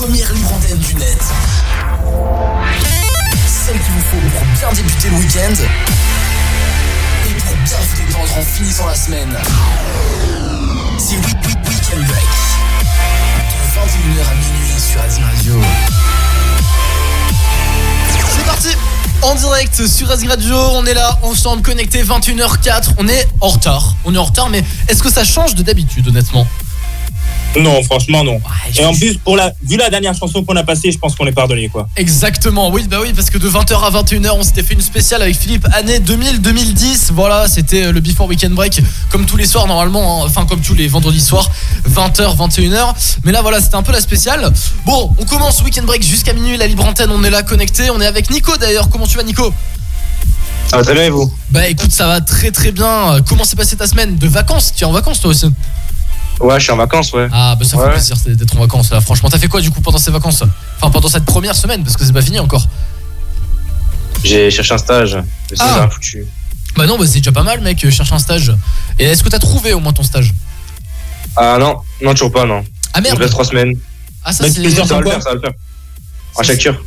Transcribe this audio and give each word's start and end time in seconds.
première 0.00 0.32
libre 0.32 0.54
antenne 0.54 0.78
du 0.78 0.94
net. 0.94 1.18
Celle 3.46 3.78
qu'il 3.78 3.92
vous 3.92 4.00
faut 4.00 4.16
pour 4.16 4.46
bien 4.58 4.72
débuter 4.74 5.10
le 5.10 5.16
week-end 5.16 5.62
et 7.28 7.34
pour 7.34 7.56
bien 7.56 7.76
vous 7.76 8.06
détendre 8.06 8.38
en 8.38 8.42
finissant 8.42 8.86
la 8.86 8.94
semaine. 8.94 9.36
C'est 10.96 11.16
Week 11.16 11.36
Week 11.44 11.58
Weekend 11.68 12.06
Break. 12.06 12.24
De 13.50 13.68
21h 13.76 14.22
à 14.22 14.34
minuit 14.36 14.80
sur 14.80 15.02
Azim 15.02 15.22
Radio. 15.34 15.60
C'est 18.34 18.46
parti 18.46 18.68
en 19.20 19.34
direct 19.34 19.86
sur 19.86 20.10
Azim 20.10 20.28
Radio, 20.28 20.56
on 20.76 20.86
est 20.86 20.94
là 20.94 21.18
ensemble 21.22 21.60
connectés 21.60 22.02
21h04, 22.02 22.94
on 22.96 23.06
est 23.06 23.28
en 23.42 23.48
retard, 23.48 23.96
on 24.06 24.14
est 24.14 24.18
en 24.18 24.24
retard 24.24 24.48
mais 24.48 24.64
est-ce 24.88 25.02
que 25.02 25.12
ça 25.12 25.24
change 25.24 25.54
de 25.56 25.62
d'habitude 25.62 26.08
honnêtement? 26.08 26.46
Non, 27.58 27.82
franchement, 27.82 28.22
non. 28.22 28.40
Et 28.78 28.84
en 28.84 28.94
plus, 28.94 29.16
pour 29.16 29.36
la, 29.36 29.52
vu 29.62 29.76
la 29.76 29.90
dernière 29.90 30.14
chanson 30.14 30.44
qu'on 30.44 30.54
a 30.54 30.62
passée, 30.62 30.92
je 30.92 30.98
pense 30.98 31.16
qu'on 31.16 31.26
est 31.26 31.32
pardonné, 31.32 31.68
quoi. 31.68 31.88
Exactement, 31.96 32.70
oui, 32.70 32.86
bah 32.88 32.98
oui, 33.02 33.12
parce 33.12 33.28
que 33.28 33.38
de 33.38 33.48
20h 33.48 33.74
à 33.82 33.90
21h, 34.02 34.30
on 34.34 34.42
s'était 34.44 34.62
fait 34.62 34.74
une 34.74 34.80
spéciale 34.80 35.22
avec 35.22 35.36
Philippe, 35.36 35.66
année 35.72 35.98
2000-2010. 35.98 37.10
Voilà, 37.12 37.48
c'était 37.48 37.86
euh, 37.86 37.92
le 37.92 38.00
Before 38.00 38.28
Weekend 38.28 38.54
Break, 38.54 38.80
comme 39.08 39.26
tous 39.26 39.36
les 39.36 39.46
soirs 39.46 39.66
normalement, 39.66 40.22
hein, 40.22 40.26
enfin 40.26 40.46
comme 40.46 40.60
tous 40.60 40.74
les 40.74 40.86
vendredis 40.86 41.20
soirs, 41.20 41.50
20h, 41.88 42.36
21h. 42.36 42.94
Mais 43.24 43.32
là, 43.32 43.42
voilà, 43.42 43.60
c'était 43.60 43.74
un 43.74 43.82
peu 43.82 43.92
la 43.92 44.00
spéciale. 44.00 44.52
Bon, 44.86 45.14
on 45.18 45.24
commence 45.24 45.60
Weekend 45.62 45.86
Break 45.86 46.04
jusqu'à 46.04 46.32
minuit, 46.32 46.56
la 46.56 46.68
libre 46.68 46.84
antenne, 46.84 47.10
on 47.10 47.24
est 47.24 47.30
là 47.30 47.42
connecté. 47.42 47.90
On 47.90 48.00
est 48.00 48.06
avec 48.06 48.30
Nico 48.30 48.56
d'ailleurs. 48.58 48.88
Comment 48.90 49.06
tu 49.06 49.16
vas, 49.16 49.24
Nico? 49.24 49.52
Ça 50.68 50.76
va 50.76 50.84
très 50.84 50.94
bien 50.94 51.02
et 51.02 51.10
vous? 51.10 51.32
Bah 51.50 51.66
écoute, 51.66 51.90
ça 51.90 52.06
va 52.06 52.20
très 52.20 52.52
très 52.52 52.70
bien. 52.70 53.16
Comment 53.28 53.42
s'est 53.42 53.56
passée 53.56 53.74
ta 53.74 53.88
semaine? 53.88 54.16
De 54.16 54.28
vacances? 54.28 54.72
Tu 54.76 54.84
es 54.84 54.86
en 54.86 54.92
vacances 54.92 55.20
toi 55.20 55.30
aussi? 55.30 55.46
Ouais, 56.38 56.58
je 56.58 56.64
suis 56.64 56.72
en 56.72 56.76
vacances, 56.76 57.12
ouais. 57.12 57.28
Ah, 57.32 57.54
bah 57.58 57.64
ça 57.66 57.76
fait 57.76 57.82
Ouais. 57.84 57.90
plaisir 57.92 58.16
d'être 58.26 58.56
en 58.56 58.60
vacances. 58.60 58.90
Là. 58.90 59.00
Franchement, 59.00 59.28
t'as 59.28 59.38
fait 59.38 59.48
quoi 59.48 59.60
du 59.60 59.70
coup 59.70 59.80
pendant 59.80 59.98
ces 59.98 60.10
vacances? 60.10 60.42
Enfin, 60.76 60.90
pendant 60.90 61.08
cette 61.08 61.24
première 61.26 61.54
semaine, 61.56 61.82
parce 61.82 61.96
que 61.96 62.04
c'est 62.04 62.12
pas 62.12 62.22
fini 62.22 62.38
encore. 62.38 62.66
J'ai 64.24 64.50
cherché 64.50 64.74
un 64.74 64.78
stage. 64.78 65.16
mais 65.16 65.56
C'est 65.56 65.62
Ah. 65.62 65.82
un 65.84 65.88
foutu. 65.90 66.24
Bah 66.76 66.86
non, 66.86 66.96
bah 66.98 67.04
c'est 67.06 67.18
déjà 67.18 67.32
pas 67.32 67.42
mal, 67.42 67.60
mec. 67.60 67.78
Cherche 67.90 68.12
un 68.12 68.18
stage. 68.18 68.54
Et 68.98 69.04
est-ce 69.04 69.22
que 69.22 69.28
t'as 69.28 69.38
trouvé 69.38 69.72
au 69.72 69.80
moins 69.80 69.92
ton 69.92 70.02
stage? 70.02 70.32
Ah 71.36 71.56
non, 71.58 71.76
non, 72.02 72.12
toujours 72.12 72.32
pas, 72.32 72.44
non. 72.44 72.64
Ah 72.92 73.00
merde 73.00 73.18
reste 73.18 73.32
trois 73.32 73.44
semaines. 73.44 73.76
Ah, 74.24 74.32
ça 74.32 74.44
Bah, 74.44 74.50
c'est. 74.54 74.70
Ça 74.70 74.84
va 74.84 74.98
le 74.98 75.02
quoi 75.04 75.12
faire, 75.12 75.22
ça 75.22 75.28
va 75.30 75.34
le 75.36 75.40
faire. 75.40 75.52
Architecture. 76.36 76.82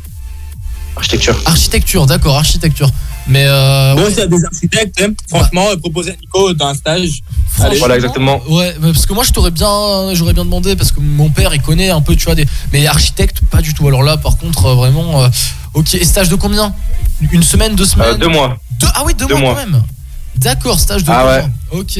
Architecture. 0.96 1.36
Architecture, 1.46 2.06
d'accord, 2.06 2.36
architecture. 2.38 2.90
Mais 3.26 3.44
euh. 3.46 3.94
Bon, 3.94 4.02
ouais, 4.04 4.20
a 4.20 4.26
des 4.26 4.44
architectes, 4.44 5.00
hein, 5.02 5.12
franchement, 5.28 5.68
euh, 5.70 5.76
proposer 5.76 6.10
à 6.12 6.16
Nico 6.16 6.52
d'un 6.52 6.74
stage. 6.74 7.20
franchement, 7.48 7.74
Voilà, 7.78 7.96
exactement. 7.96 8.42
Ouais, 8.48 8.74
parce 8.82 9.06
que 9.06 9.14
moi 9.14 9.24
je 9.24 9.30
t'aurais 9.30 9.50
bien, 9.50 10.12
j'aurais 10.12 10.34
bien 10.34 10.44
demandé 10.44 10.76
parce 10.76 10.92
que 10.92 11.00
mon 11.00 11.30
père 11.30 11.54
il 11.54 11.62
connaît 11.62 11.88
un 11.90 12.02
peu, 12.02 12.16
tu 12.16 12.26
vois, 12.26 12.34
des. 12.34 12.46
Mais 12.72 12.86
architecte, 12.86 13.40
pas 13.50 13.62
du 13.62 13.72
tout. 13.72 13.86
Alors 13.88 14.02
là, 14.02 14.16
par 14.18 14.36
contre, 14.36 14.66
euh, 14.66 14.74
vraiment. 14.74 15.22
euh, 15.24 15.28
Ok, 15.72 15.94
et 15.94 16.04
stage 16.04 16.28
de 16.28 16.36
combien? 16.36 16.72
Une 17.32 17.42
semaine, 17.42 17.74
deux 17.74 17.84
semaines? 17.86 18.08
Euh, 18.10 18.16
deux 18.16 18.28
mois. 18.28 18.56
Deux- 18.78 18.86
Ah 18.94 19.02
oui, 19.04 19.12
deux, 19.14 19.26
Deux 19.26 19.34
mois, 19.34 19.54
mois. 19.54 19.54
quand 19.54 19.70
même. 19.70 19.82
D'accord, 20.36 20.78
stage 20.78 21.02
de 21.02 21.10
Ah 21.10 21.22
deux 21.22 21.28
ouais. 21.30 21.40
mois. 21.40 21.80
Ok. 21.80 21.98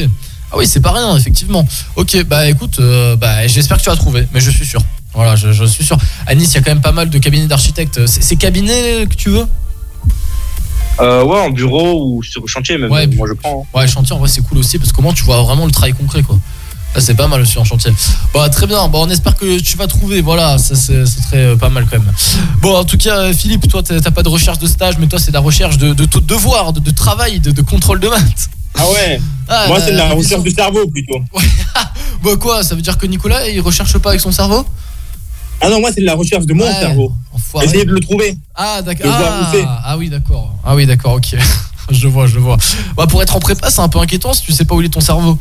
Ah 0.53 0.57
oui, 0.59 0.67
c'est 0.69 0.81
pas 0.81 0.93
rien, 0.93 1.17
effectivement. 1.17 1.67
Ok, 1.97 2.23
bah 2.25 2.47
écoute, 2.49 2.77
euh, 2.79 3.17
bah, 3.17 3.47
j'espère 3.49 3.79
que 3.79 3.83
tu 3.83 3.91
vas 3.91 3.97
trouver, 3.97 4.29
mais 4.33 4.39
je 4.41 4.51
suis 4.51 4.65
sûr. 4.67 4.81
Voilà, 5.15 5.35
je, 5.35 5.51
je 5.53 5.65
suis 5.65 5.85
sûr. 5.85 5.97
À 6.27 6.35
Nice, 6.37 6.51
il 6.53 6.55
y 6.55 6.59
a 6.59 6.61
quand 6.63 6.71
même 6.71 6.81
pas 6.83 6.93
mal 6.93 7.11
de 7.11 7.19
cabinets 7.19 7.47
d'architectes. 7.49 8.07
C'est 8.07 8.23
c'est 8.23 8.37
cabinets 8.37 9.07
que 9.09 9.15
tu 9.15 9.31
veux? 9.31 9.47
Euh, 11.01 11.25
ouais, 11.25 11.41
en 11.41 11.51
bureau 11.51 12.05
ou 12.17 12.23
sur 12.23 12.41
le 12.41 12.47
chantier, 12.47 12.79
même. 12.79 12.91
Ouais, 12.91 13.07
Moi, 13.09 13.27
je 13.29 13.35
prends. 13.35 13.67
hein. 13.75 13.79
Ouais, 13.79 13.89
chantier, 13.89 14.15
en 14.15 14.19
vrai, 14.19 14.29
c'est 14.29 14.43
cool 14.43 14.59
aussi 14.59 14.79
parce 14.79 14.93
qu'au 14.93 15.03
moins 15.03 15.13
tu 15.13 15.25
vois 15.25 15.43
vraiment 15.43 15.67
le 15.67 15.73
travail 15.73 15.93
concret, 15.93 16.23
quoi. 16.23 16.39
Là, 16.95 17.01
c'est 17.01 17.15
pas 17.15 17.27
mal 17.27 17.41
aussi 17.41 17.59
en 17.59 17.65
chantier. 17.65 17.93
Bah, 18.33 18.49
très 18.49 18.69
bien. 18.69 18.87
Bah, 18.87 18.99
on 19.01 19.11
espère 19.11 19.35
que 19.35 19.59
tu 19.59 19.77
vas 19.77 19.89
trouver. 19.89 20.21
Voilà, 20.21 20.59
ça, 20.59 20.77
c'est- 20.77 21.05
serait 21.07 21.39
euh, 21.39 21.57
pas 21.57 21.69
mal 21.69 21.87
quand 21.91 21.99
même. 21.99 22.13
Bon, 22.61 22.77
en 22.77 22.85
tout 22.85 22.97
cas, 22.97 23.17
euh, 23.19 23.33
Philippe, 23.33 23.67
toi, 23.67 23.83
t'as 23.83 24.11
pas 24.13 24.23
de 24.23 24.29
recherche 24.29 24.61
de 24.61 24.69
stage, 24.69 24.95
mais 25.01 25.09
toi, 25.09 25.19
c'est 25.19 25.33
de 25.33 25.35
la 25.35 25.41
recherche 25.41 25.77
de, 25.77 25.93
de, 25.93 26.05
de 26.05 26.19
devoirs, 26.21 26.73
de, 26.73 26.79
de 26.79 26.91
travail, 26.93 27.41
de, 27.41 27.51
de 27.51 27.63
contrôle 27.63 27.99
de 27.99 28.07
maths. 28.09 28.49
Ah 28.79 28.85
ouais 28.93 29.21
Ah, 29.49 29.65
Moi, 29.67 29.81
c'est 29.81 29.91
de 29.93 29.97
la 29.97 30.09
révision. 30.11 30.39
recherche 30.39 30.43
du 30.45 30.51
cerveau, 30.63 30.87
plutôt. 30.87 31.19
Bah, 32.23 32.31
quoi 32.41 32.63
Ça 32.63 32.75
veut 32.77 32.81
dire 32.83 32.97
que 32.97 33.07
Nicolas, 33.07 33.49
il 33.49 33.61
recherche 33.61 33.99
pas 33.99 34.11
avec 34.11 34.21
son 34.21 34.31
cerveau? 34.33 34.65
Ah 35.61 35.69
non, 35.71 35.81
moi, 35.81 35.91
c'est 35.95 36.01
de 36.01 36.07
la 36.07 36.15
recherche 36.15 36.47
de 36.47 36.53
mon 36.55 36.65
Ouais. 36.65 36.73
cerveau. 36.73 37.13
Enfoiré. 37.33 37.67
Essayer 37.67 37.85
de 37.85 37.93
le 37.93 38.01
trouver. 38.01 38.37
Ah, 38.55 38.83
d'accord. 38.83 39.11
Ah, 39.15 39.83
ah 39.85 39.97
oui, 39.97 40.09
d'accord. 40.11 40.55
Ah 40.65 40.75
oui, 40.75 40.87
d'accord, 40.87 41.15
ok. 41.15 41.37
je 41.91 42.09
vois, 42.09 42.27
je 42.27 42.39
vois. 42.39 42.57
Bah, 42.97 43.07
pour 43.07 43.23
être 43.23 43.35
en 43.37 43.41
prépa, 43.41 43.71
c'est 43.71 43.81
un 43.81 43.89
peu 43.89 43.99
inquiétant 43.99 44.33
si 44.35 44.43
tu 44.43 44.53
sais 44.53 44.65
pas 44.65 44.75
où 44.75 44.83
est 44.83 44.89
ton 44.89 45.01
cerveau. 45.01 45.39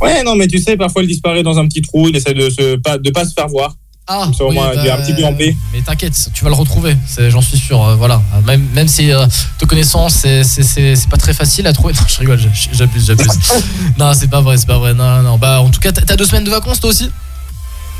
Ouais, 0.00 0.22
non, 0.22 0.34
mais 0.36 0.46
tu 0.46 0.58
sais, 0.58 0.76
parfois, 0.76 1.02
il 1.02 1.08
disparaît 1.08 1.42
dans 1.42 1.58
un 1.58 1.66
petit 1.66 1.80
trou, 1.80 2.08
il 2.08 2.16
essaie 2.16 2.34
de 2.34 2.50
se 2.50 2.76
pas, 2.76 2.98
de 2.98 3.10
pas 3.10 3.24
se 3.24 3.32
faire 3.32 3.48
voir. 3.48 3.74
Ah, 4.08 4.28
ça, 4.38 4.44
au 4.44 4.52
moins, 4.52 4.70
il 4.72 4.86
est 4.86 4.90
un 4.90 4.98
petit 4.98 5.14
peu 5.14 5.24
en 5.24 5.34
paix. 5.34 5.56
Mais 5.72 5.80
t'inquiète, 5.80 6.28
tu 6.32 6.44
vas 6.44 6.50
le 6.50 6.54
retrouver, 6.54 6.96
j'en 7.28 7.40
suis 7.40 7.58
sûr. 7.58 7.82
euh, 7.82 7.96
voilà, 7.96 8.22
Euh, 8.36 8.40
même, 8.46 8.64
même 8.72 8.86
si 8.86 9.10
euh, 9.10 9.26
te 9.58 9.64
connaissant, 9.64 10.08
c'est- 10.08 10.44
c'est 10.44 10.62
c'est- 10.62 10.94
c'est 10.94 11.08
pas 11.08 11.16
très 11.16 11.32
facile 11.34 11.66
à 11.66 11.72
trouver. 11.72 11.92
Non, 11.98 12.00
je 12.06 12.18
rigole, 12.18 12.38
j'abuse, 12.72 13.04
j'abuse. 13.06 13.26
non, 13.98 14.12
c'est 14.14 14.28
pas 14.28 14.42
vrai, 14.42 14.58
c'est 14.58 14.66
pas 14.66 14.78
vrai. 14.78 14.94
Non, 14.94 15.22
non, 15.22 15.38
bah 15.38 15.60
en 15.60 15.70
tout 15.70 15.80
cas, 15.80 15.90
t'as 15.90 16.14
deux 16.14 16.24
semaines 16.26 16.44
de 16.44 16.50
vacances 16.50 16.78
toi 16.78 16.90
aussi? 16.90 17.10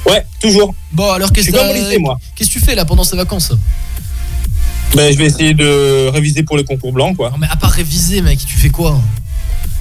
Ouais, 0.06 0.24
toujours. 0.40 0.74
Bon, 0.92 1.10
alors 1.10 1.32
qu'est-ce 1.32 1.50
que 1.50 2.44
tu 2.44 2.60
fais 2.60 2.74
là 2.74 2.84
pendant 2.84 3.04
ces 3.04 3.16
vacances? 3.16 3.52
Ben, 4.94 5.12
je 5.12 5.18
vais 5.18 5.26
essayer 5.26 5.52
de 5.52 6.08
réviser 6.08 6.42
pour 6.42 6.56
les 6.56 6.64
concours 6.64 6.92
blancs, 6.92 7.16
quoi. 7.16 7.30
Non, 7.30 7.38
mais 7.38 7.48
à 7.50 7.56
part 7.56 7.70
réviser, 7.70 8.22
mec, 8.22 8.38
tu 8.38 8.56
fais 8.56 8.70
quoi? 8.70 8.98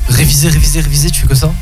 Réviser, 0.10 0.50
réviser, 0.50 0.82
réviser, 0.82 1.10
tu 1.12 1.22
fais 1.22 1.28
que 1.28 1.36
ça? 1.36 1.54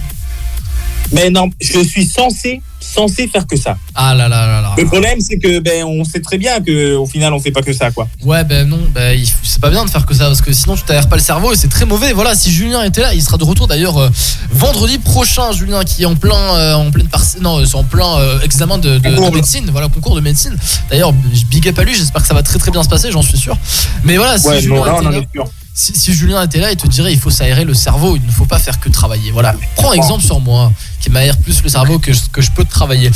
Mais 1.13 1.29
non, 1.29 1.49
je 1.61 1.79
suis 1.79 2.05
censé, 2.05 2.61
censé 2.79 3.27
faire 3.27 3.45
que 3.45 3.55
ça. 3.55 3.77
Ah 3.93 4.15
là 4.15 4.27
là 4.27 4.47
là 4.47 4.61
là. 4.61 4.73
Le 4.77 4.85
problème, 4.85 5.19
c'est 5.21 5.37
que 5.37 5.59
ben, 5.59 5.83
on 5.85 6.03
sait 6.03 6.19
très 6.19 6.39
bien 6.39 6.59
que 6.59 6.95
au 6.95 7.05
final, 7.05 7.33
on 7.33 7.39
fait 7.39 7.51
pas 7.51 7.61
que 7.61 7.71
ça, 7.71 7.91
quoi. 7.91 8.07
Ouais, 8.23 8.43
ben 8.43 8.67
non, 8.67 8.79
ben, 8.93 9.19
c'est 9.43 9.61
pas 9.61 9.69
bien 9.69 9.85
de 9.85 9.89
faire 9.91 10.05
que 10.05 10.13
ça 10.15 10.25
parce 10.25 10.41
que 10.41 10.51
sinon 10.51 10.75
tu 10.75 10.83
t'aères 10.83 11.07
pas 11.07 11.15
le 11.15 11.21
cerveau 11.21 11.53
et 11.53 11.55
c'est 11.55 11.67
très 11.67 11.85
mauvais. 11.85 12.13
Voilà, 12.13 12.33
si 12.35 12.51
Julien 12.51 12.83
était 12.83 13.01
là, 13.01 13.13
il 13.13 13.21
sera 13.21 13.37
de 13.37 13.43
retour 13.43 13.67
d'ailleurs 13.67 13.97
euh, 13.97 14.09
vendredi 14.51 14.97
prochain. 14.97 15.51
Julien 15.51 15.83
qui 15.83 16.01
est 16.01 16.07
en 16.07 16.15
plein, 16.15 16.35
euh, 16.35 16.73
en 16.73 16.89
pleine 16.89 17.07
non, 17.41 17.59
euh, 17.59 17.65
en 17.73 17.83
plein 17.83 18.39
examen 18.41 18.79
de, 18.79 18.99
médecine. 19.31 19.69
Voilà, 19.71 19.89
concours 19.89 20.15
de 20.15 20.21
médecine. 20.21 20.57
D'ailleurs, 20.89 21.13
je 21.31 21.45
big 21.45 21.67
up 21.67 21.77
à 21.77 21.83
lui. 21.83 21.93
J'espère 21.93 22.23
que 22.23 22.27
ça 22.27 22.33
va 22.33 22.41
très 22.41 22.57
très 22.57 22.71
bien 22.71 22.81
se 22.81 22.89
passer, 22.89 23.11
j'en 23.11 23.21
suis 23.21 23.37
sûr. 23.37 23.55
Mais 24.03 24.17
voilà, 24.17 24.39
si 24.39 24.47
Ouais, 24.47 24.61
Julien 24.61 24.77
non, 24.77 24.83
là, 24.83 24.91
était 24.93 25.05
on 25.05 25.07
en 25.07 25.11
là, 25.11 25.17
est 25.19 25.27
sûr. 25.31 25.45
Si, 25.73 25.93
si 25.95 26.13
Julien 26.13 26.43
était 26.43 26.59
là, 26.59 26.71
il 26.71 26.77
te 26.77 26.87
dirait 26.87 27.11
il 27.13 27.19
faut 27.19 27.29
s'aérer 27.31 27.65
le 27.65 27.73
cerveau, 27.73 28.15
il 28.15 28.25
ne 28.25 28.31
faut 28.31 28.45
pas 28.45 28.59
faire 28.59 28.79
que 28.79 28.89
travailler. 28.89 29.31
Voilà, 29.31 29.55
prends 29.75 29.93
exemple 29.93 30.23
sur 30.23 30.39
moi, 30.39 30.71
qui 30.99 31.09
m'aère 31.09 31.37
plus 31.37 31.61
le 31.63 31.69
cerveau 31.69 31.99
que, 31.99 32.13
je- 32.13 32.21
que 32.31 32.41
je 32.41 32.51
peux 32.51 32.63
travailler. 32.65 33.09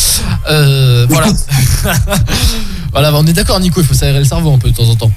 Euh, 0.49 1.05
voilà. 1.09 1.27
voilà, 2.91 3.13
on 3.15 3.25
est 3.27 3.33
d'accord, 3.33 3.59
Nico, 3.59 3.81
il 3.81 3.85
faut 3.87 3.93
s'aérer 3.93 4.19
le 4.19 4.25
cerveau 4.25 4.53
un 4.53 4.57
peu 4.57 4.69
de 4.71 4.75
temps 4.75 4.89
en 4.89 4.95
temps. 4.95 5.11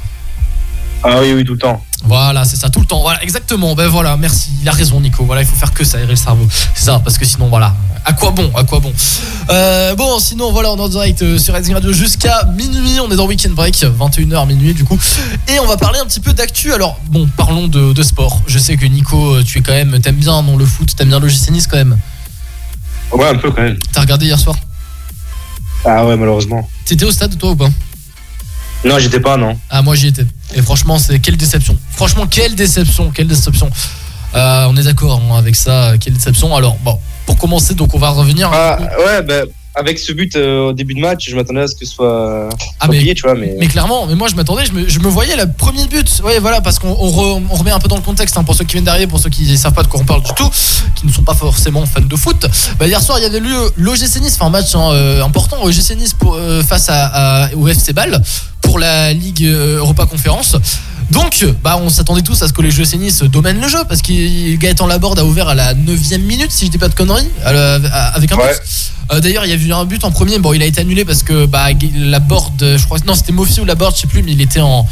Ah 1.02 1.20
oui, 1.20 1.32
oui, 1.32 1.44
tout 1.44 1.52
le 1.54 1.58
temps. 1.58 1.82
Voilà, 2.04 2.44
c'est 2.44 2.56
ça, 2.56 2.70
tout 2.70 2.80
le 2.80 2.86
temps. 2.86 3.02
Voilà, 3.02 3.22
exactement. 3.22 3.74
Ben 3.74 3.86
voilà, 3.88 4.16
merci. 4.16 4.50
Il 4.62 4.68
a 4.68 4.72
raison, 4.72 5.00
Nico. 5.00 5.24
Voilà, 5.24 5.42
il 5.42 5.46
faut 5.46 5.56
faire 5.56 5.72
que 5.72 5.84
ça, 5.84 5.98
aérer 5.98 6.10
le 6.10 6.16
cerveau. 6.16 6.46
C'est 6.74 6.84
ça, 6.86 7.00
parce 7.04 7.18
que 7.18 7.24
sinon, 7.24 7.48
voilà. 7.48 7.74
À 8.06 8.14
quoi 8.14 8.30
bon 8.30 8.50
À 8.56 8.64
quoi 8.64 8.80
bon? 8.80 8.92
Euh, 9.50 9.94
Bon, 9.94 10.18
sinon, 10.18 10.50
voilà, 10.52 10.70
on 10.72 10.78
est 10.78 10.80
en 10.80 10.88
direct 10.88 11.20
euh, 11.20 11.36
sur 11.38 11.52
Rising 11.54 11.74
Radio 11.74 11.92
jusqu'à 11.92 12.44
minuit. 12.56 12.98
On 13.00 13.10
est 13.10 13.16
dans 13.16 13.26
Weekend 13.26 13.54
Break, 13.54 13.74
21h 13.76 14.46
minuit, 14.46 14.72
du 14.72 14.84
coup. 14.84 14.98
Et 15.48 15.60
on 15.60 15.66
va 15.66 15.76
parler 15.76 15.98
un 15.98 16.06
petit 16.06 16.20
peu 16.20 16.32
d'actu. 16.32 16.72
Alors, 16.72 16.98
bon, 17.08 17.28
parlons 17.36 17.68
de, 17.68 17.92
de 17.92 18.02
sport. 18.02 18.40
Je 18.46 18.58
sais 18.58 18.76
que 18.78 18.86
Nico, 18.86 19.34
euh, 19.34 19.42
tu 19.44 19.58
es 19.58 19.60
quand 19.60 19.72
même, 19.72 20.00
t'aimes 20.00 20.16
bien 20.16 20.40
non, 20.42 20.56
le 20.56 20.64
foot, 20.64 20.96
t'aimes 20.96 21.08
bien 21.08 21.20
le 21.20 21.28
JC 21.28 21.50
Nice 21.50 21.66
quand 21.66 21.76
même. 21.76 21.98
Ouais, 23.12 23.26
un 23.28 23.34
peu 23.36 23.50
quand 23.50 23.62
même. 23.62 23.76
T'as 23.92 24.00
regardé 24.00 24.24
hier 24.26 24.38
soir? 24.38 24.56
Ah 25.84 26.06
ouais, 26.06 26.16
malheureusement. 26.16 26.66
T'étais 26.86 27.04
au 27.04 27.10
stade, 27.10 27.36
toi, 27.36 27.50
ou 27.50 27.56
pas? 27.56 27.68
Non, 28.84 28.98
j'étais 28.98 29.20
pas, 29.20 29.36
non. 29.36 29.58
Ah 29.68 29.82
moi 29.82 29.94
j'y 29.94 30.08
étais. 30.08 30.24
Et 30.54 30.62
franchement 30.62 30.98
c'est 30.98 31.18
quelle 31.18 31.36
déception. 31.36 31.76
Franchement 31.92 32.26
quelle 32.26 32.54
déception, 32.54 33.10
quelle 33.10 33.28
déception. 33.28 33.70
Euh, 34.34 34.66
on 34.68 34.76
est 34.76 34.84
d'accord 34.84 35.20
hein, 35.30 35.38
avec 35.38 35.56
ça, 35.56 35.92
quelle 36.00 36.14
déception. 36.14 36.54
Alors 36.56 36.76
bon, 36.82 36.98
pour 37.26 37.36
commencer 37.36 37.74
donc 37.74 37.94
on 37.94 37.98
va 37.98 38.10
revenir. 38.10 38.50
Ah 38.52 38.78
ouais, 39.04 39.22
bah, 39.22 39.42
avec 39.74 39.98
ce 39.98 40.12
but 40.12 40.34
euh, 40.36 40.68
au 40.68 40.72
début 40.72 40.94
de 40.94 41.00
match, 41.00 41.28
je 41.30 41.36
m'attendais 41.36 41.60
à 41.62 41.66
ce 41.68 41.74
que 41.74 41.84
ce 41.86 41.92
soit, 41.94 42.48
Ah, 42.52 42.84
soit 42.86 42.92
mais- 42.92 42.98
payé, 43.00 43.14
tu 43.14 43.22
vois, 43.22 43.34
mais. 43.34 43.54
Mais 43.58 43.68
clairement, 43.68 44.06
mais 44.06 44.14
moi 44.16 44.28
je 44.28 44.34
m'attendais, 44.34 44.64
je 44.66 44.72
me, 44.72 44.88
je 44.88 44.98
me 44.98 45.08
voyais 45.08 45.36
le 45.36 45.50
premier 45.50 45.86
but. 45.86 46.20
Ouais, 46.24 46.38
voilà, 46.40 46.60
parce 46.60 46.78
qu'on 46.78 46.88
on 46.98 47.10
re- 47.10 47.42
on 47.50 47.54
remet 47.54 47.70
un 47.70 47.78
peu 47.78 47.88
dans 47.88 47.96
le 47.96 48.02
contexte 48.02 48.36
hein, 48.36 48.42
pour 48.44 48.54
ceux 48.54 48.64
qui 48.64 48.72
viennent 48.72 48.84
d'arriver, 48.84 49.06
pour 49.06 49.20
ceux 49.20 49.30
qui 49.30 49.42
ne 49.50 49.56
savent 49.56 49.72
pas 49.72 49.82
de 49.82 49.88
quoi 49.88 50.00
on 50.00 50.04
parle 50.04 50.22
du 50.22 50.32
tout, 50.34 50.48
qui 50.96 51.06
ne 51.06 51.12
sont 51.12 51.22
pas 51.22 51.34
forcément 51.34 51.86
fans 51.86 52.00
de 52.00 52.16
foot. 52.16 52.46
Bah, 52.78 52.86
hier 52.86 53.00
soir, 53.00 53.18
il 53.18 53.22
y 53.22 53.26
avait 53.26 53.40
lieu 53.40 53.56
l'OGC 53.76 54.20
Nice, 54.20 54.34
enfin 54.36 54.46
un 54.46 54.50
match 54.50 54.74
hein, 54.74 54.90
euh, 54.92 55.22
important, 55.24 55.62
OGC 55.62 55.96
Nice 55.96 56.14
pour, 56.14 56.34
euh, 56.34 56.62
face 56.62 56.88
à, 56.88 57.44
à- 57.44 57.54
au 57.54 57.68
FC 57.68 57.92
Bâle 57.92 58.20
pour 58.62 58.78
la 58.78 59.12
Ligue 59.12 59.44
Europa 59.46 60.06
Conférence. 60.06 60.56
Donc, 61.10 61.44
bah, 61.62 61.76
on 61.82 61.88
s'attendait 61.88 62.22
tous 62.22 62.40
à 62.42 62.48
ce 62.48 62.52
que 62.52 62.62
les 62.62 62.70
GC 62.70 62.96
Nice 62.96 63.22
domènent 63.24 63.60
le 63.60 63.68
jeu 63.68 63.78
parce 63.88 64.00
que 64.02 64.54
Gaëtan 64.56 64.86
Laborde 64.86 65.18
a 65.18 65.24
ouvert 65.24 65.48
à 65.48 65.54
la 65.54 65.74
9 65.74 66.18
minute, 66.20 66.50
si 66.52 66.66
je 66.66 66.70
dis 66.70 66.78
pas 66.78 66.88
de 66.88 66.94
conneries, 66.94 67.28
à 67.44 67.52
la- 67.52 67.74
à- 67.92 68.08
avec 68.16 68.30
un 68.32 68.36
but. 68.36 68.62
Euh, 69.12 69.18
D'ailleurs, 69.20 69.44
il 69.44 69.50
y 69.50 69.52
a 69.52 69.56
eu 69.56 69.72
un 69.72 69.84
but 69.84 70.04
en 70.04 70.12
premier. 70.12 70.38
Bon, 70.38 70.52
il 70.52 70.62
a 70.62 70.66
été 70.66 70.80
annulé 70.80 71.04
parce 71.04 71.24
que 71.24 71.46
bah, 71.46 71.66
la 71.96 72.20
board, 72.20 72.52
je 72.76 72.84
crois, 72.84 72.98
non, 73.06 73.14
c'était 73.16 73.32
Mofi 73.32 73.60
ou 73.60 73.64
la 73.64 73.74
board, 73.74 73.94
je 73.96 74.02
sais 74.02 74.06
plus, 74.06 74.22
mais 74.22 74.32
il 74.32 74.40
était 74.40 74.60
en 74.60 74.86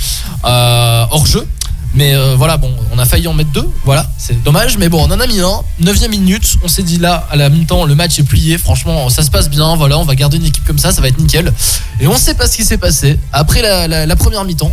euh, 0.45 1.05
hors 1.11 1.25
jeu. 1.27 1.47
Mais 1.95 2.15
euh, 2.15 2.35
voilà, 2.37 2.57
bon, 2.57 2.71
on 2.93 2.99
a 2.99 3.05
failli 3.05 3.27
en 3.29 3.35
mettre 3.35 3.51
deux. 3.51 3.69
Voilà, 3.85 4.09
c'est 4.19 4.43
dommage. 4.43 4.79
Mais 4.79 4.89
bon, 4.89 5.07
on 5.07 5.13
en 5.13 5.21
a 5.21 5.27
mis 5.27 5.41
un. 5.41 5.63
9 5.81 6.09
minute. 6.09 6.57
On 6.63 6.69
s'est 6.69 6.83
dit 6.83 6.99
là, 6.99 7.27
à 7.31 7.37
la 7.37 7.49
mi-temps, 7.49 7.85
le 7.85 7.95
match 7.95 8.19
est 8.19 8.25
plié. 8.25 8.59
Franchement, 8.59 9.09
ça 9.09 9.23
se 9.23 9.31
passe 9.31 9.49
bien. 9.49 9.75
Voilà, 9.77 9.99
on 9.99 10.05
va 10.05 10.15
garder 10.15 10.37
une 10.37 10.45
équipe 10.45 10.65
comme 10.65 10.79
ça. 10.79 10.93
Ça 10.93 11.01
va 11.01 11.09
être 11.09 11.19
nickel. 11.19 11.53
Et 12.01 12.07
on 12.07 12.17
sait 12.17 12.35
pas 12.35 12.47
ce 12.47 12.57
qui 12.57 12.65
s'est 12.65 12.79
passé. 12.79 13.19
Après 13.33 13.63
la, 13.63 14.17
première 14.17 14.45
mi-temps, 14.45 14.73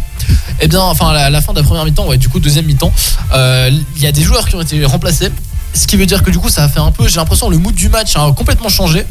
eh 0.59 0.67
bien, 0.67 0.81
enfin, 0.81 1.13
la, 1.13 1.41
fin 1.41 1.53
de 1.53 1.59
la 1.59 1.63
première 1.63 1.85
mi-temps, 1.85 2.07
ouais, 2.07 2.17
du 2.17 2.29
coup, 2.29 2.39
deuxième 2.39 2.65
mi-temps, 2.65 2.91
euh, 3.33 3.69
il 3.95 4.01
y 4.01 4.07
a 4.07 4.11
des 4.11 4.21
joueurs 4.21 4.47
qui 4.47 4.55
ont 4.55 4.61
été 4.61 4.83
remplacés. 4.85 5.29
Ce 5.73 5.87
qui 5.87 5.97
veut 5.97 6.05
dire 6.05 6.23
que 6.23 6.31
du 6.31 6.39
coup, 6.39 6.49
ça 6.49 6.63
a 6.63 6.69
fait 6.69 6.79
un 6.79 6.91
peu, 6.91 7.07
j'ai 7.07 7.17
l'impression, 7.17 7.49
le 7.49 7.57
mood 7.57 7.75
du 7.75 7.89
match 7.89 8.15
a 8.15 8.31
complètement 8.31 8.69
changé. 8.69 9.05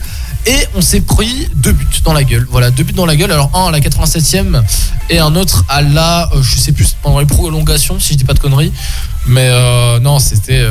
Et 0.47 0.57
on 0.75 0.81
s'est 0.81 1.01
pris 1.01 1.49
deux 1.55 1.73
buts 1.73 1.87
dans 2.05 2.13
la 2.13 2.25
gueule. 2.25 2.47
Voilà, 2.51 2.71
deux 2.71 2.85
buts 2.85 2.93
dans 2.93 3.07
la 3.07 3.17
gueule. 3.17 3.33
Alors 3.33 3.51
un 3.55 3.69
à 3.69 3.71
la 3.71 3.81
87e 3.81 4.63
et 5.11 5.19
un 5.19 5.35
autre 5.37 5.65
à 5.69 5.81
la, 5.81 6.31
euh, 6.33 6.43
je 6.43 6.59
sais 6.59 6.73
plus, 6.73 6.97
pendant 7.03 7.21
les 7.21 7.27
prolongations, 7.27 7.99
si 7.99 8.13
je 8.13 8.19
dis 8.19 8.25
pas 8.25 8.35
de 8.35 8.41
conneries. 8.41 8.73
Mais 9.27 9.49
euh, 9.51 9.99
non, 10.01 10.19
c'était... 10.19 10.67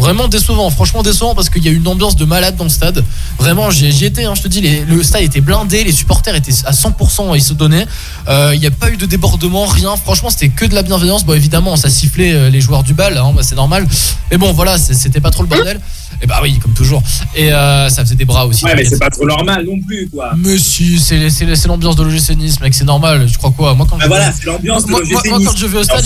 Euh, 0.00 0.04
vraiment 0.04 0.28
décevant, 0.28 0.70
franchement 0.70 1.02
décevant 1.02 1.34
parce 1.34 1.50
qu'il 1.50 1.64
y 1.64 1.68
a 1.68 1.72
une 1.72 1.86
ambiance 1.86 2.16
de 2.16 2.24
malade 2.24 2.56
dans 2.56 2.64
le 2.64 2.70
stade. 2.70 3.04
Vraiment, 3.38 3.70
j'y 3.70 4.04
étais, 4.04 4.24
hein, 4.24 4.34
je 4.34 4.42
te 4.42 4.48
dis, 4.48 4.60
le 4.60 5.02
stade 5.02 5.22
était 5.22 5.40
blindé, 5.40 5.84
les 5.84 5.92
supporters 5.92 6.34
étaient 6.34 6.52
à 6.64 6.72
100%, 6.72 7.34
ils 7.34 7.42
se 7.42 7.54
donnaient. 7.54 7.86
Il 8.28 8.58
n'y 8.58 8.66
a 8.66 8.70
pas 8.70 8.90
eu 8.90 8.96
de 8.96 9.06
débordement, 9.06 9.66
rien. 9.66 9.96
Franchement, 9.96 10.30
c'était 10.30 10.48
que 10.48 10.64
de 10.64 10.74
la 10.74 10.82
bienveillance. 10.82 11.24
Bon, 11.24 11.34
évidemment, 11.34 11.76
ça 11.76 11.90
sifflait 11.90 12.50
les 12.50 12.60
joueurs 12.60 12.82
du 12.82 12.94
bal, 12.94 13.16
hein, 13.16 13.32
bah, 13.34 13.42
c'est 13.42 13.54
normal. 13.54 13.86
Mais 14.30 14.38
bon, 14.38 14.52
voilà, 14.52 14.78
c'était 14.78 15.20
pas 15.20 15.30
trop 15.30 15.42
le 15.42 15.48
bordel. 15.48 15.80
Et 16.22 16.26
bah 16.26 16.40
oui, 16.42 16.58
comme 16.58 16.72
toujours. 16.72 17.02
Et 17.34 17.52
euh, 17.52 17.88
ça 17.88 18.04
faisait 18.04 18.14
des 18.14 18.24
bras 18.24 18.46
aussi. 18.46 18.64
Ouais, 18.64 18.74
mais 18.76 18.84
c'est 18.84 18.98
pas 18.98 19.10
trop 19.10 19.26
normal 19.26 19.64
non 19.64 19.80
plus, 19.80 20.08
quoi. 20.10 20.32
Mais 20.36 20.58
si, 20.58 20.98
c'est 20.98 21.66
l'ambiance 21.66 21.96
de 21.96 22.02
l'OGC 22.02 22.36
Nice, 22.36 22.60
mec, 22.60 22.74
c'est 22.74 22.84
normal. 22.84 23.26
Je 23.26 23.38
crois 23.38 23.50
quoi 23.50 23.74
Moi, 23.74 23.86
quand 23.88 23.96
bah 23.96 24.04
voilà, 24.06 24.32
c'est 24.32 24.44
l'ambiance 24.44 24.84
de 24.84 24.90
l'OGC 24.90 25.08
Nice. 25.08 25.30
Moi, 25.30 25.40
quand 25.46 25.56
je 25.56 25.66
vais 25.66 25.78
au 25.78 25.82
stade, 25.82 26.04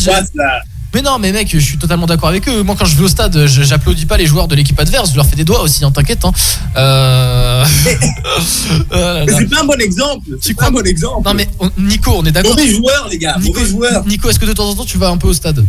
mais 0.94 1.02
non, 1.02 1.18
mais 1.18 1.32
mec, 1.32 1.48
je 1.50 1.58
suis 1.58 1.76
totalement 1.76 2.06
d'accord 2.06 2.28
avec 2.28 2.48
eux. 2.48 2.62
Moi, 2.62 2.76
quand 2.78 2.84
je 2.84 2.96
vais 2.96 3.02
au 3.02 3.08
stade, 3.08 3.46
j'applaudis 3.46 4.06
pas 4.06 4.16
les 4.16 4.26
joueurs 4.26 4.46
de 4.46 4.54
l'équipe 4.54 4.78
adverse. 4.78 5.10
Je 5.10 5.16
leur 5.16 5.26
fais 5.26 5.36
des 5.36 5.44
doigts 5.44 5.62
aussi, 5.62 5.84
hein, 5.84 5.90
t'inquiète. 5.90 6.24
Hein. 6.24 6.32
Euh... 6.76 7.64
c'est 8.90 9.50
pas 9.50 9.60
un 9.60 9.64
bon 9.64 9.80
exemple. 9.80 10.30
C'est 10.40 10.54
pas 10.54 10.68
un 10.68 10.70
bon 10.70 10.86
exemple. 10.86 11.26
Non, 11.26 11.34
mais 11.34 11.48
Nico, 11.78 12.12
on 12.16 12.24
est 12.24 12.32
d'accord. 12.32 12.52
Mauvais 12.52 12.68
joueur, 12.68 13.08
les 13.10 13.18
gars. 13.18 13.36
Nico, 13.40 13.58
mauvais 13.58 13.70
joueur. 13.70 14.06
Nico, 14.06 14.30
est-ce 14.30 14.38
que 14.38 14.46
de 14.46 14.52
temps 14.52 14.68
en 14.68 14.74
temps, 14.74 14.84
tu 14.84 14.98
vas 14.98 15.08
un 15.08 15.16
peu 15.16 15.28
au 15.28 15.34
stade? 15.34 15.66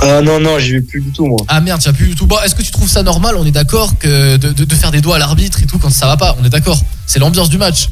Ah 0.00 0.20
non, 0.22 0.40
non, 0.40 0.58
j'y 0.58 0.72
vais 0.72 0.80
plus 0.80 1.00
du 1.00 1.12
tout, 1.12 1.26
moi. 1.26 1.38
Ah 1.46 1.60
merde, 1.60 1.80
tu 1.80 1.88
vas 1.88 1.92
plus 1.92 2.08
du 2.08 2.14
tout. 2.16 2.26
Bon, 2.26 2.36
est-ce 2.44 2.54
que 2.54 2.62
tu 2.62 2.72
trouves 2.72 2.88
ça 2.88 3.02
normal? 3.02 3.36
On 3.38 3.44
est 3.44 3.52
d'accord 3.52 3.96
que 3.98 4.36
de, 4.36 4.74
faire 4.74 4.90
des 4.90 5.00
doigts 5.00 5.16
à 5.16 5.18
l'arbitre 5.18 5.62
et 5.62 5.66
tout 5.66 5.78
quand 5.78 5.90
ça 5.90 6.06
va 6.06 6.16
pas 6.16 6.36
On 6.40 6.44
est 6.44 6.50
d'accord 6.50 6.80
C'est 7.06 7.18
l'ambiance 7.18 7.50
du 7.50 7.58
match. 7.58 7.88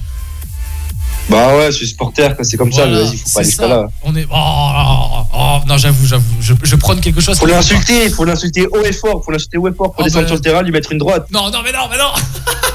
Bah 1.31 1.56
ouais, 1.56 1.67
je 1.71 1.77
suis 1.77 1.87
supporter, 1.88 2.35
c'est 2.43 2.56
comme 2.56 2.73
ça, 2.73 2.87
vas-y, 2.87 3.17
faut 3.17 3.31
pas 3.32 3.41
aller 3.41 3.49
jusqu'à 3.49 3.69
là. 3.69 3.87
On 4.03 4.17
est. 4.17 4.27
Oh, 4.31 4.35
oh, 4.35 5.23
oh, 5.32 5.59
non, 5.69 5.79
j'avoue, 5.79 6.05
j'avoue, 6.06 6.25
je, 6.41 6.55
je 6.62 6.77
prône 6.77 7.00
quelque 7.00 7.21
chose. 7.21 7.38
Faut 7.38 7.47
l'insulter, 7.47 8.11
faut 8.11 8.25
l'insulter 8.25 8.67
haut 8.67 8.82
et 8.85 8.93
fort, 8.93 9.23
faut 9.25 9.31
l'insulter 9.31 9.59
haut 9.59 9.69
et 9.69 9.73
fort, 9.75 9.94
faut 9.97 10.03
descendre 10.03 10.27
sur 10.27 10.35
le 10.35 10.41
terrain, 10.41 10.62
lui 10.62 10.73
mettre 10.73 10.91
une 10.91 10.99
droite. 10.99 11.27
Non, 11.31 11.50
non, 11.50 11.59
mais 11.65 11.73
non, 11.73 11.88
mais 11.88 11.99
non 11.99 12.11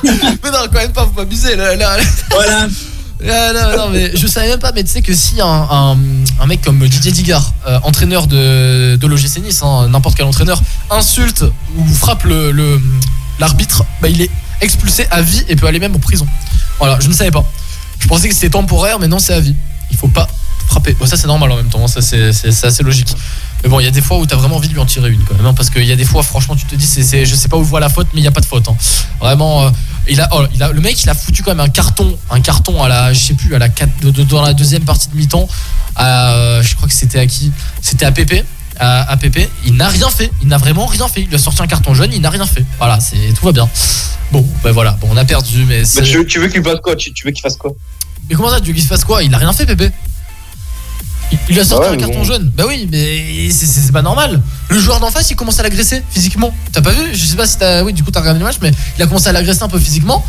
Mais 0.44 0.52
non, 0.52 0.60
quand 0.72 0.80
même 0.80 0.94
pas, 0.94 1.04
faut 1.04 1.12
pas 1.12 1.24
abuser 1.24 1.56
là. 1.56 1.76
là. 1.76 1.98
Voilà 2.32 2.68
non, 3.24 3.54
non, 3.54 3.78
non, 3.78 3.90
mais 3.92 4.12
je 4.16 4.28
savais 4.28 4.50
même 4.50 4.60
pas, 4.60 4.72
mais 4.74 4.84
tu 4.84 4.90
sais 4.92 5.02
que 5.02 5.14
si 5.14 5.40
un, 5.42 5.98
un, 6.40 6.48
mec 6.48 6.62
comme 6.62 6.86
Didier 6.88 7.12
Digard, 7.12 7.54
euh, 7.68 7.80
entraîneur 7.84 8.28
de, 8.28 8.98
de 8.98 9.08
l'OGC 9.08 9.42
Nice, 9.42 9.62
hein, 9.64 9.88
n'importe 9.90 10.18
quel 10.18 10.26
entraîneur, 10.26 10.62
insulte 10.90 11.46
ou 11.78 11.86
frappe 11.88 12.26
l'arbitre, 12.26 12.52
le, 12.54 12.82
l'arbitre 13.40 13.86
bah, 14.02 14.10
il 14.10 14.22
est 14.22 14.30
expulsé 14.62 15.08
à 15.12 15.22
vie 15.22 15.44
et 15.48 15.56
peut 15.56 15.66
aller 15.66 15.80
même 15.80 15.96
en 15.96 16.00
prison. 16.00 16.28
Voilà, 16.78 17.00
je 17.00 17.08
ne 17.08 17.14
savais 17.14 17.32
pas. 17.32 17.46
Je 18.00 18.08
pensais 18.08 18.28
que 18.28 18.34
c'était 18.34 18.50
temporaire, 18.50 19.00
mais 19.00 19.08
non, 19.08 19.20
c'est 19.20 19.34
à 19.34 19.40
vie. 19.40 19.56
Il 19.92 19.98
faut 19.98 20.08
pas 20.08 20.28
frapper. 20.68 20.94
Bon, 20.94 21.06
ça, 21.06 21.18
c'est 21.18 21.28
normal 21.28 21.52
en 21.52 21.56
même 21.58 21.70
temps, 21.70 21.84
hein, 21.84 21.88
ça, 21.88 22.02
c'est 22.02 22.66
assez 22.66 22.84
logique. 22.84 23.16
Mais 23.64 23.70
bon, 23.70 23.80
il 23.80 23.84
y 23.84 23.88
a 23.88 23.92
des 23.92 24.02
fois 24.02 24.18
où 24.18 24.26
t'as 24.26 24.36
vraiment 24.36 24.58
envie 24.58 24.68
de 24.68 24.74
lui 24.74 24.80
en 24.80 24.86
tirer 24.86 25.10
une 25.10 25.24
quand 25.24 25.36
même, 25.36 25.46
hein, 25.46 25.54
parce 25.54 25.70
qu'il 25.70 25.86
y 25.86 25.92
a 25.92 25.96
des 25.96 26.06
fois, 26.06 26.24
franchement, 26.24 26.56
tu 26.56 26.66
te 26.66 26.76
dis, 26.76 26.86
c'est, 26.86 27.26
je 27.26 27.36
sais 27.36 27.48
pas 27.48 27.58
où 27.58 27.64
voit 27.64 27.80
la 27.80 27.90
faute, 27.90 28.08
mais 28.14 28.22
il 28.22 28.24
y 28.24 28.28
a 28.28 28.32
pas 28.32 28.42
de 28.42 28.46
faute. 28.46 28.68
Vraiment, 29.20 29.64
euh, 29.64 29.70
il 30.08 30.22
a, 30.22 30.30
oh, 30.34 30.44
il 30.54 30.62
a, 30.62 30.72
le 30.72 30.82
mec, 30.82 31.02
il 31.04 31.10
a 31.10 31.14
foutu 31.14 31.42
quand 31.42 31.52
même 31.52 31.66
un 31.66 31.70
carton, 31.70 32.18
un 32.30 32.42
carton 32.42 32.84
à 32.84 32.88
la, 32.90 33.14
je 33.14 33.20
sais 33.20 33.34
plus, 33.34 33.56
à 33.56 33.60
la 33.60 33.70
4, 33.70 33.90
dans 34.28 34.42
la 34.42 34.54
deuxième 34.54 34.84
partie 34.84 35.10
de 35.10 35.16
mi-temps. 35.16 35.48
je 35.98 36.76
crois 36.76 36.88
que 36.88 36.94
c'était 36.94 37.20
à 37.20 37.26
qui? 37.26 37.52
C'était 37.82 38.06
à 38.06 38.12
Pépé. 38.12 38.44
À, 38.78 39.16
Pépé, 39.18 39.50
il 39.66 39.76
n'a 39.76 39.88
rien 39.88 40.10
fait, 40.10 40.32
il 40.42 40.48
n'a 40.48 40.58
vraiment 40.58 40.86
rien 40.86 41.08
fait. 41.08 41.22
Il 41.22 41.34
a 41.34 41.38
sorti 41.38 41.62
un 41.62 41.68
carton 41.68 41.94
jaune, 41.94 42.12
il 42.12 42.22
n'a 42.22 42.30
rien 42.30 42.46
fait. 42.46 42.64
Voilà, 42.78 43.00
c'est 43.00 43.34
tout 43.34 43.46
va 43.46 43.52
bien. 43.52 43.70
Bon, 44.32 44.46
ben 44.64 44.72
voilà, 44.72 44.98
bon, 45.00 45.08
on 45.12 45.18
a 45.18 45.26
perdu, 45.26 45.66
mais. 45.66 45.84
mais 45.96 46.02
tu, 46.02 46.26
tu, 46.26 46.40
veux 46.40 46.48
qu'il 46.48 46.64
fasse 46.64 46.80
quoi? 46.82 46.96
Tu, 46.96 47.12
veux 47.24 47.32
qu'il 47.32 47.42
fasse 47.42 47.58
quoi? 47.58 47.72
Mais 48.30 48.36
comment 48.36 48.50
ça, 48.50 48.60
tu 48.60 48.68
veux 48.68 48.74
qu'il 48.74 48.86
fasse 48.86 49.04
quoi? 49.04 49.24
Il 49.24 49.34
a 49.34 49.38
rien 49.38 49.54
fait, 49.54 49.66
Pépé. 49.66 49.92
Il, 51.50 51.60
a 51.60 51.64
sorti 51.64 51.90
un 51.90 51.98
carton 51.98 52.24
jaune. 52.24 52.52
Bah 52.56 52.66
oui, 52.68 52.88
mais 52.92 53.50
c'est 53.52 53.92
pas 53.92 54.02
normal. 54.02 54.42
Le 54.70 54.80
joueur 54.80 55.00
d'en 55.00 55.10
face, 55.10 55.30
il 55.32 55.36
commence 55.36 55.60
à 55.60 55.64
l'agresser 55.64 56.04
physiquement. 56.12 56.54
T'as 56.72 56.82
pas 56.82 56.92
vu? 56.92 57.14
Je 57.14 57.26
sais 57.26 57.36
pas 57.36 57.48
si 57.48 57.58
t'as. 57.58 57.84
Oui, 57.84 57.94
du 57.94 58.04
coup, 58.04 58.12
t'as 58.12 58.20
regardé 58.20 58.40
le 58.40 58.46
match, 58.46 58.58
mais 58.62 58.72
il 58.98 59.02
a 59.02 59.08
commencé 59.08 59.28
à 59.28 59.32
l'agresser 59.32 59.64
un 59.64 59.70
peu 59.70 59.80
physiquement. 59.80 60.24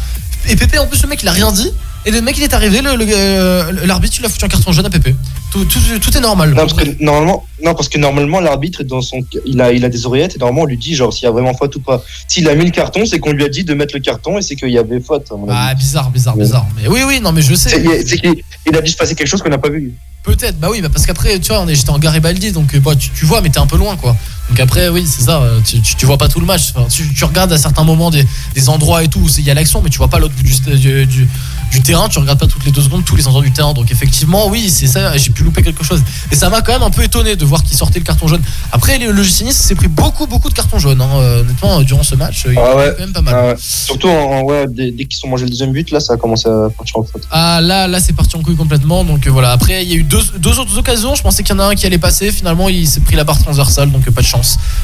Et 0.48 0.56
Pépé, 0.56 0.78
en 0.78 0.86
plus, 0.86 1.02
le 1.02 1.08
mec, 1.08 1.22
il 1.22 1.28
a 1.28 1.32
rien 1.32 1.52
dit. 1.52 1.72
Et 2.06 2.12
le 2.12 2.20
mec, 2.20 2.38
il 2.38 2.44
est 2.44 2.54
arrivé, 2.54 2.80
euh, 2.84 3.72
l'arbitre, 3.84 4.16
il 4.20 4.24
a 4.24 4.28
foutu 4.28 4.44
un 4.44 4.48
carton 4.48 4.70
jaune 4.70 4.86
à 4.86 4.90
Pépé. 4.90 5.16
Tout, 5.50 5.64
tout, 5.64 6.16
est 6.16 6.20
normal. 6.20 6.50
Non, 6.50 6.58
parce 6.58 6.74
que 6.74 7.02
normalement, 7.02 7.44
non, 7.64 7.74
parce 7.74 7.88
que 7.88 7.98
normalement, 7.98 8.38
l'arbitre, 8.38 8.84
dans 8.84 9.00
son, 9.00 9.24
il 9.44 9.60
a, 9.60 9.72
il 9.72 9.84
a 9.84 9.88
des 9.88 10.06
oreillettes 10.06 10.36
et 10.36 10.38
normalement, 10.38 10.62
on 10.62 10.66
lui 10.66 10.76
dit, 10.76 10.94
genre, 10.94 11.12
s'il 11.12 11.24
y 11.24 11.26
a 11.26 11.32
vraiment 11.32 11.52
faute 11.54 11.74
ou 11.74 11.80
pas. 11.80 12.04
S'il 12.28 12.48
a 12.48 12.54
mis 12.54 12.64
le 12.64 12.70
carton, 12.70 13.04
c'est 13.06 13.18
qu'on 13.18 13.32
lui 13.32 13.42
a 13.42 13.48
dit 13.48 13.64
de 13.64 13.74
mettre 13.74 13.92
le 13.94 14.00
carton 14.00 14.38
et 14.38 14.42
c'est 14.42 14.54
qu'il 14.54 14.70
y 14.70 14.78
avait 14.78 15.00
faute. 15.00 15.32
Ah, 15.48 15.74
bizarre, 15.74 16.10
bizarre, 16.10 16.36
bizarre. 16.36 16.66
Mais 16.80 16.86
oui, 16.86 17.00
oui, 17.04 17.20
non, 17.20 17.32
mais 17.32 17.42
je 17.42 17.56
sais. 17.56 17.70
C'est 18.06 18.18
qu'il 18.18 18.76
a 18.76 18.80
dû 18.80 18.90
se 18.92 18.96
passer 18.96 19.16
quelque 19.16 19.26
chose 19.26 19.42
qu'on 19.42 19.50
n'a 19.50 19.58
pas 19.58 19.70
vu. 19.70 19.92
Peut-être, 20.22 20.58
bah 20.58 20.68
oui, 20.70 20.80
bah 20.80 20.88
parce 20.92 21.06
qu'après, 21.06 21.38
tu 21.40 21.48
vois, 21.48 21.60
on 21.60 21.68
est, 21.68 21.74
j'étais 21.74 21.90
en 21.90 21.98
Garibaldi, 21.98 22.52
donc 22.52 22.74
euh, 22.74 22.80
bah, 22.80 22.94
tu, 22.96 23.10
tu 23.10 23.24
vois, 23.24 23.40
mais 23.40 23.48
t'es 23.48 23.60
un 23.60 23.66
peu 23.66 23.76
loin, 23.76 23.96
quoi. 23.96 24.16
Donc 24.48 24.60
après, 24.60 24.88
oui, 24.88 25.04
c'est 25.06 25.22
ça, 25.22 25.40
euh, 25.42 25.60
tu, 25.64 25.80
tu, 25.80 26.06
vois 26.06 26.18
pas 26.18 26.28
tout 26.28 26.40
le 26.40 26.46
match. 26.46 26.72
tu, 26.90 27.12
tu, 27.12 27.24
regardes 27.24 27.52
à 27.52 27.58
certains 27.58 27.84
moments 27.84 28.10
des, 28.10 28.24
des 28.54 28.68
endroits 28.68 29.02
et 29.02 29.08
tout 29.08 29.20
où 29.20 29.28
il 29.38 29.44
y 29.44 29.50
a 29.50 29.54
l'action, 29.54 29.82
mais 29.82 29.90
tu 29.90 29.98
vois 29.98 30.08
pas 30.08 30.18
l'autre 30.18 30.34
bout 30.34 30.42
du, 30.42 31.06
du, 31.06 31.28
du, 31.72 31.82
terrain, 31.82 32.08
tu 32.08 32.18
regardes 32.18 32.38
pas 32.38 32.46
toutes 32.46 32.64
les 32.64 32.72
deux 32.72 32.80
secondes 32.80 33.04
tous 33.04 33.16
les 33.16 33.26
endroits 33.26 33.42
du 33.42 33.52
terrain. 33.52 33.74
Donc 33.74 33.90
effectivement, 33.90 34.48
oui, 34.48 34.70
c'est 34.70 34.86
ça, 34.86 35.16
j'ai 35.16 35.30
pu 35.30 35.42
louper 35.42 35.62
quelque 35.62 35.84
chose. 35.84 36.02
Et 36.30 36.36
ça 36.36 36.48
m'a 36.48 36.62
quand 36.62 36.72
même 36.72 36.82
un 36.82 36.90
peu 36.90 37.02
étonné 37.02 37.36
de 37.36 37.44
voir 37.44 37.62
qu'il 37.64 37.76
sortait 37.76 37.98
le 37.98 38.04
carton 38.04 38.28
jaune. 38.28 38.42
Après, 38.72 38.98
le, 38.98 39.12
le 39.12 39.24
s'est 39.24 39.74
pris 39.74 39.88
beaucoup, 39.88 40.26
beaucoup 40.26 40.48
de 40.48 40.54
cartons 40.54 40.78
jaunes, 40.78 41.00
hein, 41.00 41.10
euh, 41.16 41.40
honnêtement, 41.42 41.82
durant 41.82 42.02
ce 42.02 42.14
match. 42.14 42.46
Il 42.48 42.58
ah 42.58 42.76
ouais. 42.76 42.92
quand 42.96 43.00
même 43.00 43.12
pas 43.12 43.22
mal. 43.22 43.34
Ah 43.36 43.54
Surtout, 43.58 44.08
en, 44.08 44.42
ouais, 44.42 44.66
dès, 44.68 44.90
dès 44.90 45.04
qu'ils 45.04 45.18
sont 45.18 45.28
mangé 45.28 45.44
le 45.44 45.50
deuxième 45.50 45.72
but, 45.72 45.90
là, 45.90 46.00
ça 46.00 46.14
a 46.14 46.16
commencé 46.16 46.48
à 46.48 46.68
partir 46.76 46.98
en 46.98 47.02
faute. 47.02 47.22
Ah 47.30 47.60
là, 47.60 47.88
là, 47.88 48.00
c'est 48.00 48.12
parti 48.12 48.36
en 48.36 48.42
couille 48.42 48.56
complètement. 48.56 49.04
Donc 49.04 49.26
voilà, 49.26 49.52
après, 49.52 49.84
il 49.84 49.90
y 49.90 49.94
a 49.94 49.96
eu 49.96 50.04
deux, 50.04 50.22
deux 50.38 50.58
autres 50.58 50.78
occasions 50.78 51.06
je 51.14 51.22
pensais 51.22 51.42
qu'il 51.42 51.54
y 51.54 51.58
en 51.58 51.62
a 51.62 51.66
un 51.66 51.74
qui 51.74 51.86
allait 51.86 51.98
passer. 51.98 52.30
Finalement, 52.30 52.68
il 52.68 52.86
s'est 52.86 53.00
pris 53.00 53.16
la 53.16 53.24
barre 53.24 53.38
transversale, 53.38 53.90
donc 53.90 54.08
pas 54.10 54.20
de 54.20 54.26
chance. 54.26 54.35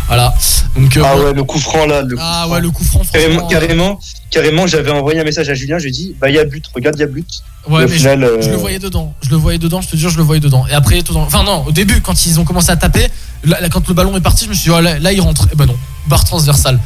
Voilà. 0.07 0.35
Donc, 0.77 0.97
euh, 0.97 1.03
ah 1.05 1.17
ouais, 1.17 1.33
le 1.33 1.45
coup 1.45 1.59
franc 1.59 1.87
là. 1.87 2.03
Le 2.03 2.17
ah 2.19 2.49
ouais, 2.49 2.61
le 2.61 2.71
coup 2.71 2.85
franc. 2.85 3.03
Carrément, 3.13 3.47
carrément, 3.47 4.01
carrément 4.31 4.67
j'avais 4.67 4.91
envoyé 4.91 5.21
un 5.21 5.25
message 5.25 5.49
à 5.49 5.55
Julien. 5.55 5.79
Je 5.79 5.85
lui 5.85 5.91
ai 5.91 5.93
dit, 5.93 6.17
bah 6.21 6.29
il 6.29 6.35
y 6.35 6.39
a 6.39 6.45
but, 6.45 6.65
regarde, 6.75 6.97
il 6.97 7.01
y 7.01 7.05
a 7.05 7.07
but. 7.07 7.27
Ouais, 7.69 7.87
mais 7.87 7.97
je, 7.97 8.09
le 8.09 8.27
euh, 8.27 8.57
voyais 8.57 8.79
dedans. 8.79 9.15
Je 9.23 9.31
le 9.31 9.37
voyais 9.37 9.59
dedans, 9.59 9.81
je 9.81 9.89
te 9.89 9.97
jure, 9.97 10.11
je 10.11 10.17
le 10.17 10.25
voyais 10.25 10.41
dedans. 10.41 10.67
Et 10.69 10.75
après, 10.75 11.01
tout 11.03 11.15
enfin 11.15 11.45
non, 11.45 11.65
au 11.67 11.73
début, 11.73 12.01
quand 12.01 12.27
ils 12.27 12.41
ont 12.41 12.45
commencé 12.45 12.71
à 12.71 12.77
taper, 12.77 13.07
là, 13.45 13.59
quand 13.71 13.87
le 13.87 13.95
ballon 13.95 14.17
est 14.17 14.21
parti, 14.21 14.47
je 14.47 14.51
me 14.51 14.55
suis 14.55 14.71
dit, 14.71 14.77
oh, 14.77 14.81
là, 14.81 15.13
il 15.13 15.21
rentre. 15.21 15.45
Et 15.45 15.51
eh 15.53 15.57
ben 15.57 15.67
non, 15.67 15.77
barre 16.09 16.25
transversale. 16.25 16.81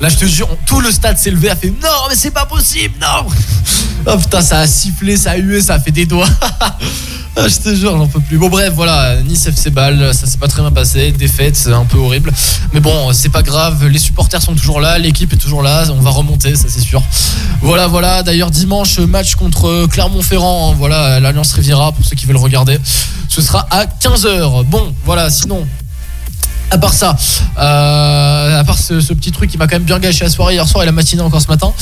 Là, 0.00 0.08
je 0.08 0.16
te 0.16 0.26
jure, 0.26 0.48
tout 0.64 0.80
le 0.80 0.92
stade 0.92 1.18
s'est 1.18 1.30
levé, 1.30 1.50
a 1.50 1.56
fait 1.56 1.70
non, 1.70 2.06
mais 2.08 2.14
c'est 2.14 2.30
pas 2.30 2.46
possible, 2.46 2.94
non. 3.00 3.28
Oh 4.06 4.16
putain, 4.16 4.40
ça 4.40 4.60
a 4.60 4.66
sifflé, 4.66 5.16
ça 5.16 5.32
a 5.32 5.36
hué, 5.36 5.60
ça 5.60 5.74
a 5.74 5.80
fait 5.80 5.90
des 5.90 6.06
doigts. 6.06 6.28
Ah, 7.40 7.46
je 7.46 7.56
te 7.56 7.72
jure, 7.72 7.96
j'en 7.96 8.08
peux 8.08 8.18
plus. 8.18 8.36
Bon, 8.36 8.48
bref, 8.48 8.72
voilà, 8.74 9.22
Nice 9.22 9.46
FC 9.46 9.70
Ball, 9.70 10.12
ça 10.12 10.26
s'est 10.26 10.38
pas 10.38 10.48
très 10.48 10.60
bien 10.60 10.72
passé. 10.72 11.12
Défaite, 11.12 11.54
c'est 11.54 11.72
un 11.72 11.84
peu 11.84 11.96
horrible. 11.96 12.32
Mais 12.72 12.80
bon, 12.80 13.12
c'est 13.12 13.28
pas 13.28 13.42
grave, 13.42 13.86
les 13.86 14.00
supporters 14.00 14.42
sont 14.42 14.56
toujours 14.56 14.80
là, 14.80 14.98
l'équipe 14.98 15.32
est 15.32 15.36
toujours 15.36 15.62
là, 15.62 15.84
on 15.90 16.00
va 16.00 16.10
remonter, 16.10 16.56
ça 16.56 16.64
c'est 16.68 16.80
sûr. 16.80 17.00
Voilà, 17.62 17.86
voilà. 17.86 18.24
D'ailleurs, 18.24 18.50
dimanche, 18.50 18.98
match 18.98 19.36
contre 19.36 19.86
Clermont-Ferrand, 19.86 20.72
hein, 20.72 20.76
voilà, 20.76 21.20
l'Alliance 21.20 21.52
Riviera, 21.52 21.92
pour 21.92 22.04
ceux 22.04 22.16
qui 22.16 22.26
veulent 22.26 22.38
regarder. 22.38 22.76
Ce 23.28 23.40
sera 23.40 23.68
à 23.70 23.84
15h. 23.84 24.64
Bon, 24.64 24.92
voilà, 25.04 25.30
sinon, 25.30 25.64
à 26.70 26.78
part 26.78 26.92
ça, 26.92 27.16
euh, 27.58 28.60
à 28.60 28.64
part 28.64 28.78
ce, 28.78 28.94
petit 29.12 29.32
truc 29.32 29.50
qui 29.50 29.58
m'a 29.58 29.66
quand 29.66 29.76
même 29.76 29.84
bien 29.84 29.98
gâché 29.98 30.24
la 30.24 30.30
soirée 30.30 30.54
hier 30.54 30.68
soir 30.68 30.82
et 30.82 30.86
la 30.86 30.92
matinée 30.92 31.22
encore 31.22 31.40
ce 31.40 31.48
matin, 31.48 31.72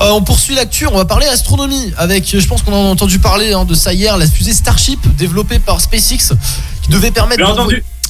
euh, 0.00 0.10
on 0.10 0.22
poursuit 0.22 0.54
l'actu, 0.54 0.86
on 0.86 0.96
va 0.96 1.04
parler 1.04 1.26
astronomie 1.26 1.92
avec, 1.96 2.38
je 2.38 2.46
pense 2.46 2.62
qu'on 2.62 2.72
en 2.72 2.86
a 2.86 2.90
entendu 2.90 3.18
parler 3.18 3.52
hein, 3.52 3.64
de 3.64 3.74
ça 3.74 3.92
hier, 3.92 4.16
la 4.16 4.26
fusée 4.26 4.52
Starship 4.52 5.00
développée 5.16 5.58
par 5.58 5.80
SpaceX 5.80 6.34
qui 6.82 6.90
devait 6.90 7.10
permettre... 7.10 7.42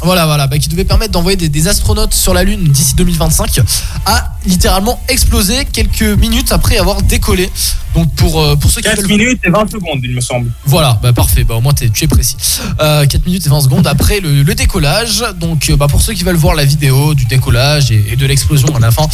Voilà, 0.03 0.27
voilà, 0.27 0.47
bah, 0.49 0.59
qui 0.59 0.69
devait 0.69 0.85
permettre 0.85 1.13
d'envoyer 1.13 1.37
des, 1.37 1.69
astronautes 1.69 2.13
sur 2.13 2.35
la 2.35 2.43
Lune 2.43 2.65
d'ici 2.65 2.95
2025, 2.95 3.61
a 4.05 4.34
littéralement 4.47 5.01
explosé 5.09 5.65
quelques 5.73 6.03
minutes 6.03 6.53
après 6.53 6.79
avoir 6.79 7.03
décollé. 7.03 7.51
Donc 7.95 8.13
pour, 8.17 8.41
euh, 8.41 8.57
pour 8.57 8.71
ceux 8.71 8.81
qui 8.81 8.89
4 8.89 9.07
minutes 9.07 9.41
et 9.45 9.51
20 9.51 9.71
secondes, 9.71 10.01
il 10.03 10.15
me 10.15 10.21
semble. 10.21 10.51
Voilà, 10.65 10.99
bah 11.01 11.13
parfait, 11.13 11.45
bah, 11.45 11.55
au 11.55 11.61
moins 11.61 11.73
tu 11.73 11.85
es 11.85 12.07
précis. 12.09 12.37
4 12.79 12.81
euh, 12.83 13.07
minutes 13.25 13.47
et 13.47 13.49
20 13.49 13.61
secondes 13.63 13.87
après 13.87 14.21
le, 14.21 14.43
décollage. 14.55 15.25
Donc 15.39 15.71
euh, 15.71 15.77
bah, 15.77 15.87
pour 15.89 16.03
ceux 16.03 16.13
qui 16.13 16.25
veulent 16.25 16.35
voir 16.37 16.55
la 16.55 16.65
vidéo 16.65 17.15
du 17.15 17.25
décollage 17.27 17.93
et, 17.93 18.17
de 18.17 18.27
l'explosion 18.27 18.75
à 18.75 18.81
la 18.81 18.91
fin, 18.91 19.07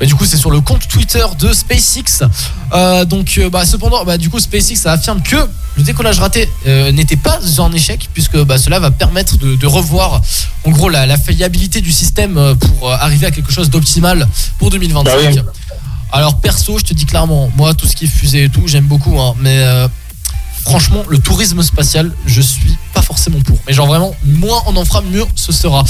Bah, 0.00 0.06
du 0.06 0.14
coup, 0.14 0.24
c'est 0.24 0.36
sur 0.36 0.50
le 0.50 0.60
compte 0.60 0.86
Twitter 0.88 1.24
de 1.38 1.52
SpaceX. 1.52 2.24
Euh, 2.72 3.04
donc, 3.04 3.40
bah, 3.52 3.64
cependant, 3.64 4.04
bah, 4.04 4.18
du 4.18 4.30
coup, 4.30 4.40
SpaceX 4.40 4.86
affirme 4.86 5.22
que 5.22 5.36
le 5.76 5.82
décollage 5.82 6.18
raté 6.18 6.48
n'était 6.92 7.16
pas 7.16 7.38
un 7.58 7.72
échec, 7.72 8.08
puisque 8.12 8.36
bah, 8.44 8.58
cela 8.58 8.80
va 8.80 8.90
permettre 8.90 9.38
de, 9.38 9.54
de 9.54 9.66
revoir, 9.66 10.22
en 10.64 10.70
gros, 10.70 10.88
la, 10.88 11.06
la 11.06 11.16
faillibilité 11.16 11.80
du 11.80 11.92
système 11.92 12.56
pour 12.58 12.92
arriver 12.92 13.26
à 13.26 13.30
quelque 13.30 13.52
chose 13.52 13.70
d'optimal 13.70 14.28
pour 14.58 14.70
2025. 14.74 15.04
Bah 15.04 15.20
oui. 15.30 15.38
Alors, 16.12 16.40
perso, 16.40 16.78
je 16.78 16.84
te 16.84 16.94
dis 16.94 17.06
clairement, 17.06 17.50
moi, 17.56 17.74
tout 17.74 17.86
ce 17.86 17.96
qui 17.96 18.04
est 18.04 18.08
fusée 18.08 18.44
et 18.44 18.48
tout, 18.48 18.62
j'aime 18.66 18.84
beaucoup, 18.84 19.18
hein, 19.18 19.34
mais 19.40 19.58
euh, 19.62 19.88
franchement, 20.64 21.02
le 21.08 21.18
tourisme 21.18 21.60
spatial, 21.62 22.12
je 22.26 22.40
suis 22.40 22.76
pas 22.92 23.02
forcément 23.02 23.40
pour. 23.40 23.56
Mais 23.66 23.72
genre 23.72 23.86
vraiment, 23.86 24.14
moins 24.24 24.62
on 24.66 24.76
en 24.76 24.84
fera, 24.84 25.02
mieux 25.02 25.24
ce 25.34 25.52
sera. 25.52 25.84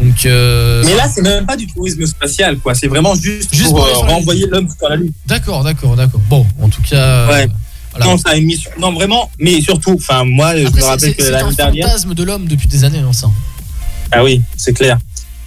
Donc, 0.00 0.26
euh, 0.26 0.82
Mais 0.84 0.94
là, 0.96 1.08
c'est 1.08 1.22
même 1.22 1.46
pas 1.46 1.56
du 1.56 1.66
tourisme 1.68 2.04
spatial, 2.06 2.58
quoi. 2.58 2.74
C'est 2.74 2.88
vraiment 2.88 3.14
juste, 3.14 3.54
Juste 3.54 3.70
pour 3.70 3.86
pour 3.88 4.04
euh, 4.04 4.08
renvoyer 4.08 4.46
l'homme 4.50 4.68
sur 4.76 4.88
la 4.88 4.96
Lune. 4.96 5.12
d'accord, 5.26 5.62
d'accord, 5.64 5.94
d'accord. 5.96 6.20
Bon, 6.28 6.44
en 6.60 6.68
tout 6.68 6.82
cas, 6.82 6.96
euh, 6.96 7.28
Ouais. 7.28 7.48
voilà. 7.92 8.06
Non, 8.06 8.18
ça 8.18 8.30
a 8.30 8.34
une 8.36 8.46
mission. 8.46 8.70
Non, 8.80 8.92
vraiment. 8.92 9.30
Mais 9.38 9.60
surtout, 9.60 9.94
enfin, 9.98 10.24
moi, 10.24 10.56
je 10.56 10.64
me 10.64 10.72
c'est- 10.72 10.82
rappelle 10.84 11.00
c'est 11.00 11.14
que 11.14 11.22
c'est 11.24 11.30
l'année 11.30 11.48
un 11.50 11.52
dernière. 11.52 11.86
fantasme 11.86 12.14
de 12.14 12.22
l'homme 12.24 12.46
depuis 12.48 12.66
des 12.68 12.82
années, 12.84 12.98
hein, 12.98 13.12
ça. 13.12 13.28
Ah 14.10 14.24
oui, 14.24 14.40
c'est 14.56 14.72
clair. 14.72 14.98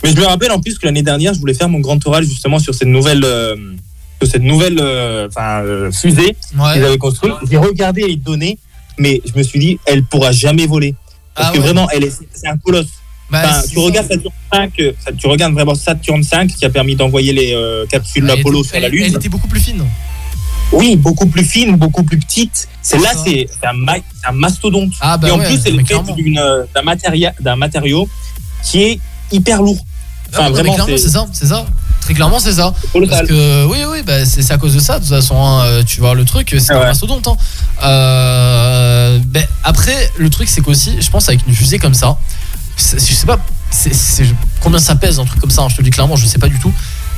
Mais 0.04 0.12
je 0.12 0.16
me 0.16 0.26
rappelle 0.26 0.52
en 0.52 0.60
plus 0.60 0.78
que 0.80 0.86
l'année 0.86 1.04
dernière, 1.04 1.34
je 1.34 1.40
voulais 1.40 1.54
faire 1.54 1.70
mon 1.70 1.80
grand 1.80 2.06
oral 2.08 2.24
justement 2.24 2.60
sur 2.60 2.74
cette 2.74 2.88
nouvelle, 2.88 3.24
euh, 3.24 3.56
sur 4.22 4.32
cette 4.32 4.42
nouvelle, 4.44 4.80
euh, 4.82 5.28
enfin, 5.28 5.62
euh, 5.64 5.92
fusée 5.92 6.36
qu'ils 6.74 6.84
avaient 6.86 6.98
construite. 6.98 7.34
J'ai 7.50 7.58
regardé 7.58 8.08
les 8.08 8.16
données, 8.16 8.58
mais 8.98 9.22
je 9.26 9.38
me 9.38 9.44
suis 9.44 9.60
dit, 9.60 9.80
elle 9.86 10.04
pourra 10.04 10.32
jamais 10.32 10.66
voler. 10.66 10.96
Parce 11.36 11.50
Ah 11.50 11.52
que 11.54 11.58
ouais. 11.60 11.64
vraiment, 11.66 11.88
elle 11.92 12.04
est, 12.06 12.14
c'est 12.34 12.48
un 12.48 12.58
colosse. 12.58 12.88
Bah, 13.30 13.42
Enfin, 13.46 13.62
tu 13.72 13.80
regardes 13.80 14.08
Saturne 14.10 14.34
5, 14.52 14.74
euh, 14.80 14.92
ça- 15.06 15.12
tu 15.14 15.28
regardes 15.28 15.54
vraiment 15.54 15.74
Saturne 15.76 16.22
5 16.24 16.48
qui 16.54 16.66
a 16.66 16.70
permis 16.70 16.96
d'envoyer 16.96 17.32
les 17.32 17.86
capsules 17.90 18.26
Elle 18.30 18.40
Apollo 18.40 18.60
était- 18.64 18.70
sur 18.74 18.80
la 18.82 18.90
Lune. 18.90 19.04
Elle 19.08 19.16
était 19.16 19.30
beaucoup 19.30 19.48
plus 19.48 19.62
fine. 19.62 19.84
Oui, 20.74 20.96
beaucoup 20.98 21.26
plus 21.28 21.44
fine, 21.46 21.76
beaucoup 21.78 22.04
plus 22.04 22.18
petite. 22.18 22.68
Celle-là, 22.82 23.12
c'est 23.26 23.48
un, 23.64 23.74
ma- 23.74 23.96
c'est 23.96 24.28
un 24.28 24.32
mastodonte. 24.34 24.92
Ah 25.00 25.18
bah 25.18 25.28
Et 25.28 25.32
en 25.32 25.40
ouais, 25.40 25.46
plus, 25.46 25.62
elle 25.66 25.80
est 25.80 25.86
faite 25.86 25.98
d'un 27.40 27.56
matériau 27.56 28.08
qui 28.64 28.82
est 28.84 29.00
hyper 29.32 29.62
lourd. 29.62 29.78
Enfin, 30.34 30.50
non, 30.50 30.52
vraiment, 30.56 30.76
c'est 30.98 31.10
ça, 31.10 31.26
c'est 31.34 31.48
ça. 31.48 31.66
Très 32.02 32.14
clairement, 32.14 32.40
c'est 32.40 32.54
ça. 32.54 32.74
Parce 33.10 33.28
que 33.28 33.66
oui, 33.66 33.80
oui, 33.92 34.00
bah, 34.06 34.26
c'est 34.26 34.50
à 34.52 34.58
cause 34.58 34.74
de 34.74 34.80
ça. 34.80 34.96
De 35.00 35.04
toute 35.06 35.14
façon, 35.14 35.36
hein, 35.36 35.62
euh, 35.66 35.84
tu 35.84 36.00
vois 36.00 36.16
le 36.16 36.26
truc, 36.26 36.56
c'est 36.60 36.74
Ah 36.74 36.78
un 36.82 36.86
mastodonte. 36.86 37.28
Hein. 37.28 37.36
Euh, 37.84 39.20
après, 39.64 40.12
le 40.18 40.30
truc, 40.30 40.50
c'est 40.50 40.62
qu'aussi, 40.62 40.96
je 41.00 41.10
pense 41.10 41.28
avec 41.30 41.46
une 41.48 41.54
fusée 41.54 41.80
comme 41.80 41.94
ça, 41.94 42.18
je 42.78 42.98
sais 42.98 43.26
pas, 43.28 43.38
combien 44.62 44.80
ça 44.80 44.96
pèse 44.96 45.20
un 45.20 45.26
truc 45.26 45.40
comme 45.40 45.52
ça. 45.52 45.62
hein, 45.62 45.68
je 45.70 45.76
te 45.76 45.82
le 45.82 45.86
dis 45.86 45.92
clairement, 45.92 46.16
je 46.16 46.26
sais 46.26 46.40
pas 46.40 46.48
du 46.48 46.60
tout. 46.60 46.74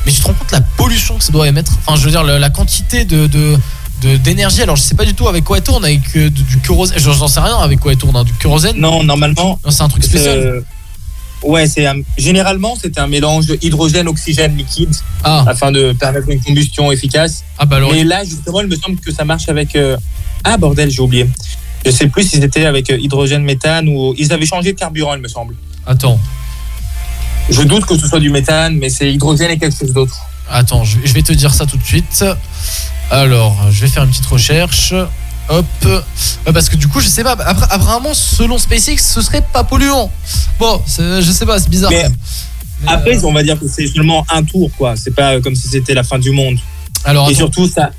Mais 0.05 0.11
tu 0.11 0.19
te 0.19 0.25
rends 0.27 0.33
compte 0.33 0.51
la 0.51 0.59
pollution 0.61 1.17
que 1.17 1.23
ça 1.23 1.31
doit 1.31 1.47
émettre? 1.47 1.71
Enfin, 1.85 1.97
je 1.97 2.03
veux 2.03 2.11
dire 2.11 2.23
la, 2.23 2.37
la 2.37 2.49
quantité 2.49 3.05
de, 3.05 3.29
d'énergie 4.17 4.61
alors 4.61 4.75
je 4.75 4.81
sais 4.81 4.95
pas 4.95 5.05
du 5.05 5.13
tout 5.13 5.29
avec 5.29 5.45
quoi 5.45 5.55
elle 5.57 5.63
tourne 5.63 5.85
avec 5.85 6.01
euh, 6.17 6.29
du, 6.29 6.43
du 6.43 6.57
kérosène 6.59 6.99
j'en 6.99 7.25
sais 7.29 7.39
rien 7.39 7.55
avec 7.59 7.79
quoi 7.79 7.93
elle 7.93 7.97
tourne 7.97 8.17
hein, 8.17 8.25
du 8.25 8.33
kérosène 8.33 8.75
Non, 8.75 9.01
normalement, 9.01 9.57
c'est 9.69 9.81
un 9.81 9.87
truc 9.87 10.03
spécial 10.03 10.37
euh, 10.39 10.61
ouais, 11.43 11.67
c'est 11.67 11.85
un- 11.85 12.01
généralement 12.17 12.75
c'est 12.79 12.97
un 12.97 13.07
mélange 13.07 13.45
hydrogène-oxygène 13.61 14.55
liquide 14.57 14.93
ah 15.23 15.43
afin 15.47 15.71
de 15.71 15.93
permettre 15.93 16.29
une 16.29 16.41
combustion 16.41 16.91
efficace. 16.91 17.43
ah 17.57 17.65
bah 17.65 17.77
alors 17.77 17.91
Mais 17.91 18.03
là, 18.03 18.23
justement, 18.23 18.61
il 18.61 18.67
me 18.67 18.75
semble 18.75 18.97
que 18.99 19.11
ça 19.11 19.25
marche 19.25 19.49
avec 19.49 19.75
euh, 19.75 19.97
ah 20.43 20.57
bordel, 20.57 20.89
j'ai 20.89 21.01
oublié. 21.01 21.27
Je 21.85 21.91
sais 21.91 22.07
plus 22.07 22.23
si 22.23 22.37
c'était 22.39 22.65
avec 22.65 22.89
euh, 22.89 22.97
hydrogène, 22.97 23.43
méthane 23.43 23.87
ou 23.89 24.13
ils 24.17 24.31
avaient 24.33 24.45
changé 24.45 24.73
de 24.73 24.77
carburant, 24.79 25.15
il 25.15 25.21
me 25.21 25.27
semble. 25.27 25.55
attends 25.85 26.19
Je 27.49 27.61
doute 27.63 27.85
que 27.85 27.97
ce 27.97 28.07
soit 28.07 28.19
du 28.19 28.29
méthane, 28.29 28.77
mais 28.77 28.89
c'est 28.89 29.11
hydrogène 29.11 29.51
et 29.51 29.57
quelque 29.57 29.77
chose 29.77 29.91
d'autre. 29.93 30.17
Attends, 30.49 30.83
je 30.83 31.13
vais 31.13 31.21
te 31.21 31.33
dire 31.33 31.53
ça 31.53 31.65
tout 31.65 31.77
de 31.77 31.83
suite. 31.83 32.23
Alors, 33.11 33.69
je 33.71 33.81
vais 33.81 33.87
faire 33.87 34.03
une 34.03 34.09
petite 34.09 34.25
recherche. 34.25 34.93
Hop. 35.49 35.65
Parce 36.53 36.69
que 36.69 36.75
du 36.77 36.87
coup, 36.87 36.99
je 36.99 37.07
sais 37.07 37.23
pas. 37.23 37.31
Après, 37.33 37.65
apparemment, 37.69 38.13
selon 38.13 38.57
SpaceX, 38.57 38.97
ce 38.97 39.21
serait 39.21 39.41
pas 39.53 39.63
polluant. 39.63 40.11
Bon, 40.59 40.81
je 40.87 41.21
sais 41.31 41.45
pas, 41.45 41.59
c'est 41.59 41.69
bizarre. 41.69 41.91
Mais. 41.91 42.05
Mais, 42.81 42.91
Après, 42.91 43.15
euh, 43.17 43.27
on 43.27 43.31
va 43.33 43.43
dire 43.43 43.57
que 43.57 43.67
c'est 43.67 43.87
seulement 43.87 44.25
un 44.29 44.43
tour, 44.43 44.69
quoi. 44.77 44.95
C'est 44.97 45.15
pas 45.15 45.39
comme 45.39 45.55
si 45.55 45.67
c'était 45.69 45.93
la 45.93 46.03
fin 46.03 46.19
du 46.19 46.31
monde. 46.31 46.57
alors, 47.05 47.27
Et 47.27 47.31
attends, 47.31 47.37
surtout, 47.37 47.67
ça, 47.67 47.91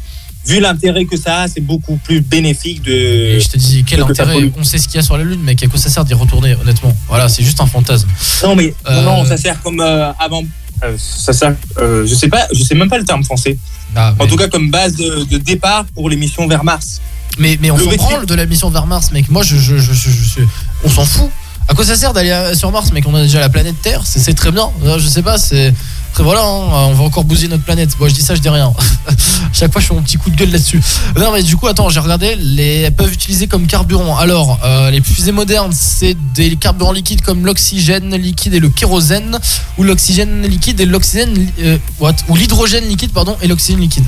vu 0.46 0.60
l'intérêt 0.60 1.06
que 1.06 1.16
ça 1.16 1.42
a, 1.42 1.48
c'est 1.48 1.62
beaucoup 1.62 1.96
plus 1.96 2.20
bénéfique 2.20 2.86
et 2.86 3.34
de. 3.36 3.40
je 3.40 3.48
te 3.48 3.56
dis, 3.56 3.82
quel 3.86 4.02
intérêt. 4.02 4.50
On 4.58 4.62
sait 4.64 4.76
ce 4.76 4.86
qu'il 4.86 4.96
y 4.96 4.98
a 4.98 5.02
sur 5.02 5.16
la 5.16 5.24
Lune, 5.24 5.40
mec. 5.40 5.62
À 5.62 5.68
quoi 5.68 5.78
ça 5.78 5.88
sert 5.88 6.04
d'y 6.04 6.12
retourner, 6.12 6.54
honnêtement? 6.56 6.94
Voilà, 7.08 7.30
c'est 7.30 7.42
juste 7.42 7.60
un 7.62 7.66
fantasme. 7.66 8.08
Non, 8.42 8.54
mais 8.56 8.74
Euh, 8.86 9.02
non, 9.02 9.22
non, 9.22 9.24
ça 9.24 9.38
sert 9.38 9.62
comme 9.62 9.80
euh, 9.80 10.12
avant. 10.18 10.42
euh, 10.82 10.96
ça 10.98 11.32
sert. 11.32 11.54
euh, 11.78 12.06
je 12.06 12.14
sais 12.14 12.28
pas, 12.28 12.46
je 12.52 12.62
sais 12.62 12.74
même 12.74 12.90
pas 12.90 12.98
le 12.98 13.04
terme 13.04 13.24
français. 13.24 13.56
Ah, 13.96 14.12
En 14.18 14.24
mais, 14.24 14.28
tout 14.30 14.36
cas, 14.36 14.48
comme 14.48 14.70
base 14.70 14.96
de, 14.96 15.24
de 15.24 15.38
départ 15.38 15.86
pour 15.94 16.10
les 16.10 16.16
missions 16.16 16.46
vers 16.46 16.62
Mars. 16.64 17.00
Mais, 17.38 17.58
mais 17.60 17.70
on 17.70 17.78
s'en 17.78 17.94
branle 17.96 18.26
de 18.26 18.34
la 18.34 18.46
mission 18.46 18.70
vers 18.70 18.86
Mars, 18.86 19.10
mec. 19.12 19.30
Moi, 19.30 19.42
je, 19.42 19.56
je, 19.56 19.76
je, 19.76 20.40
on 20.84 20.88
s'en 20.88 21.04
fout. 21.04 21.30
À 21.66 21.74
quoi 21.74 21.84
ça 21.84 21.96
sert 21.96 22.12
d'aller 22.12 22.54
sur 22.54 22.70
Mars, 22.70 22.92
mec? 22.92 23.04
On 23.06 23.14
a 23.14 23.22
déjà 23.22 23.40
la 23.40 23.48
planète 23.48 23.80
Terre, 23.80 24.02
c'est 24.04 24.34
très 24.34 24.52
bien. 24.52 24.70
Je 24.98 25.08
sais 25.08 25.22
pas, 25.22 25.38
c'est. 25.38 25.72
Après 26.14 26.22
voilà, 26.22 26.42
hein, 26.42 26.86
on 26.90 26.92
va 26.92 27.02
encore 27.02 27.24
bousiller 27.24 27.48
notre 27.48 27.64
planète. 27.64 27.96
Bon, 27.98 28.06
je 28.08 28.14
dis 28.14 28.22
ça, 28.22 28.36
je 28.36 28.40
dis 28.40 28.48
rien. 28.48 28.72
Chaque 29.52 29.72
fois, 29.72 29.80
je 29.80 29.88
fais 29.88 29.94
mon 29.94 30.02
petit 30.02 30.16
coup 30.16 30.30
de 30.30 30.36
gueule 30.36 30.52
là-dessus. 30.52 30.80
Non, 31.18 31.32
mais 31.32 31.42
du 31.42 31.56
coup, 31.56 31.66
attends, 31.66 31.88
j'ai 31.88 31.98
regardé. 31.98 32.36
Les 32.36 32.82
elles 32.82 32.94
peuvent 32.94 33.12
utiliser 33.12 33.48
comme 33.48 33.66
carburant. 33.66 34.16
Alors, 34.16 34.60
euh, 34.62 34.92
les 34.92 35.00
fusées 35.00 35.32
modernes, 35.32 35.72
c'est 35.72 36.16
des 36.32 36.54
carburants 36.54 36.92
liquides 36.92 37.22
comme 37.22 37.44
l'oxygène 37.44 38.14
liquide 38.14 38.54
et 38.54 38.60
le 38.60 38.68
kérosène, 38.68 39.40
ou 39.76 39.82
l'oxygène 39.82 40.42
liquide 40.42 40.78
et 40.80 40.86
l'oxygène, 40.86 41.50
euh, 41.60 41.78
what? 41.98 42.14
Ou 42.28 42.36
l'hydrogène 42.36 42.84
liquide, 42.84 43.10
pardon, 43.10 43.36
et 43.42 43.48
l'oxygène 43.48 43.80
liquide. 43.80 44.06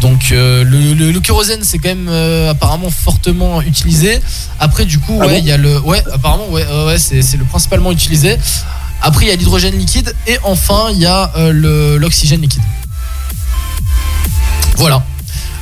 Donc 0.00 0.32
euh, 0.32 0.64
le, 0.64 0.94
le- 0.94 1.10
le 1.12 1.20
kérosène 1.20 1.60
c'est 1.62 1.78
quand 1.78 1.90
même 1.90 2.08
euh, 2.08 2.50
apparemment 2.50 2.90
fortement 2.90 3.60
utilisé. 3.60 4.18
Après 4.58 4.84
du 4.86 4.98
coup 4.98 5.18
Ah 5.20 5.26
ouais 5.26 5.32
bon 5.34 5.38
il 5.40 5.46
y 5.46 5.52
a 5.52 5.56
le 5.58 5.78
ouais 5.80 6.02
apparemment 6.12 6.48
ouais 6.48 6.64
ouais, 6.86 6.98
c'est 6.98 7.36
le 7.36 7.44
principalement 7.44 7.92
utilisé. 7.92 8.38
Après 9.02 9.26
il 9.26 9.28
y 9.28 9.30
a 9.32 9.36
l'hydrogène 9.36 9.76
liquide 9.76 10.14
et 10.26 10.38
enfin 10.42 10.88
il 10.92 10.98
y 10.98 11.06
a 11.06 11.30
euh, 11.36 11.98
l'oxygène 11.98 12.40
liquide. 12.40 12.62
Voilà. 14.76 15.02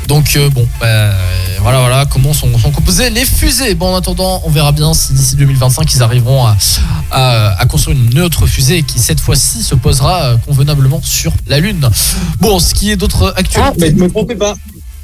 Donc 0.09 0.37
euh, 0.37 0.49
bon, 0.49 0.67
bah, 0.81 1.11
voilà, 1.61 1.81
voilà 1.81 2.07
comment 2.07 2.33
sont, 2.33 2.57
sont 2.59 2.71
composées 2.71 3.11
les 3.11 3.27
fusées. 3.27 3.75
Bon, 3.75 3.93
en 3.93 3.97
attendant, 3.99 4.41
on 4.45 4.51
verra 4.51 4.73
bien 4.73 4.95
si 4.95 5.13
d'ici 5.13 5.37
2025 5.37 5.93
ils 5.95 6.03
arriveront 6.03 6.47
à, 6.47 6.57
à, 7.11 7.61
à 7.61 7.67
construire 7.67 7.99
une 7.99 8.19
autre 8.21 8.47
fusée 8.47 8.83
qui 8.83 8.99
cette 9.01 9.21
fois-ci 9.21 9.63
se 9.63 9.75
posera 9.75 10.23
euh, 10.23 10.37
convenablement 10.39 11.01
sur 11.05 11.33
la 11.47 11.61
Lune. 11.61 11.87
Bon, 12.41 12.59
ce 12.59 12.73
qui 12.73 12.91
est 12.91 12.97
d'autres 12.97 13.35
Ah, 13.37 13.41
actualités. 13.41 13.77
mais 13.81 13.91
ne 13.93 14.03
me 14.05 14.09
trompez 14.11 14.35
pas. 14.35 14.57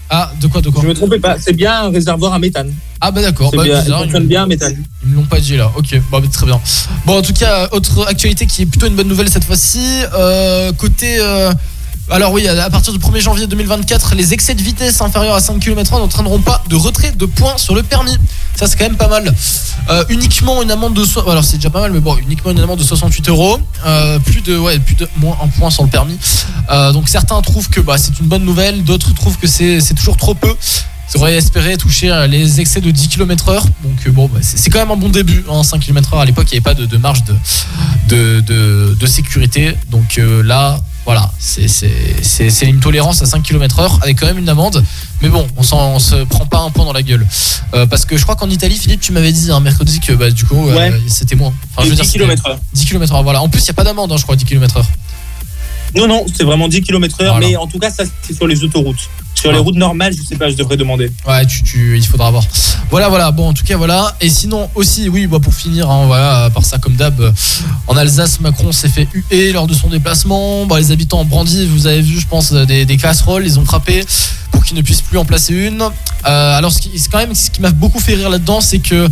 Ah, 0.09 0.33
de 0.41 0.47
quoi, 0.47 0.61
de 0.63 0.71
quoi 0.71 0.83
Je 0.83 0.89
me 0.89 0.95
trompais 0.95 1.19
pas. 1.19 1.37
C'est 1.39 1.53
bien 1.55 1.85
un 1.85 1.91
réservoir 1.91 2.33
à 2.33 2.39
méthane. 2.39 2.73
Ah 3.01 3.11
bah 3.11 3.21
d'accord, 3.21 3.51
bah, 3.55 3.63
bien, 3.65 3.83
bizarre, 3.83 4.05
ils, 4.07 4.21
bien 4.21 4.45
à 4.45 4.47
méthane. 4.47 4.83
ils 5.03 5.09
me 5.11 5.17
l'ont 5.17 5.25
pas 5.25 5.41
dit 5.41 5.57
là. 5.59 5.71
Ok, 5.77 6.01
bah, 6.11 6.21
bah, 6.21 6.29
très 6.33 6.47
bien. 6.47 6.59
Bon, 7.05 7.19
en 7.19 7.23
tout 7.23 7.33
cas, 7.35 7.69
autre 7.73 8.07
actualité 8.07 8.47
qui 8.47 8.63
est 8.63 8.67
plutôt 8.67 8.87
une 8.87 8.95
bonne 8.97 9.09
nouvelle 9.09 9.29
cette 9.29 9.45
fois-ci. 9.45 9.81
euh, 10.15 10.73
côté. 10.73 11.19
euh, 11.21 11.53
alors 12.11 12.33
oui, 12.33 12.47
à 12.47 12.69
partir 12.69 12.93
du 12.93 12.99
1er 12.99 13.21
janvier 13.21 13.47
2024, 13.47 14.15
les 14.15 14.35
excès 14.35 14.55
de 14.55 14.63
vitesse 14.63 15.01
inférieurs 15.01 15.35
à 15.35 15.41
5 15.41 15.59
km/h 15.59 15.99
n'entraîneront 15.99 16.41
pas 16.41 16.63
de 16.69 16.77
retrait 16.77 17.13
de 17.13 17.25
points 17.25 17.57
sur 17.57 17.75
le 17.75 17.83
permis. 17.83 18.17
Ça 18.57 18.67
c'est 18.67 18.77
quand 18.77 18.85
même 18.85 18.97
pas 18.97 19.09
mal. 19.09 19.35
Euh, 19.89 20.05
uniquement 20.11 20.63
une 20.63 20.71
amende 20.71 20.95
de 20.95 21.05
so- 21.05 21.29
alors 21.29 21.43
c'est 21.45 21.57
déjà 21.57 21.71
pas 21.71 21.81
mal, 21.81 21.93
mais 21.93 22.01
bon, 22.01 22.17
uniquement 22.19 22.51
une 22.51 22.61
amende 22.61 22.79
de 22.79 22.85
68 22.85 23.31
euros. 23.31 23.59
Euh, 23.87 24.19
plus 24.19 24.43
de 24.43 24.57
ouais, 24.59 24.79
plus 24.79 24.95
de 24.97 25.09
moins 25.17 25.37
un 25.43 25.49
point 25.49 25.71
sur 25.71 25.83
le 25.83 25.89
permis. 25.89 26.19
Euh, 26.71 26.93
donc 26.93 27.09
certains 27.09 27.41
trouvent 27.41 27.71
que 27.71 27.81
bah, 27.81 27.97
c'est 27.97 28.19
une 28.21 28.27
bonne 28.27 28.45
nouvelle, 28.45 28.85
d'autres 28.85 29.15
trouvent 29.15 29.39
que 29.39 29.47
c'est 29.47 29.81
toujours 29.97 30.19
trop 30.19 30.35
peu. 30.35 30.55
Ils 31.15 31.21
auraient 31.21 31.37
espéré 31.37 31.77
toucher 31.77 32.27
les 32.29 32.61
excès 32.61 32.81
de 32.81 32.91
10 32.91 33.09
km/h. 33.09 33.63
Donc 33.83 34.09
bon, 34.09 34.29
bah, 34.29 34.41
c'est 34.43 34.69
quand 34.69 34.79
même 34.79 34.91
un 34.91 34.97
bon 34.97 35.09
début. 35.09 35.45
Hein, 35.51 35.63
5 35.63 35.81
km/h 35.81 36.21
à 36.21 36.25
l'époque, 36.25 36.49
il 36.53 36.61
n'y 36.61 36.67
avait 36.67 36.75
pas 36.75 36.75
de, 36.75 36.97
marge 36.99 37.25
de, 38.09 39.07
sécurité. 39.07 39.75
Donc 39.91 40.21
là, 40.45 40.81
voilà, 41.05 41.31
c'est 41.39 41.69
c'est- 41.69 41.91
c'est- 42.23 42.51
c'est 42.51 42.67
une 42.67 42.81
tolérance 42.81 43.21
à 43.23 43.27
5 43.27 43.43
km/h 43.43 43.99
avec 44.03 44.19
quand 44.19 44.27
même 44.27 44.39
une 44.39 44.49
amende. 44.49 44.83
Mais 45.21 45.29
bon, 45.29 45.47
on, 45.57 45.63
s'en- 45.63 45.95
on 45.95 45.99
se 45.99 46.17
prend 46.25 46.47
pas 46.47 46.61
un 46.61 46.71
point 46.71 46.85
dans 46.85 46.93
la 46.93 47.03
gueule. 47.03 47.27
Euh, 47.75 47.87
parce 47.87 48.05
que 48.05 48.17
je 48.17 48.23
crois 48.23 48.37
qu'en 48.37 48.49
Italie, 48.51 48.77
Philippe, 48.77 49.01
tu 49.01 49.13
m'avais 49.13 49.33
dit 49.33 49.51
un 49.51 49.61
mercredi 49.61 50.01
que 50.01 50.13
bah, 50.13 50.31
du 50.31 50.45
coup, 50.45 50.69
euh, 50.69 50.75
c'était 51.09 51.37
moins. 51.37 51.53
Enfin, 51.77 51.85
je 51.85 51.91
veux 51.91 51.97
10 51.97 52.03
dire, 52.03 52.05
c'était 52.05 52.19
km 52.25 52.47
heure. 52.49 52.59
10 52.73 52.85
km/h. 52.87 53.23
Voilà. 53.23 53.43
En 53.43 53.49
plus, 53.49 53.61
il 53.61 53.65
n'y 53.65 53.71
a 53.71 53.75
pas 53.75 53.85
d'amende, 53.85 54.13
hein, 54.13 54.17
je 54.17 54.23
crois, 54.23 54.37
10 54.37 54.45
km/h. 54.45 54.83
Non, 55.97 56.09
non, 56.09 56.25
c'est 56.37 56.45
vraiment 56.45 56.69
10 56.69 56.83
km 56.83 57.21
heure, 57.23 57.33
Voilà. 57.35 57.47
mais 57.49 57.57
en 57.57 57.67
tout 57.67 57.79
cas, 57.79 57.91
ça, 57.91 58.05
c'est 58.23 58.35
sur 58.35 58.47
les 58.47 58.63
autoroutes. 58.65 59.09
Sur 59.35 59.53
les 59.53 59.59
routes 59.59 59.77
normales, 59.77 60.15
je 60.17 60.23
sais 60.23 60.37
pas, 60.37 60.49
je 60.49 60.55
devrais 60.55 60.77
demander. 60.77 61.11
Ouais, 61.27 61.45
tu, 61.47 61.63
tu, 61.63 61.97
il 61.99 62.07
faudra 62.07 62.31
voir. 62.31 62.45
Voilà, 62.91 63.09
voilà. 63.09 63.31
Bon, 63.31 63.49
en 63.49 63.53
tout 63.53 63.65
cas, 63.65 63.77
voilà. 63.77 64.17
Et 64.21 64.29
sinon, 64.31 64.71
aussi, 64.75 65.09
oui, 65.09 65.27
bah, 65.27 65.39
pour 65.43 65.53
finir, 65.55 65.91
hein, 65.91 66.07
voilà, 66.07 66.45
à 66.45 66.51
part 66.51 66.65
ça, 66.65 66.79
comme 66.79 66.95
d'hab, 66.95 67.21
euh, 67.21 67.31
en 67.87 67.97
Alsace, 67.97 68.41
Macron 68.41 68.73
s'est 68.73 68.89
fait 68.89 69.07
huer 69.13 69.53
lors 69.53 69.67
de 69.67 69.75
son 69.75 69.89
déplacement. 69.89 70.67
Bah, 70.67 70.79
les 70.79 70.93
habitants 70.93 71.21
ont 71.21 71.25
brandi, 71.25 71.67
vous 71.67 71.87
avez 71.87 72.01
vu, 72.01 72.19
je 72.21 72.27
pense, 72.27 72.53
des, 72.53 72.87
des 72.87 72.97
casseroles, 72.97 73.45
ils 73.45 73.59
ont 73.59 73.65
frappé 73.65 74.05
pour 74.53 74.65
qu'ils 74.65 74.77
ne 74.77 74.83
puissent 74.83 75.03
plus 75.03 75.19
en 75.19 75.25
placer 75.25 75.53
une. 75.55 75.83
Euh, 75.83 76.59
alors, 76.59 76.73
ce 76.73 76.81
qui, 76.81 76.91
quand 77.11 77.19
même 77.19 77.35
ce 77.35 77.51
qui 77.51 77.61
m'a 77.61 77.71
beaucoup 77.71 78.01
fait 78.01 78.15
rire 78.15 78.31
là-dedans, 78.31 78.61
c'est 78.61 78.79
que 78.79 79.09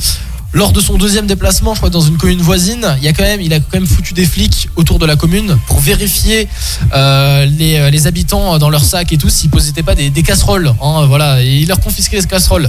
lors 0.55 0.73
de 0.73 0.81
son 0.81 0.99
deuxième 0.99 1.27
déplacement, 1.27 1.73
je 1.75 1.79
crois 1.81 1.89
dans 1.91 2.01
une 2.03 2.17
commune 2.19 2.41
voisine, 2.43 2.87
il 2.99 3.05
y 3.05 3.09
a 3.09 3.13
quand 3.13 3.23
même, 3.23 3.41
il 3.41 3.53
a 3.55 3.59
quand 3.61 3.75
même 3.75 3.87
foutu 3.87 4.13
des 4.13 4.27
flics 4.27 4.69
autour 4.77 4.99
de 4.99 5.07
la 5.07 5.17
commune 5.17 5.57
pour 5.67 5.81
vérifier 5.81 6.47
euh, 6.95 7.47
les, 7.47 7.77
euh, 7.79 7.91
les 7.91 8.07
habitants 8.07 8.59
dans 8.59 8.69
leur 8.69 8.85
sac 8.85 9.13
et 9.13 9.19
tout 9.19 9.31
s'ils 9.31 9.49
posaient 9.51 9.73
pas 9.83 9.95
des, 9.95 10.11
des 10.11 10.23
casseroles. 10.23 10.75
hein, 10.83 11.07
voilà, 11.07 11.43
et 11.43 11.59
il 11.61 11.69
leur 11.69 11.81
confisquait 11.81 12.21
les 12.21 12.27
casseroles. 12.27 12.69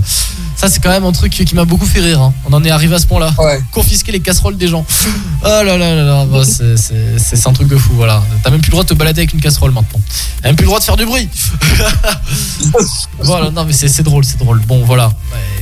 Ça 0.55 0.69
c'est 0.69 0.81
quand 0.81 0.91
même 0.91 1.03
un 1.03 1.11
truc 1.11 1.31
qui 1.33 1.55
m'a 1.55 1.65
beaucoup 1.65 1.85
fait 1.85 1.99
rire. 1.99 2.21
hein. 2.21 2.33
On 2.45 2.53
en 2.53 2.63
est 2.63 2.69
arrivé 2.71 2.95
à 2.95 2.99
ce 2.99 3.07
point-là. 3.07 3.33
Ouais. 3.37 3.59
Confisquer 3.71 4.11
les 4.13 4.19
casseroles 4.21 4.55
des 4.55 4.67
gens. 4.69 4.85
Oh 5.43 5.45
là 5.45 5.63
là 5.63 5.77
là 5.77 6.03
là, 6.03 6.25
bah, 6.25 6.43
c'est- 6.45 7.47
un 7.47 7.51
truc 7.53 7.67
de 7.67 7.75
fou. 7.75 7.91
Voilà, 7.95 8.23
t'as 8.43 8.49
même 8.51 8.61
plus 8.61 8.69
le 8.69 8.73
droit 8.73 8.83
de 8.83 8.89
te 8.89 8.93
balader 8.93 9.21
avec 9.21 9.33
une 9.33 9.41
casserole 9.41 9.71
maintenant. 9.71 9.99
T'as 10.41 10.47
même 10.49 10.55
plus 10.55 10.63
le 10.63 10.67
droit 10.67 10.79
de 10.79 10.85
faire 10.85 10.95
du 10.95 11.05
bruit. 11.05 11.27
Voilà, 13.19 13.51
non 13.51 13.63
mais 13.65 13.73
c'est 13.73 14.03
drôle, 14.03 14.23
c'est 14.25 14.37
drôle. 14.37 14.59
Bon 14.67 14.83
voilà. 14.85 15.11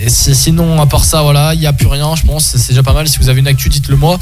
Et 0.02 0.10
sinon 0.10 0.82
à 0.82 0.86
part 0.86 1.04
ça, 1.06 1.22
voilà, 1.22 1.54
il 1.54 1.60
n'y 1.60 1.66
a 1.68 1.74
plus 1.74 1.88
rien, 1.88 2.11
je 2.16 2.24
pense. 2.26 2.46
C'est 2.58 2.70
déjà 2.70 2.84
pas 2.84 2.94
mal. 2.94 3.08
Si 3.08 3.18
vous 3.20 3.30
avez 3.30 3.40
une 3.40 3.48
actu, 3.48 3.70
dites-le 3.70 3.96
moi. 3.96 4.20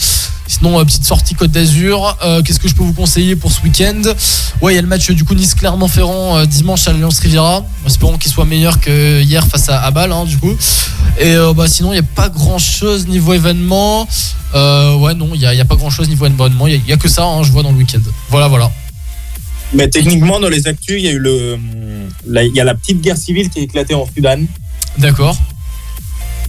Sinon, 0.48 0.80
euh, 0.80 0.84
petite 0.84 1.06
sortie 1.06 1.36
Côte 1.36 1.52
d'Azur. 1.52 2.18
Euh, 2.24 2.42
Qu'est-ce 2.42 2.60
que 2.60 2.68
je 2.68 2.74
peux 2.76 2.84
vous 2.84 2.94
conseiller 2.94 3.36
pour 3.36 3.52
ce 3.52 3.62
week-end? 3.62 4.02
Ouais, 4.62 4.74
il 4.74 4.76
y 4.76 4.80
a 4.80 4.82
le 4.82 4.88
match 4.88 5.10
du 5.12 5.24
coup 5.24 5.36
Nice-Clermont-Ferrand 5.36 6.38
euh, 6.38 6.46
dimanche 6.46 6.88
à 6.88 6.92
l'Alliance 6.92 7.20
Riviera. 7.20 7.64
Espérons 7.86 8.18
qu'il 8.18 8.32
soit 8.32 8.46
meilleur 8.46 8.80
que 8.80 9.22
hier 9.22 9.46
face 9.48 9.70
à, 9.70 9.82
à 9.84 9.92
Bâle, 9.92 10.12
hein, 10.12 10.26
du 10.26 10.38
coup. 10.38 10.56
Et 11.20 11.36
bah, 11.56 11.68
sinon, 11.68 11.90
il 11.92 11.96
n'y 11.96 12.00
a 12.00 12.04
pas 12.04 12.30
grand-chose 12.30 13.08
niveau 13.08 13.34
événement. 13.34 14.08
Ouais, 14.54 15.14
non, 15.16 15.30
il 15.34 15.40
n'y 15.40 15.46
a, 15.46 15.54
il 15.54 15.58
y 15.58 15.62
a 15.62 15.66
pas 15.66 15.76
grand-chose 15.76 16.08
niveau 16.10 16.26
événement. 16.26 16.68
Il 16.68 16.82
n'y 16.84 16.94
a, 16.94 16.98
que 16.98 17.10
ça, 17.10 17.26
hein, 17.26 17.44
je 17.44 17.52
vois 17.52 17.62
dans 17.64 17.72
le 17.72 17.78
week-end. 17.78 18.00
Voilà, 18.30 18.48
voilà. 18.48 18.72
Mais 19.74 19.88
techniquement, 19.88 20.40
dans 20.40 20.50
les 20.50 20.66
actus, 20.66 20.96
il 20.98 21.06
y 21.06 21.10
a 21.10 21.12
eu 21.12 21.20
le, 21.20 21.60
la- 22.26 22.44
il 22.44 22.56
y 22.56 22.60
a 22.60 22.64
la 22.64 22.74
petite 22.74 23.02
guerre 23.02 23.18
civile 23.18 23.50
qui 23.50 23.60
a 23.60 23.62
éclaté 23.62 23.94
en 23.94 24.08
Sudan. 24.12 24.40
D'accord. 24.98 25.38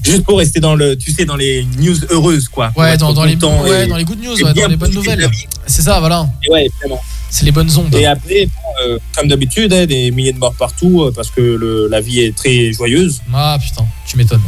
Juste 0.03 0.25
pour 0.25 0.39
rester 0.39 0.61
dans 0.61 0.75
le, 0.75 0.97
tu 0.97 1.13
sais, 1.13 1.25
dans 1.25 1.37
les 1.37 1.65
news 1.79 1.97
heureuses, 2.11 2.49
quoi. 2.49 2.73
Ouais, 2.77 2.97
dans, 2.97 3.13
dans 3.13 3.25
les, 3.25 3.37
ouais, 3.37 3.87
dans 3.87 3.97
les 3.97 4.05
good 4.05 4.23
news, 4.23 4.35
ouais, 4.35 4.55
dans 4.55 4.69
les 4.69 4.77
bonnes 4.77 4.95
nouvelles. 4.95 5.29
C'est 5.67 5.83
ça, 5.83 6.01
voilà. 6.01 6.29
Et 6.47 6.51
ouais, 6.53 6.71
vraiment. 6.81 7.01
C'est 7.31 7.45
les 7.45 7.53
bonnes 7.53 7.71
ondes. 7.77 7.95
Et 7.95 8.07
après, 8.07 8.47
bon, 8.47 8.71
euh, 8.87 8.99
comme 9.17 9.29
d'habitude, 9.29 9.73
hein, 9.73 9.87
des 9.87 10.11
milliers 10.11 10.33
de 10.33 10.39
morts 10.39 10.55
partout 10.55 11.03
euh, 11.05 11.13
parce 11.15 11.31
que 11.31 11.41
le, 11.41 11.89
la 11.89 12.01
vie 12.01 12.21
est 12.21 12.37
très 12.37 12.73
joyeuse. 12.73 13.21
Ah 13.33 13.57
putain, 13.63 13.87
tu 14.07 14.17
m'étonnes. 14.17 14.41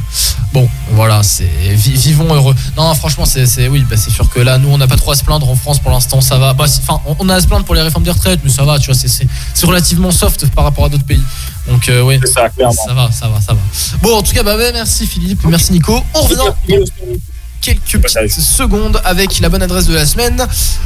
Bon, 0.53 0.69
voilà, 0.91 1.23
c'est 1.23 1.45
vi- 1.71 1.93
vivons 1.95 2.35
heureux. 2.35 2.55
Non, 2.77 2.93
franchement, 2.95 3.25
c'est 3.25 3.69
oui, 3.69 3.85
bah, 3.89 3.97
c'est 3.97 4.11
sûr 4.11 4.29
que 4.29 4.41
là, 4.41 4.59
nous, 4.59 4.69
on 4.69 4.79
n'a 4.79 4.87
pas 4.89 4.97
trop 4.97 5.13
à 5.13 5.15
se 5.15 5.25
plaindre 5.25 5.49
en 5.49 5.55
France 5.57 5.79
pour 5.79 5.91
l'instant, 5.93 6.21
ça 6.21 6.39
va. 6.39 6.53
Bah, 6.55 6.65
Enfin, 6.69 7.01
on- 7.19 7.29
a 7.29 7.35
à 7.37 7.41
se 7.41 7.47
plaindre 7.47 7.65
pour 7.65 7.75
les 7.75 7.83
réformes 7.83 8.05
des 8.05 8.11
retraites, 8.11 8.41
mais 8.45 8.51
ça 8.51 8.65
va, 8.65 8.79
tu 8.79 8.87
vois, 8.87 8.95
c'est- 8.95 9.65
relativement 9.65 10.11
soft 10.11 10.47
par 10.55 10.65
rapport 10.65 10.85
à 10.87 10.89
d'autres 10.89 11.05
pays. 11.07 11.23
Donc, 11.69 11.89
euh, 11.89 12.03
ça, 12.73 12.93
va, 12.95 13.11
ça 13.13 13.29
va, 13.29 13.41
ça 13.41 13.53
va. 13.55 13.61
Bon, 14.03 14.17
en 14.17 14.23
tout 14.23 14.33
cas, 14.33 14.43
bah, 14.43 14.57
merci 14.73 15.07
Philippe, 15.07 15.45
merci 15.47 15.73
Nico. 15.73 16.03
On 16.15 16.23
revient 16.23 16.83
quelques 17.63 18.09
secondes 18.29 19.01
avec 19.05 19.39
la 19.39 19.49
bonne 19.49 19.63
adresse 19.63 19.87
de 19.87 19.95
la 19.95 20.05
semaine. 20.05 20.45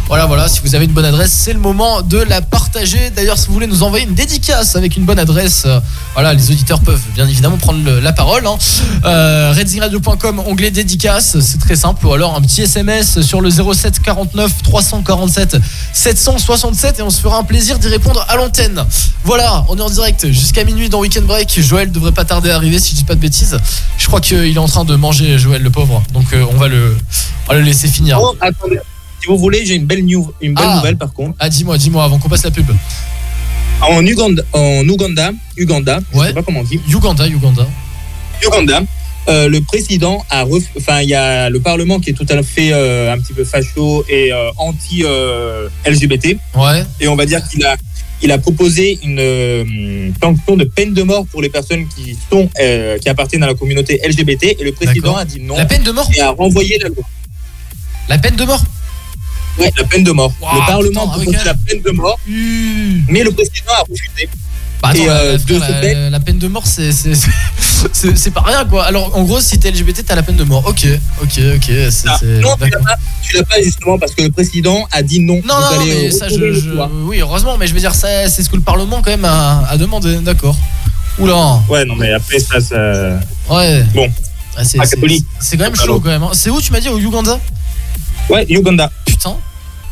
Voilà, 0.09 0.27
voilà, 0.27 0.47
si 0.47 0.61
vous 0.63 0.75
avez 0.75 0.85
une 0.85 0.93
bonne 0.93 1.07
adresse, 1.07 1.33
c'est 1.33 1.55
le 1.55 1.59
moment 1.59 2.03
de 2.03 2.19
la 2.19 2.43
partager. 2.43 3.11
D'ailleurs, 3.11 3.39
si 3.39 3.49
vous 3.49 3.55
voulez 3.55 3.67
nous 3.67 3.83
envoyer 3.83 4.05
une 4.05 4.15
dédicace 4.15 4.77
avec 4.77 4.97
une 4.97 5.05
bonne 5.05 5.19
adresse, 5.19 5.65
euh, 5.67 5.81
voilà, 6.15 6.35
les 6.35 6.51
auditeurs 6.51 6.81
peuvent 6.81 7.03
bien 7.15 7.27
évidemment 7.27 7.57
prendre 7.57 7.91
la 7.91 8.13
parole. 8.13 8.47
Hein. 8.47 8.59
Euh, 9.05 9.53
redzingradio.com, 9.57 10.41
onglet 10.47 10.71
dédicace, 10.71 11.41
c'est 11.41 11.59
très 11.59 11.77
simple. 11.77 12.07
Ou 12.07 12.13
alors 12.13 12.37
un 12.37 12.43
petit 12.43 12.63
SMS 12.63 13.23
sur 13.23 13.41
le 13.41 13.51
07 13.51 14.01
49 14.01 14.63
347 14.63 15.57
767 15.93 16.99
et 16.99 17.03
on 17.03 17.11
se 17.11 17.21
fera 17.21 17.39
un 17.39 17.45
plaisir 17.45 17.79
d'y 17.79 17.89
répondre 17.89 18.25
à 18.29 18.37
l'antenne. 18.37 18.85
Voilà, 19.25 19.65
on 19.69 19.79
est 19.79 19.83
en 19.83 19.91
direct 19.91 20.31
jusqu'à 20.31 20.65
minuit 20.65 20.91
dans 20.91 21.01
Weekend 21.01 21.25
Break. 21.27 21.59
Joël 21.61 21.91
devrait 21.91 22.13
pas 22.13 22.25
tarder 22.25 22.51
à 22.51 22.57
arriver 22.57 22.79
si 22.79 22.91
je 22.91 22.97
dis 22.97 23.05
pas 23.05 23.15
de 23.15 23.21
bêtises. 23.21 23.57
Je 23.97 24.07
crois 24.07 24.21
qu'il 24.21 24.55
est 24.55 24.59
en 24.59 24.69
train 24.69 24.85
de 24.85 24.95
manger 24.95 25.39
Joël 25.39 25.63
le 25.63 25.71
pauvre. 25.71 26.03
Donc 26.13 26.33
euh, 26.33 26.45
on 26.53 26.57
va 26.57 26.66
le, 26.69 26.97
on 27.49 27.53
va 27.53 27.59
le 27.59 27.65
laisser 27.65 27.89
finir. 27.89 28.19
Oh, 28.21 28.35
attendez. 28.41 28.79
Si 29.21 29.27
vous 29.29 29.39
voulez, 29.39 29.65
j'ai 29.65 29.75
une 29.75 29.87
belle, 29.87 30.05
new- 30.05 30.31
une 30.41 30.55
belle 30.55 30.65
Ah. 30.69 30.77
nouvelle 30.77 30.97
par 30.97 31.13
contre. 31.13 31.37
Ah 31.39 31.49
dis-moi, 31.49 31.79
dis-moi 31.79 32.05
avant 32.05 32.19
qu'on 32.19 32.29
passe 32.29 32.45
la 32.45 32.51
pub. 32.51 32.67
En 33.83 34.05
Uganda, 34.07 34.43
en 34.53 34.89
Ouganda, 34.89 35.33
Uganda, 35.57 36.01
je 36.13 36.19
Ouais. 36.19 36.27
sais 36.29 36.33
pas 36.33 36.43
comment 36.43 36.61
on 36.61 36.65
dit, 36.65 36.81
Uganda, 36.89 37.27
Uganda. 37.29 37.67
Uganda, 38.43 38.83
euh, 39.29 39.49
le 39.49 39.61
président 39.61 40.25
a, 40.31 40.45
ref- 40.45 40.71
enfin, 40.79 41.01
il 41.03 41.09
y 41.11 41.15
a 41.15 41.51
le 41.51 41.61
Parlement 41.61 42.01
qui 42.01 42.11
est 42.11 42.15
tout 42.15 42.27
à 42.29 42.43
fait 42.43 42.71
euh, 42.73 43.13
un 43.13 43.19
petit 43.19 43.33
peu 43.35 43.45
facho 43.45 44.05
et 44.09 44.33
euh, 44.33 44.51
anti 44.59 45.03
LGBT, 45.85 46.39
Ouais. 46.55 46.85
et 47.01 47.09
on 47.09 47.17
va 47.17 47.27
dire 47.27 47.47
qu'il 47.49 47.65
a, 47.65 47.77
il 48.23 48.33
a 48.33 48.39
proposé 48.39 48.99
une 49.03 49.19
euh, 49.21 50.11
sanction 50.23 50.57
de 50.57 50.65
peine 50.65 50.95
de 50.95 51.03
mort 51.03 51.27
pour 51.27 51.43
les 51.43 51.49
personnes 51.51 51.87
qui 51.89 52.17
sont, 52.31 52.49
euh, 52.61 52.99
qui 52.99 53.09
appartiennent 53.09 53.43
à 53.43 53.47
la 53.47 53.55
communauté 53.55 54.01
LGBT, 54.07 54.57
et 54.59 54.65
le 54.65 54.73
président 54.73 55.17
a 55.17 55.25
dit 55.25 55.41
non 55.41 55.57
La 55.57 55.67
peine 55.67 55.83
de 55.83 55.91
mort 55.93 56.09
et 56.17 56.21
a 56.21 56.31
renvoyé 56.31 56.79
la 56.83 56.89
loi. 56.89 57.05
La 58.09 58.19
peine 58.19 58.37
de 58.37 58.45
mort 58.45 58.63
Ouais, 59.59 59.73
la 59.79 59.85
peine 59.85 60.05
de 60.05 60.13
mort. 60.13 60.33
Wow, 60.41 60.49
le 60.55 60.67
Parlement 60.67 61.13
a 61.13 61.17
oui, 61.19 61.25
proposé 61.25 61.45
la 61.47 61.55
peine 61.55 61.81
de 61.81 61.91
mort, 61.91 62.19
Mmh. 62.27 63.01
mais 63.09 63.23
le 63.23 63.31
président 63.33 63.73
a 63.79 63.81
refusé. 63.83 64.29
Bah 64.83 64.89
attends, 64.91 64.99
Et, 65.03 65.07
la- 65.07 65.13
euh, 65.21 65.33
la, 65.33 65.39
frère, 65.39 66.21
peine 66.25 66.39
de 66.39 66.49
mort, 66.49 66.65
c'est 66.67 68.31
pas 68.33 68.43
rien 68.43 68.65
quoi. 68.65 68.85
Alors 68.85 69.17
en 69.17 69.23
gros, 69.25 69.41
si 69.41 69.59
t'es 69.59 69.71
LGBT, 69.71 70.05
t'as 70.05 70.15
la 70.15 70.23
peine 70.23 70.37
de 70.37 70.45
mort. 70.45 70.65
Ok, 70.67 70.87
ok, 71.23 71.41
ok. 71.57 71.71
c'est- 71.91 72.09
Ah, 72.09 72.19
non, 72.43 72.57
tu 73.23 73.37
l'as 73.37 73.43
pas, 73.43 73.57
pas 73.57 73.63
justement 73.63 73.99
parce 73.99 74.13
que 74.15 74.23
le 74.23 74.31
président 74.31 74.87
a 74.93 75.03
dit 75.03 75.21
non. 75.21 75.37
Non, 75.47 75.55
Vous 75.55 75.75
non, 75.77 75.81
allez 75.81 76.03
mais 76.05 76.11
ça, 76.11 76.29
je, 76.29 76.71
oui, 77.05 77.21
heureusement, 77.21 77.57
mais 77.57 77.67
je 77.67 77.75
veux 77.75 77.81
dire, 77.81 77.95
ça, 77.95 78.29
c'est 78.29 78.43
ce 78.43 78.51
que 78.51 78.57
le 78.57 78.63
Parlement 78.63 79.01
quand 79.03 79.11
même 79.11 79.25
a, 79.25 79.67
a 79.69 79.77
demandé. 79.77 80.17
D'accord. 80.19 80.57
Oula, 81.19 81.61
Ouais, 81.69 81.85
non, 81.87 81.97
mais 81.97 82.13
après 82.13 82.39
ça, 82.39 82.61
ça... 82.61 83.19
ouais. 83.51 83.83
Bon. 83.95 84.09
Ah, 84.59 84.65
c'est 84.65 84.79
Ah, 84.81 84.85
c'est- 84.87 85.57
quand 85.57 85.65
même 85.65 85.73
Pardon. 85.73 85.95
chaud 85.95 86.01
quand 86.01 86.11
même. 86.11 86.23
hein. 86.23 86.31
C'est 86.35 86.51
où 86.51 86.61
tu 86.61 86.73
m'as 86.73 86.81
dit 86.81 86.89
au 86.89 86.99
Uganda? 86.99 87.39
Ouais, 88.29 88.45
Uganda. 88.51 88.91
Putain. 89.05 89.37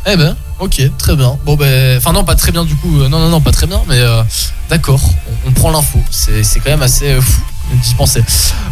Eh 0.07 0.17
ben, 0.17 0.37
ok, 0.61 0.83
très 0.99 1.17
bien. 1.17 1.39
Bon 1.47 1.57
ben, 1.57 1.97
enfin 1.97 2.13
non, 2.13 2.25
pas 2.25 2.35
très 2.35 2.53
bien 2.53 2.65
du 2.65 2.77
coup. 2.77 3.01
Euh, 3.01 3.09
Non, 3.09 3.19
non, 3.19 3.29
non, 3.31 3.41
pas 3.41 3.53
très 3.53 3.67
bien, 3.67 3.81
mais 3.89 3.99
euh, 3.99 4.23
d'accord. 4.69 5.01
On, 5.47 5.53
prend 5.53 5.71
l'info. 5.71 5.99
C'est 6.11 6.43
quand 6.61 6.71
même 6.71 6.83
assez 6.83 7.13
euh, 7.13 7.21
fou 7.21 7.41
d'y 7.73 7.95
penser. 7.95 8.23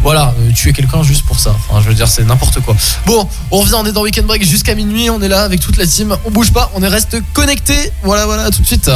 Voilà, 0.02 0.34
tuer 0.54 0.74
quelqu'un 0.74 1.02
juste 1.02 1.24
pour 1.24 1.40
ça. 1.40 1.54
Enfin, 1.68 1.80
je 1.80 1.88
veux 1.88 1.94
dire, 1.94 2.08
c'est 2.08 2.24
n'importe 2.24 2.60
quoi. 2.60 2.76
Bon, 3.06 3.26
on 3.50 3.58
revient, 3.58 3.76
on 3.76 3.86
est 3.86 3.92
dans 3.92 4.02
Weekend 4.02 4.26
Break 4.26 4.44
jusqu'à 4.44 4.74
minuit. 4.74 5.08
On 5.08 5.22
est 5.22 5.28
là 5.28 5.42
avec 5.42 5.60
toute 5.60 5.78
la 5.78 5.86
team. 5.86 6.14
On 6.26 6.30
bouge 6.30 6.52
pas, 6.52 6.70
on 6.74 6.82
est 6.82 6.88
reste 6.88 7.16
connecté. 7.32 7.74
Voilà, 8.02 8.26
voilà, 8.26 8.50
tout 8.50 8.60
de 8.60 8.66
suite. 8.66 8.90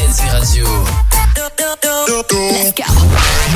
Radio. 0.00 0.64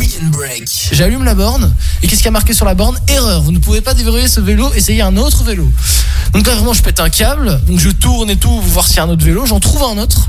Weekend 0.01 0.31
Break. 0.33 0.89
J'allume 0.91 1.23
la 1.23 1.37
borne 1.37 1.73
et 2.03 2.09
qu'est-ce 2.09 2.21
qui 2.21 2.27
a 2.27 2.33
marqué 2.33 2.53
sur 2.53 2.65
la 2.65 2.75
borne 2.75 2.99
Erreur, 3.07 3.43
vous 3.43 3.53
ne 3.53 3.61
pouvez 3.61 3.81
pas 3.81 3.95
déverrouiller 3.95 4.27
ce 4.27 4.41
vélo, 4.41 4.73
essayez 4.75 5.03
un 5.03 5.17
autre 5.17 5.45
vélo. 5.45 5.71
Donc 6.33 6.45
là 6.49 6.55
vraiment 6.57 6.73
je 6.73 6.83
pète 6.83 6.99
un 6.99 7.11
câble, 7.11 7.61
donc 7.69 7.79
je 7.79 7.91
tourne 7.91 8.29
et 8.29 8.35
tout, 8.35 8.49
pour 8.49 8.61
voir 8.61 8.89
s'il 8.89 8.97
y 8.97 8.99
a 8.99 9.05
un 9.05 9.09
autre 9.09 9.25
vélo, 9.25 9.47
j'en 9.47 9.61
trouve 9.61 9.85
un 9.85 9.99
autre, 9.99 10.29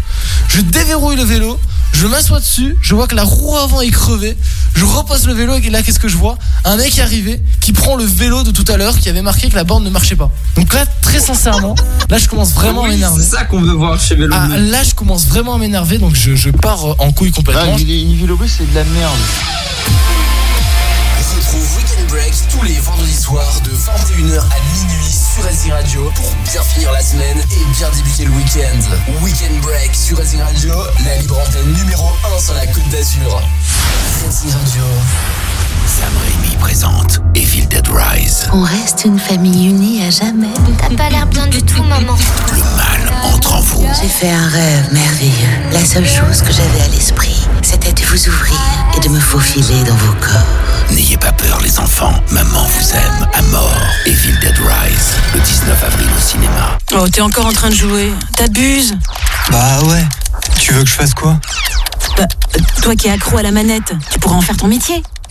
je 0.50 0.62
déverrouille 0.62 1.16
le 1.16 1.24
vélo, 1.24 1.60
je 1.94 2.08
m'assois 2.08 2.40
dessus, 2.40 2.76
je 2.82 2.96
vois 2.96 3.08
que 3.08 3.16
la 3.16 3.24
roue 3.24 3.56
avant 3.58 3.80
est 3.82 3.90
crevée, 3.92 4.36
je 4.76 4.84
repose 4.86 5.26
le 5.28 5.34
vélo 5.34 5.54
et 5.56 5.70
là 5.70 5.82
qu'est-ce 5.82 6.00
que 6.00 6.08
je 6.10 6.18
vois? 6.18 6.38
Un 6.66 6.76
mec 6.78 6.98
arrivé 7.00 7.42
qui 7.62 7.72
prend 7.72 7.96
le 7.96 8.04
vélo 8.04 8.44
de 8.44 8.52
tout 8.52 8.66
à 8.72 8.78
l'heure 8.78 8.98
qui 9.00 9.10
avait 9.10 9.22
marqué 9.22 9.50
que 9.50 9.56
la 9.56 9.64
borne 9.64 9.84
ne 9.84 9.90
marchait 9.90 10.16
pas. 10.16 10.32
Donc 10.56 10.74
là 10.74 10.86
très 11.02 11.20
sincèrement, 11.20 11.76
là 12.10 12.18
je 12.18 12.28
commence 12.28 12.54
vraiment 12.54 12.84
à 12.86 12.88
m'énerver. 12.90 13.22
c'est 13.24 13.36
ça 13.38 13.46
qu'on 13.46 13.62
veut 13.62 13.72
voir 13.74 14.00
chez 14.00 14.16
Vélo 14.16 14.34
Ah, 14.38 14.48
Bleu. 14.48 14.72
là 14.72 14.84
je 14.84 14.94
commence 14.96 15.26
vraiment 15.28 15.54
à 15.56 15.58
m'énerver 15.58 15.98
donc 15.98 16.16
je, 16.16 16.36
je 16.36 16.50
pars 16.50 16.84
en 17.00 17.12
couille 17.12 17.32
complètement. 17.32 17.78
une 17.78 18.18
vélo 18.20 18.38
c'est 18.48 18.70
de 18.70 18.76
la 18.76 18.84
merde. 18.84 20.23
Retrouve 21.32 21.78
Weekend 21.78 22.08
Break 22.10 22.34
tous 22.50 22.62
les 22.64 22.80
vendredis 22.80 23.16
soirs 23.16 23.62
de 23.62 23.72
21h 23.72 24.40
à 24.40 24.60
minuit 24.76 25.12
sur 25.12 25.44
Racing 25.44 25.72
Radio 25.72 26.12
pour 26.16 26.36
bien 26.52 26.62
finir 26.62 26.92
la 26.92 27.02
semaine 27.02 27.40
et 27.52 27.66
bien 27.78 27.90
débuter 27.92 28.26
le 28.26 28.32
week-end. 28.32 29.22
Weekend 29.22 29.62
Break 29.62 29.96
sur 29.96 30.18
Racing 30.18 30.42
Radio, 30.42 30.74
la 31.06 31.16
libre 31.18 31.40
antenne 31.40 31.74
numéro 31.74 32.10
1 32.36 32.40
sur 32.40 32.54
la 32.56 32.68
Côte 32.68 32.90
d'Azur. 32.90 33.42
Racing 34.26 34.52
Radio. 34.52 34.84
Sam 35.88 36.12
Raimi 36.26 36.56
présente 36.58 37.22
Evil 37.36 37.66
Dead 37.68 37.88
Rise. 37.88 38.48
On 38.54 38.62
reste 38.62 39.04
une 39.06 39.20
famille 39.20 39.68
unie 39.70 40.04
à 40.04 40.10
jamais. 40.10 40.54
T'as 40.78 40.96
pas 40.96 41.10
l'air 41.10 41.26
bien 41.28 41.48
du 41.48 41.62
tout, 41.64 41.84
maman. 41.84 42.16
Le 42.52 42.58
mal 42.78 43.14
entre 43.34 43.54
en 43.54 43.62
vous. 43.62 43.86
J'ai 44.02 44.08
fait 44.08 44.32
un 44.32 44.48
rêve 44.48 44.88
merveilleux. 44.92 45.72
La 45.72 45.84
seule 45.84 46.08
chose 46.08 46.42
que 46.42 46.52
j'avais 46.52 46.82
à 46.82 46.88
l'esprit, 46.90 47.36
c'était 47.62 47.94
de 47.94 48.02
vous 48.04 48.28
ouvrir 48.28 48.60
et 48.96 49.00
de 49.00 49.10
me 49.10 49.20
faufiler 49.20 49.84
dans 49.84 49.96
vos 49.96 50.14
corps. 50.14 50.92
N'ayez 50.92 51.18
pas 51.18 51.32
peur 51.32 51.60
les 51.62 51.80
enfants, 51.80 52.14
maman 52.32 52.64
vous 52.64 52.92
aime 52.92 53.28
à 53.34 53.42
mort. 53.44 53.88
Evil 54.06 54.38
Dead 54.40 54.58
Rise, 54.58 55.14
le 55.34 55.40
19 55.40 55.84
avril 55.84 56.08
au 56.16 56.22
cinéma. 56.22 56.78
Oh, 56.96 57.08
t'es 57.08 57.22
encore 57.22 57.46
en 57.48 57.54
train 57.54 57.70
de 57.70 57.76
jouer. 57.76 58.12
T'abuses. 58.38 58.96
Bah 59.52 59.82
ouais. 59.88 60.06
Tu 60.60 60.74
veux 60.74 60.84
que 60.84 60.90
je 60.90 60.94
fasse 60.96 61.14
quoi? 61.14 61.40
Bah, 62.18 62.24
euh, 62.56 62.60
toi 62.82 62.96
qui 62.96 63.08
es 63.08 63.12
accro 63.12 63.38
à 63.38 63.42
la 63.42 63.52
manette, 63.52 63.94
tu 64.12 64.20
pourras 64.20 64.36
en 64.36 64.42
faire 64.42 64.58
ton 64.58 64.68
métier. 64.68 65.02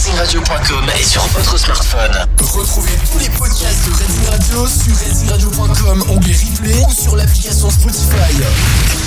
RacingRadio.com 0.00 0.90
et 0.98 1.04
sur 1.04 1.22
votre 1.26 1.58
smartphone. 1.58 2.26
Retrouvez 2.40 2.90
tous 3.12 3.18
les 3.18 3.28
podcasts 3.28 3.86
de 3.86 3.92
Racing 3.92 4.30
Radio 4.30 4.66
sur 4.66 4.96
RacingRadio.com, 4.96 6.04
onglet 6.08 6.36
replay 6.36 6.84
ou 6.88 6.90
sur 6.90 7.16
l'application 7.16 7.68
Spotify. 7.68 8.32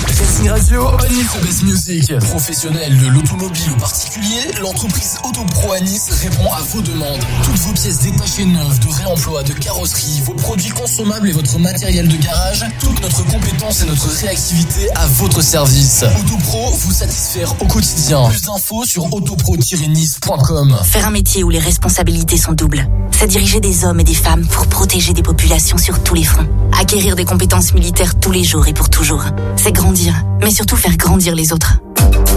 Racing 0.06 0.48
Radio, 0.50 0.86
only 0.86 1.24
the 1.24 1.44
best 1.44 1.62
music. 1.64 2.16
Professionnel 2.20 2.96
de 2.96 3.08
l'automobile 3.08 3.72
ou 3.72 3.76
particulier, 3.80 4.52
l'entreprise 4.60 5.18
Autopro 5.24 5.72
à 5.72 5.80
Nice 5.80 6.10
répond 6.22 6.52
à 6.52 6.60
vos 6.60 6.80
demandes. 6.80 7.24
Toutes 7.42 7.56
vos 7.56 7.72
pièces 7.72 7.98
détachées 7.98 8.44
neuves, 8.44 8.78
de 8.78 8.88
réemploi, 8.88 9.42
de 9.42 9.52
carrosserie, 9.52 10.22
vos 10.24 10.34
produits 10.34 10.70
consommables 10.70 11.28
et 11.28 11.32
votre 11.32 11.58
matériel 11.58 12.06
de 12.06 12.16
garage, 12.18 12.64
toute 12.78 13.02
notre 13.02 13.24
compétence 13.24 13.82
et 13.82 13.86
notre 13.86 14.08
réactivité 14.20 14.88
à 14.94 15.06
votre 15.08 15.42
service. 15.42 16.04
Autopro 16.20 16.70
vous 16.70 16.92
satisfaire 16.92 17.52
au 17.60 17.66
quotidien. 17.66 18.28
Plus 18.28 18.42
d'infos 18.42 18.84
sur 18.84 19.12
autopro-nice.com. 19.12 20.83
Faire 20.84 21.06
un 21.06 21.10
métier 21.10 21.42
où 21.42 21.50
les 21.50 21.58
responsabilités 21.58 22.36
sont 22.36 22.52
doubles, 22.52 22.86
c'est 23.10 23.26
diriger 23.26 23.60
des 23.60 23.84
hommes 23.84 24.00
et 24.00 24.04
des 24.04 24.14
femmes 24.14 24.46
pour 24.46 24.66
protéger 24.66 25.12
des 25.12 25.22
populations 25.22 25.78
sur 25.78 26.02
tous 26.02 26.14
les 26.14 26.22
fronts. 26.22 26.46
Acquérir 26.78 27.16
des 27.16 27.24
compétences 27.24 27.74
militaires 27.74 28.18
tous 28.18 28.30
les 28.30 28.44
jours 28.44 28.68
et 28.68 28.72
pour 28.72 28.88
toujours. 28.90 29.24
C'est 29.56 29.72
grandir, 29.72 30.14
mais 30.42 30.50
surtout 30.50 30.76
faire 30.76 30.96
grandir 30.96 31.34
les 31.34 31.52
autres. 31.52 31.78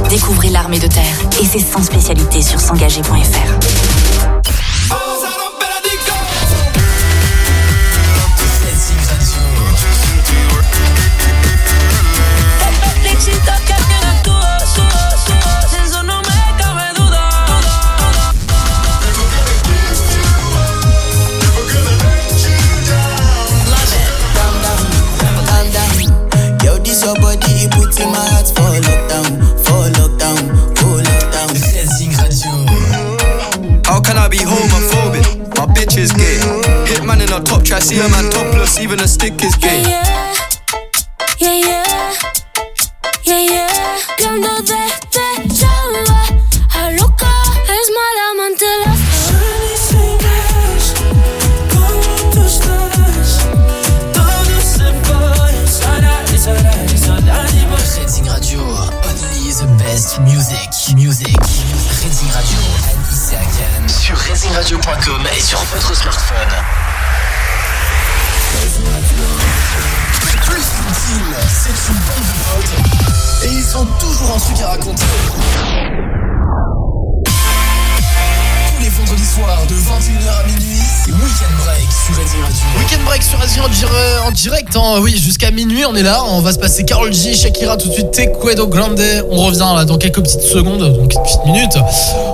Découvrez 0.09 0.49
l'armée 0.49 0.79
de 0.79 0.87
terre 0.87 1.15
et 1.41 1.45
ses 1.45 1.59
100 1.59 1.83
spécialités 1.83 2.41
sur 2.41 2.59
s'engager.fr. 2.59 3.87
body, 27.97 28.05
it 28.05 28.05
puts 28.05 28.05
in 28.05 28.09
my 28.11 28.19
heart 28.29 28.47
for 28.47 28.71
lockdown, 28.81 29.39
for 29.63 29.89
lockdown, 29.97 30.37
for 30.77 31.01
lockdown. 31.01 31.49
Racing 31.53 32.13
Radio. 32.21 33.81
How 33.85 33.99
can 34.01 34.17
I 34.17 34.27
be 34.27 34.37
homophobic? 34.37 35.25
My 35.57 35.65
bitch 35.73 35.97
is 35.97 36.11
gay. 36.11 36.37
Hitman 36.85 37.21
in 37.21 37.31
a 37.33 37.43
top 37.43 37.63
try, 37.63 37.79
see 37.79 37.99
a 37.99 38.09
man 38.09 38.29
topless, 38.31 38.79
even 38.79 38.99
a 38.99 39.07
stick 39.07 39.43
is 39.43 39.55
gay. 39.55 39.81
Yeah, 39.81 41.53
yeah, 41.55 42.13
yeah, 43.23 43.39
yeah. 43.39 43.97
Yo 44.19 44.29
ando 44.29 44.61
desde 44.61 45.47
chamba 45.53 46.01
a 46.03 46.06
music. 60.95 61.35
Racing 62.01 62.31
Radio, 62.31 62.57
Akan. 63.33 63.87
Sur 63.87 64.15
RacingRadio.com 64.17 65.27
et 65.35 65.41
sur 65.41 65.59
votre 65.65 65.95
smartphone. 65.95 66.37
Plus 70.45 70.63
qu'une 70.69 70.93
c'est 71.49 71.91
une 71.91 71.99
bande 71.99 72.23
de 72.23 72.35
potes. 72.45 73.43
Et 73.43 73.53
ils 73.53 73.77
ont 73.77 73.85
toujours 73.99 74.35
un 74.35 74.39
truc 74.39 74.61
à 74.61 74.67
raconter. 74.69 75.03
Soirs 79.37 79.67
de 79.69 79.75
21h 79.75 80.43
à 80.43 80.47
minuit, 80.47 80.81
c'est 81.05 81.11
Weekend 81.11 81.53
Break 81.63 81.87
sur 81.91 82.15
Racing 82.15 82.41
Radio. 82.41 82.79
Weekend 82.79 83.03
break 83.05 83.21
sur 83.23 83.39
Asie 83.41 83.59
en, 83.59 83.67
dir- 83.69 84.23
en 84.25 84.31
direct, 84.31 84.75
hein. 84.75 84.99
oui, 85.01 85.15
jusqu'à 85.15 85.51
minuit, 85.51 85.85
on 85.85 85.95
est 85.95 86.01
là. 86.01 86.23
On 86.25 86.39
va 86.41 86.51
se 86.53 86.57
passer 86.57 86.83
Carol 86.85 87.13
G, 87.13 87.33
Shakira 87.33 87.77
tout 87.77 87.87
de 87.89 87.93
suite, 87.93 88.11
Tequedo 88.11 88.67
Grande. 88.67 88.99
On 89.29 89.45
revient 89.45 89.65
là 89.75 89.85
dans 89.85 89.97
quelques 89.97 90.21
petites 90.21 90.41
secondes, 90.41 90.79
donc 90.79 91.13
une 91.13 91.21
petite 91.21 91.45
minute. 91.45 91.71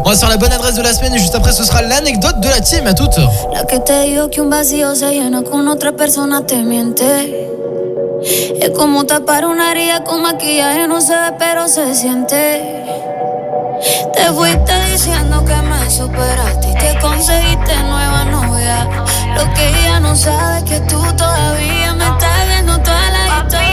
On 0.06 0.08
va 0.10 0.16
se 0.16 0.22
faire 0.22 0.30
la 0.30 0.38
bonne 0.38 0.54
adresse 0.54 0.76
de 0.76 0.82
la 0.82 0.94
semaine 0.94 1.14
et 1.16 1.20
juste 1.20 1.36
après, 1.36 1.52
ce 1.52 1.64
sera 1.66 1.82
l'anecdote 1.82 2.40
de 2.40 2.48
la 2.48 2.62
team. 2.62 2.88
À 2.88 2.94
toutes. 2.94 3.18
La 3.54 3.64
que 3.66 3.78
te 3.78 4.06
digo 4.08 4.30
que 4.30 4.40
un 4.42 4.50
vacío 4.50 4.96
se 4.96 5.12
llena 5.12 5.42
con 5.44 5.68
otra 5.68 5.92
persona 5.92 6.46
te 6.46 6.56
miente. 6.56 7.50
Es 8.62 8.70
como 8.70 9.04
tapar 9.06 9.46
una 9.46 9.72
herida 9.72 10.04
con 10.06 10.22
maquillaje, 10.22 10.88
no 10.88 11.02
se 11.02 11.12
ve 11.14 11.34
pero 11.38 11.68
se 11.68 11.94
siente. 11.96 12.62
Te 13.82 14.26
fuiste 14.34 14.92
diciendo 14.92 15.44
que 15.44 15.56
me 15.56 15.90
superaste 15.90 16.70
y 16.70 16.74
que 16.76 17.00
conseguiste 17.00 17.76
nueva 17.84 18.24
novia. 18.26 18.88
Lo 19.36 19.52
que 19.54 19.68
ella 19.68 20.00
no 20.00 20.16
sabe 20.16 20.60
es 20.60 20.64
que 20.66 20.80
tú 20.82 21.02
todavía 21.18 21.94
me 21.96 22.06
estás 22.06 22.48
viendo 22.48 22.78
toda 22.82 23.10
la 23.10 23.40
historia, 23.40 23.73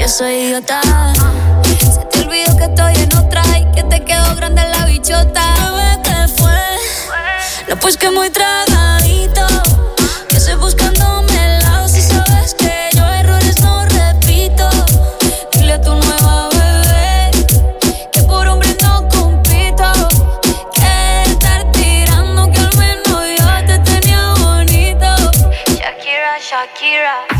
Yo 0.00 0.08
soy 0.08 0.32
idiota. 0.32 0.80
Se 1.78 2.04
te 2.06 2.20
olvidó 2.20 2.56
que 2.56 2.64
estoy 2.64 2.94
en 2.94 3.14
otra 3.18 3.42
y 3.58 3.70
que 3.72 3.82
te 3.82 4.02
quedó 4.02 4.34
grande 4.34 4.62
la 4.64 4.86
bichota. 4.86 5.54
Bebé, 5.72 5.98
¿qué 6.02 6.28
fue? 6.38 6.58
No, 7.68 7.76
pues 7.76 7.98
que 7.98 8.10
muy 8.10 8.30
tragadito. 8.30 9.46
Que 10.30 10.38
estoy 10.38 10.54
buscándome 10.54 11.34
el 11.34 11.58
lado 11.58 11.86
si 11.86 12.00
sabes 12.00 12.54
que 12.54 12.88
yo 12.94 13.06
errores 13.06 13.60
no 13.60 13.84
repito. 13.84 14.70
Dile 15.52 15.74
a 15.74 15.80
tu 15.82 15.94
nueva 15.94 16.48
bebé 16.48 17.30
que 18.10 18.22
por 18.22 18.48
hombre 18.48 18.74
no 18.80 19.06
compito. 19.10 19.92
Que 20.72 21.30
estar 21.30 21.70
tirando 21.72 22.50
que 22.50 22.58
al 22.58 22.76
menos 22.78 23.22
yo 23.38 23.66
te 23.66 23.78
tenía 23.80 24.32
bonito. 24.38 25.14
Shakira, 25.68 26.38
Shakira. 26.40 27.39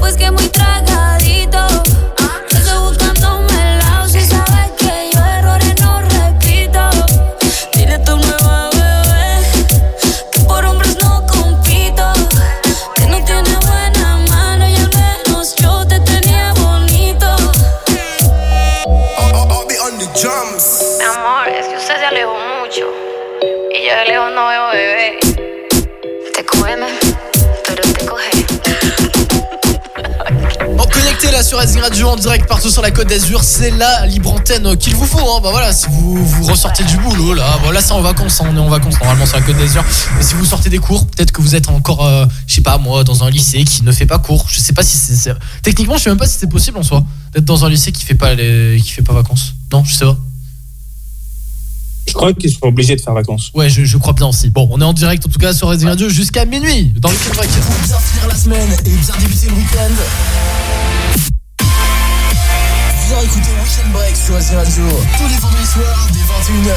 Pues 0.00 0.16
que 0.16 0.30
muy 0.30 0.48
tragadito. 0.48 1.68
Se 2.48 2.62
sube 2.64 2.88
un 2.88 2.96
tanto 2.96 3.38
melado. 3.52 4.08
Si 4.08 4.20
sabes 4.22 4.72
que 4.78 5.10
yo 5.12 5.20
errores 5.24 5.74
no 5.80 6.00
repito. 6.00 6.90
Tira 7.70 8.02
tu 8.02 8.16
nuevo 8.16 8.70
bebé. 8.72 9.44
Que 10.32 10.40
por 10.48 10.64
hombres 10.64 10.96
no 11.02 11.24
compito. 11.26 12.12
Que 12.96 13.06
no 13.06 13.24
tiene 13.24 13.56
buena 13.66 14.16
mano. 14.28 14.66
Y 14.66 14.76
al 14.76 14.90
menos 14.90 15.54
yo 15.56 15.86
te 15.86 16.00
tenía 16.00 16.54
bonito. 16.54 17.36
Mi 20.98 21.04
amor, 21.04 21.48
es 21.48 21.66
que 21.68 21.76
usted 21.76 21.96
se 21.98 22.04
alejó 22.06 22.36
mucho. 22.58 22.86
Y 23.70 23.84
yo 23.84 23.90
se 23.90 24.00
alejó 24.00 24.24
un 24.24 24.34
nuevo 24.34 24.68
bebé. 24.72 24.99
Connecté 31.20 31.36
là 31.36 31.42
sur 31.42 31.60
SG 31.60 31.80
Radio 31.80 32.08
en 32.08 32.16
direct 32.16 32.48
partout 32.48 32.70
sur 32.70 32.80
la 32.80 32.90
côte 32.90 33.08
d'Azur, 33.08 33.42
c'est 33.44 33.70
la 33.70 34.06
libre 34.06 34.32
antenne 34.32 34.74
qu'il 34.76 34.94
vous 34.94 35.04
faut. 35.04 35.18
Hein. 35.18 35.40
Bah 35.42 35.50
voilà, 35.50 35.72
si 35.72 35.86
vous, 35.90 36.24
vous 36.24 36.44
ressortez 36.44 36.82
du 36.84 36.96
boulot 36.96 37.34
là, 37.34 37.58
bon, 37.62 37.70
là 37.70 37.82
c'est 37.82 37.92
en 37.92 38.00
vacances, 38.00 38.40
hein, 38.40 38.46
on 38.50 38.56
est 38.56 38.60
en 38.60 38.68
vacances 38.68 38.94
normalement 38.98 39.26
sur 39.26 39.36
la 39.36 39.42
côte 39.42 39.58
d'Azur. 39.58 39.84
Mais 40.16 40.22
si 40.22 40.34
vous 40.34 40.46
sortez 40.46 40.70
des 40.70 40.78
cours, 40.78 41.06
peut-être 41.06 41.32
que 41.32 41.42
vous 41.42 41.54
êtes 41.54 41.68
encore, 41.68 42.06
euh, 42.06 42.24
je 42.46 42.54
sais 42.54 42.60
pas 42.62 42.78
moi, 42.78 43.04
dans 43.04 43.22
un 43.22 43.28
lycée 43.28 43.64
qui 43.64 43.82
ne 43.82 43.92
fait 43.92 44.06
pas 44.06 44.18
cours. 44.18 44.46
Je 44.48 44.60
sais 44.60 44.72
pas 44.72 44.82
si 44.82 44.96
c'est 44.96 45.34
techniquement, 45.62 45.98
je 45.98 46.04
sais 46.04 46.10
même 46.10 46.18
pas 46.18 46.26
si 46.26 46.38
c'est 46.38 46.48
possible 46.48 46.78
en 46.78 46.82
soi 46.82 47.04
d'être 47.34 47.44
dans 47.44 47.66
un 47.66 47.68
lycée 47.68 47.92
qui 47.92 48.04
fait 48.04 48.14
pas 48.14 48.34
les, 48.34 48.80
qui 48.82 48.90
fait 48.90 49.02
pas 49.02 49.12
vacances. 49.12 49.54
Non, 49.72 49.84
je 49.84 49.92
sais 49.92 50.06
pas. 50.06 50.16
Je 52.08 52.14
crois 52.14 52.32
qu'ils 52.32 52.50
sont 52.50 52.62
obligés 52.62 52.96
de 52.96 53.00
faire 53.00 53.14
vacances. 53.14 53.50
Ouais, 53.54 53.68
je, 53.68 53.84
je 53.84 53.98
crois 53.98 54.14
bien 54.14 54.28
aussi. 54.28 54.48
Bon, 54.48 54.68
on 54.72 54.80
est 54.80 54.84
en 54.84 54.94
direct 54.94 55.26
en 55.26 55.28
tout 55.28 55.38
cas 55.38 55.52
sur 55.52 55.70
SG 55.70 55.86
Radio 55.86 56.08
jusqu'à 56.08 56.46
minuit 56.46 56.94
dans 56.96 57.10
le 57.10 57.16
Break. 57.34 57.50
Pour 57.50 57.74
bien 57.86 57.98
finir 57.98 58.28
la 58.28 58.34
semaine 58.34 58.70
et 58.86 58.88
bien 58.88 59.14
débuter 59.20 59.48
le 59.48 59.54
week-end. 59.54 60.89
Viens 63.10 63.22
écouter 63.22 63.50
Weekend 63.64 63.92
Break 63.92 64.16
sur 64.16 64.40
SG 64.40 64.54
Radio 64.54 64.84
tous 65.18 65.26
les 65.26 65.36
vendredis 65.38 65.66
soirs 65.66 66.06
dès 66.12 66.20
21h. 66.20 66.74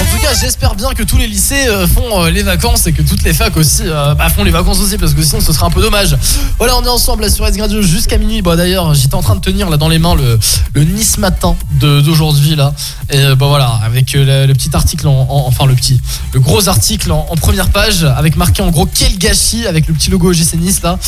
En 0.00 0.16
tout 0.16 0.20
cas, 0.20 0.34
j'espère 0.34 0.74
bien 0.74 0.88
que 0.94 1.04
tous 1.04 1.16
les 1.16 1.28
lycées 1.28 1.68
euh, 1.68 1.86
font 1.86 2.24
euh, 2.24 2.30
les 2.30 2.42
vacances 2.42 2.88
et 2.88 2.92
que 2.92 3.02
toutes 3.02 3.22
les 3.22 3.32
facs 3.32 3.56
aussi 3.56 3.82
euh, 3.84 4.16
bah, 4.16 4.28
font 4.30 4.42
les 4.42 4.50
vacances 4.50 4.80
aussi 4.80 4.98
parce 4.98 5.14
que 5.14 5.22
sinon 5.22 5.40
ce 5.40 5.52
serait 5.52 5.66
un 5.66 5.70
peu 5.70 5.80
dommage. 5.80 6.16
Voilà, 6.58 6.76
on 6.76 6.82
est 6.82 6.88
ensemble 6.88 7.22
là 7.22 7.30
sur 7.30 7.46
S 7.46 7.60
Radio 7.60 7.82
jusqu'à 7.82 8.18
minuit. 8.18 8.42
Bah 8.42 8.56
d'ailleurs, 8.56 8.92
j'étais 8.94 9.14
en 9.14 9.22
train 9.22 9.36
de 9.36 9.40
tenir 9.40 9.70
là 9.70 9.76
dans 9.76 9.88
les 9.88 10.00
mains 10.00 10.16
le, 10.16 10.82
Nice 10.82 11.18
matin 11.18 11.54
d'aujourd'hui 11.78 12.56
là. 12.56 12.74
Et 13.10 13.22
bah 13.36 13.46
voilà, 13.46 13.78
avec 13.84 14.12
le, 14.14 14.52
petit 14.54 14.70
article 14.74 15.06
en, 15.06 15.20
en- 15.30 15.46
enfin 15.46 15.66
le 15.66 15.74
petit, 15.74 16.00
le 16.32 16.40
gros 16.40 16.68
article 16.68 17.12
en, 17.12 17.26
première 17.40 17.68
page 17.68 18.02
avec 18.02 18.34
marqué 18.34 18.60
en 18.62 18.70
gros 18.70 18.88
quel 18.92 19.16
gâchis 19.18 19.68
avec 19.68 19.86
le 19.86 19.94
petit 19.94 20.10
logo 20.10 20.30
OGC 20.30 20.54
Nice 20.54 20.82
là. 20.82 20.98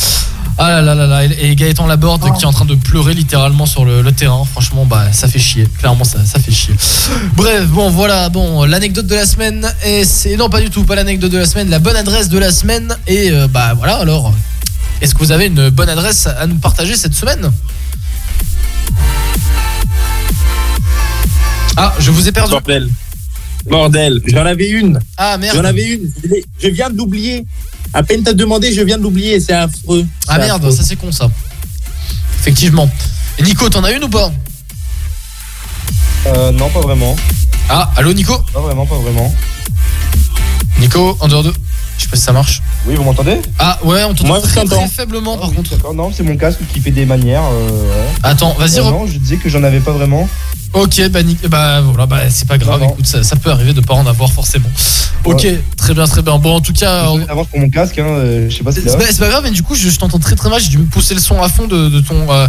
Ah 0.57 0.69
là 0.69 0.81
là 0.81 0.93
là 0.93 1.07
là, 1.07 1.25
et 1.25 1.55
Gaëtan 1.55 1.87
Laborde 1.87 2.31
qui 2.37 2.43
est 2.43 2.45
en 2.45 2.51
train 2.51 2.65
de 2.65 2.75
pleurer 2.75 3.15
littéralement 3.15 3.65
sur 3.65 3.85
le, 3.85 4.01
le 4.01 4.11
terrain. 4.11 4.45
Franchement, 4.45 4.85
bah 4.85 5.11
ça 5.11 5.27
fait 5.27 5.39
chier. 5.39 5.67
Clairement, 5.79 6.03
ça, 6.03 6.23
ça 6.25 6.39
fait 6.39 6.51
chier. 6.51 6.75
Bref, 7.35 7.65
bon 7.67 7.89
voilà, 7.89 8.29
bon 8.29 8.63
l'anecdote 8.63 9.07
de 9.07 9.15
la 9.15 9.25
semaine 9.25 9.67
et 9.83 10.05
c'est 10.05 10.37
non 10.37 10.49
pas 10.49 10.61
du 10.61 10.69
tout, 10.69 10.83
pas 10.83 10.95
l'anecdote 10.95 11.31
de 11.31 11.39
la 11.39 11.45
semaine, 11.45 11.69
la 11.69 11.79
bonne 11.79 11.95
adresse 11.95 12.29
de 12.29 12.37
la 12.37 12.51
semaine 12.51 12.95
et 13.07 13.31
euh, 13.31 13.47
bah 13.47 13.73
voilà 13.73 13.95
alors. 13.95 14.33
Est-ce 15.01 15.15
que 15.15 15.19
vous 15.19 15.31
avez 15.31 15.47
une 15.47 15.69
bonne 15.69 15.89
adresse 15.89 16.27
à 16.27 16.45
nous 16.45 16.55
partager 16.55 16.95
cette 16.95 17.15
semaine? 17.15 17.51
Ah, 21.75 21.93
je 21.99 22.11
vous 22.11 22.29
ai 22.29 22.31
perdu. 22.31 22.51
Bordel. 22.51 22.89
Bordel. 23.65 24.21
J'en 24.27 24.45
avais 24.45 24.69
une. 24.69 24.99
Ah 25.17 25.37
merde. 25.37 25.57
J'en 25.57 25.65
avais 25.65 25.83
une. 25.83 26.11
Je 26.61 26.67
viens 26.67 26.89
de 26.89 26.95
l'oublier. 26.95 27.43
À 27.93 28.03
peine 28.03 28.23
t'as 28.23 28.33
demandé, 28.33 28.73
je 28.73 28.81
viens 28.81 28.97
de 28.97 29.03
l'oublier. 29.03 29.39
C'est 29.39 29.53
affreux. 29.53 30.05
Ah 30.27 30.37
merde, 30.39 30.63
affreux. 30.63 30.71
ça 30.75 30.83
c'est 30.83 30.95
con 30.95 31.11
ça. 31.11 31.29
Effectivement. 32.39 32.89
Et 33.37 33.43
Nico, 33.43 33.69
t'en 33.69 33.83
as 33.83 33.91
une 33.91 34.03
ou 34.03 34.09
pas? 34.09 34.31
Euh, 36.27 36.51
non, 36.51 36.69
pas 36.69 36.79
vraiment. 36.81 37.15
Ah, 37.69 37.91
allô 37.97 38.13
Nico? 38.13 38.37
Pas 38.53 38.61
vraiment, 38.61 38.85
pas 38.85 38.97
vraiment. 38.97 39.33
Nico, 40.79 41.17
en 41.19 41.27
dehors 41.27 41.43
de. 41.43 41.53
Je 41.97 42.03
sais 42.03 42.09
pas 42.09 42.15
si 42.17 42.23
ça 42.23 42.33
marche. 42.33 42.61
Oui, 42.87 42.95
vous 42.95 43.03
m'entendez? 43.03 43.39
Ah 43.59 43.77
ouais, 43.83 44.03
on 44.03 44.09
t'entend 44.13 44.27
Moi, 44.27 44.39
je 44.43 44.47
très, 44.49 44.63
t'entends. 44.63 44.77
très 44.81 44.87
faiblement 44.87 45.37
par 45.37 45.51
contre. 45.51 45.71
D'accord, 45.75 45.93
non, 45.93 46.11
c'est 46.15 46.23
mon 46.23 46.35
casque 46.35 46.59
qui 46.73 46.79
fait 46.79 46.91
des 46.91 47.05
manières. 47.05 47.43
euh, 47.43 47.69
ouais. 47.69 48.07
Attends, 48.23 48.53
vas-y, 48.55 48.79
Euh, 48.79 48.83
re- 48.83 48.91
non, 48.91 49.05
je 49.07 49.17
disais 49.17 49.37
que 49.37 49.47
j'en 49.49 49.63
avais 49.63 49.79
pas 49.79 49.91
vraiment. 49.91 50.27
Ok, 50.73 51.01
bah, 51.09 51.19
bah 51.49 51.81
voilà, 51.81 52.05
bah 52.07 52.19
c'est 52.29 52.47
pas 52.47 52.57
grave, 52.57 52.79
Non, 52.81 52.87
non. 52.87 52.93
écoute, 52.93 53.05
ça, 53.07 53.21
ça 53.23 53.35
peut 53.35 53.51
arriver 53.51 53.73
de 53.73 53.81
pas 53.81 53.93
en 53.93 54.07
avoir 54.07 54.31
forcément. 54.31 54.69
Ok, 55.23 55.47
très 55.77 55.93
bien, 55.93 56.05
très 56.07 56.21
bien. 56.21 56.37
Bon, 56.39 56.55
en 56.55 56.61
tout 56.61 56.73
cas, 56.73 57.05
on- 57.09 57.21
Avance 57.29 57.47
pour 57.47 57.59
mon 57.59 57.69
casque, 57.69 57.97
hein, 57.99 58.05
euh, 58.07 58.49
je 58.49 58.57
sais 58.57 58.63
pas 58.63 58.71
si 58.71 58.81
c'est 58.81 58.97
pas, 58.97 59.05
c'est 59.05 59.19
pas 59.19 59.29
grave, 59.29 59.43
mais 59.43 59.51
du 59.51 59.61
coup, 59.63 59.75
je, 59.75 59.89
je 59.89 59.97
t'entends 59.99 60.19
très 60.19 60.35
très 60.35 60.49
mal. 60.49 60.59
J'ai 60.59 60.69
dû 60.69 60.79
me 60.79 60.85
pousser 60.85 61.13
le 61.13 61.19
son 61.19 61.41
à 61.41 61.47
fond 61.47 61.67
de, 61.67 61.89
de 61.89 61.99
ton. 61.99 62.15
euh, 62.31 62.47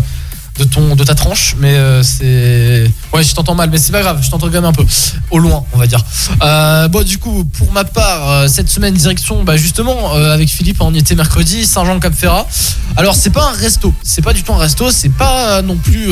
de 0.57 0.63
ton 0.63 0.95
de 0.95 1.03
ta 1.03 1.17
tranche 1.17 1.57
mais 1.59 1.75
euh, 1.75 2.05
c'est 2.05 2.89
ouais 3.13 3.25
je 3.25 3.35
t'entends 3.35 3.57
mal 3.57 3.71
mais 3.71 3.77
c'est 3.79 3.91
pas 3.91 4.03
grave 4.03 4.21
je 4.23 4.31
t'entends 4.31 4.47
quand 4.47 4.53
même 4.53 4.65
un 4.65 4.73
peu 4.73 4.85
au 5.33 5.41
loin 5.41 5.65
on 5.73 5.79
va 5.79 5.89
dire 5.89 5.99
euh, 6.45 6.87
bon 6.87 7.05
du 7.05 7.19
coup 7.19 7.43
pour 7.59 7.73
ma 7.73 7.83
part 7.83 8.49
cette 8.49 8.71
semaine 8.71 8.95
direction 8.95 9.43
bah 9.43 9.57
justement 9.57 10.13
avec 10.13 10.49
Philippe 10.49 10.77
on 10.81 10.95
y 10.95 10.99
était 10.99 11.17
mercredi 11.17 11.65
Saint-Jean 11.67 11.99
Cap 11.99 12.15
Ferrat 12.15 12.47
alors 12.97 13.17
c'est 13.17 13.31
pas 13.31 13.49
un 13.49 13.53
resto 13.53 13.93
c'est 14.05 14.23
pas 14.23 14.33
du 14.33 14.45
tout 14.45 14.53
un 14.53 14.59
resto 14.59 14.93
c'est 14.93 15.09
pas 15.09 15.61
non 15.61 15.75
plus 15.75 16.11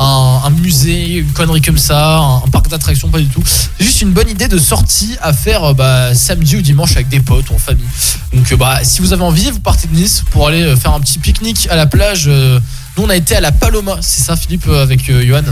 un, 0.00 0.42
un 0.46 0.50
musée, 0.50 1.18
une 1.18 1.32
connerie 1.32 1.60
comme 1.60 1.78
ça, 1.78 2.16
un, 2.18 2.36
un 2.38 2.48
parc 2.50 2.68
d'attractions, 2.68 3.08
pas 3.08 3.18
du 3.18 3.28
tout. 3.28 3.42
C'est 3.44 3.84
juste 3.84 4.00
une 4.00 4.12
bonne 4.12 4.28
idée 4.28 4.48
de 4.48 4.58
sortie 4.58 5.16
à 5.20 5.32
faire 5.32 5.62
euh, 5.62 5.74
bah, 5.74 6.14
samedi 6.14 6.56
ou 6.56 6.62
dimanche 6.62 6.92
avec 6.92 7.08
des 7.08 7.20
potes 7.20 7.50
ou 7.50 7.54
en 7.54 7.58
famille. 7.58 7.86
Donc 8.32 8.50
euh, 8.50 8.56
bah, 8.56 8.80
si 8.82 9.00
vous 9.02 9.12
avez 9.12 9.22
envie, 9.22 9.50
vous 9.50 9.60
partez 9.60 9.86
de 9.86 9.94
Nice 9.94 10.24
pour 10.30 10.48
aller 10.48 10.62
euh, 10.62 10.76
faire 10.76 10.94
un 10.94 11.00
petit 11.00 11.18
pique-nique 11.18 11.68
à 11.70 11.76
la 11.76 11.86
plage. 11.86 12.26
nous 12.28 13.04
on 13.04 13.10
a 13.10 13.16
été 13.16 13.36
à 13.36 13.40
la 13.40 13.52
Paloma, 13.52 13.98
c'est 14.00 14.22
ça 14.22 14.36
Philippe 14.36 14.66
avec 14.68 15.08
euh, 15.10 15.24
Johan? 15.24 15.42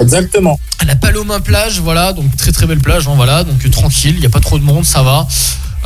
Exactement. 0.00 0.58
à 0.78 0.84
la 0.84 0.96
Paloma 0.96 1.40
plage, 1.40 1.80
voilà, 1.80 2.12
donc 2.12 2.34
très 2.36 2.52
très 2.52 2.66
belle 2.66 2.78
plage, 2.78 3.06
hein, 3.08 3.12
voilà, 3.16 3.44
donc 3.44 3.64
euh, 3.64 3.70
tranquille, 3.70 4.14
il 4.14 4.20
n'y 4.20 4.26
a 4.26 4.30
pas 4.30 4.40
trop 4.40 4.58
de 4.58 4.64
monde, 4.64 4.84
ça 4.84 5.02
va. 5.02 5.26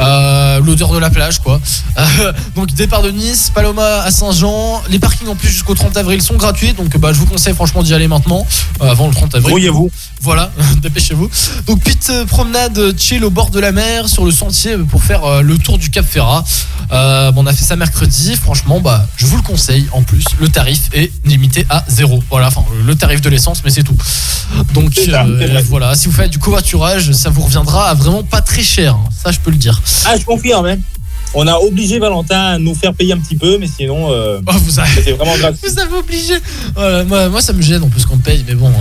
Euh, 0.00 0.60
L'odeur 0.60 0.92
de 0.92 0.98
la 0.98 1.10
plage, 1.10 1.38
quoi. 1.40 1.60
Euh, 1.98 2.32
donc 2.56 2.72
départ 2.74 3.02
de 3.02 3.10
Nice, 3.10 3.50
Paloma 3.54 4.02
à 4.02 4.10
Saint-Jean. 4.10 4.82
Les 4.88 4.98
parkings 4.98 5.28
en 5.28 5.34
plus 5.36 5.48
jusqu'au 5.48 5.74
30 5.74 5.96
avril 5.96 6.20
sont 6.22 6.34
gratuits, 6.34 6.72
donc 6.72 6.96
bah, 6.98 7.12
je 7.12 7.18
vous 7.18 7.26
conseille 7.26 7.54
franchement 7.54 7.82
d'y 7.82 7.94
aller 7.94 8.08
maintenant, 8.08 8.46
euh, 8.82 8.90
avant 8.90 9.06
le 9.08 9.14
30 9.14 9.34
avril. 9.36 9.50
Brouillez-vous. 9.50 9.90
Voilà, 10.20 10.50
dépêchez-vous. 10.82 11.28
Donc 11.66 11.80
petite 11.80 12.24
promenade 12.26 12.94
chill 12.98 13.24
au 13.24 13.30
bord 13.30 13.50
de 13.50 13.60
la 13.60 13.72
mer, 13.72 14.08
sur 14.08 14.24
le 14.24 14.32
sentier 14.32 14.76
pour 14.78 15.02
faire 15.04 15.42
le 15.42 15.58
tour 15.58 15.78
du 15.78 15.90
Cap 15.90 16.06
Ferrat. 16.06 16.44
Bon, 16.90 17.42
on 17.44 17.46
a 17.46 17.52
fait 17.52 17.64
ça 17.64 17.76
mercredi, 17.76 18.34
franchement, 18.36 18.80
bah, 18.80 19.06
je 19.16 19.26
vous 19.26 19.36
le 19.36 19.42
conseille. 19.42 19.86
En 19.92 20.02
plus, 20.02 20.24
le 20.40 20.48
tarif 20.48 20.88
est 20.92 21.12
limité 21.24 21.66
à 21.70 21.84
zéro. 21.88 22.22
Voilà, 22.30 22.48
enfin 22.48 22.64
le 22.84 22.94
tarif 22.94 23.20
de 23.20 23.28
l'essence, 23.28 23.62
mais 23.64 23.70
c'est 23.70 23.82
tout. 23.82 23.96
Donc 24.72 24.98
voilà, 25.68 25.94
si 25.94 26.06
vous 26.08 26.14
faites 26.14 26.30
du 26.30 26.38
covoiturage, 26.38 27.12
ça 27.12 27.30
vous 27.30 27.42
reviendra 27.42 27.88
à 27.90 27.94
vraiment 27.94 28.22
pas 28.22 28.40
très 28.40 28.62
cher. 28.62 28.94
hein. 28.94 29.08
Ça, 29.22 29.30
je 29.30 29.38
peux 29.40 29.50
le 29.50 29.56
dire. 29.56 29.80
Ah, 30.06 30.16
je 30.18 30.24
confirme. 30.24 30.66
hein. 30.66 30.76
On 31.36 31.46
a 31.48 31.54
obligé 31.56 31.98
Valentin 31.98 32.38
à 32.40 32.58
nous 32.58 32.74
faire 32.76 32.94
payer 32.94 33.12
un 33.12 33.18
petit 33.18 33.34
peu, 33.36 33.58
mais 33.58 33.66
sinon, 33.66 34.12
euh, 34.12 34.40
Oh, 34.46 34.52
vous 34.64 34.78
avez, 34.78 34.88
c'était 34.94 35.12
vraiment 35.12 35.36
gratuit. 35.36 35.68
vous 35.68 35.78
avez 35.80 35.94
obligé. 35.96 36.34
Voilà, 36.76 37.02
moi, 37.04 37.28
moi, 37.28 37.40
ça 37.40 37.52
me 37.52 37.60
gêne 37.60 37.82
en 37.82 37.88
plus 37.88 38.06
qu'on 38.06 38.18
paye, 38.18 38.44
mais 38.46 38.54
bon, 38.54 38.68
euh, 38.68 38.72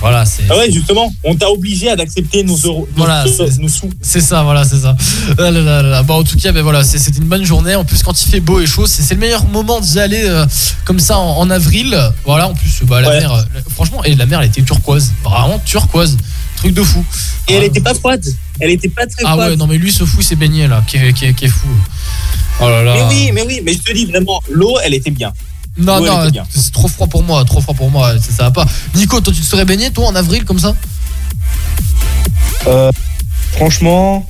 voilà, 0.00 0.24
c'est. 0.24 0.42
Ah 0.50 0.56
ouais, 0.56 0.68
justement, 0.72 1.14
on 1.22 1.36
t'a 1.36 1.48
obligé 1.48 1.90
à 1.90 1.94
d'accepter 1.94 2.42
nos 2.42 2.56
euros, 2.56 2.88
Voilà, 2.96 3.24
c'est- 3.28 3.56
nos 3.60 3.68
sous. 3.68 3.88
C'est 4.00 4.20
ça, 4.20 4.42
voilà, 4.42 4.64
c'est 4.64 4.80
ça. 4.80 4.96
Ah 5.38 5.42
là 5.42 5.50
là 5.52 5.60
là 5.60 5.82
là. 5.82 6.02
Bon, 6.02 6.14
en 6.14 6.24
tout 6.24 6.36
cas, 6.36 6.50
ben 6.50 6.62
voilà, 6.62 6.82
c'est- 6.82 6.98
c'était 6.98 7.18
une 7.18 7.28
bonne 7.28 7.44
journée. 7.44 7.76
En 7.76 7.84
plus, 7.84 8.02
quand 8.02 8.20
il 8.20 8.28
fait 8.28 8.40
beau 8.40 8.58
et 8.58 8.66
chaud, 8.66 8.88
c'est 8.88 9.08
le 9.14 9.20
meilleur 9.20 9.44
moment 9.46 9.78
d'y 9.80 10.00
aller 10.00 10.24
euh, 10.26 10.44
comme 10.84 10.98
ça 10.98 11.18
en, 11.18 11.36
en 11.38 11.50
avril. 11.50 11.96
Voilà, 12.24 12.48
en 12.48 12.54
plus, 12.54 12.80
bah, 12.82 13.00
la 13.00 13.10
Ouais. 13.10 13.20
mer, 13.20 13.32
euh, 13.32 13.42
franchement, 13.72 14.02
et 14.02 14.16
la 14.16 14.26
mer, 14.26 14.40
elle 14.40 14.48
était 14.48 14.62
turquoise, 14.62 15.12
vraiment 15.22 15.60
turquoise, 15.64 16.16
truc 16.62 16.74
de 16.74 16.82
fou. 16.82 17.04
Et 17.48 17.54
elle 17.54 17.64
était 17.64 17.80
pas 17.80 17.94
froide. 17.94 18.24
Elle 18.60 18.70
était 18.70 18.88
pas 18.88 19.06
très 19.06 19.22
Ah 19.24 19.32
froide. 19.32 19.50
ouais, 19.50 19.56
non 19.56 19.66
mais 19.66 19.78
lui, 19.78 19.90
ce 19.92 20.04
fou, 20.04 20.18
il 20.20 20.24
s'est 20.24 20.36
baigné 20.36 20.68
là, 20.68 20.82
qui 20.86 20.96
est, 20.96 21.12
qui 21.12 21.24
est- 21.26 21.34
qui 21.34 21.46
est 21.46 21.48
fou. 21.48 21.68
Oh 22.60 22.68
là 22.68 22.82
là. 22.84 22.94
Mais 22.94 23.02
oui, 23.14 23.30
mais 23.34 23.42
oui, 23.46 23.60
mais 23.64 23.72
je 23.74 23.78
te 23.80 23.92
dis 23.92 24.06
vraiment, 24.06 24.40
l'eau, 24.50 24.76
elle 24.84 24.94
était 24.94 25.10
bien. 25.10 25.32
Non, 25.76 26.00
non, 26.04 26.30
c'est 26.50 26.72
trop 26.72 26.86
froid 26.88 27.06
pour 27.06 27.22
moi, 27.22 27.44
trop 27.44 27.60
froid 27.60 27.74
pour 27.74 27.90
moi, 27.90 28.12
ça, 28.20 28.30
ça 28.36 28.42
va 28.44 28.50
pas. 28.50 28.66
Nico, 28.94 29.20
toi, 29.20 29.32
tu 29.32 29.40
te 29.40 29.46
serais 29.46 29.64
baigné, 29.64 29.90
toi, 29.90 30.06
en 30.06 30.14
avril 30.14 30.44
comme 30.44 30.58
ça? 30.58 30.74
Euh, 32.66 32.90
franchement, 33.52 34.28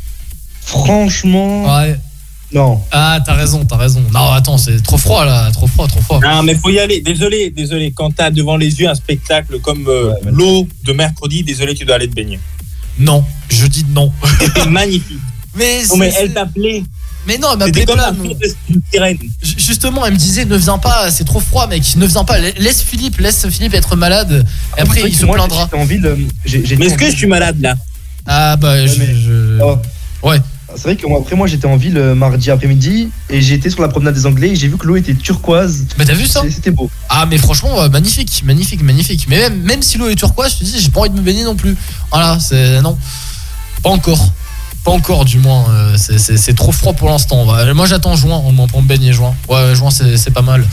franchement, 0.65 1.65
Ouais. 1.77 1.99
Non. 2.55 2.81
Ah, 2.91 3.19
t'as 3.25 3.35
raison, 3.35 3.65
t'as 3.65 3.77
raison. 3.77 4.03
Non, 4.13 4.31
attends, 4.33 4.59
c'est 4.59 4.83
trop 4.83 4.99
froid 4.99 5.25
là, 5.25 5.51
trop 5.53 5.67
froid, 5.67 5.87
trop 5.89 6.01
froid. 6.01 6.21
Non, 6.21 6.43
mais 6.43 6.55
faut 6.55 6.71
y 6.71 6.79
aller. 6.79 7.01
Désolé, 7.01 7.51
désolé. 7.51 7.93
Quand 7.95 8.11
t'as 8.15 8.31
devant 8.31 8.57
les 8.57 8.81
yeux 8.81 8.89
un 8.89 8.95
spectacle 8.95 9.59
comme 9.61 9.87
euh, 9.89 10.13
l'eau 10.27 10.67
de 10.85 10.93
mercredi, 10.93 11.43
désolé, 11.43 11.75
tu 11.75 11.85
dois 11.85 11.97
aller 11.97 12.09
te 12.09 12.15
baigner. 12.15 12.39
Non, 12.99 13.25
je 13.49 13.67
dis 13.67 13.85
non. 13.89 14.13
C'était 14.41 14.67
magnifique. 14.67 15.19
Mais, 15.55 15.83
Non, 15.91 15.97
mais 15.99 16.11
c'est- 16.11 16.23
elle 16.23 16.33
t'appelait. 16.33 16.83
Mais 17.27 17.37
non, 17.37 17.49
elle 17.53 17.59
m'appelait 17.59 17.85
pas. 17.85 18.11
Justement, 19.43 20.07
elle 20.07 20.15
me 20.15 20.19
disait 20.19 20.45
ne 20.45 20.57
viens 20.57 20.79
pas, 20.79 21.11
c'est 21.11 21.25
trop 21.25 21.41
froid, 21.41 21.67
mec. 21.67 21.83
Ne 21.97 22.07
viens 22.07 22.25
pas. 22.25 22.39
Laisse 22.39 22.83
Philippe, 22.83 23.19
laisse 23.19 23.47
Philippe 23.49 23.75
être 23.75 23.95
malade. 23.97 24.47
Et 24.77 24.81
après, 24.81 24.95
C'est 24.95 25.01
vrai 25.03 25.11
il 25.11 25.17
se 25.17 25.27
moi, 25.27 25.35
plaindra. 25.37 25.65
J'étais 25.65 25.83
en 25.83 25.85
ville. 25.85 26.17
j'ai- 26.45 26.63
j'étais 26.65 26.77
Mais 26.77 26.87
est-ce 26.87 26.97
que 26.97 27.11
je 27.11 27.17
suis 27.17 27.27
malade 27.27 27.61
là? 27.61 27.75
Ah 28.27 28.57
bah, 28.57 28.87
je. 28.87 28.99
mais- 28.99 29.15
je- 29.15 29.59
Oh. 29.63 29.77
Ouais. 30.23 30.39
C'est 30.77 30.83
vrai 30.85 30.97
que 30.97 31.07
moi, 31.07 31.19
après 31.21 31.37
moi 31.37 31.47
j'étais 31.47 31.67
en 31.67 31.77
ville 31.77 31.97
euh, 31.99 32.15
mardi 32.15 32.51
après-midi 32.51 33.11
et 33.31 33.39
été 33.53 33.71
sur 33.71 33.83
la 33.83 33.89
promenade 33.89 34.15
des 34.15 34.27
Anglais 34.27 34.51
et 34.51 34.57
j'ai 34.57 34.69
vu 34.69 34.77
que 34.77 34.87
l'eau 34.87 34.97
était 34.97 35.15
turquoise. 35.15 35.87
Mais 35.99 36.05
t'as 36.05 36.15
vu 36.15 36.27
ça 36.27 36.43
C'était 36.51 36.71
beau. 36.71 36.91
Ah, 37.09 37.27
mais 37.27 37.39
franchement, 37.39 37.81
euh, 37.83 37.89
magnifique, 37.89 38.43
magnifique, 38.45 38.83
magnifique. 38.83 39.27
Mais 39.29 39.39
même, 39.39 39.61
même 39.63 39.83
si 39.83 39.99
l'eau 39.99 40.09
est 40.09 40.15
turquoise, 40.17 40.53
je 40.55 40.59
te 40.61 40.65
dis, 40.65 40.81
j'ai 40.81 40.91
pas 40.91 41.01
envie 41.01 41.11
de 41.11 41.17
me 41.17 41.21
baigner 41.23 41.45
non 41.45 41.57
plus. 41.57 41.77
Voilà, 42.11 42.39
c'est. 42.41 42.81
Non. 42.83 42.97
Pas 43.83 43.91
encore. 43.91 44.33
Pas 44.85 44.91
encore, 44.91 45.25
du 45.25 45.39
moins. 45.39 45.65
euh, 45.71 45.97
c'est- 45.97 46.55
trop 46.55 46.73
froid 46.73 46.93
pour 46.93 47.09
l'instant. 47.09 47.45
Moi, 47.75 47.87
j'attends 47.87 48.17
juin 48.17 48.39
au 48.39 48.51
moins 48.51 48.67
pour 48.67 48.83
me 48.83 48.89
baigner, 48.89 49.13
juin. 49.13 49.35
Ouais, 49.49 49.75
juin, 49.75 49.91
c'est 49.91 50.17
c'est 50.17 50.31
pas 50.33 50.43
mal. 50.43 50.65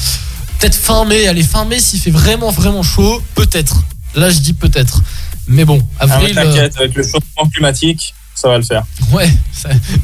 Peut-être 0.59 0.75
fin 0.75 1.05
mai. 1.05 1.27
Allez, 1.27 1.43
fin 1.43 1.65
mai, 1.65 1.79
s'il 1.79 1.99
fait 1.99 2.09
vraiment, 2.11 2.49
vraiment 2.51 2.81
chaud, 2.83 3.21
peut-être. 3.35 3.83
Là, 4.15 4.29
je 4.29 4.39
dis 4.39 4.53
peut-être. 4.53 5.01
Mais 5.47 5.63
bon, 5.65 5.79
Ah, 5.99 6.03
avril. 6.05 6.37
euh, 6.37 6.43
T'inquiète, 6.43 6.75
avec 6.77 6.95
le 6.95 7.03
changement 7.03 7.49
climatique, 7.53 8.13
ça 8.39 8.47
va 8.47 8.57
le 8.57 8.63
faire. 8.63 8.83
Ouais, 9.11 9.29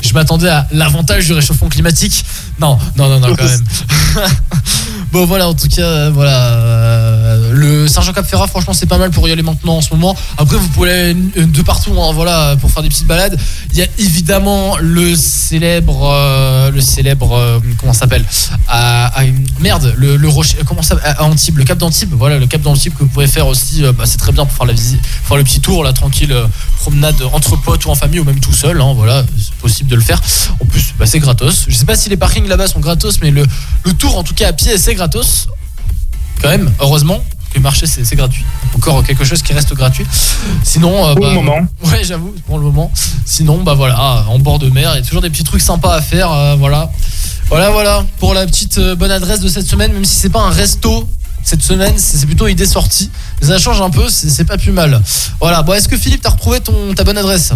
je 0.02 0.14
m'attendais 0.14 0.50
à 0.50 0.68
l'avantage 0.72 1.26
du 1.26 1.34
réchauffement 1.34 1.70
climatique. 1.70 2.26
Non, 2.60 2.78
non, 2.98 3.08
non, 3.08 3.20
non, 3.20 3.36
quand 3.36 3.46
même. 3.46 3.64
bon, 5.12 5.26
voilà, 5.26 5.48
en 5.48 5.54
tout 5.54 5.68
cas, 5.70 5.82
euh, 5.82 6.12
voilà. 6.14 6.44
euh, 6.54 7.52
le 7.54 7.88
Sergent 7.88 8.12
Capferra, 8.14 8.48
franchement, 8.48 8.74
c'est 8.74 8.86
pas 8.88 8.98
mal 8.98 9.12
pour 9.12 9.28
y 9.30 9.32
aller 9.32 9.42
maintenant 9.42 9.78
en 9.78 9.82
ce 9.82 9.94
moment. 9.94 10.16
Après, 10.38 10.58
vous 10.58 10.68
pouvez 10.70 10.92
aller 10.92 11.16
euh, 11.38 11.46
de 11.46 11.62
partout, 11.62 11.92
hein, 12.02 12.12
voilà, 12.14 12.56
pour 12.60 12.70
faire 12.72 12.84
des 12.84 12.90
petites 12.90 13.08
balades. 13.08 13.38
Il 13.72 13.78
y 13.78 13.82
a 13.84 13.88
évidemment 14.00 14.78
le 14.82 15.16
célèbre, 15.16 16.10
euh, 16.14 16.72
le 16.72 16.82
célèbre, 16.82 17.34
euh, 17.34 17.60
comment 17.78 17.94
s'appelle 17.94 18.26
Merde, 19.60 19.94
le, 19.98 20.18
le 20.18 20.28
rocher, 20.30 20.58
comment 20.66 20.82
ça 20.82 20.98
à 21.04 21.24
Antibes, 21.24 21.58
le 21.58 21.64
Cap 21.64 21.78
d'Antibes. 21.78 22.14
Voilà, 22.14 22.38
le 22.38 22.48
Cap 22.48 22.62
d'Antibes 22.62 22.94
que 22.94 23.04
vous 23.04 23.10
pouvez 23.10 23.28
faire 23.28 23.48
aussi. 23.48 23.84
bah, 23.98 24.04
c'est 24.06 24.18
très 24.18 24.32
bien 24.32 24.46
pour 24.46 24.56
faire 24.56 24.66
la 24.66 24.74
visite, 24.74 25.00
faire 25.24 25.38
le 25.38 25.44
petit 25.44 25.60
tour 25.62 25.84
là, 25.84 25.94
tranquille, 25.94 26.36
promenade 26.80 27.16
entre 27.34 27.56
potes 27.62 27.86
ou 27.86 27.90
en 27.90 27.96
famille 27.96 28.20
ou 28.26 28.28
même 28.28 28.40
tout 28.40 28.54
seul. 28.54 28.82
hein, 28.82 28.94
voilà, 28.96 29.24
c'est 29.38 29.54
possible 29.56 29.90
de 29.90 29.96
le 29.96 30.02
faire. 30.02 30.20
En 30.62 30.66
plus, 30.66 30.94
bah, 30.98 31.06
c'est 31.06 31.20
gratos. 31.20 31.66
Je 31.68 31.76
sais 31.76 31.86
pas 31.86 31.96
si 31.96 32.10
les 32.10 32.18
parkings 32.18 32.48
là-bas 32.48 32.68
sont 32.68 32.80
gratos, 32.80 33.20
mais 33.22 33.32
le, 33.32 33.46
le 33.84 33.94
tour 33.94 34.18
en 34.18 34.24
tout 34.24 34.34
cas 34.34 34.50
à 34.50 34.54
pied 34.54 34.78
c'est 34.78 34.96
gratos. 34.96 35.48
Quand 36.42 36.50
même, 36.50 36.72
heureusement 36.80 37.24
le 37.54 37.62
marché 37.62 37.86
c'est 37.88 38.16
gratuit. 38.18 38.44
Encore 38.76 39.02
quelque 39.06 39.24
chose 39.24 39.42
qui 39.42 39.54
reste 39.54 39.74
gratuit. 39.74 40.06
Sinon, 40.64 41.08
euh, 41.08 41.14
Pour 41.14 41.22
bah, 41.24 41.30
le 41.30 41.36
moment. 41.36 41.66
Ouais, 41.86 42.04
j'avoue, 42.04 42.36
pour 42.46 42.58
le 42.58 42.66
moment. 42.66 42.92
Sinon, 43.26 43.64
bah 43.64 43.76
voilà, 43.76 44.26
en 44.28 44.40
bord 44.40 44.60
de 44.60 44.70
mer, 44.70 44.92
il 44.94 44.98
y 44.98 45.00
a 45.00 45.02
toujours 45.02 45.22
des 45.22 45.30
petits 45.30 45.46
trucs 45.46 45.62
sympas 45.62 45.96
à 45.96 46.02
faire. 46.02 46.30
euh, 46.34 46.56
voilà. 46.58 46.92
Voilà, 47.48 47.70
voilà, 47.70 48.06
pour 48.20 48.34
la 48.34 48.46
petite 48.46 48.78
euh, 48.80 48.96
bonne 48.98 49.12
adresse 49.12 49.40
de 49.40 49.48
cette 49.48 49.68
semaine, 49.68 49.94
même 49.94 50.04
si 50.04 50.16
c'est 50.16 50.30
pas 50.30 50.42
un 50.42 50.50
resto. 50.50 51.08
Cette 51.44 51.62
semaine, 51.62 51.94
c'est 51.96 52.26
plutôt 52.26 52.48
idée 52.48 52.66
sortie. 52.66 53.10
Mais 53.40 53.48
ça 53.48 53.58
change 53.60 53.80
un 53.80 53.90
peu, 53.92 54.10
c'est 54.10 54.30
c'est 54.30 54.44
pas 54.46 54.58
plus 54.58 54.72
mal. 54.74 55.02
Voilà, 55.40 55.62
bon, 55.64 55.74
est-ce 55.76 55.88
que 55.88 55.96
Philippe, 55.96 56.24
t'as 56.24 56.32
retrouvé 56.32 56.60
ton, 56.60 56.94
ta 56.94 57.04
bonne 57.06 57.18
adresse? 57.20 57.54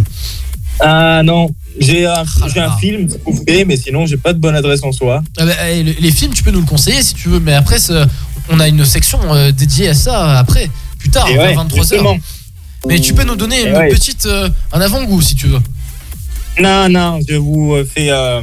Ah 0.82 1.22
non, 1.24 1.50
j'ai 1.80 2.06
un, 2.06 2.14
Ah 2.42 2.48
j'ai 2.54 2.60
un 2.62 2.72
film 2.78 3.08
trouvé, 3.08 3.66
mais 3.66 3.76
sinon 3.78 4.06
j'ai 4.06 4.18
pas 4.18 4.34
de 4.34 4.40
bonne 4.40 4.56
adresse 4.56 4.82
en 4.84 4.92
soi. 4.92 5.22
Ah 5.38 5.46
bah, 5.46 5.54
eh, 5.72 5.84
le- 5.84 5.96
les 6.00 6.12
films, 6.12 6.34
tu 6.34 6.44
peux 6.44 6.52
nous 6.52 6.62
le 6.62 6.66
conseiller 6.66 7.02
si 7.04 7.14
tu 7.16 7.28
veux, 7.30 7.40
mais 7.40 7.54
après, 7.54 7.78
on 8.50 8.60
a 8.60 8.68
une 8.68 8.86
section 8.86 9.20
euh, 9.34 9.52
dédiée 9.52 9.90
à 9.90 9.94
ça 9.94 10.40
après, 10.40 10.70
plus 10.98 11.10
tard, 11.10 11.28
Et 11.30 11.34
vers 11.34 11.44
ouais, 11.48 11.56
23h. 11.56 11.76
justement. 11.76 12.18
Mais 12.88 13.00
tu 13.00 13.14
peux 13.14 13.24
nous 13.26 13.36
donner 13.36 13.68
une 13.68 13.76
ouais. 13.76 13.90
petite, 13.90 14.26
euh, 14.26 14.50
un 14.72 14.80
avant-goût 14.80 15.22
si 15.22 15.36
tu 15.36 15.48
veux. 15.48 15.60
Non, 16.62 16.88
non, 16.90 17.20
je 17.28 17.36
vous 17.36 17.74
euh, 17.74 17.86
fais. 17.86 18.10
euh, 18.10 18.42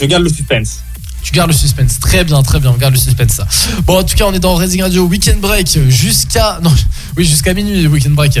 je 0.00 0.06
garde 0.06 0.22
le 0.22 0.30
suspense. 0.30 0.80
Tu 1.24 1.32
gardes 1.32 1.50
le 1.50 1.56
suspense. 1.56 1.98
Très 2.00 2.22
bien, 2.22 2.42
très 2.42 2.60
bien. 2.60 2.70
On 2.70 2.76
garde 2.76 2.92
le 2.92 3.00
suspense, 3.00 3.32
ça. 3.32 3.46
Bon, 3.86 3.98
en 3.98 4.02
tout 4.02 4.14
cas, 4.14 4.26
on 4.28 4.34
est 4.34 4.38
dans 4.38 4.54
Racing 4.54 4.82
Radio 4.82 5.06
Weekend 5.06 5.40
Break 5.40 5.78
jusqu'à. 5.88 6.60
Non, 6.62 6.70
oui, 7.16 7.24
jusqu'à 7.24 7.54
minuit, 7.54 7.86
Weekend 7.86 8.14
Break. 8.14 8.38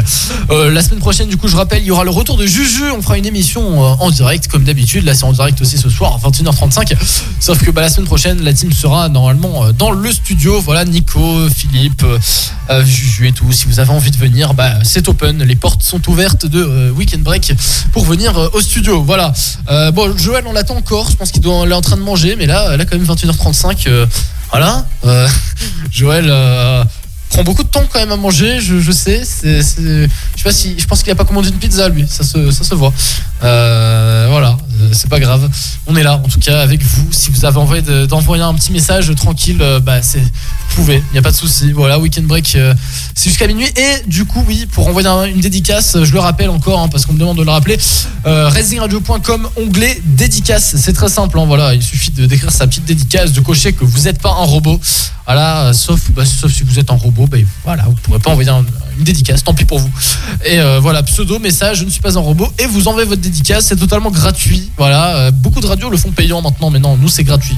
Euh, 0.50 0.70
la 0.70 0.82
semaine 0.82 0.98
prochaine, 1.00 1.26
du 1.26 1.38
coup, 1.38 1.48
je 1.48 1.56
rappelle, 1.56 1.80
il 1.80 1.86
y 1.86 1.90
aura 1.90 2.04
le 2.04 2.10
retour 2.10 2.36
de 2.36 2.46
Juju. 2.46 2.90
On 2.94 3.00
fera 3.00 3.16
une 3.16 3.24
émission 3.24 3.62
euh, 3.62 3.94
en 4.00 4.10
direct, 4.10 4.48
comme 4.48 4.64
d'habitude. 4.64 5.06
Là, 5.06 5.14
c'est 5.14 5.24
en 5.24 5.32
direct 5.32 5.62
aussi 5.62 5.78
ce 5.78 5.88
soir, 5.88 6.20
à 6.22 6.28
21h35. 6.28 6.94
Sauf 7.40 7.64
que 7.64 7.70
bah, 7.70 7.80
la 7.80 7.88
semaine 7.88 8.06
prochaine, 8.06 8.42
la 8.42 8.52
team 8.52 8.70
sera 8.70 9.08
normalement 9.08 9.64
euh, 9.64 9.72
dans 9.72 9.90
le 9.90 10.12
studio. 10.12 10.60
Voilà, 10.60 10.84
Nico, 10.84 11.48
Philippe, 11.48 12.04
euh, 12.04 12.84
Juju 12.84 13.28
et 13.28 13.32
tout. 13.32 13.50
Si 13.50 13.64
vous 13.64 13.80
avez 13.80 13.92
envie 13.92 14.10
de 14.10 14.18
venir, 14.18 14.52
bah, 14.52 14.72
c'est 14.82 15.08
open. 15.08 15.42
Les 15.42 15.56
portes 15.56 15.82
sont 15.82 16.06
ouvertes 16.10 16.44
de 16.44 16.92
Weekend 16.94 17.22
Break 17.22 17.54
pour 17.92 18.04
venir 18.04 18.50
au 18.52 18.60
studio. 18.60 19.02
Voilà. 19.02 19.32
Bon, 19.94 20.14
Joël, 20.18 20.44
on 20.46 20.52
l'attend 20.52 20.76
encore. 20.76 21.08
Je 21.10 21.16
pense 21.16 21.30
qu'il 21.30 21.42
est 21.46 21.48
en 21.48 21.80
train 21.80 21.96
de 21.96 22.02
manger, 22.02 22.36
mais 22.36 22.44
là, 22.44 22.73
là 22.76 22.84
quand 22.84 22.96
même 22.96 23.06
21h35. 23.06 23.88
euh, 23.88 24.06
voilà. 24.50 24.86
Euh, 25.04 25.28
Joël 25.90 26.26
euh, 26.28 26.84
prend 27.30 27.44
beaucoup 27.44 27.62
de 27.62 27.68
temps 27.68 27.84
quand 27.92 27.98
même 27.98 28.12
à 28.12 28.16
manger. 28.16 28.60
Je, 28.60 28.92
sais. 28.92 29.22
C'est, 29.24 29.60
je 29.60 29.62
sais 29.62 30.08
pas 30.42 30.52
si, 30.52 30.78
je 30.78 30.86
pense 30.86 31.02
qu'il 31.02 31.12
a 31.12 31.16
pas 31.16 31.24
commandé 31.24 31.48
une 31.48 31.58
pizza 31.58 31.88
lui. 31.88 32.06
Ça 32.08 32.24
se, 32.24 32.74
voit. 32.74 32.92
Voilà. 33.40 34.56
Euh, 34.80 34.88
C'est 34.92 35.08
pas 35.08 35.20
grave. 35.20 35.48
On 35.86 35.96
est 35.96 36.02
là, 36.02 36.20
en 36.24 36.28
tout 36.28 36.38
cas, 36.40 36.60
avec 36.60 36.82
vous. 36.82 37.06
Si 37.12 37.30
vous 37.30 37.44
avez 37.44 37.58
envie 37.58 37.82
de- 37.82 38.06
d'envoyer 38.06 38.42
un 38.42 38.54
petit 38.54 38.72
message 38.72 39.12
tranquille, 39.14 39.58
euh, 39.60 39.80
bah, 39.80 40.02
c'est, 40.02 40.20
vous 40.20 40.74
pouvez. 40.76 40.96
Il 41.10 41.12
n'y 41.12 41.18
a 41.18 41.22
pas 41.22 41.30
de 41.30 41.36
souci. 41.36 41.72
Voilà, 41.72 41.98
weekend 41.98 42.26
break, 42.26 42.54
euh, 42.56 42.74
c'est 43.14 43.30
jusqu'à 43.30 43.46
minuit. 43.46 43.66
Et 43.76 44.08
du 44.08 44.24
coup, 44.24 44.42
oui, 44.46 44.66
pour 44.70 44.86
envoyer 44.88 45.08
un- 45.08 45.24
une 45.24 45.40
dédicace, 45.40 45.96
je 46.02 46.12
le 46.12 46.18
rappelle 46.20 46.50
encore, 46.50 46.80
hein, 46.80 46.88
parce 46.88 47.06
qu'on 47.06 47.12
me 47.12 47.18
demande 47.18 47.38
de 47.38 47.42
le 47.44 47.50
rappeler, 47.50 47.78
euh, 48.26 48.50
onglet 49.56 50.00
dédicace. 50.04 50.74
C'est 50.76 50.92
très 50.92 51.08
simple. 51.08 51.38
hein, 51.38 51.44
voilà, 51.46 51.74
il 51.74 51.82
suffit 51.82 52.10
de 52.10 52.26
d'écrire 52.26 52.50
sa 52.50 52.66
petite 52.66 52.84
dédicace, 52.84 53.32
de 53.32 53.40
cocher 53.40 53.72
que 53.72 53.84
vous 53.84 54.02
n'êtes 54.02 54.20
pas 54.20 54.30
un 54.30 54.44
robot. 54.44 54.80
Voilà, 55.26 55.66
euh, 55.68 55.72
sauf, 55.72 56.10
bah, 56.10 56.24
sauf 56.26 56.52
si 56.52 56.64
vous 56.64 56.78
êtes 56.78 56.90
un 56.90 56.96
robot, 56.96 57.26
bah, 57.26 57.38
voilà, 57.64 57.84
vous 57.84 57.94
pourrez 58.02 58.18
pas 58.18 58.30
envoyer 58.30 58.50
un- 58.50 58.64
une 58.98 59.04
dédicace. 59.04 59.42
Tant 59.42 59.54
pis 59.54 59.64
pour 59.64 59.78
vous. 59.78 59.90
Et 60.44 60.60
euh, 60.60 60.80
voilà, 60.80 61.02
pseudo 61.02 61.38
message, 61.38 61.78
je 61.78 61.84
ne 61.84 61.90
suis 61.90 62.00
pas 62.02 62.16
un 62.18 62.20
robot. 62.20 62.46
Et 62.58 62.66
vous 62.66 62.88
envoyez 62.88 63.08
votre 63.08 63.22
dédicace, 63.22 63.66
c'est 63.66 63.76
totalement 63.76 64.10
gratuit. 64.10 64.70
Voilà, 64.76 65.16
euh, 65.16 65.30
beaucoup 65.30 65.60
de 65.60 65.66
radios 65.66 65.88
le 65.90 65.96
font 65.96 66.10
payant 66.12 66.42
maintenant, 66.42 66.68
mais 66.70 66.78
non, 66.78 66.96
nous 66.96 67.08
c'est 67.08 67.24
gratuit 67.24 67.56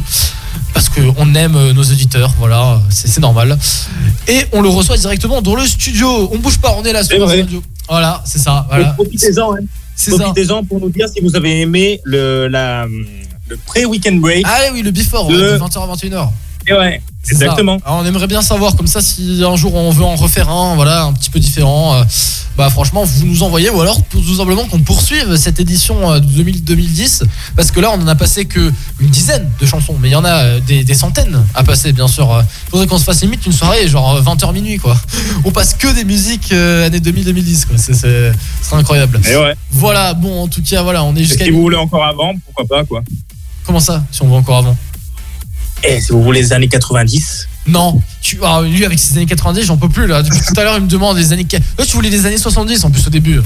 parce 0.72 0.88
qu'on 0.88 1.35
aime 1.35 1.72
nos 1.72 1.83
auditeurs, 1.83 2.33
voilà, 2.38 2.81
c'est 2.90 3.18
normal. 3.20 3.59
Et 4.29 4.46
on 4.52 4.61
le 4.62 4.68
reçoit 4.68 4.96
directement 4.96 5.42
dans 5.42 5.55
le 5.57 5.66
studio. 5.66 6.31
On 6.33 6.38
bouge 6.38 6.59
pas, 6.59 6.74
on 6.79 6.85
est 6.85 6.92
là 6.92 7.02
sur 7.02 7.18
vrai. 7.18 7.40
radio. 7.42 7.62
Voilà, 7.88 8.22
c'est 8.26 8.38
ça. 8.38 8.66
Voilà. 8.68 8.92
Profitez-en, 8.92 9.55
hein. 9.55 9.59
Profitez-en 10.18 10.64
pour 10.64 10.79
nous 10.81 10.90
dire 10.90 11.07
si 11.09 11.20
vous 11.22 11.35
avez 11.37 11.61
aimé 11.62 12.00
le, 12.05 12.48
la, 12.48 12.87
le 13.48 13.57
pré-weekend 13.66 14.20
break. 14.20 14.44
Ah 14.48 14.59
oui, 14.72 14.83
le 14.83 14.90
before, 14.90 15.31
Le- 15.31 15.52
ouais, 15.52 15.59
de 15.59 15.64
20h 15.64 15.83
à 15.83 15.94
21h. 15.94 16.31
Et 16.68 16.72
ouais, 16.72 17.00
exactement. 17.31 17.79
Alors, 17.85 17.98
on 18.02 18.05
aimerait 18.07 18.26
bien 18.26 18.42
savoir, 18.42 18.74
comme 18.76 18.87
ça, 18.88 19.00
si 19.00 19.42
un 19.46 19.57
jour 19.57 19.74
on 19.74 19.90
veut 19.90 20.05
en 20.05 20.16
refaire 20.16 20.48
un, 20.50 20.74
voilà, 20.74 21.05
un 21.05 21.12
petit 21.12 21.31
peu 21.31 21.38
différent, 21.38 21.94
euh, 21.94 22.02
bah 22.57 22.70
franchement, 22.70 23.05
vous 23.05 23.26
nous 23.26 23.42
envoyez, 23.42 23.68
ou 23.70 23.81
alors 23.81 24.00
tout 24.11 24.22
simplement 24.35 24.64
qu'on 24.64 24.81
poursuive 24.81 25.37
cette 25.37 25.61
édition 25.61 26.11
euh, 26.11 26.18
de 26.20 26.26
2000 26.26 26.64
2010, 26.64 27.24
parce 27.55 27.70
que 27.70 27.79
là, 27.81 27.90
on 27.92 28.00
en 28.02 28.09
a 28.09 28.14
passé 28.14 28.46
que 28.46 28.72
une 28.98 29.09
dizaine 29.11 29.48
de 29.61 29.66
chansons, 29.66 29.94
mais 30.00 30.09
il 30.09 30.12
y 30.12 30.16
en 30.16 30.24
a 30.24 30.33
euh, 30.42 30.61
des, 30.61 30.83
des 30.83 30.94
centaines 30.94 31.44
à 31.55 31.62
passer, 31.62 31.92
bien 31.92 32.09
sûr. 32.09 32.33
Euh, 32.33 32.42
Faudrait 32.70 32.87
qu'on 32.87 32.98
se 32.98 33.05
fasse 33.05 33.20
limite 33.22 33.44
une 33.46 33.52
soirée, 33.52 33.87
genre 33.88 34.20
20h 34.22 34.52
minuit, 34.52 34.79
quoi. 34.79 34.96
On 35.44 35.50
passe 35.52 35.74
que 35.74 35.94
des 35.94 36.05
musiques 36.05 36.50
euh, 36.52 36.87
années 36.87 36.98
2000-2010, 37.00 37.66
quoi. 37.66 37.76
C'est- 37.79 38.33
incroyable. 38.72 39.20
Et 39.31 39.37
ouais. 39.37 39.55
Voilà, 39.70 40.14
bon, 40.14 40.42
en 40.42 40.48
tout 40.48 40.62
cas, 40.62 40.83
voilà, 40.83 41.05
on 41.05 41.14
est 41.14 41.22
jusqu'à. 41.24 41.44
si 41.44 41.50
vous 41.50 41.61
voulez 41.61 41.76
encore 41.76 42.05
avant, 42.05 42.33
pourquoi 42.46 42.79
pas, 42.79 42.85
quoi. 42.85 43.02
Comment 43.64 43.81
ça, 43.81 44.02
si 44.11 44.22
on 44.22 44.29
veut 44.29 44.35
encore 44.35 44.59
avant? 44.59 44.76
Et 45.85 46.01
si 46.01 46.12
vous 46.12 46.23
voulez 46.23 46.41
les 46.41 46.53
années 46.53 46.69
90. 46.69 47.49
Non, 47.69 48.01
tu, 48.21 48.39
ah, 48.43 48.62
lui 48.62 48.85
avec 48.85 48.99
ses 48.99 49.17
années 49.17 49.27
90, 49.27 49.65
j'en 49.65 49.77
peux 49.77 49.89
plus 49.89 50.07
là. 50.07 50.23
Depuis 50.23 50.41
tout 50.41 50.59
à 50.61 50.65
l'heure, 50.65 50.77
il 50.77 50.85
me 50.85 50.89
demande 50.89 51.17
des 51.17 51.33
années. 51.33 51.45
Toi, 51.45 51.85
tu 51.85 51.97
voulais 51.97 52.11
des 52.11 52.27
années 52.27 52.39
70 52.39 52.85
en 52.85 52.91
plus 52.91 53.07
au 53.07 53.11
début. 53.11 53.41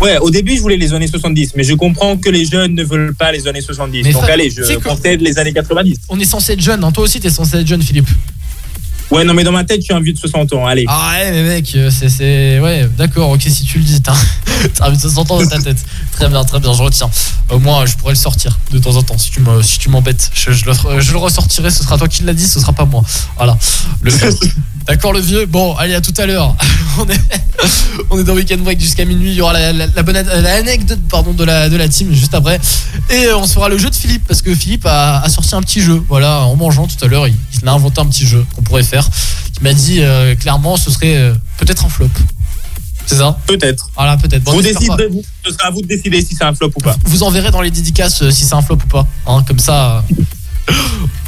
Ouais, 0.00 0.18
au 0.18 0.30
début, 0.30 0.56
je 0.56 0.62
voulais 0.62 0.76
les 0.76 0.94
années 0.94 1.06
70, 1.06 1.52
mais 1.54 1.62
je 1.62 1.74
comprends 1.74 2.16
que 2.16 2.28
les 2.28 2.44
jeunes 2.44 2.74
ne 2.74 2.82
veulent 2.82 3.14
pas 3.14 3.30
les 3.30 3.46
années 3.46 3.60
70. 3.60 4.02
Mais 4.02 4.12
Donc, 4.12 4.24
allez, 4.28 4.50
je 4.50 4.74
concède 4.78 5.20
les 5.20 5.38
années 5.38 5.52
90. 5.52 5.98
On 6.08 6.18
est 6.18 6.24
censé 6.24 6.54
être 6.54 6.60
jeune, 6.60 6.82
hein. 6.82 6.90
toi 6.90 7.04
aussi 7.04 7.20
t'es 7.20 7.30
censé 7.30 7.58
être 7.58 7.66
jeune, 7.66 7.82
Philippe. 7.82 8.08
Ouais, 9.10 9.24
non, 9.24 9.34
mais 9.34 9.44
dans 9.44 9.52
ma 9.52 9.64
tête, 9.64 9.80
je 9.80 9.84
suis 9.84 9.94
un 9.94 10.00
vieux 10.00 10.12
de 10.14 10.18
60 10.18 10.52
ans. 10.54 10.66
Allez. 10.66 10.84
Ah 10.88 11.12
ouais, 11.14 11.30
mais 11.32 11.42
mec, 11.42 11.70
euh, 11.74 11.90
c'est. 11.90 12.60
Ouais, 12.60 12.88
d'accord, 12.96 13.30
ok, 13.30 13.42
si 13.42 13.64
tu 13.64 13.78
le 13.78 13.84
dis, 13.84 14.00
t'as 14.00 14.14
t'as 14.74 14.86
envie 14.88 14.96
de 14.96 15.02
60 15.02 15.30
ans 15.30 15.40
dans 15.42 15.46
ta 15.48 15.58
tête. 15.60 15.84
Très 16.12 16.28
bien, 16.28 16.42
très 16.44 16.60
bien, 16.60 16.72
je 16.72 16.82
retiens. 16.82 17.10
Au 17.50 17.58
moins, 17.58 17.84
je 17.84 17.94
pourrais 17.96 18.12
le 18.14 18.18
sortir 18.18 18.58
de 18.70 18.78
temps 18.78 18.96
en 18.96 19.02
temps 19.02 19.18
si 19.18 19.30
tu 19.30 19.40
me- 19.40 19.62
si 19.62 19.78
m'embêtes. 19.90 20.30
Je, 20.34 20.52
je 20.52 20.64
le, 20.64 20.72
je 21.00 21.12
le 21.12 21.18
ressortirai, 21.18 21.70
ce 21.70 21.82
sera 21.82 21.98
toi 21.98 22.08
qui 22.08 22.22
l'as 22.22 22.32
dit, 22.32 22.46
ce 22.46 22.58
sera 22.60 22.72
pas 22.72 22.84
moi. 22.86 23.02
Voilà. 23.36 23.58
Le 24.00 24.10
D'accord, 24.86 25.12
le 25.12 25.20
vieux. 25.20 25.46
Bon, 25.46 25.76
allez, 25.76 25.94
à 25.94 26.00
tout 26.00 26.14
à 26.18 26.26
l'heure. 26.26 26.56
on, 26.98 27.08
est, 27.08 27.20
on 28.10 28.18
est 28.18 28.24
dans 28.24 28.34
Weekend 28.34 28.62
Break 28.62 28.80
jusqu'à 28.80 29.04
minuit. 29.04 29.30
Il 29.30 29.36
y 29.36 29.40
aura 29.40 29.52
la, 29.52 29.72
la, 29.72 29.86
la 29.86 30.02
bonne 30.02 30.16
la 30.16 30.54
anecdote 30.56 30.98
pardon, 31.08 31.32
de, 31.34 31.44
la, 31.44 31.68
de 31.68 31.76
la 31.76 31.88
team 31.88 32.12
juste 32.12 32.34
après. 32.34 32.58
Et 33.08 33.26
euh, 33.26 33.36
on 33.38 33.46
se 33.46 33.52
fera 33.52 33.68
le 33.68 33.78
jeu 33.78 33.90
de 33.90 33.94
Philippe 33.94 34.24
parce 34.26 34.42
que 34.42 34.52
Philippe 34.54 34.84
a, 34.86 35.20
a 35.20 35.28
sorti 35.28 35.54
un 35.54 35.60
petit 35.60 35.80
jeu. 35.82 36.02
Voilà, 36.08 36.40
en 36.40 36.56
mangeant 36.56 36.88
tout 36.88 37.02
à 37.04 37.06
l'heure, 37.06 37.28
il, 37.28 37.34
il 37.62 37.68
a 37.68 37.72
inventé 37.72 38.00
un 38.00 38.06
petit 38.06 38.26
jeu 38.26 38.44
qu'on 38.56 38.62
pourrait 38.62 38.82
faire. 38.82 38.91
Il 39.56 39.62
m'a 39.62 39.74
dit 39.74 40.00
euh, 40.00 40.34
clairement 40.34 40.76
ce 40.76 40.90
serait 40.90 41.16
euh, 41.16 41.34
peut-être 41.58 41.84
un 41.84 41.88
flop. 41.88 42.08
C'est 43.06 43.16
ça 43.16 43.36
Peut-être. 43.46 43.90
Voilà, 43.96 44.16
peut-être. 44.16 44.44
Bon, 44.44 44.52
vous 44.52 44.62
déciderez, 44.62 45.08
vous. 45.08 45.22
Ce 45.44 45.52
sera 45.52 45.68
à 45.68 45.70
vous 45.70 45.82
de 45.82 45.86
décider 45.86 46.20
si 46.20 46.34
c'est 46.34 46.44
un 46.44 46.54
flop 46.54 46.70
ou 46.76 46.80
pas. 46.80 46.96
Vous 47.04 47.22
enverrez 47.22 47.50
dans 47.50 47.60
les 47.60 47.70
dédicaces 47.70 48.22
euh, 48.22 48.30
si 48.30 48.44
c'est 48.44 48.54
un 48.54 48.62
flop 48.62 48.78
ou 48.84 48.88
pas. 48.88 49.06
Hein, 49.26 49.44
comme 49.46 49.58
ça, 49.58 50.04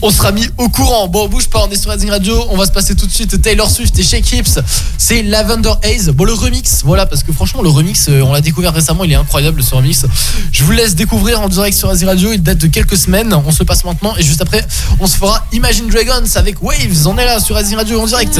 on 0.02 0.10
sera 0.10 0.32
mis 0.32 0.46
au 0.58 0.68
courant. 0.68 1.08
Bon, 1.08 1.28
bouge 1.28 1.48
pas, 1.48 1.64
on 1.66 1.70
est 1.70 1.76
sur 1.76 1.90
Rising 1.90 2.10
Radio. 2.10 2.34
On 2.50 2.56
va 2.56 2.66
se 2.66 2.72
passer 2.72 2.94
tout 2.94 3.06
de 3.06 3.12
suite 3.12 3.40
Taylor 3.40 3.70
Swift 3.70 3.98
et 3.98 4.02
Shake 4.02 4.32
Hips. 4.32 4.58
C'est 4.98 5.22
Lavender 5.22 5.72
Haze. 5.82 6.10
Bon, 6.10 6.24
le 6.24 6.32
remix, 6.32 6.82
voilà, 6.84 7.06
parce 7.06 7.22
que 7.22 7.32
franchement, 7.32 7.62
le 7.62 7.68
remix, 7.68 8.06
euh, 8.08 8.22
on 8.22 8.32
l'a 8.32 8.40
découvert 8.40 8.72
récemment. 8.72 9.04
Il 9.04 9.12
est 9.12 9.16
incroyable 9.16 9.62
ce 9.62 9.74
remix. 9.74 10.04
Je 10.52 10.64
vous 10.64 10.72
laisse 10.72 10.94
découvrir 10.94 11.40
en 11.40 11.48
direct 11.48 11.76
sur 11.76 11.88
Rising 11.88 12.08
Radio. 12.08 12.32
Il 12.32 12.42
date 12.42 12.58
de 12.58 12.66
quelques 12.66 12.96
semaines. 12.96 13.34
On 13.46 13.50
se 13.50 13.64
passe 13.64 13.84
maintenant. 13.84 14.14
Et 14.16 14.22
juste 14.22 14.42
après, 14.42 14.64
on 15.00 15.06
se 15.06 15.16
fera 15.16 15.46
Imagine 15.52 15.88
Dragons 15.88 16.28
avec 16.36 16.62
Waves. 16.62 17.06
On 17.06 17.16
est 17.18 17.24
là 17.24 17.40
sur 17.40 17.56
Rising 17.56 17.76
Radio 17.76 18.00
en 18.00 18.06
direct. 18.06 18.38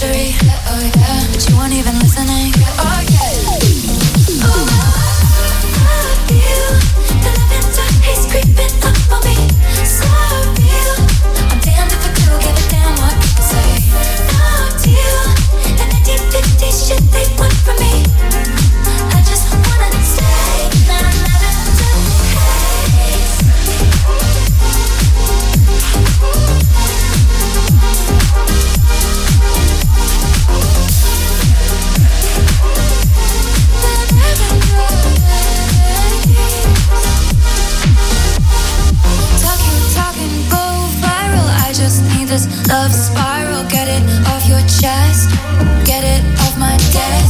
Yeah, 0.00 0.14
oh 0.14 0.78
yeah, 0.78 1.26
even 1.72 1.98
listening, 1.98 2.54
oh 2.78 3.02
yeah. 3.10 3.58
Oh, 4.46 4.62
I 5.82 6.22
the 7.18 7.34
creeping 8.30 8.78
up 8.86 8.94
on 9.10 9.18
me. 9.26 9.34
So 9.82 10.06
real. 10.54 11.02
I'm 11.50 11.58
damned 11.58 11.90
if 11.90 11.98
I 11.98 12.14
give 12.14 12.30
a 12.30 12.62
damn 12.70 12.94
what 13.02 13.18
say. 13.42 13.82
The 15.66 15.82
1950s 15.82 16.78
shit 16.86 17.02
they 17.10 17.26
want 17.36 17.58
from 17.66 17.74
me. 17.82 18.57
This 42.28 42.46
love 42.68 42.92
spiral. 42.92 43.64
Get 43.70 43.88
it 43.88 44.02
off 44.28 44.46
your 44.46 44.60
chest. 44.60 45.30
Get 45.84 46.04
it 46.04 46.22
off 46.40 46.58
my 46.58 46.76
desk. 46.92 47.27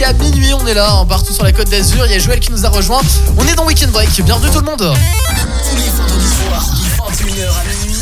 Jusqu'à 0.00 0.12
minuit, 0.14 0.52
on 0.54 0.66
est 0.66 0.74
là, 0.74 0.90
hein, 0.90 1.06
partout 1.06 1.32
sur 1.32 1.44
la 1.44 1.52
côte 1.52 1.68
d'Azur. 1.68 2.06
Il 2.06 2.12
y 2.12 2.14
a 2.14 2.18
Joël 2.18 2.40
qui 2.40 2.50
nous 2.50 2.64
a 2.64 2.68
rejoint. 2.70 3.00
On 3.36 3.46
est 3.46 3.54
dans 3.54 3.66
Weekend 3.66 3.90
Break. 3.90 4.08
Bienvenue 4.22 4.50
tout 4.50 4.60
le 4.60 4.64
monde. 4.64 4.78
Tous 4.78 5.76
les 5.76 5.90
vendredis 5.90 6.26
soirs, 6.26 6.66
de 6.72 7.24
21h 7.24 7.48
à 7.48 7.84
minuit. 7.84 8.00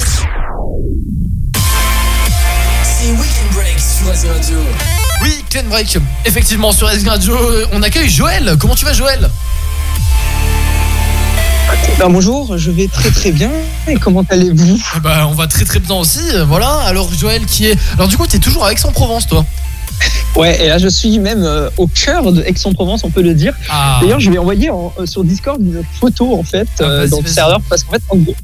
C'est 2.85 3.11
Weekend 3.11 3.53
Break 3.53 3.79
sur 3.81 4.33
Radio. 4.33 4.59
Weekend 5.23 5.69
Break, 5.69 5.99
effectivement 6.25 6.71
sur 6.71 6.87
Rising 6.87 7.09
Radio. 7.09 7.37
On 7.73 7.83
accueille 7.83 8.09
Joël. 8.09 8.57
Comment 8.61 8.77
tu 8.77 8.85
vas, 8.85 8.93
Joël? 8.93 9.29
Ben, 11.99 12.09
bonjour, 12.11 12.57
je 12.57 12.71
vais 12.71 12.87
très 12.87 13.11
très 13.11 13.33
bien. 13.33 13.51
Et 13.89 13.97
comment 13.97 14.25
allez-vous? 14.31 14.81
Bah, 15.03 15.27
on 15.29 15.35
va 15.35 15.49
très 15.49 15.65
très 15.65 15.81
bien 15.81 15.97
aussi. 15.97 16.21
Voilà. 16.47 16.79
Alors, 16.87 17.13
Joël 17.13 17.45
qui 17.45 17.67
est. 17.67 17.77
Alors, 17.95 18.07
du 18.07 18.17
coup, 18.17 18.27
t'es 18.27 18.39
toujours 18.39 18.65
à 18.65 18.73
Aix-en-Provence, 18.73 19.27
toi? 19.27 19.45
Ouais, 20.39 20.65
et 20.65 20.69
là 20.69 20.79
je 20.79 20.89
suis 20.89 21.19
même 21.19 21.43
euh, 21.43 21.69
au 21.77 21.87
cœur 21.89 22.33
de 22.33 22.43
Aix-en-Provence, 22.43 23.03
on 23.05 23.11
peut 23.11 23.23
le 23.23 23.35
dire. 23.35 23.55
Ah. 23.69 23.99
D'ailleurs, 24.01 24.21
je 24.21 24.31
vais 24.31 24.39
envoyer 24.39 24.71
en- 24.71 24.93
euh, 24.99 25.05
sur 25.07 25.25
Discord 25.25 25.61
une 25.61 25.83
photo 26.01 26.35
en 26.39 26.43
fait 26.45 26.69
euh, 26.81 27.01
vas-y, 27.01 27.11
dans 27.11 27.21
le 27.21 27.27
serveur 27.27 27.61
parce 27.69 27.83
qu'en 27.83 27.93
fait, 27.93 28.03
en 28.09 28.17
gros, 28.17 28.35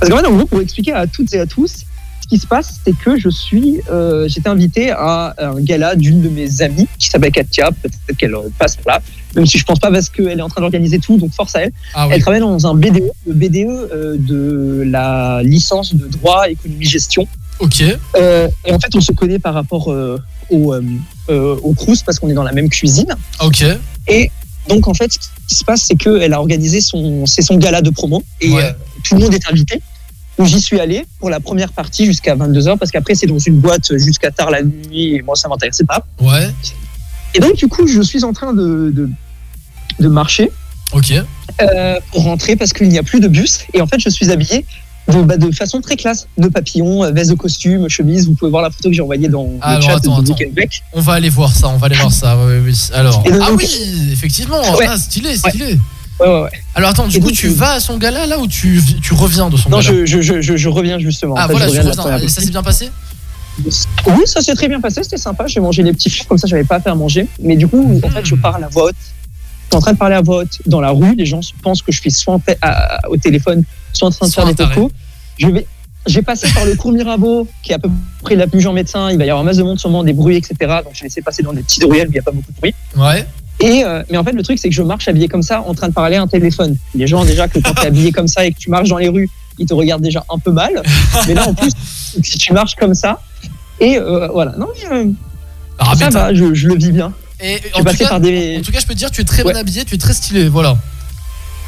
parce 0.00 0.10
qu'en 0.10 0.18
fait, 0.18 0.26
en 0.26 0.32
gros, 0.36 0.46
pour 0.46 0.60
expliquer 0.60 0.92
à 0.92 1.06
toutes 1.06 1.32
et 1.34 1.38
à 1.40 1.46
tous, 1.46 1.84
ce 2.22 2.26
qui 2.28 2.38
se 2.38 2.46
passe, 2.46 2.80
c'est 2.84 2.92
que 2.98 3.16
je 3.18 3.28
suis, 3.28 3.80
euh, 3.90 4.26
j'étais 4.28 4.48
invité 4.48 4.90
à 4.90 5.34
un 5.38 5.60
gala 5.60 5.94
d'une 5.94 6.20
de 6.20 6.28
mes 6.28 6.60
amies 6.60 6.88
qui 6.98 7.08
s'appelle 7.08 7.30
Katia. 7.32 7.70
Peut-être 7.70 8.18
qu'elle 8.18 8.34
euh, 8.34 8.50
passe 8.58 8.76
par 8.76 8.96
là, 8.96 9.02
même 9.36 9.46
si 9.46 9.56
je 9.58 9.64
pense 9.64 9.78
pas 9.78 9.90
parce 9.92 10.08
qu'elle 10.10 10.38
est 10.38 10.42
en 10.42 10.48
train 10.48 10.60
d'organiser 10.60 10.98
tout, 10.98 11.16
donc 11.18 11.32
force 11.32 11.54
à 11.54 11.62
elle. 11.62 11.72
Ah 11.94 12.06
oui. 12.08 12.14
Elle 12.16 12.20
travaille 12.20 12.40
dans 12.40 12.66
un 12.66 12.74
BDE, 12.74 13.02
le 13.26 13.32
BDE 13.32 13.56
euh, 13.68 14.16
de 14.18 14.82
la 14.84 15.40
licence 15.44 15.94
de 15.94 16.06
droit 16.08 16.48
économie 16.50 16.84
gestion. 16.84 17.26
Ok. 17.60 17.82
Euh, 18.16 18.48
et 18.66 18.72
en 18.72 18.78
fait, 18.80 18.94
on 18.94 19.00
se 19.00 19.12
connaît 19.12 19.38
par 19.38 19.54
rapport 19.54 19.90
euh, 19.92 20.18
au, 20.50 20.74
euh, 20.74 20.82
euh, 21.28 21.56
au 21.62 21.72
Crous 21.74 22.02
parce 22.02 22.18
qu'on 22.18 22.28
est 22.28 22.34
dans 22.34 22.42
la 22.42 22.52
même 22.52 22.68
cuisine. 22.68 23.14
Ok. 23.44 23.64
Et 24.08 24.30
donc, 24.68 24.86
en 24.88 24.94
fait, 24.94 25.12
ce 25.12 25.18
qui 25.48 25.54
se 25.54 25.64
passe, 25.64 25.82
c'est 25.88 25.94
qu'elle 25.96 26.32
a 26.34 26.38
organisé 26.40 26.80
son, 26.80 27.26
c'est 27.26 27.42
son 27.42 27.56
gala 27.56 27.80
de 27.82 27.90
promo 27.90 28.22
et 28.40 28.50
Ouais. 28.50 28.64
euh, 28.64 28.72
tout 29.04 29.14
le 29.14 29.20
monde 29.22 29.34
est 29.34 29.48
invité. 29.50 29.80
Donc, 30.38 30.46
J'y 30.46 30.60
suis 30.60 30.78
allé 30.78 31.04
pour 31.18 31.30
la 31.30 31.40
première 31.40 31.72
partie 31.72 32.06
jusqu'à 32.06 32.36
22h 32.36 32.78
parce 32.78 32.90
qu'après, 32.90 33.14
c'est 33.14 33.26
dans 33.26 33.38
une 33.38 33.58
boîte 33.58 33.96
jusqu'à 33.98 34.30
tard 34.30 34.50
la 34.50 34.62
nuit 34.62 35.14
et 35.16 35.22
moi, 35.22 35.34
ça 35.36 35.48
m'intéressait 35.48 35.84
pas. 35.84 36.06
Ouais. 36.20 36.48
Et 37.34 37.40
donc, 37.40 37.56
du 37.56 37.66
coup, 37.68 37.86
je 37.86 38.00
suis 38.02 38.24
en 38.24 38.32
train 38.32 38.52
de, 38.52 38.90
de, 38.94 39.10
de 40.00 40.08
marcher 40.08 40.50
Ok. 40.92 41.12
euh, 41.60 42.00
pour 42.12 42.22
rentrer 42.24 42.56
parce 42.56 42.72
qu'il 42.72 42.88
n'y 42.88 42.98
a 42.98 43.02
plus 43.02 43.20
de 43.20 43.28
bus. 43.28 43.60
Et 43.74 43.80
en 43.80 43.86
fait, 43.86 43.98
je 43.98 44.08
suis 44.08 44.30
habillé 44.30 44.64
de, 45.08 45.22
bah, 45.22 45.36
de 45.36 45.50
façon 45.50 45.80
très 45.80 45.96
classe. 45.96 46.26
De 46.36 46.48
papillon, 46.48 47.04
euh, 47.04 47.10
veste 47.10 47.30
de 47.30 47.34
costume, 47.34 47.88
chemise. 47.88 48.26
Vous 48.26 48.34
pouvez 48.34 48.50
voir 48.50 48.62
la 48.62 48.70
photo 48.70 48.88
que 48.90 48.94
j'ai 48.94 49.02
envoyée 49.02 49.28
dans 49.28 49.44
le 49.44 49.50
Alors, 49.62 49.82
chat 49.82 49.96
attends, 49.96 50.22
de 50.22 50.32
Break. 50.54 50.82
On 50.92 51.00
va 51.00 51.14
aller 51.14 51.28
voir 51.30 51.54
ça. 51.54 51.68
On 51.68 51.76
va 51.76 51.86
aller 51.86 51.96
voir 51.96 52.12
ça. 52.12 52.36
Oui, 52.44 52.54
oui. 52.64 52.78
Alors. 52.94 53.22
Donc- 53.22 53.34
Ah 53.40 53.52
oui, 53.52 54.08
effectivement. 54.12 54.60
Ouais. 54.76 54.86
Ah, 54.88 54.96
stylé, 54.98 55.36
stylé. 55.36 55.78
Ouais, 56.20 56.26
ouais, 56.26 56.42
ouais. 56.42 56.50
Alors 56.74 56.90
attends, 56.90 57.06
du 57.06 57.16
Et 57.18 57.20
coup, 57.20 57.26
donc, 57.28 57.36
tu 57.36 57.46
euh, 57.46 57.52
vas 57.54 57.72
à 57.74 57.80
son 57.80 57.96
gala 57.96 58.26
là 58.26 58.38
ou 58.40 58.48
tu, 58.48 58.80
tu 59.02 59.14
reviens 59.14 59.50
de 59.50 59.56
son 59.56 59.68
Non, 59.70 59.78
gala? 59.78 59.88
je, 59.88 60.04
je, 60.04 60.20
je, 60.20 60.40
je, 60.40 60.56
je 60.56 60.68
reviens 60.68 60.98
justement. 60.98 61.34
Ah 61.36 61.44
En 61.44 61.46
fait, 61.46 61.52
voilà, 61.52 61.66
je 61.66 61.78
reviens 61.78 62.28
ça 62.28 62.40
s'est 62.42 62.50
bien 62.50 62.62
passé? 62.62 62.90
Oui, 64.06 64.22
ça 64.26 64.40
s'est 64.40 64.54
très 64.54 64.68
bien 64.68 64.80
passé, 64.80 65.02
c'était 65.02 65.16
sympa. 65.16 65.46
J'ai 65.46 65.60
mangé 65.60 65.82
les 65.82 65.92
petits 65.92 66.10
fils 66.10 66.26
comme 66.26 66.38
ça, 66.38 66.46
j'avais 66.46 66.64
pas 66.64 66.76
à 66.76 66.80
faire 66.80 66.96
manger. 66.96 67.26
Mais 67.40 67.56
du 67.56 67.66
coup, 67.68 68.00
en 68.04 68.08
fait, 68.10 68.24
je 68.24 68.34
parle 68.34 68.62
à 68.64 68.68
voix 68.68 68.84
haute. 68.84 68.96
Je 69.00 69.66
suis 69.70 69.76
en 69.76 69.80
train 69.80 69.92
de 69.92 69.98
parler 69.98 70.14
à 70.16 70.22
voix 70.22 70.38
haute 70.42 70.58
dans 70.66 70.80
la 70.80 70.90
rue. 70.90 71.14
Les 71.16 71.26
gens 71.26 71.40
pensent 71.62 71.82
que 71.82 71.92
je 71.92 72.00
suis 72.00 72.10
soit 72.10 72.40
à- 72.62 73.00
au 73.10 73.16
téléphone, 73.16 73.62
soit 73.92 74.08
en 74.08 74.10
train 74.10 74.26
de 74.28 74.32
faire 74.32 74.44
un 74.46 74.48
des 74.52 74.54
tocos. 74.54 74.90
Je 75.38 75.46
vais. 75.48 75.66
J'ai 76.06 76.22
passé 76.22 76.48
par 76.54 76.64
le 76.64 76.74
cours 76.74 76.92
Mirabeau, 76.92 77.46
qui 77.62 77.72
est 77.72 77.74
à 77.74 77.78
peu 77.78 77.90
près 78.22 78.34
la 78.34 78.46
plus 78.46 78.66
en 78.66 78.72
médecin. 78.72 79.10
Il 79.10 79.18
va 79.18 79.24
y 79.26 79.30
avoir 79.30 79.44
masse 79.44 79.58
de 79.58 79.62
monde, 79.62 79.78
sûrement 79.78 80.02
des 80.04 80.14
bruits, 80.14 80.36
etc. 80.36 80.54
Donc 80.84 80.92
j'ai 80.94 81.04
laissé 81.04 81.20
passer 81.20 81.42
dans 81.42 81.52
des 81.52 81.62
petites 81.62 81.84
ruelles, 81.84 82.04
mais 82.08 82.12
il 82.12 82.12
n'y 82.12 82.18
a 82.18 82.22
pas 82.22 82.30
beaucoup 82.30 82.50
de 82.52 82.56
bruit. 82.56 82.74
Ouais. 82.96 83.26
Et 83.60 83.84
euh, 83.84 84.02
mais 84.10 84.16
en 84.16 84.24
fait, 84.24 84.32
le 84.32 84.42
truc, 84.42 84.58
c'est 84.58 84.68
que 84.68 84.74
je 84.74 84.82
marche 84.82 85.08
habillé 85.08 85.28
comme 85.28 85.42
ça, 85.42 85.62
en 85.66 85.74
train 85.74 85.88
de 85.88 85.92
parler 85.92 86.16
à 86.16 86.22
un 86.22 86.26
téléphone. 86.28 86.76
Les 86.94 87.06
gens, 87.06 87.24
déjà, 87.24 87.48
que 87.48 87.58
quand 87.58 87.74
tu 87.74 87.82
es 87.82 87.86
habillé 87.88 88.12
comme 88.12 88.28
ça 88.28 88.46
et 88.46 88.52
que 88.52 88.58
tu 88.58 88.70
marches 88.70 88.88
dans 88.88 88.98
les 88.98 89.08
rues, 89.08 89.28
ils 89.58 89.66
te 89.66 89.74
regardent 89.74 90.02
déjà 90.02 90.24
un 90.32 90.38
peu 90.38 90.52
mal. 90.52 90.80
Mais 91.26 91.34
là, 91.34 91.46
en 91.46 91.52
plus, 91.54 91.70
si 92.22 92.38
tu 92.38 92.52
marches 92.54 92.76
comme 92.76 92.94
ça, 92.94 93.20
et 93.80 93.98
euh, 93.98 94.28
voilà. 94.28 94.54
Non, 94.56 94.68
mais, 94.74 94.96
euh, 94.96 95.04
Ah, 95.78 95.92
ça 95.96 96.08
va, 96.08 96.32
je, 96.32 96.54
je 96.54 96.68
le 96.68 96.76
vis 96.76 96.92
bien. 96.92 97.12
Et 97.40 97.58
Je 97.74 97.80
en 97.80 97.84
tout, 97.84 97.96
cas, 97.96 98.08
par 98.08 98.20
des. 98.20 98.58
en 98.58 98.62
tout 98.62 98.72
cas, 98.72 98.80
je 98.80 98.86
peux 98.86 98.94
te 98.94 98.98
dire, 98.98 99.10
tu 99.10 99.20
es 99.20 99.24
très 99.24 99.42
bien 99.42 99.52
Ouais. 99.52 99.58
habillé, 99.58 99.84
tu 99.84 99.94
es 99.96 99.98
très 99.98 100.14
stylé, 100.14 100.48
voilà. 100.48 100.76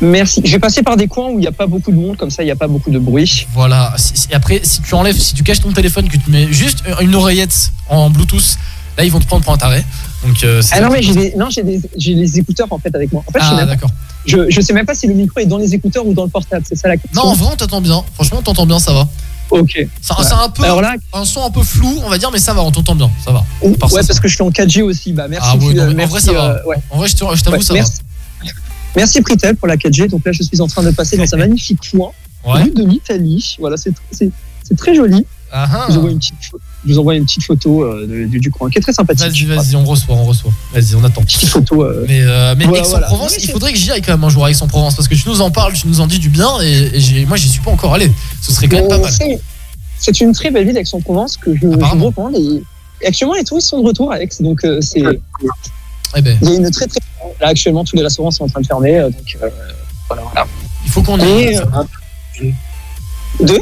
Merci. 0.01 0.40
Je 0.44 0.53
vais 0.53 0.59
passer 0.59 0.82
par 0.82 0.96
des 0.96 1.07
coins 1.09 1.28
où 1.28 1.32
il 1.38 1.40
n'y 1.40 1.46
a 1.46 1.53
pas 1.53 1.66
beaucoup 1.66 1.90
de 1.90 1.96
monde, 1.96 2.16
comme 2.16 2.30
ça 2.30 2.42
il 2.42 2.46
n'y 2.46 2.53
a 2.53 2.57
pas 2.57 2.68
beaucoup 2.68 2.90
de 2.90 2.98
bruit. 2.98 3.46
Voilà. 3.53 3.94
Et 4.30 4.34
après, 4.34 4.61
si 4.62 4.80
tu 4.82 4.94
enlèves, 4.94 5.18
si 5.18 5.34
tu 5.34 5.42
caches 5.42 5.61
ton 5.61 5.72
téléphone, 5.72 6.09
que 6.09 6.16
tu 6.16 6.30
mets 6.30 6.51
juste 6.53 6.82
une 7.01 7.14
oreillette 7.14 7.70
en 7.88 8.09
Bluetooth, 8.11 8.57
là 8.96 9.05
ils 9.05 9.12
vont 9.12 9.20
te 9.20 9.26
prendre 9.26 9.44
pour 9.44 9.53
un 9.53 9.59
taré. 9.59 9.84
Donc, 10.26 10.42
euh, 10.44 10.62
Ah 10.72 10.80
non, 10.80 10.90
mais 10.90 11.03
j'ai 11.03 11.14
des, 11.14 11.34
non, 11.36 11.48
j'ai 11.51 11.62
des, 11.62 11.80
j'ai 11.96 12.14
les 12.14 12.38
écouteurs 12.38 12.66
en 12.70 12.78
fait 12.78 12.94
avec 12.94 13.12
moi. 13.12 13.22
En 13.26 13.32
fait, 13.32 13.38
Ah, 13.42 13.64
d'accord. 13.66 13.90
je, 14.26 14.51
je 14.51 14.61
sais 14.61 14.72
même 14.72 14.86
pas 14.86 14.94
si 14.94 15.07
le 15.07 15.14
micro 15.14 15.40
est 15.40 15.46
dans 15.46 15.59
les 15.59 15.74
écouteurs 15.74 16.07
ou 16.07 16.12
dans 16.14 16.24
le 16.24 16.30
portable. 16.30 16.64
C'est 16.68 16.76
ça 16.76 16.88
la 16.88 16.96
question. 16.96 17.22
Non, 17.22 17.30
en 17.30 17.34
vrai, 17.34 17.48
on 17.53 17.57
t'entend 17.57 17.80
bien. 17.80 18.03
Franchement, 18.14 18.38
on 18.40 18.42
t'entend 18.42 18.66
bien, 18.66 18.78
ça 18.78 18.92
va. 18.92 19.07
Ok. 19.51 19.86
C'est 20.01 20.12
un 20.32 20.48
peu 20.51 20.62
Alors 20.64 20.80
là, 20.80 20.94
un 21.12 21.24
son 21.24 21.42
un 21.44 21.51
peu 21.51 21.62
flou, 21.62 22.01
on 22.05 22.09
va 22.09 22.18
dire, 22.18 22.30
mais 22.32 22.38
ça 22.38 22.55
va, 22.55 22.62
on 22.62 22.70
t'entend 22.70 22.94
bien, 22.94 23.11
ça 23.24 23.32
va. 23.32 23.44
ouais, 23.62 23.72
Par 23.76 23.90
ça, 23.90 24.03
parce 24.07 24.20
que 24.20 24.28
je 24.28 24.34
suis 24.34 24.44
en 24.44 24.51
4G 24.51 24.82
aussi. 24.82 25.12
Bah 25.12 25.26
merci. 25.28 25.48
Ah 25.53 25.57
ouais, 25.57 25.74
non, 25.74 25.82
euh, 25.82 25.92
mais 25.96 26.05
en 26.05 26.09
vrai, 26.09 26.20
ça 26.20 26.32
va. 26.32 26.44
euh, 26.51 26.64
ouais. 26.66 26.76
En 26.90 26.98
vrai, 26.98 27.09
je 27.09 27.16
t'avoue, 27.16 27.32
Ouais, 27.32 27.61
ça 27.62 27.74
merci. 27.74 27.92
Merci 28.97 29.20
Pritel 29.20 29.57
pour 29.57 29.68
la 29.68 29.76
4G. 29.76 30.09
Donc 30.09 30.22
là, 30.24 30.32
je 30.32 30.43
suis 30.43 30.61
en 30.61 30.66
train 30.66 30.82
de 30.82 30.91
passer 30.91 31.16
dans 31.16 31.32
un 31.34 31.36
magnifique 31.38 31.91
coin 31.91 32.11
Ouais. 32.47 32.70
de 32.70 32.82
l'Italie. 32.84 33.57
Voilà, 33.61 33.76
c'est 33.76 33.93
très 34.76 34.95
joli. 34.95 35.26
va. 35.53 35.68
Ah, 35.70 35.86
Je 35.88 35.95
vous 35.95 35.99
envoie 35.99 36.11
une 36.12 36.18
petite, 36.18 36.34
je 36.86 36.93
vous 36.93 36.99
envoie 36.99 37.14
une 37.16 37.24
petite 37.24 37.43
photo 37.45 37.82
euh, 37.82 38.07
du, 38.28 38.38
du 38.38 38.51
coin 38.51 38.70
qui 38.70 38.78
est 38.78 38.80
très 38.80 38.93
sympathique. 38.93 39.26
Vas-y, 39.26 39.45
vas-y, 39.45 39.76
on 39.76 39.84
reçoit, 39.84 40.14
on 40.14 40.24
reçoit. 40.24 40.53
Vas-y, 40.72 40.95
on 40.95 41.03
attend. 41.05 41.22
Petite 41.22 41.49
photo. 41.49 41.82
euh, 41.84 42.05
Mais, 42.09 42.20
euh, 42.22 42.55
mais 42.57 42.64
Voilà, 42.66 42.84
Aix-en-Provence, 42.84 43.32
voilà. 43.32 43.45
Il 43.45 43.51
faudrait 43.51 43.72
que 43.72 43.78
j'y 43.78 43.91
aille 43.91 44.01
quand 44.01 44.12
même 44.12 44.22
un 44.24 44.28
jour 44.28 44.45
à 44.45 44.51
Aix-en-Provence 44.51 44.95
parce 44.95 45.09
que 45.09 45.14
tu 45.16 45.28
nous 45.28 45.41
en 45.41 45.51
parles, 45.51 45.72
tu 45.74 45.86
nous 45.88 46.01
en 46.01 46.07
dis 46.07 46.18
du 46.20 46.28
bien 46.30 46.49
et, 46.62 46.91
et 47.20 47.26
moi 47.26 47.36
j'y 47.36 47.49
suis 47.49 47.61
pas 47.61 47.72
encore 47.72 47.93
allé. 47.95 48.11
Ce 48.41 48.53
serait 48.53 48.68
quand 48.68 48.76
même 48.78 48.88
pas 48.88 48.99
mal. 48.99 49.11
c'est- 49.99 50.20
une 50.20 50.32
très 50.32 50.51
belle 50.51 50.66
ville 50.66 50.78
Aix-en-Provence 50.78 51.36
que 51.36 51.53
je, 51.55 51.61
je 51.61 51.66
vous 51.66 52.07
recommande. 52.07 52.36
Et, 52.36 52.62
et 53.03 53.07
actuellement, 53.09 53.34
les 53.34 53.45
touristes 53.45 53.68
sont 53.68 53.80
de 53.82 53.86
retour 53.86 54.12
à 54.12 54.22
Aix, 54.22 54.28
donc 54.41 54.64
euh, 54.64 54.80
c'est. 54.80 55.03
Eh 56.16 56.22
ben, 56.22 56.38
Il 56.42 56.48
y 56.48 56.52
a 56.52 56.56
une 56.56 56.70
très 56.70 56.86
très. 56.86 56.98
Là, 57.40 57.48
actuellement, 57.48 57.84
tous 57.84 57.96
les 57.96 58.02
restaurants 58.02 58.30
sont 58.30 58.44
en 58.44 58.48
train 58.48 58.61
de 58.61 58.66
fermer, 58.66 58.98
euh, 58.98 59.11
donc 59.11 59.36
euh, 59.42 59.48
voilà. 60.08 60.22
voilà. 60.22 60.46
il 60.84 60.90
faut 60.90 61.02
qu'on 61.02 61.18
aille. 61.20 61.56
euh, 61.56 62.50
Deux 63.40 63.61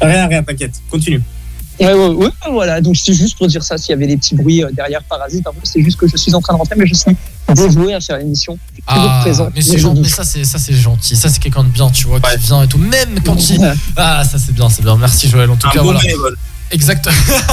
Rien, 0.00 0.26
rien, 0.28 0.42
t'inquiète. 0.42 0.74
Continue. 0.90 1.22
Ouais, 1.80 1.92
ouais, 1.94 2.08
ouais, 2.08 2.28
voilà. 2.50 2.80
Donc 2.80 2.96
c'est 2.96 3.14
juste 3.14 3.36
pour 3.38 3.46
dire 3.46 3.62
ça. 3.62 3.78
S'il 3.78 3.90
y 3.90 3.94
avait 3.94 4.06
des 4.06 4.16
petits 4.16 4.34
bruits 4.34 4.62
euh, 4.62 4.70
derrière 4.72 5.02
Parasite, 5.04 5.46
en 5.46 5.52
fait, 5.52 5.60
c'est 5.64 5.82
juste 5.82 5.98
que 5.98 6.06
je 6.06 6.16
suis 6.16 6.34
en 6.34 6.40
train 6.40 6.52
de 6.54 6.58
rentrer, 6.58 6.74
mais 6.76 6.86
je 6.86 6.94
suis 6.94 7.16
dévoué 7.54 7.94
à 7.94 8.00
faire 8.00 8.18
l'émission. 8.18 8.58
Toujours 8.86 9.10
Ah, 9.10 9.20
présent. 9.22 9.48
mais, 9.54 9.62
c'est 9.62 9.78
gentil, 9.78 10.00
mais 10.02 10.08
ça 10.08 10.24
c'est 10.24 10.44
ça 10.44 10.58
c'est 10.58 10.74
gentil, 10.74 11.16
ça 11.16 11.28
c'est 11.28 11.40
quelqu'un 11.40 11.64
de 11.64 11.68
bien, 11.68 11.88
tu 11.90 12.06
vois, 12.06 12.20
qui 12.20 12.36
vient 12.38 12.62
et 12.62 12.68
tout, 12.68 12.78
même 12.78 13.20
quand 13.24 13.36
il 13.50 13.74
ah 13.96 14.22
ça 14.24 14.38
c'est 14.38 14.52
bien, 14.52 14.68
c'est 14.68 14.82
bien. 14.82 14.96
Merci 14.96 15.28
Joël. 15.28 15.50
En 15.50 15.56
tout 15.56 15.66
Un 15.68 15.70
cas 15.70 15.78
bon 15.78 15.84
voilà. 15.86 16.00
bénévole. 16.00 16.36
Exact... 16.72 17.06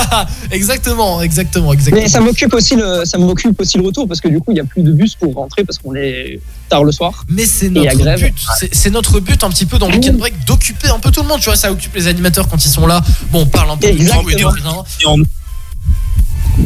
exactement, 0.52 1.22
exactement, 1.22 1.74
exactement. 1.74 2.02
Mais 2.02 2.08
ça 2.10 2.22
m'occupe 2.22 2.54
aussi 2.54 2.76
le, 2.76 3.04
ça 3.06 3.18
m'occupe 3.18 3.60
aussi 3.60 3.78
le 3.78 3.84
retour 3.86 4.08
parce 4.08 4.22
que 4.22 4.28
du 4.30 4.40
coup 4.40 4.52
il 4.52 4.58
y 4.58 4.60
a 4.60 4.64
plus 4.64 4.82
de 4.82 4.92
bus 4.92 5.16
pour 5.16 5.34
rentrer 5.36 5.64
parce 5.66 5.78
qu'on 5.78 5.94
est 5.96 6.40
tard 6.70 6.84
le 6.84 6.92
soir. 6.92 7.26
Mais 7.28 7.46
c'est 7.46 7.70
notre 7.70 7.98
grève. 7.98 8.20
but, 8.22 8.36
c'est- 8.72 8.90
notre 8.90 9.20
but 9.20 9.44
un 9.44 9.50
petit 9.50 9.66
peu 9.66 9.78
dans 9.78 9.88
Weekend 9.90 10.18
Break 10.18 10.46
d'occuper 10.46 10.88
un 10.90 11.00
peu 11.00 11.12
tout 11.12 11.22
le 11.22 11.28
monde, 11.28 11.40
tu 11.40 11.46
vois, 11.46 11.56
ça 11.56 11.72
occupe 11.72 11.94
les 11.96 12.08
animateurs 12.08 12.48
quand 12.48 12.64
ils 12.64 12.70
sont 12.72 12.88
là. 12.88 13.02
Bon, 13.32 13.42
on 13.42 13.46
parle 13.46 13.72
un 13.72 13.78
peu 13.78 13.88
de 13.88 13.92
tout 13.92 13.98
et 13.98 14.06
de 14.36 14.40
Exactement. 14.40 14.86
rien. 15.00 15.24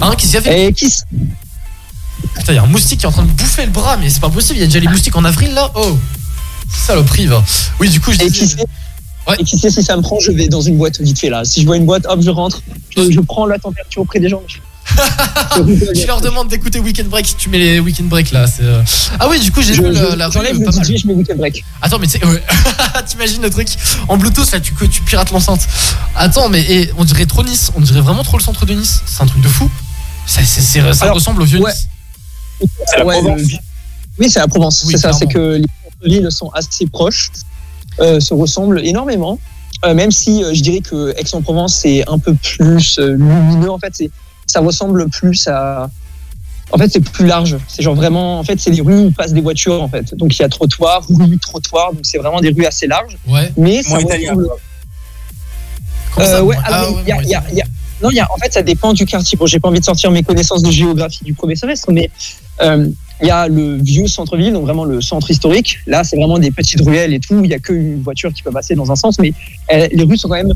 Hein, 0.02 0.12
qu'est-ce 0.18 0.32
qu'il 0.32 0.36
y 0.36 0.38
a 0.38 0.42
fait 0.42 0.66
Et 0.68 0.74
qui 0.74 0.92
Putain, 2.36 2.54
il 2.54 2.56
y 2.56 2.58
a 2.58 2.64
un 2.64 2.68
moustique 2.68 3.00
qui 3.00 3.06
est 3.06 3.10
en 3.10 3.12
train 3.12 3.24
de 3.24 3.32
bouffer 3.32 3.66
le 3.66 3.72
bras, 3.72 3.98
mais 3.98 4.10
c'est 4.10 4.22
pas 4.22 4.30
possible, 4.30 4.58
il 4.58 4.62
y 4.62 4.64
a 4.64 4.68
déjà 4.68 4.80
les 4.80 4.88
moustiques 4.88 5.16
en 5.16 5.26
avril 5.26 5.54
là 5.54 5.72
Oh 5.76 5.98
Saloperie, 6.86 7.28
va. 7.28 7.44
Oui, 7.80 7.90
du 7.90 8.00
coup, 8.00 8.12
je 8.12 8.22
Et 8.22 8.30
disais- 8.30 8.56
sait, 9.28 9.36
et 9.40 9.44
qui 9.44 9.58
sait 9.58 9.70
si 9.70 9.84
ça 9.84 9.96
me 9.98 10.02
prend, 10.02 10.20
je 10.20 10.32
vais 10.32 10.48
dans 10.48 10.62
une 10.62 10.78
boîte 10.78 11.00
vite 11.02 11.20
fait 11.20 11.30
là. 11.30 11.44
Si 11.46 11.62
je 11.62 11.66
vois 11.66 11.78
une 11.78 11.86
boîte, 11.86 12.06
hop, 12.08 12.22
je 12.22 12.30
rentre, 12.30 12.62
je, 12.96 13.10
je 13.12 13.20
prends 13.22 13.46
la 13.46 13.58
température 13.60 14.02
auprès 14.02 14.20
des 14.20 14.30
gens. 14.30 14.42
tu 15.96 16.06
leur 16.08 16.20
demandes 16.22 16.50
d'écouter 16.50 16.80
Weekend 16.80 17.08
Break, 17.08 17.36
tu 17.38 17.50
mets 17.50 17.58
les 17.58 17.80
Weekend 17.80 18.10
Break 18.10 18.32
là. 18.32 18.48
c'est, 18.48 18.64
euh, 18.64 18.82
Ah 19.20 19.28
oui, 19.30 19.40
du 19.40 19.50
coup, 19.52 19.62
j'ai 19.62 19.74
Je- 19.74 19.82
vu 19.82 19.96
je- 19.96 20.16
la 20.16 20.28
rue 20.28 20.34
j'enlève 20.34 20.60
le 20.60 20.66
pas 20.66 20.72
mal. 20.72 20.86
DJ, 20.86 20.98
je 21.02 21.08
mets 21.08 21.14
Weekend 21.14 21.38
Break. 21.38 21.64
Attends, 21.82 22.00
mais 22.00 22.08
tu 22.08 22.20
sais, 22.20 22.26
ouais. 22.26 22.44
t'imagines 23.08 23.42
le 23.42 23.50
truc 23.50 23.70
en 24.10 24.18
Bluetooth 24.18 24.52
là, 24.52 24.60
tu, 24.60 24.74
tu 24.90 25.02
pirates 25.04 25.32
l'enceinte. 25.32 25.68
Attends, 26.16 26.50
mais 26.50 26.62
et, 26.70 26.92
on 26.98 27.06
dirait 27.06 27.26
trop 27.26 27.44
Nice, 27.44 27.72
on 27.76 27.80
dirait 27.82 28.02
vraiment 28.02 28.24
trop 28.24 28.38
le 28.38 28.44
centre 28.44 28.66
de 28.66 28.74
Nice. 28.74 29.02
C'est 29.06 29.24
un 29.24 29.26
truc 29.26 29.42
de 29.42 29.48
fou. 29.48 29.70
Ça, 30.26 30.42
Alors, 31.02 31.16
ressemble 31.16 31.42
au 31.42 31.46
vieux 31.46 31.60
ouais. 31.62 31.72
Nice. 31.72 31.88
Ouais, 33.06 33.22
le- 33.22 33.44
Oui, 34.20 34.30
c'est 34.30 34.40
la 34.40 34.48
Provence. 34.48 34.84
Oui, 34.86 34.94
c'est 34.94 35.00
ça, 35.02 35.14
c'est 35.14 35.28
que 35.28 35.62
les 36.04 36.16
villes 36.20 36.28
sont 36.32 36.50
assez 36.50 36.86
proches, 36.88 37.30
se 38.00 38.34
ressemblent 38.34 38.80
énormément. 38.86 39.40
Euh, 39.86 39.94
même 39.94 40.12
si 40.12 40.44
euh, 40.44 40.54
je 40.54 40.62
dirais 40.62 40.80
que 40.80 41.14
Aix-en-Provence 41.20 41.76
c'est 41.76 42.08
un 42.10 42.18
peu 42.18 42.34
plus 42.36 42.98
euh, 43.00 43.16
lumineux. 43.18 43.70
En 43.70 43.80
fait, 43.80 43.92
c'est 43.94 44.12
ça 44.46 44.62
ressemble 44.62 45.10
plus 45.10 45.48
à. 45.48 45.90
En 46.72 46.78
fait, 46.78 46.90
c'est 46.92 47.02
plus 47.02 47.26
large. 47.28 47.58
C'est 47.68 47.84
genre 47.84 47.94
vraiment. 47.96 48.40
En 48.40 48.44
fait, 48.44 48.60
c'est 48.60 48.72
des 48.72 48.82
rues 48.82 49.06
où 49.08 49.12
passent 49.12 49.34
des 49.34 49.42
voitures. 49.42 49.82
En 49.84 49.90
fait, 49.90 50.16
donc 50.16 50.36
il 50.38 50.42
y 50.42 50.46
a 50.46 50.50
trottoir, 50.50 51.06
rue, 51.10 51.38
trottoir. 51.38 51.92
Donc 51.94 52.02
c'est 52.06 52.18
vraiment 52.18 52.40
des 52.40 52.50
rues 52.52 52.66
assez 52.66 52.88
larges. 52.88 53.18
Ouais. 53.28 53.52
Mais 53.58 53.84
ça 53.84 54.00
italien. 54.00 54.32
ressemble. 54.32 54.48
Euh, 56.20 56.42
ouais, 56.44 56.56
Ah 56.64 56.90
ouais, 56.92 57.04
y 57.08 57.12
a- 57.12 57.16
moi, 57.16 57.24
il 57.24 57.30
y 57.30 57.36
a- 57.36 57.44
il 57.52 57.58
y 57.58 57.62
a- 57.62 57.66
non, 58.02 58.10
il 58.12 58.16
y 58.16 58.20
a, 58.20 58.32
en 58.32 58.38
fait, 58.38 58.54
ça 58.54 58.62
dépend 58.62 58.94
du 58.94 59.06
quartier. 59.06 59.38
Bon, 59.38 59.46
j'ai 59.46 59.60
pas 59.60 59.68
envie 59.70 59.80
de 59.80 59.86
sortir 59.86 60.12
mes 60.12 60.24
connaissances 60.24 60.62
de 60.62 60.72
géographie 60.72 61.24
du 61.24 61.34
premier 61.34 61.56
semestre, 61.56 61.92
mais 61.92 62.10
euh, 62.62 62.88
il 63.22 63.28
y 63.28 63.32
a 63.32 63.48
le 63.48 63.76
vieux 63.78 64.08
centre-ville, 64.08 64.54
donc 64.54 64.64
vraiment 64.64 64.86
le 64.86 65.00
centre 65.02 65.30
historique. 65.32 65.80
Là, 65.88 66.04
c'est 66.04 66.16
vraiment 66.18 66.40
des 66.40 66.52
petites 66.52 66.82
ruelles 66.82 67.14
et 67.14 67.20
tout. 67.20 67.42
Il 67.44 67.50
y 67.50 67.54
a 67.54 67.60
qu'une 67.60 68.02
voiture 68.02 68.34
qui 68.34 68.42
peut 68.44 68.52
passer 68.52 68.76
dans 68.76 68.92
un 68.92 68.96
sens, 68.96 69.20
mais 69.20 69.34
euh, 69.72 69.88
les 69.92 70.04
rues 70.04 70.18
sont 70.18 70.28
quand 70.30 70.36
même 70.36 70.54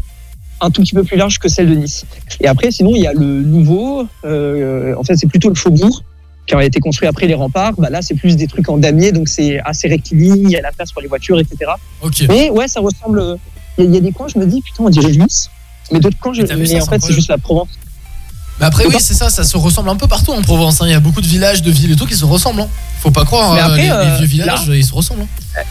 un 0.59 0.71
tout 0.71 0.81
petit 0.81 0.95
peu 0.95 1.03
plus 1.03 1.17
larges 1.17 1.37
que 1.39 1.49
celles 1.49 1.69
de 1.69 1.75
Nice. 1.75 2.05
Et 2.41 2.47
après, 2.47 2.71
sinon, 2.71 2.91
il 2.95 3.01
y 3.01 3.07
a 3.07 3.13
le 3.13 3.41
nouveau. 3.43 4.07
euh, 4.25 4.95
en 4.97 5.03
fait, 5.03 5.15
c'est 5.15 5.27
plutôt 5.27 5.49
le 5.49 5.55
faubourg 5.55 6.03
qui 6.47 6.55
a 6.55 6.63
été 6.63 6.79
construit 6.79 7.07
après 7.07 7.27
les 7.27 7.35
remparts. 7.35 7.73
Bah, 7.77 7.89
là, 7.89 8.01
c'est 8.01 8.15
plus 8.15 8.35
des 8.35 8.47
trucs 8.47 8.67
en 8.69 8.77
damier, 8.77 9.11
donc 9.11 9.27
c'est 9.29 9.59
assez 9.59 9.87
rectiligne. 9.87 10.43
Il 10.45 10.51
y 10.51 10.57
a 10.57 10.61
la 10.61 10.71
place 10.71 10.91
pour 10.91 11.01
les 11.01 11.07
voitures, 11.07 11.39
etc. 11.39 11.71
Ok. 12.01 12.23
Mais 12.27 12.49
ouais, 12.49 12.67
ça 12.67 12.79
ressemble. 12.79 13.37
Il 13.77 13.83
y, 13.83 13.87
a- 13.87 13.89
il 13.89 13.93
y 13.93 13.97
a 13.97 14.01
des 14.01 14.11
coins, 14.11 14.27
je 14.33 14.39
me 14.39 14.45
dis, 14.47 14.61
putain, 14.61 14.83
on 14.85 14.89
dirait 14.89 15.11
Nice. 15.11 15.49
Mais 15.91 15.99
d'autres 15.99 16.17
coins, 16.19 16.33
je... 16.33 16.41
Mais 16.41 16.81
en 16.81 16.85
fait, 16.85 17.01
c'est 17.01 17.13
juste 17.13 17.29
la 17.29 17.37
Provence. 17.37 17.69
Mais 18.59 18.65
après, 18.65 18.85
oui, 18.87 18.95
c'est 18.99 19.13
ça, 19.13 19.29
ça 19.29 19.43
se 19.43 19.55
ressemble 19.57 19.89
un 19.89 19.95
peu 19.95 20.07
partout 20.07 20.31
en 20.31 20.41
Provence. 20.41 20.81
hein. 20.81 20.85
Il 20.87 20.91
y 20.91 20.95
a 20.95 20.99
beaucoup 20.99 21.21
de 21.21 21.27
villages, 21.27 21.61
de 21.61 21.69
villes 21.71 21.91
et 21.91 21.95
tout 21.95 22.05
qui 22.07 22.15
se 22.15 22.25
ressemblent. 22.25 22.61
hein. 22.61 22.67
Faut 23.01 23.11
pas 23.11 23.23
croire, 23.25 23.53
Mais 23.53 23.59
euh, 23.59 23.65
après, 23.65 23.77
les, 23.77 23.83
les 23.83 23.91
euh, 23.91 24.17
vieux 24.17 24.25
villages, 24.27 24.67
là- 24.67 24.75
ils 24.75 24.85
se 24.85 24.93
ressemblent. 24.93 25.21
hein. 25.23 25.61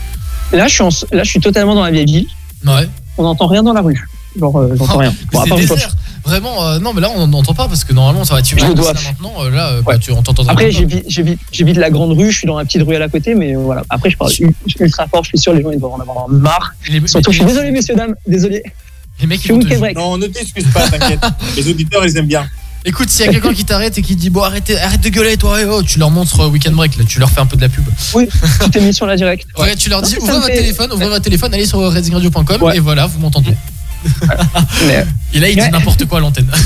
Là, 0.53 0.69
je 0.69 0.75
suis, 0.75 0.83
en- 0.85 0.89
là, 1.13 1.25
je 1.25 1.31
suis 1.31 1.41
totalement 1.41 1.75
dans 1.75 1.83
la 1.85 1.91
vieille 1.91 2.05
ville. 2.07 2.27
Ouais. 2.65 2.89
On 3.19 3.25
n'entend 3.25 3.47
rien 3.49 3.63
dans 3.65 3.73
la 3.73 3.81
rue. 3.81 4.09
Genre, 4.39 4.57
euh, 4.59 4.75
j'entends 4.79 4.99
rien. 4.99 5.15
Bon, 5.33 5.41
à 5.41 5.45
c'est 5.49 5.55
désert. 5.57 5.97
Vraiment, 6.25 6.65
euh, 6.65 6.79
non, 6.79 6.93
mais 6.93 7.01
là, 7.01 7.09
on 7.15 7.27
n'entend 7.27 7.55
pas 7.55 7.69
parce 7.69 7.85
que 7.85 7.93
normalement, 7.93 8.25
ça 8.25 8.35
va. 8.35 8.43
Tu 8.43 8.57
Je 8.59 8.65
vas 8.65 8.75
dois. 8.75 8.93
là 8.93 9.01
maintenant, 9.07 9.33
euh, 9.45 9.51
là, 9.51 9.69
euh, 9.71 9.83
bah, 9.83 9.99
tu 9.99 10.13
on 10.13 10.23
t'entendra 10.23 10.53
Après, 10.53 10.71
j'évite 10.71 11.77
la 11.77 11.91
grande 11.91 12.17
rue, 12.19 12.31
je 12.31 12.39
suis 12.39 12.47
dans 12.47 12.59
la 12.59 12.65
petite 12.65 12.83
rue 12.83 12.95
à 12.97 12.99
la 12.99 13.09
côté, 13.09 13.35
mais 13.35 13.55
voilà. 13.55 13.83
Après, 13.91 14.11
je 14.11 14.17
parle 14.17 14.33
ultra 14.79 15.07
fort, 15.09 15.25
je 15.25 15.29
suis 15.31 15.39
sûr, 15.39 15.55
les 15.55 15.63
gens, 15.63 15.71
ils 15.71 15.79
doivent 15.81 15.93
en 15.95 16.01
avoir 16.01 16.29
marre. 16.29 16.75
Les- 16.89 17.07
Surtout, 17.09 17.31
je 17.33 17.37
suis 17.39 17.47
désolé, 17.47 17.71
messieurs, 17.71 17.95
dames, 17.97 18.15
désolé. 18.27 18.63
Les 19.21 19.27
mecs, 19.27 19.41
Je 19.43 19.53
ils 19.53 19.55
vont 19.55 19.61
te-. 19.61 19.95
Non, 19.95 20.19
ne 20.19 20.27
t'excuse 20.27 20.67
pas, 20.75 20.89
t'inquiète. 20.89 21.21
Les 21.57 21.69
auditeurs, 21.69 22.05
ils 22.05 22.17
aiment 22.17 22.27
bien. 22.27 22.47
Écoute, 22.89 23.11
s'il 23.11 23.27
y 23.27 23.29
a 23.29 23.33
quelqu'un 23.33 23.53
qui 23.53 23.65
t'arrête 23.65 23.99
et 23.99 24.03
qui 24.03 24.15
te 24.15 24.21
dit 24.21 24.31
bon 24.31 24.43
arrêtez, 24.43 24.79
arrête 24.79 25.01
de 25.01 25.09
gueuler 25.09 25.37
toi, 25.37 25.59
oh, 25.69 25.83
tu 25.83 25.99
leur 25.99 26.11
montres 26.11 26.41
euh, 26.41 26.49
Weekend 26.49 26.75
Break, 26.77 26.97
là, 26.97 27.05
tu 27.05 27.19
leur 27.19 27.29
fais 27.31 27.41
un 27.41 27.47
peu 27.47 27.57
de 27.57 27.63
la 27.63 27.69
pub. 27.69 27.85
Oui, 28.15 28.29
petite 28.61 28.77
émission 28.77 29.07
là 29.07 29.17
direct. 29.17 29.45
Ouais, 29.59 29.75
tu 29.75 29.91
leur 29.91 30.03
dis 30.03 30.15
Non, 30.15 30.21
ouvrez 30.23 30.35
votre 30.35 30.47
fait- 30.47 30.57
téléphone, 30.57 30.93
ouvrez 30.93 31.09
votre 31.09 31.25
téléphone, 31.25 31.53
allez 31.53 31.67
sur 31.67 31.81
racing-radio.com 31.93 32.63
Ouais. 32.63 32.77
et 32.77 32.81
voilà, 32.81 33.07
vous 33.07 33.19
m'entendez. 33.19 33.55
Mais- 34.87 35.05
Et 35.35 35.41
là, 35.41 35.49
il 35.49 35.57
dit 35.61 35.69
n'importe 35.71 36.05
quoi 36.07 36.19
à 36.19 36.21
l'antenne. 36.21 36.49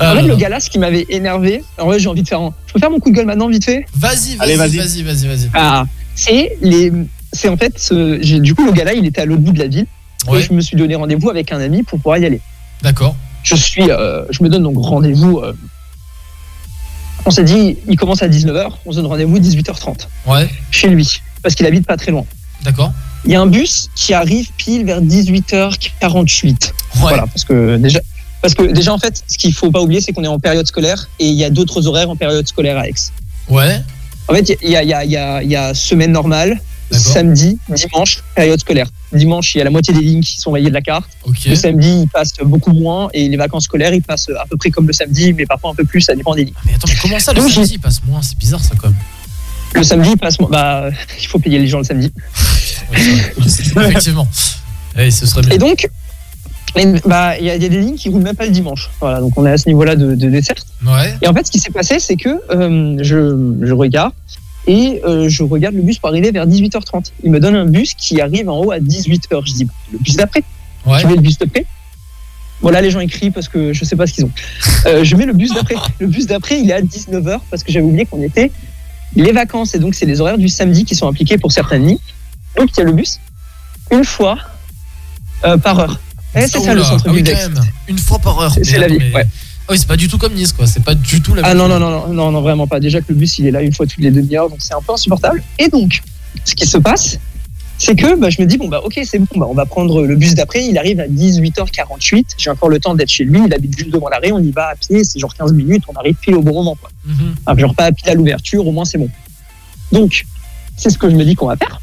En 0.00 0.14
fait, 0.16 0.22
le 0.22 0.36
gars 0.36 0.48
là, 0.48 0.58
ce 0.58 0.70
qui 0.70 0.78
m'avait 0.78 1.04
énervé, 1.10 1.62
en 1.78 1.84
vrai, 1.84 2.00
j'ai 2.00 2.08
envie 2.08 2.22
de 2.22 2.28
faire 2.28 2.40
un. 2.40 2.52
Je 2.66 2.72
peux 2.72 2.78
faire 2.80 2.90
mon 2.90 2.98
coup 2.98 3.10
de 3.10 3.14
gueule 3.14 3.26
maintenant, 3.26 3.46
vite 3.48 3.64
fait 3.64 3.84
Vas-y, 3.94 4.36
Allez, 4.40 4.56
vas-y, 4.56 4.78
vas-y. 4.78 5.02
vas-y, 5.02 5.02
vas-y, 5.02 5.26
vas-y. 5.28 5.50
Ah, 5.52 5.84
c'est 6.14 6.56
les. 6.62 6.90
C'est 7.32 7.48
en 7.50 7.56
fait, 7.58 7.74
ce- 7.78 8.38
du 8.38 8.54
coup, 8.54 8.64
le 8.64 8.72
gars 8.72 8.84
là, 8.84 8.94
il 8.94 9.04
était 9.06 9.20
à 9.20 9.26
l'autre 9.26 9.42
bout 9.42 9.52
de 9.52 9.58
la 9.58 9.66
ville. 9.68 9.86
Ouais. 10.26 10.40
Et 10.40 10.42
je 10.42 10.52
me 10.54 10.60
suis 10.62 10.76
donné 10.78 10.94
rendez-vous 10.96 11.28
avec 11.28 11.52
un 11.52 11.60
ami 11.60 11.82
pour 11.82 11.98
pouvoir 11.98 12.16
y 12.18 12.24
aller. 12.24 12.40
D'accord. 12.80 13.14
Je 13.42 13.54
suis, 13.56 13.90
euh, 13.90 14.24
je 14.30 14.42
me 14.42 14.48
donne 14.48 14.62
donc 14.62 14.76
rendez-vous. 14.78 15.38
euh, 15.40 15.52
on 17.24 17.30
s'est 17.30 17.44
dit, 17.44 17.76
il 17.88 17.96
commence 17.96 18.22
à 18.22 18.28
19h, 18.28 18.70
on 18.84 18.90
se 18.92 18.96
donne 18.96 19.06
rendez-vous 19.06 19.38
18h30 19.38 20.08
Ouais, 20.26 20.48
chez 20.70 20.88
lui, 20.88 21.20
parce 21.42 21.54
qu'il 21.54 21.66
habite 21.66 21.86
pas 21.86 21.96
très 21.96 22.10
loin. 22.10 22.24
d'accord. 22.62 22.92
Il 23.24 23.30
y 23.30 23.36
a 23.36 23.40
un 23.40 23.46
bus 23.46 23.88
qui 23.94 24.12
arrive 24.14 24.50
pile 24.56 24.84
vers 24.84 25.00
18h48. 25.00 26.44
Ouais. 26.44 26.72
Voilà, 26.94 27.26
parce 27.28 27.44
que 27.44 27.76
déjà, 27.76 28.00
parce 28.40 28.54
que 28.54 28.64
déjà 28.64 28.92
en 28.92 28.98
fait, 28.98 29.22
ce 29.28 29.38
qu'il 29.38 29.54
faut 29.54 29.70
pas 29.70 29.80
oublier, 29.80 30.00
c'est 30.00 30.12
qu'on 30.12 30.24
est 30.24 30.28
en 30.28 30.40
période 30.40 30.66
scolaire 30.66 31.08
et 31.20 31.28
il 31.28 31.34
y 31.34 31.44
a 31.44 31.50
d'autres 31.50 31.86
horaires 31.86 32.10
en 32.10 32.16
période 32.16 32.46
scolaire 32.48 32.78
à 32.78 32.88
Aix. 32.88 32.94
Ouais, 33.48 33.80
En 34.28 34.34
fait, 34.34 34.56
il 34.62 34.70
y 34.70 34.76
a, 34.76 34.82
y 34.82 34.92
a- 34.92 35.04
y 35.04 35.16
a- 35.16 35.42
y 35.42 35.54
a 35.56 35.74
semaine 35.74 36.10
normale. 36.12 36.60
Samedi, 36.92 37.58
dimanche, 37.68 38.22
période 38.34 38.60
scolaire. 38.60 38.86
Dimanche, 39.12 39.54
il 39.54 39.58
y 39.58 39.60
a 39.60 39.64
la 39.64 39.70
moitié 39.70 39.92
des 39.94 40.00
lignes 40.00 40.22
qui 40.22 40.38
sont 40.40 40.52
rayées 40.52 40.68
de 40.68 40.74
la 40.74 40.80
carte. 40.80 41.04
Le 41.46 41.54
samedi, 41.54 42.02
il 42.02 42.08
passe 42.08 42.32
beaucoup 42.42 42.72
moins 42.72 43.08
et 43.12 43.28
les 43.28 43.36
vacances 43.36 43.64
scolaires, 43.64 43.92
ils 43.92 44.02
passent 44.02 44.30
à 44.30 44.46
peu 44.46 44.56
près 44.56 44.70
comme 44.70 44.86
le 44.86 44.92
samedi, 44.92 45.32
mais 45.32 45.46
parfois 45.46 45.70
un 45.70 45.74
peu 45.74 45.84
plus, 45.84 46.00
ça 46.00 46.14
dépend 46.14 46.34
des 46.34 46.44
lignes. 46.44 46.54
Mais 46.66 46.74
attends, 46.74 46.88
mais 46.88 46.96
comment 47.00 47.18
ça 47.18 47.32
le 47.32 47.40
Donc, 47.40 47.50
samedi 47.50 47.74
il 47.74 47.80
passe 47.80 48.02
moins? 48.04 48.22
C'est 48.22 48.38
bizarre 48.38 48.62
ça 48.62 48.74
quand 48.78 48.88
même. 48.88 48.96
Le 49.74 49.82
samedi, 49.82 50.10
il 50.12 50.18
passe 50.18 50.38
moins. 50.38 50.50
Bah, 50.50 50.90
il 51.20 51.26
faut 51.26 51.38
payer 51.38 51.58
les 51.58 51.66
gens 51.66 51.78
le 51.78 51.84
samedi. 51.84 52.12
Effectivement. 52.92 54.28
Eh, 54.98 55.10
ce 55.10 55.26
serait. 55.26 55.54
Et 55.54 55.58
donc, 55.58 55.88
bah, 57.06 57.38
il 57.38 57.46
y, 57.46 57.50
a 57.50 57.56
il 57.56 57.62
y 57.62 57.66
a 57.66 57.68
des 57.68 57.80
lignes 57.80 57.96
qui 57.96 58.08
roulent 58.08 58.22
même 58.22 58.36
pas 58.36 58.44
le 58.44 58.50
dimanche. 58.50 58.90
Voilà, 59.00 59.20
donc 59.20 59.36
on 59.36 59.46
est 59.46 59.50
à 59.50 59.58
ce 59.58 59.68
niveau-là 59.68 59.96
de, 59.96 60.14
de 60.14 60.28
dessert. 60.30 60.56
Ouais, 60.86 61.14
Et 61.22 61.28
en 61.28 61.34
fait, 61.34 61.46
ce 61.46 61.50
qui 61.50 61.58
s'est 61.58 61.70
passé, 61.70 61.98
c'est 62.00 62.16
que 62.16 62.28
euh, 62.50 62.96
je, 63.02 63.56
je 63.62 63.72
regarde 63.72 64.12
Et 64.66 65.00
euh, 65.04 65.28
je 65.28 65.42
regarde 65.42 65.74
le 65.74 65.82
bus 65.82 65.98
pour 65.98 66.08
arriver 66.08 66.30
vers 66.30 66.46
18h30. 66.46 67.12
Il 67.24 67.30
me 67.30 67.40
donne 67.40 67.54
un 67.56 67.66
bus 67.66 67.94
qui 67.94 68.20
arrive 68.20 68.48
en 68.48 68.60
haut 68.60 68.70
à 68.70 68.78
18h. 68.78 69.46
Je 69.46 69.52
dis, 69.52 69.68
le 69.92 69.98
bus 69.98 70.16
d'après. 70.16 70.44
Ouais. 70.86 71.00
Je 71.00 71.06
mets 71.06 71.16
le 71.16 71.20
bus 71.20 71.38
d'après. 71.38 71.66
Voilà, 72.60 72.80
les 72.80 72.92
gens 72.92 73.00
écrivent 73.00 73.32
parce 73.32 73.48
que 73.48 73.72
je 73.72 73.84
sais 73.84 73.96
pas 73.96 74.06
ce 74.06 74.12
qu'ils 74.12 74.24
ont. 74.24 74.30
Euh, 74.86 75.02
je 75.02 75.16
mets 75.16 75.26
le 75.26 75.32
bus 75.32 75.52
d'après. 75.52 75.74
Le 75.98 76.06
bus 76.06 76.26
d'après, 76.26 76.60
il 76.60 76.70
est 76.70 76.74
à 76.74 76.80
19h 76.80 77.40
parce 77.50 77.64
que 77.64 77.72
j'avais 77.72 77.84
oublié 77.84 78.06
qu'on 78.06 78.22
était 78.22 78.52
les 79.16 79.32
vacances. 79.32 79.74
Et 79.74 79.80
donc, 79.80 79.94
c'est 79.96 80.06
les 80.06 80.20
horaires 80.20 80.38
du 80.38 80.48
samedi 80.48 80.84
qui 80.84 80.94
sont 80.94 81.08
appliqués 81.08 81.38
pour 81.38 81.50
certaines 81.50 81.86
lignes. 81.86 81.98
Donc, 82.56 82.70
il 82.72 82.78
y 82.78 82.80
a 82.82 82.84
le 82.84 82.92
bus 82.92 83.18
une 83.90 84.04
fois 84.04 84.38
euh, 85.44 85.56
par 85.56 85.78
heure. 85.80 86.00
C'est 86.34 86.60
ça 86.60 86.74
le 86.74 86.82
centre 86.84 87.04
ah 87.08 87.12
oui. 87.12 87.22
Une 87.88 87.98
fois 87.98 88.18
par 88.20 88.38
heure. 88.40 88.56
C'est 88.62 88.78
la 88.78 88.86
vie, 88.86 88.98
mais- 88.98 89.12
ouais. 89.12 89.26
Ah 89.68 89.72
oui, 89.72 89.78
c'est 89.78 89.86
pas 89.88 89.96
du 89.96 90.08
tout 90.08 90.18
comme 90.18 90.34
Nice, 90.34 90.52
quoi. 90.52 90.66
C'est 90.66 90.82
pas 90.82 90.94
du 90.94 91.22
tout 91.22 91.34
la 91.34 91.42
Ah 91.44 91.54
non, 91.54 91.68
non, 91.68 91.78
non, 91.78 92.08
non, 92.08 92.30
non, 92.30 92.40
vraiment 92.40 92.66
pas. 92.66 92.80
Déjà 92.80 93.00
que 93.00 93.06
le 93.08 93.14
bus, 93.14 93.38
il 93.38 93.46
est 93.46 93.50
là 93.50 93.62
une 93.62 93.72
fois 93.72 93.86
toutes 93.86 94.02
les 94.02 94.10
demi-heures, 94.10 94.48
donc 94.48 94.58
c'est 94.60 94.74
un 94.74 94.80
peu 94.80 94.92
insupportable. 94.92 95.42
Et 95.58 95.68
donc, 95.68 96.02
ce 96.44 96.54
qui 96.54 96.66
se 96.66 96.78
passe, 96.78 97.18
c'est 97.78 97.96
que 97.96 98.18
bah, 98.18 98.30
je 98.30 98.40
me 98.40 98.46
dis, 98.46 98.58
bon, 98.58 98.68
bah, 98.68 98.80
ok, 98.84 99.00
c'est 99.04 99.18
bon, 99.18 99.26
bah, 99.36 99.46
on 99.48 99.54
va 99.54 99.66
prendre 99.66 100.02
le 100.02 100.16
bus 100.16 100.34
d'après. 100.34 100.64
Il 100.64 100.78
arrive 100.78 101.00
à 101.00 101.06
18h48. 101.06 102.24
J'ai 102.38 102.50
encore 102.50 102.68
le 102.68 102.78
temps 102.78 102.94
d'être 102.94 103.10
chez 103.10 103.24
lui. 103.24 103.40
Il 103.44 103.54
habite 103.54 103.76
juste 103.76 103.90
devant 103.90 104.08
l'arrêt. 104.08 104.32
On 104.32 104.40
y 104.40 104.50
va 104.50 104.68
à 104.68 104.74
pied. 104.74 105.04
C'est 105.04 105.18
genre 105.18 105.34
15 105.34 105.52
minutes. 105.52 105.84
On 105.88 105.94
arrive 105.94 106.14
pile 106.14 106.34
au 106.34 106.42
bon 106.42 106.54
moment. 106.54 106.76
Quoi. 106.80 106.90
Mhm. 107.04 107.34
Ah, 107.46 107.56
genre 107.56 107.74
pas 107.74 107.84
à 107.84 107.92
pile 107.92 108.10
à 108.10 108.14
l'ouverture. 108.14 108.66
Au 108.66 108.72
moins, 108.72 108.84
c'est 108.84 108.98
bon. 108.98 109.08
Donc, 109.90 110.24
c'est 110.76 110.90
ce 110.90 110.98
que 110.98 111.08
je 111.08 111.16
me 111.16 111.24
dis 111.24 111.34
qu'on 111.34 111.46
va 111.46 111.56
faire. 111.56 111.80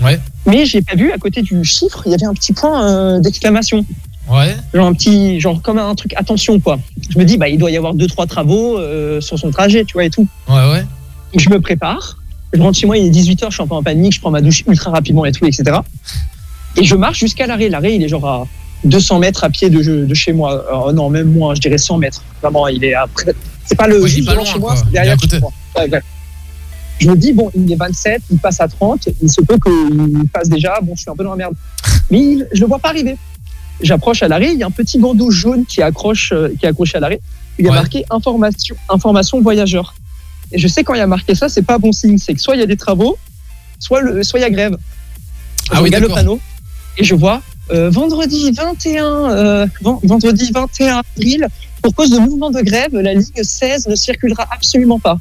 Ouais. 0.00 0.18
Mais 0.46 0.66
j'ai 0.66 0.82
pas 0.82 0.94
vu 0.94 1.12
à 1.12 1.18
côté 1.18 1.42
du 1.42 1.64
chiffre, 1.64 2.02
il 2.06 2.12
y 2.12 2.14
avait 2.14 2.24
un 2.24 2.34
petit 2.34 2.52
point 2.52 2.88
euh, 2.88 3.20
d'exclamation. 3.20 3.84
Ouais. 4.30 4.54
Genre 4.72 4.86
un 4.86 4.92
petit, 4.94 5.40
genre 5.40 5.60
comme 5.62 5.78
un 5.78 5.94
truc 5.94 6.14
attention 6.16 6.58
quoi. 6.60 6.78
Je 7.10 7.18
me 7.18 7.24
dis 7.24 7.36
bah 7.36 7.48
il 7.48 7.58
doit 7.58 7.70
y 7.70 7.76
avoir 7.76 7.92
deux 7.94 8.06
trois 8.06 8.26
travaux 8.26 8.78
euh, 8.78 9.20
sur 9.20 9.38
son 9.38 9.50
trajet, 9.50 9.84
tu 9.84 9.94
vois 9.94 10.04
et 10.04 10.10
tout. 10.10 10.26
Ouais, 10.48 10.54
ouais. 10.70 10.80
Donc, 11.32 11.40
je 11.40 11.50
me 11.50 11.60
prépare. 11.60 12.18
Je 12.52 12.60
rentre 12.60 12.78
chez 12.78 12.86
moi, 12.86 12.98
il 12.98 13.06
est 13.06 13.10
18h, 13.10 13.46
je 13.48 13.54
suis 13.54 13.62
un 13.62 13.66
peu 13.66 13.74
en 13.74 13.82
panique, 13.82 14.14
je 14.14 14.20
prends 14.20 14.30
ma 14.30 14.40
douche 14.42 14.62
ultra 14.68 14.90
rapidement 14.90 15.24
et 15.24 15.32
tout, 15.32 15.46
etc. 15.46 15.78
Et 16.76 16.84
je 16.84 16.94
marche 16.94 17.18
jusqu'à 17.18 17.46
l'arrêt. 17.46 17.68
L'arrêt, 17.70 17.94
il 17.96 18.02
est 18.02 18.08
genre 18.08 18.26
à 18.28 18.46
200 18.84 19.18
mètres 19.20 19.42
à 19.44 19.48
pied 19.50 19.70
de, 19.70 20.04
de 20.04 20.14
chez 20.14 20.32
moi. 20.34 20.62
Non, 20.94 21.08
même 21.08 21.32
moins, 21.32 21.54
je 21.54 21.60
dirais 21.60 21.78
100 21.78 21.98
mètres. 21.98 22.22
Vraiment, 22.42 22.68
il 22.68 22.84
est 22.84 22.94
après. 22.94 23.32
C'est 23.64 23.74
pas 23.76 23.86
le 23.88 24.02
Ouais, 24.02 24.08
juste 24.08 24.26
pas 24.26 24.34
loin, 24.34 24.44
chez 24.44 24.58
moi, 24.58 24.74
c'est 24.76 24.82
à 24.86 24.90
derrière 24.90 25.16
côté. 25.16 25.36
chez 25.36 25.40
moi. 25.40 25.50
Ouais, 25.78 25.90
ouais. 25.90 26.00
Je 26.98 27.08
me 27.08 27.16
dis, 27.16 27.32
bon, 27.32 27.50
il 27.54 27.72
est 27.72 27.76
27, 27.76 28.22
il 28.30 28.38
passe 28.38 28.60
à 28.60 28.68
30, 28.68 29.08
il 29.22 29.30
se 29.30 29.40
peut 29.40 29.56
qu'il 29.58 30.28
passe 30.28 30.48
déjà. 30.50 30.78
Bon, 30.82 30.92
je 30.94 31.00
suis 31.02 31.10
un 31.10 31.16
peu 31.16 31.24
dans 31.24 31.30
la 31.30 31.36
merde. 31.36 31.54
Mais 32.10 32.18
il- 32.20 32.46
je 32.52 32.60
le 32.60 32.66
vois 32.66 32.78
pas 32.78 32.90
arriver. 32.90 33.16
J'approche 33.82 34.22
à 34.22 34.28
l'arrêt, 34.28 34.52
il 34.52 34.58
y 34.58 34.62
a 34.62 34.66
un 34.66 34.70
petit 34.70 34.98
bandeau 34.98 35.30
jaune 35.30 35.64
qui 35.66 35.82
accroche, 35.82 36.32
euh, 36.32 36.48
qui 36.58 36.66
est 36.66 36.68
accroché 36.68 36.96
à 36.98 37.00
l'arrêt. 37.00 37.20
Il 37.58 37.64
y 37.64 37.68
a 37.68 37.70
Ouais. 37.72 37.76
marqué 37.76 38.04
information, 38.10 38.76
information 38.88 39.40
voyageur. 39.40 39.94
Et 40.52 40.58
je 40.58 40.68
sais 40.68 40.84
quand 40.84 40.94
il 40.94 40.98
y 40.98 41.02
a 41.02 41.06
marqué 41.06 41.34
ça, 41.34 41.48
c'est 41.48 41.62
pas 41.62 41.78
bon 41.78 41.92
signe. 41.92 42.18
C'est 42.18 42.34
que 42.34 42.40
soit 42.40 42.54
il 42.56 42.60
y 42.60 42.62
a 42.62 42.66
des 42.66 42.76
travaux, 42.76 43.16
soit 43.78 44.00
le, 44.00 44.22
soit 44.22 44.38
il 44.38 44.42
y 44.42 44.46
a 44.46 44.50
grève. 44.50 44.76
Ah 45.70 45.76
je 45.76 45.78
oui, 45.80 45.84
regarde 45.84 46.04
le 46.04 46.08
panneau 46.10 46.40
et 46.98 47.04
je 47.04 47.14
vois 47.14 47.42
euh, 47.70 47.88
vendredi 47.90 48.50
21, 48.52 49.04
euh, 49.30 49.66
ven- 49.82 49.98
vendredi 50.02 50.50
21 50.52 51.00
avril, 51.16 51.48
pour 51.80 51.94
cause 51.94 52.10
de 52.10 52.18
mouvement 52.18 52.50
de 52.50 52.60
grève, 52.60 52.92
la 52.94 53.14
ligne 53.14 53.24
16 53.40 53.86
ne 53.88 53.94
circulera 53.94 54.46
absolument 54.50 54.98
pas. 54.98 55.18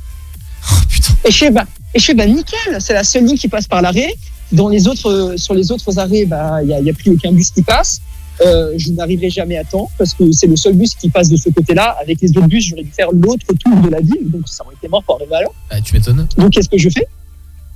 Oh, 0.71 0.75
putain. 0.89 1.13
Et 1.25 1.31
je 1.31 1.37
sais, 1.37 1.49
bah, 1.51 1.65
et 1.93 1.99
je 1.99 2.11
bah, 2.13 2.25
nickel, 2.25 2.77
c'est 2.79 2.93
la 2.93 3.03
seule 3.03 3.25
ligne 3.25 3.37
qui 3.37 3.47
passe 3.47 3.67
par 3.67 3.81
l'arrêt. 3.81 4.13
Dans 4.51 4.67
les 4.69 4.87
autres, 4.87 5.35
sur 5.37 5.53
les 5.53 5.71
autres 5.71 5.97
arrêts, 5.97 6.25
bah, 6.25 6.61
il 6.61 6.67
n'y 6.83 6.89
a 6.89 6.93
plus 6.93 7.11
aucun 7.11 7.31
bus 7.31 7.51
qui 7.51 7.61
passe. 7.61 8.01
Euh, 8.43 8.73
je 8.77 8.91
n'arriverai 8.91 9.29
jamais 9.29 9.57
à 9.57 9.63
temps 9.63 9.89
parce 9.97 10.13
que 10.13 10.31
c'est 10.31 10.47
le 10.47 10.55
seul 10.55 10.73
bus 10.73 10.95
qui 10.95 11.09
passe 11.09 11.29
de 11.29 11.35
ce 11.37 11.49
côté-là. 11.49 11.95
Avec 12.01 12.19
les 12.21 12.29
autres 12.31 12.47
bus, 12.47 12.65
j'aurais 12.65 12.83
dû 12.83 12.91
faire 12.91 13.11
l'autre 13.11 13.45
tour 13.63 13.75
de 13.81 13.89
la 13.89 13.99
ville, 13.99 14.31
donc 14.31 14.47
ça 14.47 14.63
aurait 14.65 14.73
été 14.75 14.87
mort 14.87 15.03
pour 15.03 15.15
arriver 15.17 15.35
à 15.35 15.41
l'heure. 15.41 15.53
Ah, 15.69 15.79
tu 15.81 15.93
m'étonnes. 15.93 16.27
Donc 16.37 16.49
qu'est-ce 16.51 16.69
que 16.69 16.77
je 16.77 16.89
fais? 16.89 17.05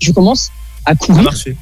Je 0.02 0.12
commence 0.12 0.50
à 0.86 0.96
courir. 0.96 1.24
marché. 1.24 1.56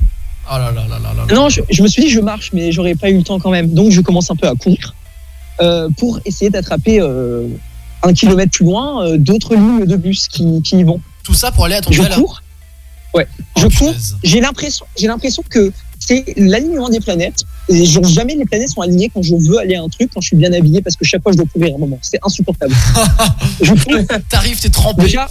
Oh 0.50 0.58
là 0.58 0.72
là 0.72 0.86
là 0.88 1.00
là 1.00 1.14
là. 1.14 1.26
là. 1.28 1.36
Non, 1.36 1.50
je, 1.50 1.62
je 1.70 1.84
me 1.84 1.88
suis 1.88 2.04
dit 2.04 2.10
je 2.10 2.20
marche, 2.20 2.52
mais 2.54 2.72
j'aurais 2.72 2.96
pas 2.96 3.10
eu 3.10 3.18
le 3.18 3.24
temps 3.24 3.40
quand 3.40 3.52
même. 3.52 3.74
Donc 3.74 3.92
je 3.92 4.00
commence 4.02 4.30
un 4.32 4.36
peu 4.36 4.48
à 4.48 4.56
courir 4.56 4.94
euh, 5.62 5.90
pour 5.98 6.20
essayer 6.26 6.50
d'attraper 6.50 7.00
euh, 7.02 7.48
un 8.04 8.14
kilomètre 8.14 8.52
plus 8.52 8.66
loin 8.66 9.06
euh, 9.06 9.18
d'autres 9.18 9.56
lignes 9.56 9.86
de 9.86 9.96
bus 9.98 10.28
qui, 10.28 10.62
qui 10.62 10.78
y 10.78 10.84
vont. 10.84 11.00
Tout 11.24 11.34
ça 11.34 11.52
pour 11.52 11.66
aller 11.66 11.76
à 11.76 11.82
ton 11.82 11.92
Je 11.92 12.02
gala. 12.02 12.16
cours. 12.16 12.42
Ouais, 13.14 13.28
Oh, 13.56 13.60
je 13.60 13.68
cours. 13.78 13.88
punaise. 13.92 14.18
J'ai 14.24 14.42
l'impression, 14.42 14.86
j'ai 14.98 15.08
l'impression 15.08 15.44
que 15.50 15.72
c'est 16.06 16.26
l'alignement 16.38 16.90
des 16.90 17.00
planètes. 17.00 17.46
Et 17.70 17.86
genre 17.86 18.04
jamais 18.04 18.36
les 18.36 18.46
planètes 18.46 18.70
sont 18.70 18.82
alignées 18.82 19.10
quand 19.14 19.22
je 19.22 19.36
veux 19.36 19.58
aller 19.58 19.76
à 19.76 19.82
un 19.82 19.90
truc, 19.90 20.12
quand 20.14 20.22
je 20.22 20.28
suis 20.28 20.36
bien 20.36 20.52
habillé, 20.52 20.82
parce 20.82 20.96
que 20.96 21.06
chaque 21.06 21.24
fois 21.24 21.32
je 21.32 21.38
dois 21.38 21.46
courir 21.46 21.76
un 21.76 21.80
moment. 21.80 22.00
C'est 22.02 22.20
insupportable. 22.24 22.76
T'arrives, 24.30 24.60
t'es 24.60 24.70
trempé. 24.70 25.04
Déjà, 25.04 25.30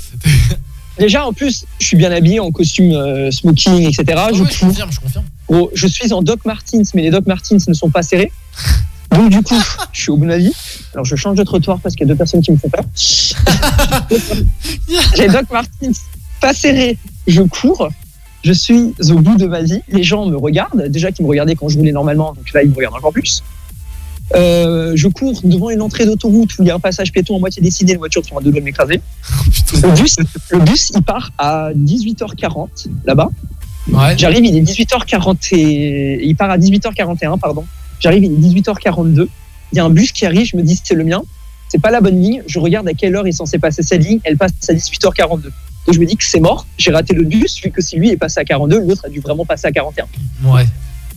déjà 0.98 1.26
en 1.26 1.32
plus, 1.32 1.64
je 1.78 1.86
suis 1.86 1.96
bien 1.96 2.10
habillé 2.10 2.40
en 2.40 2.50
costume 2.50 2.92
euh, 2.92 3.30
smoking, 3.30 3.82
etc. 3.82 4.04
Ah 4.16 4.28
je 4.32 4.42
oui, 4.42 4.48
je 4.50 4.60
confirme, 4.60 4.92
je 4.92 5.00
confirme. 5.00 5.24
Gros, 5.48 5.70
je 5.74 5.86
suis 5.86 6.12
en 6.12 6.22
Doc 6.22 6.44
Martins, 6.44 6.82
mais 6.94 7.02
les 7.02 7.10
Doc 7.10 7.26
Martins 7.26 7.58
ne 7.66 7.74
sont 7.74 7.90
pas 7.90 8.02
serrés. 8.02 8.32
Donc 9.10 9.28
du 9.28 9.42
coup, 9.42 9.60
je 9.92 10.00
suis 10.00 10.10
au 10.10 10.16
bout 10.16 10.24
de 10.24 10.30
ma 10.30 10.38
vie. 10.38 10.52
Alors 10.94 11.04
je 11.04 11.16
change 11.16 11.36
de 11.36 11.44
trottoir 11.44 11.80
parce 11.80 11.94
qu'il 11.94 12.06
y 12.06 12.10
a 12.10 12.14
deux 12.14 12.16
personnes 12.16 12.40
qui 12.40 12.50
me 12.50 12.56
font 12.56 12.70
peur. 12.70 12.84
J'ai 15.16 15.28
Doc 15.28 15.50
Martins 15.50 15.92
pas 16.40 16.54
serré. 16.54 16.96
Je 17.26 17.42
cours. 17.42 17.90
Je 18.44 18.52
suis 18.52 18.94
au 19.10 19.18
bout 19.18 19.36
de 19.36 19.46
ma 19.46 19.62
vie. 19.62 19.80
Les 19.88 20.02
gens 20.02 20.26
me 20.26 20.36
regardent. 20.36 20.88
Déjà 20.88 21.12
qu'ils 21.12 21.24
me 21.24 21.30
regardaient 21.30 21.54
quand 21.54 21.68
je 21.68 21.78
roulais 21.78 21.92
normalement, 21.92 22.32
donc 22.32 22.52
là 22.52 22.62
ils 22.62 22.70
me 22.70 22.74
regardent 22.74 22.96
encore 22.96 23.12
plus. 23.12 23.42
Euh, 24.34 24.92
je 24.94 25.08
cours 25.08 25.40
devant 25.44 25.70
une 25.70 25.82
entrée 25.82 26.06
d'autoroute 26.06 26.58
où 26.58 26.62
il 26.62 26.68
y 26.68 26.70
a 26.70 26.74
un 26.74 26.80
passage 26.80 27.12
piéton 27.12 27.36
en 27.36 27.40
moitié 27.40 27.62
dessiné, 27.62 27.92
une 27.92 27.98
voiture 27.98 28.22
qui 28.22 28.32
a 28.34 28.40
deux 28.40 28.50
doigts 28.50 28.60
de 28.60 28.64
m'écraser. 28.64 29.00
Le 29.74 30.00
bus, 30.00 30.16
le 30.50 30.58
bus, 30.60 30.92
il 30.94 31.02
part 31.02 31.32
à 31.38 31.70
18h40 31.74 32.88
là-bas. 33.04 33.28
Ouais. 33.88 34.16
J'arrive, 34.16 34.44
il 34.44 34.56
est 34.56 34.62
18h40 34.62 35.54
et 35.54 36.24
il 36.24 36.36
part 36.36 36.50
à 36.50 36.58
18h41, 36.58 37.38
pardon. 37.38 37.64
J'arrive, 38.00 38.24
il 38.24 38.32
est 38.32 38.60
18h42. 38.60 39.26
Il 39.72 39.76
y 39.76 39.80
a 39.80 39.84
un 39.84 39.90
bus 39.90 40.12
qui 40.12 40.24
arrive, 40.24 40.46
je 40.46 40.56
me 40.56 40.62
dis 40.62 40.80
c'est 40.82 40.94
le 40.94 41.04
mien. 41.04 41.22
C'est 41.68 41.80
pas 41.80 41.90
la 41.90 42.00
bonne 42.00 42.20
ligne. 42.20 42.42
Je 42.46 42.58
regarde 42.58 42.86
à 42.88 42.92
quelle 42.92 43.14
heure 43.16 43.26
il 43.26 43.30
est 43.30 43.32
censé 43.32 43.58
passer 43.58 43.82
cette 43.82 44.04
ligne. 44.04 44.20
Elle 44.24 44.36
passe 44.36 44.52
à 44.68 44.74
18h42. 44.74 45.50
Donc 45.86 45.94
je 45.94 46.00
me 46.00 46.06
dis 46.06 46.16
que 46.16 46.24
c'est 46.24 46.40
mort. 46.40 46.66
J'ai 46.78 46.92
raté 46.92 47.14
le 47.14 47.24
bus 47.24 47.60
vu 47.62 47.70
que 47.70 47.80
si 47.82 47.96
lui 47.96 48.10
est 48.10 48.16
passé 48.16 48.40
à 48.40 48.44
42, 48.44 48.80
l'autre 48.80 49.04
a 49.06 49.08
dû 49.08 49.20
vraiment 49.20 49.44
passer 49.44 49.66
à 49.66 49.72
41. 49.72 50.06
Ouais. 50.44 50.66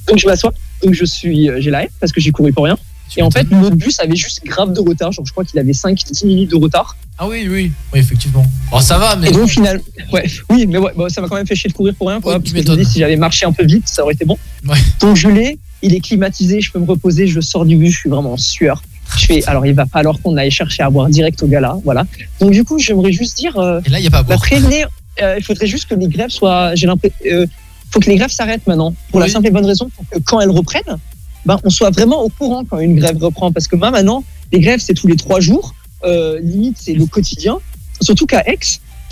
Donc 0.07 0.17
je 0.17 0.27
m'assois. 0.27 0.53
Donc 0.83 0.93
je 0.93 1.05
suis, 1.05 1.49
euh, 1.49 1.57
j'ai 1.59 1.71
la 1.71 1.83
haine 1.83 1.89
parce 1.99 2.11
que 2.11 2.19
j'ai 2.19 2.31
couru 2.31 2.51
pour 2.51 2.65
rien. 2.65 2.77
Tu 3.09 3.19
Et 3.19 3.23
en 3.23 3.29
fait, 3.29 3.47
l'autre 3.51 3.75
bus 3.75 3.99
avait 3.99 4.15
juste 4.15 4.43
grave 4.43 4.73
de 4.73 4.79
retard. 4.79 5.11
Genre 5.11 5.25
je 5.25 5.31
crois 5.31 5.45
qu'il 5.45 5.59
avait 5.59 5.73
5-10 5.73 6.25
minutes 6.25 6.51
de 6.51 6.55
retard. 6.55 6.95
Ah 7.17 7.27
oui, 7.27 7.47
oui. 7.49 7.71
Oui, 7.93 7.99
effectivement. 7.99 8.45
Bon, 8.71 8.79
ça 8.79 8.97
va, 8.97 9.15
mais. 9.15 9.29
Et 9.29 9.31
donc 9.31 9.47
finalement, 9.47 9.83
ouais, 10.11 10.25
oui, 10.49 10.65
mais 10.67 10.77
ouais, 10.77 10.91
bon, 10.95 11.07
ça 11.07 11.21
m'a 11.21 11.29
quand 11.29 11.35
même 11.35 11.47
fait 11.47 11.55
chier 11.55 11.69
de 11.69 11.73
courir 11.73 11.93
pour 11.95 12.09
rien, 12.09 12.19
quoi. 12.19 12.33
Ouais, 12.33 12.39
parce 12.39 12.49
tu 12.51 12.59
que 12.59 12.65
je 12.65 12.71
me 12.71 12.77
dis, 12.77 12.85
si 12.85 12.99
j'avais 12.99 13.15
marché 13.15 13.45
un 13.45 13.53
peu 13.53 13.63
vite, 13.63 13.87
ça 13.87 14.03
aurait 14.03 14.15
été 14.15 14.25
bon. 14.25 14.37
Ouais. 14.67 14.77
Donc 14.99 15.15
je 15.15 15.29
l'ai, 15.29 15.57
il 15.81 15.93
est 15.93 16.01
climatisé, 16.01 16.59
je 16.59 16.71
peux 16.71 16.79
me 16.79 16.85
reposer, 16.85 17.27
je 17.27 17.39
sors 17.39 17.65
du 17.65 17.77
bus, 17.77 17.93
je 17.93 17.99
suis 17.99 18.09
vraiment 18.09 18.33
en 18.33 18.37
sueur. 18.37 18.81
Je 19.17 19.25
fais, 19.25 19.45
alors 19.45 19.65
il 19.65 19.73
va 19.73 19.85
falloir 19.85 20.19
qu'on 20.21 20.35
aille 20.37 20.51
chercher 20.51 20.83
à 20.83 20.89
boire 20.89 21.09
direct 21.09 21.41
au 21.43 21.47
gala, 21.47 21.77
voilà. 21.83 22.05
Donc 22.39 22.51
du 22.51 22.63
coup, 22.63 22.79
j'aimerais 22.79 23.11
juste 23.11 23.37
dire, 23.37 23.57
euh, 23.57 23.79
Et 23.85 23.89
là, 23.89 23.99
il 23.99 24.01
n'y 24.01 24.07
a 24.07 24.11
pas 24.11 24.19
à 24.19 24.23
boire. 24.23 24.39
prévenir, 24.39 24.87
euh, 25.21 25.35
il 25.37 25.43
faudrait 25.43 25.67
juste 25.67 25.87
que 25.87 25.95
les 25.95 26.07
grèves 26.07 26.29
soient, 26.29 26.75
j'ai 26.75 26.87
l'impression, 26.87 27.17
euh, 27.31 27.45
faut 27.91 27.99
que 27.99 28.09
les 28.09 28.15
grèves 28.15 28.31
s'arrêtent 28.31 28.67
maintenant, 28.67 28.93
pour 29.11 29.19
la 29.19 29.27
simple 29.27 29.47
et 29.47 29.51
bonne 29.51 29.65
raison 29.65 29.89
pour 29.95 30.05
que 30.09 30.19
quand 30.19 30.41
elles 30.41 30.49
reprennent, 30.49 30.97
ben 31.45 31.57
on 31.63 31.69
soit 31.69 31.91
vraiment 31.91 32.21
au 32.23 32.29
courant 32.29 32.63
quand 32.65 32.79
une 32.79 32.95
grève 32.95 33.17
reprend, 33.21 33.51
parce 33.51 33.67
que 33.67 33.75
moi 33.75 33.91
maintenant, 33.91 34.23
les 34.51 34.59
grèves 34.59 34.79
c'est 34.79 34.95
tous 34.95 35.07
les 35.07 35.15
trois 35.15 35.39
jours, 35.39 35.75
euh, 36.03 36.39
limite 36.41 36.77
c'est 36.79 36.93
le 36.93 37.05
quotidien. 37.05 37.57
Surtout 38.01 38.25
qu'à 38.25 38.43
Aix, 38.47 38.59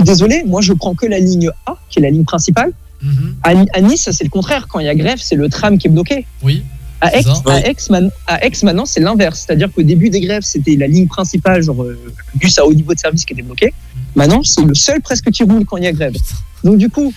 désolé, 0.04 0.44
moi 0.46 0.62
je 0.62 0.74
prends 0.74 0.96
que 0.96 1.06
la 1.06 1.20
ligne 1.20 1.50
A, 1.68 1.76
qui 1.90 2.00
est 2.00 2.02
la 2.02 2.10
ligne 2.10 2.26
principale. 2.26 2.74
Mhm. 3.02 3.36
À, 3.44 3.50
à 3.74 3.82
Nice, 3.82 4.10
c'est 4.12 4.24
le 4.24 4.30
contraire. 4.30 4.68
Quand 4.70 4.80
il 4.80 4.86
y 4.86 4.90
a 4.90 4.96
grève, 4.96 5.20
c'est 5.22 5.36
le 5.36 5.50
tram 5.50 5.78
qui 5.78 5.88
est 5.88 5.90
bloqué. 5.90 6.26
Oui. 6.42 6.64
À 7.04 7.18
Aix, 7.18 7.24
à 7.48 7.60
Aix, 7.70 7.76
man- 7.90 8.12
à 8.28 8.46
Aix, 8.46 8.52
maintenant, 8.64 8.86
c'est 8.86 9.00
l'inverse. 9.02 9.44
C'est-à-dire 9.46 9.70
qu'au 9.74 9.84
début 9.84 10.10
des 10.10 10.22
grèves, 10.22 10.44
c'était 10.44 10.76
la 10.76 10.88
ligne 10.88 11.08
principale, 11.08 11.62
genre 11.62 11.84
euh, 11.84 11.98
le 12.06 12.40
bus 12.40 12.58
à 12.58 12.66
haut 12.66 12.74
niveau 12.74 12.94
de 12.94 13.00
service 13.00 13.26
qui 13.26 13.34
était 13.34 13.42
bloqué. 13.42 13.74
Maintenant, 14.16 14.42
c'est 14.44 14.64
le 14.64 14.74
seul 14.76 15.02
presque 15.02 15.30
qui 15.32 15.44
roule 15.44 15.66
quand 15.66 15.78
il 15.78 15.84
y 15.84 15.88
a 15.88 15.92
grève. 15.92 16.14
Donc 16.64 16.78
du 16.78 16.90
coup, 16.90 17.14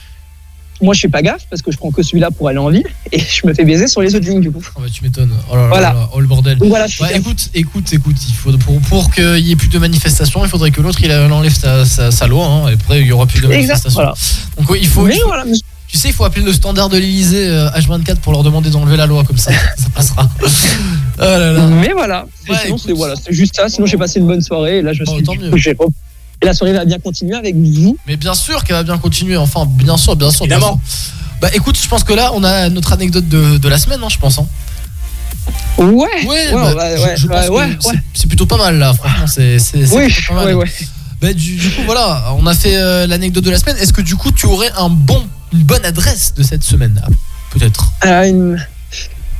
moi 0.83 0.93
je 0.93 1.01
fais 1.01 1.09
pas 1.09 1.23
gaffe 1.23 1.47
parce 1.49 1.63
que 1.63 1.71
je 1.73 1.79
prends 1.79 1.91
que 1.91 2.03
celui-là 2.03 2.31
pour 2.31 2.49
aller 2.49 2.59
en 2.59 2.69
ville 2.69 2.87
et 3.13 3.19
je 3.19 3.47
me 3.47 3.55
fais 3.55 3.65
baiser 3.65 3.87
sur 3.87 4.03
les 4.03 4.15
autres 4.15 4.27
lignes 4.29 4.41
du 4.41 4.51
coup. 4.51 4.63
Oh, 4.77 4.81
bah, 4.81 4.87
tu 4.93 5.03
m'étonnes. 5.05 5.33
Oh 5.51 5.57
là 5.57 5.63
là 5.63 5.69
Voilà. 5.69 5.93
là, 5.95 6.11
oh 6.13 6.21
le 6.21 6.27
bordel. 6.27 6.59
Donc 6.59 6.69
voilà, 6.69 6.87
Ouais, 7.01 7.17
écoute, 7.17 7.49
écoute, 7.55 7.93
écoute, 7.93 8.17
il 8.29 8.35
faut 8.35 8.53
pour, 8.59 8.81
pour 8.83 9.11
qu'il 9.11 9.39
y 9.39 9.53
ait 9.53 9.57
plus 9.57 9.69
de 9.69 9.79
manifestations, 9.79 10.45
il 10.45 10.49
faudrait 10.51 10.71
que 10.73 10.81
l'autre 10.81 10.99
il 11.03 11.11
enlève 11.13 11.55
sa, 11.55 11.85
sa, 11.85 12.11
sa 12.11 12.27
loi, 12.27 12.45
hein, 12.47 12.69
et 12.69 12.75
après 12.75 13.01
il 13.01 13.07
y 13.07 13.13
aura 13.13 13.27
plus 13.27 13.41
de 13.41 13.47
manifestations. 13.47 13.91
voilà. 13.95 14.15
Donc 14.59 14.67
il 14.81 14.87
faut, 14.87 15.05
Mais 15.05 15.15
il 15.15 15.21
faut- 15.21 15.27
voilà, 15.29 15.45
mais- 15.45 15.57
tu 15.89 15.97
sais, 15.99 16.09
il 16.09 16.15
faut 16.15 16.25
appeler 16.25 16.45
le 16.45 16.53
standard 16.53 16.89
de 16.89 16.97
l'Elysée 16.99 17.49
H24 17.77 18.17
pour 18.17 18.33
leur 18.33 18.43
demander 18.43 18.71
d'enlever 18.71 18.97
la 18.97 19.07
loi 19.07 19.25
comme 19.25 19.39
ça, 19.39 19.53
ça 19.77 19.89
passera. 19.95 20.29
Oh 21.19 21.23
là 21.23 21.53
là. 21.53 21.67
Mais 21.67 21.93
voilà, 21.95 22.27
Ouais, 22.47 22.57
sinon 22.63 22.77
c'est 22.77 22.93
voilà, 22.93 23.15
c'est 23.17 23.33
juste 23.33 23.57
ça. 23.57 23.71
Sinon 23.71 23.87
j'ai 23.87 23.97
passé 23.97 24.19
une 24.21 24.27
bonne 24.27 24.43
soirée 24.43 24.79
et 24.79 24.83
là 24.83 24.93
je 24.93 25.03
Bon, 25.05 25.15
suis. 25.15 25.23
tant 25.25 25.35
mieux. 25.35 25.51
Et 26.43 26.45
la 26.47 26.53
soirée 26.53 26.75
va 26.75 26.85
bien 26.85 26.99
continuer 26.99 27.35
avec 27.35 27.57
vous. 27.57 27.97
Mais 28.07 28.17
bien 28.19 28.35
sûr 28.35 28.63
qu'elle 28.65 28.77
va 28.77 28.83
bien 28.83 28.99
continuer, 28.99 29.39
enfin, 29.39 29.65
bien 29.67 29.97
sûr, 29.97 30.15
bien 30.15 30.31
sûr. 30.31 30.45
bien 30.47 30.57
Évidemment. 30.59 30.79
sûr. 30.87 31.03
Bah 31.41 31.49
écoute, 31.55 31.79
je 31.83 31.89
pense 31.89 32.05
que 32.05 32.13
là, 32.13 32.33
on 32.35 32.45
a 32.45 32.69
notre 32.69 32.93
anecdote 32.93 33.27
de, 33.31 33.57
de 33.57 33.69
la 33.69 33.79
semaine, 33.79 34.01
hein, 34.05 34.09
je 34.11 34.19
pense. 34.19 34.39
hein. 34.39 34.47
Ouais. 35.79 35.87
Ouais, 35.87 36.27
Ouais, 36.27 36.53
bah, 36.53 36.75
ouais, 36.75 36.97
je- 36.97 37.03
ouais, 37.03 37.15
je, 37.17 37.27
pense 37.27 37.49
ouais, 37.49 37.69
que 37.77 37.89
ouais, 37.89 37.95
c'est- 38.15 38.27
plutôt 38.27 38.47
pas 38.47 38.57
mal 38.59 38.79
là, 38.79 38.93
franchement, 38.95 39.27
c'est 39.27 39.57
Oui, 39.93 40.13
pas 40.29 40.35
mal. 40.35 40.47
ouais, 40.49 40.53
ouais. 40.55 40.71
Bah, 41.23 41.33
du, 41.33 41.57
du 41.57 41.71
coup, 41.71 41.83
voilà, 41.87 42.35
on 42.39 42.47
a 42.47 42.55
fait 42.55 42.77
euh, 42.77 43.07
l'anecdote 43.07 43.45
de 43.45 43.51
la 43.51 43.59
semaine. 43.59 43.77
Est-ce 43.79 43.93
que 43.95 44.03
du 44.03 44.17
coup, 44.17 44.33
tu 44.33 44.45
aurais 44.47 44.71
un 44.77 44.91
bon, 44.91 45.25
une 45.53 45.63
bonne 45.63 45.85
adresse 45.85 46.35
de 46.35 46.43
cette 46.43 46.63
semaine 46.65 47.01
ah, 47.05 47.09
Peut-être. 47.51 47.93
Euh, 48.05 48.29
une- 48.29 48.67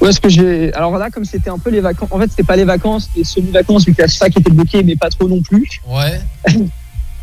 Où 0.01 0.07
est-ce 0.07 0.21
que 0.21 0.29
j'ai. 0.29 0.73
Alors 0.75 0.97
là, 0.99 1.11
comme 1.11 1.25
c'était 1.25 1.49
un 1.51 1.59
peu 1.59 1.71
les 1.71 1.81
vacances. 1.81 2.09
En 2.13 2.19
fait, 2.19 2.29
c'était 2.31 2.43
pas 2.43 2.57
les 2.57 2.65
vacances, 2.65 3.09
c'était 3.13 3.25
semi-vacances, 3.25 3.87
vu 3.87 3.95
que 3.95 4.03
la 4.03 4.09
fac 4.09 4.37
était 4.39 4.51
bloquée, 4.51 4.83
mais 4.83 4.95
pas 4.97 5.09
trop 5.11 5.29
non 5.29 5.41
plus. 5.43 5.67
Ouais. 5.89 6.21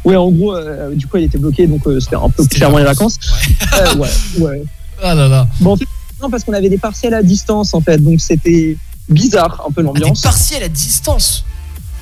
Ouais, 0.05 0.17
en 0.17 0.29
gros, 0.31 0.53
euh, 0.53 0.93
du 0.95 1.07
coup, 1.07 1.15
elle 1.15 1.23
était 1.23 1.38
bloquée, 1.38 1.65
donc 1.65 1.88
euh, 1.88 1.97
c'était 2.01 2.17
un 2.17 2.29
peu 2.29 2.45
clairement 2.45 2.77
les 2.77 2.84
vacances. 2.84 3.17
Ouais, 3.95 4.09
ouais. 4.39 4.63
Ah 5.01 5.15
là 5.15 5.29
là. 5.29 5.47
Bon, 5.61 5.71
en 5.71 5.77
fait, 5.77 5.86
non, 6.21 6.29
parce 6.29 6.43
qu'on 6.43 6.51
avait 6.51 6.67
des 6.67 6.77
partiels 6.77 7.13
à 7.13 7.23
distance, 7.23 7.73
en 7.73 7.79
fait, 7.79 7.99
donc 7.99 8.19
c'était 8.19 8.75
bizarre 9.07 9.63
un 9.65 9.71
peu 9.71 9.79
Ah, 9.79 9.93
des 9.93 9.99
l'ambiance. 10.01 10.19
partiels 10.21 10.61
à 10.63 10.67
distance 10.67 11.45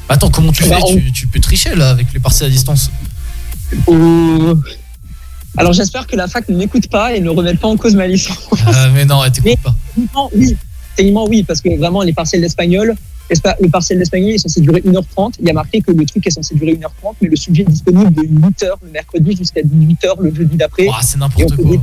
Attends, 0.09 0.32
comment 0.32 0.51
tu 0.51 0.63
Bah, 0.63 0.77
fais? 0.77 0.84
on- 0.84 0.95
tu, 0.95 1.11
tu 1.11 1.27
peux 1.27 1.39
tricher 1.39 1.75
là 1.75 1.91
avec 1.91 2.11
les 2.11 2.19
partiels 2.19 2.49
à 2.49 2.51
distance 2.51 2.89
Euh, 3.88 4.55
Alors 5.58 5.74
j'espère 5.74 6.08
que 6.08 6.16
la 6.16 6.28
fac 6.28 6.47
ne 6.49 6.56
m'écoute 6.58 6.88
pas 6.88 7.14
et 7.14 7.20
ne 7.20 7.30
remette 7.30 7.60
pas 7.60 7.68
en 7.68 7.78
cause 7.78 7.95
ma 7.95 8.08
licence. 8.08 8.38
Ah, 8.66 8.88
Mais 8.93 9.06
non, 9.06 9.24
elle 9.24 9.32
t'écoute 9.32 9.60
pas. 9.64 9.76
Techniquement, 9.88 10.30
oui. 10.36 10.56
Techniquement, 10.95 11.26
oui, 11.28 11.43
parce 11.43 11.62
que 11.62 11.78
vraiment, 11.78 12.04
les 12.04 12.14
partiels 12.14 12.41
d'espagnol, 12.41 12.95
le 13.30 13.70
partiel 13.70 13.97
d'espagnol 13.97 14.32
est 14.32 14.38
censé 14.38 14.62
durer 14.62 14.82
1h30. 14.82 15.36
Il 15.39 15.47
y 15.47 15.49
a 15.49 15.54
marqué 15.54 15.82
que 15.82 15.91
le 15.91 16.06
truc 16.06 16.26
est 16.28 16.32
censé 16.32 16.56
durer 16.56 16.74
1h30, 16.74 17.16
mais 17.22 17.30
le 17.30 17.36
sujet 17.36 17.64
est 17.64 17.72
disponible 17.72 18.14
de 18.14 18.22
8h 18.24 18.72
le 18.84 18.91
mercredi 18.91 19.36
jusqu'à 19.36 19.62
18h 19.62 20.20
le 20.20 20.34
jeudi 20.36 20.58
d'après. 20.58 20.88
Ah, 20.91 20.99
c'est 21.02 21.18
n'importe 21.18 21.56
quoi. 21.56 21.76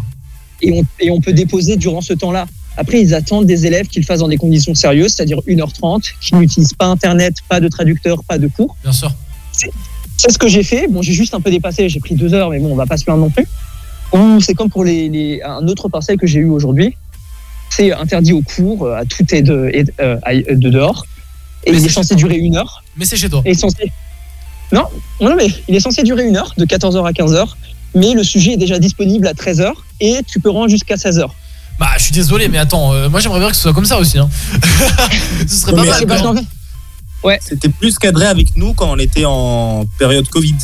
Et 0.60 0.72
on, 0.72 0.82
et 1.00 1.10
on 1.10 1.20
peut 1.20 1.32
déposer 1.32 1.76
durant 1.76 2.00
ce 2.00 2.12
temps-là. 2.12 2.46
Après, 2.76 3.00
ils 3.00 3.14
attendent 3.14 3.46
des 3.46 3.66
élèves 3.66 3.86
qu'ils 3.88 4.02
le 4.02 4.06
fassent 4.06 4.20
dans 4.20 4.28
des 4.28 4.36
conditions 4.36 4.74
sérieuses, 4.74 5.14
c'est-à-dire 5.14 5.40
1h30, 5.46 6.12
qui 6.20 6.34
n'utilisent 6.34 6.74
pas 6.74 6.86
Internet, 6.86 7.36
pas 7.48 7.60
de 7.60 7.68
traducteur, 7.68 8.22
pas 8.24 8.38
de 8.38 8.48
cours. 8.48 8.76
Bien 8.82 8.92
sûr. 8.92 9.12
C'est 10.18 10.30
ce 10.32 10.38
que 10.38 10.48
j'ai 10.48 10.62
fait. 10.64 10.86
Bon, 10.88 11.00
j'ai 11.00 11.12
juste 11.14 11.32
un 11.32 11.40
peu 11.40 11.50
dépassé, 11.50 11.88
j'ai 11.88 12.00
pris 12.00 12.14
deux 12.14 12.34
heures, 12.34 12.50
mais 12.50 12.58
bon, 12.58 12.72
on 12.72 12.76
va 12.76 12.84
pas 12.86 12.96
se 12.98 13.04
plaindre 13.04 13.20
non 13.22 13.30
plus. 13.30 13.46
C'est 14.40 14.54
comme 14.54 14.68
pour 14.68 14.84
les, 14.84 15.08
les- 15.08 15.40
un 15.42 15.66
autre 15.68 15.88
partiel 15.88 16.16
que 16.18 16.26
j'ai 16.26 16.40
eu 16.40 16.48
aujourd'hui. 16.50 16.96
C'est 17.70 17.92
interdit 17.92 18.32
au 18.32 18.42
cours, 18.42 18.84
euh, 18.86 18.96
à 18.96 19.04
tout 19.04 19.24
est 19.34 19.42
de, 19.42 19.70
et- 19.72 19.84
euh, 20.00 20.16
de 20.50 20.68
dehors. 20.70 21.04
Et 21.64 21.70
il 21.70 21.84
est 21.84 21.88
censé 21.90 22.14
durer 22.16 22.36
une 22.36 22.56
heure. 22.56 22.82
Mais 22.96 23.04
c'est 23.04 23.16
chez 23.16 23.28
toi. 23.28 23.42
Et 23.44 23.54
censé... 23.54 23.92
Non, 24.72 24.84
non, 25.20 25.34
mais 25.36 25.48
il 25.68 25.74
est 25.76 25.80
censé 25.80 26.02
durer 26.02 26.26
une 26.26 26.36
heure, 26.36 26.52
de 26.58 26.64
14h 26.64 27.06
à 27.06 27.12
15h. 27.12 27.46
Mais 27.94 28.12
le 28.12 28.22
sujet 28.22 28.52
est 28.52 28.56
déjà 28.56 28.78
disponible 28.78 29.26
à 29.26 29.32
13h 29.34 29.72
et 30.00 30.16
tu 30.26 30.40
peux 30.40 30.50
rendre 30.50 30.68
jusqu'à 30.68 30.96
16h. 30.96 31.26
Bah, 31.78 31.86
je 31.96 32.02
suis 32.04 32.12
désolé, 32.12 32.48
mais 32.48 32.58
attends, 32.58 32.92
euh, 32.92 33.08
moi 33.08 33.20
j'aimerais 33.20 33.38
bien 33.40 33.50
que 33.50 33.56
ce 33.56 33.62
soit 33.62 33.72
comme 33.72 33.84
ça 33.84 33.98
aussi. 33.98 34.18
Hein. 34.18 34.28
ce 35.46 35.54
serait 35.54 35.72
pas 35.72 35.82
mais 35.82 35.88
mal. 36.06 36.46
Ouais. 37.24 37.38
C'était 37.42 37.68
plus 37.68 37.98
cadré 37.98 38.26
avec 38.26 38.54
nous 38.56 38.74
quand 38.74 38.90
on 38.90 38.98
était 38.98 39.24
en 39.24 39.84
période 39.98 40.28
Covid. 40.28 40.54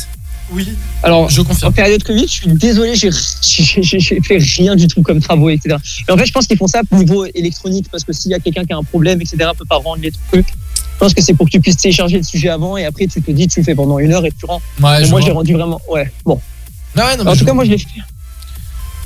Oui. 0.51 0.67
Alors, 1.01 1.27
je 1.29 1.41
confirme. 1.41 1.69
En 1.69 1.73
période 1.73 2.03
Covid, 2.03 2.27
je 2.27 2.31
suis 2.31 2.47
désolé, 2.53 2.93
j'ai 2.95 3.11
fait 4.21 4.37
rien 4.37 4.75
du 4.75 4.87
tout 4.87 5.01
comme 5.01 5.19
travaux, 5.19 5.49
etc. 5.49 5.75
Et 6.07 6.11
en 6.11 6.17
fait, 6.17 6.25
je 6.27 6.31
pense 6.31 6.45
qu'ils 6.47 6.57
font 6.57 6.67
ça 6.67 6.81
au 6.91 6.95
niveau 6.95 7.25
électronique 7.33 7.87
parce 7.91 8.03
que 8.03 8.13
s'il 8.13 8.31
y 8.31 8.33
a 8.35 8.39
quelqu'un 8.39 8.63
qui 8.63 8.73
a 8.73 8.77
un 8.77 8.83
problème, 8.83 9.19
etc., 9.21 9.37
peut 9.57 9.65
pas 9.65 9.77
rendre 9.77 10.01
les 10.01 10.11
trucs. 10.29 10.45
Je 10.47 10.99
pense 10.99 11.13
que 11.13 11.21
c'est 11.21 11.33
pour 11.33 11.47
que 11.47 11.51
tu 11.51 11.59
puisses 11.59 11.77
télécharger 11.77 12.17
le 12.17 12.23
sujet 12.23 12.49
avant 12.49 12.77
et 12.77 12.85
après 12.85 13.07
tu 13.07 13.21
te 13.21 13.31
dis 13.31 13.47
tu 13.47 13.59
le 13.59 13.65
fais 13.65 13.75
pendant 13.75 13.99
une 13.99 14.13
heure 14.13 14.25
et 14.25 14.31
tu 14.31 14.45
rends. 14.45 14.61
Ouais, 14.81 15.07
moi, 15.09 15.19
j'ai 15.19 15.31
rendu 15.31 15.53
vraiment. 15.53 15.81
Ouais, 15.89 16.09
bon. 16.23 16.39
Ouais, 16.95 17.17
non, 17.17 17.23
mais 17.25 17.31
en 17.31 17.33
je- 17.33 17.39
tout 17.39 17.45
cas, 17.45 17.53
moi, 17.53 17.65
je 17.65 17.71
l'ai 17.71 17.77
fait. 17.79 17.87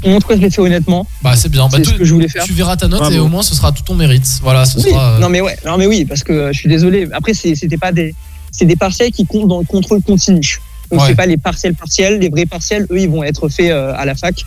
En 0.05 0.19
tout 0.19 0.27
cas, 0.27 0.35
je 0.35 0.41
l'ai 0.41 0.49
fait 0.49 0.61
honnêtement. 0.61 1.05
Bah, 1.21 1.35
c'est 1.35 1.49
bien. 1.49 1.65
Bah, 1.67 1.77
C'est 1.77 1.81
tout- 1.83 1.89
ce 1.91 1.95
que 1.97 2.05
je 2.05 2.13
voulais 2.13 2.27
faire. 2.27 2.43
Tu 2.43 2.53
verras 2.53 2.77
ta 2.77 2.87
note 2.87 3.11
et 3.11 3.19
au 3.19 3.27
moins 3.27 3.43
ce 3.43 3.53
sera 3.55 3.71
tout 3.71 3.83
ton 3.83 3.95
mérite. 3.95 4.39
Voilà, 4.41 4.65
ce 4.65 4.77
Oui, 4.77 4.89
sera. 4.91 5.15
euh, 5.15 5.19
non 5.19 5.29
mais 5.29 5.41
ouais, 5.41 5.57
non 5.65 5.77
mais 5.77 5.87
oui, 5.87 6.05
parce 6.05 6.23
que 6.23 6.31
euh, 6.33 6.53
je 6.53 6.59
suis 6.59 6.69
désolé. 6.69 7.07
Après, 7.11 7.33
c'est- 7.33 7.55
c'était 7.55 7.77
pas 7.77 7.91
des, 7.91 8.13
c'est 8.51 8.65
des 8.65 8.75
partiels 8.77 9.11
qui 9.11 9.25
comptent 9.25 9.47
dans 9.49 9.59
le 9.59 9.65
contrôle 9.65 10.01
continu. 10.01 10.59
Donc 10.91 11.01
Ouais. 11.01 11.07
c'est 11.07 11.15
pas 11.15 11.25
les 11.25 11.37
partiels 11.37 11.75
partiels, 11.75 12.17
les 12.19 12.29
vrais 12.29 12.45
partiels, 12.45 12.87
eux, 12.91 12.99
ils 12.99 13.09
vont 13.09 13.23
être 13.23 13.47
faits 13.49 13.71
euh, 13.71 13.93
à 13.95 14.05
la 14.05 14.15
fac. 14.15 14.43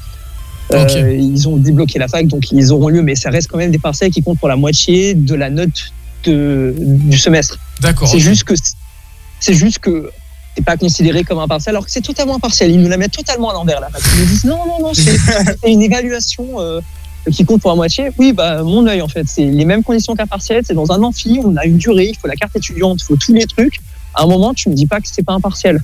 Euh. 0.72 1.16
Ils 1.18 1.48
ont 1.48 1.56
débloqué 1.58 1.98
la 1.98 2.08
fac, 2.08 2.26
donc 2.26 2.50
ils 2.50 2.72
auront 2.72 2.88
lieu, 2.88 3.02
mais 3.02 3.14
ça 3.14 3.28
reste 3.30 3.48
quand 3.48 3.58
même 3.58 3.70
des 3.72 3.78
partiels 3.78 4.10
qui 4.10 4.22
comptent 4.22 4.38
pour 4.38 4.48
la 4.48 4.56
moitié 4.56 5.14
de 5.14 5.34
la 5.34 5.50
note 5.50 5.92
de, 6.24 6.74
du 6.78 7.18
semestre. 7.18 7.58
D'accord. 7.80 8.08
C'est 8.08 8.20
juste 8.20 8.44
que 8.44 8.54
c'est 9.38 9.54
juste 9.54 9.80
que 9.80 10.10
c'est 10.56 10.64
pas 10.64 10.76
considéré 10.76 11.24
comme 11.24 11.38
un 11.38 11.48
partiel, 11.48 11.74
alors 11.74 11.86
que 11.86 11.90
c'est 11.90 12.00
totalement 12.02 12.36
un 12.36 12.40
partiel. 12.40 12.70
Ils 12.70 12.80
nous 12.80 12.88
la 12.88 12.96
mettent 12.96 13.12
totalement 13.12 13.50
à 13.50 13.54
l'envers 13.54 13.80
là. 13.80 13.88
Ils 14.14 14.20
nous 14.20 14.26
disent 14.26 14.44
non, 14.44 14.66
non, 14.66 14.80
non, 14.80 14.92
c'est 14.94 15.16
une 15.66 15.82
évaluation 15.82 16.60
euh, 16.60 16.80
qui 17.30 17.44
compte 17.44 17.62
pour 17.62 17.70
la 17.70 17.76
moitié. 17.76 18.10
Oui, 18.18 18.32
bah 18.32 18.62
mon 18.62 18.86
œil 18.86 19.02
en 19.02 19.08
fait, 19.08 19.24
c'est 19.26 19.44
les 19.44 19.64
mêmes 19.64 19.82
conditions 19.82 20.14
qu'un 20.14 20.26
partiel. 20.26 20.62
C'est 20.66 20.74
dans 20.74 20.92
un 20.92 21.02
amphi, 21.02 21.40
on 21.42 21.56
a 21.56 21.64
une 21.64 21.78
durée, 21.78 22.08
il 22.10 22.16
faut 22.16 22.28
la 22.28 22.36
carte 22.36 22.54
étudiante, 22.56 23.00
il 23.00 23.04
faut 23.04 23.16
tous 23.16 23.32
les 23.32 23.46
trucs. 23.46 23.80
À 24.14 24.24
un 24.24 24.26
moment, 24.26 24.52
tu 24.52 24.68
me 24.68 24.74
dis 24.74 24.86
pas 24.86 25.00
que 25.00 25.08
c'est 25.10 25.22
pas 25.22 25.32
un 25.32 25.40
partiel. 25.40 25.82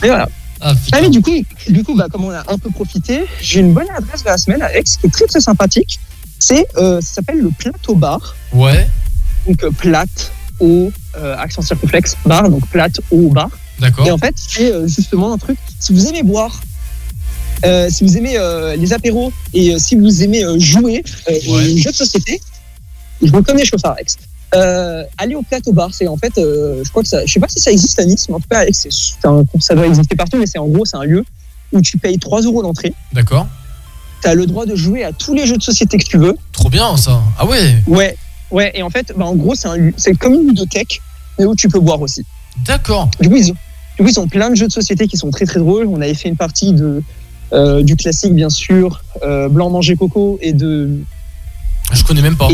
Mais 0.00 0.08
voilà. 0.08 0.28
Ah, 0.62 0.74
Ah, 0.92 1.00
mais 1.02 1.10
du 1.10 1.20
coup, 1.20 1.32
du 1.68 1.82
coup, 1.82 1.94
bah, 1.96 2.06
comme 2.10 2.24
on 2.24 2.30
a 2.30 2.44
un 2.48 2.56
peu 2.56 2.70
profité, 2.70 3.24
j'ai 3.40 3.60
une 3.60 3.72
bonne 3.72 3.90
adresse 3.94 4.22
de 4.22 4.28
la 4.28 4.38
semaine 4.38 4.62
à 4.62 4.72
Aix 4.74 4.84
qui 4.84 5.06
est 5.06 5.10
très 5.10 5.26
très 5.26 5.40
sympathique. 5.40 5.98
C'est, 6.38 6.66
euh, 6.76 7.00
ça 7.00 7.14
s'appelle 7.14 7.40
le 7.40 7.50
Plateau 7.50 7.96
Bar. 7.96 8.34
Ouais. 8.52 8.88
Donc 9.46 9.62
euh, 9.64 9.70
plate 9.70 10.32
au 10.62 10.90
euh, 11.18 11.36
accent 11.36 11.60
circonflexe 11.60 12.16
bar, 12.24 12.48
donc 12.48 12.66
plate 12.68 13.00
au 13.10 13.28
bar. 13.28 13.50
D'accord. 13.78 14.06
Et 14.06 14.10
en 14.10 14.16
fait, 14.18 14.34
c'est 14.36 14.72
euh, 14.72 14.86
justement 14.86 15.32
un 15.32 15.38
truc. 15.38 15.58
Si 15.78 15.92
vous 15.92 16.06
aimez 16.06 16.22
boire, 16.22 16.60
euh, 17.64 17.88
si 17.90 18.04
vous 18.04 18.16
aimez 18.16 18.38
euh, 18.38 18.74
les 18.76 18.92
apéros 18.92 19.32
et 19.52 19.74
euh, 19.74 19.78
si 19.78 19.96
vous 19.96 20.22
aimez 20.22 20.42
jouer 20.58 21.02
aux 21.48 21.58
jeux 21.76 21.90
de 21.90 21.96
société, 21.96 22.40
je 23.22 23.30
vous 23.30 23.42
connais 23.42 23.64
chauffard 23.64 23.96
Aix. 23.98 24.06
Euh, 24.54 25.04
allez 25.16 25.34
au 25.34 25.42
plateau 25.42 25.72
bar, 25.72 25.90
c'est 25.92 26.06
en 26.08 26.16
fait, 26.16 26.32
je 26.36 26.88
crois 26.90 27.02
que 27.02 27.08
ça, 27.08 27.24
je 27.24 27.32
sais 27.32 27.40
pas 27.40 27.48
si 27.48 27.58
ça 27.60 27.70
existe 27.72 27.98
à 27.98 28.04
Nice, 28.04 28.26
mais 28.28 28.34
en 28.34 28.40
tout 28.40 28.48
cas, 28.50 28.64
c'est- 28.72 28.90
c'est 28.92 29.26
un- 29.26 29.44
ça 29.60 29.74
doit 29.74 29.86
exister 29.86 30.14
partout, 30.14 30.36
mais 30.38 30.46
c'est 30.46 30.58
en 30.58 30.66
gros, 30.68 30.84
c'est 30.84 30.96
un 30.96 31.04
lieu 31.04 31.24
où 31.72 31.80
tu 31.80 31.96
payes 31.98 32.18
3 32.18 32.42
euros 32.42 32.60
l'entrée. 32.62 32.92
D'accord. 33.12 33.46
Tu 34.22 34.28
as 34.28 34.34
le 34.34 34.46
droit 34.46 34.66
de 34.66 34.76
jouer 34.76 35.04
à 35.04 35.12
tous 35.12 35.32
les 35.34 35.46
jeux 35.46 35.56
de 35.56 35.62
société 35.62 35.96
que 35.98 36.04
tu 36.04 36.18
veux. 36.18 36.34
Trop 36.52 36.68
bien 36.68 36.96
ça. 36.96 37.22
Ah 37.38 37.46
ouais. 37.46 37.76
Ouais, 37.86 38.16
ouais, 38.52 38.70
et 38.74 38.82
en 38.82 38.90
fait, 38.90 39.12
bah, 39.16 39.24
en 39.24 39.34
gros, 39.34 39.54
c'est 39.54 39.68
un 39.68 40.14
comme 40.14 40.34
une 40.34 40.48
ludothèque, 40.48 41.00
mais 41.38 41.44
où 41.44 41.54
tu 41.56 41.68
peux 41.68 41.80
boire 41.80 42.00
aussi. 42.00 42.24
D'accord. 42.66 43.10
Du 43.20 43.28
coup, 43.28 43.36
ils 43.36 43.50
ont, 43.50 43.56
du 43.96 44.04
coup, 44.04 44.08
ils 44.08 44.20
ont 44.20 44.28
plein 44.28 44.50
de 44.50 44.54
jeux 44.54 44.68
de 44.68 44.72
société 44.72 45.08
qui 45.08 45.16
sont 45.16 45.30
très 45.30 45.46
très 45.46 45.58
drôles. 45.58 45.86
On 45.86 46.00
avait 46.00 46.14
fait 46.14 46.28
une 46.28 46.36
partie 46.36 46.72
de 46.72 47.02
euh, 47.52 47.82
du 47.82 47.96
classique, 47.96 48.34
bien 48.34 48.48
sûr, 48.48 49.02
euh, 49.22 49.48
Blanc 49.48 49.70
manger 49.70 49.96
coco 49.96 50.38
et 50.40 50.52
de. 50.52 51.00
Je 51.92 52.02
connais 52.04 52.22
même 52.22 52.36
pas. 52.36 52.48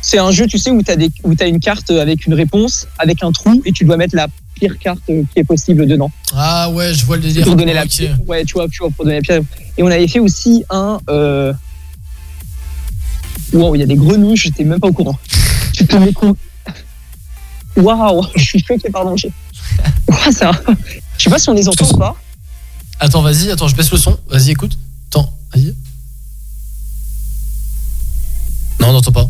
C'est 0.00 0.18
un 0.18 0.30
jeu, 0.30 0.46
tu 0.46 0.58
sais, 0.58 0.70
où 0.70 0.82
tu 0.82 0.90
as, 0.90 0.96
des, 0.96 1.10
où 1.24 1.34
as 1.40 1.46
une 1.46 1.58
carte 1.58 1.90
avec 1.90 2.26
une 2.26 2.34
réponse, 2.34 2.86
avec 2.98 3.24
un 3.24 3.32
trou, 3.32 3.60
et 3.64 3.72
tu 3.72 3.84
dois 3.84 3.96
mettre 3.96 4.14
la 4.14 4.28
pire 4.54 4.78
carte 4.78 5.00
qui 5.06 5.26
est 5.34 5.44
possible 5.44 5.86
dedans. 5.86 6.10
Ah 6.32 6.70
ouais, 6.70 6.94
je 6.94 7.04
vois 7.04 7.16
le 7.16 7.22
délire. 7.22 7.44
Pour 7.44 7.56
donner 7.56 7.74
la 7.74 7.86
pire. 7.86 8.16
Ouais, 8.26 8.44
tu 8.44 8.54
vois, 8.54 8.68
tu 8.68 8.78
vois, 8.78 8.90
pour 8.90 9.04
donner 9.04 9.16
la 9.16 9.22
pire. 9.22 9.42
Et 9.76 9.82
on 9.82 9.88
avait 9.88 10.08
fait 10.08 10.20
aussi 10.20 10.64
un. 10.70 10.98
Euh... 11.10 11.52
Wow, 13.52 13.74
il 13.74 13.78
y 13.80 13.82
a 13.82 13.86
des 13.86 13.94
grenouilles, 13.96 14.36
j'étais 14.36 14.64
même 14.64 14.80
pas 14.80 14.88
au 14.88 14.92
courant. 14.92 15.18
Tu 15.72 15.86
te 15.86 15.96
mets 15.96 16.12
compte. 16.12 16.36
Waouh, 17.76 18.24
je 18.36 18.42
suis 18.42 18.58
choqué, 18.64 18.90
pardon. 18.90 19.16
j'ai- 19.16 19.32
Ouah, 20.08 20.32
ça... 20.32 20.50
Je 21.18 21.24
sais 21.24 21.30
pas 21.30 21.38
si 21.38 21.48
on 21.48 21.52
les 21.54 21.68
entend 21.68 21.86
ou 21.88 21.96
pas. 21.98 22.16
Attends, 23.00 23.22
vas-y, 23.22 23.50
attends, 23.50 23.68
je 23.68 23.76
baisse 23.76 23.90
le 23.90 23.98
son. 23.98 24.18
Vas-y, 24.28 24.50
écoute. 24.50 24.76
Attends, 25.10 25.30
vas-y. 25.54 25.74
Non, 28.80 28.88
on 28.88 28.92
n'entend 28.92 29.12
pas. 29.12 29.28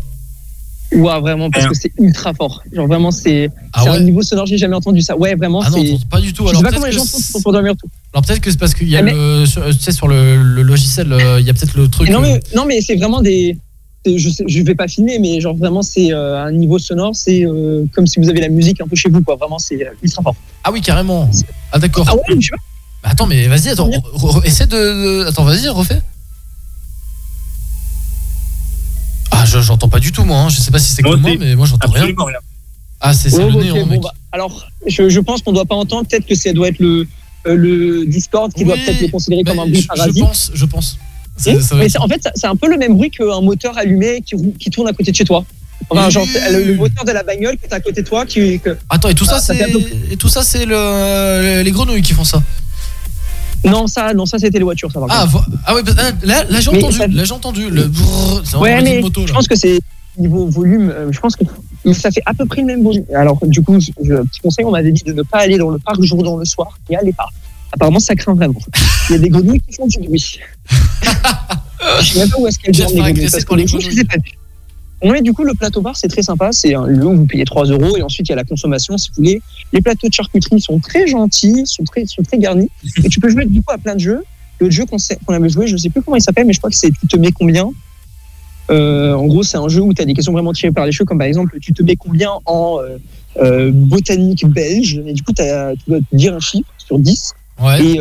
Ouah, 0.93 1.19
vraiment, 1.19 1.49
parce 1.51 1.67
que 1.67 1.73
c'est 1.73 1.91
ultra 1.99 2.33
fort. 2.33 2.63
Genre, 2.71 2.87
vraiment, 2.87 3.11
c'est 3.11 3.49
Ah 3.73 3.83
ouais 3.83 3.89
un 3.91 3.99
niveau 3.99 4.21
sonore, 4.21 4.45
j'ai 4.45 4.57
jamais 4.57 4.75
entendu 4.75 5.01
ça. 5.01 5.17
Ouais, 5.17 5.35
vraiment, 5.35 5.61
Ah 5.61 5.69
non, 5.69 5.79
on 5.79 5.99
pas 6.07 6.21
du 6.21 6.31
tout. 6.31 6.43
Je 6.43 6.51
sais 6.51 6.57
Alors 6.57 6.63
pas 6.63 6.71
comment 6.71 6.85
les 6.85 6.93
gens 6.93 7.03
font 7.05 7.41
pour 7.41 7.51
dormir 7.51 7.73
tout. 7.75 7.89
Alors 8.13 8.25
peut-être 8.25 8.39
que 8.39 8.49
c'est 8.49 8.57
parce 8.57 8.73
qu'il 8.73 8.87
y 8.87 8.95
a 8.95 9.01
mais- 9.01 9.11
le, 9.11 9.43
tu 9.73 9.79
sais, 9.81 9.91
sur 9.91 10.07
le, 10.07 10.41
le 10.41 10.61
logiciel, 10.63 11.11
euh, 11.11 11.41
il 11.41 11.45
y 11.45 11.49
a 11.49 11.53
peut-être 11.53 11.75
le 11.77 11.89
truc. 11.89 12.07
Et 12.07 12.11
non, 12.13 12.19
euh, 12.19 12.21
mais, 12.21 12.39
non, 12.55 12.65
mais 12.65 12.79
c'est 12.81 12.95
vraiment 12.95 13.21
des. 13.21 13.57
C'est- 14.05 14.17
Je, 14.17 14.29
sais, 14.29 14.43
je 14.47 14.61
vais 14.63 14.75
pas 14.75 14.87
filmer, 14.87 15.19
mais 15.19 15.39
genre 15.41 15.55
vraiment, 15.55 15.81
c'est 15.81 16.11
euh, 16.13 16.37
un 16.45 16.51
niveau 16.51 16.79
sonore, 16.79 17.15
c'est 17.15 17.45
euh, 17.45 17.85
comme 17.93 18.07
si 18.07 18.19
vous 18.19 18.29
avez 18.29 18.41
la 18.41 18.49
musique 18.49 18.79
un 18.81 18.87
peu 18.87 18.95
chez 18.95 19.09
vous, 19.09 19.21
quoi. 19.21 19.35
Vraiment, 19.35 19.59
c'est 19.59 19.85
euh, 19.85 19.91
ultra 20.01 20.21
fort. 20.23 20.35
Ah 20.63 20.71
oui, 20.71 20.81
carrément. 20.81 21.29
Ah 21.71 21.79
d'accord. 21.79 22.05
Ah 22.09 22.15
ouais, 22.15 22.21
je 22.39 22.45
sais 22.45 22.49
pas. 22.51 22.57
Bah, 23.03 23.09
attends, 23.11 23.27
mais 23.27 23.47
vas-y, 23.47 23.69
attends, 23.69 23.89
re- 23.89 24.01
re- 24.39 24.45
essaie 24.45 24.65
de, 24.67 24.75
de- 25.23 25.25
Attends, 25.27 25.43
vas-y, 25.43 25.67
refais. 25.69 26.01
Ah, 29.31 29.45
je- 29.45 29.59
j'entends 29.61 29.89
pas 29.89 29.99
du 29.99 30.11
tout, 30.11 30.23
moi. 30.23 30.37
hein. 30.39 30.49
Je 30.49 30.59
sais 30.59 30.71
pas 30.71 30.79
si 30.79 30.91
c'est 30.93 31.03
que 31.03 31.09
moi, 31.15 31.31
mais 31.39 31.55
moi, 31.55 31.65
j'entends 31.65 31.91
rien. 31.91 32.07
Ah, 32.99 33.13
c'est 33.13 33.31
Oh, 33.35 33.49
le 33.49 33.61
néon, 33.63 33.83
bon, 33.85 33.91
mec. 33.91 34.01
bah, 34.01 34.13
alors, 34.31 34.65
je, 34.87 35.09
je 35.09 35.19
pense 35.19 35.41
qu'on 35.43 35.51
doit 35.53 35.65
pas 35.65 35.75
entendre. 35.75 36.07
Peut-être 36.07 36.25
que 36.25 36.33
ça 36.33 36.51
doit 36.53 36.69
être 36.69 36.79
le, 36.79 37.05
euh, 37.45 37.55
le 37.55 38.05
Discord 38.07 38.51
qui 38.51 38.63
doit 38.65 38.75
peut-être 38.75 39.01
le 39.01 39.07
considérer 39.09 39.43
comme 39.43 39.59
un 39.59 39.65
bruit 39.67 39.75
je, 39.75 39.81
je 39.81 39.87
parasite. 39.87 40.19
pense, 40.23 40.51
je 40.53 40.65
pense. 40.65 40.97
Ça- 41.37 41.61
ça 41.61 41.75
va 41.75 41.83
Mais 41.83 41.97
en 41.97 42.07
fait, 42.07 42.27
c'est 42.35 42.47
un 42.47 42.55
peu 42.55 42.67
le 42.69 42.77
même 42.77 42.95
bruit 42.95 43.09
qu'un 43.11 43.41
moteur 43.41 43.77
allumé 43.77 44.21
qui, 44.21 44.69
tourne 44.69 44.87
à 44.87 44.93
côté 44.93 45.11
de 45.11 45.15
chez 45.15 45.23
toi. 45.25 45.45
Enfin, 45.89 46.05
Oui, 46.07 46.11
genre, 46.11 46.23
oui, 46.25 46.33
le, 46.51 46.57
oui. 46.57 46.65
le 46.65 46.75
moteur 46.75 47.05
de 47.05 47.11
la 47.11 47.23
bagnole 47.23 47.55
qui 47.57 47.65
est 47.65 47.73
à 47.73 47.79
côté 47.79 48.01
de 48.01 48.07
toi. 48.07 48.25
Qui, 48.25 48.59
que- 48.59 48.75
Attends, 48.89 49.09
et 49.09 49.13
tout 49.15 49.25
ça, 49.25 49.35
Ah, 49.37 49.39
c'est 49.39 49.71
peu- 49.71 49.79
et 50.11 50.17
tout 50.17 50.27
ça, 50.27 50.43
c'est 50.43 50.65
le 50.65 51.61
les 51.63 51.71
grenouilles 51.71 52.01
qui 52.01 52.13
font 52.13 52.23
ça. 52.23 52.41
Non, 53.63 53.87
ça, 53.87 54.13
non, 54.13 54.25
ça 54.25 54.37
c'était 54.39 54.57
les 54.59 54.63
voitures. 54.63 54.91
Ça, 54.91 54.99
par 54.99 55.07
Ah, 55.11 55.27
ah 55.65 55.73
bah, 55.73 55.91
ah, 55.97 56.11
là, 56.23 56.43
là 56.49 56.59
j'ai 56.59 56.69
entendu, 56.69 56.97
ça- 56.97 57.07
là 57.07 57.23
j'ai 57.23 57.33
entendu 57.33 57.69
le. 57.69 57.83
brrr, 57.85 58.61
ouais, 58.61 58.81
mais 58.81 59.01
je 59.01 59.33
pense 59.33 59.47
que 59.47 59.55
c'est 59.55 59.79
niveau 60.17 60.47
volume. 60.47 60.89
euh, 60.89 61.11
je 61.11 61.19
pense 61.19 61.35
que 61.35 61.43
ça 61.93 62.09
fait 62.11 62.21
à 62.25 62.33
peu 62.33 62.45
près 62.45 62.61
le 62.61 62.67
même 62.67 62.83
volume. 62.83 63.05
Alors, 63.15 63.39
du 63.45 63.61
coup, 63.61 63.79
je, 63.79 63.91
je- 64.03 64.13
petit 64.23 64.39
conseil, 64.41 64.65
on 64.65 64.71
m'avait 64.71 64.91
dit 64.91 65.03
de 65.03 65.13
ne 65.13 65.21
pas 65.21 65.39
aller 65.39 65.57
dans 65.57 65.69
le 65.69 65.77
parc 65.79 66.01
Jourdan 66.01 66.37
le 66.37 66.45
soir. 66.45 66.67
N'y 66.89 66.95
allez 66.95 67.13
pas. 67.13 67.27
Apparemment, 67.71 67.99
ça 67.99 68.15
craint 68.15 68.33
vraiment. 68.33 68.59
Il 69.09 69.13
y 69.13 69.15
a 69.15 69.19
des 69.19 69.29
grenouilles 69.29 69.61
qui 69.67 69.75
font 69.75 69.85
du 69.87 69.99
bruit. 69.99 70.39
Je 72.01 72.05
sais 72.13 72.19
même 72.19 72.29
pas 72.29 72.39
où 72.39 72.47
est-ce 72.47 72.59
dorment, 72.59 72.89
fait 72.89 72.95
les 72.95 73.13
grenouilles, 73.13 73.29
parce 73.31 73.43
que 73.45 73.55
les 73.55 73.61
les 73.63 73.67
jours, 73.67 73.79
je 73.81 73.89
les 73.89 73.99
ai 73.99 74.03
pas 74.03 74.17
vues. 74.17 74.37
Ouais, 75.03 75.21
du 75.21 75.31
coup, 75.31 75.43
le 75.43 75.53
plateau 75.53 75.81
bar, 75.81 75.95
c'est 75.95 76.07
très 76.07 76.23
sympa. 76.23 76.49
C'est 76.51 76.73
un 76.73 76.87
lieu 76.87 77.05
où 77.05 77.15
vous 77.15 77.25
payez 77.27 77.45
3 77.45 77.65
euros 77.67 77.97
et 77.97 78.01
ensuite 78.01 78.27
il 78.27 78.31
y 78.31 78.33
a 78.33 78.35
la 78.35 78.43
consommation 78.43 78.97
si 78.97 79.09
vous 79.09 79.15
voulez. 79.23 79.41
Les 79.71 79.81
plateaux 79.81 80.07
de 80.07 80.13
charcuterie 80.13 80.59
sont 80.59 80.79
très 80.79 81.05
gentils, 81.05 81.63
sont 81.65 81.83
très, 81.83 82.05
sont 82.07 82.23
très 82.23 82.39
garnis. 82.39 82.69
Et 83.03 83.09
tu 83.09 83.19
peux 83.19 83.29
jouer 83.29 83.45
du 83.45 83.61
coup 83.61 83.71
à 83.71 83.77
plein 83.77 83.93
de 83.93 83.99
jeux. 83.99 84.23
Le 84.59 84.71
jeu 84.71 84.85
qu'on 84.85 84.97
qu'on 85.25 85.33
avait 85.35 85.49
joué, 85.49 85.67
je 85.67 85.77
sais 85.77 85.89
plus 85.91 86.01
comment 86.01 86.17
il 86.17 86.21
s'appelle, 86.23 86.47
mais 86.47 86.53
je 86.53 86.57
crois 86.57 86.71
que 86.71 86.75
c'est 86.75 86.89
Tu 86.89 87.05
te 87.07 87.15
mets 87.15 87.31
combien? 87.31 87.69
Euh, 88.71 89.13
En 89.13 89.25
gros, 89.27 89.43
c'est 89.43 89.57
un 89.57 89.67
jeu 89.67 89.81
où 89.81 89.93
tu 89.93 90.01
as 90.01 90.05
des 90.05 90.15
questions 90.15 90.33
vraiment 90.33 90.51
tirées 90.51 90.71
par 90.71 90.87
les 90.87 90.91
cheveux, 90.91 91.05
comme 91.05 91.19
par 91.19 91.27
exemple 91.27 91.57
Tu 91.61 91.73
te 91.73 91.83
mets 91.83 91.95
combien 91.95 92.31
en 92.45 92.79
euh, 92.81 92.97
euh, 93.39 93.69
botanique 93.71 94.47
belge? 94.47 94.99
Et 95.05 95.13
du 95.13 95.21
coup, 95.21 95.31
t'as- 95.31 95.73
tu 95.75 95.81
dois 95.89 95.99
te 95.99 96.15
dire 96.15 96.33
un 96.33 96.39
chiffre 96.39 96.69
sur 96.79 96.97
10. 96.97 97.33
Ouais. 97.61 97.85
Et 97.85 97.99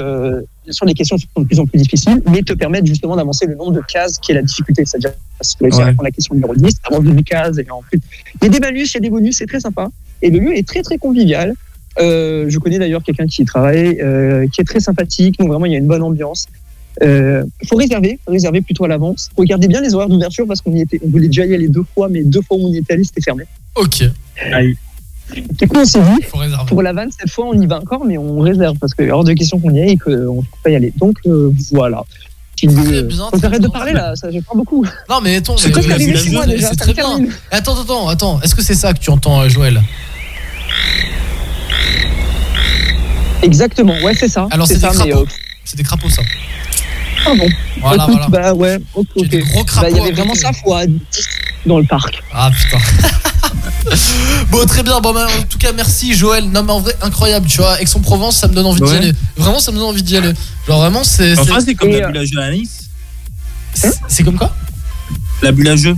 bien 0.67 0.73
sûr, 0.73 0.85
les 0.85 0.95
questions 0.95 1.17
sont 1.17 1.43
de 1.43 1.47
plus 1.47 1.61
en 1.61 1.67
plus 1.67 1.79
difficiles, 1.79 2.21
mais 2.29 2.43
te 2.43 2.53
permettent 2.53 2.87
justement 2.87 3.15
d'avancer 3.15 3.47
le 3.47 3.55
nombre 3.55 3.73
de 3.73 3.81
cases 3.81 4.19
qui 4.19 4.33
est 4.33 4.35
la 4.35 4.43
difficulté. 4.43 4.85
C'est-à-dire, 4.85 5.13
si 5.41 5.57
tu 5.57 5.63
réussis 5.63 5.81
à 5.81 5.87
à 5.87 6.03
la 6.03 6.11
question 6.11 6.35
numéro 6.35 6.55
10, 6.55 6.75
tu 6.75 6.81
avances 6.93 7.05
d'une 7.05 7.23
case, 7.23 7.59
et 7.61 7.71
en 7.71 7.83
plus, 7.83 8.01
il 8.43 8.45
y 8.45 8.47
a 8.47 8.49
des 8.49 8.59
malus, 8.59 8.87
il 8.87 8.95
y 8.95 8.97
a 8.97 9.01
des 9.01 9.11
bonus, 9.11 9.37
c'est 9.37 9.47
très 9.47 9.61
sympa. 9.61 9.89
Et 10.23 10.31
le 10.31 10.41
lieu 10.41 10.57
est 10.57 10.67
très, 10.67 10.83
très 10.83 10.99
convivial. 10.99 11.55
Euh, 12.01 12.47
je 12.49 12.59
connais 12.59 12.79
d'ailleurs 12.81 13.03
quelqu'un 13.05 13.27
qui 13.27 13.43
y 13.43 13.45
travaille, 13.45 14.01
euh, 14.01 14.47
qui 14.49 14.61
est 14.61 14.65
très 14.65 14.81
sympathique, 14.81 15.39
donc 15.39 15.49
vraiment, 15.49 15.67
il 15.67 15.73
y 15.73 15.77
a 15.77 15.79
une 15.79 15.87
bonne 15.87 16.03
ambiance. 16.03 16.47
Euh, 17.03 17.45
faut 17.69 17.77
réserver, 17.77 18.19
faut 18.25 18.33
réserver 18.33 18.61
plutôt 18.61 18.85
à 18.85 18.89
l'avance. 18.89 19.31
Regardez 19.37 19.69
bien 19.69 19.81
les 19.81 19.95
horaires 19.95 20.09
d'ouverture 20.09 20.47
parce 20.47 20.63
qu'on 20.63 20.75
y 20.75 20.81
était, 20.81 20.99
on 21.05 21.11
voulait 21.11 21.29
déjà 21.29 21.47
y 21.47 21.55
aller 21.55 21.69
deux 21.69 21.85
fois, 21.95 22.09
mais 22.09 22.25
deux 22.25 22.43
fois 22.43 22.57
où 22.57 22.67
on 22.67 22.73
y 22.73 22.79
était 22.79 22.95
allé, 22.95 23.05
c'était 23.05 23.21
fermé. 23.21 23.45
Ok. 23.77 24.03
Du 25.35 25.67
coup, 25.69 25.77
on 25.79 25.85
s'est 25.85 26.01
dit, 26.01 26.25
pour 26.69 26.83
la 26.83 26.93
vanne, 26.93 27.11
cette 27.19 27.31
fois, 27.31 27.47
on 27.53 27.61
y 27.61 27.67
va 27.67 27.79
encore, 27.81 28.05
mais 28.05 28.17
on 28.17 28.39
réserve 28.41 28.77
parce 28.79 28.95
qu'il 28.95 29.07
y 29.07 29.11
a 29.11 29.17
hors 29.17 29.25
de 29.25 29.33
question 29.33 29.59
qu'on 29.59 29.71
y 29.75 29.81
aille 29.81 29.91
et 29.91 29.97
qu'on 29.99 30.11
ne 30.11 30.41
peut 30.41 30.47
pas 30.63 30.71
y 30.71 30.77
aller. 30.77 30.93
Donc, 30.97 31.17
euh, 31.27 31.51
voilà. 31.73 32.03
Très 32.57 32.69
bien, 32.69 33.03
que 33.31 33.39
j'arrête 33.41 33.61
de 33.61 33.69
parler 33.69 33.93
là, 33.93 34.15
ça, 34.17 34.31
je 34.31 34.39
parle 34.41 34.59
beaucoup. 34.59 34.85
Non, 35.11 35.21
mais 35.23 35.37
attends, 35.37 35.57
C'est 35.59 35.69
mais- 35.69 35.73
presque 35.73 35.89
mais 35.89 35.95
arrivé 35.95 36.17
c'est 36.17 36.25
chez 36.25 36.31
moi 36.31 36.45
c'est 36.45 36.51
déjà, 36.53 36.69
ça 36.69 36.77
très 36.77 36.95
bien. 36.95 37.19
Attends, 37.51 37.79
attends, 37.83 38.09
attends. 38.09 38.41
Est-ce 38.43 38.55
que 38.55 38.63
c'est 38.63 38.75
ça 38.75 38.95
que 38.95 38.99
tu 38.99 39.11
entends, 39.11 39.41
euh, 39.43 39.49
Joël? 39.51 39.83
Exactement, 43.43 43.95
ouais, 44.03 44.15
c'est 44.15 44.29
ça. 44.29 44.49
Alors, 44.51 44.67
c'est 44.67 44.75
des 44.75 44.81
mais. 44.87 44.93
crapauds. 45.11 45.23
euh, 45.23 45.27
C'est 45.65 45.77
des 45.77 45.83
crapauds, 45.83 46.09
ça. 46.09 46.23
Ah 47.27 47.31
bon. 47.37 47.49
Voilà, 47.81 48.03
Écoute, 48.05 48.15
voilà. 48.29 48.29
Bah 48.29 48.55
ouais, 48.55 48.79
ok, 48.95 49.07
Bah, 49.17 49.23
Il 49.91 49.97
y 49.97 50.01
avait 50.01 50.11
à 50.11 50.13
vraiment 50.15 50.33
côté. 50.33 50.41
ça 50.41 50.53
fois 50.53 50.87
10 50.87 50.97
dans 51.67 51.79
le 51.79 51.85
parc. 51.85 52.23
Ah 52.33 52.51
putain. 52.51 52.79
bon, 54.51 54.65
très 54.67 54.83
bien. 54.83 55.01
Bon, 55.01 55.13
bah, 55.13 55.27
en 55.39 55.43
tout 55.45 55.59
cas, 55.59 55.73
merci 55.73 56.15
Joël. 56.15 56.45
Non, 56.51 56.63
mais 56.63 56.73
en 56.73 56.81
vrai, 56.81 56.95
incroyable. 57.03 57.47
Tu 57.47 57.59
vois, 57.59 57.81
Aix-en-Provence, 57.81 58.37
ça 58.37 58.49
me 58.49 58.55
donne 58.55 58.67
envie 58.67 58.81
d'y 58.81 58.95
aller. 58.95 59.13
Vraiment, 59.37 59.59
ça 59.61 59.73
me 59.73 59.77
donne 59.79 59.87
envie 59.89 60.03
d'y 60.03 60.17
aller. 60.17 60.33
Genre, 60.67 60.79
vraiment, 60.81 61.05
c'est. 61.05 61.39
Enfin, 61.39 61.59
c'est 61.65 61.75
comme 61.75 61.91
Et, 61.91 62.01
la 62.01 62.07
euh, 62.07 62.11
bulle 62.11 62.19
à 62.19 62.25
jeu 62.25 62.39
à 62.41 62.51
Nice. 62.51 62.81
c'est- 63.75 63.93
C'est 64.09 64.23
comme 64.25 64.39
quoi? 64.39 64.55
La 65.43 65.53
bulle 65.53 65.69
à 65.69 65.77
jeu. 65.77 65.97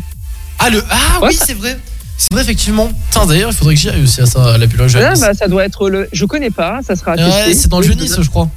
Ah, 0.59 0.71
le. 0.71 0.83
Ah, 0.91 1.21
Ouais. 1.23 1.29
oui, 1.31 1.39
c'est 1.47 1.55
vrai. 1.55 1.79
C'est 2.17 2.33
vrai, 2.33 2.43
effectivement. 2.43 2.89
Putain, 3.11 3.27
d'ailleurs, 3.27 3.51
il 3.51 3.57
faudrait 3.57 3.75
que 3.75 3.81
j'y 3.81 3.89
aille 3.89 4.03
aussi 4.03 4.21
à 4.21 4.27
ça, 4.27 4.55
à 4.55 4.59
la 4.59 4.67
bulle 4.67 4.83
à 4.83 4.89
jeu. 4.89 4.99
Là, 4.99 5.15
bah, 5.21 5.33
ça 5.35 5.47
doit 5.47 5.65
être 5.65 5.89
le. 5.89 6.09
Je 6.13 6.25
connais 6.25 6.51
pas, 6.51 6.81
ça 6.87 6.97
sera 6.97 7.15
Ouais, 7.15 7.55
c'est 7.55 7.69
dans 7.69 7.79
le 7.81 7.87
jeu 7.87 7.95
Nice, 7.95 8.17
je 8.21 8.29
crois. 8.29 8.49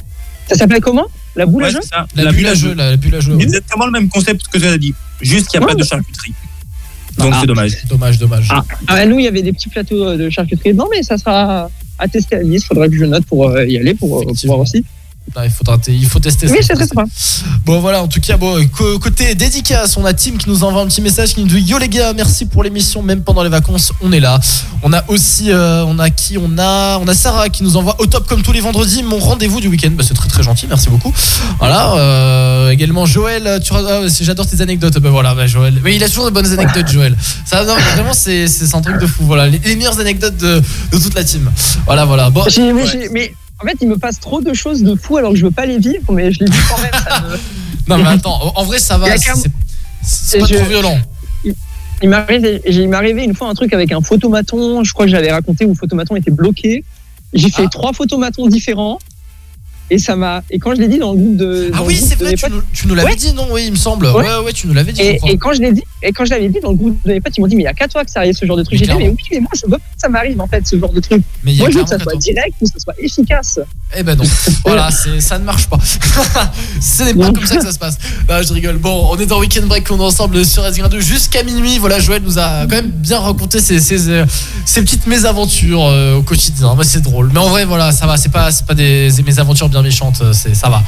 Ça 0.49 0.55
s'appelle 0.55 0.81
comment? 0.81 1.05
La 1.35 1.45
boule 1.45 1.63
à 1.63 1.69
jeu 1.69 1.79
ça. 1.81 2.05
La, 2.15 2.31
bulle 2.31 2.47
à 2.47 2.53
jeu, 2.53 2.73
la, 2.73 2.91
la 2.91 2.97
bulle 2.97 3.15
à 3.15 3.19
jeu. 3.19 3.33
ouais. 3.35 3.43
Exactement 3.43 3.85
le 3.85 3.91
même 3.91 4.09
concept 4.09 4.47
que 4.47 4.57
tu 4.57 4.65
as 4.65 4.77
dit. 4.77 4.93
Juste 5.21 5.47
qu'il 5.47 5.59
n'y 5.59 5.63
a 5.63 5.67
Ouais, 5.67 5.73
pas 5.73 5.77
de 5.77 5.83
bah. 5.83 5.87
charcuterie. 5.89 6.33
Donc 7.17 7.31
Ah. 7.33 7.37
c'est 7.41 7.47
dommage. 7.47 7.71
Dommage, 7.89 8.17
dommage. 8.17 8.47
Ah, 8.49 8.63
ah, 8.87 9.05
nous, 9.05 9.19
il 9.19 9.25
y 9.25 9.27
avait 9.27 9.41
des 9.41 9.53
petits 9.53 9.69
plateaux 9.69 10.05
euh, 10.07 10.17
de 10.17 10.29
charcuterie. 10.29 10.73
Non, 10.73 10.87
mais 10.91 11.03
ça 11.03 11.17
sera 11.17 11.69
à 11.99 12.07
tester 12.07 12.35
à 12.37 12.43
Nice. 12.43 12.65
Faudra 12.65 12.87
que 12.89 12.95
je 12.95 13.05
note 13.05 13.25
pour 13.25 13.47
euh, 13.49 13.65
y 13.65 13.77
aller, 13.77 13.93
pour, 13.93 14.19
euh, 14.21 14.25
pour 14.25 14.35
voir 14.45 14.59
aussi. 14.59 14.83
Il, 15.45 15.49
faudra 15.49 15.77
t- 15.77 15.93
il 15.95 16.05
faut 16.05 16.19
tester 16.19 16.47
Oui, 16.51 16.57
ça. 16.61 16.73
Bon 17.63 17.79
voilà, 17.79 18.03
en 18.03 18.07
tout 18.09 18.19
cas, 18.19 18.35
bon, 18.35 18.57
côté 18.99 19.33
dédicace, 19.33 19.95
on 19.95 20.03
a 20.03 20.13
Tim 20.13 20.31
qui 20.37 20.49
nous 20.49 20.63
envoie 20.65 20.81
un 20.81 20.87
petit 20.87 20.99
message 21.01 21.35
qui 21.35 21.41
nous 21.41 21.47
dit 21.47 21.61
Yo 21.61 21.77
les 21.77 21.87
gars, 21.87 22.11
merci 22.13 22.45
pour 22.45 22.63
l'émission, 22.63 23.01
même 23.01 23.21
pendant 23.23 23.41
les 23.41 23.49
vacances, 23.49 23.93
on 24.01 24.11
est 24.11 24.19
là. 24.19 24.39
On 24.83 24.91
a 24.91 25.05
aussi, 25.07 25.49
euh, 25.51 25.85
on 25.85 25.99
a 25.99 26.09
qui 26.09 26.37
On 26.37 26.57
a, 26.57 26.97
on 26.97 27.07
a 27.07 27.13
Sarah 27.13 27.47
qui 27.47 27.63
nous 27.63 27.77
envoie 27.77 27.95
au 28.01 28.07
top 28.07 28.27
comme 28.27 28.41
tous 28.41 28.51
les 28.51 28.59
vendredis 28.59 29.03
mon 29.03 29.19
rendez-vous 29.19 29.61
du 29.61 29.69
week-end. 29.69 29.91
Bah, 29.91 30.03
c'est 30.05 30.15
très 30.15 30.27
très 30.27 30.43
gentil, 30.43 30.65
merci 30.67 30.89
beaucoup. 30.89 31.13
Voilà. 31.59 31.93
euh, 31.95 32.69
également 32.71 33.05
Joël, 33.05 33.61
tu 33.63 33.71
ah, 33.73 34.01
j'adore 34.21 34.47
tes 34.47 34.59
anecdotes. 34.59 34.97
Ben 34.99 35.11
voilà, 35.11 35.33
bah, 35.33 35.47
Joël. 35.47 35.79
Mais 35.83 35.95
il 35.95 36.03
a 36.03 36.09
toujours 36.09 36.25
de 36.25 36.31
bonnes 36.31 36.51
anecdotes, 36.51 36.89
Joël. 36.89 37.15
Ça, 37.45 37.63
non, 37.63 37.75
vraiment, 37.95 38.13
c'est 38.13 38.47
un 38.73 38.81
truc 38.81 38.97
de 38.99 39.07
fou. 39.07 39.23
Voilà, 39.25 39.47
les, 39.47 39.59
les 39.59 39.75
meilleures 39.77 39.99
anecdotes 39.99 40.35
de, 40.37 40.61
de 40.91 40.97
toute 40.97 41.13
la 41.13 41.23
team. 41.23 41.49
Voilà, 41.85 42.03
voilà. 42.03 42.29
Bon, 42.29 42.43
j'ai- 42.49 42.73
mais 43.13 43.33
en 43.61 43.65
fait, 43.67 43.77
il 43.81 43.87
me 43.87 43.97
passe 43.97 44.19
trop 44.19 44.41
de 44.41 44.53
choses 44.53 44.83
de 44.83 44.95
fou 44.95 45.17
alors 45.17 45.31
que 45.31 45.37
je 45.37 45.45
veux 45.45 45.51
pas 45.51 45.65
les 45.65 45.77
vivre, 45.79 46.11
mais 46.11 46.31
je 46.31 46.39
les 46.39 46.45
vis 46.51 46.59
quand 46.69 46.81
même. 46.81 46.91
ça 47.03 47.21
me- 47.21 47.37
non 47.87 47.97
mais 48.03 48.09
attends, 48.09 48.53
en- 48.55 48.63
vrai, 48.63 48.79
ça 48.79 48.97
va. 48.97 49.07
C'est 50.03 50.39
pas 50.39 50.45
je- 50.45 50.55
trop 50.55 50.65
violent. 50.65 50.97
Il 52.03 52.09
m'est 52.09 52.15
arrivé, 52.15 52.61
il 52.67 52.89
m'est 52.89 52.97
arrivé 52.97 53.23
une 53.23 53.35
fois 53.35 53.47
un 53.49 53.53
truc 53.53 53.73
avec 53.73 53.91
un 53.91 54.01
photomaton, 54.01 54.83
je 54.83 54.91
crois 54.91 55.05
que 55.05 55.11
j'avais 55.11 55.31
raconté 55.31 55.65
où 55.65 55.69
le 55.69 55.75
photomaton 55.75 56.15
était 56.15 56.31
bloqué. 56.31 56.83
J'ai 57.33 57.49
fait 57.51 57.65
Ah. 57.65 57.69
trois 57.71 57.93
photomatons 57.93 58.47
différents 58.47 58.97
et 59.89 59.97
ça 59.97 60.15
m'a. 60.15 60.41
Et 60.49 60.59
quand 60.59 60.73
je 60.75 60.79
l'ai 60.81 60.87
dit 60.87 60.99
dans 60.99 61.11
le 61.13 61.17
groupe 61.17 61.35
de. 61.37 61.71
Ah 61.73 61.81
oui, 61.83 61.97
c'est 61.97 62.17
vrai, 62.17 62.33
tu 62.35 62.49
nous, 62.49 62.61
tu 62.73 62.87
nous 62.87 62.95
l'avais 62.95 63.09
Ouais. 63.09 63.15
dit, 63.15 63.33
non 63.33 63.47
Oui, 63.51 63.63
il 63.67 63.71
me 63.71 63.77
semble. 63.77 64.05
Ouais. 64.07 64.13
Ouais, 64.23 64.45
ouais, 64.45 64.53
tu 64.53 64.67
nous 64.67 64.73
l'avais 64.73 64.91
dit. 64.93 65.01
je 65.03 65.07
Et, 65.09 65.17
crois. 65.17 65.31
et 65.31 65.37
quand 65.37 65.53
je 65.53 65.61
l'ai 65.61 65.71
dit, 65.71 65.83
et 66.03 66.11
quand 66.11 66.25
je 66.25 66.29
l'avais 66.31 66.49
dit 66.49 66.59
dans 66.61 66.69
le 66.71 66.75
groupe 66.77 66.97
de 67.05 67.11
mes 67.13 67.19
potes, 67.21 67.33
ils 67.37 67.41
m'ont 67.41 67.47
dit 67.47 67.55
mais 67.55 67.63
il 67.63 67.65
y 67.65 67.69
a 67.69 67.73
qu'à 67.73 67.87
toi 67.87 68.03
que 68.05 68.11
ça 68.11 68.19
arrive 68.19 68.33
ce 68.35 68.45
genre 68.45 68.57
de 68.57 68.63
truc. 68.63 68.77
J'ai 68.79 68.85
dit 68.85 68.93
mais 68.97 69.09
oui, 69.09 69.17
mais 69.31 69.39
moi 69.39 69.49
je 69.55 69.61
veux 69.65 69.71
pas 69.71 69.77
que 69.77 69.83
ça 69.97 70.09
m'arrive 70.09 70.39
en 70.39 70.47
fait 70.47 70.65
ce 70.65 70.77
genre 70.79 70.93
de 70.93 70.99
truc. 70.99 71.21
Mais 71.43 71.55
Moi 71.55 71.69
je 71.69 71.77
veux 71.77 71.83
que 71.83 71.89
ça 71.89 71.99
soit 71.99 72.15
direct, 72.15 72.55
que 72.59 72.65
ça 72.67 72.79
soit 72.79 72.93
efficace. 72.99 73.59
Eh 73.97 74.03
ben 74.03 74.15
non. 74.15 74.23
voilà, 74.65 74.89
ça 74.91 75.37
ne 75.39 75.43
marche 75.43 75.67
pas. 75.67 75.77
Ce 76.81 77.03
n'est 77.03 77.13
pas 77.13 77.31
comme 77.31 77.45
ça 77.45 77.57
que 77.57 77.63
ça 77.63 77.71
se 77.71 77.79
passe. 77.79 77.97
Là, 78.27 78.41
je 78.41 78.53
rigole. 78.53 78.77
Bon, 78.77 79.07
on 79.11 79.17
est 79.17 79.25
dans 79.25 79.39
Weekend 79.39 79.65
Break, 79.67 79.89
on 79.91 79.97
est 79.97 80.01
ensemble 80.03 80.45
sur 80.45 80.65
s 80.65 80.77
2 80.77 80.99
jusqu'à 80.99 81.43
minuit. 81.43 81.77
Voilà, 81.77 81.99
Joël 81.99 82.21
nous 82.23 82.39
a 82.39 82.61
quand 82.61 82.75
même 82.75 82.89
bien 82.91 83.19
raconté 83.19 83.59
ses, 83.59 83.79
ses, 83.79 83.97
ses 84.65 84.81
petites 84.81 85.07
mésaventures 85.07 85.85
euh, 85.85 86.15
au 86.17 86.21
quotidien. 86.23 86.73
Moi, 86.75 86.83
c'est 86.83 87.01
drôle. 87.01 87.29
Mais 87.33 87.39
en 87.39 87.49
vrai, 87.49 87.65
voilà, 87.65 87.91
ça 87.91 88.05
va. 88.07 88.17
C'est 88.17 88.31
pas, 88.31 88.51
c'est 88.51 88.65
pas 88.65 88.73
des, 88.75 89.11
des 89.11 89.23
mésaventures 89.23 89.69
bien 89.69 89.80
méchantes. 89.81 90.21
C'est, 90.33 90.55
ça 90.55 90.69
va. 90.69 90.83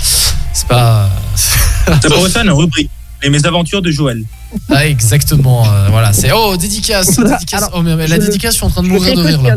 C'est 0.54 0.68
pas. 0.68 1.10
Ça 2.02 2.10
pourrait 2.10 2.30
faire 2.30 2.44
une 2.44 2.52
rubrique. 2.52 2.90
Les 3.22 3.30
mésaventures 3.30 3.82
de 3.82 3.90
Joël. 3.90 4.24
Ah, 4.70 4.86
exactement. 4.86 5.66
euh, 5.66 5.88
voilà, 5.90 6.14
c'est. 6.14 6.32
Oh, 6.34 6.58
dédicace. 6.58 7.18
dédicace. 7.18 7.64
Alors, 7.64 7.72
oh, 7.76 7.82
mais, 7.82 7.96
mais 7.96 8.08
la 8.08 8.18
je 8.18 8.22
dédicace, 8.22 8.54
je 8.54 8.58
suis 8.58 8.66
en 8.66 8.70
train 8.70 8.84
de 8.84 8.88
mourir 8.88 9.16
de 9.16 9.22
rire 9.22 9.42
là. 9.42 9.56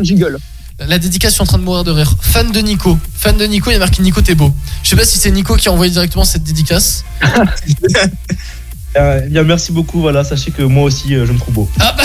La 0.87 0.99
dédicace, 0.99 1.31
je 1.31 1.35
suis 1.35 1.41
en 1.41 1.45
train 1.45 1.57
de 1.57 1.63
mourir 1.63 1.83
de 1.83 1.91
rire. 1.91 2.13
Fan 2.21 2.51
de 2.51 2.59
Nico. 2.59 2.97
Fan 3.15 3.35
de 3.35 3.45
Nico, 3.45 3.71
il 3.71 3.73
y 3.73 3.75
a 3.77 3.79
marqué 3.79 4.01
Nico, 4.03 4.21
t'es 4.21 4.35
beau. 4.35 4.53
Je 4.83 4.89
sais 4.89 4.95
pas 4.95 5.05
si 5.05 5.17
c'est 5.17 5.31
Nico 5.31 5.55
qui 5.55 5.69
a 5.69 5.71
envoyé 5.71 5.91
directement 5.91 6.23
cette 6.23 6.43
dédicace. 6.43 7.03
Euh, 8.95 9.19
bien, 9.29 9.43
merci 9.43 9.71
beaucoup. 9.71 10.01
Voilà, 10.01 10.23
sachez 10.23 10.49
que 10.49 10.63
moi 10.63 10.85
aussi, 10.85 11.13
euh, 11.13 11.27
je 11.27 11.31
me 11.31 11.37
trouve 11.37 11.53
beau. 11.53 11.69
Ah 11.79 11.93
bah. 11.95 12.03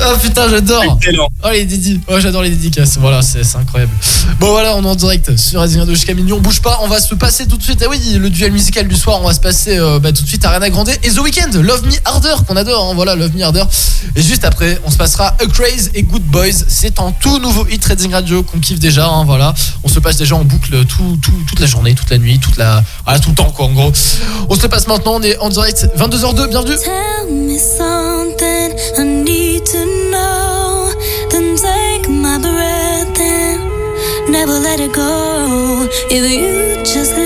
Oh 0.00 0.16
putain, 0.22 0.48
j'adore. 0.48 0.84
Excellent. 1.02 1.28
Oh 1.44 1.48
les 1.52 1.64
dédis. 1.64 2.00
Oh, 2.08 2.18
j'adore 2.20 2.42
les 2.42 2.50
dédicaces. 2.50 2.96
Voilà, 2.98 3.20
c'est 3.22 3.42
incroyable. 3.56 3.92
Bon 4.40 4.48
voilà, 4.50 4.76
on 4.76 4.82
est 4.84 4.86
en 4.86 4.94
direct 4.94 5.36
sur 5.36 5.60
Resident 5.60 5.86
2 5.86 5.94
jusqu'à 5.94 6.14
minuit. 6.14 6.32
On 6.32 6.40
bouge 6.40 6.60
pas. 6.60 6.78
On 6.82 6.88
va 6.88 7.00
se 7.00 7.14
passer 7.14 7.46
tout 7.46 7.56
de 7.56 7.62
suite. 7.62 7.82
Ah 7.84 7.88
oui, 7.90 7.98
le 8.18 8.30
duel 8.30 8.52
musical 8.52 8.86
du 8.86 8.94
soir. 8.96 9.20
On 9.22 9.26
va 9.26 9.34
se 9.34 9.40
passer 9.40 9.76
euh, 9.78 9.98
bah, 9.98 10.12
tout 10.12 10.22
de 10.22 10.28
suite 10.28 10.44
à 10.44 10.48
Ariana 10.48 10.70
Grande 10.70 10.88
et 10.90 11.10
The 11.10 11.18
Weeknd. 11.18 11.50
Love 11.60 11.84
Me 11.86 11.92
Harder 12.04 12.34
qu'on 12.46 12.56
adore. 12.56 12.90
hein. 12.90 12.94
Voilà, 12.94 13.14
Love 13.16 13.34
Me 13.34 13.42
Harder. 13.42 13.64
Et 14.14 14.22
juste 14.22 14.44
après, 14.44 14.78
on 14.84 14.90
se 14.90 14.96
passera 14.96 15.28
A 15.40 15.46
Craze 15.46 15.90
et 15.94 16.02
Good 16.02 16.22
Boys. 16.24 16.64
C'est 16.68 17.00
un 17.00 17.12
tout 17.12 17.38
nouveau 17.40 17.66
hit 17.68 17.80
Trading 17.82 18.12
Radio 18.12 18.42
qu'on 18.42 18.58
kiffe 18.60 18.78
déjà. 18.78 19.06
hein, 19.08 19.24
voilà, 19.24 19.52
on 19.84 19.88
se 19.88 19.98
passe 19.98 20.16
déjà 20.16 20.36
en 20.36 20.44
boucle 20.44 20.84
tout, 20.86 21.18
tout- 21.20 21.32
toute 21.48 21.60
la 21.60 21.66
journée, 21.66 21.94
toute 21.94 22.10
la 22.10 22.18
nuit, 22.18 22.38
toute 22.38 22.56
la, 22.56 22.82
voilà, 23.04 23.18
tout 23.18 23.30
le 23.30 23.34
temps 23.34 23.50
quoi. 23.50 23.66
En 23.66 23.72
gros, 23.72 23.92
on 24.48 24.54
se 24.54 24.62
le 24.62 24.68
passe 24.68 24.86
maintenant. 24.86 25.14
On 25.16 25.22
est 25.22 25.36
en 25.38 25.48
direct 25.48 25.88
22h02. 25.96 26.48
Bienvenue. 26.48 26.76
And 34.80 34.90
never 34.90 34.90
let 34.90 34.90
it 34.90 34.92
go. 34.92 35.88
If 36.10 36.30
you 36.30 36.84
just 36.84 37.17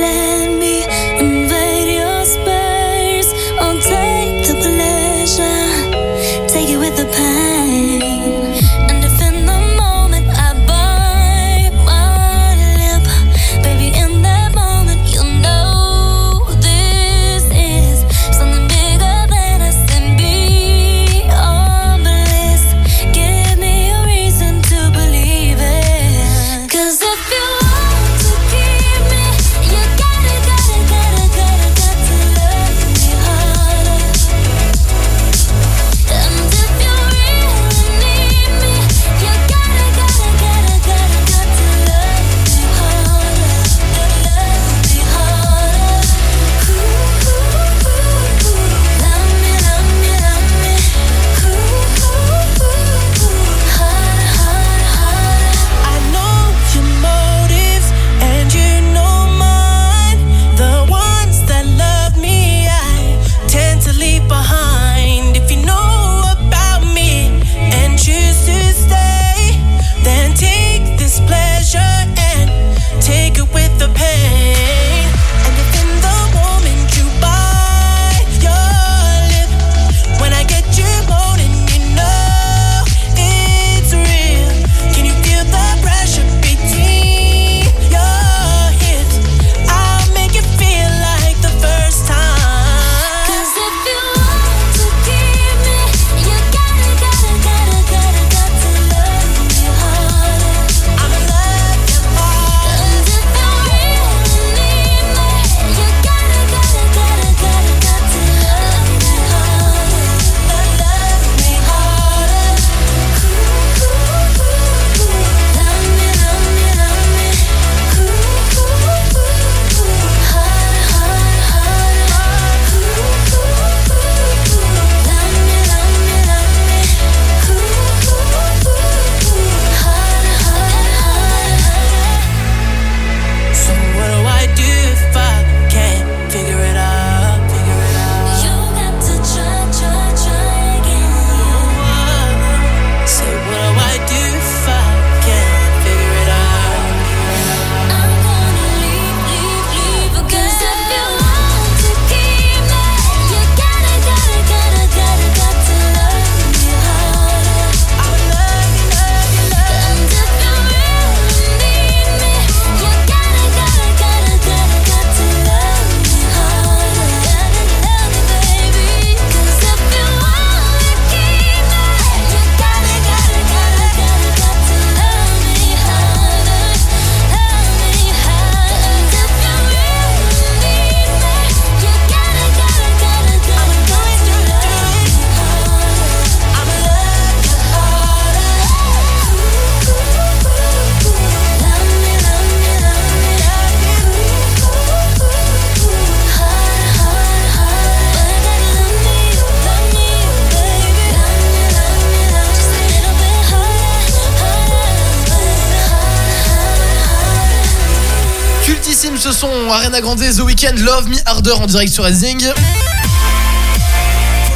Arena 209.83 210.01
Grande, 210.01 210.21
The 210.21 210.43
Weeknd, 210.43 210.79
Love 210.79 211.09
Me 211.09 211.17
Harder 211.27 211.55
en 211.55 211.67
direct 211.67 211.93
sur 211.93 212.05
Racing. 212.05 212.39
Tous 212.39 212.55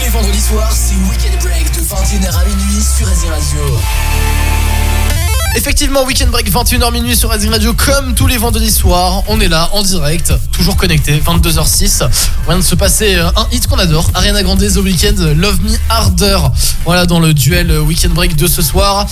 les 0.00 0.08
vendredis 0.08 0.40
soirs, 0.40 0.70
c'est 0.70 0.94
Weekend 1.10 1.42
Break 1.42 1.64
de 1.74 1.80
21h 1.80 2.28
à 2.32 2.44
minuit 2.44 2.80
sur 2.80 3.08
Racing 3.08 3.30
Radio. 3.30 3.76
Effectivement, 5.56 6.04
Weekend 6.04 6.30
Break 6.30 6.48
21h 6.48 6.92
minuit 6.92 7.16
sur 7.16 7.30
Racing 7.30 7.50
Radio 7.50 7.74
comme 7.74 8.14
tous 8.14 8.28
les 8.28 8.36
vendredis 8.36 8.70
soirs. 8.70 9.24
On 9.26 9.40
est 9.40 9.48
là 9.48 9.68
en 9.72 9.82
direct, 9.82 10.32
toujours 10.52 10.76
connecté, 10.76 11.20
22h06. 11.26 12.08
On 12.44 12.50
vient 12.50 12.58
de 12.58 12.62
se 12.62 12.76
passer 12.76 13.16
euh, 13.16 13.28
un 13.34 13.48
hit 13.50 13.66
qu'on 13.66 13.80
adore, 13.80 14.08
Ariana 14.14 14.44
Grande 14.44 14.60
The 14.60 14.76
Weeknd, 14.76 15.34
Love 15.34 15.60
Me 15.62 15.76
Harder. 15.88 16.38
Voilà 16.84 17.04
dans 17.04 17.18
le 17.18 17.34
duel 17.34 17.72
euh, 17.72 17.80
Weekend 17.80 18.12
Break 18.14 18.36
de 18.36 18.46
ce 18.46 18.62
soir. 18.62 19.06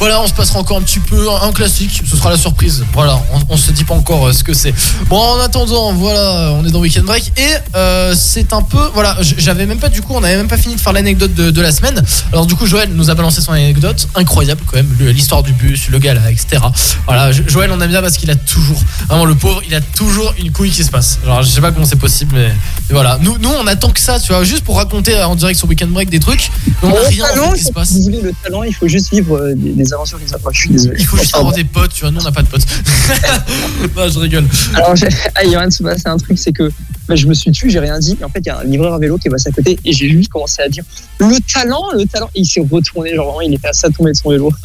Voilà, 0.00 0.18
on 0.22 0.26
se 0.26 0.32
passera 0.32 0.58
encore 0.58 0.78
un 0.78 0.82
petit 0.82 0.98
peu 0.98 1.28
un, 1.30 1.52
classique, 1.52 2.02
ce 2.08 2.16
sera 2.16 2.30
la 2.30 2.38
surprise. 2.38 2.82
Voilà, 2.94 3.20
on, 3.34 3.54
on 3.54 3.56
se 3.58 3.70
dit 3.70 3.84
pas 3.84 3.92
encore 3.92 4.28
euh, 4.28 4.32
ce 4.32 4.42
que 4.42 4.54
c'est. 4.54 4.72
Bon, 5.08 5.18
en 5.18 5.38
attendant, 5.40 5.92
voilà, 5.92 6.54
on 6.54 6.64
est 6.64 6.70
dans 6.70 6.80
Weekend 6.80 7.04
Break 7.04 7.30
et 7.36 7.42
euh, 7.74 8.14
c'est 8.16 8.54
un 8.54 8.62
peu 8.62 8.80
voilà, 8.94 9.18
j'avais 9.20 9.66
même 9.66 9.78
pas 9.78 9.90
du 9.90 10.00
coup, 10.00 10.14
on 10.14 10.24
avait 10.24 10.38
même 10.38 10.48
pas 10.48 10.56
fini 10.56 10.74
de 10.74 10.80
faire 10.80 10.94
l'anecdote 10.94 11.34
de, 11.34 11.60
la 11.60 11.70
semaine. 11.70 12.02
Alors 12.32 12.46
du 12.46 12.54
coup, 12.54 12.64
Joël 12.66 12.88
nous 12.94 13.10
a 13.10 13.14
balancé 13.14 13.42
son 13.42 13.52
anecdote, 13.52 14.08
incroyable 14.14 14.62
quand 14.66 14.76
même, 14.76 14.90
l'histoire 15.00 15.42
du 15.42 15.52
bus, 15.52 15.90
le 15.90 15.98
gars 15.98 16.14
là, 16.14 16.30
etc. 16.30 16.62
Voilà, 17.06 17.30
Jo- 17.30 17.44
Joël 17.46 17.70
on 17.70 17.78
aime 17.82 17.90
bien 17.90 18.00
parce 18.00 18.16
qu'il 18.16 18.30
a 18.30 18.36
toujours, 18.36 18.80
vraiment 19.06 19.26
le 19.26 19.34
pauvre, 19.34 19.60
il 19.68 19.74
a 19.74 19.82
toujours 19.82 20.32
une 20.38 20.50
couille 20.50 20.70
qui 20.70 20.82
se 20.82 20.90
passe. 20.90 21.18
Alors 21.24 21.42
je 21.42 21.50
sais 21.50 21.60
pas 21.60 21.72
comment 21.72 21.84
c'est 21.84 21.96
possible, 21.96 22.34
mais, 22.34 22.50
voilà. 22.90 23.18
Nous, 23.22 23.38
nous 23.38 23.50
on 23.50 23.66
attend 23.66 23.90
que 23.90 24.00
ça, 24.00 24.18
tu 24.18 24.32
vois, 24.32 24.44
juste 24.44 24.64
pour 24.64 24.76
raconter 24.76 25.20
en 25.22 25.34
direct 25.34 25.58
sur 25.58 25.68
Weekend 25.68 25.90
Break 25.90 26.10
des 26.10 26.20
trucs. 26.20 26.50
On 26.82 26.88
a 26.88 27.00
rien 27.08 27.24
en 27.24 27.26
fait, 27.26 27.34
talent, 27.34 27.52
qui 27.52 27.64
se 27.64 27.72
passe. 27.72 27.94
le 28.06 28.32
talent, 28.42 28.62
il 28.62 28.74
faut 28.74 28.88
juste 28.88 29.10
vivre 29.12 29.36
euh, 29.36 29.54
des, 29.54 29.72
des 29.72 29.92
aventures 29.92 30.18
ça. 30.26 30.36
Enfin, 30.36 30.50
je 30.52 30.60
suis 30.60 30.70
désolé. 30.70 30.96
Il 30.98 31.06
faut 31.06 31.16
juste 31.16 31.34
avoir 31.34 31.52
des 31.52 31.64
potes, 31.64 31.92
tu 31.92 32.02
vois, 32.02 32.10
nous 32.10 32.20
on 32.20 32.24
n'a 32.24 32.32
pas 32.32 32.42
de 32.42 32.48
potes. 32.48 32.66
non, 33.96 34.08
je 34.08 34.18
rigole. 34.18 34.46
Alors, 34.74 34.94
ah, 35.34 35.66
de 35.66 35.72
se 35.72 35.82
passer 35.82 36.06
un 36.06 36.16
truc, 36.16 36.38
c'est 36.38 36.52
que 36.52 36.70
bah, 37.08 37.16
je 37.16 37.26
me 37.26 37.34
suis 37.34 37.50
tué, 37.50 37.70
j'ai 37.70 37.80
rien 37.80 37.98
dit. 37.98 38.16
Et 38.20 38.24
en 38.24 38.28
fait, 38.28 38.40
il 38.40 38.46
y 38.46 38.50
a 38.50 38.58
un 38.58 38.64
livreur 38.64 38.94
à 38.94 38.98
vélo 38.98 39.18
qui 39.18 39.28
est 39.28 39.30
passé 39.30 39.48
à 39.48 39.52
côté 39.52 39.78
et 39.84 39.92
j'ai 39.92 40.08
juste 40.08 40.30
commencé 40.30 40.62
à 40.62 40.68
dire 40.68 40.84
le 41.18 41.36
talent, 41.52 41.84
le 41.94 42.04
talent. 42.06 42.30
Et 42.34 42.40
il 42.40 42.46
s'est 42.46 42.64
retourné, 42.70 43.14
genre 43.14 43.26
vraiment, 43.26 43.40
il 43.40 43.54
était 43.54 43.68
à 43.68 43.72
ça 43.72 43.88
de 43.88 43.94
tomber 43.94 44.12
de 44.12 44.16
son 44.16 44.30
vélo. 44.30 44.52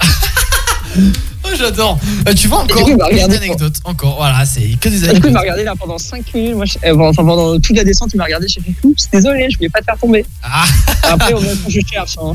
J'adore. 1.57 1.97
Euh, 2.27 2.33
tu 2.33 2.47
vois 2.47 2.59
encore 2.59 2.83
coup, 2.83 2.97
regardé, 2.97 3.35
anecdotes. 3.37 3.77
Encore, 3.83 4.15
voilà, 4.17 4.45
c'est 4.45 4.61
que 4.79 4.89
des 4.89 4.99
Du 4.99 5.01
coup, 5.01 5.05
il 5.05 5.09
anecdotes. 5.09 5.31
m'a 5.33 5.39
regardé 5.41 5.63
là 5.63 5.73
pendant 5.79 5.97
5 5.97 6.33
minutes. 6.33 6.55
Moi, 6.55 6.65
je- 6.65 6.77
euh, 6.87 6.97
enfin, 6.99 7.23
pendant 7.23 7.59
toute 7.59 7.75
la 7.77 7.83
descente, 7.83 8.09
il 8.13 8.17
m'a 8.17 8.25
regardé. 8.25 8.47
J'ai 8.47 8.61
fait 8.61 8.73
oups, 8.83 9.09
désolé, 9.11 9.47
je 9.51 9.57
voulais 9.57 9.69
pas 9.69 9.79
te 9.79 9.85
faire 9.85 9.97
tomber. 9.97 10.25
Ah. 10.43 10.65
Après, 11.03 11.33
au 11.33 11.39
moment 11.39 11.51
où 11.65 11.69
je 11.69 11.79
cherche. 11.91 12.15
Hein. 12.21 12.33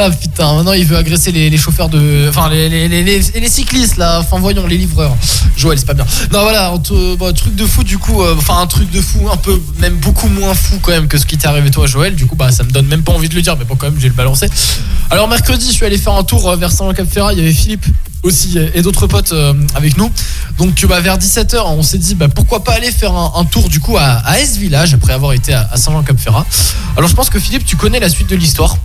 Ah 0.00 0.10
putain, 0.10 0.54
maintenant 0.54 0.74
il 0.74 0.84
veut 0.84 0.96
agresser 0.96 1.32
les, 1.32 1.50
les 1.50 1.56
chauffeurs 1.56 1.88
de. 1.88 2.26
Enfin, 2.28 2.48
les, 2.50 3.48
cyclistes 3.48 3.96
là, 3.96 4.20
enfin 4.20 4.38
voyons, 4.38 4.64
les 4.68 4.76
livreurs. 4.76 5.16
Joël, 5.56 5.76
c'est 5.76 5.86
pas 5.86 5.94
bien. 5.94 6.06
Non, 6.32 6.42
voilà, 6.42 6.72
te- 6.84 7.16
bon, 7.16 7.34
truc 7.34 7.56
de 7.56 7.66
fou 7.66 7.82
du 7.82 7.98
coup, 7.98 8.22
euh, 8.22 8.36
enfin 8.38 8.60
un 8.60 8.68
truc 8.68 8.88
de 8.92 9.00
fou, 9.00 9.28
un 9.28 9.36
peu, 9.36 9.60
même 9.80 9.96
beaucoup 9.96 10.28
moins 10.28 10.54
fou 10.54 10.76
quand 10.82 10.92
même 10.92 11.08
que 11.08 11.18
ce 11.18 11.26
qui 11.26 11.36
t'est 11.36 11.48
arrivé 11.48 11.72
toi, 11.72 11.86
Joël. 11.88 12.14
Du 12.14 12.26
coup, 12.26 12.36
bah 12.36 12.52
ça 12.52 12.62
me 12.62 12.70
donne 12.70 12.86
même 12.86 13.02
pas 13.02 13.10
envie 13.12 13.28
de 13.28 13.34
le 13.34 13.42
dire, 13.42 13.56
mais 13.58 13.64
bon, 13.64 13.74
quand 13.74 13.90
même, 13.90 13.98
j'ai 13.98 14.06
le 14.06 14.14
balancé. 14.14 14.46
Alors, 15.10 15.26
mercredi, 15.26 15.66
je 15.66 15.72
suis 15.72 15.84
allé 15.86 15.98
faire 15.98 16.12
un 16.14 16.22
tour 16.22 16.48
euh, 16.48 16.54
vers 16.54 16.70
Saint-Jean-Cap-Ferrat, 16.70 17.32
il 17.32 17.38
y 17.40 17.42
avait 17.42 17.52
Philippe 17.52 17.86
aussi 18.22 18.58
euh, 18.58 18.70
et 18.74 18.82
d'autres 18.82 19.06
potes 19.06 19.32
euh, 19.32 19.54
avec 19.74 19.96
nous. 19.96 20.10
Donc, 20.58 20.84
bah, 20.86 21.00
vers 21.00 21.18
17h, 21.18 21.60
on 21.66 21.82
s'est 21.82 21.98
dit, 21.98 22.14
bah, 22.14 22.28
pourquoi 22.28 22.64
pas 22.64 22.72
aller 22.72 22.90
faire 22.90 23.14
un, 23.14 23.32
un 23.36 23.44
tour 23.44 23.68
du 23.68 23.80
coup 23.80 23.96
à, 23.96 24.04
à 24.24 24.38
S 24.38 24.56
Village 24.56 24.94
après 24.94 25.12
avoir 25.12 25.32
été 25.32 25.52
à, 25.52 25.68
à 25.70 25.76
Saint-Jean-Cap-Ferrat. 25.76 26.46
Alors, 26.96 27.08
je 27.08 27.14
pense 27.14 27.30
que 27.30 27.38
Philippe, 27.38 27.64
tu 27.64 27.76
connais 27.76 28.00
la 28.00 28.08
suite 28.08 28.28
de 28.28 28.36
l'histoire. 28.36 28.76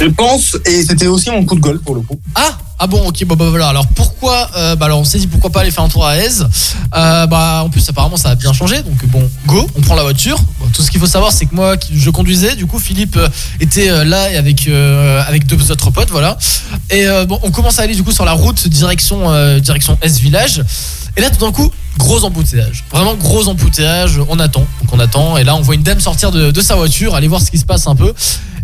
Je 0.00 0.06
pense, 0.06 0.56
et 0.64 0.82
c'était 0.82 1.06
aussi 1.06 1.30
mon 1.30 1.44
coup 1.44 1.56
de 1.56 1.60
gueule 1.60 1.78
pour 1.78 1.94
le 1.94 2.00
coup. 2.00 2.18
Ah 2.34 2.56
ah 2.82 2.86
bon 2.86 3.06
ok 3.06 3.26
bah, 3.26 3.34
bah, 3.36 3.50
voilà. 3.50 3.68
Alors 3.68 3.86
pourquoi 3.88 4.50
euh, 4.56 4.74
bah 4.74 4.86
alors 4.86 5.00
on 5.00 5.04
s'est 5.04 5.18
dit 5.18 5.26
pourquoi 5.26 5.50
pas 5.50 5.60
aller 5.60 5.70
faire 5.70 5.84
un 5.84 5.88
tour 5.90 6.06
à 6.06 6.16
Aise 6.16 6.48
euh, 6.96 7.26
bah 7.26 7.60
en 7.62 7.68
plus 7.68 7.86
apparemment 7.86 8.16
ça 8.16 8.30
a 8.30 8.34
bien 8.34 8.54
changé. 8.54 8.82
Donc 8.82 9.04
bon 9.06 9.22
go 9.46 9.68
on 9.76 9.82
prend 9.82 9.94
la 9.94 10.02
voiture. 10.02 10.38
Tout 10.72 10.82
ce 10.82 10.90
qu'il 10.90 10.98
faut 10.98 11.06
savoir 11.06 11.30
c'est 11.30 11.44
que 11.44 11.54
moi 11.54 11.76
je 11.92 12.08
conduisais 12.08 12.56
du 12.56 12.64
coup 12.64 12.78
Philippe 12.78 13.16
euh, 13.18 13.28
était 13.60 14.04
là 14.06 14.30
et 14.30 14.36
avec 14.36 14.66
avec 15.28 15.46
deux 15.46 15.70
autres 15.70 15.90
potes 15.90 16.10
voilà. 16.10 16.38
Et 16.88 17.06
bon 17.28 17.38
on 17.42 17.50
commence 17.50 17.78
à 17.78 17.82
aller 17.82 17.94
du 17.94 18.02
coup 18.02 18.12
sur 18.12 18.24
la 18.24 18.32
route 18.32 18.66
direction 18.66 19.58
direction 19.60 19.98
S 20.00 20.18
village. 20.18 20.64
Et 21.16 21.20
là 21.20 21.28
tout 21.28 21.44
d'un 21.44 21.52
coup 21.52 21.70
gros 21.98 22.24
embouteillage. 22.24 22.84
Vraiment 22.90 23.14
gros 23.14 23.46
embouteillage. 23.48 24.18
On 24.28 24.38
attend. 24.38 24.64
Donc 24.80 24.92
on 24.92 25.00
attend. 25.00 25.36
Et 25.36 25.44
là 25.44 25.54
on 25.54 25.60
voit 25.60 25.74
une 25.74 25.82
dame 25.82 26.00
sortir 26.00 26.30
de, 26.30 26.50
de 26.50 26.60
sa 26.62 26.76
voiture 26.76 27.14
aller 27.14 27.28
voir 27.28 27.42
ce 27.42 27.50
qui 27.50 27.58
se 27.58 27.66
passe 27.66 27.86
un 27.86 27.94
peu 27.94 28.14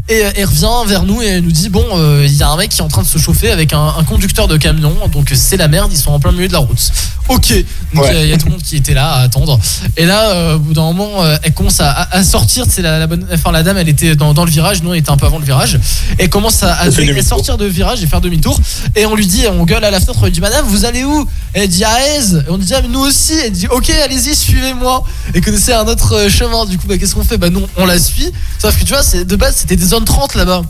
Et 0.09 0.25
euh, 0.25 0.31
elle 0.37 0.45
revient 0.45 0.89
vers 0.89 1.03
nous 1.03 1.21
et 1.21 1.27
elle 1.27 1.43
nous 1.45 1.51
dit 1.53 1.69
bon, 1.69 1.85
euh, 1.95 2.25
il 2.27 2.37
y 2.37 2.43
a 2.43 2.49
un 2.49 2.57
mec 2.57 2.71
qui 2.71 2.79
est 2.79 2.83
en 2.83 2.89
train 2.89 3.03
de 3.03 3.07
se 3.09 3.19
chauffer 3.19 3.51
avec 3.51 3.73
un, 3.73 3.95
un 3.99 4.05
conducteur 4.05 4.47
de 4.47 4.57
camion, 4.57 4.93
donc 5.13 5.33
c'est 5.35 5.57
la 5.57 5.67
merde, 5.69 5.91
ils 5.93 5.99
sont 5.99 6.13
en 6.13 6.21
plein 6.21 6.31
milieu 6.33 6.47
de 6.49 6.53
la 6.53 6.61
route. 6.61 6.93
Ok, 7.29 7.53
donc 7.93 8.05
Ouais. 8.05 8.15
euh, 8.15 8.23
il 8.25 8.31
y 8.31 8.33
a 8.33 8.37
tout 8.39 8.47
le 8.47 8.53
monde 8.53 8.63
qui 8.63 8.77
était 8.77 8.95
là 8.95 9.11
à 9.15 9.23
attendre. 9.23 9.59
Et 9.97 10.07
là, 10.07 10.31
euh, 10.31 10.55
au 10.55 10.59
bout 10.61 10.75
d'un 10.75 10.83
moment, 10.83 11.25
euh, 11.25 11.37
elle 11.43 11.53
commence 11.53 11.81
à, 11.81 12.23
sortir. 12.23 12.65
C'est 12.69 12.83
la, 12.83 13.01
la 13.01 13.09
bonne, 13.09 13.27
enfin 13.33 13.51
la 13.51 13.65
dame, 13.65 13.79
elle 13.79 13.89
était 13.89 14.15
dans, 14.15 14.33
dans 14.33 14.45
le 14.45 14.51
virage, 14.51 14.81
nous 14.85 14.91
on 14.91 14.95
était 14.95 15.11
un 15.11 15.17
peu 15.17 15.27
avant 15.27 15.41
le 15.41 15.45
virage. 15.45 15.75
Et 16.21 16.25
elle 16.25 16.31
commence 16.31 16.63
à, 16.63 16.79
Elle 16.85 17.25
sortir 17.25 17.57
de 17.57 17.65
virage 17.65 18.01
et 18.01 18.07
faire 18.07 18.21
demi-tour. 18.21 18.61
Et 18.95 19.07
on 19.07 19.17
lui 19.17 19.27
dit, 19.27 19.45
on 19.49 19.65
gueule 19.65 19.85
à 19.85 19.91
la 19.91 19.99
fenêtre, 19.99 20.21
on 20.23 20.27
lui 20.27 20.31
dit 20.31 20.41
Madame, 20.41 20.67
vous 20.67 20.85
allez 20.85 21.03
où? 21.03 21.27
Elle 21.53 21.69
dit 21.69 21.83
à 21.85 21.99
Aise. 22.15 22.45
Et 22.47 22.51
on 22.51 22.59
lui 22.59 22.65
dit 22.65 22.75
ah, 22.75 22.81
mais 22.83 22.89
nous 22.89 23.01
aussi. 23.01 23.33
Elle 23.45 23.51
dit 23.51 23.67
Ok, 23.71 23.91
allez-y, 23.91 24.37
suivez-moi. 24.37 25.03
Et 25.35 25.41
connaissez 25.41 25.73
un 25.73 25.85
autre 25.87 26.15
euh, 26.15 26.29
chemin. 26.29 26.65
Du 26.67 26.79
coup, 26.79 26.87
bah, 26.87 26.97
qu'est-ce 26.97 27.15
qu'on 27.17 27.25
fait? 27.25 27.39
Bah 27.39 27.51
non, 27.51 27.67
on 27.77 27.87
la 27.87 27.99
suit. 27.99 28.31
Sauf 28.61 28.79
que 28.79 28.85
tu 28.85 28.93
vois, 28.93 29.03
de 29.25 29.37
base, 29.37 29.57
c'était 29.57 29.77
des 29.77 29.95
zones 29.97 30.05
30 30.05 30.34
là-bas. 30.34 30.62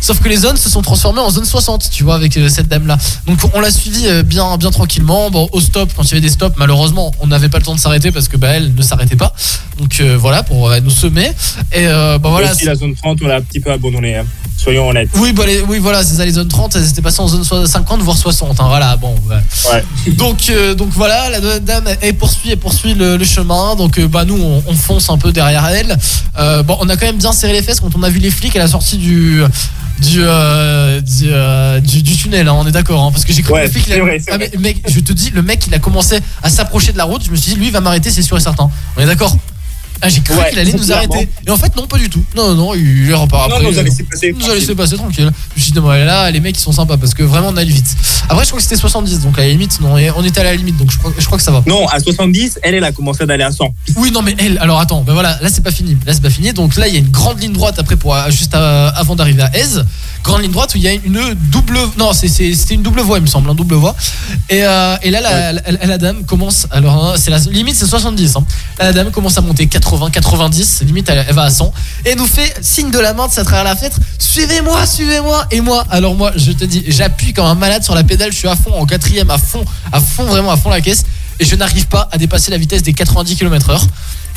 Sauf 0.00 0.20
que 0.20 0.28
les 0.28 0.36
zones 0.36 0.56
se 0.56 0.68
sont 0.68 0.82
transformées 0.82 1.20
en 1.20 1.30
zone 1.30 1.44
60, 1.46 1.90
tu 1.90 2.04
vois, 2.04 2.14
avec 2.16 2.36
euh, 2.36 2.48
cette 2.48 2.68
dame-là. 2.68 2.96
Donc 3.26 3.38
on 3.54 3.60
l'a 3.60 3.70
suivi 3.70 4.06
euh, 4.06 4.22
bien, 4.22 4.56
bien 4.56 4.70
tranquillement. 4.70 5.30
Bon, 5.30 5.48
au 5.52 5.60
stop, 5.60 5.90
quand 5.96 6.02
il 6.04 6.10
y 6.10 6.12
avait 6.12 6.20
des 6.20 6.28
stops, 6.28 6.56
malheureusement, 6.58 7.12
on 7.20 7.26
n'avait 7.26 7.48
pas 7.48 7.58
le 7.58 7.64
temps 7.64 7.74
de 7.74 7.80
s'arrêter 7.80 8.12
parce 8.12 8.28
que 8.28 8.36
bah, 8.36 8.48
elle 8.48 8.74
ne 8.74 8.82
s'arrêtait 8.82 9.16
pas. 9.16 9.32
Donc 9.78 9.98
euh, 10.00 10.16
voilà, 10.18 10.42
pour 10.42 10.70
nous 10.82 10.90
semer. 10.90 11.32
Et 11.72 11.86
bah, 11.86 12.18
voilà. 12.22 12.36
Voilà, 12.46 12.54
si 12.54 12.66
la 12.66 12.74
zone 12.74 12.94
30, 12.94 13.18
on 13.22 13.26
l'a 13.26 13.36
un 13.36 13.40
petit 13.40 13.58
peu 13.60 13.72
abandonné. 13.72 14.16
hein. 14.16 14.24
Soyons 14.58 14.88
honnêtes. 14.88 15.10
Oui, 15.16 15.32
bah, 15.32 15.44
les- 15.46 15.60
oui, 15.62 15.78
voilà, 15.78 16.02
c'est 16.04 16.14
ça, 16.14 16.24
les 16.24 16.32
zones 16.32 16.48
30, 16.48 16.76
elles 16.76 16.88
étaient 16.88 17.02
passées 17.02 17.20
en 17.20 17.28
zone 17.28 17.44
so- 17.44 17.66
50, 17.66 18.00
voire 18.02 18.16
60. 18.16 18.58
hein, 18.60 18.64
voilà, 18.68 18.96
bon. 18.96 19.14
ouais. 19.28 19.36
Ouais. 19.72 20.12
Donc, 20.12 20.50
donc 20.76 20.88
voilà, 20.92 21.28
la 21.30 21.58
dame, 21.60 21.84
elle 22.00 22.16
poursuit, 22.16 22.50
elle 22.52 22.58
poursuit 22.58 22.94
le, 22.94 23.16
le 23.16 23.24
chemin. 23.24 23.76
Donc, 23.76 24.00
bah, 24.06 24.24
nous, 24.24 24.36
on, 24.40 24.62
on 24.66 24.74
fonce 24.74 25.10
un 25.10 25.18
peu 25.18 25.32
derrière 25.32 25.66
elle. 25.66 25.96
Bon, 26.64 26.76
on 26.80 26.88
a 26.88 26.96
quand 26.96 27.06
même 27.06 27.18
bien 27.18 27.32
serré 27.32 27.52
les 27.54 27.62
fesses 27.62 27.80
quand 27.80 27.90
on 27.96 28.02
a 28.02 28.08
vu 28.10 28.18
les 28.18 28.30
flics 28.30 28.54
à 28.56 28.60
la 28.60 28.68
sortie 28.68 28.96
du. 28.98 29.42
Du, 30.00 30.18
euh, 30.22 31.00
du, 31.00 31.24
euh, 31.28 31.80
du, 31.80 32.02
du 32.02 32.16
tunnel, 32.16 32.48
hein, 32.48 32.54
on 32.58 32.66
est 32.66 32.70
d'accord, 32.72 33.02
hein, 33.02 33.10
parce 33.12 33.24
que 33.24 33.32
j'ai 33.32 33.40
cru 33.42 33.52
que 33.52 33.54
Ouais, 33.56 33.64
le 33.64 33.70
flic, 33.70 33.86
il 33.86 33.94
a- 33.94 34.00
vrai, 34.00 34.20
Ah, 34.30 34.36
mais, 34.38 34.50
mec, 34.58 34.82
je 34.88 35.00
te 35.00 35.12
dis, 35.12 35.30
le 35.30 35.40
mec, 35.42 35.66
il 35.66 35.74
a 35.74 35.78
commencé 35.78 36.18
à 36.42 36.50
s'approcher 36.50 36.92
de 36.92 36.98
la 36.98 37.04
route. 37.04 37.24
Je 37.24 37.30
me 37.30 37.36
suis 37.36 37.52
dit, 37.54 37.58
lui, 37.58 37.66
il 37.68 37.72
va 37.72 37.80
m'arrêter, 37.80 38.10
c'est 38.10 38.22
sûr 38.22 38.36
et 38.36 38.40
certain. 38.40 38.68
On 38.96 39.00
est 39.00 39.06
d'accord? 39.06 39.34
Ah, 40.02 40.08
J'ai 40.08 40.20
cru 40.20 40.34
Ouais, 40.36 40.50
qu'il 40.50 40.58
allait 40.58 40.72
nous 40.72 40.78
clairement. 40.84 41.14
arrêter. 41.14 41.28
Et 41.46 41.50
en 41.50 41.56
fait, 41.56 41.74
non, 41.76 41.86
pas 41.86 41.98
du 41.98 42.08
tout. 42.10 42.22
Non, 42.36 42.54
non, 42.54 42.74
il 42.74 43.10
est 43.10 43.14
repart 43.14 43.48
Non, 43.50 43.56
après. 43.56 43.70
nous 43.70 43.76
a 43.76 43.80
euh, 43.80 43.84
laissé 43.84 44.02
passer. 44.04 44.34
nous 44.38 44.50
a 44.50 44.54
laissé 44.54 44.74
passer 44.74 44.96
tranquille. 44.96 45.30
Je 45.54 45.60
me 45.60 45.62
suis 45.62 45.72
dit, 45.72 45.80
bon, 45.80 45.88
là, 45.88 46.30
les 46.30 46.40
mecs, 46.40 46.56
ils 46.56 46.60
sont 46.62 46.72
sympas 46.72 46.96
parce 46.96 47.14
que 47.14 47.22
vraiment, 47.22 47.48
on 47.48 47.56
allait 47.56 47.70
vite. 47.72 47.96
Après, 48.28 48.44
je 48.44 48.48
crois 48.50 48.58
que 48.58 48.62
c'était 48.64 48.76
70, 48.76 49.20
donc 49.20 49.38
à 49.38 49.42
la 49.42 49.48
limite, 49.48 49.80
non, 49.80 49.94
on 50.16 50.24
était 50.24 50.40
à 50.40 50.44
la 50.44 50.54
limite, 50.54 50.76
donc 50.76 50.90
je 50.90 50.98
crois, 50.98 51.12
je 51.18 51.24
crois 51.26 51.38
que 51.38 51.44
ça 51.44 51.50
va. 51.52 51.62
Non, 51.66 51.86
à 51.88 51.98
70, 52.00 52.58
elle, 52.62 52.74
elle 52.74 52.84
a 52.84 52.92
commencé 52.92 53.24
d'aller 53.26 53.44
à 53.44 53.52
100. 53.52 53.72
Oui, 53.96 54.10
non, 54.10 54.22
mais 54.22 54.34
elle, 54.38 54.58
alors 54.58 54.80
attends, 54.80 55.02
ben 55.02 55.12
voilà, 55.12 55.38
là, 55.40 55.48
c'est 55.50 55.62
pas 55.62 55.70
fini. 55.70 55.96
Là, 56.06 56.12
c'est 56.12 56.22
pas 56.22 56.30
fini. 56.30 56.52
Donc 56.52 56.76
là, 56.76 56.88
il 56.88 56.94
y 56.94 56.96
a 56.96 57.00
une 57.00 57.08
grande 57.10 57.40
ligne 57.40 57.52
droite 57.52 57.78
après, 57.78 57.96
pour, 57.96 58.14
euh, 58.14 58.30
juste 58.30 58.54
à- 58.54 58.88
avant 58.88 59.16
d'arriver 59.16 59.42
à 59.42 59.56
Aise. 59.56 59.84
Grande 60.24 60.42
ligne 60.42 60.50
droite 60.52 60.74
où 60.74 60.78
il 60.78 60.82
y 60.82 60.88
a 60.88 60.92
une 60.92 61.34
double. 61.50 61.78
Non, 61.98 62.12
c'était 62.12 62.52
une 62.74 62.82
double 62.82 63.00
voie, 63.00 63.18
il 63.18 63.22
me 63.22 63.26
semble, 63.28 63.48
un 63.48 63.54
double 63.54 63.76
voie. 63.76 63.94
Et, 64.50 64.64
euh, 64.64 64.96
et 65.02 65.10
là, 65.10 65.20
la, 65.20 65.52
la- 65.52 65.62
la- 65.70 65.86
la 65.86 65.98
dame 65.98 66.24
commence. 66.24 66.66
Alors, 66.72 67.04
hein, 67.04 67.14
c'est 67.16 67.30
la 67.30 67.38
limite, 67.38 67.76
c'est 67.76 67.86
70. 67.86 68.34
hein. 68.36 68.44
Là, 68.78 68.86
la 68.86 68.92
dame 68.92 69.10
commence 69.12 69.38
à 69.38 69.40
monter 69.40 69.66
80, 69.66 69.85
90. 70.10 70.82
Limite, 70.82 71.08
elle, 71.08 71.24
va 71.34 71.42
à 71.42 71.50
100. 71.50 71.72
Et 72.04 72.14
nous 72.14 72.26
fait 72.26 72.54
signe 72.60 72.90
de 72.90 72.98
la 72.98 73.14
main 73.14 73.28
de 73.28 73.32
sa 73.32 73.44
travers 73.44 73.64
la 73.64 73.76
fenêtre 73.76 73.98
Suivez-moi, 74.18 74.86
suivez-moi. 74.86 75.46
Et 75.50 75.60
moi, 75.60 75.84
alors 75.90 76.14
moi, 76.14 76.32
je 76.36 76.52
te 76.52 76.64
dis, 76.64 76.84
j'appuie 76.88 77.32
comme 77.32 77.46
un 77.46 77.54
malade 77.54 77.82
sur 77.82 77.94
la 77.94 78.04
pédale. 78.04 78.32
Je 78.32 78.38
suis 78.38 78.48
à 78.48 78.56
fond, 78.56 78.72
en 78.74 78.86
quatrième, 78.86 79.30
à 79.30 79.38
fond, 79.38 79.64
à 79.92 80.00
fond, 80.00 80.24
vraiment 80.24 80.50
à 80.50 80.56
fond 80.56 80.70
la 80.70 80.80
caisse. 80.80 81.04
Et 81.40 81.44
je 81.44 81.54
n'arrive 81.56 81.86
pas 81.88 82.08
à 82.12 82.18
dépasser 82.18 82.50
la 82.50 82.58
vitesse 82.58 82.82
des 82.82 82.92
90 82.92 83.36
km/h. 83.36 83.80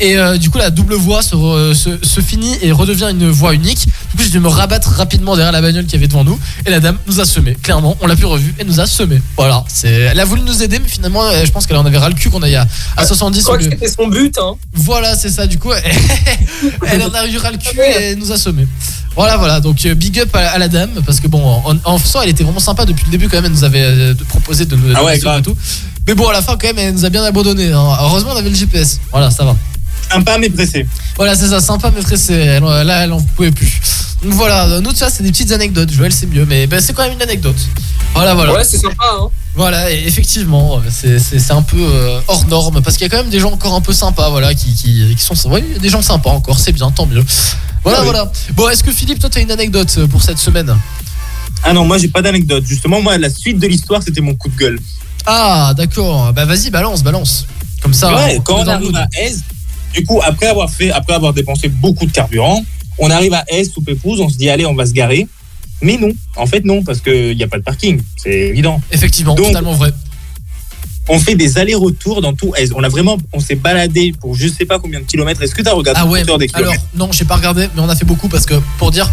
Et 0.01 0.17
euh, 0.17 0.37
du 0.37 0.49
coup, 0.49 0.57
la 0.57 0.69
double 0.69 0.93
voie 0.95 1.21
se, 1.21 1.35
re- 1.35 1.73
se, 1.73 1.89
se 2.01 2.21
finit 2.21 2.55
et 2.61 2.71
redevient 2.71 3.07
une 3.11 3.29
voie 3.29 3.53
unique. 3.53 3.85
Du 3.85 4.17
coup, 4.17 4.23
j'ai 4.23 4.29
dû 4.29 4.39
me 4.39 4.47
rabattre 4.47 4.89
rapidement 4.91 5.35
derrière 5.35 5.51
la 5.51 5.61
bagnole 5.61 5.85
qui 5.85 5.95
avait 5.97 6.07
devant 6.07 6.23
nous. 6.23 6.39
Et 6.65 6.69
la 6.69 6.79
dame 6.79 6.97
nous 7.07 7.19
a 7.19 7.25
semé. 7.25 7.55
Clairement, 7.61 7.97
on 7.99 8.07
l'a 8.07 8.15
plus 8.15 8.25
revue 8.25 8.53
et 8.59 8.63
nous 8.63 8.79
a 8.79 8.87
semé. 8.87 9.21
Voilà. 9.35 9.65
Elle 9.83 10.19
a 10.19 10.23
voulu 10.25 10.41
nous 10.43 10.63
aider, 10.63 10.79
mais 10.79 10.87
finalement, 10.87 11.23
euh, 11.25 11.43
je 11.45 11.51
pense 11.51 11.65
qu'elle 11.65 11.75
en 11.75 11.85
avait 11.85 11.97
ras 11.97 12.07
le 12.09 12.15
cul 12.15 12.29
qu'on 12.29 12.41
aille 12.43 12.55
à, 12.55 12.65
à 12.95 13.05
70. 13.05 13.39
Je 13.39 13.43
crois 13.43 13.57
que 13.57 13.63
c'était 13.65 13.89
son 13.89 14.07
but. 14.07 14.37
Hein. 14.37 14.53
voilà, 14.73 15.15
c'est 15.17 15.29
ça. 15.29 15.47
Du 15.47 15.57
coup, 15.59 15.71
elle 16.87 17.01
en 17.03 17.13
a 17.13 17.27
eu 17.27 17.37
ras 17.37 17.51
le 17.51 17.57
cul 17.57 17.77
et 17.79 18.03
elle 18.11 18.19
nous 18.19 18.31
a 18.31 18.37
semé. 18.37 18.67
Voilà, 19.15 19.35
voilà. 19.35 19.59
Donc, 19.59 19.85
euh, 19.85 19.95
big 19.95 20.17
up 20.19 20.33
à, 20.33 20.51
à 20.51 20.57
la 20.59 20.69
dame 20.69 20.91
parce 21.05 21.19
que 21.19 21.27
bon, 21.27 21.43
en, 21.43 21.75
en 21.83 21.97
soi, 21.97 22.23
elle 22.23 22.29
était 22.29 22.43
vraiment 22.45 22.59
sympa 22.61 22.85
depuis 22.85 23.03
le 23.05 23.11
début 23.11 23.27
quand 23.27 23.37
même. 23.41 23.45
Elle 23.45 23.51
nous 23.51 23.63
avait 23.65 24.13
proposé 24.29 24.65
de 24.65 24.77
nous 24.77 24.93
Ah 24.95 25.03
ouais, 25.03 25.17
de 25.17 25.41
tout. 25.43 25.57
Mais 26.09 26.15
bon, 26.15 26.27
à 26.27 26.33
la 26.33 26.41
fin, 26.41 26.57
quand 26.57 26.65
même, 26.65 26.79
elle 26.79 26.93
nous 26.95 27.05
a 27.05 27.09
bien 27.11 27.23
abandonné. 27.23 27.71
hein. 27.71 27.97
Heureusement, 28.01 28.31
on 28.33 28.37
avait 28.37 28.49
le 28.49 28.55
GPS. 28.55 28.99
Voilà, 29.11 29.29
ça 29.29 29.45
va. 29.45 29.55
Sympa, 30.11 30.39
mais 30.39 30.49
pressé. 30.49 30.87
Voilà, 31.15 31.35
c'est 31.35 31.49
ça, 31.49 31.59
sympa 31.61 31.91
mais 31.95 32.01
pressé. 32.01 32.33
Elle, 32.33 32.63
euh, 32.63 32.83
là, 32.83 33.03
elle 33.03 33.13
en 33.13 33.21
pouvait 33.21 33.51
plus. 33.51 33.79
Donc 34.23 34.33
voilà, 34.33 34.79
nous, 34.79 34.91
ça, 34.95 35.11
c'est 35.11 35.21
des 35.21 35.29
petites 35.29 35.51
anecdotes. 35.51 35.91
Joël, 35.91 36.11
c'est 36.11 36.25
mieux, 36.25 36.47
mais 36.47 36.65
ben, 36.65 36.81
c'est 36.81 36.93
quand 36.93 37.03
même 37.03 37.13
une 37.13 37.21
anecdote. 37.21 37.55
Voilà, 38.15 38.33
voilà. 38.33 38.53
Ouais, 38.53 38.63
c'est 38.63 38.79
sympa. 38.79 38.95
Hein. 39.21 39.27
Voilà, 39.53 39.91
et 39.91 40.03
effectivement, 40.07 40.79
euh, 40.79 40.89
c'est- 40.89 41.51
un 41.51 41.61
peu 41.61 41.77
euh, 41.79 42.19
hors 42.27 42.43
norme 42.47 42.81
parce 42.81 42.97
qu'il 42.97 43.05
y 43.05 43.07
a 43.07 43.11
quand 43.15 43.21
même 43.21 43.29
des 43.31 43.39
gens 43.39 43.51
encore 43.51 43.75
un 43.75 43.81
peu 43.81 43.93
sympas, 43.93 44.31
voilà, 44.31 44.55
qui, 44.55 44.73
qui, 44.73 45.13
qui 45.15 45.23
sont. 45.23 45.35
Ouais, 45.51 45.63
il 45.63 45.73
y 45.73 45.75
a 45.75 45.79
des 45.79 45.89
gens 45.89 46.01
sympas 46.01 46.31
encore, 46.31 46.57
c'est 46.57 46.71
bien, 46.71 46.89
tant 46.89 47.05
mieux. 47.05 47.23
Voilà, 47.83 47.99
Ah 47.99 48.01
oui. 48.01 48.09
voilà. 48.09 48.31
Bon, 48.55 48.67
est-ce 48.67 48.83
que 48.83 48.91
Philippe, 48.91 49.19
toi, 49.19 49.29
t'as 49.29 49.41
une 49.41 49.51
anecdote 49.51 50.07
pour 50.07 50.23
cette 50.23 50.39
semaine? 50.39 50.75
Ah 51.63 51.71
non, 51.71 51.85
moi, 51.85 51.99
j'ai 51.99 52.07
pas 52.07 52.23
d'anecdote. 52.23 52.63
Justement, 52.65 52.99
moi, 52.99 53.15
la 53.19 53.29
suite 53.29 53.59
de 53.59 53.67
l'histoire, 53.67 54.01
c'était 54.01 54.21
mon 54.21 54.33
coup 54.33 54.49
de 54.49 54.55
gueule. 54.57 54.79
Ah, 55.25 55.73
d'accord. 55.75 56.33
Bah, 56.33 56.45
vas-y, 56.45 56.69
balance, 56.69 57.03
balance. 57.03 57.45
Comme 57.81 57.93
ça. 57.93 58.13
Ouais, 58.15 58.35
on- 58.37 58.41
quand 58.41 58.59
on 58.63 58.67
arrive 58.67 58.95
à 58.95 59.07
Aise, 59.21 59.43
du 59.93 60.03
coup, 60.05 60.19
après 60.23 60.47
avoir 60.47 60.69
fait, 60.69 60.91
après 60.91 61.13
avoir 61.13 61.33
dépensé 61.33 61.67
beaucoup 61.69 62.05
de 62.05 62.11
carburant, 62.11 62.63
on 62.97 63.09
arrive 63.09 63.33
à 63.33 63.43
Aise 63.47 63.71
sous 63.73 63.81
Pépouze, 63.81 64.19
on 64.19 64.29
se 64.29 64.37
dit 64.37 64.49
allez, 64.49 64.65
on 64.65 64.75
va 64.75 64.85
se 64.85 64.91
garer. 64.93 65.27
Mais 65.81 65.97
non, 65.97 66.11
en 66.35 66.45
fait 66.45 66.65
non, 66.65 66.83
parce 66.83 66.99
qu'il 66.99 67.35
n'y 67.37 67.43
a 67.43 67.47
pas 67.47 67.57
de 67.57 67.63
parking, 67.63 68.01
c'est 68.17 68.31
évident. 68.49 68.81
Effectivement, 68.91 69.35
Donc, 69.35 69.47
totalement 69.47 69.73
vrai. 69.73 69.93
On 71.07 71.17
fait 71.17 71.35
des 71.35 71.57
allers-retours 71.57 72.21
dans 72.21 72.33
tout 72.33 72.53
Aise. 72.57 72.71
On 72.75 72.83
a 72.83 72.89
vraiment, 72.89 73.17
on 73.33 73.39
s'est 73.39 73.55
baladé 73.55 74.11
pour 74.19 74.35
je 74.35 74.47
sais 74.47 74.65
pas 74.65 74.77
combien 74.77 74.99
de 74.99 75.05
kilomètres. 75.05 75.41
Est-ce 75.41 75.55
que 75.55 75.61
tu 75.61 75.69
as 75.69 75.73
regardé 75.73 76.01
Ah 76.03 76.05
ouais, 76.05 76.23
des 76.23 76.29
alors 76.29 76.39
kilomètres? 76.39 76.83
non, 76.95 77.11
j'ai 77.11 77.25
pas 77.25 77.37
regardé, 77.37 77.67
mais 77.75 77.81
on 77.81 77.89
a 77.89 77.95
fait 77.95 78.05
beaucoup 78.05 78.27
parce 78.27 78.45
que 78.45 78.55
pour 78.77 78.91
dire, 78.91 79.09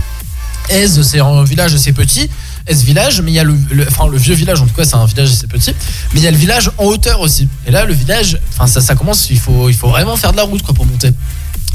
Aise, 0.69 1.01
c'est 1.03 1.21
un 1.21 1.45
village 1.45 1.73
assez 1.75 1.93
petit, 1.93 2.29
Aise 2.67 2.83
village, 2.83 3.21
mais 3.21 3.31
il 3.31 3.35
y 3.35 3.39
a 3.39 3.45
le, 3.45 3.57
enfin 3.89 4.09
le 4.09 4.19
vieux 4.19 4.35
village 4.35 4.61
en 4.61 4.67
tout 4.67 4.75
cas, 4.75 4.85
c'est 4.85 4.97
un 4.97 5.07
village 5.07 5.31
assez 5.31 5.47
petit, 5.47 5.75
mais 6.13 6.21
il 6.21 6.25
y 6.25 6.27
a 6.27 6.31
le 6.31 6.37
village 6.37 6.71
en 6.79 6.85
hauteur 6.87 7.21
aussi. 7.21 7.49
Et 7.67 7.71
là, 7.71 7.85
le 7.85 7.95
village, 7.95 8.39
ça, 8.67 8.81
ça 8.81 8.95
commence, 8.95 9.31
il 9.31 9.39
faut, 9.39 9.69
il 9.69 9.75
faut 9.75 9.89
vraiment 9.89 10.17
faire 10.17 10.33
de 10.33 10.37
la 10.37 10.43
route 10.43 10.63
quoi 10.63 10.75
pour 10.75 10.85
monter. 10.87 11.11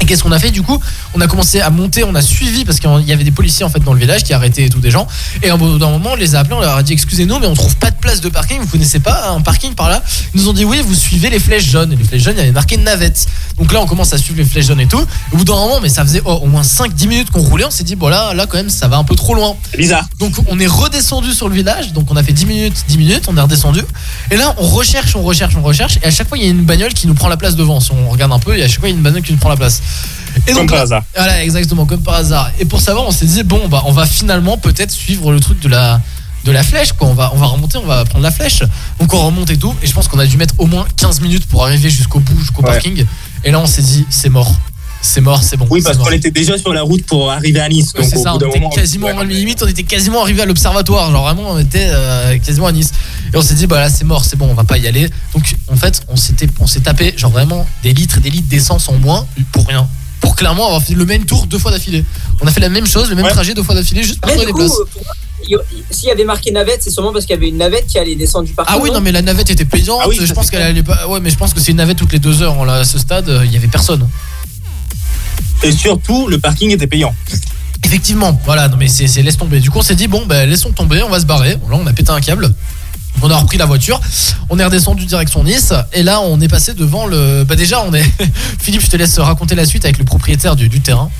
Et 0.02 0.04
qu'est-ce 0.04 0.24
qu'on 0.24 0.32
a 0.32 0.38
fait 0.40 0.50
du 0.50 0.62
coup? 0.62 0.80
On 1.14 1.20
a 1.20 1.28
commencé 1.28 1.60
à 1.60 1.70
monter, 1.70 2.02
on 2.02 2.16
a 2.16 2.22
suivi 2.22 2.64
parce 2.64 2.80
qu'il 2.80 2.90
y 3.06 3.12
avait 3.12 3.22
des 3.22 3.30
policiers 3.30 3.64
en 3.64 3.68
fait 3.68 3.78
dans 3.78 3.92
le 3.92 4.00
village 4.00 4.24
qui 4.24 4.32
arrêtaient 4.32 4.64
et 4.64 4.68
tout 4.68 4.80
des 4.80 4.90
gens. 4.90 5.06
Et 5.44 5.52
au 5.52 5.56
bout 5.56 5.78
d'un 5.78 5.90
moment, 5.90 6.10
on 6.14 6.16
les 6.16 6.34
a 6.34 6.40
appelés, 6.40 6.56
on 6.56 6.60
leur 6.60 6.74
a 6.74 6.82
dit 6.82 6.92
excusez-nous, 6.92 7.38
mais 7.38 7.46
on 7.46 7.54
trouve 7.54 7.76
pas 7.76 7.92
de 7.92 7.96
place 7.98 8.20
de 8.20 8.28
parking. 8.28 8.60
Vous 8.60 8.66
connaissez 8.66 8.98
pas 8.98 9.30
un 9.30 9.40
parking 9.42 9.74
par 9.74 9.88
là? 9.88 10.02
Ils 10.34 10.40
nous 10.40 10.48
ont 10.48 10.52
dit 10.52 10.64
oui, 10.64 10.80
vous 10.84 10.96
suivez 10.96 11.30
les 11.30 11.38
flèches 11.38 11.70
jaunes. 11.70 11.92
Et 11.92 11.96
les 11.96 12.02
flèches 12.02 12.24
jaunes, 12.24 12.34
il 12.34 12.40
y 12.40 12.42
avait 12.42 12.50
marqué 12.50 12.76
navette. 12.78 13.28
Donc 13.58 13.72
là, 13.72 13.80
on 13.80 13.86
commence 13.86 14.12
à 14.12 14.18
suivre 14.18 14.38
les 14.38 14.44
flèches 14.44 14.66
jaunes 14.66 14.80
et 14.80 14.88
tout. 14.88 15.06
Au 15.30 15.36
bout 15.36 15.44
d'un 15.44 15.54
moment, 15.54 15.78
mais 15.80 15.88
ça 15.88 16.02
faisait 16.02 16.22
oh, 16.24 16.40
au 16.42 16.46
moins 16.46 16.62
5-10 16.62 17.06
minutes 17.06 17.30
qu'on 17.30 17.42
roulait. 17.42 17.64
On 17.64 17.70
s'est 17.70 17.84
dit 17.84 17.94
bon 17.94 18.08
là, 18.08 18.34
là 18.34 18.46
quand 18.46 18.56
même, 18.56 18.70
ça 18.70 18.88
va 18.88 18.96
un 18.96 19.04
peu 19.04 19.14
trop 19.14 19.36
loin. 19.36 19.54
Bizarre. 19.78 20.04
Donc 20.18 20.34
on 20.48 20.58
est 20.58 20.66
redescendu 20.66 21.32
sur 21.32 21.48
le 21.48 21.54
village. 21.54 21.92
Donc 21.92 22.10
on 22.10 22.16
a 22.16 22.24
fait 22.24 22.32
10 22.32 22.46
minutes, 22.46 22.84
10 22.88 22.98
minutes, 22.98 23.24
on 23.28 23.36
est 23.36 23.40
redescendu. 23.40 23.82
Et 24.32 24.36
là, 24.36 24.52
on 24.58 24.66
recherche, 24.66 25.14
on 25.14 25.22
recherche, 25.22 25.54
on 25.54 25.62
recherche. 25.62 25.98
Et 26.02 26.06
à 26.06 26.10
chaque 26.10 26.28
fois, 26.28 26.38
il 26.38 26.44
y 26.44 26.48
a 26.48 26.50
une 26.50 26.64
bagnole 26.64 26.92
qui 26.92 27.06
nous 27.06 27.14
prend 27.14 27.28
la 27.28 27.36
place 27.36 27.54
devant. 27.54 27.78
Si 27.78 27.92
on 27.92 28.10
regarde 28.10 28.32
un 28.32 28.40
peu, 28.40 28.58
et 28.58 28.64
à 28.64 28.68
chaque 28.68 28.80
fois, 28.80 28.88
il 28.88 28.92
y 28.92 28.94
a 28.94 28.96
une 28.96 29.02
bagnole 29.04 29.22
qui 29.22 29.32
nous 29.32 29.38
prend 29.38 29.48
la 29.48 29.56
place. 29.56 29.80
Et 30.46 30.52
Comme 30.52 30.62
donc, 30.62 30.68
par 30.70 30.76
là- 30.78 30.82
hasard. 30.82 31.02
Voilà, 31.14 31.44
exactement, 31.44 31.84
comme 31.86 32.02
par 32.02 32.14
hasard. 32.14 32.50
Et 32.58 32.64
pour 32.64 32.80
savoir, 32.80 33.06
on 33.06 33.10
s'est 33.10 33.26
dit, 33.26 33.42
bon, 33.42 33.68
bah, 33.68 33.82
on 33.86 33.92
va 33.92 34.06
finalement 34.06 34.56
peut-être 34.56 34.90
suivre 34.90 35.30
le 35.32 35.40
truc 35.40 35.60
de 35.60 35.68
la, 35.68 36.00
de 36.44 36.50
la 36.50 36.62
flèche, 36.62 36.92
quoi. 36.92 37.08
On 37.08 37.14
va, 37.14 37.30
on 37.34 37.38
va 37.38 37.46
remonter, 37.46 37.78
on 37.78 37.86
va 37.86 38.04
prendre 38.04 38.22
la 38.24 38.30
flèche. 38.30 38.62
Donc 38.98 39.12
on 39.14 39.24
remonte 39.26 39.50
et 39.50 39.56
tout. 39.56 39.74
Et 39.82 39.86
je 39.86 39.92
pense 39.92 40.08
qu'on 40.08 40.18
a 40.18 40.26
dû 40.26 40.36
mettre 40.38 40.54
au 40.58 40.66
moins 40.66 40.86
15 40.96 41.20
minutes 41.20 41.46
pour 41.46 41.64
arriver 41.64 41.90
jusqu'au 41.90 42.18
bout, 42.20 42.38
jusqu'au 42.38 42.62
Ouais. 42.62 42.70
parking. 42.72 43.04
Et 43.44 43.50
là, 43.50 43.60
on 43.60 43.66
s'est 43.66 43.82
dit, 43.82 44.06
c'est 44.10 44.30
mort. 44.30 44.52
C'est 45.04 45.20
mort, 45.20 45.42
c'est 45.42 45.56
bon. 45.56 45.66
Oui, 45.68 45.82
parce 45.82 45.98
qu'on 45.98 46.10
était 46.10 46.30
déjà 46.30 46.56
sur 46.56 46.72
la 46.72 46.82
route 46.82 47.04
pour 47.04 47.30
arriver 47.30 47.58
à 47.58 47.68
Nice. 47.68 47.92
Ouais, 47.94 48.02
donc 48.04 48.14
au 48.14 48.22
ça, 48.22 48.32
bout 48.32 48.44
on 48.44 48.48
était 48.48 48.60
moment, 48.60 48.70
quasiment 48.70 49.06
ouais, 49.08 49.12
en 49.12 49.24
limite, 49.24 49.60
on 49.62 49.66
était 49.66 49.82
quasiment 49.82 50.22
arrivé 50.22 50.42
à 50.42 50.46
l'observatoire. 50.46 51.10
Genre 51.10 51.24
vraiment, 51.24 51.50
on 51.50 51.58
était 51.58 51.88
euh, 51.90 52.38
quasiment 52.38 52.68
à 52.68 52.72
Nice. 52.72 52.92
Et 53.34 53.36
on 53.36 53.42
s'est 53.42 53.54
dit, 53.54 53.66
bah 53.66 53.80
là, 53.80 53.90
c'est 53.90 54.04
mort, 54.04 54.24
c'est 54.24 54.36
bon, 54.36 54.48
on 54.48 54.54
va 54.54 54.62
pas 54.62 54.78
y 54.78 54.86
aller. 54.86 55.10
Donc 55.34 55.56
en 55.68 55.76
fait, 55.76 56.02
on 56.08 56.14
s'était, 56.14 56.46
on 56.60 56.68
s'est 56.68 56.80
tapé 56.80 57.14
genre 57.16 57.32
vraiment 57.32 57.66
des 57.82 57.92
litres 57.92 58.18
et 58.18 58.20
des 58.20 58.30
litres 58.30 58.48
d'essence 58.48 58.88
en 58.88 58.94
moins 58.94 59.26
pour 59.50 59.66
rien. 59.66 59.88
Pour 60.20 60.36
clairement 60.36 60.66
avoir 60.66 60.80
fait 60.80 60.94
le 60.94 61.04
même 61.04 61.24
tour 61.24 61.46
deux 61.46 61.58
fois 61.58 61.72
d'affilée. 61.72 62.04
On 62.40 62.46
a 62.46 62.52
fait 62.52 62.60
la 62.60 62.68
même 62.68 62.86
chose, 62.86 63.10
le 63.10 63.16
même 63.16 63.26
trajet 63.26 63.54
deux 63.54 63.64
fois 63.64 63.74
d'affilée, 63.74 64.04
juste 64.04 64.20
pour 64.20 64.30
trouver 64.30 64.52
coup, 64.52 64.58
places. 64.58 65.58
s'il 65.90 66.08
y 66.08 66.12
avait 66.12 66.24
marqué 66.24 66.52
navette, 66.52 66.80
c'est 66.80 66.90
sûrement 66.90 67.12
parce 67.12 67.24
qu'il 67.24 67.34
y 67.34 67.38
avait 67.38 67.48
une 67.48 67.56
navette 67.56 67.88
qui 67.88 67.98
allait 67.98 68.14
descendre 68.14 68.46
du 68.46 68.52
parking. 68.52 68.76
Ah 68.76 68.80
oui, 68.80 68.92
non, 68.92 69.00
mais 69.00 69.10
la 69.10 69.20
navette 69.20 69.50
était 69.50 69.64
payante. 69.64 69.98
Ah 70.00 70.08
oui, 70.08 70.16
je 70.20 70.32
pense 70.32 70.48
qu'elle 70.48 70.62
allait 70.62 70.84
pas. 70.84 71.08
Ouais, 71.08 71.18
mais 71.18 71.30
je 71.30 71.36
pense 71.36 71.52
que 71.52 71.58
c'est 71.58 71.72
une 71.72 71.78
navette 71.78 71.98
toutes 71.98 72.12
les 72.12 72.20
deux 72.20 72.40
heures. 72.40 72.64
Là, 72.64 72.74
à 72.74 72.84
ce 72.84 72.98
stade, 72.98 73.28
euh, 73.28 73.44
il 73.44 73.52
y 73.52 73.56
avait 73.56 73.66
personne. 73.66 74.08
Et 75.62 75.72
surtout, 75.72 76.28
le 76.28 76.38
parking 76.38 76.70
était 76.70 76.86
payant. 76.86 77.14
Effectivement, 77.84 78.38
voilà, 78.44 78.68
non 78.68 78.76
mais 78.76 78.88
c'est 78.88 79.22
laisse 79.22 79.36
tomber. 79.36 79.60
Du 79.60 79.70
coup, 79.70 79.78
on 79.78 79.82
s'est 79.82 79.94
dit 79.94 80.08
bon, 80.08 80.24
ben 80.26 80.48
laissons 80.48 80.72
tomber, 80.72 81.02
on 81.02 81.08
va 81.08 81.20
se 81.20 81.26
barrer. 81.26 81.52
Là, 81.52 81.58
on 81.72 81.86
a 81.86 81.92
pété 81.92 82.10
un 82.10 82.20
câble. 82.20 82.54
On 83.20 83.30
a 83.30 83.36
repris 83.36 83.58
la 83.58 83.66
voiture, 83.66 84.00
on 84.48 84.58
est 84.58 84.64
redescendu 84.64 85.04
direction 85.04 85.44
Nice, 85.44 85.74
et 85.92 86.02
là, 86.02 86.22
on 86.22 86.40
est 86.40 86.48
passé 86.48 86.72
devant 86.72 87.06
le. 87.06 87.44
Bah 87.44 87.56
déjà, 87.56 87.82
on 87.84 87.92
est. 87.92 88.02
Philippe, 88.60 88.82
je 88.82 88.88
te 88.88 88.96
laisse 88.96 89.18
raconter 89.18 89.54
la 89.54 89.66
suite 89.66 89.84
avec 89.84 89.98
le 89.98 90.04
propriétaire 90.04 90.56
du, 90.56 90.68
du 90.68 90.80
terrain. 90.80 91.10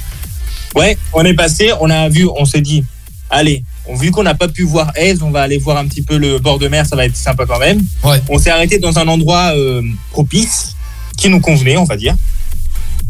Ouais, 0.74 0.96
on 1.12 1.22
est 1.24 1.34
passé, 1.34 1.70
on 1.80 1.90
a 1.90 2.08
vu, 2.08 2.26
on 2.34 2.46
s'est 2.46 2.62
dit, 2.62 2.82
allez, 3.28 3.62
vu 3.94 4.10
qu'on 4.10 4.22
n'a 4.22 4.34
pas 4.34 4.48
pu 4.48 4.62
voir 4.62 4.90
Aise, 4.96 5.22
on 5.22 5.30
va 5.30 5.42
aller 5.42 5.58
voir 5.58 5.76
un 5.76 5.86
petit 5.86 6.02
peu 6.02 6.16
le 6.16 6.38
bord 6.38 6.58
de 6.58 6.66
mer, 6.66 6.86
ça 6.86 6.96
va 6.96 7.04
être 7.04 7.16
sympa 7.16 7.44
quand 7.46 7.58
même. 7.58 7.80
On 8.28 8.38
s'est 8.38 8.50
arrêté 8.50 8.78
dans 8.78 8.98
un 8.98 9.06
endroit 9.06 9.52
euh, 9.54 9.82
propice, 10.10 10.74
qui 11.16 11.28
nous 11.28 11.40
convenait, 11.40 11.76
on 11.76 11.84
va 11.84 11.96
dire. 11.96 12.16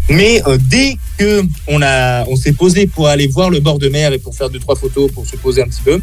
Mais 0.09 0.43
euh, 0.47 0.59
dès 0.61 0.97
que 1.17 1.43
on 1.69 1.81
a, 1.83 2.25
on 2.27 2.37
s'est 2.37 2.53
posé 2.53 2.87
pour 2.87 3.09
aller 3.09 3.27
voir 3.29 3.51
le 3.51 3.61
bord 3.61 3.79
de 3.79 3.89
mer 3.89 4.13
et 4.13 4.19
pour 4.19 4.35
faire 4.35 4.51
deux 4.51 4.59
trois 4.59 4.77
photos, 4.77 5.11
pour 5.13 5.27
se 5.27 5.37
poser 5.37 5.63
un 5.63 5.67
petit 5.67 5.81
peu, 5.83 6.01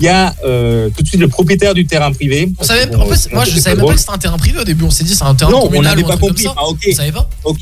il 0.00 0.06
y 0.06 0.08
a 0.08 0.34
euh, 0.44 0.88
tout 0.96 1.02
de 1.02 1.08
suite 1.08 1.20
le 1.20 1.28
propriétaire 1.28 1.74
du 1.74 1.86
terrain 1.86 2.10
privé. 2.12 2.50
On 2.58 2.64
savait, 2.64 2.92
en 2.94 3.06
fait, 3.06 3.32
moi 3.32 3.44
je 3.44 3.58
savais 3.58 3.76
même 3.76 3.86
pas 3.86 3.92
que 3.92 4.00
c'était 4.00 4.10
un 4.12 4.18
terrain 4.18 4.38
privé 4.38 4.58
au 4.60 4.64
début. 4.64 4.84
On 4.84 4.90
s'est 4.90 5.04
dit 5.04 5.14
c'est 5.14 5.22
un 5.24 5.34
terrain 5.34 5.50
non, 5.50 5.64
on 5.64 5.68
communal 5.68 5.84
n'avait 5.96 6.02
ou 6.02 6.06
un 6.06 6.16
pas 6.16 6.16
compris. 6.16 6.46
Ah, 6.56 6.64
ok. 6.66 6.78
Vous 6.86 6.92
savez 6.96 7.12
pas 7.12 7.28
Ok, 7.44 7.58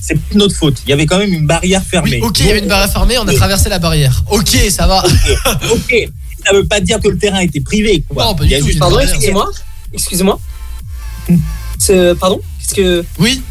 c'est 0.00 0.16
notre 0.34 0.54
faute. 0.54 0.80
Il 0.86 0.90
y 0.90 0.92
avait 0.92 1.06
quand 1.06 1.18
même 1.18 1.32
une 1.34 1.46
barrière 1.46 1.82
fermée. 1.82 2.20
Ok, 2.22 2.38
il 2.40 2.46
y 2.46 2.50
avait 2.50 2.60
une 2.60 2.68
barrière 2.68 2.90
fermée, 2.92 3.18
on 3.18 3.26
a 3.26 3.34
traversé 3.34 3.68
la 3.68 3.80
barrière. 3.80 4.22
Ok, 4.30 4.56
ça 4.70 4.86
va. 4.86 5.02
ok, 5.72 6.08
ça 6.46 6.52
veut 6.54 6.64
pas 6.66 6.80
dire 6.80 7.00
que 7.00 7.08
le 7.08 7.18
terrain 7.18 7.40
était 7.40 7.60
privé. 7.60 8.04
Quoi. 8.08 8.24
Non, 8.26 8.34
pas 8.36 8.44
Il 8.44 8.48
du 8.48 8.52
y 8.52 8.56
a 8.56 8.60
tout. 8.60 8.66
juste- 8.66 8.78
Pardon, 8.78 9.00
excusez-moi. 9.00 9.50
Excusez-moi. 9.92 10.40
C'est- 11.78 12.14
Pardon 12.14 12.40
Qu'est-ce 12.60 12.74
que. 12.74 13.04
Oui. 13.18 13.42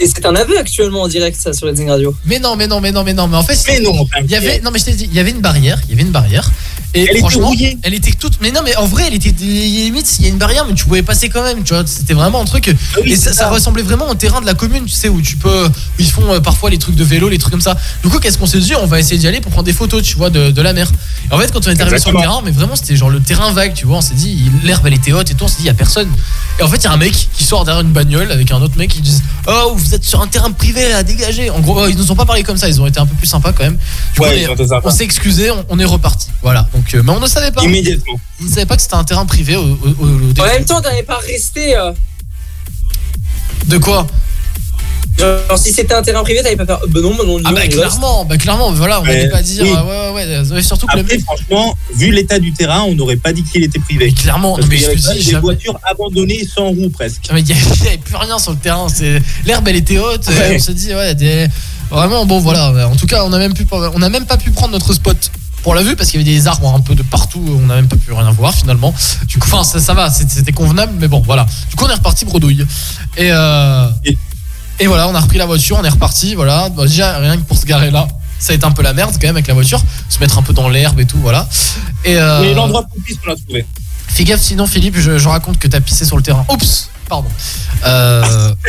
Et 0.00 0.06
c'est 0.06 0.24
un 0.26 0.34
aveu 0.36 0.58
actuellement 0.58 1.02
en 1.02 1.08
direct, 1.08 1.40
ça, 1.40 1.52
sur 1.52 1.66
Redding 1.66 1.88
Radio. 1.88 2.14
Mais 2.24 2.38
non, 2.38 2.56
mais 2.56 2.66
non, 2.66 2.80
mais 2.80 2.92
non, 2.92 3.02
mais 3.02 3.14
non, 3.14 3.26
mais 3.26 3.36
en 3.36 3.42
fait, 3.42 3.58
Mais 3.68 3.80
non, 3.80 4.06
il 4.24 4.30
y 4.30 4.36
avait, 4.36 4.60
non, 4.60 4.70
mais 4.70 4.78
je 4.78 4.84
t'ai 4.86 4.92
dit, 4.92 5.04
il 5.10 5.14
y 5.14 5.20
avait 5.20 5.30
une 5.30 5.40
barrière, 5.40 5.80
il 5.88 5.90
y 5.90 5.94
avait 5.94 6.02
une 6.02 6.12
barrière. 6.12 6.50
Et 6.94 7.06
Elle 7.10 7.18
était 7.18 7.36
rouillée. 7.36 7.78
elle 7.82 7.92
était 7.94 8.12
toute, 8.12 8.40
mais 8.40 8.50
non, 8.50 8.60
mais 8.64 8.74
en 8.76 8.86
vrai, 8.86 9.04
elle 9.08 9.14
était 9.14 9.30
limite, 9.38 10.16
il 10.18 10.24
y 10.24 10.26
a 10.28 10.30
une 10.30 10.38
barrière, 10.38 10.64
mais 10.66 10.72
tu 10.74 10.84
pouvais 10.86 11.02
passer 11.02 11.28
quand 11.28 11.42
même, 11.42 11.62
tu 11.62 11.74
vois, 11.74 11.84
c'était 11.86 12.14
vraiment 12.14 12.40
un 12.40 12.44
truc. 12.46 12.74
Ah 12.94 13.00
oui, 13.04 13.12
et 13.12 13.16
ça, 13.16 13.24
c'est 13.30 13.36
ça 13.36 13.44
ça. 13.44 13.50
ressemblait 13.50 13.82
vraiment 13.82 14.08
au 14.08 14.14
terrain 14.14 14.40
de 14.40 14.46
la 14.46 14.54
commune, 14.54 14.84
tu 14.84 14.92
sais, 14.94 15.08
où 15.08 15.20
tu 15.20 15.36
peux, 15.36 15.66
où 15.66 15.70
ils 15.98 16.10
font 16.10 16.32
euh, 16.32 16.40
parfois 16.40 16.70
les 16.70 16.78
trucs 16.78 16.94
de 16.96 17.04
vélo, 17.04 17.28
les 17.28 17.36
trucs 17.38 17.52
comme 17.52 17.60
ça. 17.60 17.76
Du 18.02 18.08
coup, 18.08 18.18
qu'est-ce 18.18 18.38
qu'on 18.38 18.46
s'est 18.46 18.58
dit? 18.60 18.74
On 18.74 18.86
va 18.86 18.98
essayer 19.00 19.18
d'y 19.18 19.28
aller 19.28 19.40
pour 19.40 19.52
prendre 19.52 19.66
des 19.66 19.72
photos, 19.74 20.02
tu 20.02 20.16
vois, 20.16 20.30
de, 20.30 20.50
de 20.50 20.62
la 20.62 20.72
mer. 20.72 20.90
Et 21.30 21.34
en 21.34 21.38
fait, 21.38 21.52
quand 21.52 21.66
on 21.66 21.70
est 21.70 21.80
arrivé 21.80 21.98
sur 21.98 22.10
le 22.12 22.20
terrain, 22.20 22.40
mais 22.44 22.52
vraiment, 22.52 22.74
c'était 22.74 22.96
genre 22.96 23.10
le 23.10 23.20
terrain 23.20 23.52
vague, 23.52 23.74
tu 23.74 23.84
vois, 23.86 23.98
on 23.98 24.02
s'est 24.02 24.14
dit, 24.14 24.50
l'herbe, 24.64 24.86
elle 24.86 24.94
était 24.94 25.12
haute 25.12 25.30
et 25.30 25.34
tout, 25.34 25.44
on 25.44 25.48
s'est 25.48 25.56
dit, 25.58 25.64
il 25.64 25.66
y 25.66 25.70
a 25.70 25.74
personne. 25.74 26.08
Et 26.58 26.62
en 26.62 26.68
fait, 26.68 26.76
il 26.78 26.84
y 26.84 26.86
a 26.86 26.92
un 26.92 26.96
mec 26.96 27.12
qui 27.12 27.44
sort 27.44 27.64
derrière 27.64 27.84
une 27.84 27.92
bagnole 27.92 28.32
avec 28.32 28.50
un 28.50 28.60
autre 28.62 28.76
mec 28.78 28.90
qui 28.90 29.02
dit 29.02 29.20
Oh, 29.46 29.74
vous 29.76 29.94
êtes 29.94 30.04
sur 30.04 30.20
un 30.20 30.26
terrain 30.26 30.50
privé 30.50 30.92
à 30.92 31.02
dégager. 31.02 31.50
En 31.50 31.60
gros, 31.60 31.80
euh, 31.80 31.90
ils 31.90 31.96
nous 31.96 32.10
ont 32.10 32.16
pas 32.16 32.24
parlé 32.24 32.42
comme 32.42 32.56
ça, 32.56 32.68
ils 32.68 32.80
ont 32.80 32.86
été 32.86 32.98
un 32.98 33.06
peu 33.06 33.14
plus 33.14 33.26
sympas 33.26 33.52
quand 33.52 33.64
même. 33.64 33.76
Du 34.14 34.20
Ouais, 34.20 34.46
on 34.84 34.90
s'est 34.90 35.04
excusé, 35.04 35.50
on, 35.50 35.64
on 35.68 35.78
est 35.78 35.84
reparti. 35.84 36.28
Voilà. 36.42 36.68
Donc, 36.78 36.94
euh, 36.94 37.02
mais 37.04 37.10
on 37.12 37.20
ne 37.20 37.26
savait 37.26 37.50
pas. 37.50 37.62
Immédiatement. 37.64 38.14
On 38.40 38.44
ne 38.44 38.48
savait 38.48 38.66
pas 38.66 38.76
que 38.76 38.82
c'était 38.82 38.94
un 38.94 39.02
terrain 39.04 39.26
privé 39.26 39.56
au, 39.56 39.62
au- 39.62 39.66
au- 39.98 40.06
au 40.06 40.40
En 40.40 40.46
même 40.46 40.64
temps, 40.64 40.80
t'avais 40.80 41.02
pas 41.02 41.18
resté. 41.18 41.76
euh, 41.76 41.90
De 43.66 43.78
quoi? 43.78 44.06
Genre, 45.18 45.58
si 45.58 45.72
c'était 45.72 45.94
un 45.94 46.02
terrain 46.02 46.22
privé, 46.22 46.40
t'avais 46.44 46.54
pas 46.54 46.64
fait. 46.64 46.74
Ben 46.90 47.00
non, 47.02 47.12
ben 47.16 47.24
non, 47.26 47.40
Ah, 47.44 47.50
bah, 47.52 47.62
on 47.64 47.68
clairement, 47.68 48.24
bah, 48.24 48.36
clairement, 48.38 48.70
voilà, 48.70 49.00
on 49.00 49.02
Ouais, 49.02 49.16
n'allait 49.16 49.28
pas 49.30 49.42
dire. 49.42 49.64
oui. 49.64 49.72
euh, 49.76 50.12
ouais, 50.12 50.14
ouais, 50.14 50.38
ouais, 50.42 50.52
ouais, 50.52 50.62
surtout 50.62 50.86
que 50.86 50.94
le 50.94 51.00
Après, 51.02 51.18
franchement, 51.18 51.76
vu 51.96 52.12
l'état 52.12 52.38
du 52.38 52.52
terrain, 52.52 52.82
on 52.82 52.94
n'aurait 52.94 53.16
pas 53.16 53.32
dit 53.32 53.42
qu'il 53.42 53.64
était 53.64 53.80
privé. 53.80 54.12
Clairement, 54.12 54.54
Parce 54.54 54.66
non, 54.66 54.70
mais 54.70 54.76
y 54.76 54.84
je 54.84 54.90
te 54.92 54.94
dis, 54.96 55.14
des 55.14 55.20
jamais- 55.32 55.40
voitures 55.40 55.80
abandonnées 55.90 56.46
sans 56.46 56.68
roue 56.68 56.88
presque. 56.90 57.28
Mais 57.32 57.40
il 57.40 57.46
n'y 57.46 57.52
avait 57.52 57.98
plus 57.98 58.14
rien 58.14 58.38
sur 58.38 58.52
le 58.52 58.58
terrain. 58.58 58.86
L'herbe, 59.44 59.66
elle 59.66 59.76
était 59.76 59.98
haute. 59.98 60.28
Ouais. 60.28 60.54
On 60.54 60.58
s'est 60.60 60.74
dit, 60.74 60.94
ouais, 60.94 61.16
des... 61.16 61.48
vraiment, 61.90 62.24
bon, 62.24 62.38
voilà. 62.38 62.86
En 62.86 62.94
tout 62.94 63.06
cas, 63.06 63.24
on 63.24 63.30
n'a 63.30 63.38
même, 63.38 63.54
pu- 63.54 63.66
on 63.72 63.98
n'a 63.98 64.08
même 64.10 64.26
pas 64.26 64.36
pu 64.36 64.52
prendre 64.52 64.72
notre 64.72 64.92
spot 64.92 65.32
pour 65.62 65.74
la 65.74 65.82
vue 65.82 65.96
parce 65.96 66.10
qu'il 66.10 66.20
y 66.20 66.24
avait 66.24 66.32
des 66.38 66.46
arbres 66.46 66.74
un 66.74 66.80
peu 66.80 66.94
de 66.94 67.02
partout. 67.02 67.42
On 67.46 67.66
n'a 67.66 67.76
même 67.76 67.88
pas 67.88 67.96
pu 67.96 68.12
rien 68.12 68.30
voir 68.32 68.54
finalement. 68.54 68.94
Du 69.26 69.38
coup, 69.38 69.48
enfin, 69.52 69.64
ça, 69.64 69.80
ça 69.80 69.94
va, 69.94 70.10
c'était 70.10 70.52
convenable, 70.52 70.92
mais 70.98 71.08
bon, 71.08 71.20
voilà. 71.24 71.46
Du 71.68 71.76
coup, 71.76 71.84
on 71.84 71.90
est 71.90 71.94
reparti 71.94 72.24
bredouille. 72.24 72.66
Et, 73.16 73.30
euh, 73.30 73.88
et 74.80 74.86
voilà, 74.86 75.08
on 75.08 75.14
a 75.14 75.20
repris 75.20 75.38
la 75.38 75.46
voiture, 75.46 75.76
on 75.80 75.84
est 75.84 75.88
reparti. 75.88 76.34
Voilà, 76.34 76.68
Bon, 76.68 76.82
déjà, 76.82 77.18
rien 77.18 77.36
que 77.36 77.42
pour 77.42 77.56
se 77.56 77.66
garer 77.66 77.90
là. 77.90 78.06
Ça 78.38 78.52
a 78.52 78.56
été 78.56 78.64
un 78.64 78.70
peu 78.70 78.82
la 78.82 78.92
merde 78.92 79.10
quand 79.14 79.26
même 79.26 79.34
avec 79.34 79.48
la 79.48 79.54
voiture, 79.54 79.82
se 80.08 80.20
mettre 80.20 80.38
un 80.38 80.42
peu 80.42 80.52
dans 80.52 80.68
l'herbe 80.68 81.00
et 81.00 81.06
tout, 81.06 81.18
voilà. 81.18 81.48
Et 82.04 82.16
euh, 82.16 82.40
Mais 82.40 82.54
l'endroit 82.54 82.84
propice, 82.84 83.16
on 83.24 83.30
l'a 83.30 83.34
trouvé. 83.34 83.66
Fais 84.06 84.22
gaffe, 84.22 84.40
sinon 84.40 84.66
Philippe, 84.68 84.96
je, 84.96 85.18
je 85.18 85.28
raconte 85.28 85.58
que 85.58 85.66
t'as 85.66 85.80
pissé 85.80 86.04
sur 86.04 86.16
le 86.16 86.22
terrain. 86.22 86.46
Oups, 86.48 86.88
pardon. 87.08 87.28
Euh, 87.86 88.52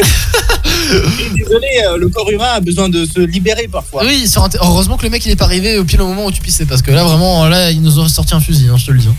Désolé, 1.35 1.67
euh, 1.87 1.97
le 1.97 2.09
corps 2.09 2.29
humain 2.31 2.49
a 2.55 2.59
besoin 2.59 2.89
de 2.89 3.05
se 3.05 3.19
libérer 3.19 3.67
parfois. 3.71 4.03
oui, 4.05 4.25
heureusement 4.61 4.97
que 4.97 5.03
le 5.03 5.09
mec 5.09 5.25
il 5.25 5.31
est 5.31 5.35
pas 5.35 5.45
arrivé 5.45 5.77
au 5.77 5.83
pile 5.85 6.01
au 6.01 6.07
moment 6.07 6.25
où 6.25 6.31
tu 6.31 6.41
pissais 6.41 6.65
parce 6.65 6.81
que 6.81 6.91
là 6.91 7.03
vraiment 7.03 7.47
là 7.47 7.71
il 7.71 7.81
nous 7.81 7.99
aurait 7.99 8.09
sorti 8.09 8.33
un 8.33 8.39
fusil, 8.39 8.67
hein, 8.71 8.77
je 8.77 8.87
te 8.87 8.91
le 8.91 8.99
dis. 8.99 9.09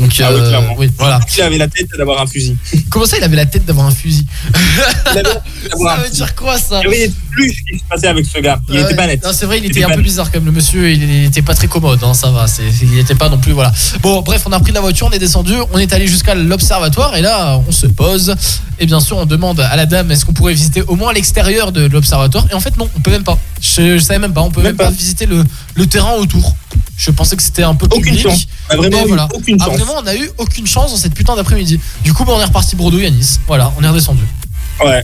Donc 0.00 0.10
Ah 0.22 0.30
oui, 0.32 0.40
euh, 0.40 0.48
clairement. 0.48 0.74
oui, 0.78 0.90
voilà. 0.98 1.20
Il 1.36 1.42
avait 1.42 1.58
la 1.58 1.68
tête 1.68 1.86
d'avoir 1.98 2.22
un 2.22 2.26
fusil. 2.26 2.56
Comment 2.90 3.04
ça 3.04 3.18
il 3.18 3.24
avait 3.24 3.36
la 3.36 3.44
tête 3.46 3.66
d'avoir 3.66 3.86
un 3.86 3.90
fusil 3.90 4.26
avait 5.04 5.22
Ça 5.22 5.96
veut 6.02 6.10
dire 6.10 6.34
quoi 6.34 6.58
ça 6.58 6.80
Il 6.80 6.84
y 6.84 6.86
avait 6.94 7.08
des 7.08 7.14
pluches 7.30 7.62
qui 7.70 7.78
se 7.78 7.84
passaient 7.88 8.06
avec 8.08 8.24
ce 8.24 8.38
gars. 8.38 8.58
Il 8.70 8.76
Ouais. 8.76 8.82
était 8.84 8.96
pas 8.96 9.06
net. 9.06 9.22
Non, 9.22 9.30
c'est 9.34 9.44
vrai, 9.44 9.58
il 9.58 9.64
Il 9.64 9.70
était 9.70 9.80
était 9.80 9.84
un 9.84 9.90
peu 9.90 9.96
net. 9.96 10.04
bizarre 10.04 10.30
comme 10.32 10.46
le 10.46 10.50
monsieur, 10.52 10.90
il 10.90 11.26
était 11.26 11.42
pas 11.42 11.54
très 11.54 11.66
commode, 11.68 12.02
hein, 12.02 12.14
ça 12.14 12.30
va, 12.30 12.46
il 12.82 12.98
était 12.98 13.14
pas 13.14 13.28
non 13.28 13.36
plus, 13.38 13.52
voilà. 13.52 13.70
Bon, 14.00 14.22
bref, 14.22 14.42
on 14.46 14.52
a 14.52 14.60
pris 14.60 14.72
la 14.72 14.80
voiture, 14.80 15.06
on 15.08 15.10
est 15.14 15.18
descendu, 15.18 15.52
on 15.72 15.78
est 15.78 15.92
allé 15.92 16.06
jusqu'à 16.06 16.34
l'observatoire 16.34 17.14
et 17.16 17.20
là, 17.20 17.60
on 17.68 17.72
se 17.72 17.86
pose 17.86 18.34
et 18.78 18.86
bien 18.86 19.00
sûr, 19.00 19.16
on 19.16 19.26
demande 19.26 19.60
à 19.60 19.76
la 19.76 19.86
dame 19.86 20.10
est-ce 20.10 20.24
qu'on 20.24 20.32
pourrait 20.32 20.54
visiter 20.54 20.82
au 20.82 20.96
moins 20.96 21.12
l'extérieur 21.12 21.72
de 21.72 21.86
l'observatoire? 21.86 22.46
Et 22.50 22.54
en 22.54 22.60
fait, 22.60 22.76
non, 22.76 22.88
on 22.96 23.00
peut 23.00 23.10
même 23.10 23.24
pas. 23.24 23.38
Je, 23.60 23.98
je 23.98 24.02
savais 24.02 24.18
même 24.18 24.32
pas, 24.32 24.42
on 24.42 24.50
peut 24.50 24.62
même, 24.62 24.76
pas. 24.76 24.90
visiter 24.90 25.26
le, 25.26 25.44
le 25.74 25.86
terrain 25.86 26.14
autour. 26.14 26.56
Je 26.96 27.10
pensais 27.10 27.36
que 27.36 27.42
c'était 27.42 27.62
un 27.64 27.74
peu 27.74 27.86
Aucune 27.86 28.02
public. 28.02 28.22
chance. 28.22 28.46
On 28.70 28.74
a 28.74 28.76
vraiment 28.76 29.04
eu 29.04 29.08
voilà. 29.08 29.28
aucune 29.34 29.56
Ah, 29.60 29.64
chance. 29.66 29.76
vraiment, 29.76 29.94
on 30.02 30.06
a 30.06 30.14
eu 30.14 30.30
aucune 30.38 30.66
chance 30.66 30.90
dans 30.92 30.96
cette 30.96 31.14
putain 31.14 31.34
d'après-midi. 31.36 31.80
Du 32.04 32.12
coup, 32.12 32.24
bah, 32.24 32.32
on 32.36 32.40
est 32.40 32.44
reparti 32.44 32.76
bredouille 32.76 33.06
à 33.06 33.10
Nice. 33.10 33.40
Voilà, 33.46 33.72
on 33.78 33.82
est 33.84 33.88
redescendu. 33.88 34.22
Ouais. 34.84 35.02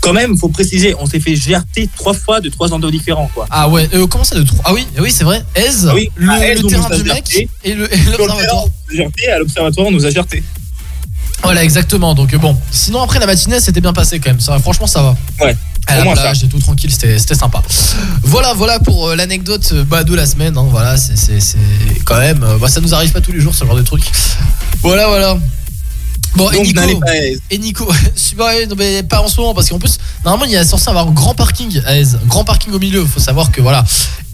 Quand 0.00 0.12
même, 0.12 0.36
faut 0.36 0.48
préciser, 0.48 0.94
on 1.00 1.06
s'est 1.06 1.18
fait 1.18 1.34
gerter 1.34 1.88
trois 1.96 2.12
fois 2.12 2.40
de 2.40 2.50
trois 2.50 2.72
endroits 2.74 2.90
différents, 2.92 3.30
quoi. 3.34 3.46
Ah 3.50 3.68
ouais, 3.68 3.88
euh, 3.94 4.06
comment 4.06 4.22
ça 4.22 4.36
de 4.36 4.42
trop 4.42 4.58
Ah 4.64 4.74
oui, 4.74 4.86
oui, 5.00 5.10
c'est 5.10 5.24
vrai. 5.24 5.42
Aise, 5.54 5.88
Ah 5.90 5.94
oui, 5.94 6.10
le, 6.14 6.28
on 6.64 6.68
terrain 6.68 6.90
du 6.96 7.02
mec 7.04 7.48
et 7.64 7.74
le- 7.74 7.92
et 7.92 7.96
l'observatoire. 7.96 8.64
gerté, 8.92 9.28
à 9.30 9.38
l'observatoire, 9.38 9.86
on 9.86 9.90
nous 9.92 10.04
a 10.04 10.10
gerté. 10.10 10.42
Voilà, 11.44 11.62
exactement. 11.64 12.14
Donc 12.14 12.32
euh, 12.34 12.38
bon, 12.38 12.56
sinon 12.70 13.02
après 13.02 13.18
la 13.18 13.26
matinée, 13.26 13.60
c'était 13.60 13.80
bien 13.80 13.92
passé 13.92 14.18
quand 14.20 14.30
même. 14.30 14.40
Ça, 14.40 14.58
franchement, 14.58 14.86
ça 14.86 15.02
va. 15.02 15.16
Ouais. 15.44 15.56
À 15.86 15.96
la 15.98 16.04
plage 16.22 16.42
et 16.44 16.48
tout 16.48 16.58
tranquille, 16.58 16.90
c'était 16.90 17.18
sympa. 17.34 17.62
Voilà, 18.22 18.54
voilà 18.54 18.78
pour 18.80 19.08
euh, 19.10 19.16
l'anecdote 19.16 19.68
euh, 19.72 19.84
bah, 19.84 20.02
de 20.02 20.14
la 20.14 20.24
semaine. 20.26 20.56
hein. 20.56 20.66
Voilà, 20.70 20.96
c'est 20.96 21.16
c'est- 21.16 21.40
c'est 21.40 21.58
quand 22.04 22.18
même. 22.18 22.42
euh, 22.42 22.56
bah, 22.58 22.68
ça 22.68 22.80
nous 22.80 22.94
arrive 22.94 23.12
pas 23.12 23.20
tous 23.20 23.32
les 23.32 23.40
jours 23.40 23.54
ce 23.54 23.64
genre 23.66 23.76
de 23.76 23.82
truc. 23.82 24.02
Voilà, 24.82 25.06
voilà. 25.08 25.36
Bon, 26.36 26.50
et 26.50 26.56
Donc, 26.56 26.66
Nico, 26.66 26.80
n'allez 26.80 26.96
pas 26.98 27.10
à 27.10 27.16
Aise. 27.16 27.40
et 27.50 27.58
Nico, 27.58 27.84
pas, 28.36 28.66
non, 28.66 28.74
mais 28.76 29.02
pas 29.04 29.20
en 29.20 29.28
ce 29.28 29.40
moment 29.40 29.54
parce 29.54 29.68
qu'en 29.68 29.78
plus, 29.78 29.98
normalement, 30.24 30.46
il 30.46 30.52
y 30.52 30.56
a 30.56 30.64
censé 30.64 30.88
avoir 30.88 31.06
un 31.06 31.12
grand 31.12 31.34
parking 31.34 31.80
à 31.86 31.96
Aise, 31.96 32.18
un 32.22 32.26
grand 32.26 32.44
parking 32.44 32.72
au 32.72 32.78
milieu. 32.78 33.04
Faut 33.04 33.20
savoir 33.20 33.52
que 33.52 33.60
voilà. 33.60 33.84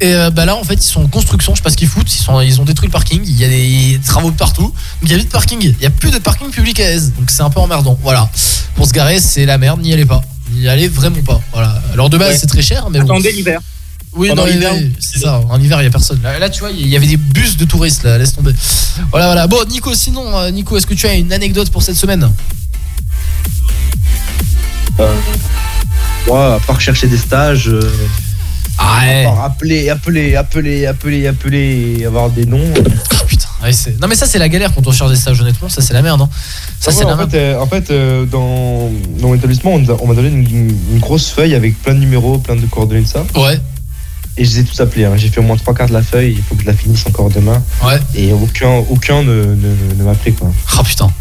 Et 0.01 0.15
euh, 0.15 0.31
bah 0.31 0.47
là, 0.47 0.57
en 0.57 0.65
fait, 0.65 0.75
ils 0.75 0.83
sont 0.89 1.03
en 1.05 1.09
construction. 1.09 1.55
Je 1.55 1.59
sais 1.59 1.63
pas 1.63 1.69
ce 1.71 1.77
qu'ils 1.77 1.89
foutent. 1.89 2.11
Ils 2.15 2.23
sont, 2.23 2.41
ils 2.41 2.59
ont 2.61 2.65
détruit 2.65 2.89
le 2.89 2.93
parking. 2.93 3.21
Il 3.25 3.39
y 3.39 3.45
a 3.45 3.49
des 3.49 4.01
travaux 4.07 4.31
partout. 4.33 4.63
Donc 4.63 4.75
il 5.03 5.11
y 5.11 5.15
a 5.15 5.19
plus 5.19 5.25
de 5.27 5.31
parking. 5.31 5.61
Il 5.63 5.83
y 5.83 5.87
a 5.87 5.91
plus 5.91 6.11
de 6.11 6.19
parking 6.19 6.49
public 6.51 6.81
à 6.81 6.85
Aise. 6.91 7.13
Donc 7.19 7.31
c'est 7.31 7.43
un 7.43 7.51
peu 7.51 7.61
emmerdant. 7.61 7.99
Voilà. 8.03 8.31
Pour 8.77 8.87
se 8.87 8.93
garer, 8.93 9.21
c'est 9.21 9.45
la 9.45 9.59
merde. 9.59 9.83
N'y 9.83 9.93
allez 9.93 10.07
pas. 10.07 10.23
N'y 10.55 10.69
allez 10.69 10.89
vraiment 10.89 11.21
pas. 11.23 11.41
Voilà. 11.53 11.83
Alors 11.93 12.09
de 12.09 12.17
base, 12.17 12.31
Ouais. 12.31 12.39
c'est 12.39 12.47
très 12.47 12.63
cher, 12.63 12.89
mais 12.91 13.01
bon. 13.01 13.05
Attendez 13.05 13.31
l'hiver. 13.33 13.61
Oui, 14.12 14.28
Pendant 14.28 14.43
non, 14.45 14.49
l'hiver, 14.51 14.74
l'hiver, 14.74 14.91
c'est 14.99 15.20
ça. 15.20 15.41
En 15.49 15.61
hiver, 15.61 15.81
il 15.81 15.85
y 15.85 15.87
a 15.87 15.91
personne. 15.91 16.20
Là, 16.23 16.39
là, 16.39 16.51
tu 16.51 16.61
vois, 16.61 16.70
il 16.73 16.87
y 16.89 16.97
avait 16.97 17.07
des 17.07 17.16
bus 17.16 17.57
de 17.57 17.65
touristes. 17.65 18.03
Là, 18.03 18.19
laisse 18.19 18.35
tomber. 18.35 18.53
Voilà, 19.11 19.27
voilà. 19.27 19.47
Bon, 19.47 19.59
Nico, 19.69 19.95
sinon, 19.95 20.37
euh, 20.37 20.51
Nico, 20.51 20.77
est-ce 20.77 20.87
que 20.87 20.95
tu 20.95 21.07
as 21.07 21.15
une 21.15 21.32
anecdote 21.32 21.70
pour 21.70 21.82
cette 21.82 21.95
semaine? 21.97 22.28
Euh, 24.99 25.15
moi, 26.27 26.55
à 26.57 26.61
part 26.61 26.81
chercher 26.81 27.07
des 27.07 27.16
stages, 27.16 27.69
euh, 27.69 27.81
Ah 28.78 28.99
ouais. 29.01 29.24
à 29.24 29.31
part 29.31 29.45
appeler, 29.45 29.89
appeler, 29.91 30.35
appeler, 30.37 30.87
appeler, 30.87 31.27
appeler, 31.28 31.97
et 32.01 32.07
avoir 32.07 32.31
des 32.31 32.47
noms. 32.47 32.73
Ah, 33.12 33.24
putain. 33.27 33.47
Ouais, 33.62 33.73
c'est- 33.73 33.99
non, 34.01 34.09
mais 34.09 34.15
ça, 34.16 34.27
c'est 34.27 34.39
la 34.39 34.49
galère 34.49 34.74
quand 34.74 34.87
on 34.87 34.93
cherche 34.93 35.11
des 35.11 35.16
stages, 35.16 35.41
honnêtement. 35.41 35.69
Ça, 35.69 35.82
c'est 35.82 35.95
la 35.95 36.03
merde. 36.03 36.20
Hein. 36.23 36.28
Ça, 36.81 36.91
c'est 36.91 36.99
ouais, 37.01 37.05
la 37.07 37.12
en, 37.15 37.16
merde. 37.16 37.31
fait, 37.31 37.39
euh, 37.39 37.61
en 37.61 37.66
fait, 37.66 37.91
euh, 37.91 38.24
dans, 38.27 38.91
dans 39.20 39.28
mon 39.28 39.35
établissement, 39.35 39.74
on, 39.74 39.78
nous 39.78 39.91
a- 39.91 39.97
on 40.03 40.07
m'a 40.09 40.15
donné 40.15 40.28
une, 40.28 40.70
une 40.93 40.99
grosse 40.99 41.28
feuille 41.31 41.55
avec 41.55 41.81
plein 41.81 41.95
de 41.95 42.01
numéros, 42.01 42.39
plein 42.39 42.57
de 42.57 42.66
coordonnées 42.66 43.03
de 43.03 43.07
ça. 43.07 43.24
Ouais. 43.37 43.61
Et 44.41 44.45
je 44.47 44.51
les 44.55 44.59
ai 44.61 44.65
tous 44.65 44.81
appelés. 44.81 45.05
hein. 45.05 45.17
J'ai 45.19 45.29
fait 45.29 45.41
au 45.41 45.43
moins 45.43 45.57
trois 45.59 45.75
quarts 45.75 45.89
de 45.89 45.93
la 45.93 46.03
feuille. 46.03 46.33
Il 46.39 46.43
faut 46.43 46.55
que 46.55 46.62
je 46.62 46.67
la 46.67 46.73
finisse 46.75 47.07
encore 47.07 47.29
demain. 47.29 47.62
Ouais. 47.85 47.99
Et 48.15 48.33
aucun, 48.33 48.71
aucun 48.89 49.23
ne, 49.23 49.45
ne, 49.55 49.95
ne 49.99 50.03
m'a 50.03 50.15
pris 50.15 50.33
quoi. 50.33 50.51
Ah, 50.79 50.83
putain. 50.83 51.12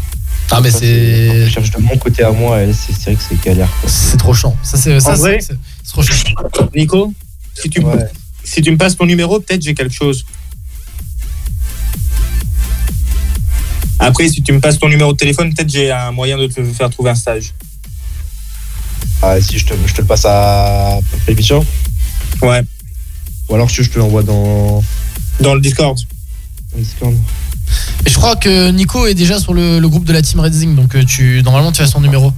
Ah, 0.50 0.60
mais 0.62 0.70
c'est. 0.70 1.44
Je 1.46 1.50
cherche 1.50 1.70
de 1.70 1.78
mon 1.80 1.96
côté 1.98 2.22
à 2.24 2.32
moi 2.32 2.62
et 2.62 2.72
c'est 2.72 2.98
vrai 3.04 3.14
que 3.14 3.22
c'est 3.28 3.38
galère. 3.44 3.68
C'est 3.86 4.16
trop 4.16 4.32
chiant. 4.32 4.56
Ça, 4.62 4.78
c'est 4.78 4.96
trop 4.98 6.02
chiant. 6.02 6.34
Nico, 6.74 7.12
si 7.54 7.68
tu, 7.68 7.80
Ouais. 7.82 8.06
si 8.42 8.62
tu 8.62 8.70
me 8.70 8.78
passes 8.78 8.96
ton 8.96 9.04
numéro, 9.06 9.38
peut-être 9.38 9.62
j'ai 9.62 9.74
quelque 9.74 9.94
chose. 9.94 10.24
Après, 13.98 14.28
si 14.28 14.42
tu 14.42 14.52
me 14.52 14.60
passes 14.60 14.78
ton 14.78 14.88
numéro 14.88 15.12
de 15.12 15.18
téléphone, 15.18 15.52
peut-être 15.54 15.68
j'ai 15.70 15.92
un 15.92 16.10
moyen 16.10 16.38
de 16.38 16.46
te 16.46 16.64
faire 16.64 16.88
trouver 16.88 17.10
un 17.10 17.14
stage. 17.14 17.52
Ah, 19.22 19.38
si 19.40 19.58
je 19.58 19.66
te, 19.66 19.74
je 19.86 19.92
te 19.92 20.00
le 20.00 20.06
passe 20.06 20.24
à 20.24 20.94
après 20.96 21.02
l'émission 21.28 21.64
Ouais, 22.40 22.62
Ou 23.50 23.54
alors 23.56 23.68
je 23.68 23.82
te 23.82 23.98
l'envoie 23.98 24.22
dans, 24.22 24.82
dans 25.40 25.54
le 25.54 25.60
Discord. 25.60 25.98
dans 26.72 26.78
Discord 26.80 27.14
Et 28.06 28.10
je 28.10 28.14
crois 28.14 28.36
que 28.36 28.70
Nico 28.70 29.06
est 29.06 29.14
déjà 29.14 29.38
sur 29.40 29.52
le, 29.54 29.80
le 29.80 29.88
groupe 29.88 30.04
de 30.04 30.12
la 30.12 30.22
team 30.22 30.40
Redzing. 30.40 30.76
Donc, 30.76 30.94
euh, 30.94 31.04
tu, 31.04 31.42
normalement, 31.44 31.72
tu 31.72 31.82
as 31.82 31.86
son 31.86 32.00
numéro. 32.00 32.32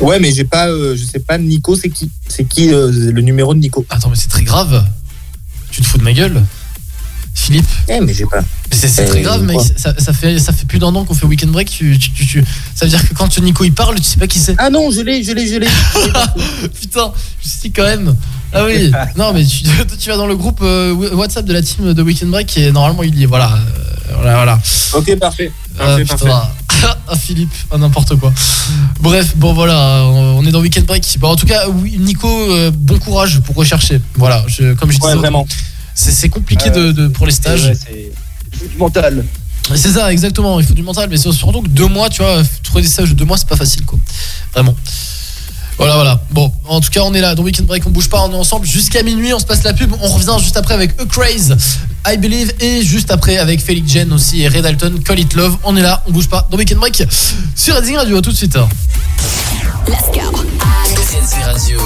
Ouais, 0.00 0.20
mais 0.20 0.32
j'ai 0.32 0.44
pas, 0.44 0.68
euh, 0.68 0.96
je 0.96 1.04
sais 1.04 1.18
pas, 1.18 1.36
Nico, 1.38 1.74
c'est 1.74 1.88
qui 1.90 2.08
C'est 2.28 2.44
qui 2.44 2.72
euh, 2.72 2.90
le 2.92 3.20
numéro 3.22 3.52
de 3.54 3.58
Nico 3.58 3.84
Attends, 3.90 4.08
mais 4.10 4.16
c'est 4.16 4.28
très 4.28 4.44
grave. 4.44 4.86
Tu 5.70 5.82
te 5.82 5.86
fous 5.86 5.98
de 5.98 6.04
ma 6.04 6.12
gueule 6.12 6.44
Philippe 7.34 7.66
Eh, 7.88 8.00
mais 8.00 8.14
j'ai 8.14 8.26
pas. 8.26 8.40
C'est 8.70 9.04
très 9.06 9.22
grave, 9.22 9.42
mec. 9.42 9.58
Ça, 9.76 9.94
ça 9.98 10.12
fait, 10.12 10.38
ça 10.38 10.52
fait 10.52 10.66
plus 10.66 10.78
d'un 10.78 10.94
an 10.94 11.04
qu'on 11.04 11.14
fait 11.14 11.26
Weekend 11.26 11.50
Break. 11.52 11.68
Tu, 11.70 11.98
tu- 11.98 12.12
tu- 12.12 12.26
tu- 12.26 12.44
Ça 12.74 12.84
veut 12.84 12.90
dire 12.90 13.06
que 13.08 13.14
quand 13.14 13.36
Nico 13.40 13.64
il 13.64 13.72
parle, 13.72 13.96
tu 13.96 14.04
sais 14.04 14.18
pas 14.18 14.26
qui 14.28 14.38
c'est. 14.38 14.54
Ah 14.58 14.70
non, 14.70 14.90
je 14.92 15.00
l'ai, 15.00 15.22
je 15.24 15.32
l'ai, 15.32 15.46
je 15.48 15.56
l'ai. 15.56 15.68
Putain, 16.80 17.12
je 17.42 17.48
sais 17.48 17.70
quand 17.70 17.84
même. 17.84 18.14
Ah 18.52 18.64
oui, 18.64 18.90
non, 19.16 19.32
mais 19.32 19.44
tu, 19.44 19.62
toi, 19.62 19.84
tu 19.98 20.08
vas 20.08 20.16
dans 20.16 20.26
le 20.26 20.36
groupe 20.36 20.60
euh, 20.62 20.94
WhatsApp 21.14 21.44
de 21.44 21.52
la 21.52 21.62
team 21.62 21.92
de 21.92 22.02
Weekend 22.02 22.30
Break 22.30 22.56
et 22.58 22.72
normalement 22.72 23.02
il 23.02 23.14
y 23.18 23.22
est. 23.24 23.26
Voilà. 23.26 23.52
euh, 23.52 24.12
voilà, 24.14 24.34
voilà. 24.36 24.58
Ok, 24.94 25.16
parfait. 25.18 25.52
Ah, 25.78 25.84
Parfait, 25.84 26.02
putain. 26.02 26.16
parfait. 26.16 26.52
Ah, 27.10 27.16
Philippe, 27.16 27.50
ah, 27.72 27.78
n'importe 27.78 28.14
quoi. 28.16 28.32
Bref, 29.00 29.34
bon 29.36 29.52
voilà, 29.54 30.04
on 30.04 30.44
est 30.46 30.50
dans 30.52 30.60
Weekend 30.60 30.84
Break. 30.86 31.16
Bon, 31.18 31.30
en 31.30 31.36
tout 31.36 31.46
cas, 31.46 31.66
oui, 31.68 31.96
Nico, 31.98 32.28
euh, 32.28 32.70
bon 32.72 32.98
courage 32.98 33.40
pour 33.40 33.56
rechercher. 33.56 34.00
Voilà, 34.14 34.44
je, 34.46 34.74
comme 34.74 34.92
je 34.92 34.98
disais, 34.98 35.14
vraiment. 35.14 35.46
c'est 35.94 36.28
compliqué 36.28 36.70
de, 36.70 36.92
de- 36.92 37.08
pour 37.08 37.24
les 37.26 37.32
stages. 37.32 37.64
Ouais, 37.64 37.74
c'est 37.74 38.12
c'est 38.60 38.70
du 38.70 38.76
mental. 38.76 39.24
C'est 39.74 39.92
ça, 39.92 40.12
exactement. 40.12 40.60
Il 40.60 40.66
faut 40.66 40.74
du 40.74 40.82
mental, 40.82 41.08
mais 41.10 41.16
c'est 41.16 41.32
surtout 41.32 41.62
que 41.62 41.68
deux 41.68 41.88
mois, 41.88 42.08
tu 42.10 42.22
vois, 42.22 42.42
trouver 42.62 42.82
des 42.82 42.88
stages 42.88 43.08
de 43.10 43.14
deux 43.14 43.24
mois, 43.24 43.36
c'est 43.38 43.48
pas 43.48 43.56
facile, 43.56 43.84
quoi. 43.84 43.98
Vraiment. 44.54 44.74
Voilà, 45.78 45.94
voilà. 45.94 46.20
Bon, 46.32 46.52
en 46.66 46.80
tout 46.80 46.90
cas, 46.90 47.02
on 47.04 47.14
est 47.14 47.20
là. 47.20 47.36
Dans 47.36 47.44
Weekend 47.44 47.66
Break, 47.66 47.84
on 47.86 47.90
bouge 47.90 48.08
pas, 48.08 48.20
on 48.24 48.32
est 48.32 48.36
ensemble 48.36 48.66
jusqu'à 48.66 49.04
minuit. 49.04 49.32
On 49.32 49.38
se 49.38 49.46
passe 49.46 49.62
la 49.62 49.72
pub. 49.72 49.94
On 50.02 50.08
revient 50.08 50.36
juste 50.42 50.56
après 50.56 50.74
avec 50.74 51.00
A 51.00 51.06
Craze, 51.06 51.56
I 52.06 52.16
Believe, 52.16 52.52
et 52.60 52.82
juste 52.82 53.12
après 53.12 53.38
avec 53.38 53.64
Felix 53.64 53.92
Jen 53.92 54.12
aussi 54.12 54.42
et 54.42 54.48
Red 54.48 54.62
Dalton, 54.62 55.00
Call 55.04 55.20
It 55.20 55.34
Love. 55.34 55.56
On 55.62 55.76
est 55.76 55.82
là, 55.82 56.02
on 56.08 56.10
bouge 56.10 56.28
pas. 56.28 56.48
Dans 56.50 56.58
Weekend 56.58 56.80
Break 56.80 57.04
sur 57.54 57.76
Redzing 57.76 57.96
Radio. 57.96 58.18
À 58.18 58.22
tout 58.22 58.32
de 58.32 58.36
suite. 58.36 58.58
Redzing 59.86 61.42
Radio. 61.44 61.80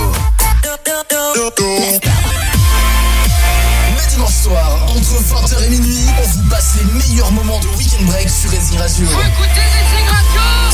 Le 3.95 4.11
dimanche 4.11 4.35
soir, 4.43 4.87
entre 4.89 5.01
20h 5.01 5.65
et 5.67 5.71
minuit, 5.71 6.07
on 6.23 6.29
vous 6.29 6.49
passe 6.49 6.77
les 6.79 6.85
meilleurs 6.99 7.31
moments 7.33 7.61
de 7.61 7.67
Weekend 7.77 8.07
Break 8.07 8.29
sur 8.31 8.51
Redzing 8.51 8.79
Radio. 8.79 9.07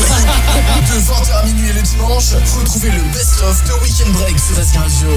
De 0.09 1.01
20h 1.01 1.39
à 1.39 1.45
minuit 1.45 1.71
le 1.71 1.83
dimanche, 1.83 2.33
retrouvez 2.59 2.91
le 2.91 3.03
best-of 3.13 3.63
de 3.65 3.73
Weekend 3.83 4.11
Break 4.13 4.39
sur 4.39 4.57
Redzing 4.57 4.81
Radio. 4.81 5.09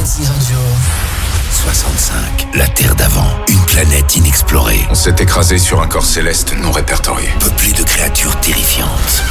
Radio. 0.00 0.56
65. 1.50 2.46
La 2.54 2.66
Terre 2.66 2.94
d'avant. 2.94 3.28
Une 3.48 3.60
planète 3.66 4.16
inexplorée. 4.16 4.86
On 4.90 4.94
s'est 4.94 5.16
écrasé 5.18 5.58
sur 5.58 5.82
un 5.82 5.86
corps 5.86 6.06
céleste 6.06 6.54
non 6.56 6.70
répertorié. 6.70 7.28
Peuplée 7.40 7.72
de 7.72 7.82
créatures 7.82 8.40
terrifiantes. 8.40 9.22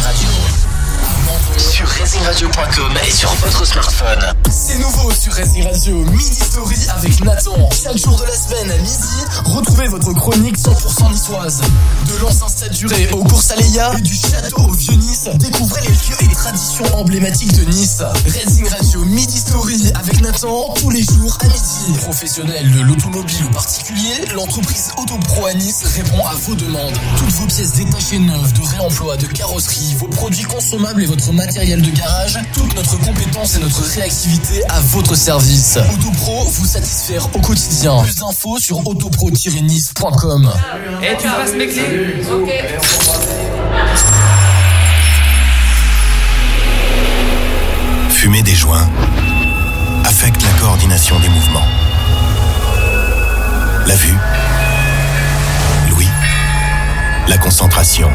Radio. 0.02 0.28
Sur 1.58 1.88
RedzingRadio.com 1.88 2.92
et 3.06 3.10
sur 3.10 3.34
votre 3.34 3.66
smartphone. 3.66 4.32
C'est 4.50 4.78
nouveau 4.78 5.10
sur 5.10 5.34
Redzing 5.34 5.64
Radio, 5.66 5.96
Midi 5.96 6.34
Story 6.34 6.76
avec 6.96 7.24
Nathan. 7.24 7.68
Chaque 7.70 7.96
jour 7.98 8.16
de 8.16 8.24
la 8.24 8.36
semaine 8.36 8.70
à 8.70 8.76
midi, 8.76 9.24
retrouvez 9.44 9.88
votre 9.88 10.12
chronique 10.12 10.56
100% 10.56 11.10
niçoise. 11.10 11.62
De 12.06 12.20
l'ancien 12.22 12.46
stade 12.48 12.72
duré 12.72 13.08
aux 13.10 13.24
courses 13.24 13.50
à 13.50 13.56
Léa 13.56 13.94
et 13.98 14.02
du 14.02 14.14
château 14.14 14.62
au 14.62 14.72
Vieux-Nice, 14.72 15.28
découvrez 15.34 15.80
les 15.80 15.88
lieux 15.88 16.16
et 16.20 16.26
les 16.28 16.34
traditions 16.34 16.84
emblématiques 16.94 17.52
de 17.52 17.64
Nice. 17.64 18.02
Redzing 18.26 18.68
Radio, 18.68 19.04
Midi 19.04 19.38
Story 19.38 19.92
avec 19.94 20.20
Nathan, 20.20 20.74
tous 20.74 20.90
les 20.90 21.02
jours 21.02 21.36
à 21.40 21.46
midi. 21.46 21.98
Professionnel 21.98 22.70
de 22.70 22.80
l'automobile 22.80 23.44
ou 23.46 23.50
particulier, 23.50 24.24
l'entreprise 24.34 24.92
Autopro 24.98 25.46
à 25.46 25.54
Nice 25.54 25.82
répond 25.96 26.24
à 26.26 26.34
vos 26.34 26.54
demandes. 26.54 26.96
Toutes 27.18 27.30
vos 27.30 27.46
pièces 27.46 27.72
détachées 27.72 28.20
neuves, 28.20 28.52
de 28.52 28.62
réemploi, 28.62 29.16
de 29.16 29.26
carrosserie, 29.26 29.96
vos 29.98 30.08
produits 30.08 30.44
consommables 30.44 31.02
et 31.02 31.06
votre 31.06 31.23
matériel 31.32 31.80
de 31.80 31.90
garage, 31.90 32.38
toute 32.52 32.74
notre 32.74 32.98
compétence 32.98 33.56
et 33.56 33.60
notre 33.60 33.82
réactivité 33.82 34.62
à 34.68 34.80
votre 34.80 35.14
service. 35.14 35.78
Autopro, 35.92 36.44
vous 36.44 36.66
satisfaire 36.66 37.26
au 37.34 37.40
quotidien. 37.40 38.02
Plus 38.02 38.16
d'infos 38.16 38.58
sur 38.58 38.86
autopro-nice.com. 38.86 40.52
Et 41.02 41.16
tu 41.16 41.28
passes 41.28 41.54
mes 41.54 41.66
clés 41.66 42.20
Ok. 42.30 42.52
Fumer 48.10 48.42
des 48.42 48.54
joints 48.54 48.88
affecte 50.04 50.42
la 50.42 50.60
coordination 50.60 51.18
des 51.20 51.28
mouvements. 51.28 51.66
La 53.86 53.94
vue, 53.94 54.16
l'ouïe, 55.90 56.08
la 57.28 57.38
concentration, 57.38 58.10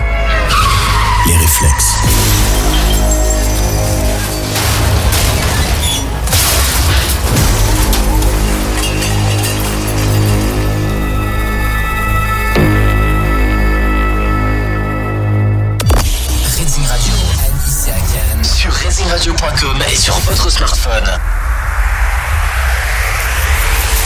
les 1.28 1.38
réflexes. 1.38 1.96
Sur 19.00 19.08
redzingradio.com 19.08 19.82
et 19.90 19.96
sur 19.96 20.14
votre 20.20 20.50
smartphone. 20.50 21.06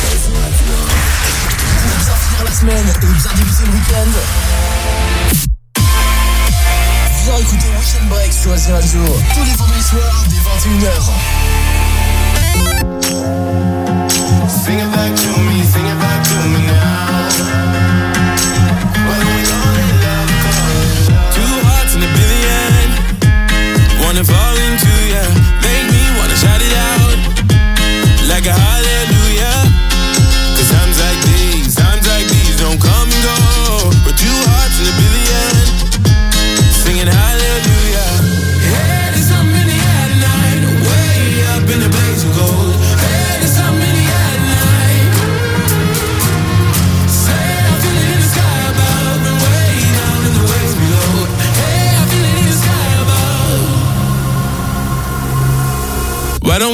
Pour 0.05 1.97
bien 1.97 2.15
finir 2.15 2.43
la 2.45 2.51
semaine 2.51 2.87
et 2.87 2.99
bien 2.99 3.33
débuter 3.33 3.65
le 3.65 3.71
week-end. 3.71 4.11
Viens 7.23 7.37
écouter 7.37 7.69
Weekend 7.79 8.09
Break 8.09 8.33
sur 8.33 8.51
Redzing 8.51 8.73
Radio 8.73 9.01
tous 9.33 9.43
les 9.43 9.55
vendredis 9.55 9.81
soirs 9.81 10.25
dès 10.29 10.69
21h. 10.69 11.92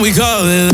We 0.02 0.14
call 0.14 0.46
it 0.48 0.69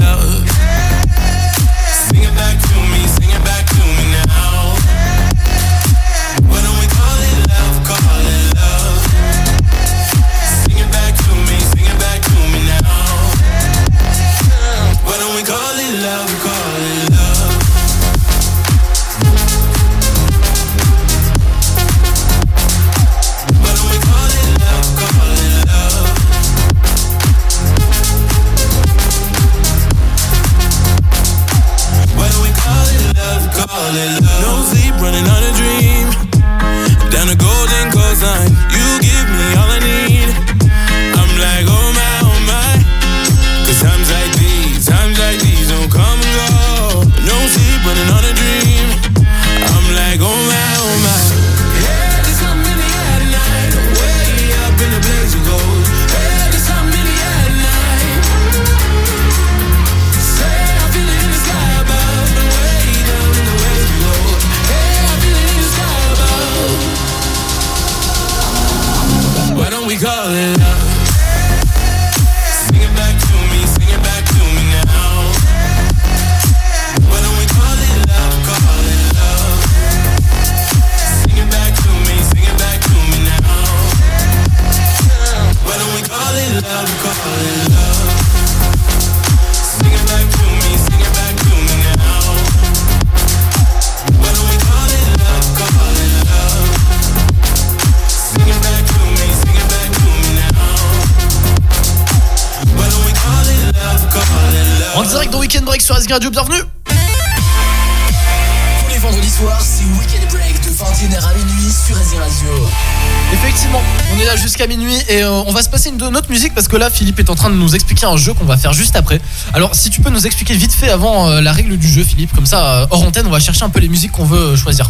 parce 116.56 116.68
que 116.68 116.77
là 116.77 116.90
Philippe 116.90 117.19
est 117.19 117.30
en 117.30 117.36
train 117.36 117.49
de 117.49 117.56
nous 117.56 117.76
expliquer 117.76 118.06
un 118.06 118.18
jeu 118.18 118.34
qu'on 118.34 118.45
va 118.45 118.57
faire 118.57 118.73
juste 118.73 118.95
après. 118.95 119.19
Alors 119.53 119.76
si 119.76 119.90
tu 119.90 120.02
peux 120.02 120.10
nous 120.10 120.26
expliquer 120.26 120.56
vite 120.56 120.73
fait 120.73 120.90
avant 120.90 121.27
euh, 121.30 121.41
la 121.41 121.52
règle 121.52 121.77
du 121.77 121.88
jeu 121.88 122.03
Philippe, 122.03 122.34
comme 122.34 122.45
ça 122.45 122.82
euh, 122.82 122.88
hors 122.90 123.03
antenne 123.03 123.27
on 123.27 123.32
va 123.32 123.40
chercher 123.40 123.65
un 123.65 123.69
peu 123.69 123.80
les 123.80 123.90
musiques 123.90 124.14
qu'on 124.14 124.26
veut 124.26 124.53
euh, 124.53 124.56
choisir. 124.56 124.90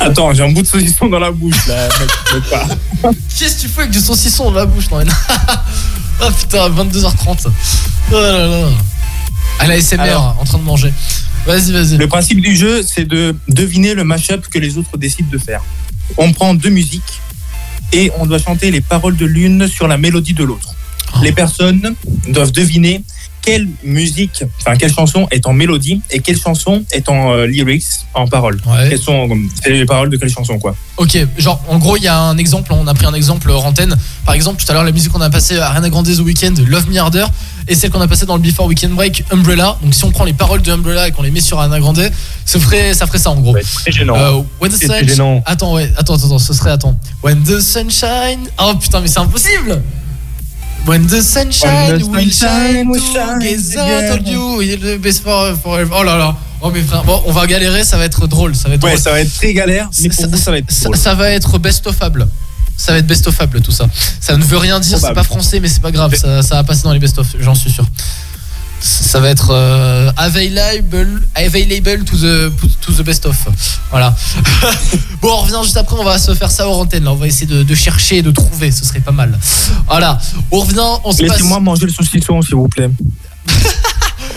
Attends, 0.00 0.32
j'ai 0.32 0.44
un 0.44 0.52
bout 0.52 0.62
de 0.62 0.66
saucisson 0.66 1.08
dans 1.08 1.18
la 1.18 1.32
bouche 1.32 1.66
là. 1.66 1.88
Qu'est-ce 3.36 3.56
que 3.56 3.60
tu 3.62 3.68
fais 3.68 3.80
avec 3.80 3.90
du 3.90 3.98
saucisson 3.98 4.50
dans 4.50 4.58
la 4.58 4.66
bouche 4.66 4.90
non, 4.90 4.98
Ah 6.20 6.30
putain, 6.30 6.68
22h30. 6.68 7.46
Oh 8.10 8.14
là 8.14 8.46
là. 8.46 8.68
À 9.60 9.66
la 9.66 9.80
SMR 9.80 10.00
Alors. 10.00 10.36
en 10.40 10.44
train 10.44 10.58
de 10.58 10.62
manger. 10.62 10.92
Vas-y, 11.46 11.72
vas-y. 11.72 11.96
Le 11.96 12.06
principe 12.06 12.40
du 12.40 12.54
jeu, 12.54 12.82
c'est 12.82 13.04
de 13.04 13.34
deviner 13.48 13.94
le 13.94 14.04
mashup 14.04 14.48
que 14.48 14.58
les 14.58 14.76
autres 14.78 14.96
décident 14.98 15.28
de 15.30 15.38
faire. 15.38 15.62
On 16.16 16.32
prend 16.32 16.54
deux 16.54 16.70
musiques 16.70 17.17
et 17.92 18.10
on 18.18 18.26
doit 18.26 18.38
chanter 18.38 18.70
les 18.70 18.80
paroles 18.80 19.16
de 19.16 19.26
l'une 19.26 19.66
sur 19.68 19.88
la 19.88 19.98
mélodie 19.98 20.34
de 20.34 20.44
l'autre. 20.44 20.74
Les 21.22 21.32
personnes 21.32 21.94
doivent 22.28 22.52
deviner 22.52 23.02
quelle 23.42 23.68
musique, 23.82 24.44
enfin 24.60 24.76
quelle 24.76 24.92
chanson 24.92 25.26
est 25.30 25.46
en 25.46 25.54
mélodie 25.54 26.02
et 26.10 26.20
quelle 26.20 26.38
chanson 26.38 26.84
est 26.92 27.08
en 27.08 27.32
euh, 27.32 27.46
lyrics, 27.46 27.97
en 28.14 28.26
paroles. 28.26 28.60
Quelles 28.88 28.98
sont 28.98 29.28
c'est 29.62 29.70
les 29.70 29.84
paroles 29.84 30.10
de 30.10 30.16
quelle 30.16 30.30
chanson 30.30 30.58
quoi. 30.58 30.74
Ok, 30.96 31.16
genre 31.36 31.60
en 31.68 31.78
gros 31.78 31.96
il 31.96 32.02
y 32.02 32.08
a 32.08 32.18
un 32.18 32.36
exemple, 32.38 32.72
on 32.72 32.86
a 32.86 32.94
pris 32.94 33.06
un 33.06 33.14
exemple 33.14 33.50
hors 33.50 33.64
antenne. 33.66 33.94
Par 34.24 34.34
exemple 34.34 34.62
tout 34.62 34.70
à 34.70 34.74
l'heure 34.74 34.84
la 34.84 34.92
musique 34.92 35.12
qu'on 35.12 35.20
a 35.20 35.30
passée 35.30 35.58
à 35.58 35.66
Ariana 35.68 35.88
Grande 35.90 36.06
The 36.06 36.18
Weeknd, 36.20 36.54
Love 36.66 36.88
Me 36.90 36.98
Harder, 36.98 37.26
et 37.68 37.74
celle 37.74 37.90
qu'on 37.90 38.00
a 38.00 38.08
passée 38.08 38.26
dans 38.26 38.36
le 38.36 38.42
Before 38.42 38.66
Weekend 38.66 38.92
Break, 38.94 39.24
Umbrella. 39.30 39.76
Donc 39.82 39.94
si 39.94 40.04
on 40.04 40.10
prend 40.10 40.24
les 40.24 40.32
paroles 40.32 40.62
de 40.62 40.72
Umbrella 40.72 41.06
et 41.08 41.12
qu'on 41.12 41.22
les 41.22 41.30
met 41.30 41.40
sur 41.40 41.58
Ariana 41.58 41.78
Grande, 41.80 42.10
ça 42.44 42.58
ferait 42.58 42.94
ça, 42.94 43.06
ferait 43.06 43.18
ça 43.18 43.30
en 43.30 43.36
gros. 43.40 43.54
Très 43.76 43.92
gênant. 43.92 44.16
Euh, 44.16 44.42
when 44.60 44.72
the 44.72 44.76
C'est 44.76 44.86
sun- 44.86 45.06
gênant. 45.08 45.42
Attends 45.46 45.74
ouais, 45.74 45.90
attends 45.96 46.14
attends, 46.14 46.26
attends, 46.26 46.38
ce 46.38 46.54
serait 46.54 46.70
attends. 46.72 46.98
When 47.22 47.42
the 47.44 47.60
sunshine. 47.60 48.48
Oh 48.60 48.72
putain 48.80 49.00
mais 49.00 49.08
c'est 49.08 49.20
impossible. 49.20 49.80
When 50.86 51.06
the 51.06 51.20
sunshine 51.20 51.70
When 51.90 51.98
the 51.98 52.04
will 52.08 52.32
sunshine 52.32 52.72
shine 52.74 52.88
will 52.88 53.00
shine 53.00 53.38
together, 53.40 54.08
told 54.16 54.26
you, 54.28 54.76
the 54.78 54.98
best 54.98 55.22
for 55.22 55.54
forever. 55.62 55.92
Oh 56.00 56.02
là 56.02 56.16
là. 56.16 56.36
Oh 56.60 56.70
mes 56.70 56.82
frères, 56.82 57.04
bon, 57.04 57.22
on 57.26 57.32
va 57.32 57.46
galérer, 57.46 57.84
ça 57.84 57.96
va 57.98 58.04
être 58.04 58.26
drôle, 58.26 58.54
ça 58.56 58.68
va 58.68 58.74
être 58.74 58.84
Ouais, 58.84 58.90
drôle. 58.90 59.02
ça 59.02 59.10
va 59.12 59.20
être 59.20 59.32
très 59.34 59.52
galère, 59.54 59.88
mais 60.02 60.08
pour 60.08 60.26
vous 60.28 60.36
ça 60.36 60.50
va 60.50 60.58
être 60.58 60.70
Ça, 60.70 60.84
drôle. 60.84 60.96
ça 60.96 61.14
va 61.14 61.30
être 61.30 61.58
best-ofable. 61.58 62.28
Ça 62.76 62.92
va 62.92 62.98
être 62.98 63.06
best-ofable 63.06 63.60
tout 63.60 63.72
ça. 63.72 63.86
Ça 64.20 64.36
ne 64.36 64.44
veut 64.44 64.56
rien 64.58 64.78
dire, 64.80 64.98
c'est 65.00 65.12
pas 65.14 65.24
français, 65.24 65.58
mais 65.60 65.68
c'est 65.68 65.82
pas 65.82 65.90
grave. 65.90 66.14
Ça, 66.14 66.42
ça 66.42 66.54
va 66.56 66.64
passer 66.64 66.82
dans 66.82 66.92
les 66.92 66.98
best-of, 67.00 67.26
j'en 67.40 67.54
suis 67.54 67.70
sûr. 67.70 67.84
Ça 68.80 69.18
va 69.18 69.28
être 69.30 69.48
euh, 69.50 70.12
available, 70.16 71.26
available 71.34 72.04
to 72.04 72.16
the, 72.16 72.52
to 72.80 72.92
the 72.92 73.02
best-of. 73.02 73.36
Voilà. 73.90 74.14
bon, 75.20 75.30
on 75.32 75.36
revient 75.38 75.58
juste 75.64 75.76
après, 75.76 75.96
on 75.98 76.04
va 76.04 76.16
se 76.18 76.32
faire 76.34 76.50
ça 76.52 76.68
hors 76.68 76.78
antenne. 76.78 77.02
Là. 77.02 77.10
On 77.12 77.16
va 77.16 77.26
essayer 77.26 77.46
de, 77.46 77.64
de 77.64 77.74
chercher 77.74 78.18
et 78.18 78.22
de 78.22 78.30
trouver, 78.30 78.70
ce 78.70 78.84
serait 78.84 79.00
pas 79.00 79.10
mal. 79.10 79.36
Voilà. 79.88 80.16
On 80.52 80.60
revient, 80.60 80.78
on 81.04 81.10
se 81.10 81.22
passe. 81.22 81.30
Laissez-moi 81.38 81.58
manger 81.58 81.86
le 81.86 81.92
saucisson 81.92 82.40
s'il 82.42 82.54
vous 82.54 82.68
plaît. 82.68 82.88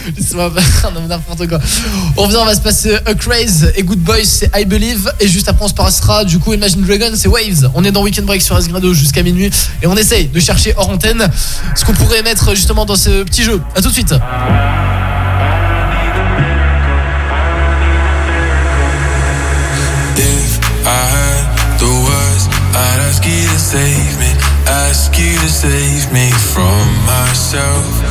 Faire 0.02 0.92
n'importe 1.08 1.48
quoi. 1.48 1.60
On 2.18 2.24
revient, 2.24 2.38
on 2.38 2.46
va 2.46 2.56
se 2.56 2.62
passer 2.62 2.96
A 3.06 3.14
Craze 3.14 3.72
et 3.76 3.84
Good 3.84 4.00
Boys, 4.00 4.26
c'est 4.26 4.52
I 4.56 4.66
Believe. 4.66 5.12
Et 5.20 5.28
juste 5.28 5.48
après, 5.48 5.66
on 5.66 5.68
se 5.68 5.74
passera 5.74 6.26
du 6.26 6.40
coup 6.40 6.54
Imagine 6.54 6.82
Dragon, 6.82 7.12
c'est 7.16 7.28
Waves. 7.28 7.70
On 7.76 7.84
est 7.84 7.92
dans 7.92 8.04
Weekend 8.04 8.26
Break 8.26 8.42
sur 8.42 8.56
Asgrado 8.56 8.94
jusqu'à 8.94 9.24
minuit. 9.24 9.52
Et 9.82 9.88
on 9.88 9.96
essaye 9.96 10.28
de 10.28 10.40
chercher 10.40 10.74
hors 10.78 10.90
antenne 10.90 11.28
ce 11.76 11.86
qu'on 11.86 11.94
pourrait 11.94 12.24
mettre 12.24 12.56
justement 12.56 12.86
dans 12.86 12.96
ce 12.96 13.24
petit 13.24 13.44
jeu. 13.44 13.62
A 13.76 13.82
tout 13.82 13.90
de 13.90 13.94
suite. 13.94 14.14
I'd 22.74 23.00
ask 23.02 23.26
you 23.26 23.48
to 23.48 23.60
save 23.60 24.18
me, 24.18 24.32
ask 24.66 25.18
you 25.20 25.36
to 25.38 25.50
save 25.50 26.12
me 26.14 26.32
from 26.32 26.88
myself. 27.06 28.11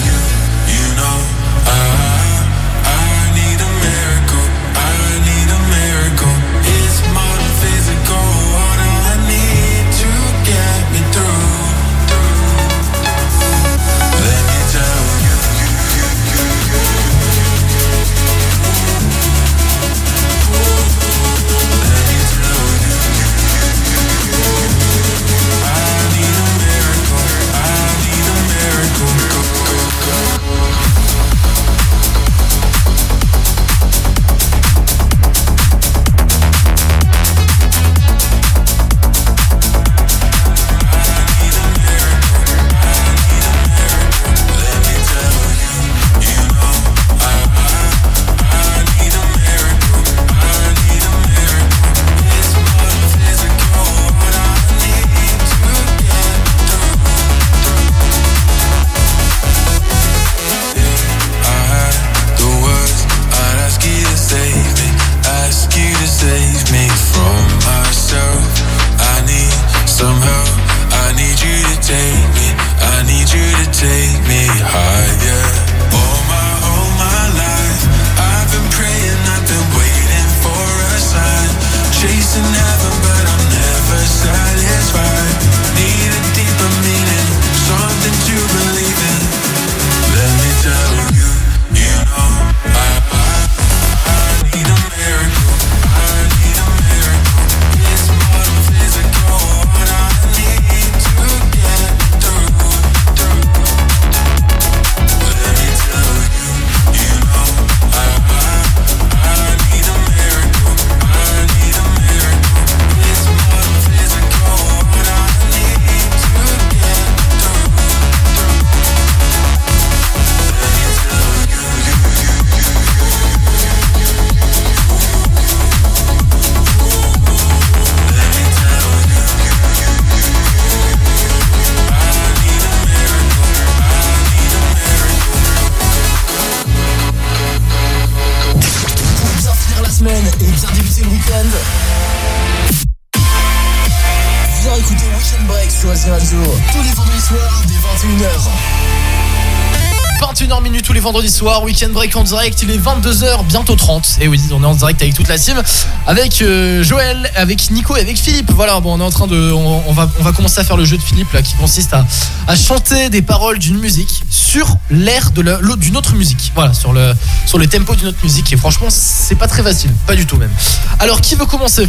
21h 151.11 151.17
minutes 151.19 151.19
tous 151.19 151.19
les 151.19 151.23
vendredis 151.23 151.29
soirs, 151.29 151.63
week-end 151.63 151.89
break 151.91 152.15
en 152.15 152.23
direct, 152.23 152.61
il 152.63 152.71
est 152.71 152.77
22h, 152.77 153.45
bientôt 153.45 153.75
30. 153.75 154.17
Et 154.21 154.27
oui, 154.27 154.39
on 154.51 154.63
est 154.63 154.65
en 154.65 154.75
direct 154.75 155.01
avec 155.01 155.13
toute 155.13 155.27
la 155.27 155.37
team, 155.37 155.61
avec 156.07 156.41
euh, 156.41 156.83
Joël, 156.83 157.29
avec 157.35 157.69
Nico 157.71 157.95
et 157.97 158.01
avec 158.01 158.17
Philippe. 158.17 158.51
Voilà, 158.51 158.79
bon, 158.79 158.93
on 158.93 158.99
est 158.99 159.03
en 159.03 159.09
train 159.09 159.27
de, 159.27 159.51
on, 159.51 159.83
on 159.87 159.93
va, 159.93 160.09
on 160.19 160.23
va 160.23 160.31
commencer 160.31 160.59
à 160.59 160.63
faire 160.63 160.77
le 160.77 160.85
jeu 160.85 160.97
de 160.97 161.01
Philippe 161.01 161.31
là, 161.33 161.41
qui 161.41 161.53
consiste 161.55 161.93
à, 161.93 162.05
à 162.47 162.55
chanter 162.55 163.09
des 163.09 163.21
paroles 163.21 163.59
d'une 163.59 163.77
musique 163.77 164.23
sur 164.29 164.77
l'air 164.89 165.31
d'une 165.31 165.97
autre 165.97 166.15
musique. 166.15 166.51
Voilà, 166.55 166.73
sur 166.73 166.93
le, 166.93 167.13
sur 167.45 167.57
le 167.57 167.67
tempo 167.67 167.95
d'une 167.95 168.07
autre 168.07 168.19
musique. 168.23 168.51
Et 168.53 168.57
franchement, 168.57 168.87
c'est 168.89 169.35
pas 169.35 169.47
très 169.47 169.63
facile, 169.63 169.91
pas 170.07 170.15
du 170.15 170.25
tout 170.25 170.37
même. 170.37 170.51
Alors, 170.99 171.19
qui 171.21 171.35
veut 171.35 171.45
commencer? 171.45 171.87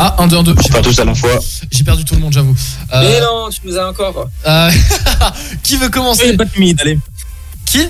Ah, 0.00 0.14
1, 0.18 0.28
2, 0.28 0.36
1, 0.36 0.42
2. 0.44 0.54
J'ai 0.62 0.68
Pas 0.68 0.80
tous 0.80 0.98
à 1.00 1.04
la 1.04 1.14
fois. 1.14 1.38
J'ai 1.72 1.82
perdu 1.82 2.04
tout 2.04 2.14
le 2.14 2.20
monde, 2.20 2.32
j'avoue. 2.32 2.54
Euh, 2.92 3.00
Mais 3.02 3.20
non, 3.20 3.48
tu 3.50 3.60
nous 3.64 3.76
as 3.76 3.88
encore. 3.88 4.28
euh, 4.46 4.70
qui 5.62 5.76
veut 5.76 5.88
commencer 5.90 6.22
Soyez 6.22 6.36
pas 6.36 6.46
timide, 6.46 6.80
allez. 6.80 6.98
Qui? 7.66 7.86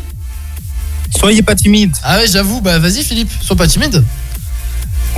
Soyez 1.16 1.43
pas 1.43 1.55
timide. 1.55 1.93
Ah 2.03 2.19
ouais, 2.19 2.27
j'avoue, 2.27 2.61
bah 2.61 2.79
vas-y 2.79 3.03
Philippe, 3.05 3.31
sois 3.43 3.57
pas 3.57 3.66
timide. 3.66 4.05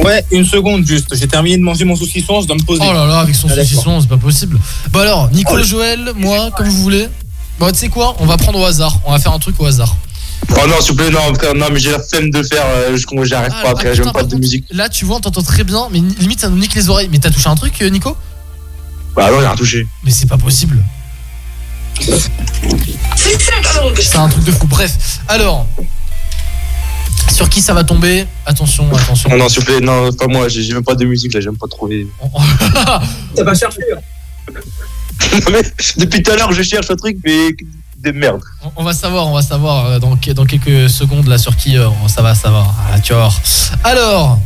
Ouais, 0.05 0.25
une 0.31 0.45
seconde 0.45 0.87
juste. 0.87 1.15
J'ai 1.15 1.27
terminé 1.27 1.57
de 1.59 1.63
manger 1.63 1.85
mon 1.85 1.97
saucisson, 1.97 2.41
je 2.41 2.47
dois 2.47 2.57
me 2.57 2.63
poser. 2.63 2.83
Oh 2.89 2.93
là 2.93 3.07
là, 3.07 3.21
avec 3.21 3.35
son 3.35 3.49
Ah, 3.51 3.57
saucisson, 3.57 4.01
c'est 4.01 4.09
pas 4.09 4.17
possible. 4.17 4.59
Bah 4.93 5.03
alors, 5.03 5.31
Nico, 5.31 5.55
Oh, 5.59 5.63
Joël, 5.63 6.13
moi, 6.17 6.51
comme 6.57 6.69
vous 6.69 6.83
voulez. 6.83 7.09
Bon, 7.59 7.71
tu 7.71 7.79
sais 7.79 7.89
quoi 7.89 8.17
On 8.21 8.27
va 8.27 8.37
prendre 8.39 8.59
au 8.59 8.65
hasard. 8.65 8.99
On 9.05 9.13
va 9.13 9.19
faire 9.19 9.33
un 9.33 9.39
truc 9.39 9.61
au 9.61 9.67
hasard. 9.67 9.95
Oh 10.53 10.67
non, 10.67 10.81
s'il 10.81 10.93
vous 10.93 10.97
plaît, 10.97 11.11
non, 11.11 11.35
frère, 11.35 11.55
non, 11.55 11.67
mais 11.71 11.79
j'ai 11.81 11.91
la 11.91 12.01
flemme 12.01 12.31
de 12.31 12.43
faire, 12.43 12.65
euh, 12.67 12.97
j'arrive 13.25 13.53
Ah, 13.55 13.63
pas, 13.63 13.75
putain, 13.75 13.93
j'aime 13.93 14.13
pas 14.13 14.23
de 14.23 14.37
musique. 14.37 14.65
Là, 14.71 14.89
tu 14.89 15.05
vois, 15.05 15.17
on 15.17 15.21
t'entend 15.21 15.43
très 15.43 15.65
bien, 15.65 15.89
mais 15.93 15.99
limite, 16.19 16.41
ça 16.41 16.49
nous 16.49 16.57
nique 16.57 16.75
les 16.75 16.89
oreilles. 16.89 17.09
Mais 17.13 17.19
t'as 17.19 17.31
touché 17.31 17.49
un 17.49 17.55
truc, 17.57 17.75
euh, 17.83 17.91
Nico? 17.91 18.17
Bah 19.17 19.31
non, 19.31 19.41
j'ai 19.41 19.47
rien 19.47 19.57
touché. 19.57 19.87
Mais 20.05 20.11
c'est 20.11 20.27
pas 20.29 20.39
possible. 20.39 20.79
C'est 23.97 24.17
un 24.17 24.29
truc 24.29 24.45
de 24.45 24.53
fou. 24.53 24.67
Bref, 24.67 25.21
alors. 25.29 25.67
Sur 27.33 27.49
qui 27.49 27.61
ça 27.61 27.75
va 27.75 27.85
tomber? 27.85 28.27
Attention, 28.47 28.89
attention. 28.95 29.31
Non, 29.31 29.37
non, 29.39 29.49
s'il 29.49 29.61
vous 29.61 29.67
plaît, 29.67 29.81
non, 29.81 30.13
pas 30.13 30.27
moi, 30.27 30.49
j'ai 30.49 30.73
même 30.75 30.83
pas 30.83 30.95
de 30.95 31.05
musique 31.05 31.33
là, 31.35 31.41
j'aime 31.41 31.57
pas 31.57 31.67
trouver. 31.69 32.07
T'as 33.37 33.45
pas 33.45 33.55
cherché 33.55 33.79
hein. 33.95 34.53
Mais 35.53 35.63
Depuis 35.97 36.23
tout 36.23 36.33
à 36.33 36.37
l'heure, 36.37 36.53
je 36.53 36.63
cherche 36.63 36.91
un 36.91 36.97
truc, 36.97 37.19
mais 37.25 37.51
de 37.99 38.11
merde. 38.13 38.41
On- 38.65 38.73
On 38.77 38.85
va 38.85 38.93
savoir, 38.95 39.27
on 39.29 39.35
va 39.35 39.43
savoir 39.43 39.87
euh, 39.87 39.99
dans, 39.99 40.17
dans 40.35 40.45
quelques 40.47 40.89
secondes 40.91 41.27
là 41.29 41.39
sur 41.39 41.57
qui 41.57 41.77
euh, 41.79 41.89
ça 42.09 42.23
va 42.23 42.35
savoir. 42.35 42.75
Ah, 42.93 42.99
tu 42.99 43.13
voir. 43.13 43.39
Alors, 43.85 44.39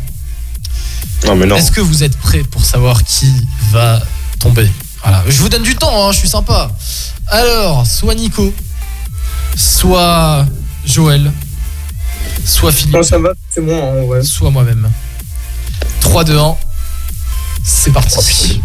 Non, 1.27 1.37
mais 1.37 1.47
non. 1.47 1.57
est-ce 1.57 1.71
que 1.71 1.81
vous 1.81 2.03
êtes 2.03 2.17
prêts 2.19 2.43
pour 2.43 2.65
savoir 2.65 3.03
qui 3.05 3.33
va 3.71 4.01
tomber 4.45 4.71
Voilà, 5.03 5.25
je 5.27 5.41
vous 5.41 5.49
donne 5.49 5.63
du 5.63 5.75
temps, 5.75 6.07
hein, 6.07 6.13
je 6.13 6.19
suis 6.19 6.29
sympa. 6.29 6.71
Alors, 7.29 7.87
soit 7.87 8.15
Nico, 8.15 8.53
soit 9.57 10.45
Joël, 10.85 11.33
soit 12.45 12.71
Philippe. 12.71 13.03
ça 13.03 13.19
va, 13.19 13.31
c'est 13.49 13.63
moi, 13.63 13.77
hein, 13.77 14.03
ouais. 14.03 14.23
Soit 14.23 14.51
moi-même. 14.51 14.91
3, 16.01 16.25
2, 16.25 16.39
1. 16.39 16.57
C'est 17.65 17.91
parti. 17.91 18.61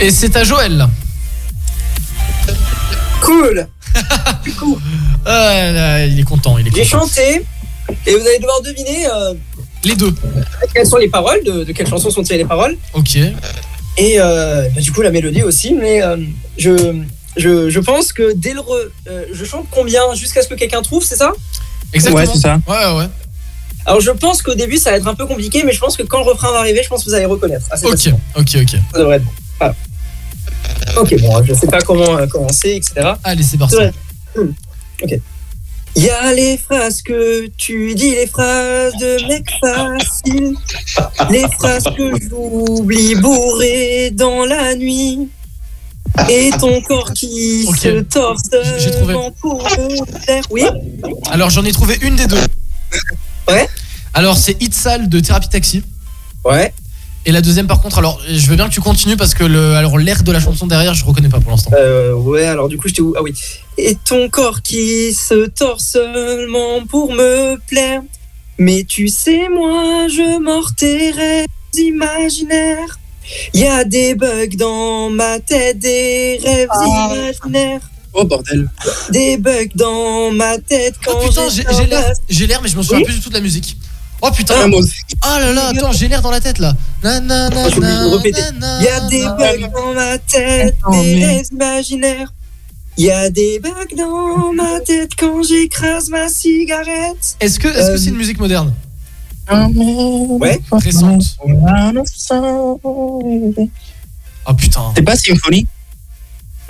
Et 0.00 0.10
c'est 0.10 0.36
à 0.36 0.42
Joël. 0.42 0.88
Cool. 3.20 3.68
Ah, 5.26 5.70
là, 5.72 6.04
il 6.06 6.18
est 6.20 6.22
content, 6.24 6.58
il 6.58 6.66
est 6.68 6.70
J'ai 6.74 6.82
content. 6.84 7.06
chanté 7.06 7.44
et 8.06 8.14
vous 8.14 8.26
allez 8.26 8.38
devoir 8.38 8.60
deviner 8.62 9.06
euh, 9.06 9.34
Les 9.84 9.94
deux. 9.96 10.12
quelles 10.74 10.86
sont 10.86 10.96
les 10.98 11.08
paroles, 11.08 11.42
de, 11.44 11.64
de 11.64 11.72
quelle 11.72 11.86
chanson 11.86 12.10
sont 12.10 12.22
tirées 12.22 12.38
les 12.38 12.44
paroles. 12.44 12.76
Ok. 12.92 13.16
Et 13.16 14.16
euh, 14.20 14.68
bah, 14.74 14.80
du 14.80 14.92
coup 14.92 15.02
la 15.02 15.10
mélodie 15.10 15.42
aussi, 15.42 15.72
mais 15.72 16.02
euh, 16.02 16.16
je, 16.58 16.72
je, 17.36 17.70
je 17.70 17.80
pense 17.80 18.12
que 18.12 18.32
dès 18.34 18.52
le 18.52 18.60
re- 18.60 18.88
euh, 19.08 19.24
je 19.32 19.44
chante 19.44 19.66
combien 19.70 20.12
jusqu'à 20.14 20.42
ce 20.42 20.48
que 20.48 20.54
quelqu'un 20.54 20.82
trouve, 20.82 21.02
c'est 21.04 21.16
ça? 21.16 21.32
Exactement. 21.92 22.22
Ouais, 22.24 22.30
c'est 22.32 22.40
ça. 22.40 22.58
Ouais, 22.66 22.98
ouais. 22.98 23.08
Alors 23.86 24.00
je 24.00 24.10
pense 24.10 24.42
qu'au 24.42 24.54
début 24.54 24.78
ça 24.78 24.90
va 24.90 24.96
être 24.96 25.06
un 25.06 25.14
peu 25.14 25.26
compliqué, 25.26 25.62
mais 25.64 25.72
je 25.72 25.78
pense 25.78 25.96
que 25.96 26.02
quand 26.02 26.18
le 26.18 26.24
refrain 26.30 26.50
va 26.52 26.58
arriver, 26.58 26.82
je 26.82 26.88
pense 26.88 27.04
que 27.04 27.10
vous 27.10 27.14
allez 27.14 27.26
reconnaître. 27.26 27.66
assez 27.70 27.86
Ok, 27.86 28.14
ok, 28.36 28.56
ok. 28.62 28.70
Ça 28.92 28.98
devrait 28.98 29.16
être 29.16 29.24
bon. 29.24 29.72
Ok, 30.96 31.14
bon, 31.20 31.42
je 31.44 31.54
sais 31.54 31.66
pas 31.66 31.80
comment 31.80 32.16
euh, 32.16 32.26
commencer, 32.26 32.74
etc. 32.76 33.12
Allez, 33.24 33.42
c'est 33.42 33.58
parti. 33.58 33.76
Hmm. 34.36 34.50
Ok. 35.02 35.20
Il 35.96 36.02
y 36.02 36.10
a 36.10 36.32
les 36.32 36.56
phrases 36.56 37.02
que 37.02 37.46
tu 37.56 37.94
dis, 37.94 38.10
les 38.10 38.26
phrases 38.26 38.94
de 38.96 39.28
mec 39.28 39.48
facile, 39.60 40.56
les 41.30 41.46
phrases 41.52 41.84
que 41.96 42.12
j'oublie 42.20 43.14
bourré 43.14 44.10
dans 44.10 44.44
la 44.44 44.74
nuit, 44.74 45.28
et 46.28 46.50
ton 46.58 46.80
corps 46.80 47.12
qui 47.12 47.64
se 47.64 48.00
torse 48.00 48.50
J'ai 48.78 48.90
trouvé. 48.90 49.14
Oui, 50.50 50.64
Alors, 51.30 51.50
j'en 51.50 51.64
ai 51.64 51.72
trouvé 51.72 51.96
une 52.02 52.16
des 52.16 52.26
deux. 52.26 52.42
Ouais. 53.48 53.68
Alors, 54.14 54.36
c'est 54.36 54.60
Hit 54.60 54.74
Sale 54.74 55.08
de 55.08 55.20
Thérapie 55.20 55.48
Taxi. 55.48 55.82
ouais. 56.44 56.72
Et 57.26 57.32
la 57.32 57.40
deuxième, 57.40 57.66
par 57.66 57.80
contre, 57.80 57.98
alors, 57.98 58.20
je 58.28 58.46
veux 58.50 58.56
bien 58.56 58.68
que 58.68 58.74
tu 58.74 58.80
continues 58.82 59.16
parce 59.16 59.32
que 59.34 59.44
le, 59.44 59.74
alors 59.76 59.96
l'air 59.98 60.22
de 60.22 60.30
la 60.32 60.40
chanson 60.40 60.66
derrière, 60.66 60.92
je 60.94 61.04
reconnais 61.06 61.30
pas 61.30 61.40
pour 61.40 61.50
l'instant. 61.50 61.70
Euh, 61.74 62.12
ouais, 62.14 62.44
alors 62.44 62.68
du 62.68 62.76
coup, 62.76 62.86
j'étais 62.88 63.00
où? 63.00 63.14
Ah 63.16 63.22
oui. 63.22 63.32
Et 63.78 63.96
ton 64.04 64.28
corps 64.28 64.60
qui 64.60 65.14
se 65.14 65.46
torse 65.46 65.84
seulement 65.86 66.84
pour 66.86 67.12
me 67.12 67.56
plaire. 67.66 68.02
Mais 68.58 68.84
tu 68.84 69.08
sais, 69.08 69.48
moi, 69.48 70.06
je 70.08 70.38
mords 70.38 70.74
tes 70.76 71.10
rêves 71.12 71.46
imaginaires. 71.76 72.98
Il 73.54 73.60
y 73.60 73.66
a 73.66 73.84
des 73.84 74.14
bugs 74.14 74.54
dans 74.58 75.08
ma 75.08 75.40
tête, 75.40 75.78
des 75.78 76.38
rêves 76.44 76.68
imaginaires. 76.86 77.80
Oh 78.12 78.24
bordel. 78.24 78.68
Des 79.10 79.38
bugs 79.38 79.72
dans 79.74 80.30
ma 80.30 80.58
tête 80.58 80.94
quand 81.04 81.18
Oh 81.20 81.26
putain, 81.28 81.48
j'ai 81.48 81.86
l'air, 81.86 82.00
ma- 82.06 82.14
j'ai 82.28 82.46
l'air, 82.46 82.60
mais 82.62 82.68
je 82.68 82.76
m'en 82.76 82.82
souviens 82.82 82.98
Oui. 82.98 83.04
plus 83.04 83.14
du 83.14 83.20
tout 83.20 83.30
de 83.30 83.34
la 83.34 83.40
musique. 83.40 83.76
Oh 84.22 84.30
putain. 84.30 84.54
Ah, 84.62 84.66
moi 84.68 84.78
aussi. 84.80 84.94
Oh 85.24 85.38
là 85.38 85.52
là, 85.52 85.68
attends, 85.68 85.92
j'ai 85.92 86.08
l'air 86.08 86.22
dans 86.22 86.30
la 86.30 86.40
tête 86.40 86.58
là. 86.58 86.72
Na, 87.02 87.20
na, 87.20 87.50
Il 87.50 88.84
y 88.84 88.88
a 88.88 89.00
des 89.08 89.22
bugs 89.24 89.68
dans 89.72 89.92
ma 89.94 90.18
tête, 90.18 90.76
Attends, 90.82 91.02
des 91.02 91.42
imaginaires. 91.52 92.32
Il 92.96 93.04
y 93.06 93.10
a 93.10 93.28
des 93.28 93.58
bugs 93.58 93.70
dans 93.96 94.52
ma 94.52 94.80
tête 94.80 95.10
quand 95.18 95.42
j'écrase 95.42 96.08
ma 96.08 96.28
cigarette. 96.28 97.36
Est-ce 97.40 97.58
que, 97.58 97.68
est-ce 97.68 97.88
que 97.88 97.92
Euh, 97.92 97.96
c'est 97.98 98.10
une 98.10 98.16
musique 98.16 98.38
moderne? 98.38 98.72
Ouais. 99.50 100.58
Récente. 100.72 101.24
Oh 104.46 104.54
putain. 104.56 104.92
C'est 104.96 105.02
pas 105.02 105.16
symphonie 105.16 105.66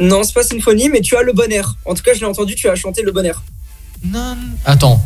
Non, 0.00 0.22
c'est 0.24 0.32
pas 0.34 0.42
symphonie, 0.42 0.88
mais 0.88 1.00
tu 1.00 1.16
as 1.16 1.22
le 1.22 1.32
bon 1.32 1.50
air. 1.52 1.76
En 1.84 1.94
tout 1.94 2.02
cas, 2.02 2.14
je 2.14 2.20
l'ai 2.20 2.26
entendu, 2.26 2.54
tu 2.54 2.68
as 2.68 2.74
chanté 2.74 3.02
le 3.02 3.12
bon 3.12 3.24
air. 3.24 3.42
Non. 4.02 4.36
Attends. 4.64 5.00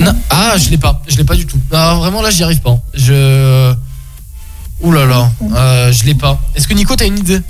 Non. 0.00 0.12
Ah, 0.30 0.56
je 0.58 0.68
l'ai 0.70 0.78
pas. 0.78 1.02
Je 1.08 1.16
l'ai 1.16 1.24
pas 1.24 1.34
du 1.34 1.46
tout. 1.46 1.58
Ah, 1.72 1.96
vraiment 1.98 2.22
là, 2.22 2.30
j'y 2.30 2.42
arrive 2.42 2.60
pas. 2.60 2.78
Je. 2.94 3.74
Ouh 4.82 4.92
là 4.92 5.06
là. 5.06 5.30
Euh, 5.54 5.92
je 5.92 6.04
l'ai 6.04 6.14
pas. 6.14 6.38
Est-ce 6.54 6.68
que 6.68 6.74
Nico, 6.74 6.94
t'as 6.96 7.06
une 7.06 7.18
idée? 7.18 7.40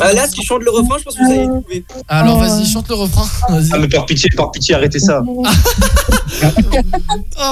Ah, 0.00 0.12
là, 0.12 0.26
si 0.26 0.40
je 0.42 0.46
chante 0.46 0.62
le 0.62 0.70
refrain, 0.70 0.96
je 0.98 1.04
pense 1.04 1.14
que 1.14 1.22
vous 1.24 1.30
allez 1.30 1.46
le 1.46 1.60
trouver. 1.60 1.84
Alors 2.08 2.38
vas-y, 2.38 2.66
chante 2.66 2.88
le 2.88 2.94
refrain. 2.94 3.26
Vas-y. 3.48 3.68
Ah, 3.72 3.78
mais 3.78 3.88
par 3.88 4.06
pitié, 4.06 4.30
par 4.36 4.50
pitié, 4.50 4.74
arrêtez 4.74 4.98
ça. 4.98 5.22
Oh 5.26 5.44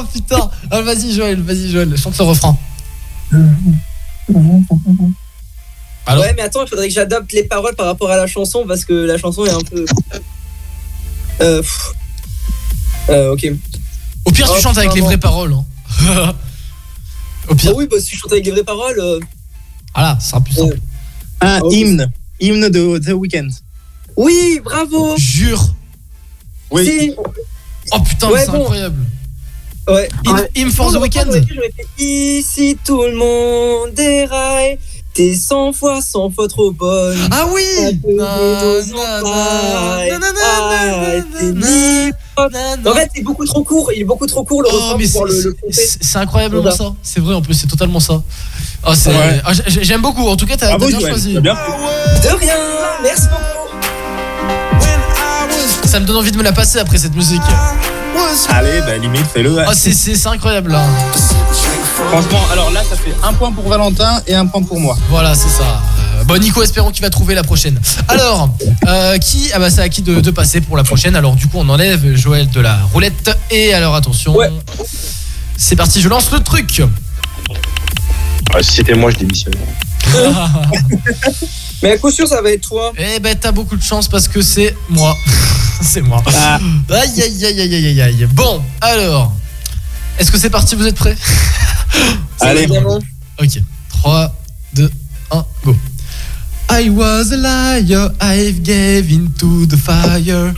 putain. 0.13 0.51
Ah, 0.71 0.81
vas-y 0.81 1.13
Joël, 1.13 1.41
vas-y 1.41 1.71
Joël, 1.71 1.97
chante 1.97 2.19
le 2.19 2.25
refrain. 2.25 2.57
Alors 6.07 6.25
Ouais, 6.25 6.33
mais 6.37 6.43
attends, 6.43 6.65
il 6.65 6.69
faudrait 6.69 6.89
que 6.89 6.95
j'adapte 6.95 7.33
les 7.33 7.45
paroles 7.45 7.75
par 7.75 7.87
rapport 7.87 8.11
à 8.11 8.17
la 8.17 8.27
chanson 8.27 8.65
parce 8.67 8.85
que 8.85 8.93
la 8.93 9.19
chanson 9.19 9.45
est 9.45 9.51
un 9.51 9.61
peu. 9.61 9.85
Euh. 11.43 11.61
pff. 11.61 11.93
Euh, 13.09 13.33
ok. 13.33 13.47
Au 14.25 14.31
pire, 14.33 14.47
tu 14.47 14.53
Oh, 14.57 14.61
chantes 14.61 14.79
avec 14.79 14.95
les 14.95 15.01
vraies 15.01 15.19
paroles. 15.19 15.53
hein. 15.55 15.65
Au 17.49 17.53
Ah 17.53 17.55
pire. 17.55 17.77
oui, 17.77 17.87
bah 17.89 17.97
si 18.01 18.15
je 18.15 18.21
chante 18.21 18.33
avec 18.33 18.45
les 18.45 18.51
vraies 18.51 18.65
paroles. 18.65 18.99
euh, 18.99 19.21
Voilà, 19.95 20.19
c'est 20.21 20.35
un 20.35 20.41
plus 20.41 20.55
simple. 20.55 20.79
Un 21.41 21.61
Oh. 21.63 21.71
hymne. 21.71 22.11
Hymne 22.41 22.69
de 22.69 22.99
The 22.99 23.13
Weeknd. 23.15 23.49
Oui, 24.17 24.61
bravo 24.65 25.15
Jure. 25.17 25.65
Oui. 26.71 26.85
Si. 26.87 27.15
Oh 27.93 28.01
putain, 28.01 28.31
Ouais, 28.31 28.41
c'est 28.45 28.51
bon. 28.51 28.63
incroyable. 28.63 29.05
Ouais. 29.89 30.09
Him, 30.25 30.47
Him 30.57 30.71
for 30.73 30.91
the 30.93 30.97
weekend. 30.97 31.31
j'aurais 31.31 31.71
fait, 31.77 31.87
Ici, 32.03 32.77
tout 32.85 33.03
le 33.03 33.15
monde 33.15 33.95
déraille. 33.95 34.79
T'es 35.15 35.35
100 35.35 35.73
fois, 35.73 36.03
100 36.03 36.31
fois 36.31 36.49
trop 36.49 36.73
bonne. 36.73 37.17
Ah 37.31 37.47
oui 37.55 37.63
À 37.87 37.93
donner 37.93 38.17
Na, 38.17 38.37
nos 38.39 38.83
na, 38.97 39.21
entrailles. 39.21 40.11
na, 40.11 40.19
na, 40.19 40.27
na, 40.27 40.33
na, 40.33 40.41
Ah, 40.43 41.17
na, 41.17 41.39
t'es 41.39 41.53
na. 41.53 42.11
En 42.39 42.95
fait, 42.95 43.11
c'est 43.15 43.23
beaucoup 43.23 43.45
trop 43.47 43.65
court. 43.65 43.91
Il 43.95 44.03
est 44.03 44.05
beaucoup 44.05 44.27
trop 44.27 44.45
court 44.45 44.63
le 44.63 44.69
Oh, 44.71 44.77
refrain 44.77 44.97
mais 44.99 45.09
pour 45.09 45.27
c'est- 45.29 45.35
le, 45.35 45.43
le 45.43 45.55
pomper. 45.55 45.73
c'est 45.73 45.99
c'est 46.03 46.19
incroyablement 46.19 46.71
ça. 46.71 46.93
C'est 47.03 47.21
vrai, 47.21 47.35
en 47.35 47.41
plus, 47.43 47.55
c'est 47.55 47.67
totalement 47.67 48.01
ça. 48.01 48.23
Ah, 48.85 48.91
Ouais. 48.91 49.41
ah, 49.45 49.53
j'ai- 49.67 49.85
J'aime 49.85 50.03
beaucoup. 50.03 50.27
En 50.29 50.37
tout 50.37 50.47
cas, 50.47 50.57
t'as 50.57 50.77
bien 50.77 51.01
choisi. 51.01 51.39
bien 51.41 51.55
De 51.55 52.29
rien. 52.39 52.55
Merci 53.03 53.23
beaucoup. 53.29 53.47
Ça 55.87 56.01
me 56.01 56.07
donne 56.07 56.17
envie 56.17 56.33
de 56.33 56.37
me 56.39 56.43
la 56.43 56.53
passer 56.53 56.79
après 56.79 56.99
cette 56.99 57.15
musique. 57.15 57.41
Allez, 58.51 58.81
bah 58.81 58.97
limite, 58.99 59.27
fais-le. 59.33 59.59
Ah, 59.61 59.73
c'est- 59.75 60.27
incroyable 60.27 60.73
là. 60.73 60.83
Franchement, 62.11 62.41
alors 62.53 62.71
là, 62.71 62.81
ça 62.89 62.97
fait 62.97 63.15
un 63.23 63.33
point 63.33 63.53
pour 63.53 63.69
Valentin 63.69 64.21
et 64.27 64.35
un 64.35 64.47
point 64.47 64.63
pour 64.63 64.79
moi. 64.79 64.97
Voilà, 65.11 65.35
c'est 65.35 65.49
ça. 65.49 65.81
Bon, 66.27 66.39
Nico, 66.41 66.61
espérons 66.63 66.91
qu'il 66.91 67.03
va 67.03 67.11
trouver 67.11 67.35
la 67.37 67.45
prochaine. 67.45 67.81
Alors, 68.09 68.51
euh, 68.89 69.17
qui 69.19 69.51
Ah 69.55 69.61
bah, 69.61 69.71
c'est 69.71 69.81
à 69.81 69.89
qui 69.89 70.03
de, 70.03 70.21
de 70.21 70.31
passer 70.33 70.61
pour 70.61 70.77
la 70.77 70.83
prochaine? 70.83 71.15
Alors, 71.15 71.37
du 71.37 71.47
coup, 71.47 71.59
on 71.59 71.69
enlève 71.69 72.17
Joël 72.17 72.51
de 72.51 72.61
la 72.61 72.79
roulette. 72.93 73.31
Et 73.51 73.73
alors, 73.73 73.95
attention. 73.95 74.37
C'est 75.57 75.77
parti, 75.77 76.01
je 76.01 76.09
lance 76.09 76.31
le 76.33 76.41
truc. 76.41 76.83
Ah, 78.53 78.63
si 78.63 78.73
c'était 78.73 78.95
moi, 78.95 79.11
je 79.13 79.19
démissionne. 79.19 79.55
Mais 81.83 81.93
à 81.93 81.99
coup 81.99 82.11
sûr, 82.11 82.27
ça 82.27 82.43
va 82.43 82.51
être 82.51 82.69
toi. 82.69 82.93
Eh 82.97 83.21
ben, 83.21 83.37
t'as 83.39 83.53
beaucoup 83.53 83.77
de 83.77 83.83
chance 83.83 84.09
parce 84.09 84.27
que 84.29 84.43
c'est 84.43 84.75
moi. 84.89 85.17
c'est 85.83 86.01
moi. 86.01 86.23
Ah. 86.35 86.59
Aïe, 86.91 87.23
aïe, 87.23 87.45
aïe, 87.45 87.61
aïe, 87.61 87.75
aïe, 87.75 87.87
aïe, 87.87 88.03
aïe. 88.03 88.29
Bon, 88.33 88.63
alors. 88.81 89.33
Est-ce 90.19 90.33
que 90.33 90.39
c'est 90.39 90.51
parti? 90.51 90.75
Vous 90.75 90.87
êtes 90.87 90.97
prêts? 90.97 91.17
Allez. 92.41 92.63
Évidemment. 92.63 92.99
Ok. 93.41 93.61
3, 93.91 94.35
2, 94.75 94.91
1, 95.31 95.45
go. 95.65 95.77
I 96.69 96.91
was 96.91 97.33
a 97.33 97.37
liar, 97.37 98.11
I've 98.21 98.63
gave 98.63 99.11
into 99.11 99.67
the 99.67 99.77
fire. 99.77 100.55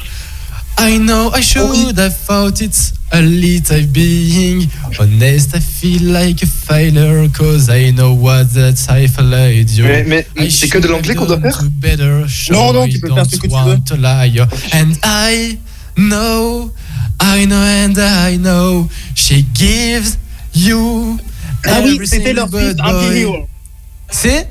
I 0.80 0.96
know 0.98 1.30
I 1.34 1.40
should 1.40 1.98
have 1.98 2.16
thought 2.16 2.60
it's 2.60 2.92
a 3.12 3.20
little 3.20 3.84
being 3.92 4.68
honest. 4.98 5.54
I 5.54 5.60
feel 5.60 6.02
like 6.12 6.42
a 6.42 6.46
failure 6.46 7.28
cause 7.30 7.68
I 7.68 7.90
know 7.90 8.14
what 8.14 8.52
that 8.54 8.78
I 8.88 9.06
failed 9.08 9.70
you. 9.70 9.84
Mais- 9.84 10.04
mais 10.04 10.26
I 10.46 10.50
c'est 10.50 10.68
que 10.68 10.78
de 10.78 10.82
should 10.84 10.90
l'anglais 10.92 11.14
qu'on 11.14 11.26
doit 11.26 11.40
faire 11.40 11.62
better 11.70 12.24
show 12.28 12.52
Non, 12.54 12.72
non, 12.72 12.84
I 12.86 12.90
tu 12.92 13.00
peux 13.00 13.08
faire 13.14 13.24
ce 13.26 13.30
don't 13.36 13.40
que 13.40 13.46
tu 13.48 13.52
want 13.54 13.80
to 13.86 13.96
lie. 13.96 14.40
And 14.72 14.92
I 15.04 15.58
know, 15.96 16.72
I 17.20 17.44
know 17.46 17.62
and 17.62 17.98
I 17.98 18.36
know 18.38 18.88
she 19.14 19.44
gives 19.54 20.16
you 20.54 21.18
Ah 21.66 21.80
oui, 21.84 21.98
Swift, 22.06 22.50
boy. 22.50 22.74
anti-hero. 22.78 23.48
C'est? 24.10 24.48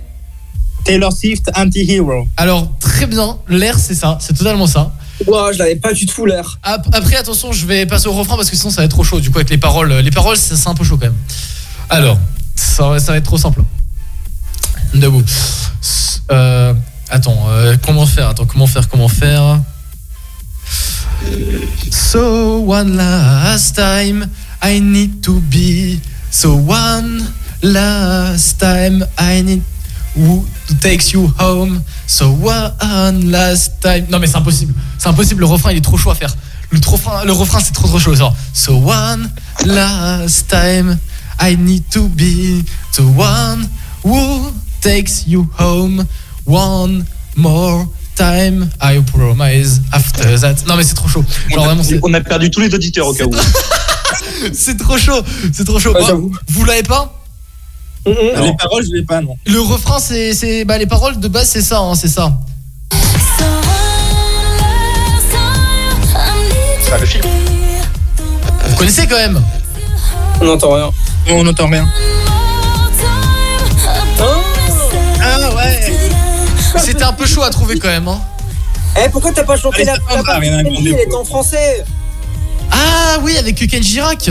Taylor 0.87 1.11
Swift, 1.11 1.51
anti-hero. 1.55 2.27
Alors, 2.37 2.71
très 2.79 3.05
bien, 3.07 3.37
l'air 3.49 3.77
c'est 3.77 3.93
ça, 3.93 4.17
c'est 4.21 4.35
totalement 4.37 4.67
ça. 4.67 4.93
Ouah, 5.27 5.51
je 5.51 5.57
l'avais 5.59 5.75
pas 5.75 5.91
du 5.93 6.05
tout 6.05 6.25
l'air. 6.25 6.59
Ap- 6.63 6.87
Après, 6.93 7.15
attention, 7.17 7.51
je 7.51 7.65
vais 7.65 7.85
passer 7.85 8.07
au 8.07 8.13
refrain 8.13 8.35
parce 8.37 8.49
que 8.49 8.55
sinon 8.55 8.69
ça 8.71 8.77
va 8.81 8.85
être 8.85 8.91
trop 8.91 9.03
chaud. 9.03 9.19
Du 9.19 9.29
coup, 9.29 9.37
avec 9.39 9.49
les 9.49 9.57
paroles, 9.57 9.91
les 9.93 10.11
paroles, 10.11 10.37
c'est 10.37 10.67
un 10.67 10.73
peu 10.75 10.83
chaud 10.85 10.97
quand 10.97 11.07
même. 11.07 11.15
Alors, 11.89 12.17
ça, 12.55 12.87
va- 12.89 12.99
ça 12.99 13.11
va 13.11 13.17
être 13.17 13.25
trop 13.25 13.37
simple. 13.37 13.61
Debout. 14.93 15.23
Euh, 16.31 16.73
attends, 17.09 17.47
euh, 17.49 17.75
comment 17.85 18.05
faire? 18.05 18.29
Attends, 18.29 18.45
comment 18.45 18.67
faire 18.67 18.87
Comment 18.87 19.09
faire? 19.09 19.59
So 21.91 22.59
one 22.65 22.95
last 22.95 23.75
time, 23.75 24.27
I 24.63 24.79
need 24.79 25.21
to 25.23 25.39
be. 25.51 25.99
So 26.31 26.53
one 26.55 27.23
last 27.63 28.59
time, 28.59 29.05
I 29.19 29.41
need 29.43 29.61
who 30.17 30.45
takes 30.81 31.11
you 31.13 31.31
home? 31.39 31.81
So 32.07 32.29
one 32.41 33.31
last 33.31 33.79
time. 33.81 34.05
Non 34.09 34.19
mais 34.19 34.27
c'est 34.27 34.37
impossible. 34.37 34.73
C'est 34.97 35.07
impossible. 35.09 35.41
Le 35.41 35.45
refrain 35.47 35.71
il 35.71 35.77
est 35.77 35.81
trop 35.81 35.97
chaud 35.97 36.11
à 36.11 36.15
faire. 36.15 36.35
Le, 36.71 36.79
trop 36.79 36.97
fin- 36.97 37.23
le 37.23 37.31
refrain 37.31 37.59
c'est 37.59 37.71
trop 37.73 37.87
trop 37.87 37.99
chaud. 37.99 38.15
Genre, 38.15 38.35
so 38.53 38.73
one 38.73 39.29
last 39.65 40.47
time, 40.49 40.97
I 41.41 41.55
need 41.57 41.83
to 41.91 42.07
be 42.09 42.63
the 42.93 43.01
one 43.01 43.69
who 44.03 44.51
takes 44.81 45.25
you 45.27 45.47
home. 45.57 46.05
One 46.45 47.05
more 47.35 47.87
time, 48.15 48.69
I 48.81 49.01
promise. 49.13 49.81
After 49.91 50.39
that. 50.39 50.55
Non 50.67 50.75
mais 50.75 50.83
c'est 50.83 50.95
trop 50.95 51.07
chaud. 51.09 51.23
Genre 51.49 51.65
vraiment 51.65 51.83
c'est. 51.83 51.99
On 52.03 52.13
a 52.13 52.21
perdu 52.21 52.49
tous 52.49 52.61
les 52.61 52.73
auditeurs 52.73 53.07
au 53.07 53.13
cas 53.13 53.25
où. 53.25 53.31
C'est 54.53 54.77
trop 54.77 54.97
chaud, 54.97 55.21
c'est 55.51 55.65
trop 55.65 55.79
chaud. 55.79 55.93
Bon, 55.93 56.31
vous 56.47 56.65
l'avez 56.65 56.83
pas? 56.83 57.16
Les 58.07 58.55
paroles, 58.57 58.83
je 58.85 58.95
l'ai 58.95 59.03
pas, 59.03 59.21
non. 59.21 59.35
Le 59.45 59.59
refrain, 59.59 59.99
c'est, 59.99 60.33
c'est, 60.33 60.63
bah 60.65 60.77
les 60.77 60.85
paroles 60.87 61.19
de 61.19 61.27
base, 61.27 61.49
c'est 61.49 61.61
ça, 61.61 61.79
hein, 61.79 61.93
c'est 61.95 62.07
ça. 62.07 62.31
Ah, 66.89 66.97
le 66.99 67.05
film. 67.05 67.23
Vous 68.69 68.75
connaissez 68.77 69.07
quand 69.07 69.17
même 69.17 69.41
On 70.41 70.45
n'entend 70.45 70.71
rien. 70.73 70.89
On 71.29 71.43
n'entend 71.43 71.67
rien. 71.67 71.85
Ah 75.21 75.55
ouais. 75.55 75.93
C'était 76.77 77.03
un 77.03 77.11
peu 77.13 77.25
chaud 77.25 77.43
à 77.43 77.49
trouver 77.49 77.77
quand 77.77 77.89
même. 77.89 78.07
Hein. 78.07 78.19
Eh, 79.03 79.09
pourquoi 79.09 79.31
t'as 79.33 79.43
pas 79.43 79.57
chanté 79.57 79.81
Allez, 79.81 79.85
la, 79.85 79.93
la 80.23 80.39
Elle 80.45 81.07
quoi. 81.09 81.19
en 81.19 81.25
français. 81.25 81.83
Ah 82.71 83.17
oui, 83.21 83.37
avec 83.37 83.55
Ken 83.67 83.83
Girac. 83.83 84.29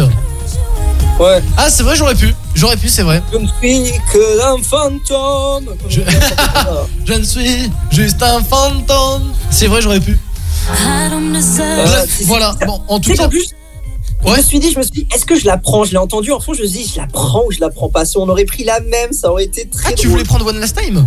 Ouais. 1.20 1.42
Ah 1.56 1.68
c'est 1.70 1.82
vrai, 1.82 1.94
j'aurais 1.96 2.14
pu, 2.14 2.34
j'aurais 2.56 2.76
pu, 2.76 2.88
c'est 2.88 3.02
vrai. 3.02 3.22
Je 3.32 3.38
ne 3.38 3.46
suis 3.46 3.92
que 4.12 4.42
un 4.42 4.62
fantôme. 4.62 5.76
Je... 5.88 6.00
Je 7.06 7.12
ne 7.12 7.24
suis 7.24 7.70
juste 7.92 8.22
un 8.22 8.42
fantôme. 8.42 9.32
C'est 9.50 9.68
vrai, 9.68 9.80
j'aurais 9.80 10.00
pu. 10.00 10.18
Bref, 10.68 12.22
voilà. 12.24 12.56
Bon, 12.66 12.82
en 12.88 12.98
tout 12.98 13.14
cas. 13.14 13.28
plus, 13.28 13.50
je 14.24 14.32
me 14.32 14.42
suis 14.42 14.58
dit, 14.58 14.72
je 14.72 14.78
me 14.78 14.82
suis 14.82 14.92
dit, 14.92 15.08
est-ce 15.14 15.24
que 15.24 15.38
je 15.38 15.46
la 15.46 15.56
prends? 15.56 15.84
Je 15.84 15.92
l'ai 15.92 15.98
entendu 15.98 16.32
en 16.32 16.40
fond, 16.40 16.54
je 16.54 16.62
me 16.62 16.66
suis 16.66 16.78
dit, 16.84 16.92
je 16.92 17.00
la 17.00 17.06
prends 17.06 17.44
ou 17.46 17.52
je 17.52 17.60
la 17.60 17.70
prends 17.70 17.88
pas? 17.88 18.04
Si 18.04 18.16
on 18.16 18.28
aurait 18.28 18.44
pris 18.44 18.64
la 18.64 18.80
même, 18.80 19.12
ça 19.12 19.30
aurait 19.30 19.44
été 19.44 19.68
très 19.68 19.90
Ah, 19.90 19.92
tu 19.92 20.08
voulais 20.08 20.24
prendre 20.24 20.46
One 20.46 20.58
Last 20.58 20.76
Time? 20.76 21.06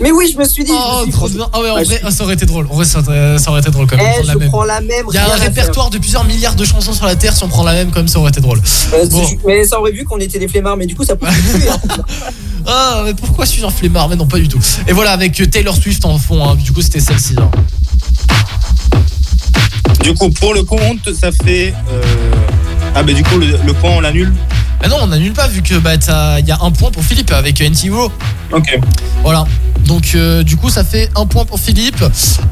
Mais 0.00 0.10
oui, 0.10 0.28
je 0.32 0.38
me 0.38 0.44
suis 0.44 0.64
dit. 0.64 0.72
je 0.72 0.76
Oh, 0.76 1.06
trop 1.12 1.28
bien. 1.28 1.48
Ah 1.52 1.60
ouais, 1.60 1.70
en 1.70 1.74
vrai, 1.82 2.00
je- 2.04 2.10
ça 2.10 2.24
aurait 2.24 2.34
été 2.34 2.46
drôle. 2.46 2.66
En 2.70 2.74
vrai, 2.74 2.84
ça 2.84 2.98
aurait, 2.98 3.38
ça 3.38 3.50
aurait 3.50 3.60
été 3.60 3.70
drôle 3.70 3.86
quand 3.86 3.96
même. 3.96 4.06
Eh, 4.08 4.12
prendre 4.14 4.26
la 4.26 4.32
je 4.32 4.38
même. 4.38 4.48
prends 4.48 4.64
la 4.64 4.80
même. 4.80 5.06
Il 5.10 5.14
y 5.14 5.18
a 5.18 5.32
un 5.32 5.36
répertoire 5.36 5.90
de 5.90 5.98
plusieurs 5.98 6.24
milliards 6.24 6.54
de 6.56 6.64
chansons 6.64 6.92
sur 6.92 7.06
la 7.06 7.14
Terre. 7.16 7.34
Si 7.36 7.44
on 7.44 7.48
prend 7.48 7.62
la 7.62 7.74
même, 7.74 7.90
comme 7.90 8.08
ça 8.08 8.18
aurait 8.18 8.30
été 8.30 8.40
drôle. 8.40 8.60
Euh, 8.92 9.06
Bon. 9.06 9.24
Mais 9.46 9.64
ça 9.64 9.78
aurait 9.78 9.92
vu 9.92 10.04
qu'on 10.04 10.18
était 10.18 10.38
des 10.38 10.48
flemmards, 10.48 10.76
mais 10.76 10.86
du 10.86 10.96
coup, 10.96 11.04
ça 11.04 11.14
peut 11.16 11.26
hein. 11.26 11.76
Ah, 12.66 13.02
mais 13.04 13.14
pourquoi 13.14 13.44
suis-je 13.46 13.66
un 13.66 13.70
flemmard? 13.70 14.08
Mais 14.08 14.16
non, 14.16 14.26
pas 14.26 14.38
du 14.38 14.48
tout. 14.48 14.60
Et 14.88 14.92
voilà, 14.92 15.12
avec 15.12 15.38
euh, 15.40 15.46
Taylor 15.46 15.76
Swift 15.76 16.04
en 16.06 16.18
fond. 16.18 16.42
hein. 16.48 16.54
Du 16.56 16.72
coup, 16.72 16.80
c'était 16.82 17.00
celle-ci. 17.00 17.34
hein. 17.38 17.50
Du 20.02 20.14
coup, 20.14 20.30
pour 20.30 20.54
le 20.54 20.62
compte, 20.64 21.12
ça 21.18 21.30
fait. 21.30 21.74
euh, 21.92 22.02
Ah, 22.94 23.02
bah, 23.02 23.12
du 23.12 23.22
coup, 23.24 23.38
le, 23.38 23.58
le 23.64 23.72
point, 23.74 23.90
on 23.90 24.00
l'annule. 24.00 24.32
Ah 24.82 24.88
non, 24.88 24.96
on 25.02 25.06
n'annule 25.06 25.32
pas 25.32 25.48
vu 25.48 25.62
que 25.62 25.76
bah 25.76 25.96
t'as- 25.96 26.40
il 26.40 26.46
y 26.46 26.50
a 26.52 26.58
un 26.60 26.70
point 26.70 26.90
pour 26.90 27.02
Philippe 27.02 27.32
avec 27.32 27.60
NTO. 27.62 28.12
Ok. 28.52 28.78
Voilà. 29.22 29.46
Donc 29.86 30.12
euh, 30.14 30.42
du 30.42 30.56
coup 30.56 30.68
ça 30.70 30.82
fait 30.84 31.10
un 31.16 31.24
point 31.26 31.44
pour 31.46 31.58
Philippe, 31.60 32.02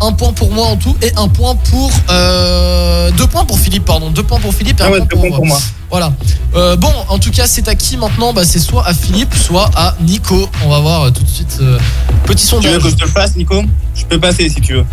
un 0.00 0.12
point 0.12 0.32
pour 0.32 0.50
moi 0.52 0.66
en 0.66 0.76
tout 0.76 0.94
et 1.02 1.12
un 1.16 1.28
point 1.28 1.54
pour 1.56 1.90
euh, 2.10 3.10
deux 3.12 3.26
points 3.26 3.44
pour 3.44 3.58
Philippe 3.58 3.84
pardon, 3.86 4.10
deux 4.10 4.22
points 4.22 4.38
pour 4.40 4.54
Philippe 4.54 4.80
et 4.80 4.82
Ah 4.84 4.86
un 4.86 4.90
ouais, 4.92 4.98
point 4.98 5.06
deux 5.06 5.16
pour, 5.16 5.26
points 5.28 5.36
pour 5.36 5.46
moi. 5.46 5.58
Voilà. 5.90 6.12
Euh, 6.54 6.76
bon, 6.76 6.92
en 7.08 7.18
tout 7.18 7.30
cas 7.30 7.46
c'est 7.46 7.68
à 7.68 7.74
qui 7.74 7.96
maintenant? 7.98 8.32
Bah 8.32 8.44
c'est 8.44 8.58
soit 8.60 8.86
à 8.86 8.94
Philippe, 8.94 9.34
soit 9.34 9.70
à 9.76 9.94
Nico. 10.00 10.48
On 10.64 10.68
va 10.70 10.80
voir 10.80 11.02
euh, 11.02 11.10
tout 11.10 11.22
de 11.22 11.28
suite. 11.28 11.58
euh, 11.60 11.78
petit 12.24 12.46
Tu 12.46 12.54
veux 12.54 12.62
sondage. 12.62 12.82
que 12.82 12.88
je 12.90 12.94
te 12.96 13.04
le 13.04 13.10
fasse, 13.10 13.36
Nico? 13.36 13.62
Je 13.94 14.04
peux 14.06 14.18
passer 14.20 14.48
si 14.48 14.60
tu 14.60 14.74
veux. 14.74 14.84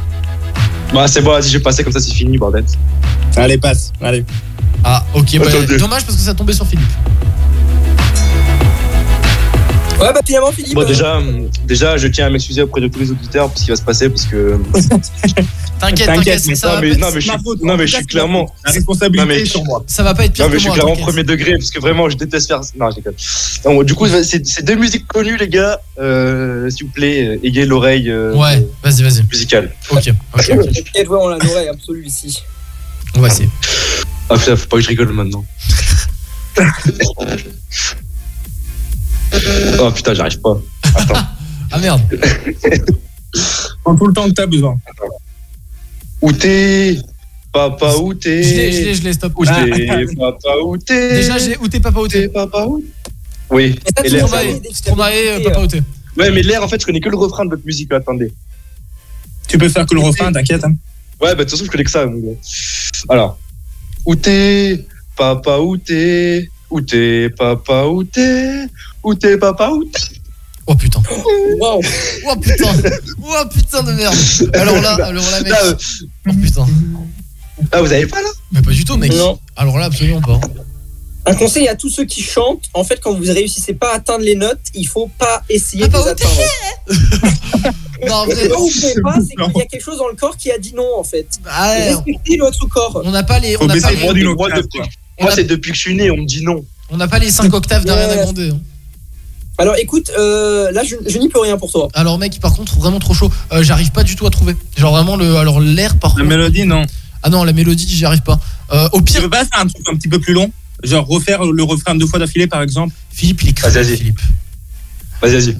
Bah, 0.93 1.07
c'est 1.07 1.21
bon, 1.21 1.31
vas-y, 1.31 1.47
je 1.49 1.57
vais 1.57 1.63
passer 1.63 1.83
comme 1.83 1.93
ça, 1.93 1.99
c'est 1.99 2.11
fini, 2.13 2.37
bordel. 2.37 2.65
Allez, 3.37 3.57
passe. 3.57 3.91
Allez. 4.01 4.25
Ah 4.83 5.03
ok. 5.13 5.37
Bah, 5.39 5.45
dommage 5.77 6.05
parce 6.05 6.17
que 6.17 6.23
ça 6.23 6.33
tombait 6.33 6.53
sur 6.53 6.65
Philippe. 6.67 6.87
Ouais, 9.99 10.13
bah 10.13 10.21
finalement, 10.25 10.51
Philippe. 10.53 10.75
Bon, 10.75 10.81
euh, 10.81 10.85
déjà, 10.85 11.17
hum, 11.17 11.49
déjà, 11.65 11.97
je 11.97 12.07
tiens 12.07 12.27
à 12.27 12.29
m'excuser 12.29 12.61
auprès 12.61 12.79
de 12.79 12.87
tous 12.87 12.99
les 12.99 13.11
auditeurs 13.11 13.49
pour 13.49 13.57
ce 13.57 13.65
qui 13.65 13.69
va 13.69 13.75
se 13.75 13.81
passer 13.81 14.09
parce 14.09 14.25
que. 14.25 14.57
T'inquiète, 15.79 16.07
T'inquiète, 16.07 16.45
mais 16.45 16.55
ça, 16.55 16.79
mais, 16.81 16.95
non, 16.95 17.07
mais 17.13 17.21
je 17.21 17.29
suis, 17.31 17.39
faute. 17.41 17.61
non, 17.61 17.77
mais 17.77 17.87
je 17.87 17.97
clairement. 17.99 18.53
La 18.65 18.71
responsabilité 18.71 19.41
est 19.41 19.45
sur 19.45 19.63
moi. 19.63 19.81
ça 19.87 20.03
va 20.03 20.13
pas 20.13 20.25
être 20.25 20.33
pire 20.33 20.45
Non, 20.45 20.49
mais 20.49 20.57
que 20.57 20.61
je 20.61 20.69
suis 20.69 20.73
clairement 20.77 20.95
premier 20.97 21.23
degré 21.23 21.53
parce 21.53 21.71
que 21.71 21.79
vraiment, 21.79 22.09
je 22.09 22.17
déteste 22.17 22.47
faire. 22.47 22.59
Non, 22.77 22.91
je 22.91 22.95
déconne. 22.97 23.13
Non, 23.65 23.83
du 23.83 23.93
coup, 23.93 24.07
c'est 24.07 24.45
c'est 24.45 24.63
deux 24.63 24.75
musiques 24.75 25.07
connues, 25.07 25.37
les 25.37 25.47
gars. 25.47 25.79
Euh, 25.99 26.69
S'il 26.69 26.85
vous 26.87 26.91
plaît, 26.91 27.27
euh, 27.27 27.45
ayez 27.45 27.65
l'oreille 27.65 28.09
euh, 28.09 28.33
Ouais, 28.35 28.65
vas-y, 28.83 29.03
vas-y. 29.03 29.23
musicale. 29.23 29.71
Ok, 29.89 30.11
ok, 30.33 30.51
ok. 30.53 30.65
T'inquiète, 30.73 31.07
ouais, 31.07 31.17
on 31.19 31.27
l'a 31.27 31.37
l'oreille 31.37 31.69
absolue 31.69 32.05
ici. 32.05 32.41
On 33.15 33.21
va 33.21 33.27
essayer. 33.27 33.49
Ah 34.29 34.37
putain, 34.37 34.55
faut 34.55 34.67
pas 34.67 34.77
que 34.77 34.83
je 34.83 34.87
rigole 34.89 35.11
maintenant. 35.13 35.43
oh 39.79 39.91
putain, 39.91 40.13
j'arrive 40.13 40.39
pas. 40.41 40.57
Attends. 40.95 41.13
Ah 41.71 41.77
merde. 41.77 42.01
Prends 43.83 43.95
tout 43.95 44.07
le 44.07 44.13
temps 44.13 44.25
que 44.27 44.33
t'as 44.33 44.47
besoin. 44.47 44.75
Où 46.19 46.31
t'es? 46.31 46.97
Papa, 47.53 47.93
où 47.97 48.11
Je 48.19 48.27
l'ai, 48.27 48.41
je 48.43 48.49
l'ai, 48.55 48.71
t'es 48.85 48.93
je 48.95 49.03
l'ai, 49.03 49.13
stop. 49.13 49.33
Où 49.37 49.45
t'es? 49.45 50.15
Papa, 50.15 50.49
où 50.65 50.75
t'es? 50.79 51.13
Déjà 51.13 51.37
j'ai 51.37 51.55
où 51.59 51.67
t'es 51.67 51.79
papa 51.79 51.99
où 51.99 52.07
t'es? 52.07 52.27
Papa, 52.27 52.65
où? 52.65 52.83
Oui. 53.51 53.79
ça, 53.95 54.03
Et 54.03 54.09
l'air. 54.09 54.27
Stromae, 54.73 55.11
euh, 55.13 55.43
papa 55.43 55.59
où 55.61 55.67
t'es 55.67 55.83
Ouais, 56.17 56.31
mais 56.31 56.41
l'air, 56.41 56.63
en 56.63 56.67
fait, 56.67 56.81
je 56.81 56.87
connais 56.87 56.99
que 57.01 57.09
le 57.09 57.17
refrain 57.17 57.45
de 57.45 57.51
votre 57.51 57.63
musique, 57.67 57.91
là, 57.91 57.97
attendez. 57.97 58.33
Tu 59.47 59.59
peux 59.59 59.69
faire 59.69 59.85
que 59.85 59.93
le 59.93 60.01
refrain, 60.01 60.31
t'inquiète. 60.31 60.63
hein. 60.63 60.73
Ouais, 61.21 61.35
bah 61.35 61.35
de 61.35 61.41
toute 61.43 61.51
façon, 61.51 61.65
je 61.65 61.69
connais 61.69 61.83
que 61.83 61.91
ça. 61.91 62.03
mon 62.07 62.17
gars. 62.17 62.37
Alors, 63.09 63.37
Où 64.05 64.15
t'es 64.15 64.85
Papa, 65.15 65.59
où 65.59 65.77
t'es? 65.77 66.49
Où 66.69 66.81
t'es 66.81 67.29
Papa, 67.29 67.85
où 67.85 68.03
t'es? 68.03 68.65
Où 69.03 69.13
t'es 69.15 69.37
Papa, 69.37 69.69
où 69.71 69.83
t'es? 69.85 69.99
Oh 70.65 70.75
putain. 70.75 71.01
Wow. 71.59 71.81
Oh 72.27 72.35
putain. 72.39 72.71
Oh 73.23 73.43
putain 73.51 73.83
de 73.83 73.91
merde. 73.93 74.15
Alors 74.53 74.81
là, 74.81 74.93
alors 75.05 75.29
là, 75.31 75.41
mec. 75.41 75.53
Euh, 75.63 75.73
Oh 76.29 76.33
putain. 76.41 76.65
Ah, 77.71 77.81
vous 77.81 77.91
avez 77.91 78.05
pas 78.07 78.21
là? 78.21 78.29
Mais 78.51 78.61
pas 78.61 78.71
du 78.71 78.85
tout, 78.85 78.95
mec. 78.95 79.11
Non. 79.13 79.37
Alors 79.55 79.77
là, 79.77 79.85
absolument 79.85 80.21
pas. 80.21 80.39
Un 81.25 81.35
conseil 81.35 81.67
à 81.67 81.75
tous 81.75 81.89
ceux 81.89 82.05
qui 82.05 82.21
chantent, 82.23 82.65
en 82.73 82.83
fait, 82.83 82.99
quand 83.01 83.13
vous 83.13 83.23
réussissez 83.23 83.73
pas 83.73 83.91
à 83.91 83.95
atteindre 83.97 84.23
les 84.23 84.35
notes, 84.35 84.59
il 84.73 84.87
faut 84.87 85.09
pas 85.19 85.43
essayer 85.49 85.87
Papa, 85.87 85.99
de 85.99 86.05
les 86.05 86.11
où 86.11 86.15
t'es 86.15 86.23
atteindre. 86.23 87.73
Non, 88.07 88.13
en 88.15 88.25
vrai. 88.27 88.45
Et 88.45 88.49
quand 88.49 88.59
vous 88.61 88.69
pouvez 88.69 89.01
pas, 89.01 89.15
c'est 89.15 89.35
qu'il 89.35 89.57
y 89.57 89.61
a 89.61 89.65
quelque 89.65 89.83
chose 89.83 89.97
dans 89.97 90.07
le 90.07 90.15
corps 90.15 90.37
qui 90.37 90.49
a 90.51 90.57
dit 90.57 90.73
non, 90.73 90.87
en 90.97 91.03
fait. 91.03 91.27
Ah 91.45 91.69
ouais, 91.71 91.89
Respectez 91.93 92.37
votre 92.37 92.65
corps. 92.69 93.01
on 93.03 93.11
n'a 93.11 93.23
pas 93.23 93.39
les. 93.39 93.57
On 93.61 93.65
n'a 93.65 93.75
pas 93.79 93.91
les, 93.91 94.21
le 94.21 94.33
Moi, 94.33 94.47
a- 94.53 95.31
c'est 95.35 95.43
depuis 95.43 95.71
que 95.71 95.75
je 95.75 95.81
suis 95.81 95.95
né, 95.95 96.09
on 96.09 96.15
me 96.15 96.25
dit 96.25 96.41
non. 96.41 96.63
on 96.89 96.95
n'a 96.97 97.09
pas 97.09 97.19
les 97.19 97.29
5 97.29 97.53
octaves 97.53 97.83
Yes. 97.85 98.15
Grande. 98.23 98.39
hein. 98.39 98.57
Alors 99.57 99.75
écoute, 99.75 100.09
euh, 100.17 100.71
là, 100.71 100.83
je, 100.85 100.95
je 101.05 101.17
n'y 101.17 101.27
peux 101.27 101.41
rien 101.41 101.57
pour 101.57 101.69
toi. 101.69 101.89
Alors 101.93 102.17
mec, 102.17 102.39
par 102.39 102.53
contre, 102.55 102.77
vraiment 102.79 102.99
trop 102.99 103.13
chaud. 103.13 103.29
Euh, 103.51 103.61
J'arrive 103.63 103.91
pas 103.91 104.03
du 104.03 104.15
tout 104.15 104.25
à 104.25 104.29
trouver. 104.29 104.55
Genre 104.77 104.93
vraiment 104.93 105.17
le, 105.17 105.35
alors 105.35 105.59
l'air 105.59 105.97
par 105.99 106.11
La 106.11 106.23
contre. 106.23 106.29
mélodie, 106.29 106.63
non. 106.65 106.83
Ah 107.21 107.29
non, 107.29 107.43
la 107.43 107.51
mélodie, 107.51 107.85
j'y 107.85 108.05
arrive 108.05 108.21
pas. 108.21 108.39
Euh, 108.71 108.87
au 108.93 108.99
Tu 108.99 109.03
pire, 109.11 109.21
veux 109.23 109.29
pas 109.29 109.39
faire 109.43 109.59
un 109.59 109.67
truc 109.67 109.85
un 109.91 109.95
petit 109.97 110.07
peu 110.07 110.19
plus 110.19 110.33
long? 110.33 110.49
Genre 110.83 111.05
refaire 111.07 111.43
le 111.43 111.63
refrain 111.63 111.95
deux 111.95 112.07
fois 112.07 112.19
d'affilée, 112.19 112.47
par 112.47 112.61
exemple 112.61 112.93
Philippe, 113.11 113.41
il 113.43 113.49
est 113.49 113.59
Vas-y, 113.59 113.73
vas-y. 113.73 113.97
Philippe. 113.97 114.19
Vas-y, 115.21 115.33
vas-y. 115.33 115.57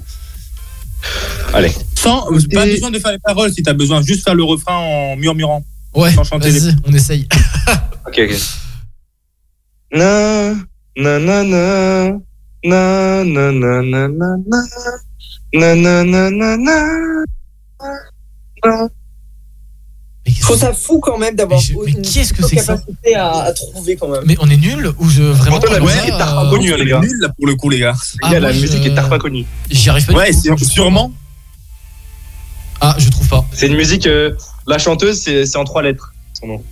Allez. 1.54 1.72
Sans, 1.98 2.26
pas 2.54 2.66
besoin 2.66 2.92
de 2.92 3.00
faire 3.00 3.12
les 3.12 3.20
paroles 3.20 3.52
si 3.54 3.62
t'as 3.64 3.74
besoin, 3.74 4.02
juste 4.02 4.24
faire 4.24 4.36
le 4.36 4.44
refrain 4.44 4.76
en 4.76 5.16
murmurant. 5.18 5.64
Ouais, 5.94 6.14
Sans 6.14 6.24
chanter 6.24 6.52
vas-y, 6.52 6.76
on 6.86 6.94
essaye. 6.94 7.28
Ok, 8.08 8.20
ok. 8.24 8.36
Na, 9.92 10.54
na, 10.96 11.20
na, 11.20 11.44
na. 11.44 12.18
Na, 12.64 13.24
na, 13.24 13.52
na, 13.52 13.82
na, 13.82 14.08
na, 14.08 14.38
na. 14.38 14.64
Na, 15.54 15.76
na, 15.76 16.04
na, 16.04 16.30
na, 16.30 16.58
na. 16.58 17.26
Na. 18.66 18.88
Trouve 20.50 20.62
ça 20.62 20.74
fou 20.74 21.00
quand 21.00 21.18
même 21.18 21.36
d'avoir 21.36 21.62
une 21.86 22.02
qu'est-ce 22.02 22.34
que 22.34 22.44
c'est 22.46 22.56
que 22.58 22.64
ça 22.64 22.74
capacité 22.78 23.16
à, 23.16 23.32
à 23.44 23.54
trouver 23.54 23.96
quand 23.96 24.08
même. 24.08 24.24
Mais 24.26 24.36
on 24.40 24.50
est 24.50 24.58
nul 24.58 24.92
ou 25.00 25.10
je 25.10 25.22
vraiment 25.24 25.60
la 25.60 25.80
musique 25.80 26.00
ça, 26.00 26.08
est 26.08 26.18
tard 26.18 26.40
euh, 26.40 26.50
connue, 26.50 26.76
les 26.76 26.86
gars. 26.86 27.00
nul 27.00 27.18
là 27.22 27.30
pour 27.30 27.48
le 27.48 27.56
coup, 27.56 27.70
les 27.70 27.80
gars. 27.80 27.96
Ah, 28.22 28.40
la 28.40 28.52
musique 28.54 28.86
est 28.86 28.96
tard 28.96 29.10
pas 29.10 29.20
connue. 29.20 29.46
J'y 29.70 29.90
arrive 29.90 30.06
pas. 30.08 30.14
Ouais, 30.14 30.32
sûrement. 30.58 31.12
Ah, 32.82 32.96
je 32.98 33.10
trouve 33.10 33.28
pas. 33.28 33.46
C'est 33.52 33.68
une 33.68 33.76
musique. 33.76 34.08
euh, 34.08 34.32
la 34.68 34.78
chanteuse, 34.78 35.22
c'est 35.22 35.56
en 35.58 35.66
trois 35.66 35.82
lettres. 35.82 36.14
Son 36.40 36.48
nom. 36.48 36.64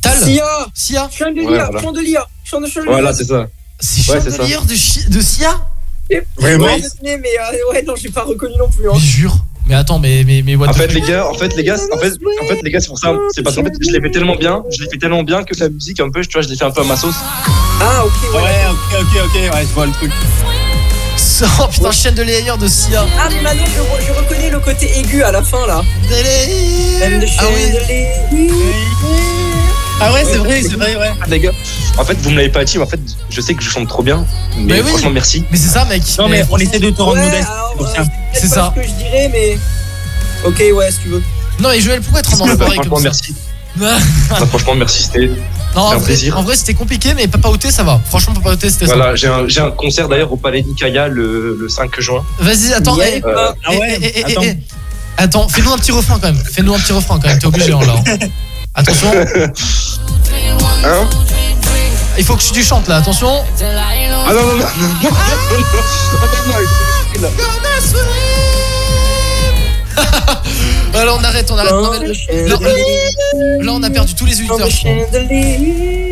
Tal. 0.00 0.16
Sia 0.16 0.44
Sia. 0.74 1.08
Chandelier, 1.10 1.46
Ouais, 1.46 1.58
voilà. 1.58 1.80
chandelier, 1.80 2.18
chandelier. 2.44 2.70
Voilà, 2.86 3.12
c'est 3.12 3.24
ça. 3.24 3.48
C'est 3.80 4.02
chandelier 4.02 4.56
de, 5.08 5.20
Sia 5.20 5.60
Vraiment 6.36 6.64
Ouais, 6.66 6.80
mais 7.02 7.14
euh, 7.18 7.72
ouais, 7.72 7.82
non, 7.82 7.94
j'ai 7.96 8.10
pas 8.10 8.22
reconnu 8.22 8.54
non 8.58 8.68
plus. 8.68 8.88
Hein. 8.90 8.98
Jure. 8.98 9.36
Mais 9.70 9.76
attends, 9.76 10.00
mais 10.00 10.24
mais 10.26 10.42
mais 10.44 10.56
what 10.56 10.66
En 10.66 10.72
the 10.72 10.76
fait, 10.78 10.88
fuck 10.88 10.94
les 10.94 11.00
gars, 11.02 11.26
en 11.28 11.34
fait, 11.34 11.54
les 11.56 11.62
gars, 11.62 11.76
en 11.92 11.96
fait, 11.96 12.12
en 12.42 12.46
fait, 12.46 12.58
les 12.64 12.70
gars, 12.72 12.80
c'est 12.80 12.88
pour 12.88 12.98
ça. 12.98 13.14
C'est 13.32 13.42
parce 13.44 13.54
qu'en 13.54 13.62
fait, 13.62 13.72
je 13.80 13.90
l'ai 13.92 14.00
fait 14.00 14.10
tellement 14.10 14.34
bien, 14.34 14.64
je 14.76 14.82
l'ai 14.82 14.90
fait 14.90 14.98
tellement 14.98 15.22
bien 15.22 15.44
que 15.44 15.54
la 15.60 15.68
musique, 15.68 16.00
un 16.00 16.10
peu, 16.10 16.22
tu 16.22 16.32
vois, 16.32 16.42
je 16.42 16.48
l'ai 16.48 16.56
fait 16.56 16.64
un 16.64 16.72
peu 16.72 16.80
à 16.80 16.84
ma 16.84 16.96
sauce. 16.96 17.14
Ah, 17.80 18.04
ok, 18.04 18.34
ouais. 18.34 18.42
Ouais, 18.42 18.50
ok, 18.68 19.00
ok, 19.00 19.22
ok, 19.26 19.54
ouais, 19.54 19.60
je 19.62 19.74
vois 19.74 19.86
le 19.86 19.92
truc. 19.92 20.10
Oh 21.60 21.66
putain, 21.70 21.92
chaîne 21.92 22.14
de 22.16 22.22
layer 22.22 22.50
de 22.60 22.66
Sia. 22.66 23.06
Ah, 23.16 23.28
mais 23.30 23.40
maintenant, 23.42 23.64
je, 23.66 23.80
re- 23.80 24.06
je 24.08 24.12
reconnais 24.12 24.50
le 24.50 24.58
côté 24.58 24.90
aigu 24.98 25.22
à 25.22 25.30
la 25.30 25.42
fin 25.42 25.64
là. 25.68 25.82
Ah 27.38 27.44
oui. 27.54 28.06
Ah 30.02 30.12
ouais, 30.12 30.24
c'est 30.24 30.38
vrai, 30.38 30.62
c'est 30.62 30.76
vrai, 30.76 30.96
ouais. 30.96 31.10
Ah, 31.20 31.24
les 31.28 31.40
gars, 31.40 31.50
en 31.98 32.04
fait, 32.04 32.14
vous 32.22 32.30
me 32.30 32.36
l'avez 32.36 32.48
pas 32.48 32.64
dit, 32.64 32.78
mais 32.78 32.84
en 32.84 32.86
fait, 32.86 33.00
je 33.28 33.40
sais 33.40 33.54
que 33.54 33.62
je 33.62 33.68
chante 33.68 33.88
trop 33.88 34.02
bien. 34.02 34.24
Mais, 34.56 34.74
Mais 34.74 34.80
oui. 34.80 34.88
franchement, 34.88 35.10
merci. 35.10 35.44
Mais 35.50 35.58
c'est 35.58 35.68
ça, 35.68 35.84
mec. 35.84 36.02
Non, 36.18 36.28
mais 36.28 36.44
on 36.50 36.56
essaie 36.58 36.78
de 36.78 36.90
te 36.90 37.02
rendre 37.02 37.16
Ouais, 37.18 37.24
modeste. 37.24 37.48
pour 37.76 37.86
ça. 37.88 38.04
c'est 38.32 38.46
ça. 38.48 38.72
ce 38.74 38.80
que 38.80 38.86
je 38.86 38.92
dirais, 38.94 39.28
mais. 39.32 39.58
Ok, 40.44 40.62
ouais, 40.74 40.90
si 40.90 40.98
tu 41.02 41.08
veux. 41.08 41.22
Non, 41.60 41.68
mais 41.68 41.80
Joël, 41.80 42.00
pourquoi 42.00 42.20
être 42.20 42.32
en 42.32 42.46
Bah, 42.46 42.52
enfoiré 42.54 42.74
franchement, 42.76 42.94
comme 42.96 43.02
ça 43.02 43.08
merci. 43.10 43.34
Bah, 43.76 43.98
franchement, 44.48 44.74
merci. 44.74 45.02
C'était. 45.04 45.26
Non, 45.28 45.34
C'est 45.74 45.78
en 45.78 45.90
un 45.90 45.96
vrai, 45.96 46.04
plaisir. 46.06 46.38
en 46.38 46.42
vrai, 46.42 46.56
c'était 46.56 46.74
compliqué, 46.74 47.12
mais 47.14 47.28
Papa 47.28 47.48
Outé, 47.50 47.70
ça 47.70 47.82
va. 47.84 48.00
Franchement, 48.08 48.34
Papa 48.34 48.52
Outé, 48.54 48.68
c'était 48.70 48.86
Voilà, 48.86 49.14
j'ai 49.14 49.28
un, 49.28 49.46
j'ai 49.46 49.60
un 49.60 49.70
concert 49.70 50.08
d'ailleurs 50.08 50.32
au 50.32 50.36
Palais 50.36 50.62
Nikaya 50.62 51.06
le, 51.08 51.56
le 51.60 51.68
5 51.68 52.00
juin. 52.00 52.24
ça. 52.38 52.44
Vas-y, 52.44 52.72
attends. 52.72 52.96
Yeah. 52.96 53.06
eh, 53.16 53.22
Ah 53.24 53.70
ouais, 53.70 53.98
eh, 54.00 54.06
eh, 54.06 54.12
eh, 54.16 54.32
attends. 54.32 54.42
eh. 54.44 54.56
Attends, 55.18 55.48
fais-nous 55.48 55.70
un 55.72 55.76
petit 55.78 55.92
refrain 55.92 56.18
quand 56.20 56.32
même. 56.32 56.42
Fais-nous 56.42 56.74
un 56.74 56.78
petit 56.78 56.92
refrain 56.92 57.20
quand 57.20 57.28
même. 57.28 57.38
T'es 57.38 57.46
obligé, 57.46 57.72
hein, 57.72 57.80
là. 57.86 57.94
hein. 58.06 58.16
Attention, 58.74 59.10
Hein 60.84 61.08
il 62.18 62.24
faut 62.24 62.36
que 62.36 62.42
tu 62.42 62.62
chantes 62.62 62.88
là. 62.88 62.96
Attention. 62.96 63.44
Ah 63.62 64.32
non, 64.32 64.42
non, 64.42 64.46
non, 64.46 64.56
non, 64.56 64.56
non, 64.56 64.66
non, 65.02 65.10
non, 65.10 65.10
non, 67.20 67.28
non, 67.28 67.28
Alors 70.94 71.18
on 71.20 71.24
arrête, 71.24 71.50
on 71.50 71.56
arrête. 71.56 71.72
Non, 71.72 71.90
mais 71.92 71.98
le- 72.06 72.48
là, 72.48 72.56
là, 73.62 73.72
on 73.72 73.82
a 73.82 73.90
perdu 73.90 74.14
tous 74.14 74.26
les 74.26 74.38
auditeurs. 74.40 74.68
je 74.68 74.76
crois. 74.78 74.92
C'est, 75.12 75.28
c'est- 75.28 76.09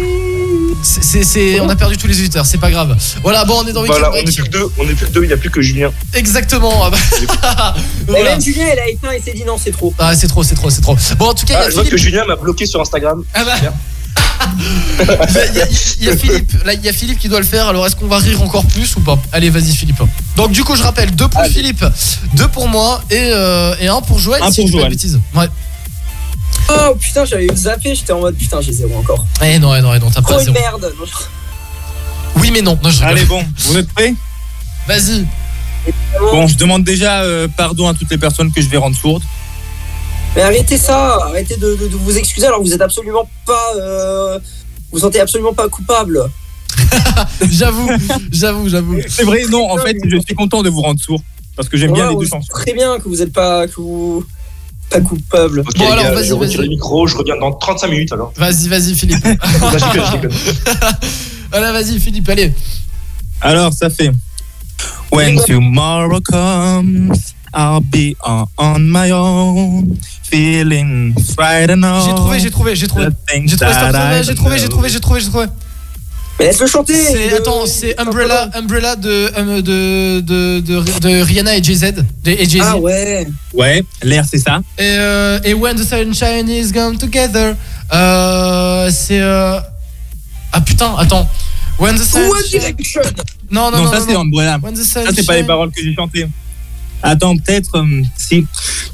c'est- 1.24 1.60
on 1.60 1.68
a 1.68 1.76
perdu 1.76 1.96
tous 1.96 2.06
les 2.06 2.18
auditeurs, 2.18 2.46
c'est 2.46 2.58
pas 2.58 2.70
grave. 2.70 2.96
Voilà, 3.22 3.44
bon, 3.44 3.62
on 3.62 3.66
est 3.66 3.72
dans 3.72 3.82
Weekend 3.82 4.00
Voilà, 4.00 4.14
on 4.14 4.20
est 4.20 4.24
plus 4.24 4.42
que 4.42 4.48
deux, 4.48 4.66
on 4.78 4.84
est 4.84 4.94
plus 4.94 5.06
que 5.06 5.12
deux, 5.12 5.22
il 5.24 5.28
n'y 5.28 5.32
a 5.32 5.36
plus 5.36 5.50
que 5.50 5.60
Julien. 5.62 5.90
Exactement. 6.14 6.84
ah 6.84 6.90
bah- 6.90 6.96
Et 7.20 7.26
Voilà. 8.08 8.30
même 8.30 8.40
Julien, 8.40 8.66
elle 8.72 8.78
a 8.78 8.88
éteint 8.88 9.10
et 9.12 9.20
s'est 9.20 9.32
dit 9.34 9.44
non, 9.44 9.56
c'est 9.62 9.72
trop. 9.72 9.92
Ah, 9.98 10.14
c'est 10.16 10.28
trop, 10.28 10.42
c'est 10.42 10.54
trop, 10.54 10.70
c'est 10.70 10.80
trop. 10.80 10.96
Bon, 11.18 11.26
en 11.28 11.34
tout 11.34 11.46
cas, 11.46 11.54
il 11.54 11.56
Ah, 11.56 11.62
y 11.62 11.66
a 11.66 11.68
je 11.70 11.74
vois 11.74 11.84
Philippe. 11.84 11.96
que 11.98 12.02
Julien 12.02 12.24
m'a 12.26 12.36
bloqué 12.36 12.66
sur 12.66 12.80
Instagram. 12.80 13.22
Ah 13.34 13.44
bah. 13.44 13.54
Il 15.00 15.56
y, 15.56 15.60
a- 15.60 15.66
il 16.00 16.08
y 16.14 16.16
Philippe, 16.16 16.52
là 16.64 16.72
il 16.72 16.84
y 16.84 16.88
a 16.88 16.92
Philippe 16.92 17.18
qui 17.18 17.28
doit 17.28 17.40
le 17.40 17.44
faire. 17.46 17.66
Alors 17.68 17.86
est-ce 17.86 17.96
qu'on 17.96 18.06
va 18.06 18.18
rire 18.18 18.40
encore 18.42 18.64
plus 18.66 18.94
ou 18.96 19.00
pas? 19.00 19.18
Allez, 19.32 19.50
vas-y 19.50 19.72
Philippe. 19.74 20.00
Donc 20.36 20.52
du 20.52 20.62
coup, 20.64 20.74
je 20.76 20.82
rappelle 20.82 21.14
deux 21.14 21.28
pour 21.28 21.44
Philippe, 21.44 21.84
deux 22.34 22.48
pour 22.48 22.68
moi 22.68 23.00
et, 23.10 23.16
euh, 23.32 23.74
et 23.80 23.88
un 23.88 24.00
pour 24.00 24.18
Joël. 24.18 24.42
Un 24.42 24.50
si 24.50 24.60
pour 24.62 24.68
je 24.68 24.72
Joël. 24.78 24.92
Ouais. 25.34 25.48
Oh 26.70 26.94
putain, 27.00 27.24
j'avais 27.24 27.48
zappé, 27.54 27.94
j'étais 27.94 28.12
en 28.12 28.20
mode 28.20 28.36
putain, 28.36 28.60
j'ai 28.60 28.72
zéro 28.72 28.96
encore. 28.98 29.24
Eh 29.42 29.58
non, 29.58 29.74
eh 29.74 29.80
non, 29.80 29.94
eh 29.94 29.98
non, 29.98 30.10
t'as 30.10 30.22
pas 30.22 30.38
zéro. 30.38 30.52
merde. 30.58 30.92
Non, 30.98 31.06
je- 31.06 32.40
Oui, 32.40 32.50
mais 32.52 32.60
non. 32.62 32.78
non 32.82 32.90
je. 32.90 33.02
Allez, 33.04 33.24
bon, 33.24 33.44
vous 33.66 33.76
êtes 33.78 33.88
prêts? 33.92 34.14
Vas-y. 34.86 35.26
Bon, 36.20 36.46
je 36.46 36.56
demande 36.56 36.84
déjà 36.84 37.22
euh, 37.22 37.48
pardon 37.56 37.88
à 37.88 37.94
toutes 37.94 38.10
les 38.10 38.18
personnes 38.18 38.52
que 38.52 38.60
je 38.60 38.68
vais 38.68 38.76
rendre 38.76 38.96
sourdes. 38.96 39.22
Mais 40.36 40.42
arrêtez 40.42 40.76
ça, 40.76 41.18
arrêtez 41.24 41.56
de, 41.56 41.74
de- 41.76 41.88
de 41.88 41.96
vous 41.96 42.16
excuser 42.18 42.46
alors 42.46 42.58
que 42.58 42.64
vous 42.64 42.74
êtes 42.74 42.80
absolument 42.82 43.28
pas. 43.46 43.72
euh, 43.76 44.38
vous 44.92 44.98
sentez 44.98 45.20
absolument 45.20 45.54
pas 45.54 45.68
coupable. 45.68 46.30
J'avoue, 47.50 47.88
j'avoue, 48.30 48.68
j'avoue. 48.68 48.98
C'est 49.08 49.24
vrai, 49.24 49.42
non, 49.50 49.70
en 49.70 49.78
fait, 49.78 49.96
je 50.06 50.16
suis 50.18 50.34
content 50.34 50.62
de 50.62 50.68
vous 50.70 50.82
rendre 50.82 51.00
sourd. 51.00 51.20
Parce 51.56 51.68
que 51.68 51.76
j'aime 51.76 51.92
bien 51.92 52.08
les 52.10 52.14
deux 52.14 52.24
c'est 52.24 52.30
chansons. 52.30 52.46
Très 52.52 52.72
bien 52.72 52.98
que 53.00 53.08
vous 53.08 53.20
êtes 53.20 53.32
pas. 53.32 53.66
Que 53.66 53.74
vous, 53.76 54.24
pas 54.90 55.00
coupable. 55.00 55.60
Ok, 55.60 55.78
Bon, 55.78 55.90
alors, 55.90 56.04
gars, 56.04 56.14
vas-y, 56.14 56.26
je 56.28 56.34
retire 56.34 56.58
vas-y. 56.58 56.68
le 56.68 56.74
micro, 56.74 57.06
je 57.06 57.16
reviens 57.16 57.36
dans 57.38 57.52
35 57.52 57.88
minutes 57.88 58.12
alors. 58.12 58.32
Vas-y, 58.36 58.68
vas-y 58.68 58.94
Philippe. 58.94 59.24
Voilà, 61.50 61.72
vas-y 61.72 61.98
Philippe, 61.98 62.28
allez. 62.28 62.52
Alors, 63.40 63.72
ça 63.72 63.88
fait. 63.88 64.10
When 65.10 65.38
tomorrow 65.46 66.20
comes, 66.20 67.10
I'll 67.54 67.80
be 67.80 68.14
on, 68.22 68.44
on 68.58 68.80
my 68.80 69.10
own, 69.10 69.96
feeling 70.22 71.14
frightened 71.34 71.82
J'ai 72.04 72.14
trouvé, 72.14 72.40
j'ai 72.40 72.50
trouvé, 72.50 72.76
j'ai 72.76 72.86
trouvé. 72.86 73.06
J'ai 73.46 73.56
trouvé, 73.56 73.72
j'ai 74.22 74.34
trouvé, 74.34 74.58
j'ai 74.58 74.68
trouvé, 74.68 74.88
j'ai 74.90 75.00
trouvé, 75.00 75.20
j'ai 75.20 75.28
trouvé. 75.28 75.46
Mais 76.38 76.46
laisse-le 76.46 76.66
chanter 76.66 76.94
C'est 76.94 77.30
de- 77.30 77.36
attends, 77.36 77.66
c'est 77.66 77.98
Umbrella, 78.00 78.48
Umbrella 78.54 78.94
de 78.96 79.08
euh, 79.36 79.60
de, 79.60 80.20
de 80.20 80.60
de 80.60 80.98
de 81.00 81.22
Rihanna 81.22 81.56
et 81.56 81.62
Jay-Z 81.62 81.94
de- 82.22 82.30
et 82.30 82.48
Jay-Z. 82.48 82.62
Ah 82.64 82.76
ouais. 82.78 83.26
Ouais, 83.54 83.82
l'air, 84.02 84.24
c'est 84.30 84.38
ça. 84.38 84.60
Et, 84.78 84.82
euh, 84.84 85.40
et 85.44 85.52
When 85.54 85.76
the 85.76 85.82
Sunshine 85.84 86.48
is 86.48 86.70
Gone 86.72 86.96
Together, 86.96 87.56
euh, 87.92 88.90
c'est 88.92 89.20
euh... 89.20 89.58
ah 90.52 90.60
putain, 90.60 90.94
attends. 90.96 91.28
When 91.78 91.96
the 91.96 92.00
One 92.00 92.06
Sunshine. 92.42 92.60
Direction? 92.60 93.02
Non 93.50 93.70
non 93.70 93.78
Non, 93.78 93.84
non 93.84 93.90
ça 93.90 93.98
non. 94.00 94.04
c'est 94.06 94.14
non. 94.14 94.20
Umbrella. 94.20 94.58
When 94.62 94.74
the 94.74 94.84
Ça, 94.84 95.00
c'est 95.14 95.26
pas 95.26 95.36
les 95.36 95.44
paroles 95.44 95.70
que 95.72 95.82
j'ai 95.82 95.94
chantées. 95.94 96.26
Attends, 97.02 97.36
peut-être 97.36 97.76
euh, 97.78 98.02
si. 98.16 98.44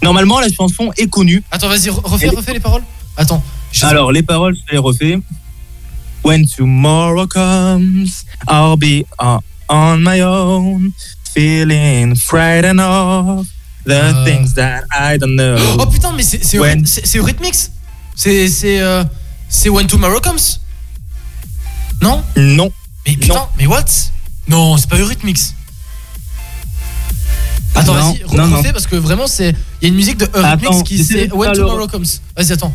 Normalement, 0.02 0.38
la 0.40 0.48
chanson 0.50 0.90
est 0.96 1.08
connue. 1.08 1.42
Attends, 1.50 1.68
vas-y, 1.68 1.88
re- 1.88 2.00
refais, 2.04 2.28
refais 2.28 2.52
les 2.54 2.60
paroles. 2.60 2.82
Attends. 3.16 3.42
Alors, 3.82 4.12
les 4.12 4.22
paroles, 4.22 4.54
je 4.54 4.72
les 4.72 4.78
refais. 4.78 5.18
When 6.24 6.46
tomorrow 6.46 7.26
comes, 7.26 8.24
I'll 8.48 8.76
be 8.78 9.04
on, 9.18 9.40
on 9.68 10.02
my 10.02 10.20
own, 10.22 10.92
feeling 11.34 12.14
frightened 12.14 12.80
of 12.80 13.46
the 13.84 13.92
Euh. 13.94 14.24
things 14.24 14.54
that 14.54 14.84
I 14.90 15.18
don't 15.18 15.36
know. 15.36 15.56
Oh 15.78 15.86
putain, 15.86 16.12
mais 16.16 16.22
c'est 16.22 16.58
When- 16.58 16.80
Euryth- 16.82 16.86
c'est 16.86 17.06
c'est 17.06 17.18
Eurythmics. 17.18 17.70
C'est 18.16 18.48
c'est 18.48 18.80
euh, 18.80 19.04
When 19.66 19.86
Tomorrow 19.86 20.20
Comes. 20.20 20.40
Non? 22.00 22.22
Non. 22.36 22.72
Mais 23.06 23.16
putain, 23.16 23.34
Non. 23.34 23.46
mais 23.58 23.66
what? 23.66 23.84
Non, 24.48 24.76
c'est 24.78 24.88
pas 24.88 24.96
Eurythmics. 24.98 25.52
Attends, 27.74 27.94
vas-y, 27.94 28.22
refais 28.24 28.72
parce 28.72 28.86
que 28.86 28.96
vraiment 28.96 29.26
c'est 29.26 29.50
il 29.82 29.82
y 29.82 29.86
a 29.86 29.88
une 29.88 29.94
musique 29.96 30.16
de 30.16 30.28
Eurythmics 30.34 30.70
Attends, 30.70 30.82
qui 30.84 31.04
c'est 31.04 31.30
When 31.32 31.52
Tomorrow 31.52 31.86
Comes. 31.88 32.06
Vas-y, 32.36 32.52
attends. 32.52 32.72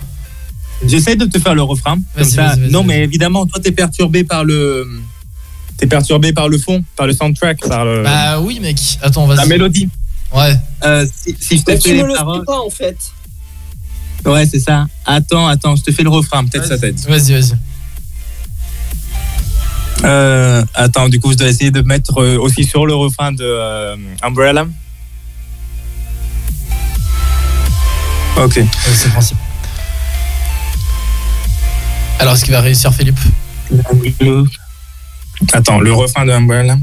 J'essaie 0.86 1.16
de 1.16 1.26
te 1.26 1.40
faire 1.40 1.56
le 1.56 1.62
refrain. 1.64 1.96
Comme 1.96 2.24
Vas-y, 2.24 2.32
ça. 2.32 2.48
vas-y, 2.48 2.60
vas-y, 2.62 2.72
non, 2.72 2.84
mais 2.84 3.04
évidemment, 3.04 3.46
toi, 3.46 3.60
t'es 3.62 3.72
perturbé 3.72 4.24
par 4.24 4.44
le. 4.44 4.88
T'es 5.78 5.88
perturbé 5.88 6.34
par 6.34 6.50
le 6.50 6.58
fond, 6.58 6.84
par 6.96 7.08
le 7.08 7.14
soundtrack, 7.14 7.60
par 7.68 7.86
le, 7.86 8.04
Bah 8.04 8.40
oui, 8.42 8.60
mec. 8.60 8.78
Attends, 9.02 9.26
vas-y. 9.26 9.38
la 9.38 9.46
mélodie. 9.46 9.90
Ouais. 10.34 10.56
Euh, 10.84 11.06
si, 11.14 11.36
si 11.40 11.58
je 11.58 11.64
fais 11.64 11.78
tu 11.80 11.94
les 11.94 12.04
paroles. 12.04 12.40
fais 12.40 12.46
pas 12.46 12.60
en 12.60 12.70
fait. 12.70 12.98
Ouais, 14.26 14.46
c'est 14.46 14.60
ça. 14.60 14.86
Attends, 15.06 15.48
attends, 15.48 15.76
je 15.78 15.84
te 15.84 15.92
fais 15.92 16.04
le 16.04 16.10
refrain, 16.10 16.46
peut-être 16.46 16.68
ça 16.68 16.78
t'aide. 16.78 17.00
Vas-y, 17.08 17.34
vas-y. 17.34 17.54
Euh, 20.06 20.64
attends, 20.76 21.10
du 21.10 21.20
coup, 21.20 21.32
je 21.32 21.38
dois 21.38 21.48
essayer 21.48 21.72
de 21.72 21.82
mettre 21.82 22.20
euh, 22.22 22.38
aussi 22.38 22.64
sur 22.64 22.86
le 22.86 22.94
refrain 22.96 23.32
de 23.32 23.44
euh, 23.44 23.96
Umbrella. 24.22 24.66
Ok. 28.38 28.56
Ouais, 28.58 28.68
c'est 28.94 29.06
le 29.08 29.12
principe. 29.12 29.38
Alors, 32.20 32.36
est-ce 32.36 32.44
qu'il 32.44 32.54
va 32.54 32.62
réussir, 32.62 32.94
Philippe 32.94 33.20
Attends, 35.54 35.80
le 35.80 35.94
refrain 35.94 36.26
de 36.26 36.32
Umbrella. 36.32 36.78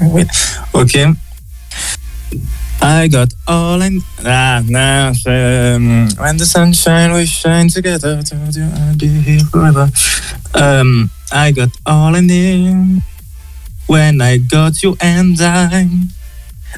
Oui. 0.00 0.24
Ok. 0.72 0.98
I 2.80 3.08
got 3.08 3.28
all 3.46 3.82
in. 3.82 4.00
Ah, 4.24 4.62
nah, 4.68 5.12
um, 5.26 6.08
when 6.18 6.36
the 6.36 6.44
sunshine 6.44 7.12
we 7.12 7.26
shine 7.26 7.68
together, 7.68 8.22
told 8.22 8.54
you 8.54 8.64
I'll 8.64 8.96
be 8.96 9.08
here 9.08 9.44
forever. 9.50 9.90
Um, 10.54 11.10
I 11.32 11.52
got 11.52 11.70
all 11.86 12.14
in 12.14 12.30
it 12.30 13.02
when 13.86 14.20
I 14.20 14.38
got 14.38 14.82
you 14.82 14.96
and 15.00 15.40
I. 15.40 15.88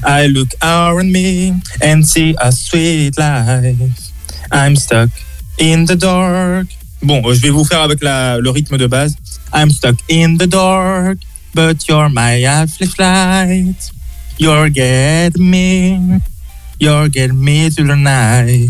I 0.03 0.27
look 0.27 0.49
around 0.61 1.11
me 1.11 1.53
and 1.81 2.05
see 2.07 2.35
a 2.39 2.51
sweet 2.51 3.17
life. 3.17 4.11
I'm 4.51 4.75
stuck 4.75 5.09
in 5.61 5.85
the 5.85 5.95
dark. 5.95 6.67
Bon, 7.03 7.21
je 7.33 7.39
vais 7.39 7.49
vous 7.49 7.63
faire 7.63 7.81
avec 7.81 8.03
la, 8.03 8.37
le 8.37 8.49
rythme 8.49 8.77
de 8.77 8.87
base. 8.87 9.15
I'm 9.53 9.69
stuck 9.69 9.95
in 10.09 10.37
the 10.37 10.47
dark, 10.47 11.19
but 11.53 11.87
you're 11.87 12.09
my 12.09 12.43
flashlight. 12.67 13.91
You're 14.37 14.69
getting 14.69 15.49
me. 15.49 16.19
You're 16.79 17.09
getting 17.09 17.39
me 17.39 17.69
to 17.69 17.83
the 17.83 17.95
night. 17.95 18.69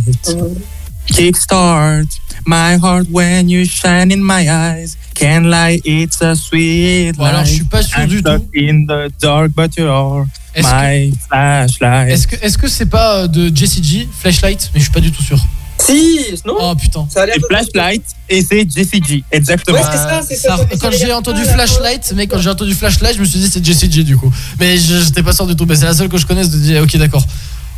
Kickstart 1.07 2.07
my 2.45 2.77
heart 2.77 3.07
when 3.09 3.49
you 3.49 3.65
shine 3.65 4.11
in 4.11 4.23
my 4.23 4.49
eyes. 4.49 4.97
Can't 5.13 5.45
lie, 5.45 5.79
it's 5.85 6.21
a 6.21 6.35
sweet 6.35 7.13
Bon, 7.17 7.25
alors, 7.25 7.45
je 7.45 7.53
suis 7.53 7.63
pas 7.63 7.83
sûr 7.83 7.99
I'm 7.99 8.07
du 8.07 8.19
stuck 8.19 8.41
in 8.55 8.85
the 8.87 9.11
dark, 9.19 9.51
but 9.55 9.75
you're 9.77 10.25
my 10.57 11.11
flashlight. 11.27 12.11
Est-ce 12.11 12.27
que 12.27 12.35
est-ce 12.41 12.57
que 12.57 12.67
c'est 12.67 12.87
pas 12.87 13.23
euh, 13.23 13.27
de 13.27 13.55
Jessie 13.55 13.83
G, 13.83 14.09
Flashlight? 14.11 14.71
Mais 14.73 14.79
je 14.79 14.85
suis 14.85 14.93
pas 14.93 14.99
du 14.99 15.11
tout 15.11 15.23
sûr. 15.23 15.37
Si, 15.85 16.19
non 16.45 16.55
Oh 16.59 16.75
putain. 16.75 17.05
Ça 17.09 17.23
a 17.23 17.25
l'air 17.25 17.35
C'est 17.35 17.41
de- 17.41 17.45
Flashlight 17.47 18.03
et 18.29 18.43
c'est 18.43 18.67
Jessie 18.69 19.01
G, 19.07 19.23
exactement. 19.31 19.77
Ouais, 19.77 19.83
c'est 19.91 19.97
ça, 19.97 20.21
c'est 20.27 20.35
ça, 20.35 20.57
Quand 20.79 20.91
j'ai 20.91 21.11
entendu 21.13 21.43
Flashlight, 21.43 22.13
mais 22.15 22.27
quand 22.27 22.39
j'ai 22.39 22.49
entendu 22.49 22.73
Flashlight, 22.73 23.15
je 23.15 23.19
me 23.21 23.25
suis 23.25 23.39
dit 23.39 23.49
c'est 23.49 23.63
Jessie 23.65 23.91
J 23.91 24.03
du 24.03 24.15
coup. 24.17 24.31
Mais 24.59 24.77
je- 24.77 25.01
j'étais 25.01 25.23
pas 25.23 25.33
sûr 25.33 25.47
du 25.47 25.55
tout. 25.55 25.65
Mais 25.65 25.75
c'est 25.75 25.85
la 25.85 25.93
seule 25.93 26.09
que 26.09 26.17
je 26.17 26.25
connaisse 26.25 26.49
de 26.49 26.57
dire 26.59 26.81
ok 26.83 26.95
d'accord. 26.97 27.23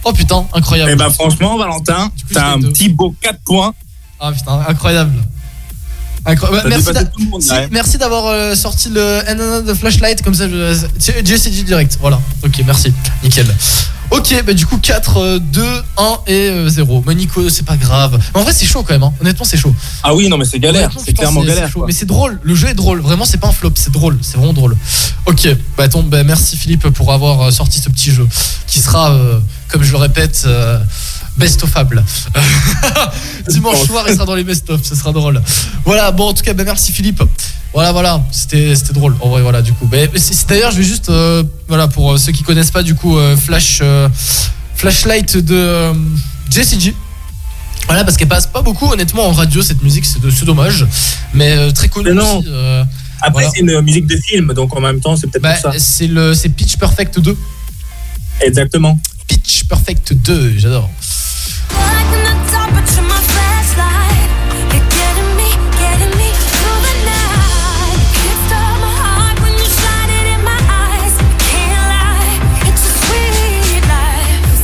Oh 0.03 0.11
putain, 0.11 0.45
incroyable. 0.53 0.91
Et 0.91 0.95
bah 0.95 1.09
franchement, 1.09 1.57
Valentin, 1.57 2.09
coup, 2.09 2.33
t'as 2.33 2.53
un 2.53 2.57
deux. 2.59 2.71
petit 2.71 2.89
beau 2.89 3.15
4 3.21 3.39
points. 3.45 3.73
Ah 4.19 4.31
putain, 4.33 4.59
incroyable. 4.67 5.13
Incro- 6.25 6.51
bah, 6.51 6.59
T'as 6.63 6.69
merci 6.69 6.85
dépassé 6.85 7.05
d'a- 7.05 7.11
tout 7.11 7.19
le 7.19 7.25
monde, 7.29 7.41
si, 7.41 7.51
ouais. 7.51 7.67
merci 7.71 7.97
d'avoir 7.97 8.27
euh, 8.27 8.55
sorti 8.55 8.87
le 8.89 9.21
NNA 9.27 9.61
de 9.61 9.73
Flashlight 9.73 10.21
comme 10.21 10.33
ça. 10.33 10.47
Je... 10.47 10.73
Jessie 11.25 11.51
J 11.53 11.63
direct. 11.63 11.97
Voilà. 11.99 12.19
Ok, 12.45 12.61
merci. 12.65 12.93
Nickel. 13.23 13.45
Ok, 14.15 14.43
bah 14.45 14.53
du 14.53 14.65
coup 14.67 14.77
4, 14.77 15.17
euh, 15.17 15.39
2, 15.39 15.61
1 15.97 16.17
et 16.27 16.31
euh, 16.49 16.69
0. 16.69 17.03
Mais 17.07 17.15
Nico, 17.15 17.49
c'est 17.49 17.65
pas 17.65 17.77
grave. 17.77 18.19
Mais 18.33 18.39
en 18.39 18.43
vrai, 18.43 18.53
c'est 18.53 18.65
chaud 18.65 18.83
quand 18.83 18.93
même. 18.93 19.01
hein. 19.03 19.13
Honnêtement, 19.19 19.43
c'est 19.43 19.57
chaud. 19.57 19.73
Ah 20.03 20.13
oui, 20.13 20.29
non, 20.29 20.37
mais 20.37 20.45
c'est 20.45 20.59
galère. 20.59 20.91
C'est 21.03 21.13
clairement 21.13 21.41
galère. 21.43 21.69
chaud. 21.71 21.83
Mais 21.87 21.93
c'est 21.93 22.05
drôle, 22.05 22.39
le 22.43 22.53
jeu 22.53 22.67
est 22.69 22.73
drôle. 22.75 23.01
Vraiment, 23.01 23.25
c'est 23.25 23.39
pas 23.39 23.47
un 23.47 23.51
flop, 23.51 23.71
c'est 23.75 23.91
drôle. 23.91 24.19
C'est 24.21 24.37
vraiment 24.37 24.53
drôle. 24.53 24.77
Ok, 25.25 25.47
bah, 25.77 25.85
attends, 25.85 26.03
bah, 26.03 26.23
merci 26.23 26.55
Philippe 26.57 26.87
pour 26.89 27.11
avoir 27.11 27.41
euh, 27.41 27.51
sorti 27.51 27.79
ce 27.79 27.89
petit 27.89 28.11
jeu 28.11 28.27
qui 28.67 28.79
sera, 28.81 29.13
euh, 29.13 29.39
comme 29.67 29.81
je 29.83 29.91
le 29.91 29.97
répète, 29.97 30.43
euh, 30.45 30.79
best 31.37 31.63
ofable. 31.63 32.03
Dimanche 33.47 33.81
soir, 33.87 34.05
il 34.07 34.13
sera 34.13 34.25
dans 34.25 34.35
les 34.35 34.43
best 34.43 34.69
of, 34.69 34.81
ce 34.83 34.95
sera 34.95 35.11
drôle. 35.11 35.41
Voilà, 35.85 36.11
bon, 36.11 36.27
en 36.29 36.33
tout 36.33 36.43
cas, 36.43 36.53
bah, 36.53 36.63
merci 36.65 36.91
Philippe. 36.91 37.23
Voilà, 37.73 37.91
voilà, 37.91 38.23
c'était 38.31 38.75
c'était 38.75 38.93
drôle. 38.93 39.15
En 39.19 39.29
vrai, 39.29 39.41
voilà, 39.41 39.61
du 39.63 39.73
coup. 39.73 39.87
Mais 39.91 40.07
c'est- 40.15 40.33
c'est- 40.33 40.47
D'ailleurs, 40.47 40.71
je 40.71 40.77
vais 40.77 40.83
juste, 40.83 41.09
euh, 41.09 41.43
voilà, 41.67 41.87
pour 41.87 42.13
euh, 42.13 42.17
ceux 42.17 42.31
qui 42.31 42.43
connaissent 42.43 42.69
pas, 42.71 42.83
du 42.83 42.93
coup, 42.93 43.17
euh, 43.17 43.35
Flash, 43.35 43.79
euh, 43.81 44.07
Flashlight 44.75 45.37
de 45.37 45.55
euh, 45.55 45.93
Jessie 46.51 46.79
J. 46.79 46.93
Voilà, 47.87 48.03
parce 48.03 48.15
qu'elle 48.15 48.27
passe 48.27 48.45
pas 48.47 48.61
beaucoup, 48.61 48.85
honnêtement, 48.91 49.27
en 49.27 49.31
radio, 49.31 49.61
cette 49.63 49.81
musique, 49.81 50.05
c'est 50.05 50.45
dommage. 50.45 50.85
Mais 51.33 51.51
euh, 51.57 51.71
très 51.71 51.87
connue 51.89 52.09
Mais 52.09 52.15
non. 52.15 52.39
aussi. 52.39 52.47
euh, 52.49 52.83
Après, 53.21 53.31
voilà. 53.43 53.49
c'est 53.53 53.59
une 53.61 53.81
musique 53.81 54.05
de 54.07 54.17
film, 54.17 54.53
donc 54.53 54.75
en 54.75 54.79
même 54.79 54.99
temps, 55.01 55.15
c'est 55.15 55.27
peut-être 55.27 55.41
Bah, 55.41 55.55
ça. 55.57 55.71
c'est 55.79 56.07
le 56.07 56.33
c'est 56.35 56.49
Pitch 56.49 56.77
Perfect 56.77 57.19
2. 57.19 57.35
Exactement. 58.41 58.99
Pitch 59.27 59.63
Perfect 59.65 60.13
2, 60.13 60.53
j'adore. 60.57 60.89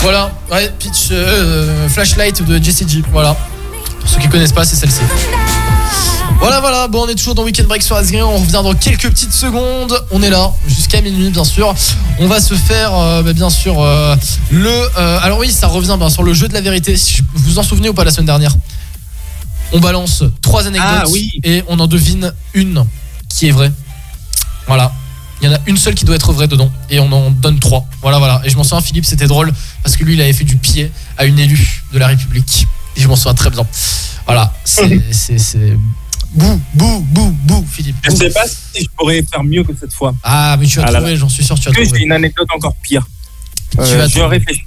Voilà, 0.01 0.31
ouais, 0.51 0.71
Pitch 0.80 1.09
euh, 1.11 1.88
Flashlight 1.89 2.41
de 2.43 2.61
Jessie 2.63 2.85
J. 2.88 3.03
Voilà. 3.11 3.35
Pour 3.99 4.09
ceux 4.09 4.19
qui 4.19 4.30
connaissent 4.30 4.53
pas, 4.53 4.63
c'est 4.65 4.76
celle-ci. 4.76 5.01
Voilà, 6.39 6.61
voilà, 6.61 6.88
bon, 6.88 7.03
on 7.03 7.07
est 7.09 7.15
toujours 7.15 7.35
dans 7.35 7.43
Weekend 7.43 7.67
Break 7.67 7.84
sur 7.84 7.97
Asgreen. 7.97 8.23
On 8.23 8.38
revient 8.38 8.51
dans 8.63 8.73
quelques 8.73 9.09
petites 9.09 9.34
secondes. 9.34 9.93
On 10.11 10.23
est 10.23 10.30
là 10.30 10.51
jusqu'à 10.67 11.01
minuit, 11.01 11.30
bien 11.31 11.43
sûr. 11.43 11.76
On 12.19 12.27
va 12.27 12.39
se 12.39 12.53
faire, 12.53 12.95
euh, 12.95 13.21
bah, 13.23 13.34
bien 13.34 13.49
sûr, 13.49 13.81
euh, 13.81 14.15
le. 14.51 14.69
euh, 14.69 15.19
alors, 15.21 15.38
oui, 15.39 15.51
ça 15.51 15.67
revient 15.67 15.95
bien 15.99 16.09
sur 16.09 16.23
le 16.23 16.34
jeu 16.34 16.47
de 16.47 16.53
la 16.53 16.61
vérité. 16.61 16.95
Si 16.95 17.21
vous 17.21 17.43
vous 17.51 17.59
en 17.59 17.63
souvenez 17.63 17.89
ou 17.89 17.93
pas 17.93 18.05
la 18.05 18.11
semaine 18.11 18.27
dernière? 18.27 18.55
On 19.73 19.80
balance 19.80 20.23
trois 20.41 20.65
anecdotes 20.65 20.89
Ah, 20.89 21.03
oui. 21.09 21.30
et 21.43 21.63
on 21.67 21.77
en 21.80 21.88
devine 21.88 22.34
une 22.53 22.85
qui 23.27 23.49
est 23.49 23.51
vraie. 23.51 23.71
Voilà. 24.65 24.93
Il 25.41 25.45
y 25.45 25.51
en 25.51 25.55
a 25.55 25.59
une 25.67 25.77
seule 25.77 25.95
qui 25.95 26.03
doit 26.05 26.15
être 26.15 26.33
vraie 26.33 26.47
dedans 26.47 26.69
et 26.89 26.99
on 26.99 27.11
en 27.11 27.31
donne 27.31 27.59
trois. 27.59 27.85
Voilà, 28.01 28.17
voilà. 28.19 28.41
Et 28.43 28.49
je 28.49 28.57
m'en 28.57 28.63
souviens, 28.63 28.81
Philippe, 28.81 29.05
c'était 29.05 29.27
drôle 29.27 29.51
parce 29.83 29.95
que 29.95 30.03
lui, 30.03 30.15
il 30.15 30.21
avait 30.21 30.33
fait 30.33 30.43
du 30.43 30.57
pied 30.57 30.91
à 31.17 31.25
une 31.25 31.39
élue 31.39 31.81
de 31.93 31.99
la 31.99 32.07
République. 32.07 32.67
Et 32.97 33.01
je 33.01 33.07
m'en 33.07 33.15
souviens 33.15 33.33
très 33.35 33.49
bien. 33.49 33.65
Voilà, 34.25 34.53
c'est. 34.65 35.01
c'est- 35.13 35.77
Bouh, 36.31 36.61
bouh, 36.75 36.99
bouh, 37.09 37.31
bouh, 37.43 37.65
Philippe. 37.71 37.95
Je 38.03 38.11
bouh. 38.11 38.17
sais 38.17 38.29
pas 38.29 38.45
si 38.47 38.83
je 38.83 38.87
pourrais 38.95 39.23
faire 39.23 39.43
mieux 39.43 39.63
que 39.63 39.71
cette 39.79 39.93
fois. 39.93 40.13
Ah, 40.23 40.55
mais 40.59 40.67
tu 40.67 40.79
as 40.79 40.83
Ah 40.85 40.93
trouvé, 40.93 41.17
j'en 41.17 41.27
suis 41.27 41.43
sûr, 41.43 41.59
tu 41.59 41.69
as 41.69 41.71
trouvé. 41.71 41.89
j'ai 41.91 42.03
une 42.03 42.11
anecdote 42.11 42.47
encore 42.55 42.75
pire. 42.83 43.07
Tu 43.71 43.79
Euh, 43.79 43.83
vas 43.97 44.07
je 44.07 44.11
trouver. 44.19 44.37
réfléchis. 44.37 44.61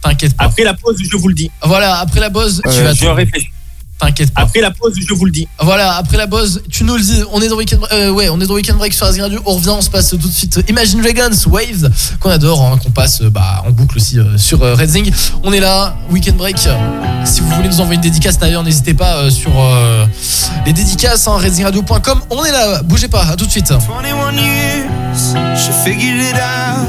T'inquiète 0.00 0.36
pas. 0.36 0.44
Après 0.44 0.62
la 0.62 0.74
pause, 0.74 0.96
je 1.10 1.16
vous 1.16 1.26
le 1.26 1.34
dis. 1.34 1.50
Voilà, 1.64 1.96
après 1.98 2.20
la 2.20 2.30
pause, 2.30 2.60
tu 2.62 2.68
Euh, 2.70 2.84
vas 2.84 2.94
je 2.94 3.06
réfléchis. 3.06 3.50
T'inquiète 3.98 4.32
pas. 4.32 4.42
Après 4.42 4.60
la 4.60 4.70
pause, 4.70 4.94
je 4.96 5.12
vous 5.14 5.24
le 5.24 5.32
dis. 5.32 5.48
Voilà, 5.60 5.96
après 5.96 6.16
la 6.16 6.26
pause, 6.28 6.62
tu 6.70 6.84
nous 6.84 6.94
le 6.96 7.02
dis. 7.02 7.22
On 7.32 7.40
est 7.42 7.48
dans 7.48 7.56
Weekend, 7.56 7.80
euh, 7.92 8.10
ouais, 8.10 8.28
on 8.28 8.40
est 8.40 8.46
dans 8.46 8.54
Weekend 8.54 8.78
Break 8.78 8.94
sur 8.94 9.06
Asgard 9.06 9.24
Radio. 9.26 9.40
On 9.44 9.54
revient, 9.54 9.70
on 9.70 9.80
se 9.80 9.90
passe 9.90 10.10
tout 10.10 10.16
de 10.16 10.28
suite 10.28 10.60
Imagine 10.68 11.02
Dragons, 11.02 11.36
Waves, 11.46 11.90
qu'on 12.20 12.30
adore, 12.30 12.62
hein, 12.62 12.78
qu'on 12.82 12.90
passe 12.90 13.22
euh, 13.22 13.30
bah, 13.30 13.64
en 13.66 13.70
boucle 13.70 13.96
aussi 13.96 14.18
euh, 14.18 14.38
sur 14.38 14.62
euh, 14.62 14.74
Red 14.74 14.88
Zing. 14.90 15.12
On 15.42 15.52
est 15.52 15.60
là, 15.60 15.96
Weekend 16.10 16.36
Break. 16.36 16.58
Si 17.24 17.40
vous 17.40 17.48
voulez 17.50 17.68
nous 17.68 17.80
envoyer 17.80 17.96
une 17.96 18.02
dédicace 18.02 18.38
d'ailleurs, 18.38 18.62
n'hésitez 18.62 18.94
pas 18.94 19.16
euh, 19.16 19.30
sur 19.30 19.50
euh, 19.58 20.06
les 20.64 20.72
dédicaces, 20.72 21.26
hein, 21.26 21.36
redzingradio.com. 21.36 22.20
On 22.30 22.44
est 22.44 22.52
là, 22.52 22.82
bougez 22.82 23.08
pas, 23.08 23.24
à 23.24 23.36
tout 23.36 23.46
de 23.46 23.50
suite. 23.50 23.70
21 23.72 24.32
years, 24.34 25.34
she 25.56 25.70
figured 25.84 26.20
it 26.20 26.36
out. 26.36 26.86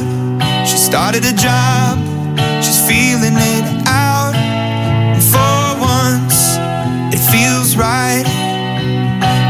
She 0.65 0.77
started 0.77 1.25
a 1.25 1.31
job, 1.35 1.97
she's 2.61 2.77
feeling 2.87 3.35
it 3.37 3.78
right. 7.79 8.27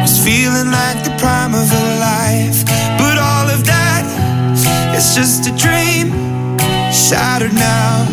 Was 0.01 0.23
feeling 0.23 0.69
like 0.69 1.03
the 1.03 1.15
prime 1.17 1.53
of 1.55 1.67
her 1.67 1.91
life. 1.99 2.63
But 3.01 3.17
all 3.17 3.49
of 3.49 3.65
that 3.65 4.05
is 4.95 5.15
just 5.15 5.49
a 5.49 5.53
dream, 5.57 6.13
shattered 6.93 7.53
now. 7.53 8.05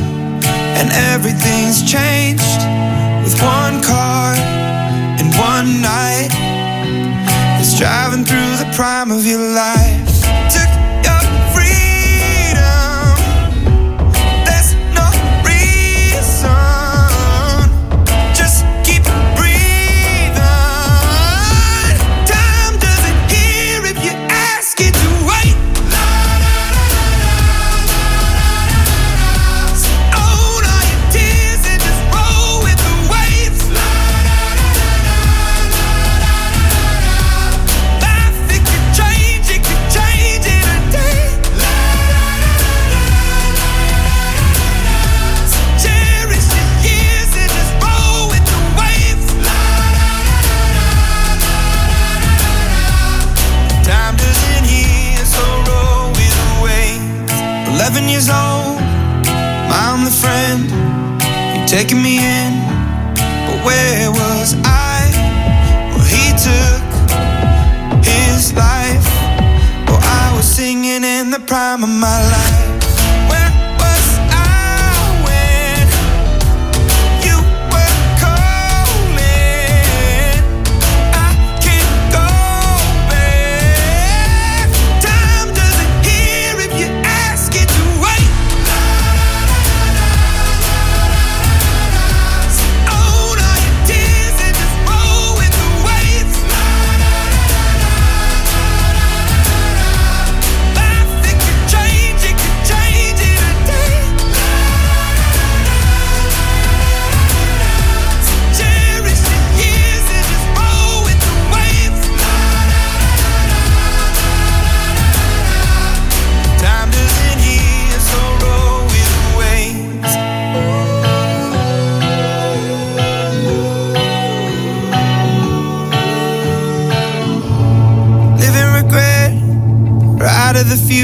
And 0.81 0.89
everything's 1.13 1.85
changed 1.85 2.61
with 3.23 3.37
one 3.43 3.83
car 3.83 4.35
and 5.21 5.29
one 5.37 5.81
night. 5.83 6.33
It's 7.61 7.79
driving 7.79 8.25
through 8.25 8.57
the 8.57 8.71
prime 8.75 9.11
of 9.11 9.25
your 9.25 9.45
life. 9.55 10.26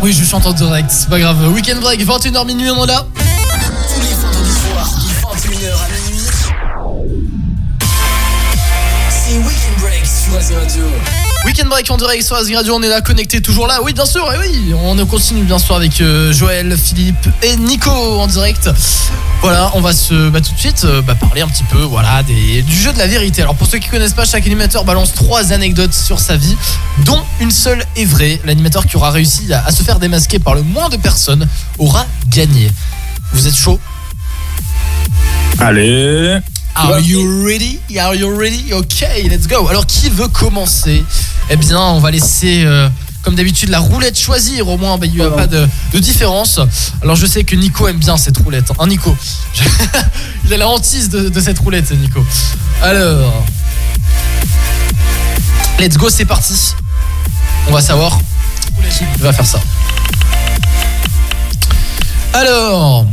Oui, 0.00 0.12
je 0.12 0.24
chante 0.24 0.46
en 0.46 0.52
direct, 0.52 0.90
c'est 0.90 1.08
pas 1.08 1.18
grave. 1.18 1.52
Weekend 1.52 1.80
break, 1.80 2.00
21h 2.04 2.46
minuit, 2.46 2.70
on 2.70 2.84
est 2.84 2.86
là. 2.86 3.04
Tous 3.14 4.00
les 4.00 4.14
vendredis 4.14 4.50
soirs, 4.52 4.90
de 4.94 5.48
21h 5.50 5.72
à 5.72 6.10
minuit. 6.10 6.26
C'est 9.10 9.36
Weekend 9.38 9.80
Break 9.80 10.06
sur 10.06 10.56
Radio. 10.56 10.84
Weekend 11.48 11.70
break 11.70 11.90
en 11.90 11.96
direct 11.96 12.22
sur 12.24 12.36
Azing 12.36 12.56
Radio, 12.56 12.74
on 12.74 12.82
est 12.82 12.90
là 12.90 13.00
connecté 13.00 13.40
toujours 13.40 13.66
là. 13.66 13.80
Oui, 13.82 13.94
bien 13.94 14.04
sûr, 14.04 14.30
et 14.34 14.36
oui, 14.36 14.74
on 14.84 15.06
continue 15.06 15.44
bien 15.44 15.58
sûr 15.58 15.76
avec 15.76 15.98
euh, 16.02 16.30
Joël, 16.30 16.76
Philippe 16.76 17.26
et 17.42 17.56
Nico 17.56 17.90
en 17.90 18.26
direct. 18.26 18.68
Voilà, 19.40 19.70
on 19.72 19.80
va 19.80 19.94
se 19.94 20.28
bah, 20.28 20.42
tout 20.42 20.52
de 20.52 20.58
suite 20.58 20.84
euh, 20.84 21.00
bah, 21.00 21.14
parler 21.14 21.40
un 21.40 21.48
petit 21.48 21.62
peu 21.62 21.78
voilà 21.78 22.22
des, 22.22 22.60
du 22.60 22.74
jeu 22.78 22.92
de 22.92 22.98
la 22.98 23.06
vérité. 23.06 23.40
Alors 23.40 23.54
pour 23.54 23.66
ceux 23.66 23.78
qui 23.78 23.88
connaissent 23.88 24.12
pas, 24.12 24.26
chaque 24.26 24.44
animateur 24.44 24.84
balance 24.84 25.14
trois 25.14 25.54
anecdotes 25.54 25.94
sur 25.94 26.20
sa 26.20 26.36
vie, 26.36 26.54
dont 27.06 27.22
une 27.40 27.50
seule 27.50 27.82
est 27.96 28.04
vraie. 28.04 28.38
L'animateur 28.44 28.84
qui 28.84 28.98
aura 28.98 29.10
réussi 29.10 29.50
à, 29.50 29.64
à 29.64 29.72
se 29.72 29.82
faire 29.82 29.98
démasquer 29.98 30.38
par 30.38 30.54
le 30.54 30.60
moins 30.60 30.90
de 30.90 30.98
personnes 30.98 31.48
aura 31.78 32.04
gagné. 32.28 32.70
Vous 33.32 33.48
êtes 33.48 33.56
chaud? 33.56 33.80
Allez. 35.58 36.40
Are 36.80 37.00
you 37.00 37.44
ready? 37.44 37.80
Are 37.98 38.14
you 38.14 38.30
ready? 38.38 38.72
Ok, 38.72 39.04
let's 39.28 39.48
go. 39.48 39.66
Alors, 39.66 39.84
qui 39.84 40.08
veut 40.10 40.28
commencer? 40.28 41.04
Eh 41.50 41.56
bien, 41.56 41.80
on 41.80 41.98
va 41.98 42.12
laisser, 42.12 42.62
euh, 42.64 42.88
comme 43.22 43.34
d'habitude, 43.34 43.68
la 43.70 43.80
roulette 43.80 44.16
choisir. 44.16 44.68
Au 44.68 44.78
moins, 44.78 44.96
bah, 44.96 45.06
il 45.06 45.14
n'y 45.14 45.20
a 45.20 45.28
pas 45.30 45.48
de, 45.48 45.66
de 45.92 45.98
différence. 45.98 46.60
Alors, 47.02 47.16
je 47.16 47.26
sais 47.26 47.42
que 47.42 47.56
Nico 47.56 47.88
aime 47.88 47.98
bien 47.98 48.16
cette 48.16 48.38
roulette. 48.38 48.70
Hein, 48.78 48.86
Nico? 48.86 49.14
Il 50.44 50.54
a 50.54 50.56
la 50.56 50.68
hantise 50.68 51.08
de, 51.08 51.28
de 51.28 51.40
cette 51.40 51.58
roulette, 51.58 51.90
Nico. 51.90 52.24
Alors, 52.80 53.44
let's 55.80 55.96
go, 55.96 56.08
c'est 56.08 56.26
parti. 56.26 56.54
On 57.66 57.72
va 57.72 57.80
savoir 57.80 58.20
qui 58.96 59.04
va 59.18 59.32
faire 59.32 59.46
ça. 59.46 59.58
Alors, 62.32 63.04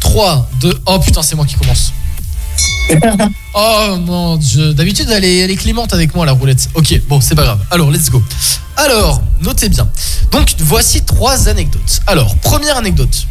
3, 0.00 0.48
2, 0.60 0.82
oh 0.86 0.98
putain, 1.00 1.22
c'est 1.22 1.36
moi 1.36 1.44
qui 1.44 1.56
commence. 1.56 1.92
Oh 3.54 3.96
mon 4.00 4.36
dieu, 4.36 4.74
d'habitude 4.74 5.08
elle 5.10 5.24
est, 5.24 5.38
elle 5.38 5.50
avec 5.92 6.14
moi 6.14 6.26
la 6.26 6.32
roulette. 6.32 6.68
Ok, 6.74 7.00
bon 7.08 7.20
c'est 7.20 7.34
pas 7.34 7.44
grave. 7.44 7.60
Alors 7.70 7.90
let's 7.90 8.10
go. 8.10 8.22
Alors, 8.76 9.22
notez 9.42 9.68
bien. 9.68 9.88
Donc 10.30 10.54
voici 10.60 11.02
trois 11.02 11.48
anecdotes. 11.48 12.00
Alors, 12.06 12.36
première 12.36 12.76
anecdote. 12.76 13.26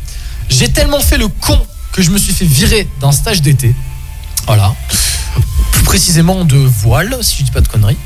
J'ai 0.50 0.70
tellement 0.70 1.00
fait 1.00 1.18
le 1.18 1.28
con 1.28 1.60
que 1.92 2.02
je 2.02 2.12
me 2.12 2.18
suis 2.18 2.34
fait 2.34 2.46
virer 2.46 2.88
d'un 3.02 3.12
stage 3.12 3.42
d'été. 3.42 3.74
Voilà. 4.46 4.76
Plus 5.72 5.84
précisément 5.84 6.46
de 6.46 6.58
voile, 6.58 7.18
si 7.22 7.38
je 7.40 7.44
dis 7.44 7.52
pas 7.52 7.62
de 7.62 7.68
conneries. 7.68 7.98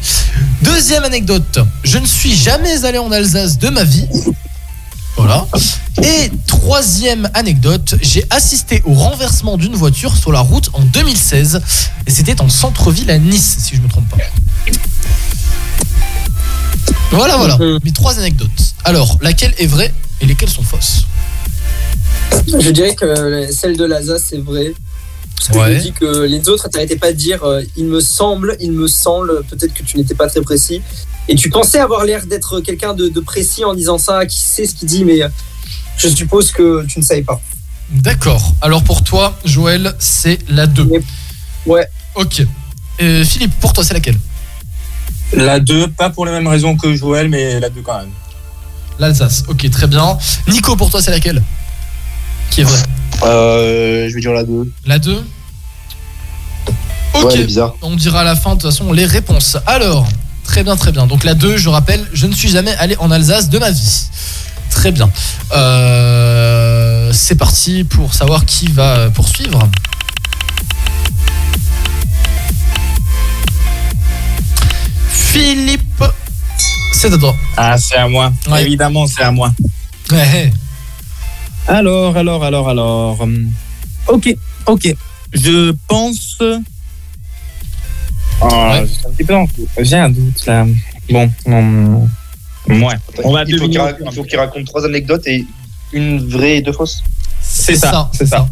Deuxième 0.61 1.03
anecdote. 1.03 1.59
Je 1.83 1.97
ne 1.97 2.05
suis 2.05 2.35
jamais 2.35 2.85
allé 2.85 2.97
en 2.97 3.11
Alsace 3.11 3.57
de 3.57 3.69
ma 3.69 3.83
vie. 3.83 4.07
Voilà. 5.15 5.45
Et 6.01 6.31
troisième 6.47 7.29
anecdote, 7.33 7.95
j'ai 8.01 8.25
assisté 8.29 8.81
au 8.85 8.93
renversement 8.93 9.57
d'une 9.57 9.75
voiture 9.75 10.15
sur 10.15 10.31
la 10.31 10.39
route 10.39 10.69
en 10.73 10.81
2016 10.81 11.61
et 12.07 12.11
c'était 12.11 12.41
en 12.41 12.49
centre-ville 12.49 13.09
à 13.11 13.17
Nice 13.17 13.57
si 13.59 13.75
je 13.75 13.81
me 13.81 13.87
trompe 13.87 14.09
pas. 14.09 14.17
Voilà 17.11 17.37
voilà, 17.37 17.57
mes 17.83 17.91
trois 17.91 18.17
anecdotes. 18.17 18.49
Alors, 18.83 19.17
laquelle 19.21 19.53
est 19.59 19.67
vraie 19.67 19.93
et 20.19 20.25
lesquelles 20.25 20.49
sont 20.49 20.63
fausses? 20.63 21.05
Je 22.47 22.69
dirais 22.71 22.95
que 22.95 23.51
celle 23.51 23.77
de 23.77 23.85
l'Alsace 23.85 24.25
c'est 24.29 24.39
vrai. 24.39 24.73
Parce 25.35 25.67
que 25.67 25.73
je 25.73 25.79
dis 25.79 25.91
que 25.91 26.23
les 26.23 26.47
autres, 26.49 26.69
t'arrêtais 26.69 26.95
pas 26.95 27.11
de 27.11 27.17
dire 27.17 27.43
euh, 27.43 27.61
il 27.75 27.85
me 27.85 27.99
semble, 27.99 28.55
il 28.61 28.71
me 28.71 28.87
semble, 28.87 29.43
peut-être 29.43 29.73
que 29.73 29.83
tu 29.83 29.97
n'étais 29.97 30.15
pas 30.15 30.27
très 30.27 30.41
précis. 30.41 30.81
Et 31.27 31.35
tu 31.35 31.49
pensais 31.49 31.79
avoir 31.79 32.03
l'air 32.05 32.25
d'être 32.25 32.59
quelqu'un 32.59 32.93
de, 32.93 33.07
de 33.07 33.19
précis 33.19 33.63
en 33.63 33.73
disant 33.73 33.97
ça, 33.97 34.25
qui 34.25 34.39
sait 34.39 34.65
ce 34.65 34.75
qu'il 34.75 34.87
dit, 34.87 35.05
mais 35.05 35.19
je 35.97 36.07
suppose 36.09 36.51
que 36.51 36.85
tu 36.85 36.99
ne 36.99 37.03
savais 37.03 37.21
pas. 37.23 37.39
D'accord. 37.89 38.53
Alors 38.61 38.83
pour 38.83 39.03
toi, 39.03 39.37
Joël, 39.45 39.93
c'est 39.99 40.39
la 40.49 40.67
2. 40.67 40.89
Ouais. 41.65 41.87
Ok. 42.15 42.43
Euh, 43.01 43.23
Philippe, 43.23 43.53
pour 43.59 43.73
toi, 43.73 43.83
c'est 43.83 43.93
laquelle? 43.93 44.17
La 45.33 45.59
2, 45.59 45.87
pas 45.89 46.09
pour 46.09 46.25
les 46.25 46.31
mêmes 46.31 46.47
raisons 46.47 46.75
que 46.75 46.93
Joël, 46.95 47.29
mais 47.29 47.59
la 47.59 47.69
2 47.69 47.81
quand 47.81 47.97
même. 47.99 48.09
L'Alsace. 48.99 49.43
Ok, 49.47 49.67
très 49.71 49.87
bien. 49.87 50.17
Nico, 50.47 50.75
pour 50.75 50.91
toi, 50.91 51.01
c'est 51.01 51.11
laquelle? 51.11 51.41
Qui 52.51 52.61
est 52.61 52.63
vraie 52.65 52.83
Euh, 53.23 54.07
je 54.09 54.13
vais 54.13 54.21
dire 54.21 54.33
la 54.33 54.43
2. 54.43 54.71
La 54.85 54.99
2 54.99 55.23
Ok. 57.15 57.23
Ouais, 57.25 57.43
bizarre. 57.45 57.75
On 57.81 57.95
dira 57.95 58.21
à 58.21 58.23
la 58.23 58.35
fin, 58.35 58.55
de 58.55 58.61
toute 58.61 58.69
façon, 58.71 58.91
les 58.91 59.05
réponses. 59.05 59.57
Alors, 59.65 60.07
très 60.43 60.63
bien, 60.63 60.75
très 60.75 60.91
bien. 60.91 61.07
Donc 61.07 61.23
la 61.23 61.33
2, 61.33 61.57
je 61.57 61.69
rappelle, 61.69 62.05
je 62.13 62.27
ne 62.27 62.33
suis 62.33 62.49
jamais 62.49 62.75
allé 62.77 62.95
en 62.99 63.11
Alsace 63.11 63.49
de 63.49 63.57
ma 63.59 63.71
vie. 63.71 64.05
Très 64.69 64.91
bien. 64.91 65.09
Euh, 65.55 67.11
c'est 67.13 67.35
parti 67.35 67.83
pour 67.83 68.13
savoir 68.13 68.45
qui 68.45 68.67
va 68.67 69.09
poursuivre. 69.11 69.69
Philippe, 75.09 76.03
c'est 76.91 77.11
à 77.13 77.17
toi. 77.17 77.35
Ah, 77.57 77.77
c'est 77.77 77.95
à 77.95 78.07
moi. 78.07 78.31
Évidemment, 78.59 79.07
c'est 79.07 79.23
à 79.23 79.31
moi. 79.31 79.51
Ouais. 80.11 80.51
Alors, 81.67 82.17
alors, 82.17 82.43
alors, 82.43 82.69
alors. 82.69 83.21
hum, 83.21 83.49
Ok, 84.07 84.35
ok. 84.67 84.95
Je 85.33 85.71
pense. 85.87 86.37
Oh, 88.41 88.71
j'ai 88.73 89.07
un 89.07 89.11
petit 89.11 89.23
peu 89.23 89.35
en- 89.35 89.47
J'ai 89.79 89.95
un 89.97 90.09
doute 90.09 90.45
là. 90.45 90.65
Bon, 91.09 91.31
hum, 91.45 92.09
Ouais. 92.67 92.95
On 93.23 93.33
va 93.33 93.43
il 93.45 93.57
faut 93.59 93.67
qu'il 93.67 93.79
au 93.79 93.83
rac- 93.83 93.97
fur 93.97 94.05
et 94.05 94.07
à 94.07 94.11
il 94.11 94.15
faut 94.15 94.23
qu'il 94.23 94.39
raconte 94.39 94.65
trois 94.65 94.85
anecdotes 94.85 95.27
et 95.27 95.45
une 95.91 96.25
vraie 96.27 96.57
et 96.57 96.61
deux 96.61 96.71
fausses. 96.71 97.03
C'est 97.41 97.75
ça, 97.75 98.09
c'est 98.13 98.25
ça. 98.25 98.47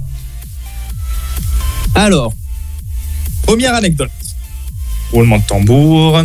Alors, 1.96 2.34
première 3.44 3.74
anecdote. 3.74 4.12
Roulement 5.12 5.38
de 5.40 5.44
tambour. 5.44 6.22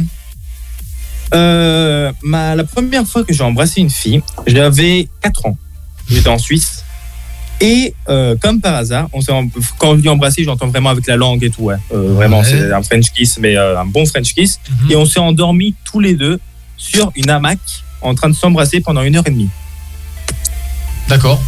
Euh, 1.35 2.13
ma, 2.23 2.55
la 2.55 2.65
première 2.65 3.07
fois 3.07 3.25
que 3.25 3.33
j'ai 3.33 3.43
embrassé 3.43 3.81
une 3.81 3.91
fille, 3.91 4.23
j'avais 4.47 5.09
4 5.23 5.47
ans. 5.47 5.57
J'étais 6.09 6.29
en 6.29 6.39
Suisse. 6.39 6.85
Et 7.61 7.95
euh, 8.09 8.37
comme 8.37 8.61
par 8.61 8.75
hasard, 8.75 9.09
on 9.15 9.21
s'est 9.23 9.33
quand 9.79 9.97
je 9.97 10.03
dis 10.03 10.09
embrasser, 10.09 10.45
j'entends 10.45 10.67
vraiment 10.69 10.91
avec 10.91 11.07
la 11.07 11.17
langue 11.17 11.43
et 11.43 11.51
tout. 11.51 11.63
Ouais. 11.63 11.77
Euh, 11.93 12.13
vraiment, 12.13 12.41
Ouais. 12.41 12.45
c'est 12.45 12.73
un 12.73 12.83
French 12.83 13.11
kiss, 13.13 13.39
mais 13.39 13.57
euh, 13.57 13.81
un 13.81 13.87
bon 13.87 14.05
French 14.05 14.35
kiss. 14.35 14.61
Mhm. 14.83 14.91
Et 14.91 14.97
on 14.97 15.07
s'est 15.07 15.21
endormis 15.21 15.75
tous 15.85 16.01
les 16.01 16.15
deux 16.15 16.39
sur 16.77 17.11
une 17.17 17.31
hamac 17.31 17.59
en 18.03 18.15
train 18.15 18.29
de 18.29 18.35
s'embrasser 18.35 18.81
pendant 18.81 19.03
une 19.03 19.17
heure 19.17 19.27
et 19.27 19.31
demie. 19.31 19.49
D'accord. 21.09 21.41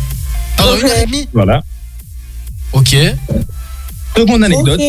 Pendant 0.56 0.76
une 0.78 0.85
heure 0.86 0.98
et 0.98 1.06
demie 1.06 1.28
Voilà. 1.35 1.62
Ok. 2.72 2.97
Seconde 4.16 4.44
anecdote. 4.44 4.80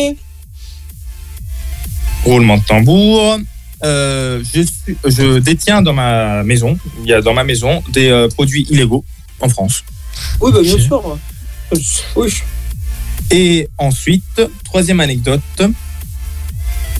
Roulement 2.24 2.58
de 2.58 2.64
tambour. 2.64 3.38
Euh, 3.82 4.42
je, 4.54 4.60
suis- 4.62 4.96
je 5.06 5.38
détiens 5.38 5.80
dans 5.80 5.94
ma 5.94 6.42
maison, 6.42 6.78
il 7.02 7.08
y 7.08 7.14
a 7.14 7.22
dans 7.22 7.32
ma 7.32 7.44
maison 7.44 7.82
des 7.92 8.08
euh, 8.10 8.28
produits 8.28 8.66
illégaux 8.68 9.04
en 9.40 9.48
France. 9.48 9.84
Oui, 10.40 10.52
bah 10.52 10.60
bien 10.62 10.78
sûr. 10.78 11.18
Oui. 12.16 12.34
Et 13.30 13.68
ensuite, 13.78 14.40
troisième 14.64 15.00
anecdote. 15.00 15.40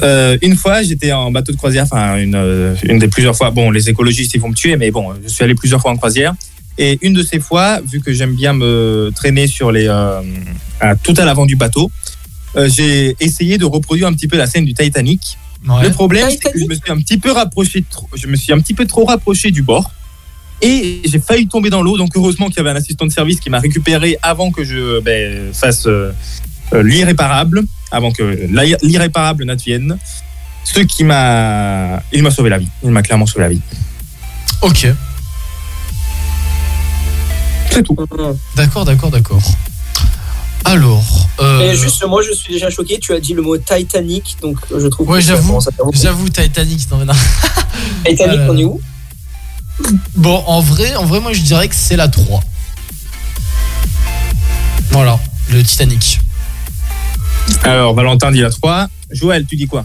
Euh, 0.02 0.38
une 0.40 0.56
fois, 0.56 0.82
j'étais 0.82 1.12
en 1.12 1.30
bateau 1.30 1.52
de 1.52 1.56
croisière, 1.58 1.84
enfin 1.84 2.16
une, 2.16 2.34
euh, 2.34 2.74
une 2.84 2.98
des 2.98 3.08
plusieurs 3.08 3.36
fois. 3.36 3.50
Bon, 3.50 3.70
les 3.70 3.90
écologistes 3.90 4.32
ils 4.34 4.40
vont 4.40 4.48
me 4.48 4.54
tuer, 4.54 4.76
mais 4.76 4.90
bon, 4.90 5.12
je 5.22 5.28
suis 5.28 5.44
allé 5.44 5.54
plusieurs 5.54 5.80
fois 5.80 5.90
en 5.90 5.96
croisière. 5.96 6.34
Et 6.78 6.98
une 7.02 7.12
de 7.12 7.22
ces 7.22 7.38
fois, 7.40 7.80
vu 7.80 8.00
que 8.00 8.12
j'aime 8.12 8.34
bien 8.34 8.54
me 8.54 9.10
traîner 9.14 9.46
sur 9.46 9.70
les, 9.72 9.86
euh, 9.88 10.22
à- 10.80 10.96
tout 10.96 11.12
à 11.18 11.24
l'avant 11.26 11.44
du 11.44 11.56
bateau, 11.56 11.90
euh, 12.56 12.68
j'ai 12.74 13.14
essayé 13.20 13.58
de 13.58 13.66
reproduire 13.66 14.06
un 14.08 14.14
petit 14.14 14.28
peu 14.28 14.38
la 14.38 14.46
scène 14.46 14.64
du 14.64 14.72
Titanic. 14.72 15.36
Ouais. 15.68 15.82
Le 15.82 15.90
problème, 15.90 16.30
c'est 16.30 16.50
que 16.50 16.58
je 16.58 16.64
me 16.64 16.74
suis 16.74 16.90
un 16.90 16.96
petit 16.96 17.18
peu 17.18 17.32
rapproché, 17.32 17.84
je 18.14 18.26
me 18.26 18.36
suis 18.36 18.52
un 18.54 18.60
petit 18.60 18.72
peu 18.72 18.86
trop 18.86 19.04
rapproché 19.04 19.50
du 19.50 19.60
bord. 19.62 19.90
Et 20.62 21.00
j'ai 21.04 21.18
failli 21.18 21.48
tomber 21.48 21.70
dans 21.70 21.82
l'eau, 21.82 21.96
donc 21.96 22.10
heureusement 22.16 22.48
qu'il 22.48 22.58
y 22.58 22.60
avait 22.60 22.70
un 22.70 22.76
assistant 22.76 23.06
de 23.06 23.10
service 23.12 23.40
qui 23.40 23.48
m'a 23.50 23.60
récupéré 23.60 24.18
avant 24.22 24.50
que 24.50 24.62
je 24.64 25.00
ben, 25.00 25.52
fasse 25.54 25.86
euh, 25.86 26.12
euh, 26.74 26.82
l'irréparable, 26.82 27.62
avant 27.90 28.12
que 28.12 28.22
l'irréparable 28.82 29.44
n'advienne. 29.44 29.96
Ce 30.64 30.80
qui 30.80 31.04
m'a. 31.04 32.02
Il 32.12 32.22
m'a 32.22 32.30
sauvé 32.30 32.50
la 32.50 32.58
vie. 32.58 32.68
Il 32.84 32.90
m'a 32.90 33.02
clairement 33.02 33.26
sauvé 33.26 33.40
la 33.44 33.48
vie. 33.48 33.60
Ok. 34.60 34.86
C'est 37.70 37.82
tout. 37.82 37.96
D'accord, 38.56 38.84
d'accord, 38.84 39.10
d'accord. 39.10 39.40
Alors. 40.66 41.28
euh, 41.40 41.72
Et 41.72 41.76
juste, 41.76 42.04
moi, 42.06 42.20
je 42.22 42.32
suis 42.34 42.52
déjà 42.52 42.68
choqué. 42.68 42.98
Tu 42.98 43.14
as 43.14 43.20
dit 43.20 43.32
le 43.32 43.40
mot 43.42 43.56
Titanic, 43.56 44.36
donc 44.42 44.58
je 44.70 44.86
trouve. 44.88 45.08
Ouais, 45.08 45.18
que 45.20 45.24
ça 45.24 45.34
j'avoue. 45.34 45.48
commence 45.48 45.68
à 45.68 45.72
faire 45.72 45.84
beaucoup. 45.86 45.98
J'avoue, 45.98 46.28
Titanic, 46.28 46.90
non, 46.90 46.98
mais 46.98 47.04
non. 47.06 47.14
Titanic, 48.04 48.40
Euh, 48.40 48.48
on 48.50 48.58
est 48.58 48.64
où? 48.64 48.80
Bon, 50.16 50.42
en 50.46 50.60
vrai, 50.60 50.94
en 50.96 51.04
vrai, 51.04 51.20
moi 51.20 51.32
je 51.32 51.40
dirais 51.42 51.68
que 51.68 51.74
c'est 51.74 51.96
la 51.96 52.08
3. 52.08 52.40
Voilà, 54.90 55.18
le 55.52 55.62
Titanic. 55.62 56.20
Alors, 57.62 57.94
Valentin 57.94 58.30
dit 58.30 58.40
la 58.40 58.50
3. 58.50 58.88
Joël, 59.10 59.44
tu 59.46 59.56
dis 59.56 59.66
quoi? 59.66 59.84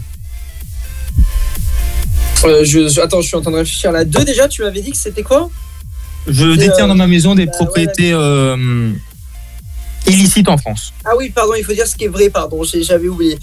Euh, 2.44 2.64
je, 2.64 3.00
Attends, 3.00 3.20
je 3.20 3.26
suis 3.28 3.36
en 3.36 3.40
train 3.40 3.50
de 3.50 3.56
réfléchir. 3.56 3.92
La 3.92 4.04
2, 4.04 4.24
déjà, 4.24 4.46
tu 4.48 4.62
m'avais 4.62 4.80
dit 4.82 4.90
que 4.90 4.96
c'était 4.96 5.22
quoi? 5.22 5.50
Je 6.28 6.54
détiens 6.56 6.84
euh, 6.84 6.88
dans 6.88 6.94
ma 6.94 7.06
maison 7.06 7.34
des 7.34 7.46
bah, 7.46 7.52
propriétés 7.52 8.12
euh, 8.12 8.92
illicites 10.06 10.48
en 10.48 10.58
France. 10.58 10.92
Ah 11.04 11.10
oui, 11.16 11.30
pardon, 11.30 11.54
il 11.56 11.64
faut 11.64 11.72
dire 11.72 11.86
ce 11.86 11.96
qui 11.96 12.04
est 12.04 12.08
vrai, 12.08 12.30
pardon, 12.30 12.62
j'ai- 12.64 12.82
j'avais 12.82 13.08
oublié. 13.08 13.38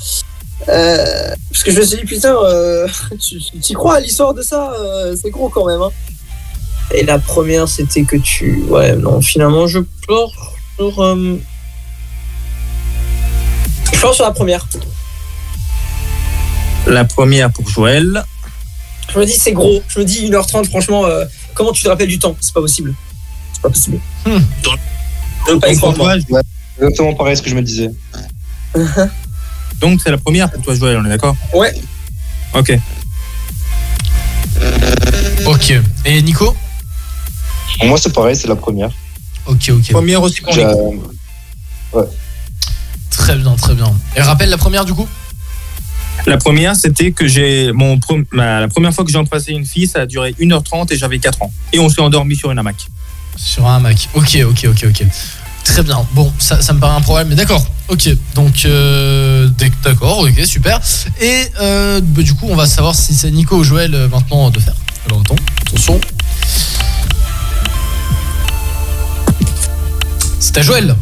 Euh, 0.69 1.35
parce 1.51 1.63
que 1.63 1.71
je 1.71 1.79
me 1.79 1.85
suis 1.85 1.97
dit, 1.97 2.05
putain, 2.05 2.35
euh, 2.35 2.87
tu 3.19 3.39
tu 3.39 3.71
y 3.71 3.73
crois 3.73 3.95
à 3.95 3.99
l'histoire 3.99 4.33
de 4.33 4.41
ça 4.41 4.71
euh, 4.79 5.15
C'est 5.21 5.29
gros 5.29 5.49
quand 5.49 5.65
même. 5.65 5.81
Hein. 5.81 5.89
Et 6.93 7.03
la 7.03 7.17
première, 7.19 7.67
c'était 7.67 8.03
que 8.03 8.17
tu. 8.17 8.63
Ouais, 8.67 8.95
non, 8.95 9.19
finalement, 9.21 9.67
je 9.67 9.79
pars 10.07 10.29
sur. 10.77 10.99
euh, 11.01 11.37
Je 13.93 13.99
pars 13.99 14.13
sur 14.13 14.23
la 14.25 14.31
première. 14.31 14.67
La 16.87 17.05
première 17.05 17.51
pour 17.51 17.67
Joël. 17.67 18.23
Je 19.11 19.19
me 19.19 19.25
dis, 19.25 19.33
c'est 19.33 19.53
gros. 19.53 19.81
Je 19.87 19.99
me 19.99 20.05
dis, 20.05 20.29
1h30, 20.29 20.69
franchement, 20.69 21.05
euh, 21.05 21.25
comment 21.53 21.71
tu 21.71 21.83
te 21.83 21.89
rappelles 21.89 22.07
du 22.07 22.19
temps? 22.19 22.35
C'est 22.39 22.53
pas 22.53 22.61
possible. 22.61 22.93
C'est 23.53 23.61
pas 23.61 23.69
possible. 23.69 23.99
Je 24.25 24.31
veux 25.51 25.59
pas 25.59 25.69
y 25.71 25.77
exactement 26.77 27.13
pareil 27.13 27.37
ce 27.37 27.41
que 27.41 27.49
je 27.49 27.55
me 27.55 27.61
disais. 27.61 27.89
Donc, 29.79 29.99
c'est 30.03 30.11
la 30.11 30.17
première 30.17 30.49
pour 30.51 30.61
toi, 30.63 30.75
Joël, 30.75 30.97
on 30.97 31.05
est 31.05 31.09
d'accord? 31.09 31.35
Ouais. 31.53 31.73
Ok. 32.53 32.77
Ok. 35.45 35.73
Et 36.05 36.21
Nico? 36.21 36.55
Pour 37.79 37.87
moi, 37.87 37.97
c'est 37.97 38.13
pareil, 38.13 38.35
c'est 38.35 38.47
la 38.47 38.55
première. 38.55 38.89
Ok, 39.45 39.69
ok. 39.71 39.91
Première 39.91 40.21
aussi 40.21 40.41
pour 40.41 40.55
Nico. 40.55 41.03
Ouais. 41.93 42.03
Très 43.09 43.35
bien, 43.35 43.55
très 43.55 43.75
bien. 43.75 43.93
Et 44.15 44.21
rappelle 44.21 44.49
la 44.49 44.57
première 44.57 44.85
du 44.85 44.93
coup? 44.93 45.07
La 46.25 46.37
première, 46.37 46.75
c'était 46.75 47.11
que 47.11 47.27
j'ai 47.27 47.71
mon 47.73 47.97
pre- 47.97 48.25
ma- 48.31 48.61
la 48.61 48.67
première 48.67 48.93
fois 48.93 49.03
que 49.03 49.11
j'ai 49.11 49.17
embrassé 49.17 49.51
une 49.51 49.65
fille, 49.65 49.87
ça 49.87 50.01
a 50.01 50.05
duré 50.05 50.33
1h30 50.39 50.91
et 50.93 50.97
j'avais 50.97 51.19
4 51.19 51.41
ans. 51.41 51.51
Et 51.73 51.79
on 51.79 51.89
s'est 51.89 52.01
endormi 52.01 52.35
sur 52.35 52.51
une 52.51 52.59
hamac. 52.59 52.87
Sur 53.35 53.65
un 53.67 53.79
Mac. 53.79 54.09
Ok, 54.13 54.37
ok, 54.47 54.67
ok, 54.69 54.85
ok. 54.89 55.05
Très 55.65 55.81
bien. 55.83 56.05
Bon, 56.13 56.31
ça, 56.39 56.61
ça 56.61 56.71
me 56.73 56.79
paraît 56.79 56.95
un 56.95 57.01
problème, 57.01 57.29
mais 57.29 57.35
d'accord. 57.35 57.65
Ok, 57.89 58.07
donc 58.35 58.63
euh, 58.65 59.47
d'ac- 59.49 59.71
d'accord, 59.83 60.19
ok, 60.19 60.45
super. 60.45 60.79
Et 61.19 61.43
euh, 61.59 61.99
bah, 62.01 62.21
du 62.21 62.33
coup, 62.35 62.47
on 62.49 62.55
va 62.55 62.67
savoir 62.67 62.93
si 62.95 63.13
c'est 63.15 63.31
Nico 63.31 63.57
ou 63.57 63.63
Joël 63.63 63.93
euh, 63.95 64.07
maintenant 64.07 64.49
de 64.51 64.59
faire. 64.59 64.75
Alors 65.07 65.21
attends, 65.21 65.35
attention. 65.67 65.99
C'est 70.43 70.57
à 70.57 70.61
Joël. 70.61 70.93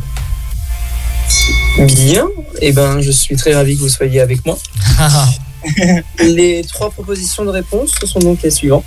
Bien. 1.80 2.27
Et 2.61 2.72
ben, 2.73 3.01
je 3.01 3.09
suis 3.09 3.35
très 3.35 3.55
ravi 3.55 3.76
que 3.76 3.81
vous 3.81 3.89
soyez 3.89 4.22
avec 4.22 4.45
moi. 4.45 4.55
Les 6.19 6.63
trois 6.72 6.91
propositions 6.91 7.43
de 7.43 7.49
réponse 7.49 7.91
ce 7.99 8.05
sont 8.05 8.19
donc 8.19 8.43
les 8.43 8.51
suivantes. 8.51 8.85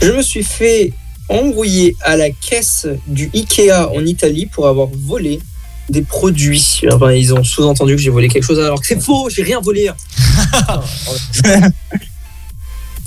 Je 0.00 0.12
me 0.12 0.22
suis 0.22 0.44
fait 0.44 0.92
embrouiller 1.28 1.96
à 2.02 2.16
la 2.16 2.30
caisse 2.30 2.86
du 3.08 3.32
Ikea 3.34 3.90
en 3.92 4.06
Italie 4.06 4.46
pour 4.46 4.68
avoir 4.68 4.86
volé 4.94 5.40
des 5.88 6.02
produits. 6.02 6.80
Enfin, 6.92 7.10
ils 7.10 7.34
ont 7.34 7.42
sous-entendu 7.42 7.96
que 7.96 8.00
j'ai 8.00 8.10
volé 8.10 8.28
quelque 8.28 8.44
chose 8.44 8.60
alors 8.60 8.80
que 8.80 8.86
c'est 8.86 9.02
faux, 9.02 9.28
j'ai 9.28 9.42
rien 9.42 9.60
volé. 9.60 9.90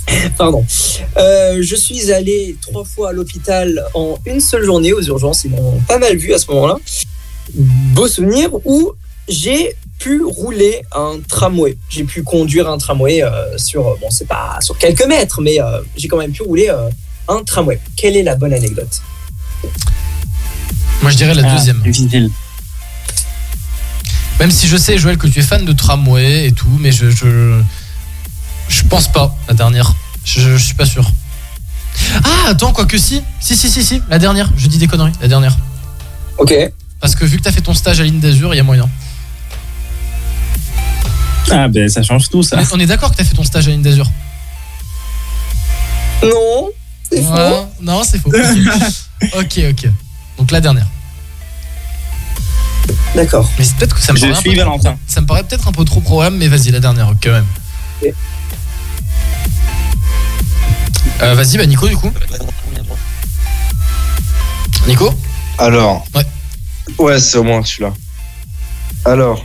Pardon. 0.38 0.64
Euh, 1.16 1.58
je 1.62 1.76
suis 1.76 2.12
allé 2.12 2.56
trois 2.60 2.84
fois 2.84 3.10
à 3.10 3.12
l'hôpital 3.12 3.84
en 3.94 4.18
une 4.26 4.40
seule 4.40 4.64
journée 4.64 4.92
aux 4.92 5.02
urgences. 5.02 5.44
Ils 5.44 5.50
m'ont 5.50 5.80
pas 5.88 5.98
mal 5.98 6.16
vu 6.16 6.32
à 6.32 6.38
ce 6.38 6.50
moment-là. 6.52 6.76
Beau 7.54 8.08
souvenir 8.08 8.50
où 8.64 8.92
j'ai 9.28 9.74
pu 9.98 10.22
rouler 10.22 10.82
un 10.94 11.18
tramway. 11.26 11.76
J'ai 11.88 12.04
pu 12.04 12.22
conduire 12.22 12.68
un 12.68 12.78
tramway 12.78 13.22
euh, 13.22 13.56
sur, 13.58 13.82
bon, 13.98 14.10
c'est 14.10 14.28
pas 14.28 14.58
sur 14.60 14.76
quelques 14.78 15.06
mètres, 15.06 15.40
mais 15.40 15.60
euh, 15.60 15.80
j'ai 15.96 16.08
quand 16.08 16.18
même 16.18 16.32
pu 16.32 16.42
rouler 16.42 16.68
euh, 16.68 16.88
un 17.28 17.42
tramway. 17.42 17.80
Quelle 17.96 18.16
est 18.16 18.22
la 18.22 18.36
bonne 18.36 18.52
anecdote? 18.52 19.00
Moi, 21.02 21.10
je 21.10 21.16
dirais 21.16 21.34
la 21.34 21.42
Ah, 21.48 21.56
deuxième. 21.56 21.82
Même 24.38 24.50
si 24.50 24.66
je 24.66 24.76
sais, 24.76 24.98
Joël, 24.98 25.16
que 25.16 25.26
tu 25.26 25.38
es 25.40 25.42
fan 25.42 25.64
de 25.64 25.72
tramway 25.72 26.46
et 26.46 26.52
tout, 26.52 26.76
mais 26.78 26.92
je. 26.92 27.10
Je, 27.10 27.60
je 28.68 28.82
pense 28.84 29.08
pas, 29.08 29.34
la 29.48 29.54
dernière. 29.54 29.94
Je, 30.24 30.40
je 30.56 30.64
suis 30.64 30.74
pas 30.74 30.86
sûr. 30.86 31.08
Ah, 32.24 32.50
attends, 32.50 32.72
quoi 32.72 32.84
que 32.86 32.98
si. 32.98 33.22
Si, 33.40 33.56
si, 33.56 33.70
si, 33.70 33.84
si. 33.84 34.02
La 34.08 34.18
dernière. 34.18 34.50
Je 34.56 34.66
dis 34.68 34.78
des 34.78 34.86
conneries. 34.86 35.12
La 35.20 35.28
dernière. 35.28 35.56
Ok. 36.38 36.52
Parce 37.00 37.14
que 37.14 37.24
vu 37.24 37.38
que 37.38 37.42
t'as 37.42 37.52
fait 37.52 37.60
ton 37.62 37.74
stage 37.74 38.00
à 38.00 38.04
l'île 38.04 38.20
d'Azur, 38.20 38.52
il 38.54 38.56
y 38.56 38.60
a 38.60 38.62
moyen. 38.64 38.88
Ah, 41.50 41.68
ben 41.68 41.88
ça 41.88 42.02
change 42.02 42.28
tout, 42.28 42.42
ça. 42.42 42.56
On 42.56 42.60
est, 42.60 42.72
on 42.74 42.80
est 42.80 42.86
d'accord 42.86 43.10
que 43.12 43.16
t'as 43.16 43.24
fait 43.24 43.34
ton 43.36 43.44
stage 43.44 43.68
à 43.68 43.70
l'île 43.70 43.82
d'Azur 43.82 44.10
Non, 46.22 46.68
c'est 47.10 47.22
faux. 47.22 47.68
Non, 47.80 48.02
c'est 48.04 48.18
faux. 48.18 48.30
Ok, 48.30 49.32
ok. 49.38 49.64
ok. 49.70 49.90
Donc 50.38 50.50
la 50.50 50.60
dernière. 50.60 50.86
D'accord. 53.14 53.48
Mais 53.58 53.64
c'est 53.64 53.76
peut-être 53.76 53.94
que 53.94 54.00
ça 54.02 54.12
me 54.12 54.18
Je 54.18 54.26
paraît 54.26 54.38
un 54.38 54.42
peu- 54.42 54.54
Valentin. 54.54 54.98
Ça 55.06 55.20
me 55.20 55.26
paraît 55.26 55.44
peut-être 55.44 55.68
un 55.68 55.72
peu 55.72 55.84
trop 55.84 56.00
probable, 56.00 56.36
mais 56.36 56.48
vas-y, 56.48 56.70
la 56.70 56.80
dernière, 56.80 57.10
quand 57.22 57.30
même. 57.32 57.46
Euh, 61.22 61.34
vas-y, 61.34 61.56
bah 61.56 61.66
Nico, 61.66 61.88
du 61.88 61.96
coup. 61.96 62.12
Nico 64.86 65.12
Alors. 65.58 66.04
Ouais. 66.14 66.24
Ouais, 66.98 67.18
c'est 67.18 67.38
au 67.38 67.42
moins 67.42 67.62
celui-là. 67.64 67.92
Alors. 69.04 69.44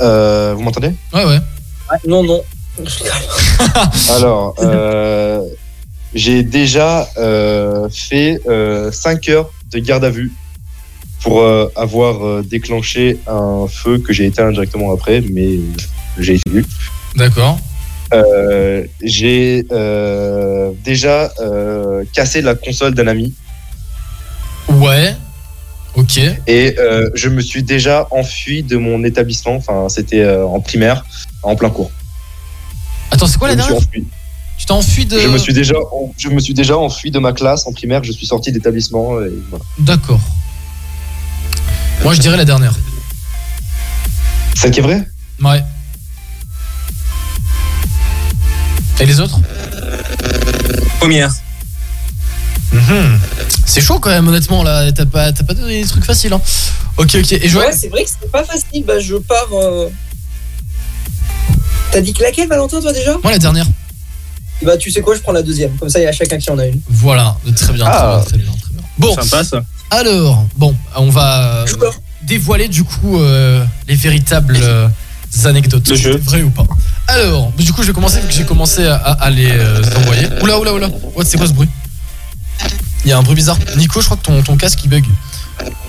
Euh, 0.00 0.54
vous 0.56 0.62
m'entendez? 0.62 0.92
Ouais, 1.12 1.24
ouais. 1.24 1.38
Non, 2.06 2.22
non. 2.22 2.42
Alors, 4.10 4.54
euh, 4.60 5.42
j'ai 6.14 6.42
déjà 6.42 7.08
euh, 7.18 7.88
fait 7.90 8.40
5 8.92 9.28
heures 9.28 9.50
de 9.70 9.78
garde 9.78 10.04
à 10.04 10.10
vue 10.10 10.32
pour 11.22 11.40
euh, 11.40 11.70
avoir 11.76 12.26
euh, 12.26 12.42
déclenché 12.42 13.18
un 13.26 13.66
feu 13.68 13.98
que 13.98 14.12
j'ai 14.12 14.26
éteint 14.26 14.50
directement 14.50 14.92
après, 14.92 15.22
mais 15.30 15.56
euh, 15.56 15.60
j'ai 16.18 16.34
été 16.34 16.50
vu. 16.50 16.64
D'accord. 17.14 17.58
Euh, 18.12 18.84
j'ai 19.02 19.64
euh, 19.70 20.72
déjà 20.84 21.32
euh, 21.40 22.04
cassé 22.12 22.42
la 22.42 22.54
console 22.54 22.94
d'un 22.94 23.06
ami 23.06 23.34
Ouais. 24.68 25.14
Ok. 25.96 26.18
et 26.46 26.76
je 27.14 27.28
me 27.28 27.40
suis 27.40 27.62
déjà 27.64 28.06
enfui 28.12 28.62
de 28.62 28.76
mon 28.76 29.02
établissement. 29.04 29.54
Enfin, 29.56 29.88
c'était 29.88 30.24
en 30.38 30.60
primaire, 30.60 31.04
en 31.42 31.56
plein 31.56 31.70
cours. 31.70 31.90
Attends, 33.10 33.26
c'est 33.26 33.38
quoi 33.38 33.48
Je 33.50 33.56
la 33.56 33.56
me 33.56 33.62
suis 33.62 33.72
dernière 33.74 33.88
enfui. 33.88 34.06
Tu 34.56 34.66
t'es 34.66 34.72
enfui 34.72 35.06
de. 35.06 35.18
Je 35.18 35.26
me 35.28 35.38
suis 35.38 35.52
déjà, 35.52 35.74
en- 35.92 36.12
je 36.16 36.28
me 36.28 36.38
suis 36.38 36.54
déjà 36.54 36.76
enfui 36.78 37.10
de 37.10 37.18
ma 37.18 37.32
classe 37.32 37.66
en 37.66 37.72
primaire. 37.72 38.04
Je 38.04 38.12
suis 38.12 38.26
sorti 38.26 38.52
d'établissement. 38.52 39.04
voilà. 39.14 39.64
D'accord. 39.78 40.20
Moi, 42.04 42.14
je 42.14 42.20
dirais 42.20 42.36
la 42.36 42.44
dernière. 42.44 42.74
Celle 44.54 44.70
qui 44.70 44.78
est 44.80 44.82
vraie? 44.82 45.02
Ouais. 45.42 45.62
Et 49.00 49.06
les 49.06 49.20
autres 49.20 49.38
Première. 50.98 51.32
Mhm. 52.72 53.18
C'est 53.66 53.80
chaud 53.80 53.98
quand 53.98 54.10
même, 54.10 54.28
honnêtement, 54.28 54.62
là. 54.62 54.92
T'as 54.92 55.06
pas, 55.06 55.32
t'as 55.32 55.42
pas 55.44 55.54
donné 55.54 55.82
des 55.82 55.88
trucs 55.88 56.04
faciles, 56.04 56.32
hein. 56.32 56.40
Ok, 56.98 57.14
ok. 57.16 57.32
Et 57.32 57.48
Joël 57.48 57.68
Ouais, 57.68 57.74
c'est 57.76 57.88
vrai 57.88 58.04
que 58.04 58.10
c'est 58.10 58.30
pas 58.30 58.44
facile. 58.44 58.84
Bah, 58.86 59.00
je 59.00 59.16
pars. 59.16 59.48
euh, 59.52 59.88
T'as 61.90 62.00
dit 62.00 62.12
que 62.12 62.22
laquelle, 62.22 62.48
Valentin, 62.48 62.80
toi 62.80 62.92
déjà? 62.92 63.16
Moi, 63.22 63.32
la 63.32 63.38
dernière. 63.38 63.66
Bah, 64.62 64.76
tu 64.76 64.90
sais 64.90 65.00
quoi, 65.00 65.14
je 65.16 65.20
prends 65.20 65.32
la 65.32 65.42
deuxième. 65.42 65.76
Comme 65.78 65.88
ça, 65.88 65.98
il 65.98 66.02
y 66.04 66.06
a 66.06 66.12
chacun 66.12 66.38
qui 66.38 66.50
en 66.50 66.58
a 66.58 66.66
une. 66.66 66.80
Voilà. 66.88 67.36
Très 67.56 67.72
bien, 67.72 67.86
Ah. 67.88 68.22
très 68.24 68.36
bien, 68.36 68.44
très 68.44 68.52
bien, 68.52 68.60
très 68.62 68.72
bien. 68.74 68.82
Bon. 68.98 69.14
Sympa 69.14 69.42
ça. 69.42 69.62
Alors, 69.90 70.46
bon, 70.56 70.76
on 70.96 71.10
va 71.10 71.62
euh, 71.62 71.66
dévoiler 72.22 72.68
du 72.68 72.84
coup 72.84 73.18
euh, 73.18 73.64
les 73.88 73.96
véritables 73.96 74.60
anecdotes. 75.44 75.90
Vrai 76.22 76.42
ou 76.42 76.50
pas 76.50 76.64
Alors, 77.08 77.52
du 77.52 77.72
coup, 77.72 77.82
je 77.82 77.88
vais 77.88 77.92
commencer 77.92 78.20
vu 78.20 78.26
que 78.28 78.32
j'ai 78.34 78.44
commencé 78.44 78.86
à, 78.86 78.96
à 78.96 79.30
les 79.30 79.50
euh, 79.50 79.82
envoyer. 79.96 80.28
Oula, 80.42 80.58
oula, 80.58 80.74
oula. 80.74 80.88
What, 81.14 81.24
c'est 81.24 81.36
quoi 81.38 81.46
ce 81.46 81.52
bruit 81.52 81.68
Il 83.04 83.10
y 83.10 83.12
a 83.12 83.18
un 83.18 83.22
bruit 83.22 83.34
bizarre. 83.36 83.58
Nico, 83.76 84.00
je 84.00 84.06
crois 84.06 84.16
que 84.16 84.22
ton, 84.22 84.42
ton 84.42 84.56
casque 84.56 84.80
il 84.84 84.90
bug. 84.90 85.04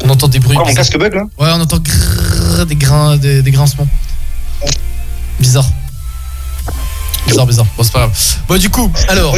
On 0.04 0.10
entend 0.10 0.28
des 0.28 0.40
bruits. 0.40 0.58
Quoi, 0.58 0.68
mon 0.68 0.74
casque 0.74 0.98
bug 0.98 1.14
là 1.14 1.24
Ouais, 1.40 1.50
on 1.54 1.62
entend 1.62 1.80
grrrr, 1.80 2.66
des 2.66 2.76
grains, 2.76 3.18
des, 3.18 3.42
des 3.42 3.52
grincements. 3.52 3.88
Bizarre. 5.40 5.68
Bizarre, 7.28 7.46
bizarre. 7.46 7.66
Bon, 7.78 7.84
c'est 7.84 7.94
pas 7.94 8.00
grave. 8.00 8.18
Bon, 8.48 8.58
du 8.60 8.70
coup, 8.70 8.92
alors. 9.08 9.36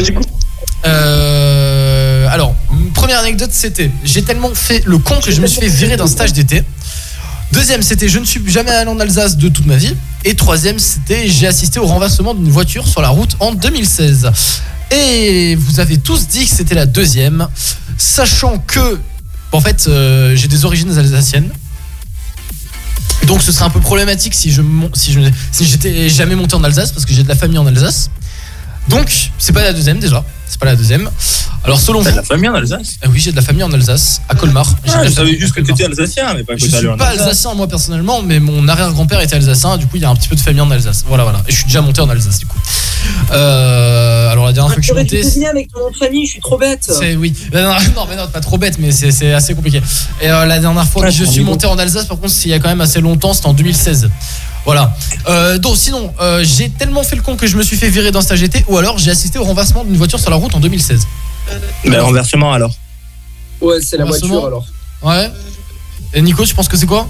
Euh, 0.85 2.27
alors, 2.29 2.55
première 2.93 3.19
anecdote, 3.19 3.51
c'était 3.53 3.89
j'ai 4.03 4.23
tellement 4.23 4.53
fait 4.53 4.81
le 4.85 4.97
con 4.97 5.15
que 5.21 5.31
je 5.31 5.39
me 5.41 5.47
suis 5.47 5.61
fait 5.61 5.67
virer 5.67 5.95
d'un 5.97 6.07
stage 6.07 6.33
d'été. 6.33 6.63
Deuxième, 7.51 7.83
c'était 7.83 8.09
je 8.09 8.19
ne 8.19 8.25
suis 8.25 8.41
jamais 8.47 8.71
allé 8.71 8.89
en 8.89 8.99
Alsace 8.99 9.37
de 9.37 9.49
toute 9.49 9.65
ma 9.65 9.75
vie. 9.75 9.95
Et 10.25 10.35
troisième, 10.35 10.79
c'était 10.79 11.27
j'ai 11.27 11.47
assisté 11.47 11.79
au 11.79 11.85
renversement 11.85 12.33
d'une 12.33 12.49
voiture 12.49 12.87
sur 12.87 13.01
la 13.01 13.09
route 13.09 13.35
en 13.39 13.53
2016. 13.53 14.31
Et 14.91 15.55
vous 15.55 15.79
avez 15.79 15.97
tous 15.97 16.27
dit 16.27 16.45
que 16.45 16.55
c'était 16.55 16.75
la 16.75 16.85
deuxième, 16.85 17.47
sachant 17.97 18.57
que, 18.59 18.99
en 19.51 19.59
fait, 19.59 19.85
euh, 19.87 20.35
j'ai 20.35 20.47
des 20.47 20.65
origines 20.65 20.97
alsaciennes. 20.97 21.49
Donc 23.25 23.41
ce 23.41 23.51
serait 23.51 23.65
un 23.65 23.69
peu 23.69 23.79
problématique 23.79 24.33
si 24.33 24.51
je 24.51 24.61
si 24.93 25.15
si 25.51 25.65
j'étais 25.65 26.09
jamais 26.09 26.35
monté 26.35 26.55
en 26.55 26.63
Alsace 26.63 26.91
parce 26.91 27.05
que 27.05 27.13
j'ai 27.13 27.23
de 27.23 27.29
la 27.29 27.35
famille 27.35 27.57
en 27.57 27.65
Alsace. 27.65 28.09
Donc 28.89 29.29
c'est 29.37 29.53
pas 29.53 29.63
la 29.63 29.71
deuxième 29.73 29.99
déjà, 29.99 30.25
pas 30.63 30.69
la 30.69 30.75
deuxième. 30.77 31.09
Alors 31.65 31.79
selon 31.79 31.99
vous, 31.99 32.05
T'as 32.05 32.11
de 32.11 32.17
la 32.17 32.23
famille 32.23 32.49
en 32.49 32.55
Alsace? 32.55 32.97
Ah 33.01 33.07
oui, 33.09 33.19
j'ai 33.19 33.31
de 33.31 33.35
la 33.37 33.41
famille 33.41 33.63
en 33.63 33.71
Alsace, 33.71 34.21
à 34.27 34.35
Colmar. 34.35 34.65
Ah, 34.69 34.75
la 34.85 34.91
Je 34.91 34.97
savais 34.97 35.13
famille 35.15 35.39
juste 35.39 35.53
que 35.53 35.61
t'étais 35.61 35.85
alsacien, 35.85 36.33
mais 36.33 36.43
pas 36.43 36.55
que 36.55 36.59
Je 36.61 36.67
t'allais 36.67 36.77
suis 36.79 36.87
en 36.87 36.97
pas 36.97 37.07
alsacien 37.07 37.53
moi 37.53 37.67
personnellement, 37.67 38.21
mais 38.21 38.39
mon 38.39 38.67
arrière-grand-père 38.67 39.21
était 39.21 39.35
alsacien, 39.35 39.77
du 39.77 39.85
coup 39.87 39.95
il 39.95 40.01
y 40.01 40.05
a 40.05 40.09
un 40.09 40.15
petit 40.15 40.27
peu 40.27 40.35
de 40.35 40.41
famille 40.41 40.61
en 40.61 40.71
Alsace. 40.71 41.03
Voilà, 41.07 41.23
voilà. 41.23 41.39
Et 41.47 41.51
je 41.51 41.57
suis 41.57 41.65
déjà 41.65 41.81
monté 41.81 42.01
en 42.01 42.09
Alsace 42.09 42.39
du 42.39 42.45
coup. 42.45 42.57
Euh, 43.31 44.29
alors 44.29 44.45
la 44.45 44.53
dernière 44.53 44.71
fois 44.73 44.81
que 44.81 44.87
je 44.87 44.93
suis 44.93 45.21
dû 45.21 45.43
monté, 45.43 45.45
avec 45.45 45.71
ton 45.71 45.79
nom 45.79 45.91
de 45.91 45.97
famille, 45.97 46.25
je 46.25 46.31
suis 46.31 46.41
trop 46.41 46.57
bête. 46.57 46.79
c'est 46.83 47.15
oui. 47.15 47.33
Non, 47.53 47.61
non, 47.95 48.05
mais 48.09 48.15
non, 48.15 48.27
pas 48.27 48.41
trop 48.41 48.57
bête, 48.57 48.77
mais 48.79 48.91
c'est 48.91 49.33
assez 49.33 49.53
compliqué. 49.53 49.81
Et 50.21 50.29
euh, 50.29 50.45
la 50.45 50.59
dernière 50.59 50.85
fois 50.85 51.01
Ouais, 51.03 51.09
que 51.09 51.13
je 51.13 51.23
suis 51.23 51.43
monté 51.43 51.65
en 51.65 51.77
Alsace, 51.77 52.05
par 52.05 52.17
contre, 52.17 52.31
c'est 52.33 52.49
il 52.49 52.51
y 52.51 52.55
a 52.55 52.59
quand 52.59 52.69
même 52.69 52.81
assez 52.81 52.99
longtemps, 53.01 53.33
c'était 53.33 53.47
en 53.47 53.53
2016. 53.53 54.09
Voilà. 54.65 54.95
Euh, 55.27 55.57
donc 55.57 55.75
sinon, 55.77 56.13
euh, 56.21 56.43
j'ai 56.43 56.69
tellement 56.69 57.03
fait 57.03 57.15
le 57.15 57.21
con 57.21 57.35
que 57.35 57.47
je 57.47 57.57
me 57.57 57.63
suis 57.63 57.75
fait 57.77 57.89
virer 57.89 58.11
d'un 58.11 58.21
stage 58.21 58.43
été, 58.43 58.63
ou 58.67 58.77
alors 58.77 58.97
j'ai 58.97 59.11
assisté 59.11 59.37
au 59.39 59.43
renversement 59.43 59.83
d'une 59.83 59.97
voiture 59.97 60.19
sur 60.19 60.29
la 60.29 60.37
route 60.37 60.53
en 60.55 60.59
2016. 60.59 61.05
Mais 61.85 61.97
renversement 61.99 62.53
alors. 62.53 62.73
Ouais, 63.61 63.81
c'est 63.81 63.97
la 63.97 64.05
voiture 64.05 64.45
alors. 64.45 64.65
Ouais. 65.01 65.29
Et 66.13 66.21
Nico, 66.21 66.45
tu 66.45 66.53
penses 66.55 66.67
que 66.69 66.77
c'est 66.77 66.85
quoi? 66.85 67.09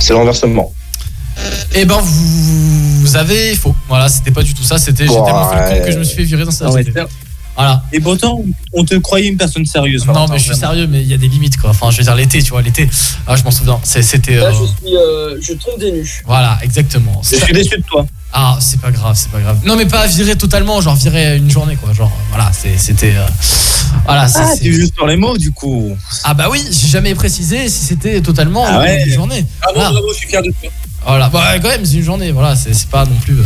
C'est 0.00 0.12
le 0.12 0.18
renversement. 0.18 0.72
Eh 1.74 1.84
ben 1.84 1.98
vous, 2.00 3.00
vous 3.02 3.16
avez 3.16 3.54
faux. 3.54 3.74
Voilà, 3.88 4.08
c'était 4.08 4.30
pas 4.32 4.42
du 4.42 4.52
tout 4.54 4.64
ça, 4.64 4.76
c'était 4.78 5.06
j'ai 5.06 5.12
tellement 5.14 5.50
fait 5.50 5.74
le 5.74 5.80
con 5.80 5.86
que 5.86 5.92
je 5.92 5.98
me 5.98 6.04
suis 6.04 6.16
fait 6.16 6.24
virer 6.24 6.44
d'un 6.44 6.50
stage 6.50 6.70
c'est- 6.74 6.92
Voilà. 7.58 7.82
Et 7.92 7.98
pourtant, 7.98 8.40
on 8.72 8.84
te 8.84 8.94
croyait 8.94 9.26
une 9.28 9.36
personne 9.36 9.66
sérieuse. 9.66 10.06
Non, 10.06 10.28
mais 10.28 10.38
je 10.38 10.44
suis 10.44 10.54
sérieux, 10.56 10.86
mais 10.86 11.00
il 11.02 11.08
y 11.08 11.12
a 11.14 11.16
des 11.16 11.26
limites 11.26 11.56
quoi. 11.56 11.70
Enfin, 11.70 11.90
je 11.90 11.98
veux 11.98 12.04
dire 12.04 12.14
l'été, 12.14 12.40
tu 12.40 12.50
vois, 12.50 12.62
l'été. 12.62 12.88
Ah, 13.26 13.34
je 13.34 13.42
m'en 13.42 13.50
souviens. 13.50 13.80
C'était. 13.82 14.36
Là, 14.36 14.46
euh, 14.46 14.52
je 14.52 14.64
suis. 14.86 14.96
euh, 14.96 15.38
je 15.42 15.52
tombe 15.54 15.78
des 15.80 15.90
nues. 15.90 16.22
Voilà, 16.24 16.56
exactement. 16.62 17.20
Je 17.28 17.34
suis 17.36 17.52
déçu 17.52 17.76
de 17.76 17.82
toi. 17.82 18.06
Ah, 18.32 18.58
c'est 18.60 18.80
pas 18.80 18.92
grave, 18.92 19.16
c'est 19.18 19.30
pas 19.32 19.40
grave. 19.40 19.58
Non, 19.64 19.74
mais 19.74 19.86
pas 19.86 20.06
virer 20.06 20.36
totalement, 20.36 20.80
genre 20.80 20.94
virer 20.94 21.36
une 21.38 21.50
journée, 21.50 21.74
quoi. 21.76 21.92
Genre, 21.92 22.12
euh, 22.14 22.24
voilà, 22.30 22.52
c'était. 22.52 23.14
euh, 23.16 23.26
Voilà, 24.04 24.28
c'est. 24.28 24.38
Ah, 24.40 24.54
c'est- 24.56 24.70
juste 24.70 24.94
sur 24.94 25.06
les 25.06 25.16
mots 25.16 25.36
du 25.36 25.50
coup. 25.50 25.96
Ah, 26.24 26.34
bah 26.34 26.48
oui, 26.50 26.62
j'ai 26.70 26.86
jamais 26.88 27.14
précisé 27.16 27.68
si 27.68 27.84
c'était 27.86 28.20
totalement 28.20 28.64
Ah 28.68 28.78
ouais. 28.80 29.02
une 29.04 29.12
journée. 29.12 29.44
Bravo, 29.62 29.74
Voilà. 29.80 29.90
bravo, 29.92 30.06
je 30.12 30.18
suis 30.18 30.28
fier 30.28 30.42
de 30.42 30.52
toi. 30.60 30.70
Voilà, 31.06 31.28
bah 31.30 31.58
quand 31.62 31.68
même, 31.68 31.84
c'est 31.86 31.94
une 31.96 32.02
journée, 32.04 32.32
voilà, 32.32 32.54
c'est 32.54 32.74
c'est 32.74 32.88
pas 32.88 33.04
non 33.06 33.14
plus. 33.22 33.34
euh, 33.38 33.44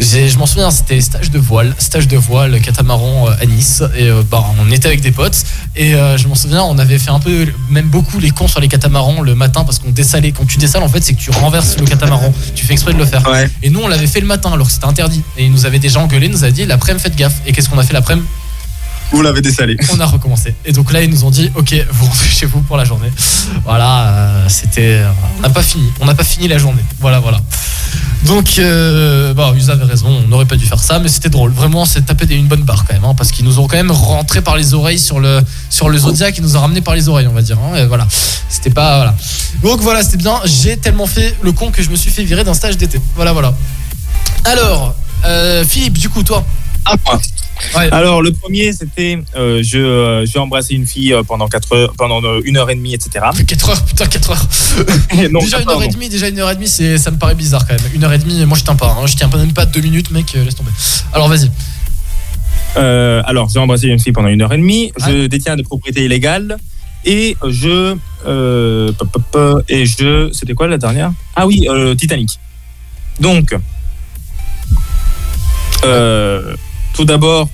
j'ai- 0.00 0.28
Je 0.28 0.38
m'en 0.38 0.46
souviens, 0.46 0.70
c'était 0.70 1.00
stage 1.00 1.30
de 1.30 1.38
voile, 1.38 1.74
stage 1.78 2.08
de 2.08 2.16
voile, 2.16 2.60
catamaran 2.60 3.28
euh, 3.28 3.32
à 3.40 3.46
Nice, 3.46 3.82
et 3.96 4.08
euh, 4.08 4.22
bah, 4.28 4.44
on 4.58 4.70
était 4.72 4.88
avec 4.88 5.00
des 5.00 5.12
potes, 5.12 5.44
et 5.76 5.94
euh, 5.94 6.16
je 6.16 6.26
m'en 6.26 6.34
souviens, 6.34 6.62
on 6.64 6.78
avait 6.78 6.98
fait 6.98 7.10
un 7.10 7.20
peu, 7.20 7.46
même 7.68 7.88
beaucoup 7.88 8.18
les 8.18 8.30
cons 8.30 8.48
sur 8.48 8.60
les 8.60 8.66
catamarans 8.68 9.20
le 9.20 9.34
matin, 9.36 9.62
parce 9.64 9.78
qu'on 9.78 9.90
dessalait. 9.90 10.32
Quand 10.32 10.46
tu 10.46 10.58
dessales, 10.58 10.82
en 10.82 10.88
fait, 10.88 11.02
c'est 11.02 11.12
que 11.14 11.20
tu 11.20 11.30
renverses 11.30 11.76
le 11.78 11.84
catamaran, 11.86 12.32
tu 12.56 12.64
fais 12.66 12.72
exprès 12.72 12.92
de 12.92 12.98
le 12.98 13.04
faire. 13.06 13.22
Et 13.62 13.70
nous, 13.70 13.80
on 13.80 13.88
l'avait 13.88 14.06
fait 14.08 14.20
le 14.20 14.26
matin, 14.26 14.50
alors 14.52 14.66
que 14.66 14.72
c'était 14.72 14.86
interdit. 14.86 15.22
Et 15.36 15.44
ils 15.44 15.52
nous 15.52 15.66
avaient 15.66 15.78
déjà 15.78 16.00
engueulé, 16.00 16.28
nous 16.28 16.42
avaient 16.42 16.52
dit, 16.52 16.66
l'après-midi, 16.66 17.02
faites 17.04 17.16
gaffe. 17.16 17.34
Et 17.46 17.52
qu'est-ce 17.52 17.68
qu'on 17.68 17.78
a 17.78 17.84
fait 17.84 17.92
l'après-midi? 17.94 18.26
Vous 19.12 19.22
l'avez 19.22 19.40
dessalé. 19.42 19.76
on 19.92 19.98
a 20.00 20.06
recommencé. 20.06 20.54
Et 20.64 20.72
donc 20.72 20.92
là, 20.92 21.02
ils 21.02 21.10
nous 21.10 21.24
ont 21.24 21.30
dit, 21.30 21.50
ok, 21.56 21.74
vous 21.90 22.04
rentrez 22.06 22.28
chez 22.28 22.46
vous 22.46 22.60
pour 22.60 22.76
la 22.76 22.84
journée. 22.84 23.10
Voilà, 23.64 24.08
euh, 24.08 24.44
c'était, 24.48 25.00
on 25.38 25.42
n'a 25.42 25.50
pas 25.50 25.62
fini, 25.62 25.90
on 26.00 26.04
n'a 26.06 26.14
pas 26.14 26.24
fini 26.24 26.46
la 26.48 26.58
journée. 26.58 26.84
Voilà, 27.00 27.18
voilà. 27.18 27.40
Donc, 28.26 28.54
euh, 28.58 29.34
bon, 29.34 29.52
ils 29.56 29.70
avaient 29.70 29.84
raison, 29.84 30.08
on 30.24 30.28
n'aurait 30.28 30.44
pas 30.44 30.54
dû 30.56 30.64
faire 30.66 30.78
ça, 30.78 30.98
mais 31.00 31.08
c'était 31.08 31.28
drôle. 31.30 31.50
Vraiment, 31.52 31.84
c'est 31.86 32.04
des- 32.24 32.34
une 32.36 32.46
bonne 32.46 32.62
barre 32.62 32.84
quand 32.86 32.92
même, 32.94 33.04
hein, 33.04 33.14
parce 33.16 33.32
qu'ils 33.32 33.44
nous 33.44 33.58
ont 33.58 33.66
quand 33.66 33.76
même 33.78 33.90
rentré 33.90 34.42
par 34.42 34.56
les 34.56 34.74
oreilles 34.74 34.98
sur 34.98 35.18
le 35.20 35.40
sur 35.70 35.88
le 35.88 35.98
Zodiac, 35.98 36.36
ils 36.38 36.42
nous 36.44 36.56
ont 36.56 36.60
ramené 36.60 36.80
par 36.82 36.94
les 36.94 37.08
oreilles, 37.08 37.26
on 37.26 37.32
va 37.32 37.42
dire. 37.42 37.58
hein, 37.58 37.76
et 37.76 37.86
voilà, 37.86 38.06
c'était 38.48 38.70
pas. 38.70 39.14
Donc 39.62 39.80
voilà, 39.80 40.02
c'était 40.04 40.18
bien. 40.18 40.34
J'ai 40.44 40.76
tellement 40.76 41.06
fait 41.06 41.34
le 41.42 41.50
con 41.52 41.70
que 41.72 41.82
je 41.82 41.90
me 41.90 41.96
suis 41.96 42.10
fait 42.10 42.22
virer 42.22 42.44
d'un 42.44 42.54
stage 42.54 42.76
d'été. 42.76 43.00
Voilà, 43.16 43.32
voilà. 43.32 43.54
Alors, 44.44 44.94
euh, 45.24 45.64
Philippe, 45.64 45.98
du 45.98 46.08
coup, 46.08 46.22
toi. 46.22 46.44
Moi. 46.86 47.20
Alors 47.92 48.22
le 48.22 48.32
premier 48.32 48.72
c'était 48.72 49.18
euh, 49.36 49.62
je 49.62 49.78
euh, 49.78 50.26
j'ai 50.26 50.38
embrassé 50.38 50.74
une 50.74 50.86
fille 50.86 51.12
euh, 51.12 51.22
pendant 51.22 51.46
4 51.46 51.74
heures 51.74 51.92
pendant 51.96 52.22
euh, 52.24 52.40
une 52.44 52.56
heure 52.56 52.70
et 52.70 52.74
demie 52.74 52.94
etc. 52.94 53.26
4 53.46 53.68
heures 53.70 53.84
putain 53.84 54.06
4 54.06 54.30
heures. 54.30 54.46
Non, 55.30 55.40
déjà 55.40 55.58
quatre 55.58 55.70
une 55.70 55.76
heure 55.76 55.82
et 55.82 55.88
demie, 55.88 56.08
déjà 56.08 56.28
une 56.28 56.38
heure 56.38 56.50
et 56.50 56.54
demie, 56.54 56.68
c'est 56.68 56.96
ça 56.96 57.10
me 57.10 57.18
paraît 57.18 57.34
bizarre 57.34 57.66
quand 57.66 57.74
même. 57.74 57.92
Une 57.94 58.04
heure 58.04 58.12
et 58.12 58.18
demie, 58.18 58.44
moi 58.46 58.56
je 58.56 58.64
tiens 58.64 58.76
pas, 58.76 58.96
hein. 58.98 59.06
je 59.06 59.16
tiens 59.16 59.28
pas 59.28 59.36
même 59.38 59.52
pas 59.52 59.66
deux 59.66 59.80
minutes, 59.80 60.10
mec, 60.10 60.32
laisse 60.32 60.54
tomber. 60.54 60.70
Alors 61.12 61.28
vas-y. 61.28 61.50
Alors, 62.76 63.48
j'ai 63.50 63.58
embrassé 63.58 63.88
une 63.88 63.98
fille 63.98 64.12
pendant 64.12 64.28
une 64.28 64.40
heure 64.42 64.52
et 64.52 64.56
demie. 64.56 64.92
Je 64.96 65.26
détiens 65.26 65.56
des 65.56 65.64
propriétés 65.64 66.04
illégales 66.04 66.56
et 67.04 67.36
je 67.46 67.96
et 69.68 69.86
je 69.86 70.30
c'était 70.32 70.54
quoi 70.54 70.68
la 70.68 70.78
dernière? 70.78 71.12
Ah 71.36 71.46
oui, 71.46 71.66
Titanic. 71.98 72.38
Donc, 73.18 73.54
euh, 75.84 76.54
tout 76.94 77.04
d'abord, 77.04 77.48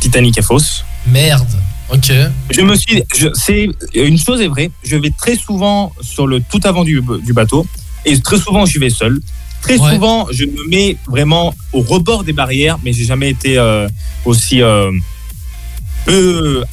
Titanic 0.00 0.38
est 0.38 0.42
fausse. 0.42 0.84
Merde. 1.06 1.48
Ok. 1.92 2.12
Je 2.50 2.60
me 2.60 2.76
suis, 2.76 3.02
c'est 3.34 3.66
une 3.94 4.18
chose 4.18 4.40
est 4.40 4.46
vraie. 4.48 4.70
Je 4.84 4.96
vais 4.96 5.10
très 5.10 5.36
souvent 5.36 5.92
sur 6.00 6.26
le 6.26 6.40
tout 6.40 6.60
avant 6.64 6.84
du, 6.84 7.02
du 7.24 7.32
bateau 7.32 7.66
et 8.04 8.18
très 8.20 8.38
souvent 8.38 8.64
je 8.66 8.78
vais 8.78 8.90
seul. 8.90 9.20
Très 9.60 9.78
Ouais. 9.78 9.92
souvent, 9.92 10.26
je 10.30 10.44
me 10.44 10.68
mets 10.68 10.96
vraiment 11.06 11.54
au 11.74 11.80
rebord 11.82 12.24
des 12.24 12.32
barrières, 12.32 12.78
mais 12.82 12.92
j'ai 12.94 13.04
jamais 13.04 13.28
été 13.28 13.58
euh, 13.58 13.86
aussi 14.24 14.62
euh, 14.62 14.90
peu, 16.06 16.64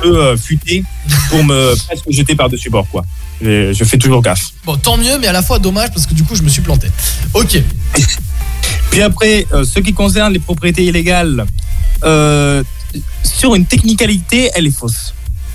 peu 0.00 0.16
euh, 0.24 0.36
futé 0.36 0.84
pour 1.28 1.44
me 1.44 1.74
presque 1.86 2.04
jeter 2.10 2.34
par-dessus 2.34 2.70
bord. 2.70 2.86
Quoi. 2.90 3.04
Je, 3.42 3.72
je 3.74 3.84
fais 3.84 3.98
toujours 3.98 4.22
gaffe. 4.22 4.46
Bon, 4.64 4.76
tant 4.78 4.96
mieux, 4.96 5.18
mais 5.18 5.26
à 5.26 5.32
la 5.32 5.42
fois 5.42 5.58
dommage 5.58 5.90
parce 5.92 6.06
que 6.06 6.14
du 6.14 6.24
coup 6.24 6.34
je 6.34 6.42
me 6.42 6.48
suis 6.48 6.62
planté. 6.62 6.88
Ok. 7.34 7.58
Puis 8.90 9.02
après, 9.02 9.46
euh, 9.52 9.64
ce 9.64 9.80
qui 9.80 9.92
concerne 9.92 10.32
les 10.32 10.38
propriétés 10.38 10.84
illégales, 10.84 11.46
euh, 12.04 12.62
sur 13.22 13.54
une 13.54 13.66
technicalité, 13.66 14.50
elle 14.54 14.66
est 14.66 14.76
fausse. 14.76 15.14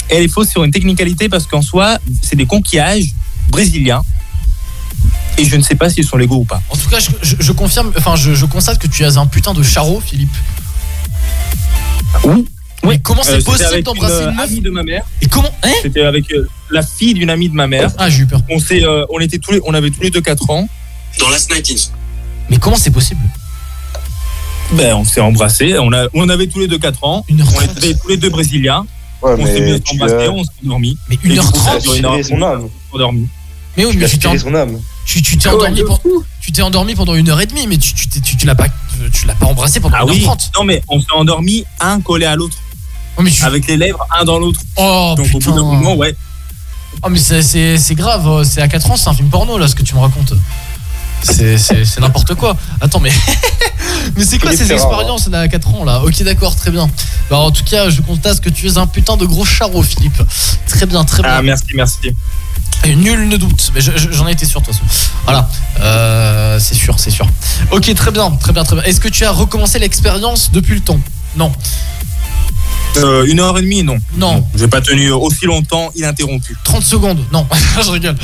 Elle 0.09 0.23
est 0.23 0.27
fausse 0.27 0.49
sur 0.49 0.63
une 0.63 0.71
technicalité 0.71 1.29
parce 1.29 1.47
qu'en 1.47 1.61
soi, 1.61 1.97
c'est 2.21 2.35
des 2.35 2.45
conquillages 2.45 3.05
brésiliens. 3.49 4.01
Et 5.37 5.45
je 5.45 5.55
ne 5.55 5.63
sais 5.63 5.75
pas 5.75 5.89
s'ils 5.89 6.05
sont 6.05 6.17
légaux 6.17 6.37
ou 6.37 6.45
pas. 6.45 6.61
En 6.69 6.75
tout 6.75 6.89
cas, 6.89 6.99
je, 6.99 7.09
je- 7.23 7.35
je 7.39 7.51
confirme, 7.51 7.91
enfin, 7.97 8.15
je, 8.15 8.33
je 8.35 8.45
constate 8.45 8.77
que 8.77 8.87
tu 8.87 9.03
as 9.03 9.17
un 9.17 9.25
putain 9.25 9.53
de 9.53 9.63
charreau, 9.63 9.99
Philippe. 10.05 10.33
Oui. 12.23 12.45
Mais 12.85 12.99
comment 12.99 13.21
Euh, 13.21 13.23
c'est 13.25 13.39
c'était 13.39 13.51
possible 13.51 13.83
d'embrasser 13.83 14.23
une, 14.23 14.29
une 14.29 14.35
meuf 14.35 14.45
amie 14.49 14.59
de 14.61 14.69
ma 14.69 14.83
mère. 14.83 15.03
Et 15.21 15.25
comment 15.27 15.49
Hein 15.63 15.71
C'était 15.81 16.03
avec 16.03 16.31
euh, 16.33 16.45
la 16.69 16.83
fille 16.83 17.13
d'une 17.13 17.29
amie 17.29 17.49
de 17.49 17.55
ma 17.55 17.65
mère. 17.65 17.89
Ah, 17.97 18.09
j'ai 18.09 18.23
eu 18.23 18.25
peur. 18.27 18.41
On 18.49 18.59
s'est, 18.59 18.83
euh, 18.83 19.05
on 19.09 19.19
était 19.19 19.39
tous 19.39 19.53
les, 19.53 19.61
on 19.65 19.73
avait 19.73 19.89
tous 19.89 20.01
les 20.01 20.09
deux 20.11 20.21
4 20.21 20.49
ans. 20.51 20.67
Dans 21.19 21.29
Last 21.29 21.49
Night 21.51 21.71
In. 21.71 21.93
Mais 22.49 22.57
comment 22.57 22.75
c'est 22.75 22.91
possible? 22.91 23.21
Ben, 24.73 24.95
on 24.95 25.05
s'est 25.05 25.21
embrassés. 25.21 25.77
On, 25.79 25.91
a, 25.93 26.07
on 26.13 26.29
avait 26.29 26.47
tous 26.47 26.59
les 26.59 26.67
deux 26.67 26.79
4 26.79 27.03
ans. 27.03 27.25
On 27.29 27.61
était 27.61 27.93
tous 27.95 28.07
les 28.09 28.17
deux 28.17 28.29
brésiliens. 28.29 28.85
Ouais, 29.21 29.35
on 29.39 29.45
s'est 29.45 29.79
tu 29.83 29.93
embrassés, 29.95 30.25
as- 30.25 30.31
on 30.31 30.43
s'est 30.43 30.49
endormis. 30.65 30.97
Mais 31.09 31.15
Et 31.23 31.27
du 31.29 31.39
coup, 31.39 31.45
1h30, 31.59 31.63
ça 31.63 31.71
a 31.73 31.79
duré 31.79 31.97
une 31.99 32.05
heure- 32.05 32.11
aspiré 32.13 32.39
son 32.39 32.41
âme. 32.45 32.67
endormi. 32.91 33.27
Mais 33.77 33.85
oui, 33.85 33.91
Tu 33.93 33.97
mais 33.97 34.07
tu 34.09 34.19
t'es 34.19 34.37
son 34.37 34.53
âme. 34.55 34.79
tu 35.05 35.21
t'es 35.21 35.49
endormi, 35.49 35.81
pour- 35.83 36.01
tu 36.41 36.51
t'es 36.51 36.61
endormi 36.61 36.95
pendant 36.95 37.15
une 37.15 37.29
heure 37.29 37.39
et 37.41 37.45
demie, 37.45 37.65
mais 37.67 37.77
tu, 37.77 37.93
tu, 37.93 38.07
t'es- 38.07 38.19
tu, 38.19 38.35
tu 38.35 38.45
l'as 38.45 38.55
pas, 38.55 38.67
tu 39.13 39.25
l'as 39.25 39.33
pas 39.35 39.45
embrassé 39.47 39.79
pendant 39.79 39.97
Ah 39.99 40.03
une 40.03 40.09
oui. 40.11 40.17
heure 40.19 40.23
trente. 40.37 40.51
Non, 40.57 40.63
mais 40.65 40.81
on 40.89 40.99
s'est 40.99 41.07
endormis 41.15 41.63
un 41.79 42.01
collé 42.01 42.25
à 42.25 42.35
l'autre. 42.35 42.57
mais 43.21 43.29
tu- 43.31 43.43
Avec 43.43 43.65
les 43.67 43.77
lèvres 43.77 44.05
un 44.19 44.25
dans 44.25 44.39
l'autre. 44.39 44.59
Oh 44.75 45.13
Donc 45.15 45.27
au 45.33 45.39
bout 45.39 45.51
d'un 45.51 45.63
moment, 45.63 45.95
ouais. 45.95 46.15
Oh 47.03 47.09
mais 47.09 47.19
c'est- 47.19 47.41
c'est 47.41 47.77
c'est 47.77 47.95
grave, 47.95 48.27
euh, 48.27 48.43
c'est 48.43 48.61
à 48.61 48.67
4 48.67 48.89
ans, 48.91 48.97
c'est 48.97 49.09
un 49.09 49.13
film 49.13 49.29
porno 49.29 49.57
là 49.57 49.67
ce 49.67 49.75
que 49.75 49.83
tu 49.83 49.95
me 49.95 49.99
racontes. 50.01 50.33
C'est 51.23 51.99
n'importe 51.99 52.35
quoi. 52.35 52.55
Attends 52.81 52.99
mais 52.99 53.11
mais 54.17 54.23
c'est 54.25 54.39
quoi 54.39 54.51
ces 54.55 54.71
expériences 54.71 55.27
là 55.29 55.41
à 55.41 55.47
4 55.47 55.75
ans 55.75 55.83
là? 55.85 56.01
Ok 56.03 56.21
d'accord, 56.23 56.55
très 56.55 56.71
bien. 56.71 56.89
Bah 57.29 57.37
en 57.37 57.51
tout 57.51 57.63
cas, 57.63 57.89
je 57.89 58.01
constate 58.01 58.41
que 58.41 58.49
tu 58.49 58.67
es 58.67 58.77
un 58.77 58.87
putain 58.87 59.17
de 59.17 59.25
gros 59.25 59.45
charreau 59.45 59.81
Philippe. 59.83 60.21
Très 60.67 60.85
bien, 60.85 61.03
très 61.05 61.21
bien. 61.23 61.31
Ah, 61.35 61.41
merci, 61.41 61.65
merci. 61.73 62.11
Et 62.85 62.95
nul 62.95 63.29
ne 63.29 63.37
doute, 63.37 63.71
mais 63.73 63.79
je- 63.81 63.95
je- 63.95 64.11
j'en 64.11 64.27
ai 64.27 64.31
été 64.33 64.45
sûr 64.45 64.59
de 64.59 64.65
toute 64.65 64.75
façon. 64.75 64.85
Voilà, 65.25 65.49
Euh, 65.79 66.59
c'est 66.59 66.75
sûr, 66.75 66.99
c'est 66.99 67.11
sûr. 67.11 67.27
Ok, 67.71 67.93
très 67.95 68.11
bien, 68.11 68.29
très 68.31 68.51
bien, 68.53 68.63
très 68.63 68.75
bien. 68.75 68.83
Est-ce 68.85 68.99
que 68.99 69.07
tu 69.07 69.23
as 69.25 69.31
recommencé 69.31 69.79
l'expérience 69.79 70.51
depuis 70.51 70.75
le 70.75 70.81
temps? 70.81 70.99
Non. 71.37 71.51
Euh, 72.97 73.25
une 73.25 73.39
heure 73.39 73.57
et 73.57 73.61
demie, 73.61 73.81
non. 73.83 73.97
Non. 74.17 74.45
J'ai 74.55 74.67
pas 74.67 74.81
tenu 74.81 75.09
aussi 75.11 75.45
longtemps 75.45 75.91
ininterrompu. 75.95 76.55
30 76.63 76.83
secondes, 76.83 77.23
non, 77.31 77.47
je 77.83 77.89
rigole. 77.89 78.15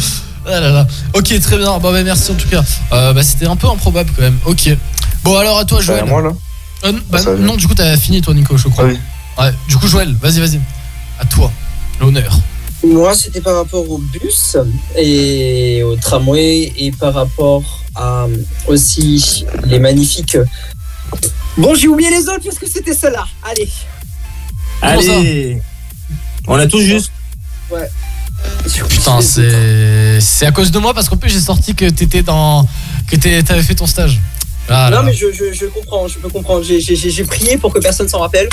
Ah 0.45 0.59
là 0.59 0.69
là. 0.71 0.87
Ok, 1.13 1.37
très 1.41 1.57
bien. 1.57 1.77
Bon, 1.79 1.91
bah, 1.91 2.03
merci 2.03 2.31
en 2.31 2.35
tout 2.35 2.47
cas. 2.49 2.63
Euh, 2.93 3.13
bah, 3.13 3.23
c'était 3.23 3.45
un 3.47 3.55
peu 3.55 3.67
improbable 3.67 4.09
quand 4.15 4.21
même. 4.21 4.37
Ok. 4.45 4.69
Bon, 5.23 5.37
alors 5.37 5.59
à 5.59 5.65
toi, 5.65 5.81
Joël. 5.81 6.01
à 6.03 6.05
moi 6.05 6.21
là 6.21 6.31
Euh, 6.85 6.93
bah, 7.09 7.21
va. 7.21 7.35
non, 7.35 7.55
du 7.55 7.67
coup, 7.67 7.75
t'as 7.75 7.97
fini, 7.97 8.21
toi, 8.21 8.33
Nico, 8.33 8.57
je 8.57 8.67
crois. 8.69 8.85
Ah 8.85 8.91
oui. 8.91 8.99
Ouais, 9.37 9.53
du 9.67 9.77
coup, 9.77 9.87
Joël, 9.87 10.13
vas-y, 10.21 10.39
vas-y. 10.39 10.59
À 11.19 11.25
toi, 11.25 11.51
l'honneur. 11.99 12.39
Moi, 12.83 13.13
c'était 13.13 13.41
par 13.41 13.55
rapport 13.57 13.89
au 13.89 13.97
bus 13.97 14.55
et 14.97 15.83
au 15.83 15.97
tramway 15.97 16.71
et 16.77 16.91
par 16.93 17.13
rapport 17.13 17.83
à 17.95 18.25
aussi 18.67 19.45
les 19.65 19.79
magnifiques. 19.79 20.37
Bon, 21.57 21.75
j'ai 21.75 21.89
oublié 21.89 22.09
les 22.09 22.29
autres 22.29 22.43
parce 22.45 22.57
que 22.57 22.69
c'était 22.69 22.93
celle-là. 22.93 23.25
Allez. 23.43 23.69
Allez. 24.81 25.61
On 26.47 26.55
a 26.55 26.67
tout 26.67 26.79
juste. 26.79 27.11
Ouais. 27.69 27.89
Putain, 28.87 29.21
c'est 29.21 30.19
c'est 30.21 30.45
à 30.45 30.51
cause 30.51 30.71
de 30.71 30.79
moi 30.79 30.93
parce 30.93 31.09
qu'en 31.09 31.17
plus, 31.17 31.29
j'ai 31.29 31.39
sorti 31.39 31.75
que 31.75 31.89
t'étais 31.89 32.23
dans. 32.23 32.67
que 33.07 33.15
t'avais 33.15 33.63
fait 33.63 33.75
ton 33.75 33.85
stage. 33.87 34.19
Ah, 34.69 34.89
non, 34.91 35.01
mais 35.03 35.13
je, 35.13 35.27
je, 35.33 35.51
je 35.51 35.65
comprends, 35.65 36.07
je 36.07 36.19
peux 36.19 36.29
comprendre. 36.29 36.63
J'ai- 36.63 37.23
prié 37.23 37.57
pour 37.57 37.73
que 37.73 37.79
personne 37.79 38.07
s'en 38.07 38.19
rappelle. 38.19 38.47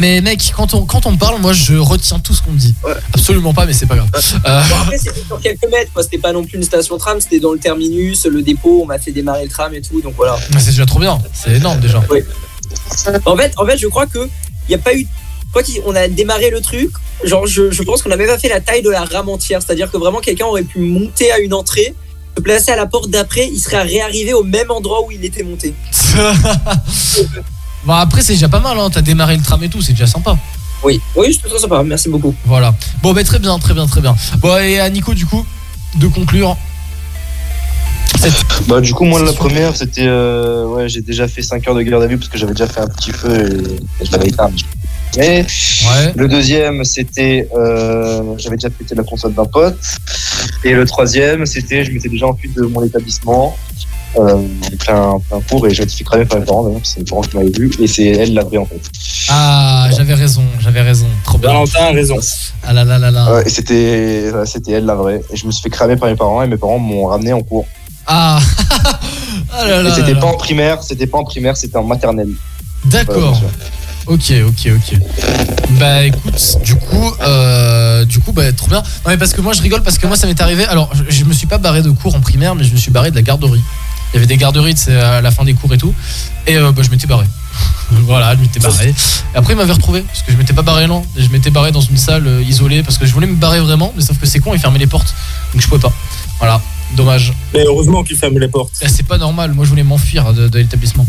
Mais 0.00 0.20
mec, 0.20 0.52
quand 0.54 0.74
on, 0.74 0.84
quand 0.84 1.06
on 1.06 1.16
parle, 1.16 1.40
moi, 1.40 1.52
je 1.54 1.74
retiens 1.76 2.18
tout 2.18 2.34
ce 2.34 2.42
qu'on 2.42 2.50
me 2.52 2.58
dit. 2.58 2.74
Absolument 3.14 3.54
pas, 3.54 3.64
mais 3.64 3.72
c'est 3.72 3.86
pas 3.86 3.96
grave. 3.96 4.08
Euh, 4.14 4.62
Bon, 4.68 4.76
après, 4.82 4.98
c'était 4.98 5.22
sur 5.26 5.40
quelques 5.40 5.64
mètres. 5.70 5.92
C'était 6.02 6.18
pas 6.18 6.32
non 6.32 6.44
plus 6.44 6.58
une 6.58 6.62
station 6.64 6.98
tram, 6.98 7.20
c'était 7.20 7.40
dans 7.40 7.52
le 7.52 7.58
terminus, 7.58 8.26
le 8.26 8.42
dépôt, 8.42 8.80
on 8.82 8.86
m'a 8.86 8.98
fait 8.98 9.12
démarrer 9.12 9.44
le 9.44 9.48
tram 9.50 9.72
et 9.74 9.80
tout, 9.80 10.00
donc 10.02 10.14
voilà. 10.16 10.36
c'est 10.58 10.66
déjà 10.70 10.84
trop 10.86 10.98
bien. 10.98 11.18
C'est 11.32 11.52
énorme 11.52 11.80
déjà. 11.80 12.02
En 13.24 13.36
fait, 13.36 13.52
en 13.56 13.64
fait, 13.66 13.78
je 13.78 13.86
crois 13.86 14.06
que 14.06 14.28
il 14.68 14.72
y 14.72 14.74
a 14.74 14.78
pas 14.78 14.94
eu. 14.94 15.06
Quoi 15.52 15.62
qu'on 15.62 15.94
a 15.94 16.08
démarré 16.08 16.50
le 16.50 16.60
truc, 16.60 16.90
genre 17.24 17.46
je, 17.46 17.70
je 17.70 17.82
pense 17.82 18.02
qu'on 18.02 18.10
a 18.10 18.16
même 18.16 18.26
pas 18.26 18.38
fait 18.38 18.48
la 18.48 18.60
taille 18.60 18.82
de 18.82 18.90
la 18.90 19.04
rame 19.04 19.28
entière, 19.28 19.62
c'est-à-dire 19.62 19.90
que 19.90 19.96
vraiment 19.96 20.20
quelqu'un 20.20 20.44
aurait 20.46 20.62
pu 20.62 20.78
monter 20.80 21.32
à 21.32 21.38
une 21.38 21.54
entrée, 21.54 21.94
se 22.36 22.42
placer 22.42 22.70
à 22.70 22.76
la 22.76 22.86
porte 22.86 23.10
d'après, 23.10 23.48
il 23.48 23.58
serait 23.58 23.82
réarrivé 23.82 24.34
au 24.34 24.44
même 24.44 24.70
endroit 24.70 25.04
où 25.06 25.10
il 25.10 25.24
était 25.24 25.42
monté. 25.42 25.74
Bon, 27.84 27.92
après, 27.94 28.22
c'est 28.22 28.32
déjà 28.32 28.48
pas 28.48 28.60
mal, 28.60 28.76
hein. 28.78 28.90
T'as 28.92 29.02
démarré 29.02 29.36
le 29.36 29.42
tram 29.42 29.62
et 29.62 29.68
tout, 29.68 29.80
c'est 29.80 29.92
déjà 29.92 30.06
sympa. 30.06 30.36
Oui, 30.82 31.00
oui, 31.16 31.32
c'était 31.32 31.48
très 31.48 31.60
sympa, 31.60 31.82
merci 31.84 32.08
beaucoup. 32.08 32.34
Voilà. 32.44 32.74
Bon, 33.02 33.12
bah, 33.12 33.22
très 33.24 33.38
bien, 33.38 33.58
très 33.58 33.72
bien, 33.72 33.86
très 33.86 34.00
bien. 34.00 34.16
Bon, 34.40 34.58
et 34.58 34.80
à 34.80 34.90
Nico, 34.90 35.14
du 35.14 35.24
coup, 35.26 35.46
de 35.96 36.08
conclure. 36.08 36.56
Bah 38.66 38.80
du 38.80 38.92
coup 38.92 39.04
moi 39.04 39.22
la 39.22 39.32
première 39.32 39.76
c'était 39.76 40.06
euh, 40.06 40.64
ouais 40.66 40.88
j'ai 40.88 41.02
déjà 41.02 41.28
fait 41.28 41.40
5 41.40 41.68
heures 41.68 41.74
de 41.76 41.82
garde 41.82 42.02
à 42.02 42.06
vue 42.08 42.18
parce 42.18 42.28
que 42.28 42.36
j'avais 42.36 42.52
déjà 42.52 42.66
fait 42.66 42.80
un 42.80 42.88
petit 42.88 43.12
feu 43.12 43.30
et, 43.30 44.02
et 44.02 44.06
je 44.06 44.10
l'avais 44.10 44.28
éteint. 44.28 44.50
Mais 45.16 45.46
le 46.14 46.28
deuxième 46.28 46.84
c'était 46.84 47.48
euh, 47.56 48.34
j'avais 48.38 48.56
déjà 48.56 48.70
pété 48.70 48.94
la 48.94 49.02
console 49.02 49.34
d'un 49.34 49.44
pote 49.44 49.78
et 50.64 50.72
le 50.72 50.84
troisième 50.86 51.46
c'était 51.46 51.84
je 51.84 51.92
m'étais 51.92 52.08
déjà 52.08 52.26
enfui 52.26 52.50
de 52.54 52.62
mon 52.62 52.84
établissement 52.84 53.56
euh, 54.16 54.34
en 54.36 54.76
plein, 54.76 55.18
plein 55.28 55.40
cours 55.48 55.66
et 55.66 55.74
j'ai 55.74 55.82
été 55.82 55.92
fait 55.92 56.04
cramer 56.04 56.24
par 56.24 56.38
mes 56.38 56.44
parents 56.44 56.80
c'est 56.82 57.00
mes 57.00 57.04
parents 57.04 57.20
qui 57.22 57.36
m'avaient 57.36 57.50
vu 57.50 57.70
et 57.80 57.86
c'est 57.86 58.06
elle 58.06 58.34
la 58.34 58.44
vraie 58.44 58.58
en 58.58 58.64
fait. 58.64 58.80
Ah, 59.28 59.88
j'avais 59.94 60.14
raison, 60.14 60.42
j'avais 60.60 60.80
raison. 60.80 61.06
Trop 61.24 61.36
bien. 61.38 61.50
Valentin 61.50 61.84
a 61.84 61.90
raison. 61.90 62.16
Ah 62.66 62.72
là 62.72 62.84
là 62.84 62.98
là 62.98 63.10
là. 63.10 63.34
Ouais, 63.34 63.42
et 63.46 63.50
c'était 63.50 64.30
ouais, 64.34 64.46
c'était 64.46 64.72
elle 64.72 64.86
la 64.86 64.94
vraie 64.94 65.20
et 65.30 65.36
je 65.36 65.46
me 65.46 65.52
suis 65.52 65.62
fait 65.62 65.70
cramer 65.70 65.96
par 65.96 66.08
mes 66.08 66.16
parents 66.16 66.42
et 66.42 66.46
mes 66.46 66.56
parents 66.56 66.78
m'ont 66.78 67.06
ramené 67.06 67.32
en 67.32 67.42
cours. 67.42 67.66
Ah, 68.06 68.40
ah 69.52 69.68
là 69.68 69.80
et 69.80 69.82
là. 69.82 69.94
c'était 69.94 70.14
pas 70.14 70.26
en 70.26 70.36
primaire, 70.36 70.82
c'était 70.82 71.06
pas 71.06 71.18
en 71.18 71.24
primaire, 71.24 71.56
c'était 71.56 71.76
en 71.76 71.84
maternelle. 71.84 72.30
D'accord. 72.86 73.38
Ok, 74.08 74.32
ok, 74.46 74.72
ok. 74.74 74.98
Bah 75.78 76.02
écoute, 76.04 76.56
du 76.64 76.74
coup, 76.76 77.12
euh, 77.20 78.04
du 78.06 78.20
coup, 78.20 78.32
bah 78.32 78.50
trop 78.52 78.68
bien. 78.68 78.78
Non 78.78 79.08
mais 79.10 79.18
parce 79.18 79.34
que 79.34 79.42
moi 79.42 79.52
je 79.52 79.60
rigole 79.60 79.82
parce 79.82 79.98
que 79.98 80.06
moi 80.06 80.16
ça 80.16 80.26
m'est 80.26 80.40
arrivé. 80.40 80.64
Alors 80.64 80.90
je, 80.94 81.02
je 81.14 81.24
me 81.24 81.32
suis 81.34 81.46
pas 81.46 81.58
barré 81.58 81.82
de 81.82 81.90
cours 81.90 82.14
en 82.14 82.20
primaire, 82.20 82.54
mais 82.54 82.64
je 82.64 82.72
me 82.72 82.78
suis 82.78 82.90
barré 82.90 83.10
de 83.10 83.16
la 83.16 83.22
garderie. 83.22 83.62
Il 84.12 84.14
y 84.14 84.16
avait 84.16 84.26
des 84.26 84.38
garderies 84.38 84.74
à 84.88 85.20
la 85.20 85.30
fin 85.30 85.44
des 85.44 85.52
cours 85.52 85.72
et 85.74 85.76
tout, 85.78 85.94
et 86.46 86.56
euh, 86.56 86.72
bah, 86.72 86.82
je 86.82 86.90
m'étais 86.90 87.06
barré. 87.06 87.26
voilà, 87.90 88.34
je 88.34 88.40
m'étais 88.40 88.60
barré. 88.60 88.94
Et 89.34 89.36
après 89.36 89.52
il 89.52 89.56
m'avait 89.56 89.72
retrouvé 89.72 90.00
parce 90.00 90.22
que 90.22 90.32
je 90.32 90.38
m'étais 90.38 90.54
pas 90.54 90.62
barré 90.62 90.86
non. 90.86 91.04
Et 91.16 91.22
je 91.22 91.28
m'étais 91.30 91.50
barré 91.50 91.70
dans 91.70 91.82
une 91.82 91.98
salle 91.98 92.26
euh, 92.26 92.42
isolée 92.42 92.82
parce 92.82 92.96
que 92.96 93.04
je 93.04 93.12
voulais 93.12 93.26
me 93.26 93.36
barrer 93.36 93.60
vraiment, 93.60 93.92
mais 93.94 94.02
sauf 94.02 94.18
que 94.18 94.26
c'est 94.26 94.38
con, 94.38 94.54
ils 94.54 94.60
fermaient 94.60 94.78
les 94.78 94.86
portes, 94.86 95.14
donc 95.52 95.60
je 95.60 95.68
pouvais 95.68 95.80
pas. 95.82 95.92
Voilà, 96.38 96.62
dommage. 96.96 97.34
Mais 97.52 97.64
heureusement 97.66 98.02
qu'ils 98.04 98.16
ferment 98.16 98.38
les 98.38 98.48
portes. 98.48 98.72
Eh, 98.80 98.88
C'est 98.88 99.02
pas 99.06 99.18
normal. 99.18 99.52
Moi 99.52 99.66
je 99.66 99.70
voulais 99.70 99.82
m'enfuir 99.84 100.32
de, 100.32 100.48
de 100.48 100.58
l'établissement. 100.58 101.06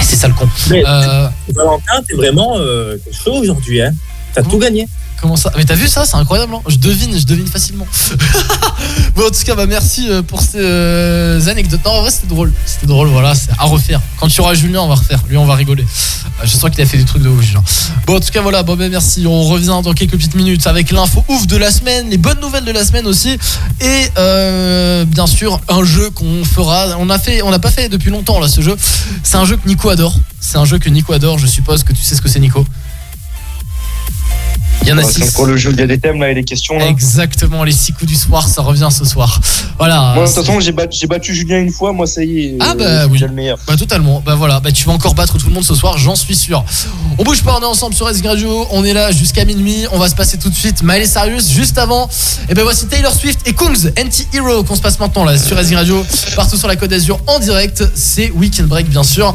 Et 0.00 0.04
c'est 0.04 0.16
ça 0.16 0.28
le 0.28 0.34
con. 0.34 0.48
Mais 0.70 0.82
Euh, 0.86 1.28
Valentin, 1.54 2.02
t'es 2.06 2.14
vraiment 2.14 2.56
euh, 2.58 2.96
chaud 3.10 3.34
aujourd'hui, 3.34 3.80
hein. 3.82 3.92
T'as 4.34 4.42
tout 4.42 4.58
gagné. 4.58 4.88
Mais 5.56 5.64
t'as 5.64 5.74
vu 5.74 5.88
ça 5.88 6.04
C'est 6.04 6.16
incroyable, 6.16 6.54
hein 6.54 6.60
je 6.66 6.76
devine, 6.76 7.16
je 7.18 7.24
devine 7.26 7.46
facilement. 7.46 7.86
bon, 9.14 9.26
en 9.26 9.30
tout 9.30 9.42
cas, 9.44 9.54
bah 9.54 9.66
merci 9.66 10.08
euh, 10.08 10.22
pour 10.22 10.40
ces 10.40 10.58
euh, 10.58 11.46
anecdotes. 11.46 11.80
Non, 11.84 11.92
en 11.92 12.00
vrai, 12.02 12.10
c'était 12.10 12.26
drôle. 12.26 12.52
C'était 12.66 12.86
drôle, 12.86 13.08
voilà, 13.08 13.34
c'est 13.34 13.50
à 13.58 13.64
refaire. 13.64 14.00
Quand 14.18 14.28
tu 14.28 14.40
auras 14.40 14.54
Julien, 14.54 14.80
on 14.80 14.88
va 14.88 14.96
refaire. 14.96 15.20
Lui, 15.28 15.36
on 15.36 15.44
va 15.44 15.54
rigoler. 15.54 15.84
Euh, 15.84 16.44
Je 16.44 16.56
sens 16.56 16.70
qu'il 16.70 16.80
a 16.80 16.86
fait 16.86 16.98
des 16.98 17.04
trucs 17.04 17.22
de 17.22 17.28
ouf, 17.28 17.42
Julien. 17.42 17.62
Bon, 18.06 18.16
en 18.16 18.20
tout 18.20 18.30
cas, 18.30 18.42
voilà, 18.42 18.62
bon, 18.62 18.76
bah, 18.76 18.88
merci. 18.88 19.26
On 19.26 19.44
revient 19.44 19.80
dans 19.82 19.94
quelques 19.94 20.12
petites 20.12 20.34
minutes 20.34 20.66
avec 20.66 20.90
l'info 20.90 21.24
ouf 21.28 21.46
de 21.46 21.56
la 21.56 21.70
semaine, 21.70 22.10
les 22.10 22.18
bonnes 22.18 22.40
nouvelles 22.40 22.64
de 22.64 22.72
la 22.72 22.84
semaine 22.84 23.06
aussi. 23.06 23.38
Et 23.80 24.08
bien 25.06 25.26
sûr, 25.26 25.60
un 25.68 25.84
jeu 25.84 26.10
qu'on 26.10 26.44
fera. 26.44 26.96
On 26.98 27.10
a 27.10 27.18
fait, 27.18 27.42
on 27.42 27.50
n'a 27.50 27.58
pas 27.58 27.70
fait 27.70 27.88
depuis 27.88 28.10
longtemps, 28.10 28.40
là, 28.40 28.48
ce 28.48 28.60
jeu. 28.60 28.76
C'est 29.22 29.36
un 29.36 29.44
jeu 29.44 29.56
que 29.56 29.68
Nico 29.68 29.88
adore. 29.88 30.18
C'est 30.40 30.58
un 30.58 30.64
jeu 30.64 30.78
que 30.78 30.88
Nico 30.88 31.12
adore. 31.12 31.38
Je 31.38 31.46
suppose 31.46 31.84
que 31.84 31.92
tu 31.92 32.02
sais 32.02 32.16
ce 32.16 32.22
que 32.22 32.28
c'est, 32.28 32.40
Nico. 32.40 32.66
Il 34.82 34.88
y 34.88 34.92
en 34.92 34.98
a 34.98 35.02
Ouais, 35.02 35.08
c'est 35.10 35.24
six. 35.24 35.32
Pour 35.32 35.46
le 35.46 35.56
jeu, 35.56 35.70
il 35.72 35.78
y 35.78 35.82
a 35.82 35.86
des 35.86 35.98
thèmes 35.98 36.20
là 36.20 36.30
et 36.30 36.34
des 36.34 36.44
questions 36.44 36.78
là. 36.78 36.86
Exactement, 36.86 37.64
les 37.64 37.72
six 37.72 37.92
coups 37.92 38.06
du 38.06 38.16
soir, 38.16 38.46
ça 38.46 38.62
revient 38.62 38.88
ce 38.90 39.04
soir. 39.04 39.40
Voilà. 39.78 40.12
Moi, 40.14 40.24
de 40.24 40.32
toute 40.32 40.44
façon, 40.44 40.60
j'ai 40.60 40.72
battu, 40.72 41.34
Julien 41.34 41.58
une 41.58 41.72
fois, 41.72 41.92
moi, 41.92 42.06
ça 42.06 42.22
y 42.22 42.40
est. 42.46 42.56
Ah 42.60 42.74
bah 42.74 43.06
oui. 43.06 43.18
le 43.18 43.28
meilleur. 43.28 43.58
Bah 43.66 43.76
totalement. 43.76 44.22
Bah 44.24 44.34
voilà, 44.34 44.60
bah 44.60 44.72
tu 44.72 44.84
vas 44.84 44.92
encore 44.92 45.14
battre 45.14 45.38
tout 45.38 45.46
le 45.46 45.52
monde 45.54 45.64
ce 45.64 45.74
soir, 45.74 45.98
j'en 45.98 46.14
suis 46.14 46.36
sûr. 46.36 46.64
On 47.18 47.24
bouge 47.24 47.42
pas, 47.42 47.56
on 47.58 47.62
est 47.62 47.66
ensemble 47.66 47.94
sur 47.94 48.08
S 48.08 48.22
Radio, 48.24 48.66
on 48.70 48.84
est 48.84 48.92
là 48.92 49.10
jusqu'à 49.12 49.44
minuit, 49.44 49.86
on 49.92 49.98
va 49.98 50.08
se 50.08 50.14
passer 50.14 50.38
tout 50.38 50.50
de 50.50 50.54
suite 50.54 50.82
Miley 50.82 51.06
Cyrus 51.06 51.50
juste 51.50 51.78
avant. 51.78 52.08
Et 52.48 52.54
ben 52.54 52.62
voici 52.62 52.86
Taylor 52.86 53.12
Swift 53.12 53.40
et 53.46 53.52
Kungs, 53.52 53.90
Anti-Hero 53.98 54.64
qu'on 54.64 54.76
se 54.76 54.80
passe 54.82 54.98
maintenant 54.98 55.24
là 55.24 55.38
sur 55.38 55.58
S 55.58 55.72
Radio, 55.74 56.04
partout 56.36 56.56
sur 56.56 56.68
la 56.68 56.76
Côte 56.76 56.90
d'Azur 56.90 57.20
en 57.26 57.38
direct, 57.38 57.84
c'est 57.94 58.30
Weekend 58.30 58.68
Break 58.68 58.88
bien 58.88 59.02
sûr, 59.02 59.34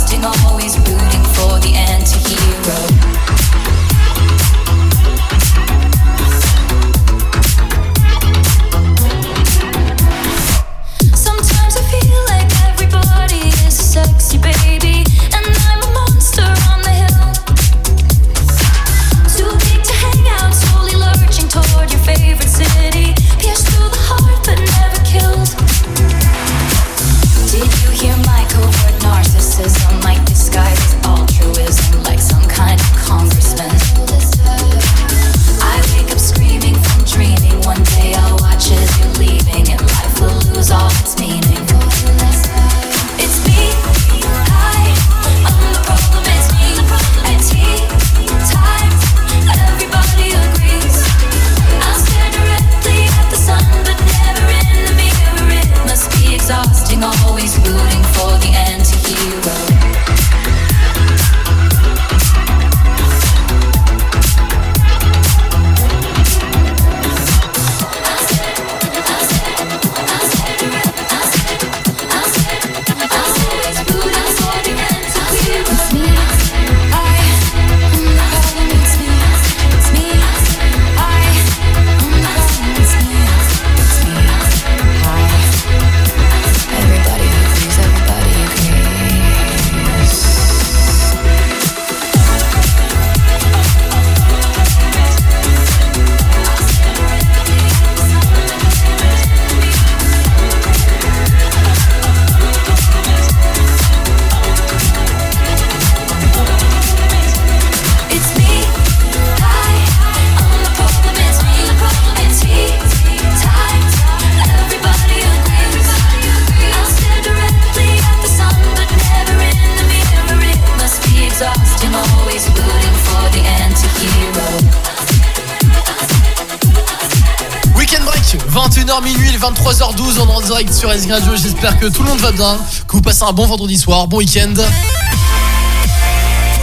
sur 130.81 130.91
SG 130.91 131.11
Radio. 131.11 131.35
J'espère 131.35 131.79
que 131.79 131.85
tout 131.85 132.01
le 132.01 132.09
monde 132.09 132.21
va 132.21 132.31
bien, 132.31 132.57
que 132.87 132.93
vous 132.93 133.03
passez 133.03 133.21
un 133.21 133.33
bon 133.33 133.45
vendredi 133.45 133.77
soir, 133.77 134.07
bon 134.07 134.17
week-end. 134.17 134.51
Tous 134.55 134.63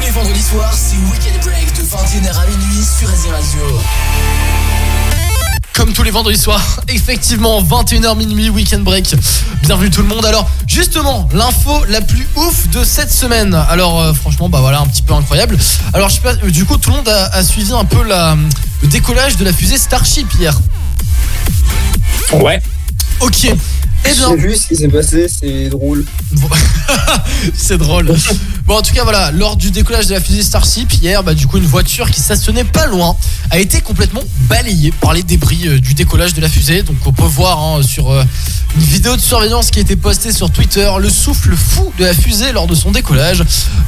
les 0.03 0.11
vendredis 0.11 0.43
soirs, 0.43 0.75
c'est 0.75 0.97
Weekend 0.97 1.41
Break 1.45 1.73
de 1.77 1.83
21h 1.83 2.37
à 2.37 2.45
minuit 2.47 2.85
sur 2.85 3.09
SG 3.09 3.31
Radio. 3.31 3.61
Comme 5.73 5.93
tous 5.93 6.03
les 6.03 6.11
vendredis 6.11 6.37
soirs, 6.37 6.81
effectivement, 6.89 7.63
21h 7.63 8.17
minuit, 8.17 8.51
weekend 8.51 8.83
break. 8.83 9.15
Bienvenue 9.63 9.91
tout 9.91 10.03
le 10.03 10.09
monde. 10.09 10.27
Alors, 10.27 10.51
justement, 10.67 11.29
l'info 11.33 11.85
la 11.89 12.01
plus 12.01 12.27
ouf 12.35 12.67
de 12.71 12.83
cette 12.83 13.13
semaine. 13.13 13.55
Alors, 13.55 14.01
euh, 14.01 14.13
franchement, 14.13 14.49
bah 14.49 14.59
voilà, 14.61 14.81
un 14.81 14.89
petit 14.89 15.03
peu 15.03 15.15
incroyable. 15.15 15.57
Alors, 15.95 16.09
je 16.09 16.17
sais 16.17 16.23
pas, 16.23 16.35
euh, 16.43 16.51
du 16.51 16.65
coup, 16.65 16.77
tout 16.77 16.91
le 16.91 16.97
monde 16.97 17.09
a, 17.09 17.27
a 17.27 17.45
suivi 17.45 17.73
un 17.73 17.85
peu 17.85 18.03
la, 18.03 18.37
le 18.83 18.89
décollage 18.89 19.37
de 19.37 19.45
la 19.45 19.53
fusée 19.53 19.79
Starship 19.79 20.35
hier. 20.35 20.59
Ouais. 22.33 22.61
Ok. 23.21 23.55
Eh 24.05 24.15
bien, 24.15 24.29
J'ai 24.31 24.37
vu 24.37 24.57
ce 24.57 24.69
qui 24.69 24.77
s'est 24.77 24.89
passé, 24.89 25.29
c'est 25.29 25.69
drôle. 25.69 26.05
c'est 27.55 27.79
drôle. 27.79 28.15
Bon, 28.67 28.77
en 28.77 28.83
tout 28.83 28.95
cas, 28.95 29.03
voilà, 29.03 29.31
lors 29.33 29.57
du 29.57 29.71
décollage 29.71 30.07
de 30.07 30.15
la 30.15 30.21
fusée 30.21 30.43
Starship 30.43 30.93
hier, 30.95 31.23
bah, 31.23 31.35
du 31.35 31.47
coup, 31.47 31.59
une 31.59 31.67
voiture 31.67 32.11
qui 32.11 32.21
stationnait 32.21 32.65
pas 32.65 32.87
loin 32.87 33.17
a 33.51 33.59
été 33.59 33.81
complètement 33.81 34.23
balayée 34.49 34.93
par 34.93 35.15
les 35.15 35.23
débris 35.23 35.67
euh, 35.67 35.79
du 35.79 35.95
décollage 35.95 36.35
de 36.35 36.41
la 36.41 36.49
fusée. 36.49 36.83
Donc, 36.83 36.97
on 37.07 37.13
peut 37.13 37.25
voir 37.25 37.59
hein, 37.59 37.83
sur 37.83 38.11
euh, 38.11 38.23
une 38.77 38.83
vidéo 38.83 39.17
de 39.17 39.21
surveillance 39.21 39.71
qui 39.71 39.79
a 39.79 39.83
été 39.83 39.97
postée 39.97 40.33
sur 40.33 40.51
Twitter 40.51 40.91
le 40.99 41.11
souffle 41.11 41.55
fou 41.57 41.93
de 41.99 42.05
la 42.05 42.15
fusée 42.15 42.53
lors 42.53 42.67
de 42.67 42.75
son 42.75 42.91
décollage. 42.91 43.43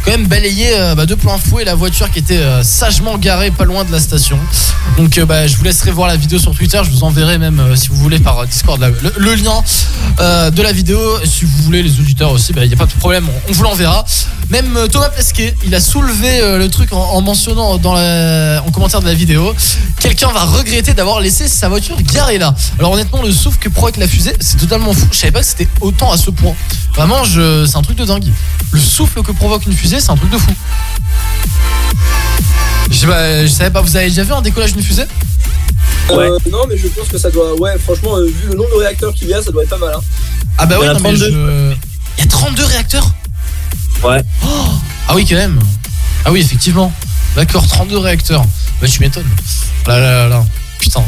Quand 0.04 0.10
même 0.10 0.26
balayé 0.26 0.68
euh, 0.72 0.94
bah, 0.94 1.06
de 1.06 1.14
plein 1.14 1.38
fouet 1.38 1.64
la 1.64 1.74
voiture 1.74 2.10
qui 2.10 2.18
était 2.18 2.38
euh, 2.38 2.62
sagement 2.62 3.18
garée 3.18 3.50
pas 3.50 3.64
loin 3.64 3.84
de 3.84 3.92
la 3.92 4.00
station. 4.00 4.38
Donc, 4.96 5.18
euh, 5.18 5.26
bah, 5.26 5.46
je 5.46 5.56
vous 5.56 5.64
laisserai 5.64 5.90
voir 5.90 6.08
la 6.08 6.16
vidéo 6.16 6.38
sur 6.38 6.54
Twitter. 6.54 6.80
Je 6.84 6.90
vous 6.90 7.04
enverrai 7.04 7.38
même, 7.38 7.76
si 7.76 7.88
vous 7.88 7.96
voulez, 7.96 8.18
par 8.18 8.46
Discord 8.46 8.80
le, 8.80 9.34
lien 9.34 9.62
de 10.18 10.62
la 10.62 10.72
vidéo. 10.72 10.98
Si 11.24 11.44
vous 11.44 11.62
voulez, 11.62 11.82
les 11.82 12.00
auditeurs 12.00 12.32
aussi, 12.32 12.52
il 12.56 12.68
n'y 12.68 12.74
a 12.74 12.76
pas 12.76 12.86
de 12.86 12.92
problème, 12.92 13.26
on, 13.48 13.52
vous 13.52 13.62
l'enverra. 13.62 14.04
Même 14.50 14.78
Thomas 14.90 15.10
Pesquet, 15.10 15.54
il 15.64 15.74
a 15.74 15.80
soulevé 15.80 16.40
le 16.58 16.68
truc 16.68 16.92
en, 16.92 16.98
en 17.00 17.20
mentionnant 17.20 17.78
dans 17.78 17.94
en 17.94 18.70
commentaire 18.70 19.00
de 19.00 19.06
la 19.06 19.14
vidéo 19.14 19.54
quelqu'un 20.00 20.32
va 20.32 20.44
regretter 20.44 20.94
d'avoir 20.94 21.20
laissé 21.20 21.46
sa 21.46 21.68
voiture 21.68 21.96
garée 22.02 22.38
là. 22.38 22.54
Alors 22.78 22.92
honnêtement, 22.92 23.22
le 23.22 23.30
souffle 23.32 23.58
que 23.58 23.68
provoque 23.68 23.96
la 23.98 24.08
fusée, 24.08 24.34
c'est 24.40 24.56
totalement 24.58 24.92
fou. 24.92 25.06
Je 25.12 25.16
savais 25.18 25.30
pas 25.32 25.40
que 25.40 25.46
c'était 25.46 25.68
autant 25.80 26.10
à 26.10 26.16
ce 26.16 26.30
point. 26.30 26.54
Vraiment, 26.94 27.22
je, 27.24 27.64
c'est 27.66 27.76
un 27.76 27.82
truc 27.82 27.96
de 27.96 28.04
dingue. 28.04 28.24
Le 28.72 28.80
souffle 28.80 29.22
que 29.22 29.32
provoque 29.32 29.66
une 29.66 29.72
fusée, 29.74 30.00
c'est 30.00 30.10
un 30.10 30.16
truc 30.16 30.30
de 30.30 30.38
fou. 30.38 30.50
Je, 32.90 32.96
sais 32.96 33.06
pas, 33.06 33.42
je 33.46 33.50
savais 33.50 33.70
pas, 33.70 33.80
vous 33.82 33.96
avez 33.96 34.08
déjà 34.08 34.24
vu 34.24 34.32
un 34.32 34.42
décollage 34.42 34.72
d'une 34.72 34.82
fusée? 34.82 35.04
Euh, 36.10 36.38
non, 36.50 36.64
mais 36.68 36.76
je 36.76 36.88
pense 36.88 37.06
que 37.06 37.18
ça 37.18 37.30
doit. 37.30 37.54
Ouais, 37.60 37.78
franchement, 37.78 38.16
euh, 38.16 38.24
vu 38.26 38.48
le 38.48 38.56
nombre 38.56 38.70
de 38.70 38.80
réacteurs 38.80 39.14
qu'il 39.14 39.28
y 39.28 39.34
a, 39.34 39.40
ça 39.42 39.52
doit 39.52 39.62
être 39.62 39.68
pas 39.70 39.78
mal. 39.78 39.94
Hein. 39.96 40.00
Ah 40.58 40.66
bah 40.66 40.76
a 40.82 40.86
non, 40.86 40.94
mais 40.94 40.98
32. 40.98 41.30
je- 41.30 41.74
Il 42.18 42.20
y 42.24 42.26
a 42.26 42.26
32 42.26 42.64
réacteurs? 42.64 43.14
Ouais. 44.02 44.20
Ah 45.08 45.14
oui, 45.14 45.24
quand 45.28 45.36
même. 45.36 45.60
Ah 46.24 46.32
oui, 46.32 46.40
effectivement. 46.40 46.92
D'accord, 47.36 47.66
32 47.66 47.98
réacteurs. 47.98 48.44
Bah, 48.80 48.88
tu 48.88 49.00
m'étonnes. 49.00 49.24
Là, 49.86 49.98
là, 49.98 50.12
là, 50.22 50.28
là. 50.28 50.44
Putain. 50.78 51.02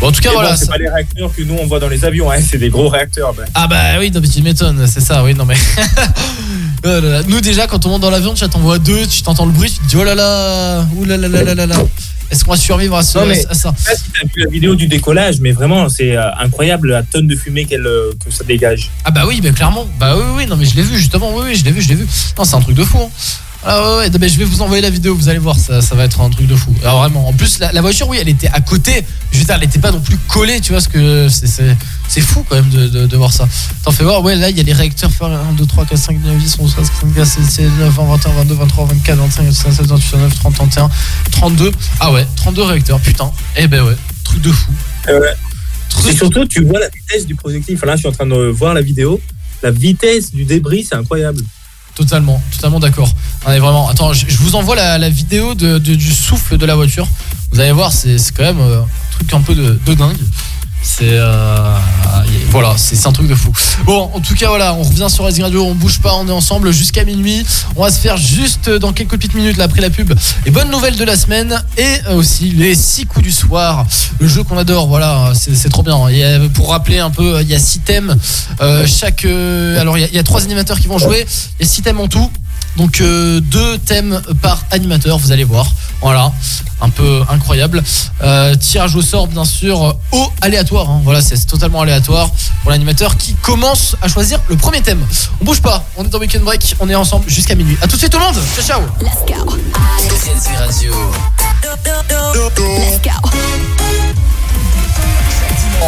Bon, 0.00 0.08
en 0.08 0.12
tout 0.12 0.20
cas, 0.20 0.30
Mais 0.30 0.34
bon, 0.34 0.40
voilà. 0.40 0.56
c'est 0.56 0.64
ça- 0.64 0.72
pas 0.72 0.78
les 0.78 0.88
réacteurs 0.88 1.30
que 1.34 1.42
nous 1.42 1.54
on 1.60 1.66
voit 1.66 1.78
dans 1.78 1.88
les 1.88 2.04
avions, 2.04 2.30
hein, 2.30 2.38
c'est 2.40 2.58
des 2.58 2.70
gros 2.70 2.88
réacteurs. 2.88 3.32
ben. 3.34 3.44
Ah 3.54 3.66
bah 3.68 3.98
oui, 4.00 4.10
non, 4.10 4.20
mais 4.20 4.28
tu 4.28 4.42
m'étonnes, 4.42 4.84
c'est 4.86 5.00
ça, 5.00 5.22
oui, 5.22 5.34
non 5.34 5.44
mais. 5.44 5.56
Oh. 6.84 6.88
Nous, 7.28 7.40
déjà, 7.40 7.68
quand 7.68 7.86
on 7.86 7.90
monte 7.90 8.00
dans 8.02 8.10
l'avion, 8.10 8.34
tu 8.34 8.44
t'en 8.48 8.58
vois 8.58 8.80
deux, 8.80 9.06
tu 9.06 9.22
t'entends 9.22 9.46
le 9.46 9.52
bruit, 9.52 9.70
tu 9.70 9.78
te 9.78 9.86
dis 9.86 9.94
oh 9.96 10.02
là 10.02 10.16
là, 10.16 10.84
ouh 10.96 11.04
là 11.04 11.16
là 11.16 11.28
là 11.28 11.44
là 11.44 11.54
là 11.54 11.66
là. 11.66 11.76
Est-ce 12.28 12.44
qu'on 12.44 12.50
va 12.50 12.56
survivre 12.56 12.96
à, 12.96 13.04
ce, 13.04 13.18
Non, 13.18 13.26
mais 13.26 13.46
à 13.48 13.54
ça? 13.54 13.72
je 13.78 13.84
sais 13.84 13.90
pas 13.92 13.96
si 13.96 14.02
t'as 14.10 14.26
vu 14.26 14.42
la 14.44 14.50
vidéo 14.50 14.74
du 14.74 14.88
décollage, 14.88 15.36
mais 15.40 15.52
vraiment 15.52 15.88
c'est 15.88 16.16
euh, 16.16 16.34
incroyable 16.40 16.90
la 16.90 17.04
tonne 17.04 17.28
de 17.28 17.36
fumée 17.36 17.66
qu'elle, 17.66 17.86
euh, 17.86 18.10
que 18.24 18.32
ça 18.32 18.42
dégage. 18.42 18.90
Ah 19.04 19.12
bah 19.12 19.22
oui, 19.28 19.40
bah 19.40 19.50
clairement. 19.52 19.86
Bah 20.00 20.16
oui, 20.16 20.24
oui, 20.38 20.46
non 20.46 20.56
mais 20.56 20.64
je 20.64 20.74
l'ai 20.74 20.82
vu 20.82 20.96
justement, 20.98 21.30
oui, 21.36 21.42
oui, 21.50 21.54
je 21.54 21.64
l'ai 21.64 21.70
vu, 21.70 21.80
je 21.82 21.88
l'ai 21.90 21.94
vu. 21.94 22.06
Non, 22.36 22.42
c'est 22.42 22.56
un 22.56 22.60
truc 22.60 22.74
de 22.74 22.82
fou. 22.82 22.98
hein. 22.98 23.10
Ah 23.64 23.98
ouais, 23.98 24.10
mais 24.20 24.28
je 24.28 24.38
vais 24.38 24.44
vous 24.44 24.60
envoyer 24.60 24.82
la 24.82 24.90
vidéo, 24.90 25.14
vous 25.14 25.28
allez 25.28 25.38
voir, 25.38 25.56
ça, 25.56 25.80
ça 25.80 25.94
va 25.94 26.04
être 26.04 26.20
un 26.20 26.28
truc 26.30 26.48
de 26.48 26.56
fou. 26.56 26.74
Alors 26.82 26.98
vraiment, 26.98 27.28
en 27.28 27.32
plus, 27.32 27.60
la, 27.60 27.70
la 27.70 27.80
voiture, 27.80 28.08
oui, 28.08 28.18
elle 28.20 28.28
était 28.28 28.48
à 28.48 28.60
côté. 28.60 29.04
Je 29.30 29.38
veux 29.38 29.44
dire, 29.44 29.54
elle 29.54 29.62
était 29.62 29.78
pas 29.78 29.92
non 29.92 30.00
plus 30.00 30.16
collée, 30.26 30.60
tu 30.60 30.72
vois, 30.72 30.80
ce 30.80 30.88
que 30.88 31.28
c'est, 31.28 32.20
fou 32.20 32.44
quand 32.48 32.56
même 32.56 32.70
de, 32.70 32.88
de, 32.88 33.06
de 33.06 33.16
voir 33.16 33.32
ça. 33.32 33.48
T'en 33.84 33.92
fais 33.92 34.02
voir, 34.02 34.20
ouais, 34.22 34.34
là, 34.34 34.50
il 34.50 34.56
y 34.56 34.60
a 34.60 34.64
les 34.64 34.72
réacteurs, 34.72 35.10
1, 35.20 35.52
2, 35.52 35.64
3, 35.64 35.86
4, 35.86 35.96
5, 35.96 36.18
9, 36.24 36.38
10, 36.38 36.56
11, 36.58 36.72
13, 36.72 36.90
14, 36.90 37.14
15, 37.14 37.28
16, 37.28 37.44
17, 37.46 37.70
19, 37.70 37.94
20, 37.94 38.04
21, 38.04 38.32
22, 38.32 38.54
23, 38.54 38.84
24, 38.86 39.18
25, 39.18 39.42
26, 39.44 39.64
27, 39.64 39.86
28, 39.86 40.10
29, 40.12 40.34
30, 40.40 40.54
31, 40.54 40.90
32. 41.30 41.72
Ah 42.00 42.12
ouais, 42.12 42.26
32 42.36 42.62
réacteurs, 42.62 42.98
putain. 42.98 43.30
Eh 43.56 43.68
ben 43.68 43.82
ouais, 43.84 43.96
truc 44.24 44.42
de 44.42 44.50
fou. 44.50 44.72
Et 46.08 46.16
surtout, 46.16 46.46
tu 46.46 46.64
vois 46.64 46.80
la 46.80 46.88
vitesse 46.88 47.26
du 47.26 47.36
projectile. 47.36 47.76
Enfin, 47.76 47.86
là, 47.86 47.94
je 47.94 48.00
suis 48.00 48.08
en 48.08 48.12
train 48.12 48.26
de 48.26 48.34
voir 48.34 48.74
la 48.74 48.82
vidéo. 48.82 49.20
La 49.62 49.70
vitesse 49.70 50.32
du 50.32 50.44
débris, 50.44 50.84
c'est 50.88 50.96
incroyable. 50.96 51.40
Totalement, 51.94 52.42
totalement 52.50 52.80
d'accord. 52.80 53.12
On 53.46 53.50
est 53.50 53.58
vraiment. 53.58 53.88
Attends, 53.88 54.12
je, 54.12 54.24
vous 54.38 54.54
envoie 54.54 54.76
la, 54.76 54.98
la 54.98 55.08
vidéo 55.08 55.54
de, 55.54 55.78
de- 55.78 55.94
du 55.94 56.12
souffle 56.12 56.56
de 56.58 56.66
la 56.66 56.74
voiture. 56.76 57.08
Vous 57.52 57.60
allez 57.60 57.72
voir, 57.72 57.92
c'est 57.92 58.16
quand 58.36 58.44
même 58.44 58.60
euh, 58.60 58.80
un 58.82 59.16
truc 59.16 59.34
un 59.34 59.40
peu 59.40 59.54
de, 59.54 59.78
de 59.84 59.94
dingue. 59.94 60.16
C'est 60.84 61.10
euh, 61.12 61.76
voilà, 62.50 62.74
c'est 62.76 63.06
un 63.06 63.12
truc 63.12 63.28
de 63.28 63.36
fou. 63.36 63.52
Bon, 63.84 64.10
en 64.12 64.18
tout 64.20 64.34
cas 64.34 64.48
voilà, 64.48 64.74
on 64.74 64.82
revient 64.82 65.06
sur 65.08 65.22
Racing 65.22 65.44
Radio, 65.44 65.64
on 65.64 65.76
bouge 65.76 66.00
pas, 66.00 66.12
on 66.16 66.26
est 66.26 66.32
ensemble 66.32 66.72
jusqu'à 66.72 67.04
minuit. 67.04 67.46
On 67.76 67.82
va 67.84 67.90
se 67.92 68.00
faire 68.00 68.16
juste 68.16 68.68
dans 68.68 68.92
quelques 68.92 69.12
petites 69.12 69.34
minutes 69.34 69.58
là, 69.58 69.64
après 69.64 69.80
la 69.80 69.90
pub 69.90 70.12
les 70.44 70.50
bonnes 70.50 70.70
nouvelles 70.72 70.96
de 70.96 71.04
la 71.04 71.16
semaine 71.16 71.62
et 71.78 71.98
euh, 72.08 72.16
aussi 72.16 72.50
les 72.50 72.74
six 72.74 73.06
coups 73.06 73.24
du 73.24 73.30
soir, 73.30 73.86
le 74.18 74.26
jeu 74.26 74.42
qu'on 74.42 74.58
adore. 74.58 74.88
Voilà, 74.88 75.32
c'est 75.34 75.54
c'est 75.54 75.68
trop 75.68 75.84
bien. 75.84 75.96
Il 76.10 76.16
y 76.16 76.24
a- 76.24 76.40
pour 76.52 76.70
rappeler 76.70 76.98
un 76.98 77.10
peu, 77.10 77.40
il 77.42 77.48
y 77.48 77.54
a 77.54 77.60
six 77.60 77.78
thèmes. 77.78 78.16
Euh, 78.60 78.84
chaque 78.84 79.24
euh, 79.24 79.80
alors 79.80 79.96
il 79.98 80.00
y, 80.00 80.04
a- 80.04 80.08
il 80.08 80.14
y 80.16 80.18
a 80.18 80.24
trois 80.24 80.42
animateurs 80.42 80.80
qui 80.80 80.88
vont 80.88 80.98
jouer. 80.98 81.24
Il 81.60 81.64
y 81.64 81.68
a 81.68 81.72
six 81.72 81.82
thèmes 81.82 82.00
en 82.00 82.08
tout. 82.08 82.28
Donc 82.76 83.00
euh, 83.00 83.40
deux 83.40 83.78
thèmes 83.78 84.20
par 84.40 84.64
animateur, 84.70 85.18
vous 85.18 85.30
allez 85.32 85.44
voir. 85.44 85.66
Voilà, 86.00 86.32
un 86.80 86.88
peu 86.90 87.22
incroyable. 87.28 87.82
Euh, 88.22 88.54
tirage 88.56 88.96
au 88.96 89.02
sort, 89.02 89.26
bien 89.28 89.44
sûr, 89.44 89.96
au 90.10 90.32
aléatoire. 90.40 90.90
hein. 90.90 91.00
Voilà, 91.04 91.20
c'est 91.20 91.36
totalement 91.46 91.82
aléatoire 91.82 92.28
pour 92.62 92.70
l'animateur 92.70 93.16
qui 93.16 93.34
commence 93.34 93.94
à 94.02 94.08
choisir 94.08 94.40
le 94.48 94.56
premier 94.56 94.80
thème. 94.80 95.04
On 95.40 95.44
bouge 95.44 95.60
pas, 95.60 95.84
on 95.96 96.04
est 96.04 96.08
dans 96.08 96.18
Weekend 96.18 96.42
Break, 96.44 96.74
on 96.80 96.88
est 96.88 96.94
ensemble 96.94 97.28
jusqu'à 97.28 97.54
minuit. 97.54 97.76
À 97.82 97.86
tout 97.86 97.94
de 97.96 97.98
suite 98.00 98.10
tout 98.12 98.18
le 98.18 98.24
monde. 98.24 98.36
Ciao 98.56 98.64
ciao. 98.64 98.80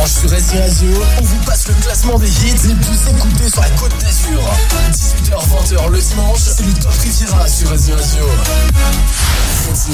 Sur 0.06 0.28
Radio, 0.28 0.90
on 1.18 1.22
vous 1.22 1.38
passe 1.46 1.68
le 1.68 1.74
classement 1.74 2.18
des 2.18 2.28
hits 2.28 2.66
les 2.66 2.74
plus 2.74 3.08
écoutés 3.08 3.48
sur 3.48 3.62
la 3.62 3.70
côte 3.70 3.96
d'Azur. 4.00 4.42
18h, 4.90 5.32
20h 5.32 5.88
le 5.88 5.98
dimanche, 5.98 6.40
c'est 6.40 6.66
le 6.66 6.72
top 6.74 6.92
Riviera 6.92 7.48
sur. 7.48 7.68
SC 7.78 7.96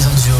Radio. 0.03 0.33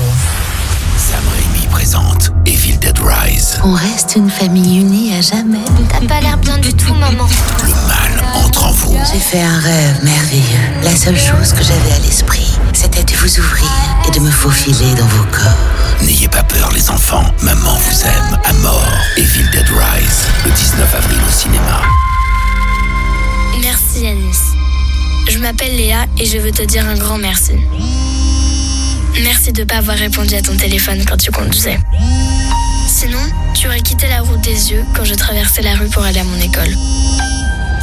Sam 1.12 1.28
Raimi 1.28 1.68
présente 1.68 2.32
Evil 2.46 2.78
Dead 2.78 2.98
Rise. 3.04 3.60
On 3.66 3.74
reste 3.74 4.14
une 4.16 4.30
famille 4.30 4.80
unie 4.80 5.14
à 5.14 5.20
jamais. 5.20 5.66
T'as 5.90 6.08
pas 6.08 6.22
l'air 6.22 6.38
bien 6.38 6.58
du 6.58 6.74
tout, 6.74 6.94
maman. 6.94 7.28
Le 7.64 7.70
mal 7.86 8.24
entre 8.34 8.64
en 8.68 8.72
vous. 8.72 8.98
J'ai 9.12 9.20
fait 9.20 9.42
un 9.42 9.60
rêve 9.60 10.00
merveilleux. 10.04 10.70
La 10.84 10.96
seule 10.96 11.18
chose 11.18 11.52
que 11.52 11.64
j'avais 11.64 11.92
à 11.92 12.00
l'esprit, 12.00 12.48
c'était 12.72 13.04
de 13.04 13.12
vous 13.12 13.40
ouvrir 13.40 13.70
et 14.08 14.12
de 14.12 14.22
me 14.22 14.32
faufiler 14.32 14.94
dans 14.96 15.06
vos 15.08 15.26
corps. 15.26 16.02
N'ayez 16.02 16.30
pas 16.30 16.44
peur 16.44 16.72
les 16.72 16.90
enfants, 16.90 17.26
maman 17.42 17.74
vous 17.76 18.02
aime 18.04 18.40
à 18.46 18.54
mort. 18.54 18.98
Evil 19.18 19.50
Dead 19.52 19.68
Rise, 19.68 20.28
le 20.46 20.52
19 20.52 20.96
avril 20.96 21.20
au 21.28 21.32
cinéma. 21.32 21.82
Merci, 23.62 24.04
Yanis. 24.06 24.38
Je 25.30 25.40
m'appelle 25.40 25.76
Léa 25.76 26.06
et 26.18 26.26
je 26.26 26.38
veux 26.38 26.52
te 26.52 26.64
dire 26.64 26.88
un 26.88 26.96
grand 26.96 27.18
merci. 27.18 27.56
Merci 29.24 29.52
de 29.52 29.62
ne 29.62 29.66
pas 29.66 29.78
avoir 29.78 29.98
répondu 29.98 30.36
à 30.36 30.42
ton 30.42 30.56
téléphone 30.56 31.04
quand 31.08 31.18
tu 31.18 31.32
conduisais. 31.32 31.78
Sinon, 32.88 33.20
tu 33.54 33.68
aurais 33.68 33.82
quitté 33.82 34.08
la 34.08 34.22
route 34.22 34.42
des 34.42 34.72
yeux 34.72 34.84
quand 34.96 35.04
je 35.06 35.14
traversais 35.14 35.62
la 35.62 35.76
rue 35.76 35.90
pour 35.90 36.04
aller 36.04 36.20
à 36.20 36.24
mon 36.24 36.40
école. 36.40 36.76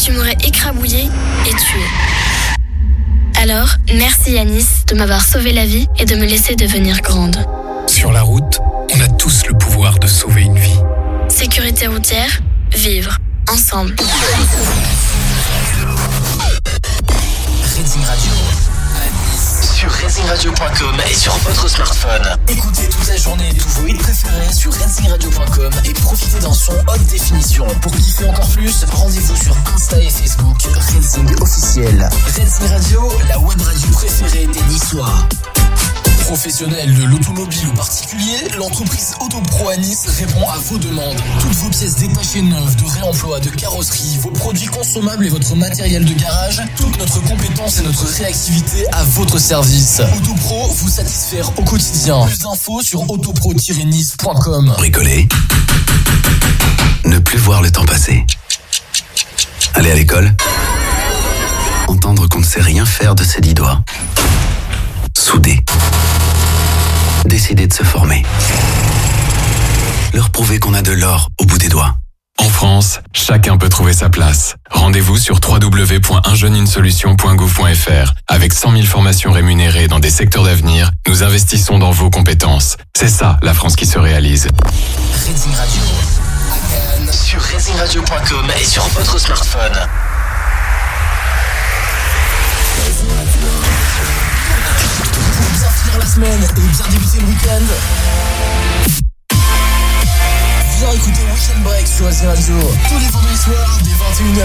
Tu 0.02 0.12
m'aurais 0.12 0.36
écrabouillé 0.44 1.04
et 1.46 1.50
tué. 1.50 1.80
Alors, 3.40 3.68
merci 3.94 4.32
Yanis 4.32 4.66
de 4.88 4.94
m'avoir 4.96 5.22
sauvé 5.24 5.52
la 5.52 5.64
vie 5.64 5.86
et 5.98 6.04
de 6.04 6.16
me 6.16 6.24
laisser 6.24 6.56
devenir 6.56 7.00
grande. 7.02 7.36
Sur 7.86 8.12
la 8.12 8.22
route, 8.22 8.58
on 8.94 9.00
a 9.00 9.08
tous 9.08 9.46
le 9.46 9.56
pouvoir 9.56 9.98
de 9.98 10.06
sauver 10.06 10.42
une 10.42 10.58
vie. 10.58 10.78
Sécurité 11.28 11.86
routière, 11.86 12.40
vivre, 12.74 13.18
ensemble. 13.50 13.94
Sur 19.88 20.04
RacingRadio.com 20.04 20.96
et 21.10 21.14
sur 21.14 21.32
votre 21.38 21.66
smartphone. 21.66 22.36
Écoutez 22.48 22.88
toute 22.90 23.08
la 23.08 23.16
journée 23.16 23.48
tous 23.54 23.80
vos 23.80 23.86
hits 23.86 23.94
préférés 23.94 24.52
sur 24.52 24.70
RacingRadio.com 24.70 25.72
et 25.86 25.92
profitez 25.94 26.38
d'un 26.40 26.52
son 26.52 26.72
haute 26.72 27.06
définition. 27.06 27.66
Pour 27.80 27.92
kiffer 27.92 28.28
encore 28.28 28.50
plus, 28.50 28.84
rendez-vous 28.92 29.36
sur 29.36 29.56
Insta 29.74 29.98
et 29.98 30.10
Facebook 30.10 30.58
Racing 30.74 31.40
officiel. 31.40 32.08
Racing 32.26 32.68
Radio, 32.68 33.12
la 33.28 33.38
web 33.38 33.60
radio 33.62 33.88
préférée 33.92 34.46
des 34.48 34.62
Niçois. 34.64 35.26
Professionnels 36.28 36.94
de 36.94 37.04
l'automobile 37.04 37.68
ou 37.68 37.72
particulier, 37.72 38.36
l'entreprise 38.58 39.14
Autopro 39.18 39.70
à 39.70 39.76
Nice 39.78 40.04
répond 40.18 40.46
à 40.46 40.58
vos 40.58 40.76
demandes. 40.76 41.16
Toutes 41.40 41.54
vos 41.54 41.70
pièces 41.70 41.96
détachées 41.96 42.42
neuves, 42.42 42.76
de 42.76 42.84
réemploi, 42.84 43.40
de 43.40 43.48
carrosserie, 43.48 44.18
vos 44.20 44.28
produits 44.28 44.66
consommables 44.66 45.24
et 45.24 45.30
votre 45.30 45.56
matériel 45.56 46.04
de 46.04 46.12
garage, 46.12 46.60
toute 46.76 46.98
notre 46.98 47.22
compétence 47.22 47.78
et 47.78 47.82
notre 47.82 48.04
réactivité 48.04 48.86
à 48.92 49.04
votre 49.04 49.38
service. 49.38 50.02
Autopro 50.18 50.68
vous 50.68 50.90
satisfaire 50.90 51.50
au 51.58 51.62
quotidien. 51.62 52.26
Plus 52.26 52.40
d'infos 52.40 52.82
sur 52.82 53.10
autopro-nice.com. 53.10 54.74
Bricoler. 54.76 55.26
Ne 57.06 57.18
plus 57.20 57.38
voir 57.38 57.62
le 57.62 57.70
temps 57.70 57.86
passer. 57.86 58.26
Aller 59.72 59.92
à 59.92 59.94
l'école. 59.94 60.30
Entendre 61.88 62.28
qu'on 62.28 62.40
ne 62.40 62.44
sait 62.44 62.60
rien 62.60 62.84
faire 62.84 63.14
de 63.14 63.24
ses 63.24 63.40
dix 63.40 63.54
doigts. 63.54 63.82
Souder. 65.16 65.64
Décider 67.28 67.66
de 67.66 67.74
se 67.74 67.82
former. 67.82 68.22
Leur 70.14 70.30
prouver 70.30 70.58
qu'on 70.58 70.72
a 70.72 70.80
de 70.80 70.92
l'or 70.92 71.28
au 71.38 71.44
bout 71.44 71.58
des 71.58 71.68
doigts. 71.68 71.98
En 72.38 72.48
France, 72.48 73.00
chacun 73.12 73.58
peut 73.58 73.68
trouver 73.68 73.92
sa 73.92 74.08
place. 74.08 74.54
Rendez-vous 74.70 75.18
sur 75.18 75.38
www.unjeuneunesolution.gouv.fr. 75.46 78.14
Avec 78.28 78.54
100 78.54 78.72
000 78.72 78.84
formations 78.84 79.30
rémunérées 79.30 79.88
dans 79.88 80.00
des 80.00 80.08
secteurs 80.08 80.44
d'avenir, 80.44 80.90
nous 81.06 81.22
investissons 81.22 81.78
dans 81.78 81.90
vos 81.90 82.08
compétences. 82.08 82.78
C'est 82.96 83.10
ça, 83.10 83.38
la 83.42 83.52
France 83.52 83.76
qui 83.76 83.84
se 83.84 83.98
réalise. 83.98 84.48
Radio. 85.54 85.82
Sur 87.12 87.42
et 88.58 88.64
sur 88.64 88.88
votre 88.88 89.20
smartphone. 89.20 89.86
Semaine 96.08 96.42
et 96.42 96.52
bien 96.54 96.70
débuter 96.90 97.20
le 97.20 97.26
week-end. 97.26 97.64
Viens 100.78 100.92
écouter 100.92 101.22
Weekend 101.34 101.62
Break 101.64 101.86
sur 101.86 102.06
Racing 102.06 102.28
Radio 102.28 102.54
tous 102.88 102.98
les 102.98 103.08
vendredis 103.08 103.36
soirs 103.36 103.78
dès 103.84 103.90
21h. 103.90 104.44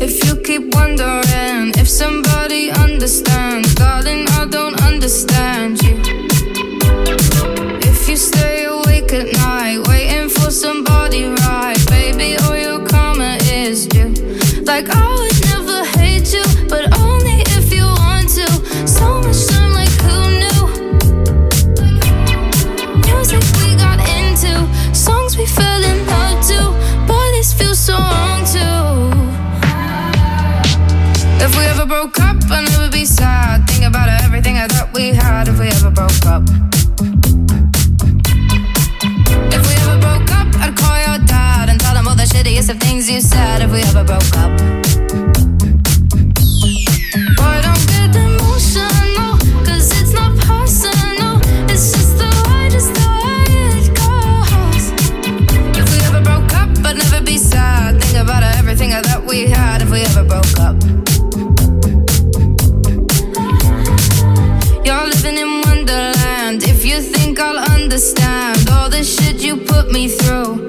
If 0.00 0.24
you 0.24 0.36
keep 0.42 0.74
wondering 0.74 1.72
if 1.78 1.88
somebody 1.88 2.70
understands, 2.70 3.74
darling, 3.74 4.26
I 4.30 4.46
don't 4.50 4.80
understand 4.82 5.82
you. 5.82 6.29
Like 14.66 14.86
oh, 14.90 14.92
I 14.94 15.16
would 15.18 15.40
never 15.46 15.84
hate 15.98 16.32
you, 16.32 16.44
but 16.68 16.96
only 16.98 17.42
if 17.56 17.72
you 17.72 17.84
want 17.84 18.28
to. 18.38 18.46
So 18.86 19.20
much 19.20 19.46
time, 19.46 19.72
like 19.72 19.90
who 20.04 20.18
knew? 20.40 20.60
Music 23.04 23.42
we 23.58 23.74
got 23.74 23.98
into, 24.16 24.54
songs 24.94 25.36
we 25.36 25.46
fell 25.46 25.82
in 25.82 26.06
love 26.06 26.46
to. 26.48 26.60
Boy, 27.08 27.26
this 27.32 27.52
feels 27.52 27.78
so 27.78 27.94
wrong 27.94 28.44
too. 28.44 29.10
If 31.42 31.56
we 31.56 31.64
ever 31.64 31.86
broke 31.86 32.20
up, 32.20 32.36
I'd 32.50 32.68
never 32.70 32.90
be 32.92 33.04
sad. 33.06 33.66
Think 33.66 33.86
about 33.86 34.08
everything 34.22 34.58
I 34.58 34.68
thought 34.68 34.92
we 34.92 35.08
had 35.08 35.48
if 35.48 35.58
we 35.58 35.68
ever 35.68 35.90
broke 35.90 36.26
up. 36.26 36.44
Shittiest 42.30 42.70
of 42.70 42.78
things 42.78 43.10
you 43.10 43.20
said 43.20 43.60
if 43.62 43.70
we 43.72 43.80
ever 43.90 44.04
broke 44.04 44.36
up. 44.44 44.52
Don't 47.66 47.84
get 47.92 48.14
emotional, 48.14 49.32
'cause 49.64 49.86
it's 49.98 50.12
not 50.12 50.32
personal. 50.50 51.34
It's 51.72 51.86
just 51.92 52.14
the 52.20 52.30
way, 52.46 52.62
just 52.76 52.92
goes. 54.00 54.84
If 55.80 55.86
we 55.92 55.98
ever 56.08 56.22
broke 56.28 56.52
up, 56.62 56.70
I'd 56.86 56.98
never 57.04 57.20
be 57.20 57.36
sad. 57.36 58.00
Think 58.00 58.16
about 58.24 58.42
everything 58.58 58.90
thought 59.06 59.24
we 59.26 59.40
had 59.56 59.82
if 59.82 59.90
we 59.90 60.00
ever 60.10 60.24
broke 60.32 60.58
up. 60.66 60.76
You're 64.86 65.06
living 65.14 65.36
in 65.44 65.50
Wonderland. 65.66 66.62
If 66.62 66.84
you 66.84 66.96
think 67.14 67.40
I'll 67.40 67.62
understand 67.76 68.68
all 68.74 68.88
the 68.88 69.02
shit 69.02 69.36
you 69.46 69.56
put 69.72 69.90
me 69.90 70.08
through. 70.08 70.68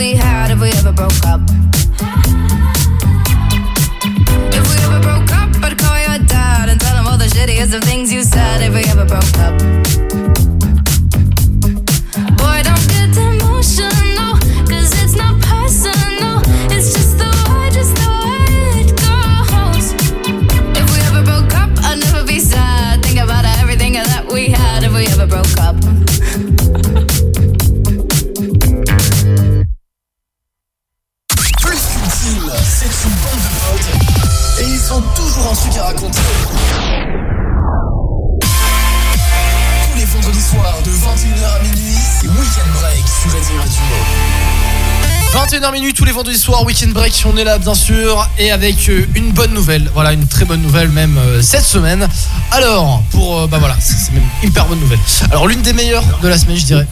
we 0.00 0.14
had. 0.14 0.50
If 0.50 0.60
we 0.60 0.70
ever 0.70 0.92
broke 0.92 1.26
up. 1.26 1.42
If 4.58 4.64
we 4.70 4.76
ever 4.86 5.00
broke 5.02 5.30
up, 5.30 5.50
I'd 5.62 5.76
call 5.76 5.98
your 5.98 6.26
dad 6.26 6.70
and 6.70 6.80
tell 6.80 6.96
him 6.96 7.06
all 7.06 7.18
the 7.18 7.26
shittiest 7.26 7.74
of 7.74 7.84
things 7.84 8.10
you 8.10 8.22
said. 8.22 8.62
If 8.62 8.72
we 8.72 8.82
ever 8.90 9.04
broke 9.04 9.38
up. 9.38 10.29
Et 34.60 34.64
ils 34.64 34.92
ont 34.92 35.02
toujours 35.14 35.50
un 35.50 35.54
truc 35.54 35.76
à 35.78 35.84
raconter. 35.84 36.20
Tous 38.40 39.98
les 39.98 40.04
vendredis 40.04 40.42
soirs 40.42 40.78
de 40.84 40.90
21h 40.90 41.56
à 41.56 41.62
minuit, 41.62 41.94
c'est 42.20 42.28
Weekend 42.28 42.72
Break 42.80 43.04
sur 43.06 43.32
Radio 43.32 43.56
Radio. 43.58 43.80
21h 45.32 45.72
minutes 45.72 45.96
tous 45.96 46.04
les 46.04 46.12
vendredis 46.12 46.38
soirs, 46.38 46.64
weekend 46.64 46.92
break, 46.92 47.24
on 47.24 47.36
est 47.36 47.44
là 47.44 47.58
bien 47.58 47.74
sûr 47.74 48.28
et 48.36 48.50
avec 48.50 48.88
euh, 48.88 49.06
une 49.14 49.30
bonne 49.30 49.54
nouvelle, 49.54 49.88
voilà 49.94 50.12
une 50.12 50.26
très 50.26 50.44
bonne 50.44 50.60
nouvelle 50.60 50.88
même 50.88 51.16
euh, 51.18 51.40
cette 51.40 51.64
semaine. 51.64 52.08
Alors 52.50 53.00
pour 53.12 53.38
euh, 53.38 53.46
bah 53.46 53.58
voilà, 53.60 53.76
c'est 53.78 54.12
même 54.12 54.24
une 54.42 54.48
hyper 54.48 54.66
bonne 54.66 54.80
nouvelle. 54.80 54.98
Alors 55.30 55.46
l'une 55.46 55.62
des 55.62 55.72
meilleures 55.72 56.02
de 56.20 56.26
la 56.26 56.36
semaine 56.36 56.56
je 56.56 56.64
dirais. 56.64 56.86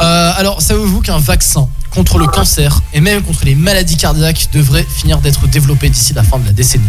Euh, 0.00 0.32
alors 0.36 0.60
savez-vous 0.60 1.00
qu'un 1.00 1.18
vaccin 1.18 1.68
contre 1.90 2.18
le 2.18 2.26
cancer 2.26 2.82
et 2.92 3.00
même 3.00 3.22
contre 3.22 3.44
les 3.44 3.54
maladies 3.54 3.96
cardiaques 3.96 4.48
devrait 4.52 4.84
finir 4.84 5.18
d'être 5.20 5.46
développé 5.46 5.88
d'ici 5.88 6.12
la 6.12 6.22
fin 6.22 6.38
de 6.38 6.46
la 6.46 6.52
décennie? 6.52 6.84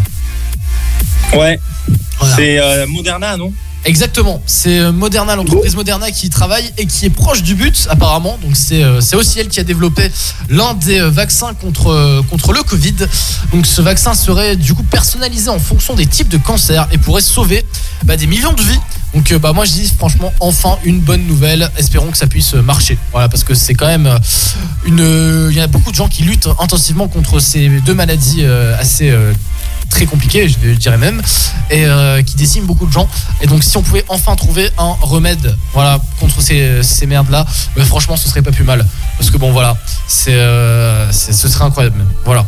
Ouais. 1.34 1.60
C'est 2.36 2.60
euh, 2.60 2.86
Moderna, 2.88 3.38
non? 3.38 3.54
Exactement, 3.86 4.42
c'est 4.46 4.80
euh, 4.80 4.92
Moderna, 4.92 5.36
l'entreprise 5.36 5.76
Moderna 5.76 6.12
qui 6.12 6.26
y 6.26 6.30
travaille 6.30 6.70
et 6.78 6.86
qui 6.86 7.06
est 7.06 7.10
proche 7.10 7.42
du 7.42 7.56
but 7.56 7.88
apparemment. 7.90 8.38
Donc 8.42 8.58
c'est 8.58 8.84
euh, 8.84 9.00
c'est 9.00 9.16
aussi 9.16 9.40
elle 9.40 9.48
qui 9.48 9.60
a 9.60 9.64
développé 9.64 10.12
l'un 10.50 10.74
des 10.74 11.00
euh, 11.00 11.10
vaccins 11.10 11.54
contre, 11.54 12.24
contre 12.30 12.52
le 12.52 12.64
Covid. 12.64 12.96
Donc 13.54 13.66
ce 13.66 13.82
vaccin 13.82 14.14
serait 14.14 14.56
du 14.56 14.74
coup 14.74 14.84
personnalisé 14.84 15.50
en 15.50 15.60
fonction 15.60 15.96
des 15.96 16.06
types 16.06 16.28
de 16.28 16.38
cancer 16.38 16.88
et 16.92 16.98
pourrait 16.98 17.22
sauver 17.22 17.64
bah, 18.04 18.18
des 18.18 18.28
millions 18.28 18.54
de 18.54 18.62
vies. 18.62 18.80
Donc 19.14 19.34
bah 19.36 19.54
moi 19.54 19.64
je 19.64 19.72
dis 19.72 19.94
franchement 19.98 20.34
enfin 20.42 20.78
une 20.84 21.00
bonne 21.00 21.26
nouvelle. 21.26 21.72
Espérons 21.78 22.12
que 22.12 22.18
ça 22.18 22.28
puisse 22.28 22.56
marcher. 22.56 22.98
Voilà 23.14 23.30
parce 23.30 23.46
que 23.46 23.54
c'est 23.54 23.74
quand 23.74 23.88
même 23.88 24.20
une 24.86 25.48
il 25.50 25.56
y 25.56 25.62
a 25.62 25.68
beaucoup 25.68 25.92
de 25.92 25.96
gens 25.96 26.10
qui 26.10 26.24
luttent 26.24 26.50
intensivement 26.60 27.08
contre 27.08 27.40
ces 27.40 27.70
deux 27.86 27.94
maladies 27.94 28.44
assez 28.44 29.16
très 29.90 30.06
compliquées, 30.06 30.48
je 30.48 30.74
dirais 30.74 30.98
même, 30.98 31.22
et 31.70 31.86
euh, 31.86 32.22
qui 32.22 32.36
déciment 32.36 32.66
beaucoup 32.66 32.86
de 32.86 32.92
gens. 32.92 33.08
Et 33.42 33.48
donc, 33.48 33.64
si 33.64 33.76
on 33.78 33.82
pouvait 33.82 34.06
enfin 34.08 34.36
trouver 34.36 34.70
un 34.78 34.96
remède, 35.02 35.56
voilà, 35.74 36.00
contre 36.20 36.42
ces, 36.42 37.06
merdes-là, 37.08 37.46
bah, 37.76 37.86
franchement, 37.86 38.16
ce 38.16 38.28
serait 38.28 38.42
pas 38.42 38.52
plus 38.52 38.64
mal. 38.64 38.86
Parce 39.18 39.30
que 39.32 39.38
bon, 39.38 39.52
voilà, 39.52 39.78
c'est, 40.08 40.34
euh, 40.34 41.12
ce 41.12 41.48
serait 41.48 41.66
incroyable 41.66 41.98
même. 41.98 42.12
Voilà. 42.26 42.46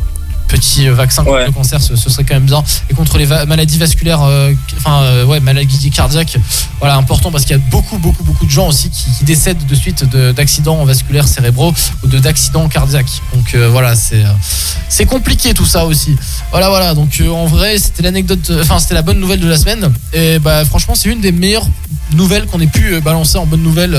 Petit 0.49 0.87
euh, 0.89 0.93
vaccin 0.95 1.23
contre 1.23 1.37
le 1.45 1.51
cancer, 1.51 1.79
ce, 1.81 1.95
ce 1.95 2.09
serait 2.09 2.23
quand 2.23 2.33
même 2.33 2.45
bien. 2.45 2.63
Et 2.89 2.93
contre 2.95 3.17
les 3.19 3.25
va- 3.25 3.45
maladies 3.45 3.77
vasculaires, 3.77 4.23
euh, 4.23 4.51
enfin, 4.77 5.03
euh, 5.03 5.23
ouais, 5.25 5.39
maladies 5.39 5.91
cardiaques, 5.91 6.37
voilà, 6.79 6.95
important 6.97 7.31
parce 7.31 7.45
qu'il 7.45 7.55
y 7.55 7.59
a 7.59 7.63
beaucoup, 7.69 7.97
beaucoup, 7.99 8.23
beaucoup 8.23 8.45
de 8.45 8.51
gens 8.51 8.67
aussi 8.67 8.89
qui, 8.89 9.05
qui 9.17 9.23
décèdent 9.25 9.65
de 9.65 9.75
suite 9.75 10.09
de- 10.09 10.31
d'accidents 10.31 10.83
vasculaires 10.85 11.27
cérébraux 11.27 11.73
ou 12.03 12.07
de 12.07 12.17
d'accidents 12.17 12.67
cardiaques. 12.67 13.21
Donc 13.33 13.53
euh, 13.53 13.69
voilà, 13.69 13.93
c'est 13.95 15.05
compliqué 15.05 15.53
tout 15.53 15.65
ça 15.65 15.85
aussi. 15.85 16.15
Voilà, 16.51 16.69
voilà. 16.69 16.93
Donc 16.95 17.21
en 17.31 17.45
vrai, 17.45 17.77
c'était 17.77 18.01
l'anecdote, 18.03 18.51
enfin 18.59 18.79
c'était 18.79 18.95
la 18.95 19.01
bonne 19.03 19.19
nouvelle 19.19 19.39
de 19.39 19.47
la 19.47 19.57
semaine. 19.57 19.93
Et 20.13 20.39
bah 20.39 20.65
franchement, 20.65 20.95
c'est 20.95 21.09
une 21.09 21.21
des 21.21 21.31
meilleures 21.31 21.67
nouvelles 22.13 22.47
qu'on 22.47 22.59
ait 22.59 22.67
pu 22.67 22.99
balancer 23.01 23.37
en 23.37 23.45
bonne 23.45 23.61
nouvelle. 23.63 23.95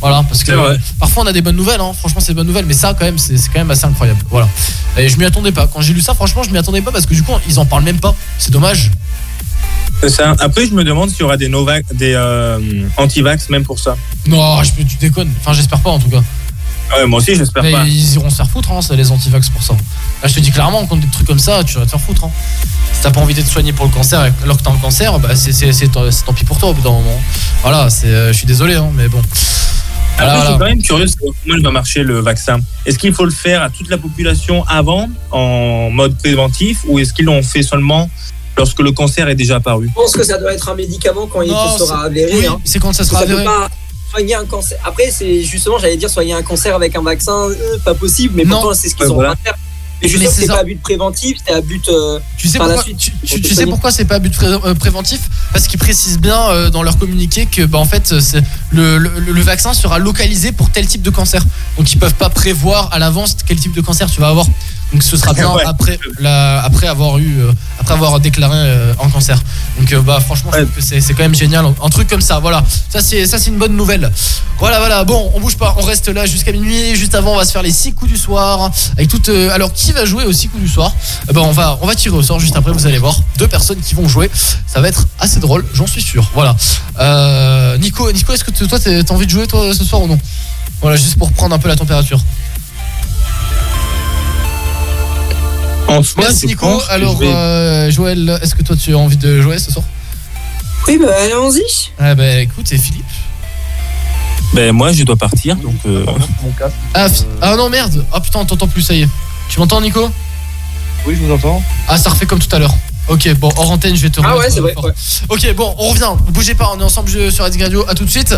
Voilà, 0.00 0.24
parce 0.28 0.44
que 0.44 0.52
vrai. 0.52 0.78
parfois 0.98 1.24
on 1.24 1.26
a 1.26 1.32
des 1.32 1.42
bonnes 1.42 1.56
nouvelles, 1.56 1.80
hein. 1.80 1.92
franchement 1.98 2.20
c'est 2.20 2.32
des 2.32 2.36
bonnes 2.36 2.46
nouvelles, 2.46 2.66
mais 2.66 2.74
ça 2.74 2.94
quand 2.94 3.04
même 3.04 3.18
c'est 3.18 3.36
quand 3.52 3.58
même 3.58 3.70
assez 3.70 3.86
incroyable. 3.86 4.20
Voilà. 4.30 4.48
Et 4.96 5.08
je 5.08 5.18
m'y 5.18 5.24
attendais 5.24 5.52
pas. 5.52 5.66
Quand 5.66 5.80
j'ai 5.80 5.94
lu 5.94 6.00
ça, 6.00 6.14
franchement 6.14 6.42
je 6.42 6.50
m'y 6.50 6.58
attendais 6.58 6.82
pas 6.82 6.92
parce 6.92 7.06
que 7.06 7.14
du 7.14 7.22
coup 7.22 7.32
ils 7.48 7.58
en 7.58 7.66
parlent 7.66 7.84
même 7.84 8.00
pas. 8.00 8.14
C'est 8.38 8.50
dommage. 8.50 8.90
Ça. 10.08 10.34
Après, 10.40 10.66
je 10.66 10.74
me 10.74 10.84
demande 10.84 11.08
s'il 11.08 11.20
y 11.20 11.22
aura 11.22 11.38
des, 11.38 11.50
des 11.94 12.12
euh, 12.14 12.58
anti-vax 12.98 13.48
même 13.48 13.64
pour 13.64 13.78
ça. 13.78 13.96
Non, 14.26 14.62
je, 14.62 14.70
tu 14.84 14.96
déconnes. 15.00 15.30
Enfin 15.40 15.52
j'espère 15.54 15.80
pas 15.80 15.90
en 15.90 15.98
tout 15.98 16.10
cas. 16.10 16.22
Ouais, 16.94 17.06
moi 17.06 17.18
aussi, 17.18 17.34
j'espère 17.34 17.62
pas. 17.62 17.84
ils 17.84 18.14
iront 18.14 18.30
se 18.30 18.36
faire 18.36 18.48
foutre, 18.48 18.70
hein, 18.70 18.80
les 18.92 19.10
antivax 19.10 19.48
pour 19.48 19.62
ça. 19.62 19.74
Là, 20.22 20.28
je 20.28 20.34
te 20.34 20.40
dis 20.40 20.50
clairement, 20.50 20.86
contre 20.86 21.02
des 21.02 21.10
trucs 21.10 21.26
comme 21.26 21.38
ça, 21.38 21.64
tu 21.64 21.78
vas 21.78 21.84
te 21.84 21.90
faire 21.90 22.00
foutre. 22.00 22.24
Hein. 22.24 22.30
Si 22.92 23.02
t'as 23.02 23.10
pas 23.10 23.20
envie 23.20 23.34
d'être 23.34 23.48
soigné 23.48 23.72
pour 23.72 23.86
le 23.86 23.90
cancer 23.90 24.20
alors 24.42 24.56
que 24.56 24.62
t'as 24.62 24.70
un 24.70 24.76
cancer, 24.76 25.18
bah 25.18 25.34
c'est 25.34 25.88
tant 25.92 26.32
pis 26.32 26.44
pour 26.44 26.58
toi 26.58 26.70
au 26.70 26.74
bout 26.74 26.82
d'un 26.82 26.92
moment. 26.92 27.20
Voilà, 27.62 27.88
euh, 28.04 28.28
je 28.28 28.36
suis 28.36 28.46
désolé, 28.46 28.76
hein, 28.76 28.90
mais 28.94 29.08
bon. 29.08 29.20
Voilà, 30.16 30.32
Après, 30.32 30.40
je 30.46 30.50
suis 30.50 30.58
quand 30.58 30.64
même 30.66 30.82
curieux 30.82 31.04
de 31.04 31.10
savoir 31.10 31.34
comment 31.42 31.56
il 31.58 31.62
va 31.64 31.70
marcher 31.70 32.02
le 32.02 32.20
vaccin. 32.20 32.58
Est-ce 32.86 32.98
qu'il 32.98 33.12
faut 33.12 33.24
le 33.24 33.30
faire 33.30 33.62
à 33.62 33.70
toute 33.70 33.88
la 33.90 33.98
population 33.98 34.64
avant, 34.66 35.08
en 35.30 35.90
mode 35.90 36.16
préventif, 36.18 36.80
ou 36.88 36.98
est-ce 36.98 37.12
qu'ils 37.12 37.26
l'ont 37.26 37.42
fait 37.42 37.62
seulement 37.62 38.08
lorsque 38.56 38.80
le 38.80 38.92
cancer 38.92 39.28
est 39.28 39.34
déjà 39.34 39.56
apparu? 39.56 39.88
Je 39.88 39.94
pense 39.94 40.12
que 40.12 40.24
ça 40.24 40.38
doit 40.38 40.54
être 40.54 40.68
un 40.70 40.74
médicament 40.74 41.26
quand 41.26 41.42
il 41.42 41.50
Non, 41.50 41.76
sera 41.78 42.04
avéré. 42.04 42.32
oui, 42.34 42.46
hein. 42.46 42.58
c'est 42.64 42.78
quand 42.78 42.92
ça 42.94 43.04
sera 43.04 43.24
peut 43.24 43.32
avéré. 43.32 43.44
soigner 44.10 44.34
un 44.36 44.46
cancer. 44.46 44.78
Après, 44.84 45.10
c'est 45.10 45.42
justement, 45.42 45.78
j'allais 45.78 45.98
dire 45.98 46.08
soigner 46.08 46.32
un 46.32 46.42
cancer 46.42 46.74
avec 46.74 46.96
un 46.96 47.02
vaccin, 47.02 47.50
euh, 47.50 47.78
pas 47.84 47.94
possible, 47.94 48.34
mais 48.36 48.44
Non. 48.44 48.56
pourtant 48.60 48.74
c'est 48.74 48.88
ce 48.88 48.94
qu'ils 48.94 49.04
Ouais, 49.06 49.12
ont 49.12 49.16
voilà. 49.16 49.34
de 49.34 49.40
faire. 49.44 49.54
Mais 50.02 50.08
je 50.08 50.16
suis 50.16 50.18
Mais 50.18 50.24
sûr 50.26 50.34
que 50.34 50.40
c'est 50.42 50.46
pas 50.48 50.60
à 50.60 50.64
but 50.64 50.80
préventif, 50.82 51.38
c'est 51.46 51.54
à 51.54 51.60
but. 51.62 51.88
euh, 51.88 52.18
Tu 52.36 52.48
sais 52.48 52.58
la 52.58 52.64
pourquoi, 52.66 52.82
suite. 52.82 52.98
tu, 52.98 53.10
pour 53.12 53.20
tu- 53.28 53.34
te 53.36 53.40
tu 53.40 53.48
sais 53.48 53.54
soigner. 53.54 53.70
pourquoi 53.70 53.90
c'est 53.90 54.04
pas 54.04 54.16
à 54.16 54.18
but 54.18 54.32
pré- 54.34 54.46
euh, 54.46 54.74
préventif? 54.74 55.20
Parce 55.52 55.66
qu'ils 55.68 55.78
précisent 55.78 56.18
bien 56.18 56.38
euh, 56.50 56.68
dans 56.70 56.82
leur 56.82 56.98
communiqué 56.98 57.46
que 57.46 57.62
bah, 57.62 57.78
en 57.78 57.86
fait 57.86 58.14
le, 58.72 58.98
le 58.98 59.40
vaccin 59.42 59.72
sera 59.72 59.98
localisé 59.98 60.52
pour 60.52 60.70
tel 60.70 60.86
type 60.86 61.02
de 61.02 61.10
cancer. 61.10 61.42
Donc 61.78 61.90
ils 61.92 61.98
peuvent 61.98 62.14
pas 62.14 62.28
prévoir 62.28 62.92
à 62.92 62.98
l'avance 62.98 63.36
quel 63.46 63.58
type 63.58 63.72
de 63.74 63.80
cancer 63.80 64.10
tu 64.10 64.20
vas 64.20 64.28
avoir. 64.28 64.46
Donc 64.92 65.02
ce 65.02 65.16
sera 65.16 65.32
bien 65.32 65.52
Ouais. 65.52 65.62
après 65.66 65.98
la, 66.20 66.62
après 66.62 66.86
avoir 66.86 67.18
eu 67.18 67.40
euh, 67.40 67.52
après 67.80 67.94
avoir 67.94 68.20
déclaré 68.20 68.56
euh, 68.56 68.94
un 69.02 69.08
cancer. 69.10 69.38
Donc 69.80 69.92
euh, 69.92 70.00
bah 70.00 70.20
franchement 70.20 70.52
c'est 70.78 71.00
quand 71.14 71.22
même 71.24 71.34
génial 71.34 71.66
un 71.82 71.88
truc 71.88 72.08
comme 72.08 72.20
ça. 72.20 72.38
Voilà. 72.38 72.62
Ça 72.88 73.00
c'est 73.00 73.26
ça 73.26 73.38
c'est 73.38 73.50
une 73.50 73.58
bonne 73.58 73.74
nouvelle. 73.76 74.10
Voilà 74.60 74.78
voilà. 74.78 75.04
Bon, 75.04 75.30
on 75.34 75.40
bouge 75.40 75.56
pas, 75.56 75.74
on 75.78 75.82
reste 75.82 76.08
là 76.08 76.24
jusqu'à 76.24 76.52
minuit. 76.52 76.94
Juste 76.94 77.14
avant, 77.16 77.32
on 77.32 77.36
va 77.36 77.44
se 77.44 77.52
faire 77.52 77.62
les 77.62 77.72
6 77.72 77.94
coups 77.94 78.12
du 78.12 78.16
soir 78.16 78.70
avec 78.96 79.08
toute 79.08 79.28
euh, 79.28 79.50
alors 79.52 79.72
qui 79.72 79.90
va 79.92 80.04
jouer 80.04 80.24
aux 80.24 80.32
6 80.32 80.48
coups 80.48 80.62
du 80.62 80.68
soir? 80.68 80.92
Eh 81.28 81.32
ben 81.32 81.40
on 81.40 81.52
va 81.52 81.78
on 81.82 81.86
va 81.86 81.94
tirer 81.96 82.16
au 82.16 82.22
sort 82.22 82.38
juste 82.38 82.54
après, 82.56 82.70
vous 82.72 82.86
allez 82.86 82.98
voir 82.98 83.16
deux 83.38 83.48
personnes 83.48 83.80
qui 83.80 83.94
vont 83.96 84.08
jouer. 84.08 84.30
Ça 84.66 84.80
va 84.80 84.88
être 84.88 85.06
assez 85.18 85.40
drôle, 85.40 85.64
j'en 85.74 85.86
suis 85.88 86.02
sûr. 86.02 86.30
Voilà. 86.34 86.56
Nico, 87.78 88.10
Nico, 88.12 88.32
est-ce 88.32 88.44
que 88.44 88.52
toi 88.64 88.78
t'as 88.78 89.02
t'as 89.02 89.14
envie 89.14 89.26
de 89.26 89.30
jouer 89.30 89.46
toi 89.48 89.74
ce 89.74 89.84
soir 89.84 90.02
ou 90.02 90.06
non? 90.06 90.18
Voilà, 90.80 90.96
juste 90.96 91.16
pour 91.18 91.32
prendre 91.32 91.54
un 91.54 91.58
peu 91.58 91.68
la 91.68 91.76
température. 91.76 92.20
En 95.88 96.02
soi, 96.02 96.24
Merci 96.24 96.40
je 96.42 96.46
Nico. 96.48 96.66
pense 96.66 96.84
que 96.84 96.92
Alors 96.92 97.14
je 97.14 97.18
vais- 97.20 97.32
euh, 97.32 97.90
Joël, 97.90 98.38
est-ce 98.42 98.54
que 98.54 98.62
toi 98.62 98.76
tu 98.76 98.92
as 98.94 98.98
envie 98.98 99.16
de 99.16 99.40
jouer 99.40 99.58
ce 99.58 99.70
soir? 99.70 99.84
Oui, 100.88 100.98
bah 100.98 101.12
allons-y. 101.24 101.62
Ah 101.98 102.14
bah 102.14 102.40
écoute, 102.40 102.66
c'est 102.68 102.78
Philippe. 102.78 103.04
Ben, 104.54 104.72
moi, 104.72 104.92
je 104.92 105.02
dois 105.02 105.16
partir, 105.16 105.56
donc. 105.56 105.74
euh, 105.86 106.04
Ah, 106.94 107.08
fi- 107.08 107.24
ah 107.42 107.56
non 107.56 107.68
merde. 107.68 108.04
Ah 108.12 108.20
putain, 108.20 108.38
on 108.40 108.44
t'entend 108.44 108.68
plus, 108.68 108.82
ça 108.82 108.94
y 108.94 109.02
est. 109.02 109.08
Tu 109.48 109.58
m'entends 109.58 109.80
Nico? 109.80 110.08
Oui, 111.06 111.16
je 111.18 111.24
vous 111.24 111.32
entends. 111.32 111.62
Ah, 111.88 111.98
ça 111.98 112.10
refait 112.10 112.26
comme 112.26 112.38
tout 112.38 112.54
à 112.54 112.58
l'heure. 112.58 112.74
Ok, 113.08 113.28
bon, 113.38 113.48
hors 113.56 113.70
antenne, 113.70 113.94
je 113.94 114.02
vais 114.02 114.10
te 114.10 114.20
Ah 114.24 114.36
ouais, 114.36 114.50
c'est 114.50 114.58
euh, 114.58 114.62
vrai. 114.62 114.74
ouais. 114.82 114.92
Ok, 115.28 115.54
bon, 115.54 115.72
on 115.78 115.90
revient. 115.90 116.10
Bougez 116.30 116.54
pas, 116.56 116.72
on 116.76 116.80
est 116.80 116.84
ensemble 116.84 117.08
sur 117.30 117.44
Redding 117.44 117.62
Radio. 117.62 117.84
À 117.88 117.94
tout 117.94 118.04
de 118.04 118.10
suite. 118.10 118.34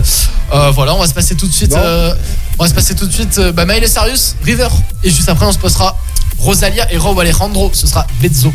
Euh, 0.52 0.70
voilà, 0.72 0.94
on 0.94 0.98
va 0.98 1.06
se 1.06 1.14
passer 1.14 1.34
tout 1.36 1.46
de 1.46 1.52
suite. 1.52 1.74
euh, 1.74 2.14
on 2.58 2.64
va 2.64 2.68
se 2.68 2.74
passer 2.74 2.94
tout 2.94 3.06
de 3.06 3.12
suite. 3.12 3.38
euh, 3.38 3.52
bah, 3.52 3.64
Miley 3.64 3.86
Cyrus, 3.86 4.34
River. 4.44 4.68
Et 5.04 5.10
juste 5.10 5.28
après, 5.28 5.46
on 5.46 5.52
se 5.52 5.58
passera 5.58 5.96
Rosalia 6.38 6.90
et 6.92 6.98
Raúl 6.98 7.20
Alejandro. 7.20 7.70
Ce 7.72 7.86
sera 7.86 8.06
Bezzo. 8.20 8.52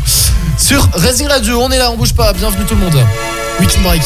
Sur 0.58 0.88
Redding 0.94 1.28
Radio, 1.28 1.60
on 1.60 1.70
est 1.70 1.78
là, 1.78 1.90
on 1.90 1.96
bouge 1.96 2.14
pas. 2.14 2.32
Bienvenue 2.32 2.64
tout 2.64 2.74
le 2.74 2.80
monde. 2.80 2.98
Weekend 3.60 3.82
Break. 3.82 4.02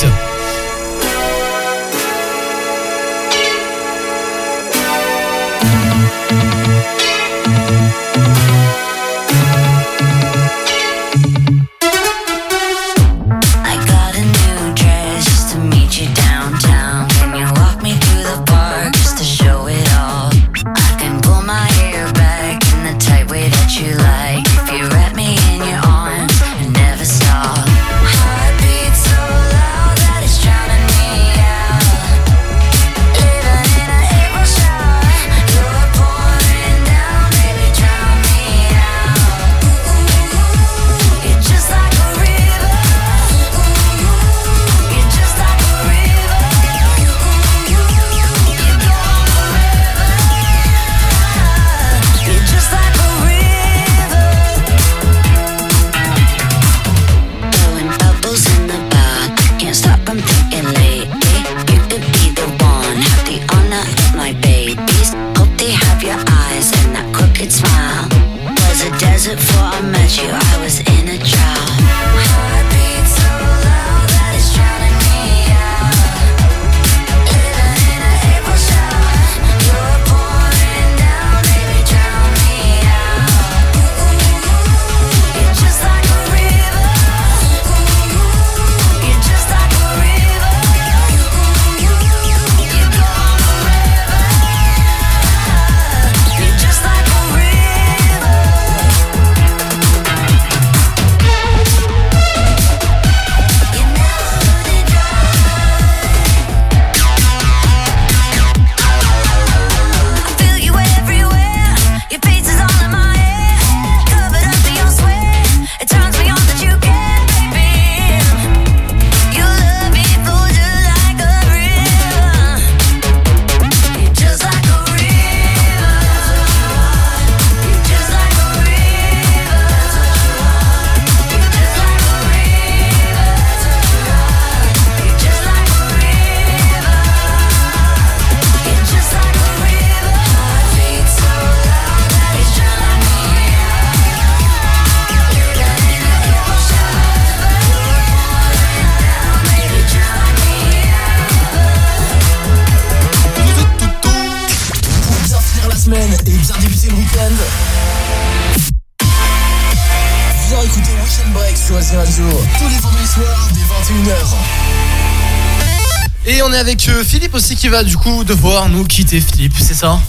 Philippe 167.69 167.69
aussi 167.69 167.69
qui 167.69 167.71
va 167.71 167.85
du 167.85 167.97
coup 167.97 168.25
devoir 168.25 168.69
nous 168.69 168.85
quitter, 168.85 169.21
Philippe, 169.21 169.55
c'est 169.59 169.75
ça? 169.75 170.01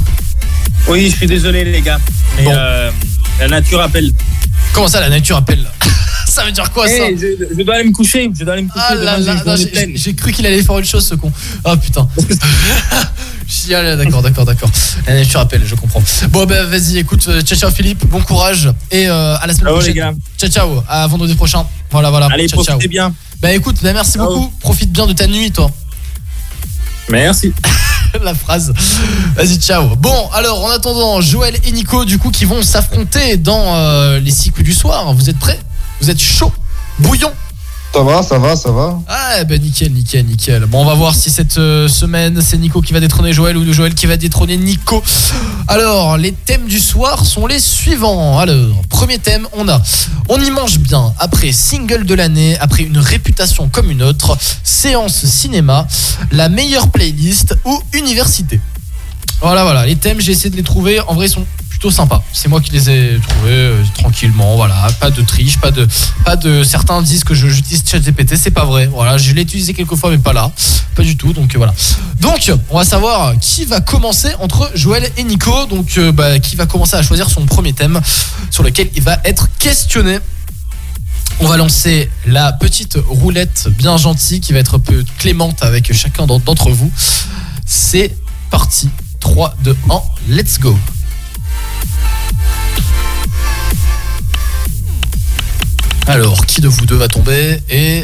Oui, 0.88 1.10
je 1.12 1.16
suis 1.18 1.28
désolé 1.28 1.64
les 1.64 1.82
gars. 1.82 2.00
Mais 2.38 2.46
euh, 2.48 2.90
la 3.40 3.48
nature 3.48 3.82
appelle. 3.82 4.12
Comment 4.74 4.88
ça, 4.88 5.00
la 5.00 5.10
nature 5.10 5.38
appelle 5.38 5.68
Ça 6.28 6.46
veut 6.46 6.52
dire 6.52 6.72
quoi 6.72 6.88
ça? 6.88 6.94
Eh, 7.10 7.18
je, 7.18 7.56
je 7.58 7.64
dois 7.64 7.76
aller 7.76 7.86
me 7.86 7.92
coucher. 7.92 8.30
Je 8.38 8.44
dois 8.44 8.54
aller 8.54 8.62
me 8.62 8.70
coucher. 8.70 8.86
Ah 8.90 9.56
j'ai 9.96 10.14
cru 10.14 10.32
qu'il 10.32 10.46
allait 10.46 10.62
faire 10.62 10.76
autre 10.76 10.88
chose 10.88 11.06
ce 11.06 11.16
con. 11.16 11.32
Ah 11.66 11.76
putain. 11.76 12.08
Je 13.48 13.54
suis 13.54 13.74
allé, 13.74 13.98
d'accord, 13.98 14.22
d'accord, 14.22 14.46
d'accord. 14.46 14.70
La 15.08 15.16
nature 15.16 15.40
appelle, 15.40 15.64
je 15.66 15.74
comprends. 15.74 16.04
Bon 16.30 16.46
bah 16.46 16.66
vas-y, 16.66 17.00
écoute, 17.00 17.26
euh, 17.28 17.42
ciao 17.42 17.58
ciao 17.58 17.72
Philippe, 17.72 18.06
bon 18.06 18.22
courage 18.22 18.70
et 18.92 19.10
euh, 19.10 19.36
à 19.38 19.48
la 19.48 19.54
semaine 19.54 19.66
Ciao, 19.66 19.74
prochaine. 19.74 19.94
les 19.94 20.00
gars. 20.00 20.14
Ciao 20.38 20.50
ciao, 20.52 20.84
à 20.88 21.08
vendredi 21.08 21.34
prochain. 21.34 21.66
Voilà 21.90 22.12
voilà. 22.12 22.28
Allez, 22.32 22.48
ciao, 22.48 22.64
profitez 22.64 22.80
ciao. 22.80 22.90
bien. 22.90 23.14
Bah 23.42 23.52
écoute, 23.52 23.78
bah, 23.82 23.92
merci 23.94 24.18
beaucoup. 24.18 24.54
Profite 24.60 24.92
bien 24.92 25.08
de 25.08 25.14
ta 25.14 25.26
nuit 25.26 25.52
toi. 25.52 25.72
Merci. 27.10 27.54
la 28.24 28.34
phrase. 28.34 28.74
Vas-y, 29.36 29.58
ciao. 29.58 29.96
Bon, 29.96 30.30
alors 30.34 30.64
en 30.64 30.70
attendant, 30.70 31.22
Joël 31.22 31.56
et 31.64 31.72
Nico, 31.72 32.06
du 32.06 32.18
coup, 32.18 32.32
qui 32.32 32.46
vont 32.46 32.62
s'affronter 32.62 33.38
dans 33.38 33.76
euh, 33.76 34.20
les 34.20 34.32
cycles 34.32 34.64
du 34.64 34.74
soir. 34.74 35.14
Vous 35.14 35.30
êtes 35.30 35.40
prêts? 35.40 35.60
Vous 36.02 36.10
êtes 36.10 36.20
chaud? 36.20 36.52
Bouillon? 37.00 37.32
Ça 37.94 38.04
va, 38.04 38.22
ça 38.22 38.38
va, 38.38 38.56
ça 38.56 38.72
va. 38.72 39.00
Ah, 39.08 39.18
bah 39.48 39.58
nickel, 39.58 39.93
nickel, 39.93 40.25
nickel. 40.25 40.66
Bon, 40.66 40.82
on 40.82 40.85
va 40.85 40.95
voir 40.95 41.14
si 41.14 41.30
cette 41.30 41.58
euh, 41.59 41.88
semaine, 41.88 42.41
c'est 42.41 42.58
Nico 42.58 42.82
qui 42.82 42.93
va 42.93 42.99
détrôner 42.99 43.32
Joël 43.32 43.56
ou 43.58 43.74
Joël 43.74 43.93
qui 43.93 44.08
va 44.08 44.17
détrôner 44.17 44.58
Nico. 44.58 45.03
Alors, 45.67 46.17
les 46.17 46.32
thèmes 46.32 46.66
du 46.66 46.80
soir 46.80 47.25
sont 47.25 47.45
les 47.45 47.59
suivants. 47.59 48.40
Alors, 48.40 48.82
premier 48.90 49.19
thème, 49.19 49.48
on 49.53 49.67
a 49.69 49.82
On 50.30 50.41
y 50.41 50.49
mange 50.49 50.80
bien, 50.80 51.14
après 51.19 51.51
single 51.51 52.06
de 52.06 52.16
l'année, 52.16 52.58
après 52.59 52.83
une 52.83 52.98
réputation 52.98 53.69
comme 53.69 53.91
une 53.91 54.01
autre, 54.01 54.35
séance 54.64 55.25
cinéma, 55.25 55.88
la 56.32 56.49
meilleure 56.49 56.90
playlist 56.90 57.56
ou 57.66 57.80
université. 57.93 58.59
Voilà, 59.41 59.64
voilà, 59.64 59.85
les 59.85 59.95
thèmes, 59.95 60.19
j'ai 60.19 60.32
essayé 60.32 60.49
de 60.49 60.56
les 60.56 60.64
trouver. 60.64 60.99
En 61.01 61.14
vrai, 61.14 61.27
ils 61.27 61.32
sont 61.32 61.45
plutôt 61.80 61.91
sympas. 61.95 62.22
C'est 62.33 62.49
moi 62.49 62.59
qui 62.59 62.72
les 62.72 62.90
ai 62.90 63.19
trouvés 63.25 63.51
euh, 63.53 63.83
tranquillement. 63.98 64.58
Voilà, 64.58 64.75
pas 64.99 65.09
de 65.11 65.22
triche, 65.22 65.58
pas 65.59 65.72
de, 65.72 65.88
pas 66.25 66.35
de. 66.35 66.61
Certains 66.61 67.01
disent 67.01 67.24
que 67.24 67.33
j'utilise 67.33 67.83
ChatGPT, 67.90 68.35
c'est 68.35 68.51
pas 68.51 68.66
vrai. 68.66 68.88
Voilà, 68.88 69.17
je 69.17 69.32
l'ai 69.33 69.43
utilisé 69.43 69.74
quelques 69.74 69.95
fois, 69.95 70.09
mais 70.09 70.17
pas 70.17 70.33
là, 70.33 70.51
pas 70.95 71.03
du 71.03 71.16
tout. 71.16 71.32
Donc 71.32 71.56
euh, 71.56 71.58
voilà. 71.58 71.74
Donc, 72.19 72.51
on 72.69 72.77
va 72.77 72.83
savoir 72.83 73.33
qui 73.40 73.64
va 73.64 73.80
commencer 73.80 74.27
entre 74.41 74.69
Joël 74.75 75.09
et 75.16 75.24
Nico. 75.24 75.66
Donc, 75.67 75.98
euh, 75.98 76.11
bah, 76.11 76.38
qui 76.40 76.58
va 76.58 76.66
commencer 76.66 76.98
à 76.98 77.01
choisir 77.01 77.30
son 77.30 77.45
premier 77.45 77.72
thème 77.72 78.01
sur 78.51 78.61
lequel 78.64 78.90
il 78.95 79.01
va 79.01 79.17
être 79.24 79.48
questionné. 79.58 80.19
On 81.40 81.48
va 81.48 81.56
lancer 81.56 82.09
la 82.25 82.51
petite 82.51 82.98
roulette 83.08 83.69
bien 83.69 83.95
gentille 83.95 84.41
qui 84.41 84.51
va 84.51 84.59
être 84.59 84.75
un 84.75 84.80
peu 84.80 85.06
clémente 85.17 85.64
avec 85.64 85.93
chacun 85.93 86.27
d'en- 86.27 86.40
d'entre 86.40 86.72
vous. 86.72 86.91
C'est 87.66 88.14
parti. 88.51 88.90
3, 89.22 89.56
2, 89.64 89.77
1, 89.90 90.01
let's 90.30 90.59
go. 90.59 90.77
Alors, 96.10 96.48
qui 96.48 96.60
de 96.60 96.68
vous 96.68 96.88
deux 96.88 96.96
va 96.96 97.08
tomber 97.08 97.60
Et 97.70 98.04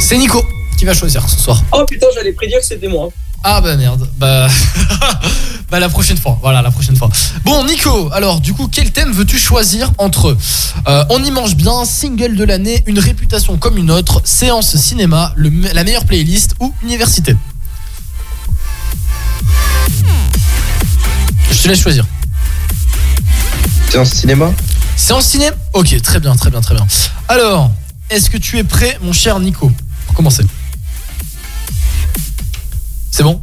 c'est 0.00 0.16
Nico 0.16 0.42
qui 0.78 0.86
va 0.86 0.94
choisir 0.94 1.28
ce 1.28 1.38
soir. 1.38 1.62
Oh 1.72 1.84
putain, 1.84 2.06
j'allais 2.14 2.32
prédire 2.32 2.58
que 2.58 2.64
c'était 2.64 2.88
moi. 2.88 3.10
Ah 3.44 3.60
bah 3.60 3.76
merde, 3.76 4.08
bah... 4.16 4.48
bah 5.70 5.78
la 5.78 5.90
prochaine 5.90 6.16
fois, 6.16 6.38
voilà 6.40 6.62
la 6.62 6.70
prochaine 6.70 6.96
fois. 6.96 7.10
Bon 7.44 7.66
Nico, 7.66 8.08
alors 8.14 8.40
du 8.40 8.54
coup 8.54 8.66
quel 8.66 8.90
thème 8.90 9.12
veux-tu 9.12 9.38
choisir 9.38 9.92
entre 9.98 10.34
euh, 10.88 11.04
On 11.10 11.22
y 11.22 11.30
mange 11.30 11.54
bien, 11.54 11.84
single 11.84 12.34
de 12.34 12.44
l'année, 12.44 12.82
une 12.86 12.98
réputation 12.98 13.58
comme 13.58 13.76
une 13.76 13.90
autre, 13.90 14.22
séance 14.24 14.74
cinéma, 14.74 15.34
le 15.36 15.50
la 15.74 15.84
meilleure 15.84 16.06
playlist 16.06 16.54
ou 16.60 16.72
université? 16.82 17.36
Je 21.52 21.62
te 21.62 21.68
laisse 21.68 21.82
choisir. 21.82 22.06
Séance 23.90 24.10
cinéma 24.10 24.52
Séance 24.96 25.26
ciné 25.26 25.50
Ok, 25.72 26.00
très 26.02 26.20
bien, 26.20 26.34
très 26.36 26.50
bien, 26.50 26.60
très 26.60 26.74
bien. 26.74 26.86
Alors, 27.28 27.70
est-ce 28.10 28.30
que 28.30 28.36
tu 28.36 28.58
es 28.58 28.64
prêt 28.64 28.98
mon 29.02 29.12
cher 29.12 29.38
Nico 29.40 29.70
Pour 30.06 30.14
commencer? 30.14 30.44
C'est 33.10 33.22
bon? 33.22 33.42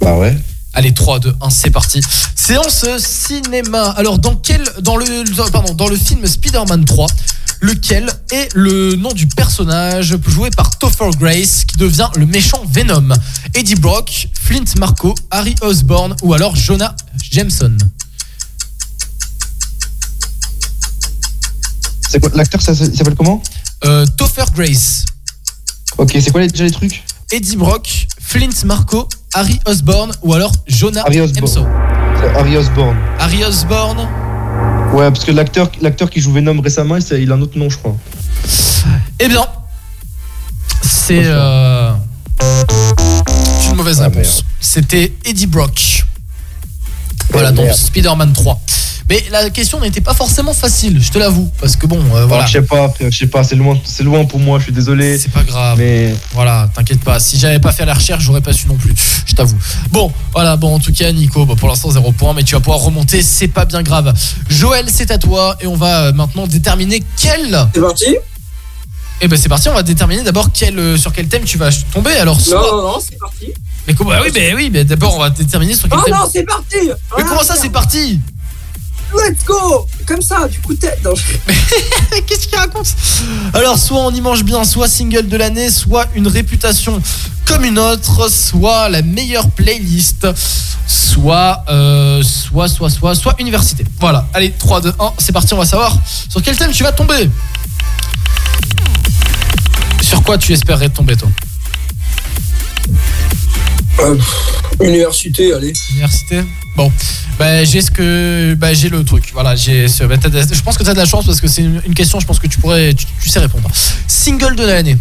Bah 0.00 0.16
ouais. 0.16 0.36
Allez, 0.74 0.92
3, 0.94 1.18
2, 1.20 1.34
1, 1.40 1.50
c'est 1.50 1.70
parti. 1.70 2.00
Séance 2.34 2.84
cinéma. 2.98 3.90
Alors, 3.90 4.18
dans 4.18 4.36
quel. 4.36 4.62
Dans 4.80 4.96
le, 4.96 5.24
dans- 5.34 5.48
pardon, 5.50 5.74
dans 5.74 5.88
le 5.88 5.96
film 5.96 6.26
Spider-Man 6.26 6.84
3, 6.86 7.06
lequel 7.60 8.10
est 8.32 8.48
le 8.54 8.96
nom 8.96 9.12
du 9.12 9.26
personnage 9.26 10.16
joué 10.26 10.50
par 10.50 10.76
Topher 10.78 11.10
Grace 11.18 11.64
qui 11.66 11.76
devient 11.76 12.08
le 12.16 12.26
méchant 12.26 12.62
Venom? 12.70 13.10
Eddie 13.54 13.74
Brock, 13.76 14.28
Flint 14.40 14.64
Marco, 14.78 15.14
Harry 15.30 15.54
Osborn 15.60 16.16
ou 16.22 16.32
alors 16.34 16.56
Jonah 16.56 16.96
Jameson 17.30 17.76
C'est 22.00 22.01
quoi 22.01 22.01
L'acteur, 22.34 22.60
il 22.68 22.96
s'appelle 22.96 23.14
comment 23.14 23.42
euh, 23.84 24.06
Topher 24.16 24.44
Grace. 24.54 25.04
Ok, 25.98 26.12
c'est 26.20 26.30
quoi 26.30 26.46
déjà 26.46 26.64
les 26.64 26.70
trucs 26.70 27.02
Eddie 27.30 27.56
Brock, 27.56 28.06
Flint 28.20 28.64
Marco, 28.64 29.08
Harry 29.34 29.58
Osborn 29.66 30.12
ou 30.22 30.34
alors 30.34 30.52
Jonah 30.66 31.02
Harry 31.06 31.20
Osborn. 31.20 31.46
Jameson 31.46 31.66
C'est 32.20 32.38
Harry 32.38 32.56
Osborn. 32.56 32.96
Harry 33.18 33.44
Osborn 33.44 34.08
Ouais, 34.92 35.10
parce 35.10 35.24
que 35.24 35.32
l'acteur 35.32 35.70
l'acteur 35.80 36.10
qui 36.10 36.20
joue 36.20 36.32
Venom 36.32 36.60
récemment, 36.60 36.96
il, 36.96 37.32
a 37.32 37.34
un 37.34 37.40
autre 37.40 37.58
nom, 37.58 37.70
je 37.70 37.78
crois. 37.78 37.96
Eh 39.18 39.28
bien, 39.28 39.46
c'est 40.82 41.22
euh, 41.24 41.92
une 43.70 43.76
mauvaise 43.76 44.00
Ah, 44.00 44.04
réponse. 44.04 44.44
C'était 44.60 45.12
Eddie 45.24 45.46
Brock. 45.46 46.04
Voilà, 47.30 47.52
dans 47.52 47.62
merde. 47.62 47.76
Spider-Man 47.76 48.32
3. 48.32 48.60
Mais 49.08 49.22
la 49.30 49.50
question 49.50 49.80
n'était 49.80 50.00
pas 50.00 50.14
forcément 50.14 50.54
facile, 50.54 51.02
je 51.02 51.10
te 51.10 51.18
l'avoue. 51.18 51.50
Parce 51.60 51.76
que 51.76 51.86
bon, 51.86 52.00
euh, 52.14 52.24
voilà. 52.26 52.46
Je 52.46 52.52
sais 52.52 52.62
pas, 52.62 52.92
je 53.00 53.16
sais 53.16 53.26
pas, 53.26 53.44
c'est 53.44 53.56
loin, 53.56 53.78
c'est 53.84 54.04
loin 54.04 54.24
pour 54.24 54.38
moi, 54.38 54.58
je 54.58 54.64
suis 54.64 54.72
désolé. 54.72 55.18
C'est 55.18 55.30
pas 55.32 55.42
grave. 55.42 55.76
Mais 55.78 56.14
Voilà, 56.32 56.70
t'inquiète 56.74 57.00
pas. 57.00 57.18
Si 57.20 57.38
j'avais 57.38 57.58
pas 57.58 57.72
fait 57.72 57.84
la 57.84 57.94
recherche, 57.94 58.24
j'aurais 58.24 58.40
pas 58.40 58.52
su 58.52 58.66
non 58.68 58.76
plus. 58.76 58.94
Je 59.26 59.34
t'avoue. 59.34 59.56
Bon, 59.90 60.12
voilà, 60.32 60.56
bon, 60.56 60.74
en 60.74 60.78
tout 60.78 60.92
cas, 60.92 61.10
Nico, 61.12 61.44
bah, 61.44 61.54
pour 61.58 61.68
l'instant, 61.68 61.90
zéro 61.90 62.12
point, 62.12 62.32
mais 62.34 62.42
tu 62.44 62.54
vas 62.54 62.60
pouvoir 62.60 62.80
remonter, 62.80 63.22
c'est 63.22 63.48
pas 63.48 63.64
bien 63.64 63.82
grave. 63.82 64.14
Joël, 64.48 64.86
c'est 64.88 65.10
à 65.10 65.18
toi, 65.18 65.56
et 65.60 65.66
on 65.66 65.76
va 65.76 66.04
euh, 66.04 66.12
maintenant 66.12 66.46
déterminer 66.46 67.02
quel. 67.16 67.68
C'est 67.74 67.80
parti? 67.80 68.16
Eh 69.24 69.28
ben, 69.28 69.38
c'est 69.38 69.48
parti, 69.48 69.68
on 69.68 69.74
va 69.74 69.84
déterminer 69.84 70.22
d'abord 70.22 70.48
quel, 70.52 70.76
euh, 70.78 70.96
sur 70.96 71.12
quel 71.12 71.28
thème 71.28 71.44
tu 71.44 71.56
vas 71.56 71.70
tomber. 71.92 72.10
Alors, 72.16 72.40
soit. 72.40 72.60
Non, 72.60 72.76
non, 72.76 72.82
non, 72.94 72.98
c'est 73.00 73.18
parti. 73.18 73.46
Mais 73.86 73.94
comment 73.94 74.10
Ah 74.12 74.20
oui, 74.24 74.30
mais 74.34 74.54
oui, 74.54 74.70
mais 74.72 74.84
d'abord, 74.84 75.14
on 75.16 75.20
va 75.20 75.30
déterminer 75.30 75.74
sur 75.74 75.88
quel 75.88 75.98
Oh 76.00 76.04
thème. 76.04 76.14
non, 76.14 76.28
c'est 76.32 76.42
parti 76.44 76.76
mais 77.16 77.24
comment 77.24 77.42
ça, 77.42 77.54
c'est 77.56 77.68
parti? 77.70 78.20
Let's 79.14 79.44
go 79.44 79.86
Comme 80.06 80.22
ça, 80.22 80.48
du 80.48 80.60
coup 80.60 80.74
de 80.74 80.80
tête. 80.80 81.00
Qu'est-ce 82.26 82.48
qu'il 82.48 82.58
raconte 82.58 82.86
Alors, 83.52 83.78
soit 83.78 84.00
on 84.00 84.10
y 84.10 84.20
mange 84.20 84.42
bien, 84.44 84.64
soit 84.64 84.88
single 84.88 85.28
de 85.28 85.36
l'année, 85.36 85.70
soit 85.70 86.06
une 86.14 86.28
réputation 86.28 87.00
comme 87.46 87.64
une 87.64 87.78
autre, 87.78 88.30
soit 88.30 88.88
la 88.88 89.02
meilleure 89.02 89.50
playlist, 89.50 90.26
soit, 90.86 91.64
euh, 91.68 92.22
soit, 92.22 92.68
soit, 92.68 92.90
soit, 92.90 93.14
soit 93.14 93.34
université. 93.38 93.84
Voilà, 94.00 94.26
allez, 94.32 94.52
3, 94.52 94.80
2, 94.80 94.92
1, 94.98 95.12
c'est 95.18 95.32
parti, 95.32 95.52
on 95.52 95.58
va 95.58 95.66
savoir 95.66 95.96
sur 96.28 96.42
quel 96.42 96.56
thème 96.56 96.72
tu 96.72 96.82
vas 96.82 96.92
tomber. 96.92 97.28
Sur 100.00 100.22
quoi 100.22 100.38
tu 100.38 100.52
espérerais 100.52 100.88
tomber, 100.88 101.16
toi? 101.16 101.28
Euh, 104.00 104.16
Université, 104.80 105.52
allez. 105.54 105.72
Université 105.92 106.42
Bon, 106.76 106.90
bah, 107.38 107.64
j'ai 107.64 107.82
ce 107.82 107.90
que 107.90 108.54
bah, 108.54 108.72
j'ai 108.72 108.88
le 108.88 109.04
truc. 109.04 109.30
Voilà, 109.34 109.54
j'ai 109.54 109.88
ce- 109.88 110.04
bah, 110.04 110.16
de- 110.16 110.54
je 110.54 110.62
pense 110.62 110.78
que 110.78 110.82
tu 110.82 110.88
as 110.88 110.94
de 110.94 110.98
la 110.98 111.04
chance 111.04 111.26
parce 111.26 111.40
que 111.40 111.46
c'est 111.48 111.62
une, 111.62 111.82
une 111.86 111.94
question 111.94 112.18
je 112.18 112.26
pense 112.26 112.38
que 112.38 112.46
tu 112.46 112.58
pourrais 112.58 112.94
tu, 112.94 113.04
tu 113.22 113.28
sais 113.28 113.38
répondre. 113.40 113.68
Single 114.08 114.56
de 114.56 114.64
l'année. 114.64 114.96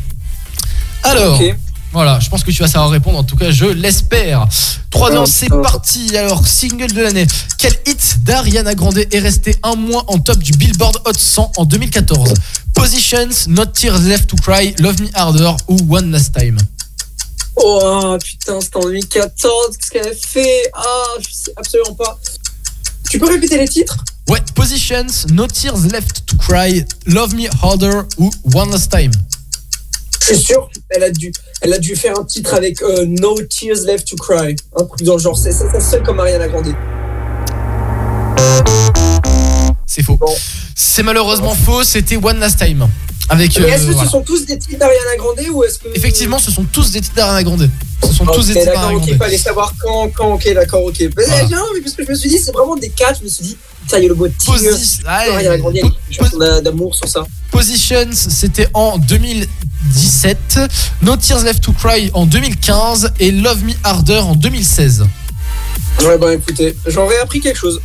Alors, 1.04 1.40
voilà, 1.94 2.20
je 2.20 2.30
pense 2.30 2.44
que 2.44 2.52
tu 2.52 2.62
vas 2.62 2.68
savoir 2.68 2.92
répondre 2.92 3.18
en 3.18 3.24
tout 3.24 3.36
cas, 3.38 3.52
je 3.52 3.66
l'espère. 3.66 4.46
3 4.92 5.16
ans, 5.16 5.26
c'est 5.26 5.50
parti. 5.50 6.16
Alors, 6.18 6.46
single 6.46 6.92
de 6.92 7.02
l'année. 7.02 7.26
Quel 7.58 7.74
hit 7.88 8.18
d'Ariana 8.24 8.76
Grande 8.76 8.98
est 9.10 9.20
resté 9.20 9.56
un 9.64 9.76
mois 9.76 10.04
en 10.08 10.20
top 10.20 10.40
du 10.40 10.52
Billboard 10.52 10.98
Hot 11.06 11.14
100 11.18 11.54
en 11.58 11.66
2014 11.66 12.34
Positions, 12.74 13.30
Not 13.48 13.68
Tears 13.68 14.00
Left 14.00 14.28
to 14.28 14.36
Cry, 14.36 14.76
Love 14.80 15.02
Me 15.02 15.08
Harder 15.14 15.52
ou 15.70 15.78
One 15.96 16.12
Last 16.12 16.38
Time? 16.38 16.58
Oh 17.56 18.18
putain, 18.24 18.60
c'était 18.62 18.78
en 18.78 18.82
2014, 18.82 19.78
qu'est-ce 19.78 19.92
qu'elle 19.92 20.08
a 20.08 20.16
fait? 20.16 20.72
Ah, 20.74 21.04
je 21.20 21.28
sais 21.32 21.54
absolument 21.56 21.96
pas. 21.96 22.20
Tu 23.10 23.20
peux 23.20 23.28
répéter 23.28 23.58
les 23.58 23.68
titres? 23.68 23.98
Ouais, 24.30 24.40
Positions, 24.56 25.08
No 25.34 25.48
Tears 25.48 25.88
Left 25.92 26.26
to 26.26 26.38
Cry, 26.38 26.86
Love 27.06 27.36
Me 27.36 27.50
Harder 27.62 28.02
ou 28.18 28.32
One 28.54 28.72
Last 28.72 28.92
Time. 28.92 29.12
Je 30.22 30.36
suis 30.36 30.38
sûr, 30.38 30.70
elle 30.90 31.04
a 31.04 31.10
dû, 31.12 31.32
elle 31.62 31.74
a 31.74 31.80
dû 31.80 31.96
faire 31.96 32.18
un 32.18 32.24
titre 32.24 32.54
avec 32.54 32.82
euh, 32.82 33.06
No 33.08 33.42
Tears 33.42 33.82
Left 33.86 34.08
to 34.08 34.16
Cry. 34.16 34.56
Un 34.78 34.86
truc 34.86 35.04
dans 35.04 35.16
le 35.16 35.20
genre, 35.20 35.38
c'est 35.38 35.52
c'est 35.52 35.70
ça 35.70 35.82
seul 35.82 36.04
comme 36.04 36.20
Ariana 36.20 36.48
Grande. 36.48 36.74
C'est 39.94 40.04
faux. 40.04 40.18
C'est 40.74 41.04
malheureusement 41.04 41.54
faux, 41.54 41.84
c'était 41.84 42.16
One 42.16 42.40
Last 42.40 42.60
Time. 42.60 42.88
Avec, 43.28 43.60
Mais 43.60 43.68
est-ce 43.68 43.84
euh, 43.84 43.88
que 43.88 43.92
voilà. 43.92 44.06
ce 44.06 44.12
sont 44.12 44.22
tous 44.22 44.46
des 44.46 44.58
titres 44.58 44.80
d'Ariana 44.80 45.16
Grande 45.18 45.40
ou 45.52 45.64
est-ce 45.66 45.80
que. 45.80 45.90
Effectivement, 45.94 46.40
ce 46.40 46.50
sont 46.50 46.64
tous 46.64 46.92
des 46.92 47.02
titres 47.02 47.16
d'Ariana 47.16 47.44
Grande. 47.44 47.70
Ce 48.02 48.14
sont 48.14 48.26
tous 48.26 48.40
Ok, 48.40 48.46
des 48.48 48.54
titres 48.54 48.66
d'Ariana 48.74 48.96
ok, 48.96 49.06
Grande. 49.06 49.18
fallait 49.18 49.38
savoir 49.38 49.74
quand, 49.80 50.10
quand, 50.16 50.34
ok, 50.34 50.54
d'accord, 50.54 50.84
ok. 50.86 50.96
Mais 51.00 51.10
Voilà. 51.28 51.44
non, 51.50 51.66
mais 51.74 51.82
parce 51.82 51.96
que 51.96 52.06
je 52.06 52.10
me 52.10 52.16
suis 52.16 52.30
dit, 52.30 52.38
c'est 52.40 52.54
vraiment 52.54 52.78
des 52.78 52.90
quatre, 52.90 53.20
je 53.20 53.26
me 53.26 53.30
suis 53.30 53.44
dit, 53.44 53.58
ça 53.90 54.00
y 54.00 54.06
est, 54.06 54.08
le 54.08 54.16
mot 54.16 54.28
tigre. 54.30 54.56
Ariana 55.06 55.58
Grande, 55.58 55.76
il 55.76 56.64
d'amour 56.64 56.96
sur 56.96 57.08
ça. 57.10 57.26
Positions, 57.52 58.08
c'était 58.14 58.68
en 58.74 58.98
2017. 58.98 60.60
No 61.02 61.18
Tears 61.18 61.44
Left 61.44 61.62
to 61.62 61.74
Cry 61.74 62.10
en 62.14 62.26
2015 62.26 63.12
et 63.20 63.32
Love 63.32 63.64
Me 63.66 63.74
Harder 63.84 64.20
en 64.20 64.36
2016. 64.36 65.06
Ouais, 66.04 66.18
bah 66.18 66.34
écoutez, 66.34 66.76
j'aurais 66.88 67.20
appris 67.20 67.42
quelque 67.42 67.58
chose. 67.60 67.82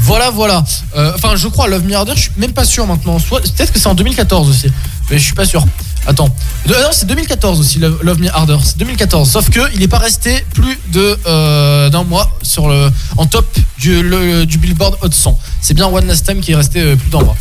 Voilà, 0.00 0.30
voilà. 0.30 0.64
Euh, 0.96 1.12
Enfin, 1.14 1.36
je 1.36 1.48
crois 1.48 1.66
Love 1.68 1.84
Me 1.84 1.94
Harder, 1.94 2.12
je 2.14 2.22
suis 2.22 2.30
même 2.36 2.52
pas 2.52 2.64
sûr 2.64 2.86
maintenant. 2.86 3.18
Soit 3.18 3.40
peut-être 3.40 3.72
que 3.72 3.78
c'est 3.78 3.86
en 3.86 3.94
2014 3.94 4.48
aussi, 4.50 4.70
mais 5.10 5.18
je 5.18 5.24
suis 5.24 5.34
pas 5.34 5.46
sûr. 5.46 5.64
Attends, 6.06 6.28
De- 6.66 6.74
non, 6.74 6.90
c'est 6.92 7.06
2014 7.06 7.58
aussi 7.60 7.78
Love, 7.78 8.20
Me 8.20 8.28
Harder. 8.28 8.58
C'est 8.62 8.76
2014. 8.76 9.30
Sauf 9.30 9.48
que 9.48 9.60
il 9.74 9.82
est 9.82 9.88
pas 9.88 9.98
resté 9.98 10.44
plus 10.52 10.78
de 10.92 11.18
euh, 11.26 11.88
d'un 11.88 12.04
mois 12.04 12.30
sur 12.42 12.68
le 12.68 12.90
en 13.16 13.24
top 13.26 13.46
du, 13.78 14.02
du 14.46 14.58
Billboard 14.58 14.98
Hot 15.00 15.10
100. 15.10 15.38
C'est 15.62 15.72
bien 15.74 15.86
One 15.86 16.06
Last 16.06 16.26
Time 16.26 16.40
qui 16.40 16.52
est 16.52 16.56
resté 16.56 16.80
euh, 16.80 16.96
plus 16.96 17.08
d'un 17.10 17.22
mois. 17.22 17.36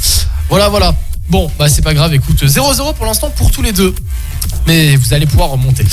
Voilà, 0.49 0.69
voilà. 0.69 0.95
Bon, 1.29 1.49
bah 1.57 1.69
c'est 1.69 1.81
pas 1.81 1.93
grave. 1.93 2.13
Écoute, 2.13 2.43
0-0 2.43 2.93
pour 2.95 3.05
l'instant 3.05 3.29
pour 3.29 3.51
tous 3.51 3.61
les 3.61 3.71
deux. 3.71 3.93
Mais 4.67 4.95
vous 4.95 5.13
allez 5.13 5.25
pouvoir 5.25 5.49
remonter. 5.49 5.85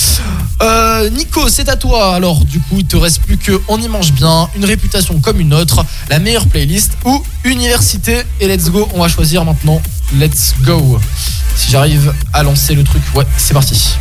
Euh, 0.63 1.09
Nico, 1.11 1.49
c'est 1.49 1.69
à 1.69 1.77
toi. 1.77 2.15
Alors, 2.15 2.45
du 2.45 2.61
coup, 2.61 2.77
il 2.79 2.87
te 2.87 2.97
reste 2.97 3.23
plus 3.23 3.37
que 3.37 3.61
On 3.69 3.81
y 3.81 3.89
mange 3.89 4.13
bien, 4.13 4.49
une 4.57 4.65
réputation 4.65 5.19
comme 5.21 5.41
une 5.41 5.55
autre, 5.55 5.85
la 6.09 6.19
meilleure 6.19 6.47
playlist 6.47 6.93
ou 7.05 7.23
université. 7.45 8.23
Et 8.41 8.49
let's 8.49 8.71
go. 8.71 8.89
On 8.95 9.01
va 9.01 9.09
choisir 9.09 9.45
maintenant. 9.45 9.81
Let's 10.19 10.55
go. 10.63 11.01
Si 11.57 11.71
j'arrive 11.71 12.13
à 12.33 12.43
lancer 12.43 12.75
le 12.75 12.85
truc, 12.85 13.03
ouais, 13.15 13.27
c'est 13.37 13.55
parti. 13.55 13.97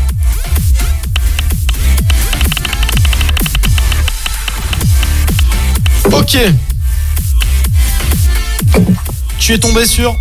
Ok. 6.11 6.37
Tu 9.39 9.53
es 9.53 9.57
tombé 9.57 9.85
sur 9.85 10.15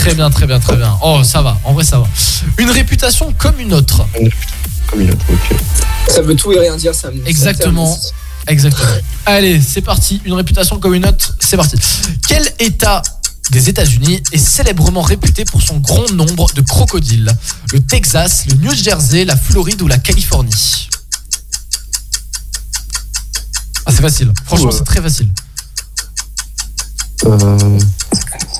Très 0.00 0.14
bien, 0.14 0.30
très 0.30 0.46
bien, 0.46 0.60
très 0.60 0.76
bien. 0.76 0.96
Oh, 1.02 1.22
ça 1.24 1.42
va. 1.42 1.58
En 1.64 1.72
vrai, 1.72 1.84
ça 1.84 1.98
va. 1.98 2.06
Une 2.58 2.70
réputation 2.70 3.32
comme 3.38 3.58
une 3.60 3.72
autre. 3.74 4.06
Comme 4.90 5.00
une 5.00 5.10
autre, 5.10 5.24
ok. 5.32 5.56
Ça 6.08 6.22
veut 6.22 6.34
tout 6.36 6.52
et 6.52 6.58
rien 6.60 6.76
dire, 6.76 6.94
ça. 6.94 7.10
me- 7.10 7.26
Exactement. 7.26 7.98
Exactement. 8.46 8.88
Allez, 9.26 9.60
c'est 9.60 9.80
parti. 9.82 10.20
Une 10.24 10.34
réputation 10.34 10.78
comme 10.78 10.94
une 10.94 11.06
autre, 11.06 11.34
c'est 11.40 11.56
parti. 11.56 11.76
Quel 12.28 12.48
État 12.60 13.02
des 13.50 13.68
États-Unis 13.68 14.22
est 14.32 14.38
célèbrement 14.38 15.02
réputé 15.02 15.44
pour 15.44 15.62
son 15.62 15.78
grand 15.78 16.08
nombre 16.12 16.46
de 16.54 16.60
crocodiles? 16.60 17.30
Le 17.72 17.80
Texas, 17.80 18.44
le 18.48 18.54
New 18.54 18.72
Jersey, 18.74 19.24
la 19.24 19.36
Floride 19.36 19.82
ou 19.82 19.88
la 19.88 19.98
Californie? 19.98 20.88
Ah, 23.84 23.90
c'est 23.92 24.02
facile. 24.02 24.32
Franchement, 24.44 24.66
Ouais. 24.66 24.72
c'est 24.76 24.84
très 24.84 25.00
facile. 25.02 25.30
Euh, 27.24 27.78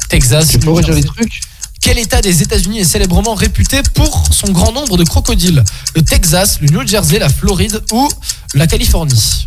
Texas. 0.09 0.49
Tu 0.49 0.59
peux 0.59 0.67
New 0.67 0.75
redire 0.75 0.95
les 0.95 1.03
Jersey. 1.03 1.15
trucs 1.17 1.41
Quel 1.81 1.99
État 1.99 2.21
des 2.21 2.43
États-Unis 2.43 2.81
est 2.81 2.85
célébrement 2.85 3.35
réputé 3.35 3.81
pour 3.95 4.25
son 4.31 4.51
grand 4.53 4.73
nombre 4.73 4.97
de 4.97 5.05
crocodiles? 5.05 5.63
Le 5.95 6.03
Texas, 6.03 6.59
le 6.61 6.69
New 6.69 6.87
Jersey, 6.87 7.19
la 7.19 7.29
Floride 7.29 7.81
ou 7.93 8.09
la 8.55 8.67
Californie? 8.67 9.47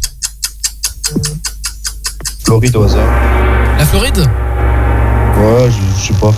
Floride 2.45 2.75
au 2.75 2.83
hasard. 2.83 3.77
La 3.77 3.85
Floride? 3.85 4.17
Ouais, 4.17 5.69
je, 5.71 6.01
je 6.01 6.07
sais 6.07 6.13
pas. 6.19 6.33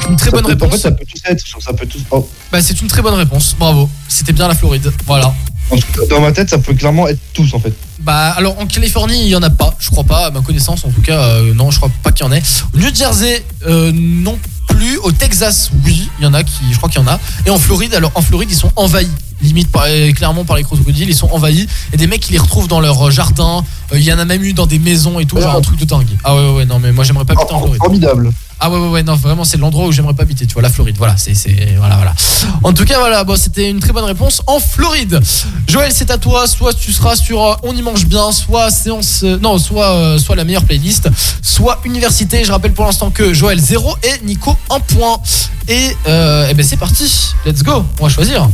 C'est 0.00 0.08
une 0.08 0.16
très 0.16 0.30
Ça 0.30 0.30
bonne 0.32 0.42
peut- 0.44 0.48
réponse. 0.50 0.68
En 0.68 0.70
fait, 0.72 0.78
ça 0.78 0.90
peut 0.92 1.04
tous 1.04 1.20
être. 1.26 1.44
Ça 1.62 1.72
peut 1.74 1.86
tous. 1.86 2.02
oh. 2.10 2.28
Bah, 2.50 2.62
c'est 2.62 2.80
une 2.80 2.88
très 2.88 3.02
bonne 3.02 3.14
réponse. 3.14 3.54
Bravo. 3.58 3.88
C'était 4.08 4.32
bien 4.32 4.48
la 4.48 4.54
Floride. 4.54 4.90
Voilà. 5.06 5.34
En 5.70 5.76
tout 5.76 5.86
cas, 5.92 6.06
Dans 6.10 6.20
ma 6.20 6.32
tête, 6.32 6.50
ça 6.50 6.58
peut 6.58 6.74
clairement 6.74 7.08
être 7.08 7.20
tous 7.32 7.54
en 7.54 7.60
fait. 7.60 7.72
Bah, 8.00 8.30
alors 8.36 8.58
en 8.58 8.66
Californie, 8.66 9.20
il 9.22 9.28
y 9.28 9.36
en 9.36 9.42
a 9.42 9.50
pas. 9.50 9.74
Je 9.78 9.88
crois 9.90 10.04
pas, 10.04 10.26
à 10.26 10.30
ma 10.30 10.40
connaissance 10.40 10.84
en 10.84 10.90
tout 10.90 11.00
cas. 11.02 11.18
euh, 11.20 11.54
non, 11.54 11.70
je 11.70 11.76
crois 11.78 11.90
pas 12.02 12.12
qu'il 12.12 12.26
y 12.26 12.28
en 12.28 12.32
ait. 12.32 12.42
Au 12.74 12.78
New 12.78 12.94
Jersey, 12.94 13.44
euh, 13.66 13.92
non 13.94 14.38
plus. 14.68 14.96
Au 14.98 15.12
Texas, 15.12 15.70
oui, 15.84 16.08
il 16.18 16.24
y 16.24 16.26
en 16.26 16.34
a 16.34 16.42
qui. 16.42 16.52
Je 16.72 16.76
crois 16.76 16.88
qu'il 16.88 17.00
y 17.00 17.04
en 17.04 17.08
a. 17.08 17.18
Et 17.46 17.50
en 17.50 17.58
Floride, 17.58 17.94
alors 17.94 18.10
en 18.14 18.22
Floride, 18.22 18.50
ils 18.50 18.56
sont 18.56 18.72
envahis. 18.76 19.08
Limite, 19.40 19.70
par- 19.72 19.86
clairement 20.14 20.44
par 20.44 20.56
les 20.56 20.62
crocodiles, 20.62 21.08
ils 21.08 21.16
sont 21.16 21.28
envahis. 21.32 21.66
Et 21.92 21.96
des 21.96 22.06
mecs 22.06 22.20
qui 22.20 22.32
les 22.32 22.38
retrouvent 22.38 22.68
dans 22.68 22.80
leur 22.80 23.08
euh, 23.08 23.10
jardin. 23.10 23.64
Euh, 23.92 23.98
Il 23.98 24.04
y 24.04 24.12
en 24.12 24.18
a 24.18 24.24
même 24.24 24.42
eu 24.44 24.52
dans 24.52 24.66
des 24.66 24.78
maisons 24.78 25.18
et 25.20 25.26
tout. 25.26 25.40
Genre 25.40 25.56
un 25.56 25.60
truc 25.60 25.78
de 25.78 25.84
dingue. 25.84 26.06
Ah 26.24 26.34
ouais, 26.34 26.50
ouais, 26.52 26.64
non, 26.64 26.78
mais 26.78 26.92
moi 26.92 27.04
j'aimerais 27.04 27.24
pas 27.24 27.34
habiter 27.34 27.52
en 27.54 27.60
Floride. 27.60 27.78
Formidable. 27.82 28.30
Ah 28.64 28.70
ouais 28.70 28.78
ouais 28.78 28.88
ouais 28.90 29.02
non 29.02 29.16
vraiment 29.16 29.42
c'est 29.42 29.56
l'endroit 29.56 29.86
où 29.88 29.90
j'aimerais 29.90 30.14
pas 30.14 30.22
habiter 30.22 30.46
tu 30.46 30.52
vois 30.52 30.62
la 30.62 30.68
Floride. 30.70 30.94
Voilà 30.96 31.16
c'est 31.16 31.34
c'est 31.34 31.74
voilà 31.76 31.96
voilà. 31.96 32.14
En 32.62 32.72
tout 32.72 32.84
cas 32.84 33.00
voilà 33.00 33.24
bon 33.24 33.34
c'était 33.34 33.68
une 33.68 33.80
très 33.80 33.92
bonne 33.92 34.04
réponse 34.04 34.40
en 34.46 34.60
Floride. 34.60 35.20
Joël 35.66 35.90
c'est 35.92 36.12
à 36.12 36.18
toi. 36.18 36.46
Soit 36.46 36.72
tu 36.72 36.92
seras 36.92 37.16
sur 37.16 37.42
euh, 37.42 37.54
on 37.64 37.74
y 37.76 37.82
mange 37.82 38.06
bien 38.06 38.30
soit 38.30 38.70
séance 38.70 39.22
euh, 39.24 39.36
non 39.36 39.58
soit 39.58 39.90
euh, 39.96 40.18
soit 40.18 40.36
la 40.36 40.44
meilleure 40.44 40.64
playlist 40.64 41.08
soit 41.42 41.80
université. 41.84 42.44
Je 42.44 42.52
rappelle 42.52 42.72
pour 42.72 42.84
l'instant 42.84 43.10
que 43.10 43.34
Joël 43.34 43.58
0 43.58 43.96
et 44.04 44.24
Nico 44.24 44.56
1 44.70 44.78
point. 44.78 45.18
Et 45.66 45.96
euh, 46.06 46.46
eh 46.48 46.54
ben 46.54 46.64
c'est 46.64 46.76
parti. 46.76 47.32
Let's 47.44 47.64
go. 47.64 47.84
On 47.98 48.04
va 48.04 48.10
choisir. 48.10 48.48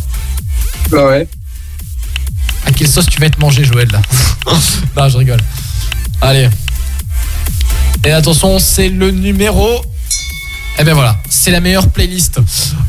Bah 0.91 1.07
ouais. 1.07 1.29
À 2.65 2.73
quelle 2.73 2.89
sauce 2.89 3.07
tu 3.11 3.21
vas 3.21 3.27
être 3.27 3.39
mangé 3.39 3.63
Joël 3.63 3.89
là? 3.93 4.01
Non 4.97 5.07
je 5.11 5.19
rigole. 5.19 5.41
Allez. 6.23 6.49
Et 8.05 8.13
attention, 8.13 8.59
c'est 8.59 8.89
le 8.89 9.11
numéro. 9.11 9.83
Eh 10.81 10.85
ben 10.85 10.95
voilà, 10.95 11.17
c'est 11.29 11.51
la 11.51 11.61
meilleure 11.61 11.89
playlist. 11.89 12.39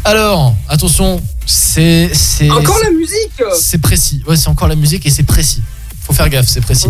Alors, 0.05 0.55
attention, 0.67 1.21
c'est 1.45 2.11
c'est 2.13 2.49
Encore 2.51 2.79
la 2.83 2.91
musique 2.91 3.41
C'est 3.59 3.79
précis. 3.79 4.21
Ouais, 4.27 4.35
c'est 4.37 4.47
encore 4.47 4.67
la 4.67 4.75
musique 4.75 5.05
et 5.05 5.09
c'est 5.09 5.23
précis. 5.23 5.63
Faut 6.03 6.13
faire 6.13 6.29
gaffe, 6.29 6.47
c'est 6.47 6.61
précis. 6.61 6.87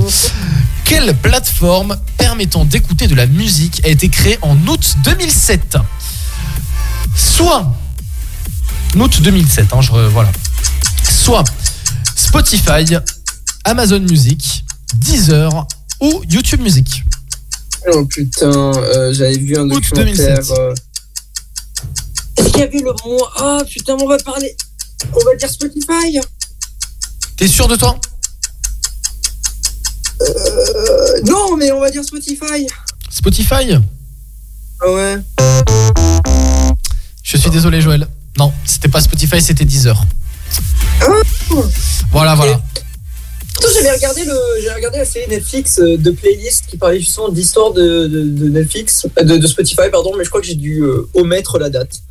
Quelle 0.84 1.14
plateforme 1.16 1.98
permettant 2.18 2.66
d'écouter 2.66 3.08
de 3.08 3.16
la 3.16 3.28
musique 3.28 3.82
a 3.86 3.90
été 3.90 4.10
créée 4.10 4.38
en 4.42 4.58
août 4.68 4.96
2007 5.06 5.78
Soit 7.16 7.72
août 8.96 9.22
2007, 9.22 9.68
hein, 9.74 9.82
je, 9.82 9.92
voilà. 9.92 10.32
Soit 11.04 11.44
Spotify, 12.16 12.98
Amazon 13.64 14.00
Music, 14.02 14.66
Deezer 14.96 15.66
ou 16.02 16.22
YouTube 16.30 16.62
Music. 16.62 17.04
Oh 17.94 18.04
putain, 18.06 18.48
euh, 18.52 19.14
j'avais 19.14 19.38
vu 19.38 19.58
un 19.58 19.66
documentaire. 19.66 20.06
2007. 20.06 20.52
euh, 20.58 20.74
Est-ce 22.40 22.50
qu'il 22.52 22.60
y 22.60 22.64
avait 22.64 22.80
le 22.80 22.94
mot? 23.06 23.20
Ah 23.36 23.62
putain, 23.70 23.98
on 24.00 24.08
va 24.08 24.18
parler. 24.18 24.56
On 25.14 25.26
va 25.26 25.36
dire 25.36 25.50
Spotify. 25.50 26.22
T'es 27.36 27.50
sûr 27.50 27.68
de 27.68 27.76
toi? 27.76 28.00
Euh, 30.22 31.22
non, 31.26 31.58
mais 31.58 31.70
on 31.74 31.82
va 31.82 31.92
dire 31.92 32.02
Spotify. 32.04 32.66
Spotify? 33.10 33.74
Ah 34.82 34.90
ouais. 34.90 35.18
Je 37.24 37.36
suis 37.36 37.50
désolé 37.50 37.82
Joël. 37.82 38.08
Non, 38.38 38.54
c'était 38.66 38.88
pas 38.88 39.02
Spotify, 39.02 39.42
c'était 39.42 39.66
Deezer. 39.66 40.02
Voilà, 42.12 42.36
voilà. 42.36 42.54
Attends, 42.54 43.68
j'avais 43.74 43.92
regardé 43.92 44.24
le, 44.24 44.76
regardé 44.76 45.00
la 45.00 45.06
série 45.06 45.30
Netflix 45.30 45.80
euh, 45.80 45.98
de 45.98 46.12
playlist 46.12 46.68
qui 46.68 46.78
parlait 46.78 47.02
justement 47.02 47.28
d'histoire 47.28 47.74
de, 47.74 48.08
de, 48.08 48.24
de 48.24 48.48
Netflix, 48.48 49.06
euh, 49.18 49.24
de, 49.24 49.36
de 49.36 49.48
Spotify, 49.48 49.90
pardon, 49.92 50.14
mais 50.18 50.24
je 50.24 50.30
crois 50.30 50.40
que 50.40 50.48
j'ai 50.48 50.56
dû 50.56 50.84
euh, 50.84 51.10
omettre 51.14 51.60
la 51.60 51.70
date. 51.70 52.02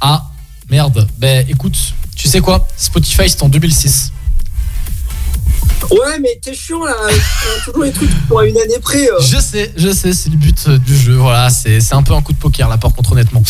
Ah, 0.00 0.24
merde. 0.70 1.06
Ben 1.18 1.44
écoute, 1.48 1.76
tu 2.16 2.28
sais 2.28 2.40
quoi? 2.40 2.66
Spotify 2.76 3.28
c'est 3.28 3.42
en 3.42 3.48
2006. 3.48 4.12
Ouais, 5.90 6.18
mais 6.20 6.38
t'es 6.42 6.54
chiant 6.54 6.84
là, 6.84 6.92
avec, 7.08 7.16
euh, 7.16 7.64
toujours 7.64 7.84
les 7.84 7.92
trucs 7.92 8.10
pour 8.26 8.40
une 8.42 8.56
année 8.58 8.78
près. 8.82 9.06
euh. 9.08 9.20
Je 9.20 9.38
sais, 9.38 9.72
je 9.76 9.90
sais, 9.92 10.12
c'est 10.12 10.28
le 10.28 10.36
but 10.36 10.56
euh, 10.68 10.76
du 10.78 10.96
jeu. 10.96 11.14
Voilà, 11.14 11.48
c'est 11.50 11.80
un 11.92 12.02
peu 12.02 12.12
un 12.14 12.20
coup 12.20 12.32
de 12.32 12.38
poker 12.38 12.68
là, 12.68 12.76
par 12.76 12.92
contre, 12.92 13.12
honnêtement. 13.12 13.42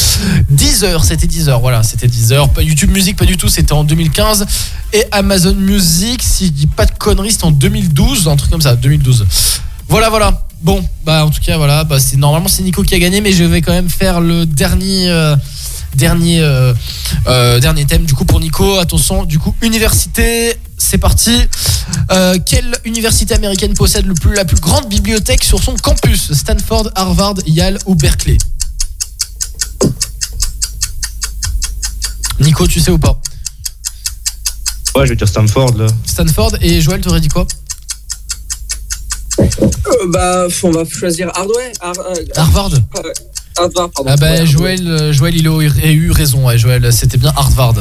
10 0.51 0.85
heures, 0.85 1.05
c'était 1.05 1.27
10 1.27 1.49
heures, 1.49 1.61
voilà, 1.61 1.83
c'était 1.83 2.07
10 2.07 2.33
heures. 2.33 2.51
Pas 2.51 2.63
YouTube 2.63 2.91
Music, 2.91 3.17
pas 3.17 3.25
du 3.25 3.37
tout, 3.37 3.49
c'était 3.49 3.73
en 3.73 3.83
2015. 3.83 4.47
Et 4.93 5.05
Amazon 5.11 5.55
Music, 5.55 6.23
si 6.23 6.47
je 6.47 6.53
dis 6.53 6.67
pas 6.67 6.85
de 6.87 6.93
conneries, 6.93 7.33
c'était 7.33 7.45
en 7.45 7.51
2012, 7.51 8.29
un 8.29 8.37
truc 8.37 8.51
comme 8.51 8.63
ça, 8.63 8.77
2012. 8.77 9.27
Voilà, 9.89 10.09
voilà. 10.11 10.45
Bon, 10.61 10.85
bah 11.05 11.25
en 11.25 11.31
tout 11.31 11.41
cas, 11.41 11.57
voilà, 11.57 11.85
bah, 11.85 11.99
c'est 11.99 12.17
normalement 12.17 12.49
c'est 12.49 12.63
Nico 12.63 12.83
qui 12.83 12.95
a 12.95 12.99
gagné, 12.99 13.21
mais 13.21 13.33
je 13.33 13.45
vais 13.45 13.63
quand 13.63 13.73
même 13.73 13.89
faire 13.89 14.21
le 14.21 14.45
dernier. 14.45 15.09
euh, 15.09 15.35
Dernier, 15.95 16.41
euh, 16.41 16.73
euh, 17.27 17.59
dernier 17.61 17.85
thème 17.85 18.05
du 18.05 18.15
coup 18.15 18.25
pour 18.25 18.41
Nico. 18.41 18.79
Attention, 18.79 19.25
du 19.25 19.39
coup, 19.39 19.55
université, 19.63 20.57
c'est 20.77 20.99
parti. 20.99 21.37
Euh, 22.13 22.39
quelle 22.45 22.77
université 22.85 23.35
américaine 23.35 23.75
possède 23.75 24.07
le 24.07 24.15
plus, 24.15 24.35
la 24.35 24.45
plus 24.45 24.61
grande 24.61 24.89
bibliothèque 24.89 25.43
sur 25.43 25.63
son 25.63 25.75
campus? 25.77 26.33
Stanford, 26.33 26.91
Harvard, 26.95 27.35
Yale 27.47 27.79
ou 27.87 27.95
Berkeley? 27.95 28.39
Nico, 32.41 32.67
tu 32.69 32.79
sais 32.81 32.91
ou 32.93 32.99
pas? 32.99 33.21
Ouais, 34.95 35.05
je 35.05 35.11
vais 35.11 35.17
dire 35.17 35.29
Stanford 35.29 35.77
là. 35.77 35.87
Stanford 36.07 36.53
et 36.61 36.81
Joël, 36.81 37.01
t'aurais 37.01 37.21
dit 37.21 37.29
quoi? 37.29 37.47
Euh, 39.41 39.47
bah, 40.09 40.47
on 40.63 40.71
va 40.71 40.85
choisir 40.85 41.31
Hardware. 41.35 41.73
euh, 41.83 42.15
Harvard 42.37 42.71
Harvard, 43.59 43.91
pardon. 43.95 44.11
Ah 44.13 44.17
bah 44.17 44.45
Joël, 44.45 44.87
euh, 44.87 45.13
Joël 45.13 45.37
il 45.37 45.47
a 45.49 45.87
eu 45.91 46.11
raison, 46.11 46.47
ouais, 46.47 46.59
Joël, 46.59 46.93
c'était 46.93 47.19
bien 47.19 47.33
Harvard. 47.37 47.75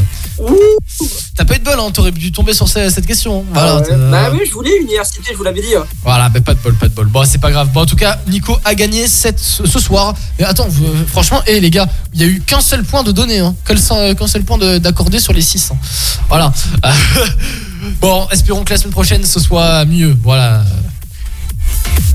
T'as 1.35 1.45
pas 1.45 1.55
eu 1.55 1.59
de 1.59 1.63
bol, 1.63 1.75
hein, 1.79 1.89
t'aurais 1.93 2.11
dû 2.11 2.31
tomber 2.31 2.53
sur 2.53 2.67
ce- 2.67 2.89
cette 2.89 3.05
question. 3.05 3.45
Voilà, 3.53 3.73
Ah 3.73 3.75
ouais. 3.77 3.87
t'as- 3.87 3.95
Bah 4.11 4.29
oui, 4.33 4.39
je 4.47 4.51
voulais 4.53 4.71
université, 4.81 5.21
je 5.31 5.37
vous 5.37 5.43
l'avais 5.43 5.61
dit. 5.61 5.75
hein. 5.75 5.85
Voilà, 6.03 6.29
mais 6.33 6.41
pas 6.41 6.53
de 6.53 6.59
bol, 6.59 6.73
pas 6.75 6.87
de 6.87 6.93
bol. 6.93 7.07
Bon, 7.07 7.23
c'est 7.25 7.37
pas 7.39 7.51
grave. 7.51 7.69
Bon, 7.73 7.81
en 7.81 7.85
tout 7.85 7.95
cas, 7.95 8.19
Nico 8.27 8.57
a 8.65 8.73
gagné 8.75 9.07
cette, 9.07 9.39
ce 9.39 9.79
soir. 9.79 10.13
Mais 10.39 10.45
attends, 10.45 10.67
vous- 10.67 10.85
euh, 10.85 11.05
franchement, 11.07 11.41
et 11.47 11.59
les 11.59 11.69
gars, 11.69 11.87
il 12.13 12.21
y 12.21 12.23
a 12.23 12.27
eu 12.27 12.39
qu'un 12.41 12.61
seul 12.61 12.83
point 12.83 13.03
de 13.03 13.11
donné, 13.11 13.39
hein. 13.39 13.55
Qu'un 13.65 13.77
seul, 14.27 14.43
point 14.43 14.57
d'accordé 14.79 15.19
sur 15.19 15.33
les 15.33 15.41
6. 15.41 15.69
hein. 15.71 15.77
Voilà. 16.29 16.51
bon, 18.01 18.27
espérons 18.31 18.63
que 18.63 18.71
la 18.71 18.77
semaine 18.77 18.91
prochaine 18.93 19.23
ce 19.23 19.39
soit 19.39 19.85
mieux. 19.85 20.15
Voilà. 20.23 20.63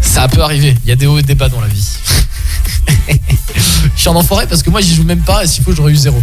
Ça 0.00 0.28
peut 0.28 0.42
arriver. 0.42 0.76
Il 0.84 0.88
y 0.88 0.92
a 0.92 0.96
des 0.96 1.06
hauts 1.06 1.18
et 1.18 1.22
des 1.22 1.34
bas 1.34 1.48
dans 1.48 1.60
la 1.60 1.68
vie. 1.68 1.88
Je 3.96 4.00
suis 4.00 4.08
en 4.08 4.16
enfoiré 4.16 4.46
parce 4.46 4.62
que 4.62 4.70
moi 4.70 4.80
j'y 4.80 4.94
joue 4.94 5.04
même 5.04 5.20
pas 5.20 5.44
et 5.44 5.46
s'il 5.46 5.62
faut 5.62 5.72
j'aurais 5.72 5.92
eu 5.92 5.96
zéro. 5.96 6.22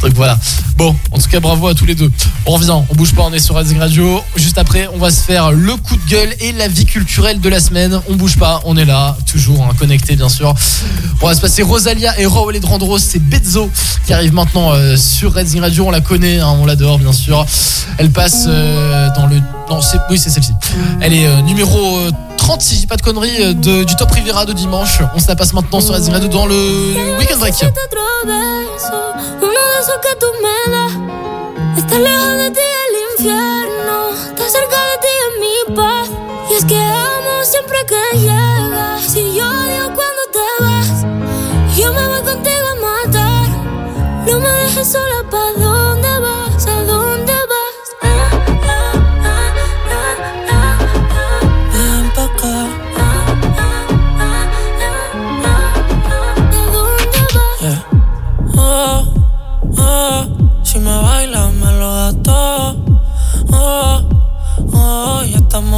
Donc 0.00 0.12
voilà. 0.14 0.38
Bon, 0.76 0.96
en 1.10 1.18
tout 1.18 1.28
cas 1.28 1.40
bravo 1.40 1.68
à 1.68 1.74
tous 1.74 1.84
les 1.84 1.94
deux. 1.94 2.10
On 2.46 2.52
revient, 2.52 2.70
on 2.88 2.94
bouge 2.94 3.14
pas, 3.14 3.22
on 3.22 3.32
est 3.32 3.38
sur 3.38 3.54
Racing 3.54 3.78
Radio. 3.78 4.22
Juste 4.36 4.58
après, 4.58 4.88
on 4.92 4.98
va 4.98 5.10
se 5.10 5.20
faire 5.22 5.52
le 5.52 5.76
coup 5.76 5.96
de 5.96 6.10
gueule 6.10 6.34
et 6.40 6.52
la 6.52 6.68
vie 6.68 6.86
culturelle 6.86 7.40
de 7.40 7.48
la 7.48 7.60
semaine. 7.60 8.00
On 8.08 8.14
bouge 8.14 8.38
pas, 8.38 8.60
on 8.64 8.76
est 8.76 8.84
là, 8.84 9.16
toujours 9.26 9.62
hein, 9.62 9.72
connecté 9.78 10.16
bien 10.16 10.28
sûr. 10.28 10.54
On 11.20 11.26
va 11.26 11.34
se 11.34 11.40
passer 11.40 11.62
Rosalia 11.62 12.18
et 12.18 12.26
Raoul 12.26 12.56
et 12.56 12.60
Drandros, 12.60 12.98
c'est 12.98 13.20
Bezzo 13.20 13.70
qui 14.06 14.12
arrive 14.12 14.32
maintenant 14.32 14.72
euh, 14.72 14.96
sur 14.96 15.34
Racing 15.34 15.60
Radio. 15.60 15.86
On 15.86 15.90
la 15.90 16.00
connaît, 16.00 16.40
hein, 16.40 16.56
on 16.60 16.66
l'adore 16.66 16.98
bien 16.98 17.12
sûr. 17.12 17.44
Elle 17.98 18.10
passe 18.10 18.44
euh, 18.48 19.08
dans 19.16 19.26
le. 19.26 19.40
Non, 19.70 19.80
c'est 19.80 19.98
oui, 20.10 20.18
c'est 20.18 20.30
celle-ci. 20.30 20.52
Elle 21.00 21.14
est 21.14 21.26
euh, 21.26 21.40
numéro 21.42 21.98
30, 22.42 22.60
si 22.60 22.74
je 22.74 22.80
dis 22.80 22.86
pas 22.86 22.96
de 22.96 23.02
conneries, 23.02 23.40
euh, 23.42 23.54
de- 23.54 23.84
du 23.84 23.94
top 23.96 24.10
Rivera 24.10 24.44
de 24.44 24.52
dimanche. 24.52 24.98
On 25.14 25.18
se 25.20 25.28
la 25.28 25.36
passe 25.36 25.52
maintenant 25.52 25.80
sur 25.80 25.94
Radio 25.94 26.28
dans 26.28 26.46
le 26.46 26.54
Weekend 27.18 27.38
Break. 27.40 27.54
otro 27.54 28.00
beso, 28.26 28.98
uno 29.40 29.60
de 29.70 29.80
esos 29.80 29.98
que 30.02 30.14
tú 30.18 30.26
me 30.42 30.72
das. 30.72 30.92
Está 31.78 31.98
lejos 31.98 32.36
de 32.42 32.50
ti 32.50 32.66
el 32.86 32.94
infierno, 33.12 34.10
está 34.30 34.44
cerca 34.48 34.78
de 34.90 34.96
ti 35.04 35.12
en 35.26 35.32
mi 35.42 35.76
paz. 35.76 36.08
Y 36.50 36.54
es 36.54 36.64
que 36.64 36.76
amo 36.78 37.44
siempre 37.44 37.78
que 37.86 38.18
llegas. 38.18 39.02
Si 39.06 39.34
yo 39.36 39.44
odio 39.46 39.84
cuando 39.94 40.22
te 40.36 40.46
vas, 40.64 41.76
yo 41.76 41.92
me 41.92 42.06
voy 42.08 42.22
contigo 42.22 42.66
a 42.72 43.06
matar. 43.06 43.48
No 44.26 44.40
me 44.40 44.48
dejes 44.64 44.88
sola, 44.92 45.22
¿pa' 45.30 45.52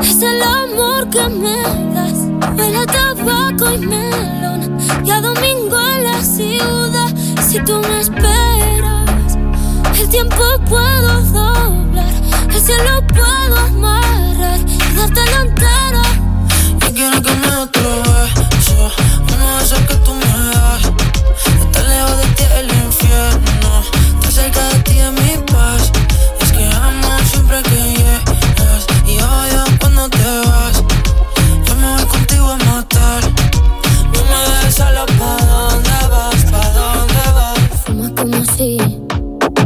es 0.00 0.22
el 0.22 0.42
amor 0.42 1.08
que 1.10 1.28
me 1.28 1.62
das. 1.94 2.18
Huele 2.56 2.86
tabaco 2.86 3.72
y 3.72 3.78
melón. 3.78 4.78
Y 5.04 5.10
a 5.10 5.20
domingo 5.20 5.78
en 5.78 6.04
la 6.04 6.22
ciudad. 6.22 7.14
Si 7.48 7.58
tú 7.60 7.80
me 7.80 8.00
esperas, 8.00 9.36
el 9.98 10.08
tiempo 10.08 10.42
puedo 10.68 11.20
doblar. 11.22 12.14
El 12.48 12.60
cielo 12.60 13.02
puedo 13.08 13.56
amarrar 13.56 14.60
y 14.66 14.94
dártelo 14.96 15.40
entero. 15.42 16.02
Yo 16.80 16.94
quiero 16.94 17.22
que 17.22 17.30
me 17.30 17.52
beso, 18.50 18.90
uno 19.34 19.56
de 19.56 19.64
esos 19.64 19.80
que 19.80 19.94
tú 19.96 20.11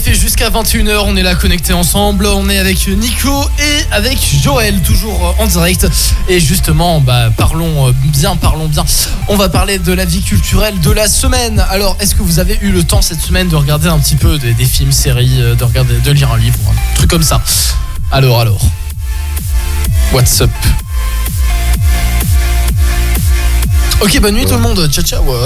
effet, 0.00 0.14
jusqu'à 0.14 0.48
21h, 0.48 1.02
on 1.04 1.16
est 1.16 1.22
là 1.22 1.34
connectés 1.34 1.74
ensemble. 1.74 2.26
On 2.26 2.48
est 2.48 2.58
avec 2.58 2.88
Nico 2.88 3.44
et 3.58 3.92
avec 3.94 4.18
Joël, 4.42 4.80
toujours 4.80 5.34
en 5.38 5.46
direct. 5.46 5.86
Et 6.28 6.40
justement, 6.40 7.00
bah, 7.00 7.30
parlons 7.36 7.88
euh, 7.88 7.92
bien, 8.04 8.34
parlons 8.36 8.66
bien. 8.66 8.84
On 9.28 9.36
va 9.36 9.50
parler 9.50 9.78
de 9.78 9.92
la 9.92 10.06
vie 10.06 10.22
culturelle 10.22 10.80
de 10.80 10.90
la 10.90 11.06
semaine. 11.06 11.62
Alors, 11.70 11.96
est-ce 12.00 12.14
que 12.14 12.22
vous 12.22 12.38
avez 12.38 12.58
eu 12.62 12.70
le 12.70 12.82
temps 12.82 13.02
cette 13.02 13.20
semaine 13.20 13.48
de 13.48 13.56
regarder 13.56 13.88
un 13.88 13.98
petit 13.98 14.16
peu 14.16 14.38
des, 14.38 14.54
des 14.54 14.64
films, 14.64 14.92
séries, 14.92 15.36
euh, 15.40 15.54
de, 15.54 15.64
regarder, 15.64 15.98
de 15.98 16.10
lire 16.12 16.32
un 16.32 16.38
livre, 16.38 16.56
un 16.70 16.96
truc 16.96 17.10
comme 17.10 17.22
ça? 17.22 17.42
Alors, 18.10 18.40
alors. 18.40 18.60
What's 20.14 20.40
up? 20.40 20.50
Ok, 24.00 24.18
bonne 24.20 24.34
nuit 24.34 24.46
tout 24.46 24.54
le 24.54 24.60
monde. 24.60 24.88
Ciao, 24.90 25.04
ciao. 25.04 25.22
Moi, 25.24 25.36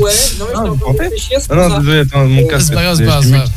ouais. 0.00 0.12
Non, 0.38 0.46
mais 0.46 0.52
je 0.52 0.58
suis 0.58 0.58
en 0.58 0.76
train 0.76 0.92
de 0.92 0.98
réfléchir, 0.98 1.38
c'est 1.40 1.46
Ah 1.50 1.54
pour 1.54 1.68
non, 1.70 1.78
désolé, 1.78 2.00
attends, 2.00 2.24
mon 2.26 2.46
casque. 2.46 2.66
C'est 2.68 2.74
pas 2.74 2.82
grave, 2.82 2.96
c'est 2.96 3.04
c'est- 3.04 3.08
pas 3.08 3.20
grave, 3.22 3.50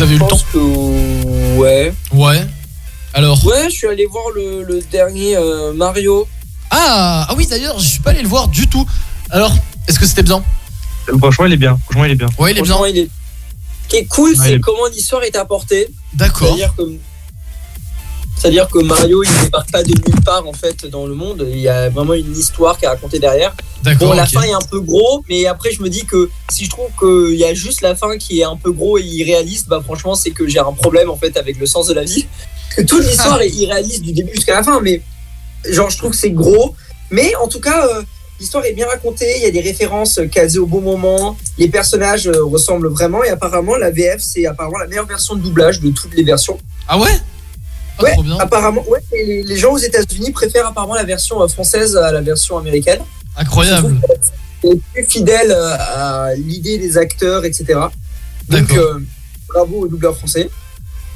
Vous 0.00 0.04
avez 0.06 0.14
eu 0.14 0.18
le 0.18 0.26
temps 0.28 0.40
que 0.50 1.56
ouais. 1.58 1.92
Ouais. 2.14 2.46
Alors 3.12 3.44
Ouais, 3.44 3.64
je 3.64 3.74
suis 3.76 3.86
allé 3.86 4.06
voir 4.06 4.24
le, 4.34 4.62
le 4.62 4.80
dernier 4.90 5.36
euh, 5.36 5.74
Mario. 5.74 6.26
Ah, 6.70 7.26
ah 7.28 7.34
oui 7.36 7.46
d'ailleurs 7.46 7.78
je 7.78 7.86
suis 7.86 8.00
pas 8.00 8.12
allé 8.12 8.22
le 8.22 8.28
voir 8.28 8.48
du 8.48 8.66
tout. 8.66 8.88
Alors, 9.28 9.52
est-ce 9.86 9.98
que 9.98 10.06
c'était 10.06 10.22
bien? 10.22 10.42
Franchement, 11.18 11.44
il 11.44 11.52
est 11.52 11.58
bien. 11.58 11.78
Franchement, 11.84 12.06
il 12.06 12.12
est 12.12 12.14
bien. 12.14 12.28
Ouais, 12.38 12.52
il 12.52 12.58
est 12.58 12.62
bien. 12.62 12.78
Il 12.88 12.96
est- 12.96 13.10
Ce 13.84 13.88
qui 13.90 13.96
est 13.96 14.04
cool, 14.06 14.30
Ouais, 14.30 14.36
c'est 14.42 14.52
est- 14.54 14.60
comment 14.60 14.86
l'histoire 14.90 15.22
est 15.22 15.36
apportée. 15.36 15.86
D'accord. 16.14 16.46
C'est-à-dire 16.48 16.74
que, 16.74 16.82
c'est-à-dire 18.38 18.68
que 18.68 18.78
Mario, 18.78 19.22
il 19.22 19.30
ne 19.30 19.42
débarque 19.44 19.70
pas 19.70 19.82
de 19.82 19.88
nulle 19.90 20.20
part 20.24 20.46
en 20.48 20.54
fait 20.54 20.86
dans 20.86 21.04
le 21.06 21.12
monde. 21.14 21.46
Il 21.52 21.58
y 21.58 21.68
a 21.68 21.90
vraiment 21.90 22.14
une 22.14 22.34
histoire 22.34 22.78
qui 22.78 22.86
est 22.86 22.88
racontée 22.88 23.18
derrière. 23.18 23.54
Bon, 23.98 24.12
la 24.12 24.26
fin 24.26 24.42
est 24.42 24.52
un 24.52 24.60
peu 24.70 24.80
gros, 24.80 25.24
mais 25.28 25.46
après 25.46 25.70
je 25.72 25.82
me 25.82 25.88
dis 25.88 26.04
que 26.04 26.28
si 26.50 26.64
je 26.66 26.70
trouve 26.70 26.90
qu'il 26.98 27.36
y 27.36 27.44
a 27.44 27.54
juste 27.54 27.80
la 27.80 27.94
fin 27.94 28.18
qui 28.18 28.40
est 28.40 28.44
un 28.44 28.56
peu 28.56 28.72
gros 28.72 28.98
et 28.98 29.02
irréaliste, 29.02 29.68
bah 29.68 29.80
franchement 29.82 30.14
c'est 30.14 30.30
que 30.30 30.46
j'ai 30.46 30.58
un 30.58 30.72
problème 30.72 31.08
en 31.08 31.16
fait 31.16 31.36
avec 31.36 31.58
le 31.58 31.66
sens 31.66 31.86
de 31.86 31.94
la 31.94 32.04
vie. 32.04 32.26
Que 32.76 32.82
toute 32.82 33.04
l'histoire 33.04 33.42
est 33.42 33.48
irréaliste 33.48 34.02
du 34.02 34.12
début 34.12 34.32
jusqu'à 34.32 34.54
la 34.54 34.62
fin, 34.62 34.80
mais 34.80 35.02
genre 35.68 35.90
je 35.90 35.98
trouve 35.98 36.12
que 36.12 36.16
c'est 36.16 36.30
gros. 36.30 36.76
Mais 37.10 37.34
en 37.42 37.48
tout 37.48 37.58
cas, 37.58 37.84
euh, 37.84 38.02
l'histoire 38.38 38.64
est 38.64 38.74
bien 38.74 38.86
racontée, 38.86 39.38
il 39.38 39.42
y 39.42 39.46
a 39.46 39.50
des 39.50 39.60
références 39.60 40.20
casées 40.30 40.60
au 40.60 40.66
bon 40.66 40.80
moment, 40.80 41.36
les 41.58 41.66
personnages 41.66 42.28
euh, 42.28 42.44
ressemblent 42.44 42.86
vraiment 42.86 43.24
et 43.24 43.28
apparemment 43.28 43.74
la 43.74 43.90
VF 43.90 44.20
c'est 44.20 44.46
apparemment 44.46 44.78
la 44.78 44.86
meilleure 44.86 45.06
version 45.06 45.34
de 45.34 45.40
doublage 45.40 45.80
de 45.80 45.90
toutes 45.90 46.14
les 46.14 46.22
versions. 46.22 46.58
Ah 46.86 46.96
ouais? 46.96 47.10
Ouais, 48.00 48.14
apparemment, 48.38 48.84
ouais, 48.88 49.00
les 49.12 49.56
gens 49.56 49.72
aux 49.72 49.78
États-Unis 49.78 50.30
préfèrent 50.30 50.68
apparemment 50.68 50.94
la 50.94 51.02
version 51.02 51.42
euh, 51.42 51.48
française 51.48 51.96
à 51.96 52.12
la 52.12 52.20
version 52.20 52.56
américaine. 52.56 53.00
Incroyable. 53.36 54.00
C'est 54.62 54.80
plus 54.92 55.04
fidèle 55.08 55.50
euh, 55.50 55.76
à 55.78 56.34
l'idée 56.36 56.78
des 56.78 56.98
acteurs, 56.98 57.44
etc. 57.44 57.78
Donc, 58.48 58.72
euh, 58.72 58.98
bravo 59.48 59.80
au 59.82 59.88
doubleur 59.88 60.16
français. 60.16 60.50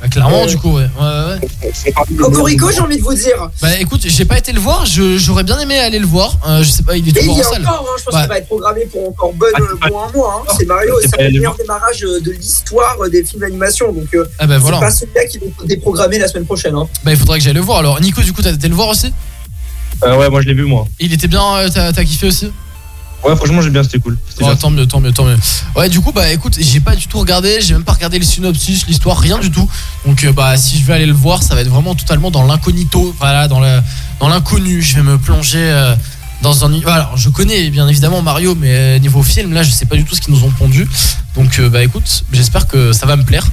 Ah, 0.03 0.09
clairement, 0.09 0.43
Euh, 0.43 0.47
du 0.47 0.59
coup, 0.59 0.75
ouais. 0.77 0.87
ouais, 1.01 1.39
ouais. 1.41 1.93
Cocorico, 2.19 2.71
j'ai 2.71 2.81
envie 2.81 2.99
de 2.99 3.03
vous 3.03 3.15
dire. 3.15 3.49
Bah 3.63 3.79
écoute, 3.79 4.01
j'ai 4.05 4.25
pas 4.25 4.37
été 4.37 4.53
le 4.53 4.61
voir, 4.61 4.85
je- 4.85 5.17
j'aurais 5.17 5.45
bien 5.45 5.59
aimé 5.59 5.79
aller 5.79 5.99
le 5.99 6.07
voir. 6.07 6.37
Euh, 6.47 6.63
je 6.63 6.71
sais 6.71 6.83
pas, 6.83 6.97
il 6.97 7.07
est 7.07 7.11
il 7.13 7.15
toujours 7.17 7.39
y 7.39 7.41
en 7.41 7.51
salle. 7.51 7.63
encore, 7.67 7.87
hein, 7.89 7.97
je 7.99 8.05
pense 8.05 8.15
Ouais. 8.15 8.21
qu'il 8.21 8.29
va 8.29 8.39
être 8.39 8.47
programmé 8.47 8.87
pour 8.87 9.09
encore 9.09 9.33
bonne, 9.33 9.53
pour 9.81 10.05
un 10.05 10.13
mois. 10.13 10.43
hein. 10.47 10.53
C'est 10.59 10.67
Mario, 10.67 10.95
c'est 11.01 11.09
c'est 11.09 11.23
le 11.29 11.31
meilleur 11.39 11.57
démarrage 11.57 12.01
de 12.01 12.31
l'histoire 12.33 12.97
des 13.11 13.25
films 13.25 13.41
d'animation. 13.43 13.93
Donc, 13.93 14.13
euh, 14.15 14.27
Ah 14.39 14.47
bah 14.47 14.59
voilà. 14.59 14.91
c'est 14.91 15.07
pas 15.07 15.21
celui-là 15.23 15.27
qui 15.27 15.37
est 15.39 15.67
déprogrammé 15.69 16.19
la 16.19 16.29
semaine 16.29 16.45
prochaine. 16.45 16.75
hein. 16.75 16.87
Bah 17.05 17.13
il 17.13 17.17
faudrait 17.17 17.39
que 17.39 17.45
j'aille 17.45 17.55
le 17.55 17.61
voir. 17.61 17.79
Alors 17.79 17.99
Nico, 18.01 18.21
du 18.21 18.33
coup, 18.33 18.43
t'as 18.43 18.53
été 18.53 18.69
le 18.69 18.75
voir 18.75 18.89
aussi? 18.89 19.13
Euh, 20.05 20.17
ouais, 20.19 20.29
moi 20.31 20.41
je 20.43 20.47
l'ai 20.49 20.55
vu 20.55 20.65
moi. 20.65 20.87
Il 21.01 21.13
était 21.13 21.29
bien, 21.29 21.43
euh, 21.57 21.69
t'as 21.71 22.05
kiffé 22.05 22.27
aussi? 22.27 22.51
Ouais, 23.25 23.35
franchement, 23.37 23.63
j'ai 23.63 23.71
bien, 23.71 23.83
c'était 23.83 23.99
cool. 24.01 24.19
Oh, 24.41 24.45
bien. 24.45 24.55
tant 24.57 24.69
mieux, 24.69 24.87
tant 24.87 25.01
mieux, 25.01 25.11
tant 25.13 25.25
mieux. 25.25 25.39
Ouais, 25.75 25.89
du 25.89 25.99
coup, 26.03 26.13
bah 26.13 26.31
écoute, 26.31 26.59
j'ai 26.61 26.81
pas 26.81 26.95
du 26.95 27.07
tout 27.07 27.19
regardé, 27.19 27.59
j'ai 27.63 27.73
même 27.73 27.83
pas 27.83 27.95
regardé 27.95 28.19
le 28.19 28.25
synopsis, 28.25 28.87
l'histoire, 28.87 29.19
rien 29.19 29.39
du 29.39 29.51
tout. 29.51 29.67
Donc, 30.05 30.23
euh, 30.25 30.33
bah, 30.33 30.59
si 30.59 30.79
je 30.79 30.85
vais 30.85 30.93
aller 30.93 31.07
le 31.07 31.15
voir, 31.15 31.43
ça 31.43 31.55
va 31.55 31.63
être 31.63 31.69
vraiment 31.71 31.95
totalement 31.95 32.31
dans 32.31 32.45
l'incognito, 32.45 33.15
voilà, 33.19 33.49
dans 33.49 33.61
le- 33.61 33.81
dans 34.21 34.29
l'inconnu. 34.29 34.83
Je 34.83 34.97
vais 34.97 35.03
me 35.03 35.17
plonger 35.17 35.59
euh, 35.59 35.95
dans 36.45 36.65
un. 36.65 36.81
Voilà, 36.81 37.05
alors, 37.07 37.17
je 37.17 37.29
connais 37.31 37.71
bien 37.71 37.89
évidemment 37.89 38.23
Mario, 38.23 38.55
mais 38.55 38.69
euh, 38.71 38.99
niveau 38.99 39.23
film, 39.23 39.53
là, 39.53 39.63
je 39.63 39.71
sais 39.71 39.87
pas 39.87 39.97
du 39.97 40.05
tout 40.05 40.15
ce 40.15 40.21
qu'ils 40.21 40.33
nous 40.33 40.45
ont 40.45 40.51
pondu. 40.51 40.89
Donc, 41.35 41.59
euh, 41.59 41.69
bah 41.69 41.83
écoute, 41.83 42.25
j'espère 42.33 42.69
que 42.69 42.93
ça 42.93 43.07
va 43.07 43.17
me 43.17 43.25
plaire. 43.25 43.45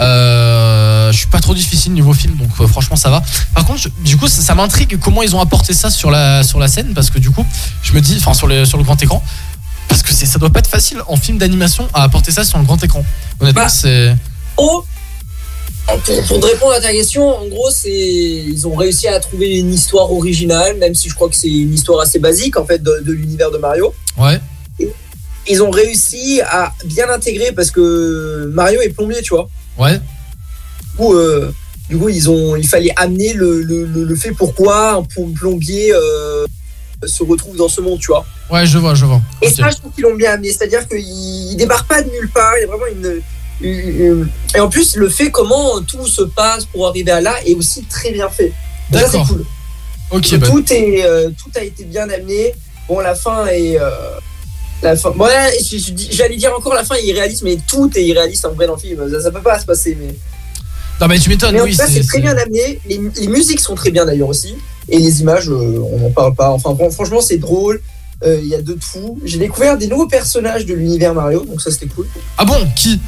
Euh, 0.00 1.12
je 1.12 1.16
suis 1.16 1.26
pas 1.28 1.40
trop 1.40 1.54
difficile 1.54 1.92
niveau 1.92 2.12
film, 2.12 2.34
donc 2.36 2.50
euh, 2.60 2.66
franchement, 2.66 2.96
ça 2.96 3.08
va. 3.10 3.22
Par 3.54 3.64
contre, 3.64 3.80
je- 3.80 3.88
du 4.04 4.16
coup, 4.16 4.28
ça, 4.28 4.42
ça 4.42 4.54
m'intrigue 4.54 4.98
comment 4.98 5.22
ils 5.22 5.34
ont 5.34 5.40
apporté 5.40 5.72
ça 5.72 5.90
sur 5.90 6.10
la, 6.10 6.42
sur 6.42 6.58
la 6.58 6.68
scène, 6.68 6.92
parce 6.94 7.10
que 7.10 7.18
du 7.18 7.30
coup, 7.30 7.46
je 7.82 7.92
me 7.92 8.00
dis, 8.00 8.16
enfin, 8.18 8.34
sur, 8.34 8.46
le- 8.46 8.64
sur 8.64 8.76
le 8.78 8.84
grand 8.84 9.00
écran. 9.02 9.22
Parce 9.88 10.02
que 10.02 10.12
c'est- 10.12 10.26
ça 10.26 10.38
doit 10.38 10.50
pas 10.50 10.58
être 10.60 10.70
facile 10.70 10.98
en 11.08 11.16
film 11.16 11.38
d'animation 11.38 11.88
à 11.94 12.02
apporter 12.02 12.30
ça 12.32 12.44
sur 12.44 12.58
le 12.58 12.64
grand 12.64 12.82
écran. 12.82 13.04
Honnêtement, 13.40 13.62
c'est. 13.68 14.16
Oh 14.56 14.84
pour, 16.04 16.22
pour 16.24 16.44
répondre 16.44 16.72
à 16.72 16.80
ta 16.80 16.92
question, 16.92 17.28
en 17.28 17.46
gros, 17.48 17.70
c'est 17.70 17.90
ils 17.90 18.66
ont 18.66 18.74
réussi 18.74 19.08
à 19.08 19.18
trouver 19.20 19.58
une 19.58 19.72
histoire 19.72 20.10
originale, 20.12 20.76
même 20.76 20.94
si 20.94 21.08
je 21.08 21.14
crois 21.14 21.28
que 21.28 21.36
c'est 21.36 21.48
une 21.50 21.72
histoire 21.74 22.00
assez 22.00 22.18
basique 22.18 22.56
en 22.56 22.64
fait 22.66 22.82
de, 22.82 23.02
de 23.04 23.12
l'univers 23.12 23.50
de 23.50 23.58
Mario. 23.58 23.92
Ouais. 24.18 24.38
Ils 25.48 25.62
ont 25.62 25.70
réussi 25.70 26.40
à 26.42 26.72
bien 26.84 27.06
l'intégrer 27.06 27.52
parce 27.52 27.70
que 27.70 28.50
Mario 28.52 28.80
est 28.82 28.90
plombier, 28.90 29.22
tu 29.22 29.30
vois. 29.34 29.48
Ouais. 29.78 29.98
Du 29.98 30.96
coup, 30.96 31.14
euh, 31.14 31.52
du 31.88 31.96
coup, 31.98 32.08
ils 32.08 32.28
ont, 32.30 32.56
il 32.56 32.68
fallait 32.68 32.92
amener 32.96 33.32
le, 33.32 33.62
le, 33.62 33.84
le- 33.86 34.16
fait 34.16 34.32
pourquoi 34.32 34.92
un 34.92 35.02
plom- 35.02 35.32
plombier 35.32 35.92
euh, 35.94 36.46
se 37.06 37.22
retrouve 37.24 37.56
dans 37.56 37.68
ce 37.68 37.80
monde, 37.80 37.98
tu 37.98 38.08
vois. 38.08 38.24
Ouais, 38.50 38.66
je 38.66 38.78
vois, 38.78 38.94
je 38.94 39.06
vois. 39.06 39.20
Et 39.42 39.48
Ok. 39.48 39.54
ça, 39.54 39.70
je 39.70 39.76
trouve 39.76 39.92
qu'ils 39.92 40.04
l'ont 40.04 40.14
bien 40.14 40.32
amené. 40.32 40.50
C'est-à-dire 40.50 40.86
qu'il 40.86 40.98
il 41.00 41.56
débarque 41.56 41.88
pas 41.88 42.02
de 42.02 42.10
nulle 42.10 42.28
part. 42.30 42.52
Il 42.58 42.60
y 42.60 42.64
a 42.64 42.66
vraiment 42.66 42.86
une- 42.86 43.20
Et 43.62 44.60
en 44.60 44.68
plus, 44.68 44.96
le 44.96 45.08
fait 45.08 45.30
comment 45.30 45.80
tout 45.82 46.06
se 46.06 46.22
passe 46.22 46.64
pour 46.66 46.86
arriver 46.88 47.10
à 47.10 47.20
là 47.20 47.34
est 47.46 47.54
aussi 47.54 47.82
très 47.84 48.10
bien 48.12 48.28
fait. 48.28 48.52
Ça, 49.00 49.06
c'est 49.12 49.18
cool. 49.28 49.44
Bah- 50.38 50.46
tout, 50.48 50.72
est, 50.72 51.04
euh, 51.04 51.30
tout 51.30 51.50
a 51.58 51.62
été 51.62 51.84
bien 51.84 52.08
amené. 52.08 52.54
Bon, 52.88 52.98
la 53.00 53.14
fin 53.14 53.46
est. 53.46 53.78
euh, 53.78 53.90
la 54.82 54.96
fin... 54.96 55.10
bon, 55.10 55.26
là, 55.26 55.50
j'allais 56.10 56.36
dire 56.36 56.52
encore 56.56 56.74
la 56.74 56.84
fin 56.84 56.94
est 56.96 57.04
irréaliste, 57.04 57.42
mais 57.44 57.58
tout 57.68 57.90
est 57.96 58.04
irréaliste 58.04 58.44
en 58.46 58.52
vrai 58.52 58.66
dans 58.66 58.74
le 58.74 58.80
film. 58.80 59.08
Ça, 59.10 59.20
ça 59.20 59.30
peut 59.30 59.42
pas 59.42 59.58
se 59.60 59.66
passer. 59.66 59.96
Mais, 60.00 60.14
Non, 61.00 61.06
mais 61.06 61.18
tu 61.18 61.28
m'étonnes, 61.28 61.54
oui. 61.64 61.74
c'est- 61.86 62.00
très 62.08 62.20
bien 62.20 62.36
amené. 62.36 62.80
Les, 62.88 63.00
les 63.20 63.26
musiques 63.28 63.60
sont 63.60 63.74
très 63.74 63.90
bien 63.90 64.04
d'ailleurs 64.06 64.28
aussi. 64.28 64.54
Et 64.88 64.98
les 64.98 65.20
images, 65.20 65.48
euh, 65.48 65.78
on 65.92 65.98
n'en 65.98 66.10
parle 66.10 66.34
pas. 66.34 66.50
Enfin, 66.50 66.74
fran- 66.74 66.90
franchement, 66.90 67.20
c'est 67.20 67.38
drôle. 67.38 67.80
Il 68.26 68.46
y 68.48 68.54
a 68.54 68.60
de 68.60 68.74
tout. 68.74 69.18
J'ai 69.24 69.38
découvert 69.38 69.78
des 69.78 69.86
nouveaux 69.86 70.06
personnages 70.08 70.66
de 70.66 70.74
l'univers 70.74 71.14
Mario, 71.14 71.42
donc 71.44 71.62
ça 71.62 71.70
c'était 71.70 71.86
cool. 71.86 72.06
Ah 72.36 72.44
bon? 72.44 72.68
Qui? 72.76 73.00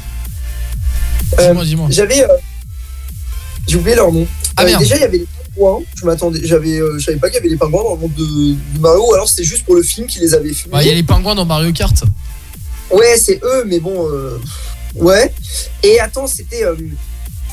Dis-moi, 1.37 1.65
dis-moi. 1.65 1.87
J'avais. 1.89 2.23
euh, 2.23 2.27
J'ai 3.67 3.77
oublié 3.77 3.95
leur 3.95 4.11
nom. 4.11 4.27
Ah, 4.55 4.63
Euh, 4.63 4.65
merde. 4.65 4.81
déjà, 4.81 4.95
il 4.97 5.01
y 5.01 5.05
avait 5.05 5.17
les 5.19 5.27
pingouins. 5.55 5.79
Je 5.95 6.05
m'attendais. 6.05 6.39
J'avais. 6.43 6.79
euh, 6.79 6.97
je 6.99 7.05
savais 7.05 7.17
pas 7.17 7.27
qu'il 7.29 7.35
y 7.35 7.39
avait 7.39 7.49
les 7.49 7.57
pingouins 7.57 7.83
dans 7.83 7.93
le 7.95 8.01
monde 8.01 8.13
de, 8.13 8.53
de 8.75 8.79
Mario, 8.79 9.13
alors 9.13 9.27
c'était 9.29 9.43
juste 9.43 9.63
pour 9.65 9.75
le 9.75 9.83
film 9.83 10.07
qui 10.07 10.19
les 10.19 10.33
avait 10.33 10.53
filmés. 10.53 10.73
Bah, 10.77 10.83
il 10.83 10.87
y 10.87 10.91
a 10.91 10.93
les 10.93 11.03
pingouins 11.03 11.35
dans 11.35 11.45
Mario 11.45 11.71
Kart. 11.71 12.03
Ouais, 12.91 13.17
c'est 13.17 13.39
eux, 13.43 13.63
mais 13.65 13.79
bon. 13.79 14.07
euh, 14.11 14.37
Ouais. 14.95 15.33
Et 15.81 15.99
attends, 15.99 16.27
c'était. 16.27 16.63
euh, 16.65 16.75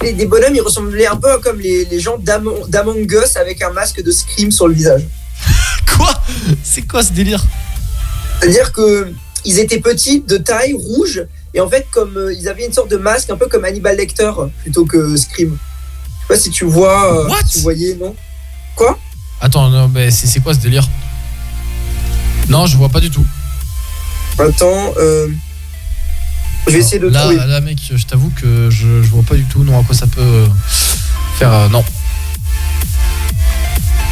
les- 0.02 0.12
des 0.14 0.26
bonhommes, 0.26 0.54
ils 0.54 0.60
ressemblaient 0.60 1.06
un 1.06 1.16
peu 1.16 1.38
comme 1.38 1.60
les, 1.60 1.84
les 1.86 2.00
gens 2.00 2.16
d'Among 2.18 3.10
Us 3.12 3.36
avec 3.36 3.62
un 3.62 3.70
masque 3.70 4.02
de 4.02 4.10
Scream 4.10 4.50
sur 4.50 4.66
le 4.68 4.74
visage. 4.74 5.02
Quoi? 5.96 6.12
C'est 6.62 6.82
quoi 6.82 7.02
ce 7.02 7.12
délire? 7.12 7.44
C'est-à-dire 8.40 8.72
que 8.72 9.10
ils 9.44 9.58
étaient 9.58 9.80
petits, 9.80 10.20
de 10.20 10.36
taille, 10.38 10.72
rouges, 10.74 11.24
et 11.54 11.60
en 11.60 11.68
fait, 11.68 11.86
comme 11.90 12.16
euh, 12.16 12.32
ils 12.32 12.48
avaient 12.48 12.64
une 12.66 12.72
sorte 12.72 12.90
de 12.90 12.96
masque, 12.96 13.30
un 13.30 13.36
peu 13.36 13.46
comme 13.48 13.64
Hannibal 13.64 13.96
Lecter 13.96 14.30
plutôt 14.62 14.84
que 14.84 15.16
Scream. 15.16 15.56
Je 15.56 16.20
sais 16.22 16.28
pas 16.28 16.36
si 16.38 16.50
tu 16.50 16.64
vois, 16.64 17.26
euh, 17.26 17.34
si 17.46 17.58
vous 17.58 17.62
voyez, 17.62 17.94
non? 17.96 18.14
Quoi? 18.76 18.98
Attends, 19.40 19.68
non, 19.70 19.88
mais 19.88 20.10
c'est 20.10 20.26
c'est 20.26 20.40
quoi 20.40 20.54
ce 20.54 20.58
délire? 20.60 20.86
Non, 22.48 22.66
je 22.66 22.76
vois 22.76 22.88
pas 22.88 23.00
du 23.00 23.10
tout. 23.10 23.24
Attends, 24.38 24.94
euh, 24.98 25.28
je 26.66 26.72
vais 26.72 26.78
essayer 26.78 26.98
de 26.98 27.08
là, 27.08 27.20
trouver. 27.20 27.36
Là, 27.36 27.60
mec, 27.60 27.78
je 27.94 28.04
t'avoue 28.06 28.30
que 28.30 28.70
je, 28.70 29.02
je 29.02 29.08
vois 29.08 29.22
pas 29.22 29.34
du 29.34 29.44
tout 29.44 29.64
non 29.64 29.80
à 29.80 29.82
quoi 29.84 29.94
ça 29.94 30.06
peut 30.06 30.20
euh, 30.20 30.46
faire. 31.38 31.52
euh, 31.52 31.68
non. 31.68 31.84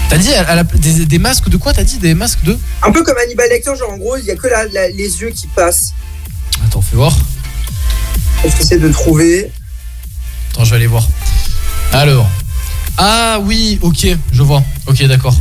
T'as 0.08 0.16
dit 0.18 0.30
elle- 0.30 0.46
elle 0.48 0.58
a 0.58 0.64
des, 0.64 1.04
des 1.06 1.18
masques 1.18 1.48
de 1.50 1.56
quoi 1.58 1.72
T'as 1.74 1.84
dit 1.84 1.98
des 1.98 2.14
masques 2.14 2.42
de? 2.44 2.56
Un 2.82 2.90
peu 2.90 3.02
comme 3.04 3.16
Hannibal 3.22 3.48
Lecter, 3.50 3.76
genre 3.76 3.92
en 3.92 3.98
gros, 3.98 4.16
il 4.16 4.24
y 4.24 4.30
a 4.30 4.36
que 4.36 4.46
la- 4.48 4.66
la- 4.66 4.88
les 4.88 5.20
yeux 5.20 5.30
qui 5.30 5.46
passent. 5.48 5.92
Attends, 6.64 6.82
fais 6.82 6.96
voir. 6.96 7.16
Je 8.44 8.48
vais 8.48 8.58
essayer 8.60 8.80
de 8.80 8.90
trouver. 8.90 9.50
Attends, 10.52 10.64
je 10.64 10.70
vais 10.70 10.76
aller 10.76 10.86
voir. 10.86 11.06
Alors. 11.92 12.28
Ah 12.96 13.38
oui, 13.42 13.78
ok, 13.82 14.06
je 14.32 14.42
vois. 14.42 14.62
Ok, 14.86 15.02
d'accord. 15.04 15.34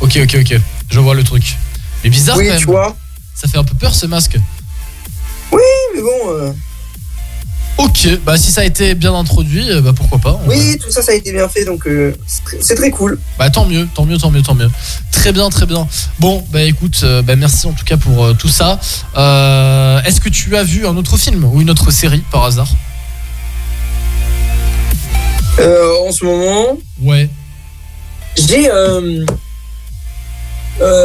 Ok, 0.00 0.18
ok, 0.22 0.36
ok. 0.40 0.60
Je 0.90 1.00
vois 1.00 1.14
le 1.14 1.22
truc. 1.24 1.56
Mais 2.04 2.10
bizarre 2.10 2.36
Oui, 2.36 2.44
quand 2.46 2.50
même. 2.52 2.60
tu 2.60 2.66
vois. 2.66 2.96
Ça 3.34 3.48
fait 3.48 3.58
un 3.58 3.64
peu 3.64 3.74
peur 3.74 3.94
ce 3.94 4.06
masque. 4.06 4.36
Oui, 5.52 5.60
mais 5.94 6.02
bon. 6.02 6.30
euh, 6.30 6.52
Ok, 7.78 8.08
bah 8.24 8.38
si 8.38 8.50
ça 8.50 8.62
a 8.62 8.64
été 8.64 8.94
bien 8.94 9.14
introduit, 9.14 9.70
euh, 9.70 9.82
bah 9.82 9.92
pourquoi 9.94 10.18
pas. 10.18 10.40
Oui, 10.46 10.78
tout 10.78 10.90
ça, 10.90 11.02
ça 11.02 11.12
a 11.12 11.14
été 11.14 11.30
bien 11.30 11.46
fait, 11.46 11.66
donc 11.66 11.86
euh, 11.86 12.14
c'est 12.60 12.74
très- 12.74 12.90
cool. 12.90 13.18
Bah 13.38 13.50
tant 13.50 13.66
mieux, 13.66 13.86
tant 13.94 14.06
mieux, 14.06 14.16
tant 14.16 14.30
mieux, 14.30 14.40
tant 14.42 14.54
mieux. 14.54 14.70
Très 15.12 15.30
bien, 15.32 15.50
très 15.50 15.66
bien. 15.66 15.86
Bon, 16.18 16.42
bah 16.50 16.62
écoute, 16.62 17.00
euh, 17.04 17.20
bah 17.20 17.36
merci 17.36 17.66
en 17.66 17.72
tout 17.72 17.84
cas 17.84 17.98
pour 17.98 18.24
euh, 18.24 18.32
tout 18.32 18.48
ça. 18.48 18.78
Est-ce 20.06 20.20
que 20.22 20.30
tu 20.30 20.56
as 20.56 20.62
vu 20.62 20.86
un 20.86 20.96
autre 20.96 21.18
film 21.18 21.44
ou 21.44 21.60
une 21.60 21.68
autre 21.70 21.90
série 21.90 22.22
par 22.32 22.44
hasard? 22.44 22.68
En 25.58 26.12
ce 26.12 26.24
moment, 26.24 26.78
Ouais. 27.02 27.28
j'ai. 28.36 28.70
euh, 28.70 29.24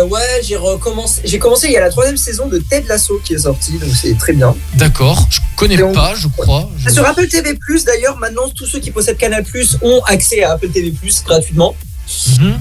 ouais, 0.06 0.20
j'ai 0.44 0.56
recommencé. 0.58 1.22
J'ai 1.26 1.40
commencé 1.40 1.68
il 1.68 1.74
y 1.74 1.78
a 1.78 1.82
la 1.82 1.90
troisième 1.90 2.18
saison 2.18 2.48
de 2.48 2.60
Ted 2.60 2.88
Lasso 2.88 3.20
qui 3.24 3.34
est 3.34 3.40
sortie, 3.40 3.78
donc 3.80 3.90
c'est 3.96 4.18
très 4.18 4.34
bien. 4.34 4.54
D'accord, 4.76 5.28
je 5.30 5.40
connais 5.62 5.94
pas, 5.94 6.14
je 6.16 6.28
crois. 6.28 6.70
Je- 6.78 6.90
Sur 6.90 7.06
Apple 7.06 7.28
TV 7.28 7.58
d'ailleurs, 7.86 8.18
maintenant 8.18 8.50
tous 8.50 8.66
ceux 8.66 8.80
qui 8.80 8.92
possèdent 8.92 9.18
Canal 9.18 9.46
ont 9.82 10.02
accès 10.06 10.44
à 10.44 10.54
Apple 10.54 10.70
TV 10.70 10.94
gratuitement 11.26 11.76
Mhm. 12.40 12.60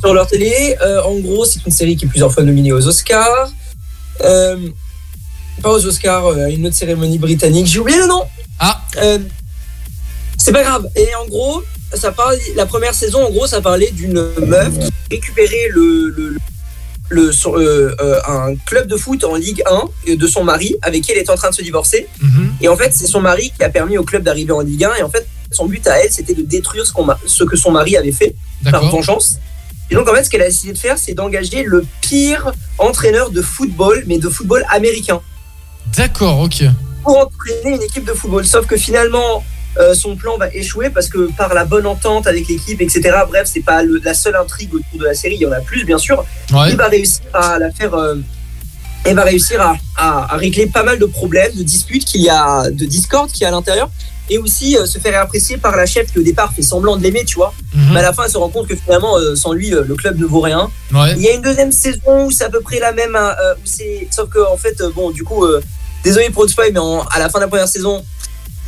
sur 0.00 0.14
leur 0.14 0.26
télé. 0.26 0.76
Euh, 0.82 1.02
en 1.02 1.16
gros, 1.20 1.44
c'est 1.44 1.64
une 1.66 1.72
série 1.72 1.96
qui 1.96 2.06
est 2.06 2.08
plusieurs 2.08 2.32
fois 2.32 2.42
nominée 2.42 2.72
aux 2.72 2.86
Oscars. 2.86 3.52
Euh, 4.22 4.56
pas 5.62 5.70
aux 5.72 5.84
Oscars, 5.86 6.26
euh, 6.26 6.46
à 6.46 6.48
une 6.50 6.66
autre 6.66 6.76
cérémonie 6.76 7.18
britannique. 7.18 7.66
J'ai 7.66 7.78
oublié 7.78 7.98
le 7.98 8.06
nom. 8.06 8.22
Ah. 8.58 8.80
c'est 10.38 10.52
pas 10.52 10.62
grave. 10.62 10.86
Et 10.96 11.08
en 11.14 11.26
gros, 11.26 11.62
ça 11.94 12.10
parle. 12.12 12.36
La 12.56 12.66
première 12.66 12.94
saison, 12.94 13.24
en 13.26 13.30
gros, 13.30 13.46
ça 13.46 13.60
parlait 13.60 13.90
d'une 13.92 14.20
meuf 14.46 14.72
qui 14.78 14.90
récupérait 15.10 15.68
le, 15.70 16.08
le, 16.16 16.28
le, 16.30 16.38
son- 17.32 17.56
euh, 17.56 17.94
euh, 18.00 18.18
un 18.26 18.54
club 18.66 18.86
de 18.88 18.96
foot 18.96 19.22
en 19.24 19.34
Ligue 19.34 19.62
1 20.06 20.14
de 20.16 20.26
son 20.26 20.44
mari 20.44 20.76
avec 20.82 21.02
qui 21.02 21.12
elle 21.12 21.18
était 21.18 21.30
en 21.30 21.34
train 21.36 21.50
de 21.50 21.54
se 21.54 21.62
divorcer. 21.62 22.06
Mhm. 22.20 22.52
Et 22.62 22.68
en 22.68 22.76
fait, 22.76 22.92
c'est 22.94 23.06
son 23.06 23.20
mari 23.20 23.52
qui 23.56 23.62
a 23.64 23.68
permis 23.68 23.98
au 23.98 24.04
club 24.04 24.22
d'arriver 24.22 24.52
en 24.52 24.60
Ligue 24.60 24.84
1. 24.84 24.94
Et 24.98 25.02
en 25.02 25.10
fait, 25.10 25.26
son 25.50 25.66
but 25.66 25.86
à 25.86 25.98
elle, 26.02 26.10
c'était 26.10 26.34
de 26.34 26.42
détruire 26.42 26.86
ce, 26.86 26.92
ce 27.26 27.44
que 27.44 27.56
son 27.56 27.70
mari 27.70 27.96
avait 27.96 28.12
fait 28.12 28.34
par 28.70 28.82
vengeance. 28.90 29.36
Et 29.90 29.94
donc, 29.94 30.08
en 30.08 30.14
fait, 30.14 30.24
ce 30.24 30.30
qu'elle 30.30 30.40
a 30.42 30.46
décidé 30.48 30.72
de 30.72 30.78
faire, 30.78 30.96
c'est 30.96 31.12
d'engager 31.12 31.64
le 31.64 31.84
pire 32.00 32.52
entraîneur 32.78 33.30
de 33.30 33.42
football, 33.42 34.04
mais 34.06 34.16
de 34.18 34.28
football 34.30 34.64
américain, 34.70 35.20
D'accord, 35.96 36.40
ok. 36.40 36.62
pour 37.02 37.18
entraîner 37.18 37.76
une 37.76 37.82
équipe 37.82 38.04
de 38.06 38.12
football. 38.14 38.46
Sauf 38.46 38.66
que 38.66 38.76
finalement, 38.78 39.44
euh, 39.78 39.94
son 39.94 40.16
plan 40.16 40.36
va 40.36 40.48
échouer 40.54 40.90
parce 40.90 41.08
que 41.08 41.30
par 41.36 41.54
la 41.54 41.64
bonne 41.64 41.86
entente 41.86 42.26
avec 42.26 42.46
l'équipe, 42.48 42.80
etc. 42.80 43.00
Bref, 43.28 43.48
c'est 43.52 43.60
pas 43.64 43.82
le- 43.82 44.00
la 44.04 44.14
seule 44.14 44.36
intrigue 44.36 44.74
autour 44.74 44.98
de 45.00 45.04
la 45.04 45.14
série. 45.14 45.36
Il 45.36 45.40
y 45.42 45.46
en 45.46 45.52
a 45.52 45.60
plus, 45.60 45.84
bien 45.84 45.98
sûr. 45.98 46.24
Ouais. 46.52 46.70
Il 46.70 46.76
va 46.76 46.88
réussir 46.88 47.22
à 47.32 47.58
la 47.58 47.70
faire. 47.70 47.94
euh, 47.94 48.16
elle 49.04 49.16
va 49.16 49.24
réussir 49.24 49.60
à, 49.60 49.74
à- 49.96 50.34
à 50.34 50.36
régler 50.36 50.66
pas 50.68 50.84
mal 50.84 50.96
de 50.98 51.06
problèmes, 51.06 51.52
de 51.56 51.62
disputes 51.64 52.04
qu'il 52.04 52.20
y 52.20 52.28
a, 52.30 52.70
de 52.70 52.84
discorde 52.84 53.32
qu'il 53.32 53.42
y 53.42 53.44
a 53.44 53.48
à 53.48 53.50
l'intérieur, 53.50 53.90
et 54.30 54.38
aussi 54.38 54.76
euh, 54.76 54.86
se 54.86 55.00
faire 55.00 55.20
apprécier 55.20 55.56
par 55.56 55.74
la 55.76 55.86
chef 55.86 56.12
qui 56.12 56.20
au 56.20 56.22
départ 56.22 56.52
fait 56.52 56.62
semblant 56.62 56.96
de 56.96 57.02
l'aimer, 57.02 57.24
tu 57.24 57.34
vois. 57.34 57.52
Mhm. 57.74 57.94
Mais 57.94 57.98
à 57.98 58.02
la 58.02 58.12
fin, 58.12 58.22
elle 58.26 58.30
se 58.30 58.36
rend 58.36 58.48
compte 58.48 58.68
que 58.68 58.76
finalement, 58.76 59.16
euh, 59.18 59.34
sans 59.34 59.52
lui, 59.54 59.70
le 59.70 59.94
club 59.96 60.20
ne 60.20 60.24
vaut 60.26 60.40
rien. 60.40 60.70
Ouais. 60.94 61.14
Il 61.16 61.22
y 61.22 61.28
a 61.28 61.32
une 61.32 61.42
deuxième 61.42 61.72
saison 61.72 62.26
où 62.26 62.30
c'est 62.30 62.44
à 62.44 62.50
peu 62.50 62.60
près 62.60 62.78
la 62.78 62.92
même, 62.92 63.16
où 63.16 63.60
c'est, 63.64 64.06
sauf 64.12 64.28
que 64.28 64.38
en 64.52 64.56
fait, 64.56 64.80
bon, 64.94 65.10
du 65.10 65.24
coup, 65.24 65.44
désolé 66.04 66.30
pour 66.30 66.44
le 66.44 66.48
spoil, 66.48 66.70
mais 66.72 66.80
à 67.10 67.18
la 67.18 67.28
fin 67.28 67.38
de 67.40 67.44
la 67.44 67.48
première 67.48 67.66
saison, 67.68 68.04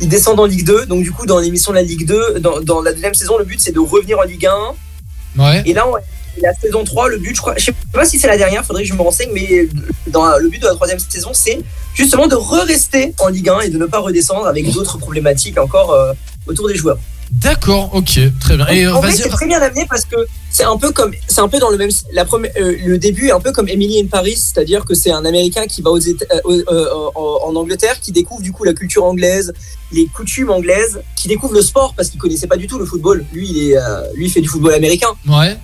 ils 0.01 0.09
descendent 0.09 0.39
en 0.39 0.45
Ligue 0.45 0.65
2. 0.65 0.85
Donc 0.85 1.03
du 1.03 1.11
coup, 1.11 1.25
dans 1.25 1.39
l'émission 1.39 1.71
de 1.71 1.77
la 1.77 1.83
Ligue 1.83 2.05
2, 2.05 2.39
dans, 2.39 2.59
dans 2.61 2.81
la 2.81 2.93
deuxième 2.93 3.13
saison, 3.13 3.37
le 3.37 3.45
but 3.45 3.59
c'est 3.59 3.71
de 3.71 3.79
revenir 3.79 4.19
en 4.19 4.23
Ligue 4.23 4.45
1. 4.47 5.41
Ouais. 5.41 5.63
Et 5.65 5.73
là, 5.73 5.85
on- 5.87 5.95
la 6.41 6.53
saison 6.53 6.83
3, 6.83 7.07
le 7.07 7.17
but, 7.17 7.33
je 7.33 7.39
crois, 7.41 7.53
je 7.57 7.63
sais 7.65 7.73
pas 7.93 8.03
si 8.03 8.19
c'est 8.19 8.27
la 8.27 8.35
dernière, 8.37 8.65
faudrait 8.65 8.83
que 8.83 8.89
je 8.89 8.93
me 8.93 9.01
renseigne, 9.01 9.29
mais 9.33 9.69
dans 10.07 10.25
la- 10.25 10.37
le 10.37 10.49
but 10.49 10.59
de 10.61 10.65
la 10.67 10.73
troisième 10.73 10.99
saison, 10.99 11.29
c'est 11.33 11.59
justement 11.93 12.27
de 12.27 12.35
re-rester 12.35 13.13
en 13.19 13.29
Ligue 13.29 13.47
1 13.47 13.61
et 13.61 13.69
de 13.69 13.77
ne 13.77 13.85
pas 13.85 13.99
redescendre 13.99 14.45
avec 14.45 14.69
d'autres 14.71 14.97
problématiques 14.97 15.57
encore 15.57 15.93
euh, 15.93 16.11
autour 16.47 16.67
des 16.67 16.75
joueurs. 16.75 16.97
D'accord, 17.31 17.89
ok, 17.93 18.19
très 18.39 18.55
bien. 18.57 18.67
Et 18.67 18.85
euh, 18.85 18.93
en 18.93 19.01
fait, 19.01 19.11
c'est 19.13 19.29
très 19.29 19.47
bien 19.47 19.59
amené 19.61 19.85
parce 19.89 20.05
que 20.05 20.15
c'est 20.51 20.63
un 20.65 20.77
peu 20.77 20.91
comme, 20.91 21.11
c'est 21.27 21.41
un 21.41 21.47
peu 21.47 21.57
dans 21.57 21.69
le 21.69 21.77
même, 21.77 21.89
la 22.11 22.23
première, 22.25 22.51
euh, 22.57 22.75
le 22.85 22.97
début 22.97 23.27
est 23.29 23.31
un 23.31 23.39
peu 23.39 23.51
comme 23.51 23.67
Emily 23.67 23.99
in 24.01 24.07
Paris, 24.07 24.35
c'est-à-dire 24.37 24.85
que 24.85 24.93
c'est 24.93 25.11
un 25.11 25.25
Américain 25.25 25.65
qui 25.67 25.81
va 25.81 25.89
aux 25.89 25.97
euh, 25.99 26.13
euh, 26.45 26.63
euh, 26.69 27.09
en 27.15 27.55
Angleterre, 27.55 27.99
qui 27.99 28.11
découvre 28.11 28.41
du 28.41 28.51
coup 28.51 28.63
la 28.63 28.73
culture 28.73 29.05
anglaise, 29.05 29.53
les 29.95 30.07
coutumes 30.07 30.51
anglaises, 30.51 31.01
qui 31.15 31.27
découvre 31.27 31.53
le 31.53 31.61
sport 31.61 31.93
parce 31.95 32.09
qu'il 32.09 32.19
connaissait 32.19 32.47
pas 32.47 32.57
du 32.57 32.67
tout 32.67 32.77
le 32.77 32.85
football. 32.85 33.25
Lui, 33.33 33.47
il 33.49 33.71
est, 33.71 33.77
euh, 33.77 34.01
lui, 34.15 34.25
il 34.25 34.31
fait 34.31 34.41
du 34.41 34.49
football 34.49 34.73
américain. 34.73 35.07
Ouais. 35.27 35.57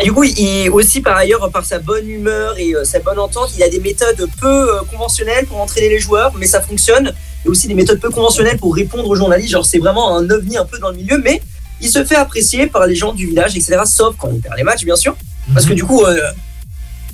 Et 0.00 0.04
du 0.04 0.12
coup, 0.12 0.24
il 0.24 0.70
aussi 0.70 1.00
par 1.00 1.16
ailleurs, 1.16 1.50
par 1.50 1.64
sa 1.64 1.78
bonne 1.78 2.08
humeur 2.08 2.58
et 2.58 2.74
euh, 2.74 2.84
sa 2.84 3.00
bonne 3.00 3.18
entente, 3.18 3.50
il 3.56 3.62
a 3.62 3.68
des 3.68 3.80
méthodes 3.80 4.28
peu 4.40 4.46
euh, 4.76 4.82
conventionnelles 4.90 5.46
pour 5.46 5.60
entraîner 5.60 5.88
les 5.88 5.98
joueurs, 5.98 6.32
mais 6.36 6.46
ça 6.46 6.60
fonctionne. 6.60 7.12
Et 7.44 7.48
aussi 7.48 7.68
des 7.68 7.74
méthodes 7.74 8.00
peu 8.00 8.10
conventionnelles 8.10 8.58
pour 8.58 8.74
répondre 8.74 9.08
aux 9.08 9.16
journalistes. 9.16 9.52
Genre, 9.52 9.64
c'est 9.64 9.78
vraiment 9.78 10.16
un 10.16 10.28
ovni 10.30 10.56
un 10.56 10.64
peu 10.64 10.78
dans 10.78 10.90
le 10.90 10.96
milieu, 10.96 11.18
mais 11.18 11.40
il 11.80 11.88
se 11.88 12.04
fait 12.04 12.16
apprécier 12.16 12.66
par 12.66 12.86
les 12.86 12.96
gens 12.96 13.12
du 13.12 13.26
village, 13.26 13.56
etc. 13.56 13.78
Sauf 13.84 14.16
quand 14.18 14.30
il 14.32 14.40
perd 14.40 14.56
les 14.56 14.64
matchs, 14.64 14.84
bien 14.84 14.96
sûr. 14.96 15.16
Parce 15.54 15.64
que 15.64 15.72
du 15.72 15.84
coup, 15.84 16.04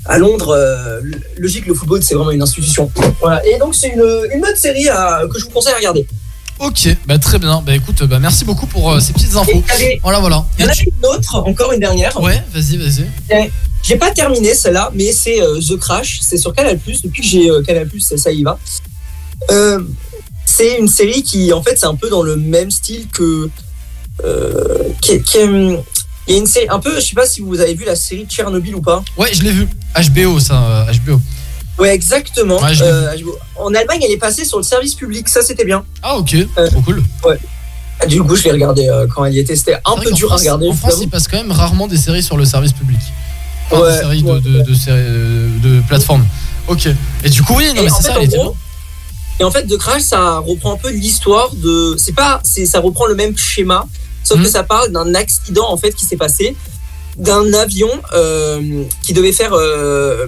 à 0.07 0.18
Londres, 0.18 0.50
euh, 0.50 1.00
logique, 1.39 1.66
le 1.66 1.74
football, 1.74 2.02
c'est 2.02 2.15
vraiment 2.15 2.31
une 2.31 2.42
institution. 2.42 2.91
Voilà. 3.20 3.44
Et 3.47 3.58
donc, 3.58 3.74
c'est 3.74 3.89
une, 3.89 4.05
une 4.34 4.41
bonne 4.41 4.57
série 4.57 4.89
à- 4.89 5.23
que 5.31 5.39
je 5.39 5.44
vous 5.44 5.50
conseille 5.50 5.73
à 5.73 5.76
regarder. 5.76 6.07
Ok, 6.60 6.89
bah 7.07 7.18
très 7.18 7.39
bien. 7.41 7.62
Bah 7.66 7.74
écoute, 7.74 8.02
bah 8.05 8.18
merci 8.20 8.44
beaucoup 8.44 8.66
pour 8.66 8.92
euh, 8.92 9.00
ces 9.00 9.12
petites 9.12 9.34
infos. 9.34 9.50
il 9.52 9.58
y 9.68 9.73
avait- 9.73 10.00
Voilà, 10.02 10.20
voilà. 10.20 10.44
Il 10.58 10.65
y 10.65 10.68
en 10.68 10.70
a 10.70 10.74
une 10.81 11.07
autre, 11.07 11.36
encore 11.36 11.73
une 11.73 11.81
dernière. 11.81 12.20
Ouais, 12.20 12.41
vas-y, 12.52 12.76
vas-y. 12.76 13.07
Eh, 13.31 13.50
J'ai 13.83 13.97
pas 13.97 14.12
terminé 14.12 14.55
celle-là, 14.55 14.91
mais 14.94 15.10
c'est 15.12 15.42
euh, 15.42 15.58
The 15.60 15.76
Crash. 15.78 16.20
C'est 16.23 16.36
sur 16.39 16.55
Canal+. 16.55 16.78
Depuis 16.86 17.23
que 17.23 17.26
j'ai 17.26 17.49
Canal+, 17.66 17.89
ça, 17.99 18.16
ça 18.16 18.31
y 18.31 18.44
va. 18.44 18.58
C'est 20.47 20.78
une 20.78 20.89
série 20.89 21.23
qui, 21.23 21.52
en 21.52 21.62
fait, 21.62 21.76
c'est 21.76 21.86
un 21.86 21.97
peu 21.97 22.08
dans 22.08 22.23
le 22.23 22.36
même 22.36 22.70
style 22.70 23.08
que... 23.08 23.49
qui, 25.00 25.20
qui, 25.23 25.39
il 26.26 26.34
y 26.34 26.36
a 26.36 26.40
une 26.40 26.46
série 26.46 26.66
un 26.70 26.78
peu, 26.78 26.94
je 26.96 27.00
sais 27.00 27.14
pas 27.14 27.26
si 27.26 27.40
vous 27.40 27.60
avez 27.60 27.74
vu 27.74 27.84
la 27.84 27.96
série 27.96 28.26
Tchernobyl 28.26 28.74
ou 28.74 28.80
pas. 28.80 29.02
Ouais, 29.16 29.28
je 29.32 29.42
l'ai 29.42 29.50
vu. 29.50 29.68
HBO, 30.10 30.38
ça, 30.40 30.62
euh, 30.88 30.92
HBO. 31.06 31.20
Ouais, 31.78 31.92
exactement. 31.94 32.60
Ouais, 32.62 32.70
Euh, 32.82 33.12
en 33.56 33.74
Allemagne, 33.74 34.00
elle 34.04 34.12
est 34.12 34.16
passée 34.18 34.44
sur 34.44 34.58
le 34.58 34.62
service 34.64 34.94
public. 34.94 35.28
Ça, 35.28 35.42
c'était 35.42 35.64
bien. 35.64 35.84
Ah, 36.02 36.16
ok, 36.16 36.36
trop 36.70 36.80
cool. 36.82 37.02
Ouais. 37.24 37.38
Du 38.08 38.22
coup, 38.22 38.36
je 38.36 38.44
l'ai 38.44 38.52
regardé 38.52 38.88
euh, 38.88 39.06
quand 39.12 39.24
elle 39.24 39.34
y 39.34 39.38
était. 39.38 39.56
C'était 39.56 39.76
un 39.84 39.96
peu 39.96 40.10
dur 40.12 40.28
France- 40.28 40.40
à 40.40 40.42
regarder. 40.42 40.68
En 40.68 40.72
France, 40.74 40.98
il 41.00 41.08
passe 41.08 41.26
quand 41.28 41.36
même 41.36 41.52
rarement 41.52 41.86
des 41.88 41.96
séries 41.96 42.22
sur 42.22 42.36
le 42.36 42.44
service 42.44 42.72
public. 42.72 42.98
Enfin, 43.70 43.82
Ouais, 43.82 43.92
des 43.92 43.98
séries 43.98 44.22
de, 44.22 44.38
de, 44.40 44.62
de 44.62 44.74
séries, 44.74 44.98
euh, 45.00 45.48
de 45.62 45.80
plateforme. 45.88 46.24
Ok. 46.68 46.88
Et 47.24 47.30
du 47.30 47.42
coup, 47.42 47.54
oui, 47.56 47.66
non, 47.74 47.82
mais 47.82 47.88
c'est 47.90 48.02
ça, 48.02 48.14
elle 48.16 48.24
était 48.24 48.36
gros. 48.36 48.54
Et 49.40 49.44
en 49.44 49.50
fait, 49.50 49.66
The 49.66 49.76
Crash, 49.78 50.02
ça 50.02 50.38
reprend 50.38 50.74
un 50.74 50.76
peu 50.76 50.90
l'histoire 50.92 51.50
de. 51.54 51.96
C'est 51.98 52.14
pas, 52.14 52.40
ça 52.44 52.78
reprend 52.80 53.06
le 53.06 53.14
même 53.16 53.36
schéma, 53.36 53.86
sauf 54.24 54.42
que 54.42 54.48
ça 54.48 54.64
parle 54.64 54.90
d'un 54.90 55.14
accident 55.14 55.70
en 55.70 55.76
fait 55.76 55.92
qui 55.92 56.04
s'est 56.04 56.16
passé, 56.16 56.56
d'un 57.16 57.52
avion 57.54 57.90
euh, 58.14 58.82
qui 59.02 59.12
devait 59.12 59.32
faire 59.32 59.52
euh, 59.52 60.26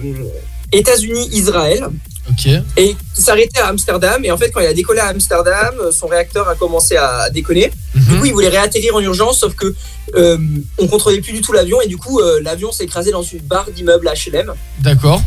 États-Unis-Israël 0.71 1.87
Ok. 2.29 2.47
et 2.75 2.95
qui 3.13 3.21
s'arrêtait 3.21 3.59
à 3.59 3.67
Amsterdam. 3.67 4.23
Et 4.23 4.31
en 4.31 4.37
fait, 4.37 4.51
quand 4.51 4.59
il 4.59 4.67
a 4.67 4.73
décollé 4.73 4.99
à 4.99 5.07
Amsterdam, 5.07 5.75
euh, 5.81 5.91
son 5.91 6.07
réacteur 6.07 6.47
a 6.49 6.55
commencé 6.55 6.95
à 6.97 7.29
déconner. 7.29 7.71
Mhm. 7.95 8.03
Du 8.03 8.19
coup, 8.19 8.25
il 8.25 8.33
voulait 8.33 8.49
réatterrir 8.49 8.95
en 8.95 8.99
urgence, 9.01 9.39
sauf 9.39 9.55
que 9.55 9.73
euh, 10.15 10.37
on 10.77 10.87
contrôlait 10.87 11.21
plus 11.21 11.33
du 11.33 11.41
tout 11.41 11.53
l'avion 11.53 11.81
et 11.81 11.87
du 11.87 11.97
coup, 11.97 12.21
l'avion 12.41 12.71
s'est 12.71 12.85
écrasé 12.85 13.11
dans 13.11 13.23
une 13.23 13.39
barre 13.39 13.69
d'immeubles 13.71 14.09
HLM. 14.09 14.53
D'accord. 14.79 15.21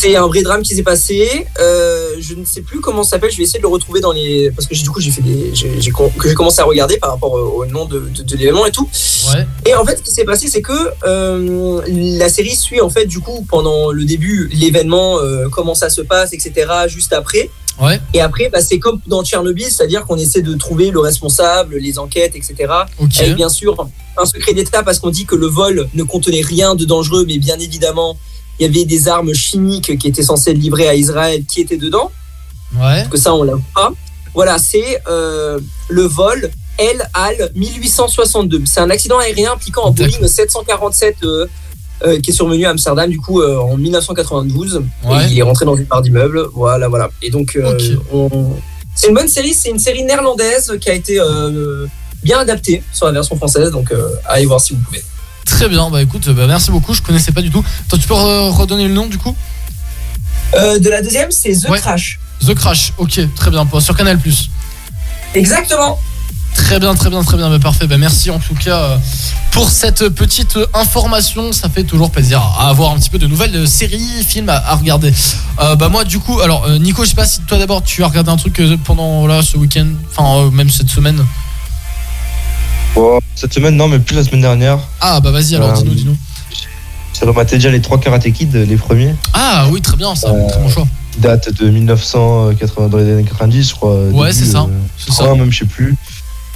C'est 0.00 0.14
un 0.14 0.28
vrai 0.28 0.42
drame 0.42 0.62
qui 0.62 0.76
s'est 0.76 0.84
passé. 0.84 1.46
Euh, 1.58 2.14
je 2.20 2.34
ne 2.34 2.44
sais 2.44 2.62
plus 2.62 2.78
comment 2.80 3.02
ça 3.02 3.10
s'appelle. 3.10 3.32
Je 3.32 3.36
vais 3.36 3.42
essayer 3.42 3.58
de 3.58 3.64
le 3.64 3.68
retrouver 3.68 4.00
dans 4.00 4.12
les 4.12 4.52
parce 4.52 4.68
que 4.68 4.74
du 4.76 4.88
coup 4.88 5.00
j'ai 5.00 5.10
fait 5.10 5.22
des 5.22 5.52
j'ai 5.52 5.90
commencé 6.34 6.60
à 6.60 6.64
regarder 6.64 6.98
par 6.98 7.10
rapport 7.10 7.32
au, 7.32 7.66
nom 7.66 7.84
de, 7.84 7.98
de, 8.14 8.22
de 8.22 8.36
l'événement 8.36 8.64
et 8.64 8.70
tout. 8.70 8.88
Ouais. 9.34 9.44
Et 9.66 9.74
en 9.74 9.84
fait, 9.84 9.96
ce 9.96 10.02
qui 10.02 10.12
s'est 10.12 10.24
passé, 10.24 10.46
c'est 10.46 10.62
que 10.62 10.72
euh, 11.04 11.82
la 11.88 12.28
série 12.28 12.54
suit 12.54 12.80
en 12.80 12.90
fait 12.90 13.06
du 13.06 13.18
coup 13.18 13.44
pendant 13.50 13.90
le 13.90 14.04
début 14.04 14.48
l'événement, 14.52 15.18
euh, 15.18 15.48
comment 15.50 15.74
ça 15.74 15.90
se 15.90 16.00
passe, 16.00 16.32
etc. 16.32 16.70
Juste 16.86 17.12
après. 17.12 17.50
Ouais. 17.80 18.00
Et 18.14 18.20
après, 18.20 18.50
bah, 18.50 18.60
c'est 18.60 18.78
comme 18.78 19.00
dans 19.08 19.24
Tchernobyl, 19.24 19.66
c'est-à-dire 19.66 20.04
qu'on 20.06 20.16
essaie 20.16 20.42
de 20.42 20.54
trouver 20.54 20.92
le 20.92 21.00
responsable, 21.00 21.76
les 21.76 21.98
enquêtes, 21.98 22.36
etc. 22.36 22.54
Ok. 23.00 23.18
Avec 23.18 23.34
bien 23.34 23.48
sûr 23.48 23.88
un 24.16 24.26
secret 24.26 24.52
d'État 24.52 24.84
parce 24.84 25.00
qu'on 25.00 25.10
dit 25.10 25.26
que 25.26 25.34
le 25.34 25.46
vol 25.46 25.88
ne 25.94 26.02
contenait 26.04 26.42
rien 26.42 26.76
de 26.76 26.84
dangereux, 26.84 27.24
mais 27.26 27.38
bien 27.38 27.58
évidemment, 27.58 28.16
il 28.58 28.66
y 28.66 28.68
avait 28.68 28.84
des 28.84 29.08
armes 29.08 29.32
chimiques 29.34 29.98
qui 29.98 30.08
étaient 30.08 30.22
censées 30.22 30.50
être 30.50 30.58
livrées 30.58 30.88
à 30.88 30.94
Israël 30.94 31.44
qui 31.46 31.60
étaient 31.60 31.76
dedans. 31.76 32.10
Ouais. 32.78 33.06
Que 33.10 33.16
ça, 33.16 33.34
on 33.34 33.42
l'a 33.44 33.54
pas. 33.74 33.90
Voilà, 34.34 34.58
c'est 34.58 35.00
euh, 35.08 35.58
le 35.88 36.02
vol 36.02 36.50
El 36.78 37.08
Al 37.14 37.50
1862. 37.54 38.62
C'est 38.66 38.80
un 38.80 38.90
accident 38.90 39.18
aérien 39.18 39.52
impliquant 39.52 39.88
un 39.88 39.90
Boeing 39.90 40.26
747 40.28 41.16
euh, 41.24 41.46
euh, 42.04 42.20
qui 42.20 42.30
est 42.30 42.34
survenu 42.34 42.64
à 42.66 42.70
Amsterdam 42.70 43.10
du 43.10 43.18
coup 43.18 43.42
en 43.42 43.76
1992. 43.76 44.82
Ouais. 45.04 45.24
Et 45.24 45.32
il 45.32 45.38
est 45.38 45.42
rentré 45.42 45.64
dans 45.64 45.74
une 45.76 45.86
part 45.86 46.02
d'immeuble. 46.02 46.46
Voilà, 46.54 46.88
voilà. 46.88 47.10
Et 47.22 47.30
donc, 47.30 47.58
on- 48.12 48.52
c'est 48.94 49.08
une 49.08 49.14
bonne 49.14 49.28
série. 49.28 49.54
C'est 49.54 49.70
une 49.70 49.78
série 49.78 50.02
néerlandaise 50.04 50.76
qui 50.80 50.90
a 50.90 50.94
été 50.94 51.18
bien 52.22 52.38
adaptée 52.40 52.82
sur 52.92 53.06
la 53.06 53.12
version 53.12 53.36
française. 53.36 53.70
Donc, 53.70 53.92
allez 54.26 54.46
voir 54.46 54.60
si 54.60 54.74
vous 54.74 54.80
pouvez. 54.80 55.02
Très 55.48 55.68
bien, 55.68 55.88
bah 55.90 56.02
écoute, 56.02 56.28
bah, 56.28 56.46
merci 56.46 56.70
beaucoup, 56.70 56.94
je 56.94 57.02
connaissais 57.02 57.32
pas 57.32 57.40
du 57.42 57.50
tout. 57.50 57.64
Toi, 57.88 57.98
tu 57.98 58.06
peux 58.06 58.14
re- 58.14 58.50
redonner 58.50 58.86
le 58.86 58.94
nom 58.94 59.06
du 59.06 59.18
coup? 59.18 59.34
Euh, 60.54 60.78
de 60.78 60.88
la 60.90 61.02
deuxième, 61.02 61.30
c'est 61.30 61.52
The 61.52 61.68
Crash. 61.80 62.18
The 62.46 62.54
Crash, 62.54 62.92
ok, 62.98 63.20
très 63.34 63.50
bien, 63.50 63.66
sur 63.80 63.96
Canal. 63.96 64.18
Exactement. 65.34 65.98
Très 66.54 66.80
bien, 66.80 66.94
très 66.94 67.08
bien, 67.10 67.22
très 67.22 67.36
bien, 67.36 67.50
bah, 67.50 67.58
parfait. 67.58 67.86
Bah, 67.86 67.98
merci 67.98 68.30
en 68.30 68.38
tout 68.38 68.54
cas 68.54 68.76
euh, 68.82 68.96
pour 69.52 69.70
cette 69.70 70.08
petite 70.10 70.58
information. 70.74 71.52
Ça 71.52 71.68
fait 71.68 71.84
toujours 71.84 72.10
plaisir 72.10 72.40
à 72.58 72.68
avoir 72.68 72.92
un 72.92 72.98
petit 72.98 73.10
peu 73.10 73.18
de 73.18 73.26
nouvelles 73.26 73.54
euh, 73.56 73.66
séries, 73.66 74.24
films 74.26 74.48
à, 74.48 74.56
à 74.56 74.74
regarder. 74.74 75.12
Euh, 75.60 75.76
bah 75.76 75.88
moi, 75.88 76.04
du 76.04 76.18
coup, 76.18 76.40
alors 76.40 76.68
Nico, 76.78 77.04
je 77.04 77.10
sais 77.10 77.14
pas 77.14 77.26
si 77.26 77.40
toi 77.42 77.58
d'abord 77.58 77.82
tu 77.82 78.02
as 78.02 78.08
regardé 78.08 78.30
un 78.30 78.36
truc 78.36 78.60
pendant 78.84 79.26
là 79.26 79.42
ce 79.42 79.56
week-end, 79.56 79.86
enfin 80.10 80.40
euh, 80.46 80.50
même 80.50 80.70
cette 80.70 80.90
semaine? 80.90 81.24
Cette 83.34 83.54
semaine, 83.54 83.76
non, 83.76 83.88
mais 83.88 83.98
plus 83.98 84.16
la 84.16 84.24
semaine 84.24 84.40
dernière. 84.40 84.78
Ah 85.00 85.20
bah 85.20 85.30
vas-y 85.30 85.54
alors, 85.54 85.70
Euh, 85.70 85.74
dis-nous, 85.74 85.94
dis-nous. 85.94 86.16
J'ai 87.18 87.26
rematé 87.26 87.56
déjà 87.56 87.70
les 87.70 87.80
trois 87.80 87.98
Karate 87.98 88.30
Kid, 88.32 88.54
les 88.54 88.76
premiers. 88.76 89.14
Ah 89.34 89.66
oui, 89.70 89.80
très 89.80 89.96
bien, 89.96 90.14
ça, 90.14 90.28
très 90.48 90.60
bon 90.60 90.68
choix. 90.68 90.86
Qui 91.12 91.20
datent 91.20 91.52
de 91.52 91.68
1980, 91.68 92.88
dans 92.88 92.98
les 92.98 93.12
années 93.12 93.24
90, 93.24 93.68
je 93.70 93.74
crois. 93.74 93.94
Ouais, 94.06 94.28
début, 94.28 94.32
c'est 94.32 94.44
ça, 94.52 94.60
euh, 94.62 94.66
c'est 94.98 95.10
ça. 95.12 95.24
80 95.24 95.36
même, 95.36 95.50
je 95.52 95.58
sais 95.58 95.64
plus. 95.64 95.96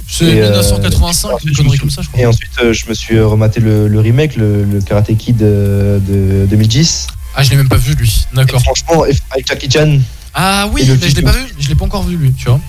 C'est 0.07 0.25
Et, 0.25 0.41
euh, 0.41 0.49
1985, 0.61 1.29
une 1.45 1.55
connerie 1.55 1.77
comme 1.77 1.89
ça, 1.89 2.01
je 2.01 2.07
crois. 2.09 2.19
Et 2.21 2.25
ensuite, 2.25 2.51
euh, 2.61 2.71
je 2.73 2.87
me 2.87 2.93
suis 2.93 3.19
rematé 3.19 3.59
le, 3.59 3.87
le 3.87 3.99
remake, 3.99 4.35
le, 4.35 4.63
le 4.63 4.81
Karate 4.81 5.15
Kid 5.17 5.41
euh, 5.41 5.99
de 5.99 6.45
2010. 6.47 7.07
Ah, 7.35 7.43
je 7.43 7.49
l'ai 7.49 7.55
même 7.57 7.67
pas 7.69 7.77
vu 7.77 7.93
lui, 7.95 8.25
d'accord. 8.33 8.61
Franchement, 8.61 9.03
avec 9.31 9.47
Jackie 9.47 9.69
Chan. 9.71 9.97
Ah 10.33 10.67
oui, 10.71 10.85
mais 10.87 11.09
je 11.09 11.15
l'ai 11.15 11.21
pas 11.21 11.31
vu, 11.31 11.45
je 11.59 11.67
l'ai 11.67 11.75
pas 11.75 11.85
encore 11.85 12.03
vu 12.03 12.15
lui, 12.15 12.31
tu 12.33 12.45
vois. 12.45 12.59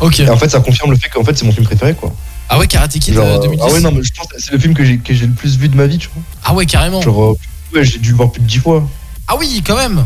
Ok. 0.00 0.20
Et 0.20 0.28
en 0.28 0.36
fait, 0.36 0.48
ça 0.50 0.60
confirme 0.60 0.90
le 0.90 0.96
fait 0.96 1.08
qu'en 1.08 1.24
fait, 1.24 1.36
c'est 1.36 1.44
mon 1.44 1.52
film 1.52 1.64
préféré, 1.64 1.94
quoi. 1.94 2.12
Ah 2.54 2.58
ouais, 2.58 2.66
Karate 2.66 2.98
Kid 2.98 3.14
Genre, 3.14 3.24
euh, 3.24 3.36
euh, 3.38 3.42
2010. 3.44 3.62
ah 3.66 3.72
ouais, 3.72 3.80
non, 3.80 3.92
mais 3.92 4.02
je 4.02 4.12
pense 4.12 4.26
que 4.26 4.34
c'est 4.38 4.52
le 4.52 4.58
film 4.58 4.74
que 4.74 4.84
j'ai 4.84 4.98
que 4.98 5.14
j'ai 5.14 5.26
le 5.26 5.32
plus 5.32 5.56
vu 5.56 5.70
de 5.70 5.74
ma 5.76 5.86
vie, 5.86 5.96
tu 5.96 6.08
vois. 6.14 6.22
Ah 6.44 6.52
ouais, 6.52 6.66
carrément. 6.66 7.00
Genre, 7.00 7.22
euh, 7.22 7.34
ouais, 7.78 7.82
j'ai 7.82 7.98
dû 7.98 8.10
le 8.10 8.16
voir 8.16 8.30
plus 8.30 8.42
de 8.42 8.46
10 8.46 8.58
fois. 8.58 8.86
Ah 9.26 9.36
oui, 9.38 9.62
quand 9.66 9.76
même. 9.76 10.04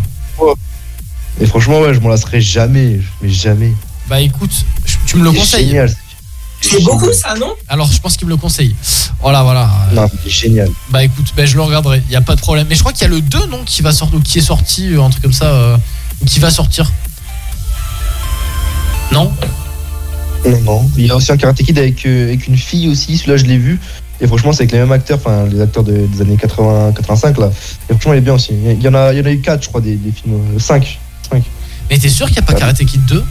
Et 1.40 1.46
franchement, 1.46 1.80
ouais, 1.80 1.92
je 1.92 1.98
m'en 1.98 2.08
lasserai 2.08 2.40
jamais. 2.40 3.00
Mais 3.20 3.28
jamais. 3.30 3.72
Bah 4.08 4.20
écoute, 4.20 4.52
tu 5.06 5.16
me 5.16 5.24
le 5.24 5.32
C'est 5.32 5.36
conseilles. 5.38 5.66
génial. 5.66 5.92
C'est 6.60 6.82
beaucoup 6.84 7.12
ça, 7.12 7.34
non? 7.34 7.52
Alors 7.68 7.90
je 7.90 8.00
pense 8.00 8.16
qu'il 8.16 8.26
me 8.28 8.32
le 8.32 8.36
conseille. 8.38 8.76
Voilà, 9.20 9.42
voilà. 9.42 9.68
Non, 9.92 10.08
c'est 10.22 10.30
génial. 10.30 10.70
Bah 10.90 11.02
écoute, 11.02 11.32
bah, 11.36 11.44
je 11.46 11.56
le 11.56 11.62
regarderai, 11.62 12.00
il 12.08 12.12
y 12.12 12.16
a 12.16 12.20
pas 12.20 12.36
de 12.36 12.40
problème. 12.40 12.66
Mais 12.70 12.76
je 12.76 12.80
crois 12.80 12.92
qu'il 12.92 13.02
y 13.02 13.04
a 13.06 13.08
le 13.08 13.20
2 13.20 13.46
non 13.46 13.64
qui 13.64 13.82
va 13.82 13.90
sortir 13.92 14.18
ou 14.18 14.22
qui 14.22 14.38
est 14.38 14.42
sorti 14.42 14.94
un 14.96 15.10
truc 15.10 15.22
comme 15.24 15.32
ça 15.32 15.46
euh, 15.46 15.76
ou 16.22 16.24
qui 16.26 16.38
va 16.38 16.50
sortir. 16.50 16.90
Non? 19.12 19.32
Non, 20.46 20.60
non. 20.60 20.90
Il 20.96 21.06
y 21.06 21.10
a 21.10 21.16
aussi 21.16 21.32
un 21.32 21.36
Karate 21.36 21.62
Kid 21.62 21.78
avec, 21.78 22.04
euh, 22.06 22.24
avec 22.28 22.46
une 22.46 22.56
fille 22.56 22.88
aussi. 22.88 23.16
Celui-là, 23.16 23.36
je 23.36 23.44
l'ai 23.44 23.58
vu. 23.58 23.80
Et 24.20 24.26
franchement, 24.26 24.52
c'est 24.52 24.62
avec 24.62 24.72
les 24.72 24.78
mêmes 24.78 24.92
acteurs, 24.92 25.18
enfin, 25.18 25.44
les 25.50 25.60
acteurs 25.60 25.84
de- 25.84 26.06
des 26.06 26.20
années 26.22 26.36
80, 26.36 26.92
85, 26.92 27.38
là. 27.38 27.50
Et 27.88 27.92
franchement, 27.92 28.14
il 28.14 28.18
est 28.18 28.22
bien 28.22 28.34
aussi. 28.34 28.52
Il 28.52 28.82
y 28.82 28.88
en 28.88 28.94
a, 28.94 29.12
il 29.12 29.18
y 29.18 29.22
en 29.22 29.26
a 29.26 29.30
eu 29.30 29.40
4, 29.40 29.62
je 29.64 29.68
crois, 29.68 29.80
des, 29.80 29.96
des 29.96 30.12
films. 30.12 30.38
5. 30.58 30.98
Mais 31.90 31.98
t'es 31.98 32.08
sûr 32.08 32.26
qu'il 32.26 32.34
n'y 32.36 32.38
a 32.40 32.42
pas 32.46 32.54
Karate 32.54 32.84
Kid 32.84 33.04
2 33.06 33.22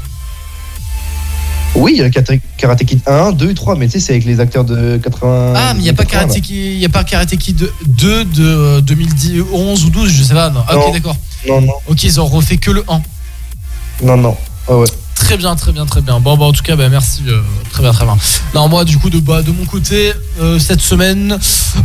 Oui, 1.76 1.94
il 1.95 2.00
y 2.00 2.03
a 2.03 2.10
Karate- 2.10 2.85
Kid 2.85 3.02
1, 3.06 3.32
2 3.34 3.50
et 3.50 3.53
3, 3.53 3.76
mais 3.76 3.88
tu 3.88 3.94
sais, 3.94 4.00
c'est 4.00 4.11
avec 4.14 4.26
les 4.26 4.40
acteurs 4.40 4.64
de 4.64 4.98
80. 4.98 5.53
Ah, 5.56 5.74
mais 5.74 5.80
il 5.82 5.84
n'y 5.84 5.90
a 5.90 5.94
pas 5.94 6.03
80, 6.06 6.22
là. 6.22 6.27
Karate 6.27 6.42
Kid, 6.42 6.56
il 6.56 6.77
y 6.80 6.85
a 6.85 6.90
pas 6.90 7.03
Karate 7.03 7.35
Kid 7.35 7.69
2 7.88 8.24
de 8.26 8.44
euh, 8.45 8.82
2011 8.82 9.85
ou 9.85 9.90
12, 9.90 10.10
je 10.10 10.24
sais 10.24 10.34
pas. 10.34 10.50
Non. 10.52 10.61
Ah, 10.68 10.76
Non. 10.76 10.88
ok, 10.88 10.94
d'accord. 10.94 11.18
Non, 11.48 11.61
non, 11.61 11.74
Ok, 11.88 12.03
ils 12.03 12.19
ont 12.22 12.26
refait 12.27 12.58
que 12.58 12.72
le 12.72 12.84
1. 12.88 13.02
non, 14.03 14.18
non. 14.18 14.38
Ah 14.68 14.77
ouais. 14.77 14.88
Très 15.26 15.38
bien, 15.38 15.56
très 15.56 15.72
bien, 15.72 15.86
très 15.88 16.02
bien. 16.02 16.20
Bon, 16.20 16.38
bah, 16.38 16.45
en 16.45 16.52
tout 16.52 16.62
cas, 16.62 16.76
bah, 16.76 16.88
merci. 16.88 17.24
euh, 17.28 17.42
très 17.72 17.82
bien, 17.82 17.92
très 17.92 18.06
bien. 18.06 18.16
Non, 18.54 18.68
moi, 18.70 18.86
du 18.86 18.98
coup, 19.00 19.10
de, 19.10 19.20
bah, 19.20 19.42
de 19.42 19.52
mon 19.52 19.66
côté, 19.66 20.14
euh, 20.40 20.60
cette 20.60 20.82
semaine, 20.82 21.38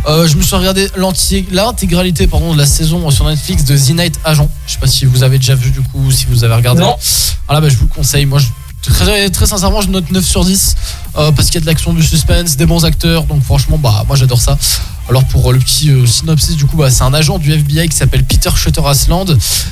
euh, 0.07 0.27
je 0.27 0.37
me 0.37 0.43
suis 0.43 0.55
regardé 0.55 0.87
l'intégralité 1.51 2.27
pardon, 2.27 2.53
de 2.53 2.59
la 2.59 2.67
saison 2.67 3.09
sur 3.09 3.25
Netflix 3.25 3.63
de 3.65 3.75
The 3.75 3.89
Night 3.97 4.19
Agent. 4.23 4.47
Je 4.67 4.73
sais 4.73 4.79
pas 4.79 4.85
si 4.85 5.05
vous 5.05 5.23
avez 5.23 5.39
déjà 5.39 5.55
vu, 5.55 5.71
du 5.71 5.81
coup, 5.81 6.03
ou 6.05 6.11
si 6.11 6.27
vous 6.29 6.43
avez 6.43 6.53
regardé. 6.53 6.81
Non. 6.81 6.95
Ah 7.47 7.55
là, 7.55 7.61
bah, 7.61 7.69
je 7.69 7.77
vous 7.77 7.85
le 7.85 7.93
conseille. 7.93 8.25
Moi, 8.27 8.37
je- 8.37 8.45
très, 8.91 9.29
très 9.31 9.47
sincèrement, 9.47 9.81
je 9.81 9.89
note 9.89 10.11
9 10.11 10.23
sur 10.23 10.45
10 10.45 10.75
euh, 11.17 11.31
parce 11.31 11.47
qu'il 11.49 11.55
y 11.55 11.57
a 11.57 11.61
de 11.61 11.65
l'action, 11.65 11.93
du 11.93 12.03
suspense, 12.03 12.55
des 12.57 12.65
bons 12.65 12.85
acteurs. 12.85 13.23
Donc, 13.25 13.43
franchement, 13.43 13.77
bah, 13.77 14.03
moi, 14.07 14.15
j'adore 14.15 14.41
ça. 14.41 14.57
Alors 15.09 15.25
pour 15.25 15.49
euh, 15.49 15.53
le 15.53 15.59
petit 15.59 15.89
euh, 15.89 16.05
synopsis 16.05 16.55
du 16.55 16.65
coup 16.65 16.77
bah, 16.77 16.89
c'est 16.89 17.03
un 17.03 17.13
agent 17.13 17.39
du 17.39 17.51
FBI 17.51 17.89
qui 17.89 17.97
s'appelle 17.97 18.23
Peter 18.23 18.51
Shutter 18.55 18.81
Asland 18.85 19.25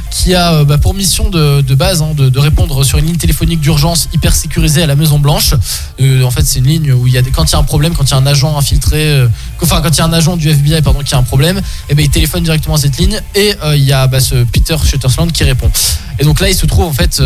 qui 0.09 0.33
a 0.33 0.63
bah, 0.63 0.77
pour 0.77 0.93
mission 0.93 1.29
de, 1.29 1.61
base 1.75 2.01
hein, 2.01 2.13
de, 2.15 2.39
répondre 2.39 2.83
sur 2.83 2.97
une 2.97 3.05
ligne 3.05 3.15
téléphonique 3.15 3.61
d'urgence 3.61 4.09
hyper 4.11 4.33
sécurisée 4.33 4.81
à 4.81 4.87
la 4.87 4.95
Maison 4.95 5.19
Blanche. 5.19 5.53
En 6.01 6.31
fait 6.31 6.41
c'est 6.45 6.59
une 6.59 6.67
ligne 6.67 6.91
où 6.91 7.07
il 7.07 7.13
y 7.13 7.17
a 7.17 7.21
des, 7.21 7.29
quand 7.29 7.45
il 7.45 7.53
y 7.53 7.55
a 7.55 7.59
un 7.59 7.63
problème, 7.63 7.93
quand 7.93 8.03
il 8.03 8.11
y 8.11 8.13
a 8.15 8.17
un 8.17 8.25
agent 8.25 8.57
infiltré, 8.57 9.27
enfin 9.61 9.81
quand 9.81 9.91
il 9.91 9.97
y 9.99 10.01
a 10.01 10.05
un 10.05 10.13
agent 10.13 10.35
du 10.35 10.49
FBI 10.49 10.81
pardon 10.81 10.99
qui 11.03 11.13
a 11.13 11.19
un 11.19 11.23
problème, 11.23 11.61
et 11.89 11.95
ben 11.95 12.03
il 12.03 12.09
téléphone 12.09 12.43
directement 12.43 12.75
à 12.75 12.79
cette 12.79 12.97
ligne 12.97 13.21
et 13.35 13.53
il 13.75 13.83
y 13.83 13.93
a 13.93 14.07
bah, 14.07 14.19
ce 14.19 14.43
Peter 14.43 14.75
Shutter 14.83 15.07
Asland 15.07 15.27
qui 15.27 15.43
répond. 15.43 15.69
Et 16.17 16.25
donc 16.25 16.41
là 16.41 16.49
il 16.49 16.55
se 16.55 16.65
trouve 16.65 16.85
en 16.85 16.93
fait 16.93 17.21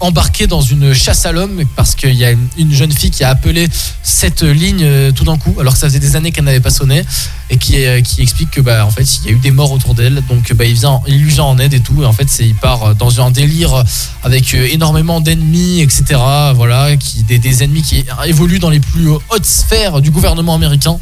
embarqué 0.00 0.46
dans 0.46 0.60
une 0.60 0.92
chasse 0.92 1.24
à 1.26 1.32
l'homme 1.32 1.62
parce 1.74 1.94
qu'il 1.94 2.14
y 2.14 2.24
a 2.24 2.30
une 2.30 2.72
jeune 2.72 2.92
fille 2.92 3.10
qui 3.10 3.24
a 3.24 3.30
appelé 3.30 3.55
cette 4.02 4.42
ligne 4.42 4.82
euh, 4.82 5.12
tout 5.12 5.24
d'un 5.24 5.36
coup 5.36 5.54
alors 5.60 5.72
que 5.74 5.78
ça 5.78 5.88
faisait 5.88 5.98
des 5.98 6.16
années 6.16 6.32
qu'elle 6.32 6.44
n'avait 6.44 6.60
pas 6.60 6.70
sonné 6.70 7.02
et 7.50 7.56
qui, 7.56 7.76
est- 7.76 8.02
qui 8.02 8.22
explique 8.22 8.50
que 8.50 8.60
bah 8.60 8.84
en 8.86 8.90
fait 8.90 9.04
il 9.18 9.24
y 9.26 9.28
a 9.28 9.32
eu 9.32 9.38
des 9.38 9.50
morts 9.50 9.72
autour 9.72 9.94
d'elle. 9.94 10.22
Donc 10.28 10.52
bah 10.54 10.64
il 10.64 10.74
vient 10.74 11.00
il 11.06 11.18
lui 11.22 11.30
vient 11.30 11.44
en 11.44 11.58
aide 11.58 11.74
et 11.74 11.80
tout. 11.80 12.02
Et 12.02 12.06
en 12.06 12.12
fait 12.12 12.28
il 12.40 12.54
part 12.54 12.94
dans 12.94 13.20
un 13.20 13.30
délire 13.30 13.82
avec 14.22 14.54
euh, 14.54 14.68
énormément 14.70 15.20
d'ennemis 15.20 15.80
etc 15.80 16.20
voilà 16.54 16.96
qui 16.96 17.22
des, 17.22 17.38
des 17.38 17.62
ennemis 17.62 17.82
qui 17.82 18.04
évoluent 18.26 18.58
dans 18.58 18.70
les 18.70 18.80
plus 18.80 19.08
hautes 19.08 19.46
sphères 19.46 20.00
du 20.00 20.10
gouvernement 20.10 20.54
américain 20.54 20.98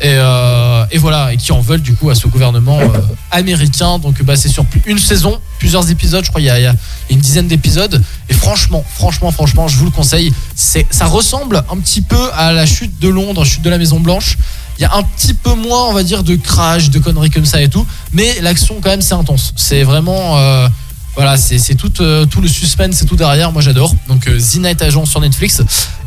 et, 0.00 0.14
euh, 0.14 0.84
et 0.90 0.98
voilà 0.98 1.32
et 1.32 1.36
qui 1.36 1.52
en 1.52 1.60
veulent 1.60 1.82
du 1.82 1.94
coup 1.94 2.10
à 2.10 2.14
ce 2.14 2.28
gouvernement 2.28 2.78
euh, 2.80 3.00
américain. 3.30 3.98
Donc 3.98 4.22
bah 4.22 4.36
c'est 4.36 4.48
sur 4.48 4.64
une 4.86 4.98
saison 4.98 5.40
plusieurs 5.58 5.90
épisodes 5.90 6.24
je 6.24 6.28
crois 6.30 6.40
il 6.40 6.46
y 6.46 6.50
a, 6.50 6.74
une 7.10 7.18
dizaine 7.18 7.48
d'épisodes. 7.48 8.02
Et 8.28 8.34
franchement 8.34 8.84
franchement 8.94 9.30
franchement 9.30 9.68
je 9.68 9.76
vous 9.76 9.86
le 9.86 9.90
conseille. 9.90 10.32
C'est 10.54 10.86
ça 10.90 11.06
ressemble 11.06 11.62
un 11.70 11.76
petit 11.78 12.02
peu 12.02 12.30
à 12.34 12.52
la 12.52 12.66
chute 12.66 12.98
de 13.00 13.08
Londres 13.08 13.44
chute 13.44 13.62
de 13.62 13.70
la 13.70 13.78
Maison 13.78 14.00
Blanche. 14.00 14.36
Il 14.78 14.82
y 14.82 14.84
a 14.84 14.94
un 14.94 15.02
petit 15.02 15.34
peu 15.34 15.54
moins 15.54 15.88
on 15.88 15.92
va 15.92 16.02
dire 16.02 16.22
de 16.22 16.36
crash 16.36 16.90
de 16.90 16.98
conneries 16.98 17.30
comme 17.30 17.46
ça 17.46 17.60
et 17.60 17.68
tout. 17.68 17.86
Mais 18.12 18.38
l'action 18.40 18.76
quand 18.80 18.90
même 18.90 19.02
c'est 19.02 19.14
intense. 19.14 19.52
C'est 19.56 19.82
vraiment 19.82 20.38
euh, 20.38 20.68
voilà 21.16 21.36
c'est 21.36 21.58
c'est 21.58 21.74
tout, 21.74 21.90
tout 21.90 22.40
le 22.40 22.48
suspense 22.48 23.02
et 23.02 23.06
tout 23.06 23.16
derrière. 23.16 23.50
Moi 23.50 23.62
j'adore. 23.62 23.92
Donc 24.06 24.26
The 24.26 24.56
Night 24.56 24.80
Agent 24.82 25.06
sur 25.06 25.20
Netflix 25.20 25.62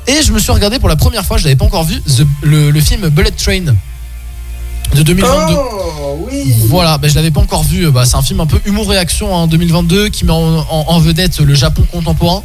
et 0.08 0.22
je 0.24 0.32
me 0.32 0.40
suis 0.40 0.52
regardé 0.52 0.80
pour 0.80 0.90
la 0.90 0.96
première 0.96 1.26
fois 1.26 1.38
je 1.38 1.44
l'avais 1.44 1.56
pas 1.56 1.66
encore 1.66 1.84
vu 1.84 2.02
The- 2.02 2.26
le, 2.42 2.72
le 2.72 2.82
film 2.82 3.08
Bullet 3.10 3.32
Train 3.32 3.74
de 4.96 5.04
2022 5.04 5.56
Oh, 6.04 6.28
oui. 6.30 6.54
voilà, 6.68 6.98
bah, 6.98 7.08
je 7.08 7.16
l'avais 7.16 7.32
pas 7.32 7.40
encore 7.40 7.64
vu. 7.64 7.90
Bah, 7.92 8.04
c'est 8.06 8.16
un 8.18 8.22
film 8.22 8.42
un 8.42 8.46
peu 8.46 8.60
humour 8.66 8.92
et 8.94 8.98
action 8.98 9.34
en 9.34 9.48
2022 9.48 10.10
qui 10.10 10.26
met 10.26 10.32
en, 10.34 10.58
en- 10.60 10.86
en 10.88 11.00
vedette 11.00 11.40
le 11.40 11.54
Japon 11.56 11.84
contemporain. 11.92 12.44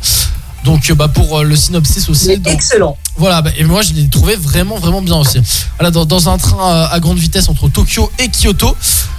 Donc, 0.65 0.89
euh, 0.91 0.95
bah, 0.95 1.09
pour 1.09 1.39
euh, 1.39 1.43
le 1.43 1.57
synopsis 1.57 2.09
aussi. 2.09 2.39
Donc- 2.39 2.53
excellent. 2.55 2.97
voilà, 3.17 3.43
bah, 3.43 3.51
et 3.59 3.65
moi 3.65 3.83
je 3.83 3.93
l'ai 3.95 4.09
trouvé 4.09 4.37
vraiment 4.37 4.77
vraiment 4.79 5.03
bien 5.03 5.17
aussi. 5.17 5.41
Voilà, 5.79 5.91
dans, 5.91 6.05
dans 6.07 6.29
un 6.29 6.39
train 6.39 6.73
euh, 6.73 6.87
à 6.91 7.01
grande 7.01 7.19
vitesse 7.19 7.49
entre 7.49 7.69
Tokyo 7.69 8.11
et 8.21 8.29
Kyoto, 8.29 8.77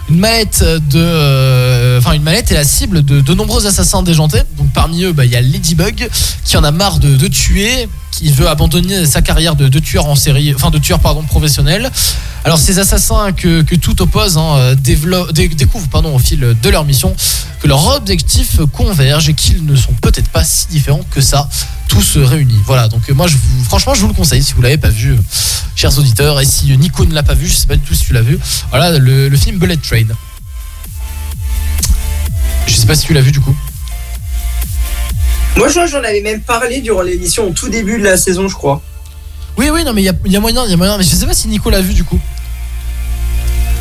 une 0.10 0.20
mallette 0.20 0.64
de, 0.64 0.80
euh, 0.96 2.00
une 2.14 2.24
mallette 2.24 2.52
est 2.52 2.56
la 2.56 2.64
cible 2.64 3.04
de, 3.04 3.20
de 3.20 3.34
nombreux 3.34 3.66
assassins 3.66 4.04
déjantés. 4.04 4.42
Donc 4.58 4.72
parmi 4.74 5.04
eux, 5.04 5.12
bah, 5.12 5.26
il 5.26 5.32
y 5.32 5.36
a 5.36 5.42
Ladybug 5.42 6.08
qui 6.46 6.56
en 6.56 6.64
a 6.64 6.72
marre 6.72 7.00
de, 7.00 7.16
de 7.18 7.28
tuer, 7.28 7.90
qui 8.18 8.32
veut 8.32 8.50
abandonner 8.50 9.06
sa 9.06 9.22
carrière 9.22 9.56
de, 9.56 9.80
tueur 9.80 10.08
en 10.08 10.16
série, 10.16 10.54
enfin 10.56 10.72
de 10.72 10.80
tueur 10.80 11.00
pardon 11.00 11.22
professionnel. 11.22 11.92
Alors 12.44 12.58
ces 12.58 12.80
assassins 12.80 13.32
que, 13.32 13.62
tout 13.76 14.02
oppose 14.02 14.40
hein, 14.40 14.56
euh, 14.58 14.76
découvrent 14.76 15.88
pardon 15.88 16.16
au 16.16 16.20
fil 16.20 16.40
de 16.40 16.70
leur 16.70 16.84
mission 16.84 17.16
que 17.62 17.68
leurs 17.68 17.96
objectifs 17.96 18.58
convergent 18.74 19.30
et 19.30 19.34
qu'ils 19.36 19.64
ne 19.66 19.76
sont 19.76 19.94
peut-être 20.02 20.30
pas 20.30 20.44
si 20.44 20.68
différents 20.68 21.06
que 21.12 21.22
ça 21.22 21.48
tous 21.88 22.18
réunis. 22.18 22.60
Voilà, 22.66 22.88
donc 22.88 23.08
euh, 23.08 23.14
moi 23.14 23.28
je 23.28 23.36
vous, 23.36 23.64
franchement 23.64 23.94
je 23.94 24.02
vous 24.02 24.08
le 24.08 24.14
conseille 24.16 24.42
si 24.42 24.54
vous 24.54 24.64
l'avez 24.64 24.78
pas 24.78 24.90
vu, 24.90 25.12
euh, 25.12 25.18
chers 25.76 25.96
auditeurs, 26.00 26.42
et 26.42 26.46
si 26.46 26.76
Nico 26.76 27.06
ne 27.06 27.14
l'a 27.14 27.24
pas 27.24 27.36
vu, 27.36 27.48
je 27.48 27.54
sais 27.54 27.68
pas 27.68 27.76
du 27.76 27.84
tout 27.84 27.94
si 27.94 28.06
tu 28.06 28.14
l'as 28.14 28.22
vu. 28.22 28.40
Voilà 28.72 28.98
le, 28.98 29.30
le 29.30 29.38
film 29.38 29.60
Bullet 29.60 29.78
Train. 29.78 30.08
Je 32.66 32.74
sais 32.74 32.88
pas 32.88 32.96
si 32.96 33.06
tu 33.06 33.14
l'as 33.14 33.22
vu 33.22 33.32
du 33.32 33.40
coup. 33.40 33.56
Moi, 35.56 35.70
j'en 35.70 36.04
avais 36.04 36.22
même 36.22 36.42
parlé 36.42 36.82
durant 36.82 37.02
l'émission 37.02 37.48
au 37.48 37.52
tout 37.52 37.70
début 37.70 37.98
de 37.98 38.04
la 38.04 38.18
saison, 38.18 38.48
je 38.48 38.56
crois. 38.56 38.82
Oui 39.58 39.72
oui 39.72 39.84
non 39.84 39.92
mais 39.92 40.04
il 40.04 40.06
y 40.06 40.10
a, 40.10 40.14
il 40.24 40.32
y 40.32 40.36
a 40.36 40.40
moyen, 40.40 40.64
il 40.66 40.70
y 40.70 40.74
a 40.74 40.78
moyen, 40.78 40.98
mais 40.98 41.04
je 41.04 41.10
sais 41.10 41.26
pas 41.26 41.34
si 41.34 41.48
Nico 41.48 41.72
l'a 41.72 41.82
vu 41.82 41.96
du 41.96 42.04
coup. 42.04 42.20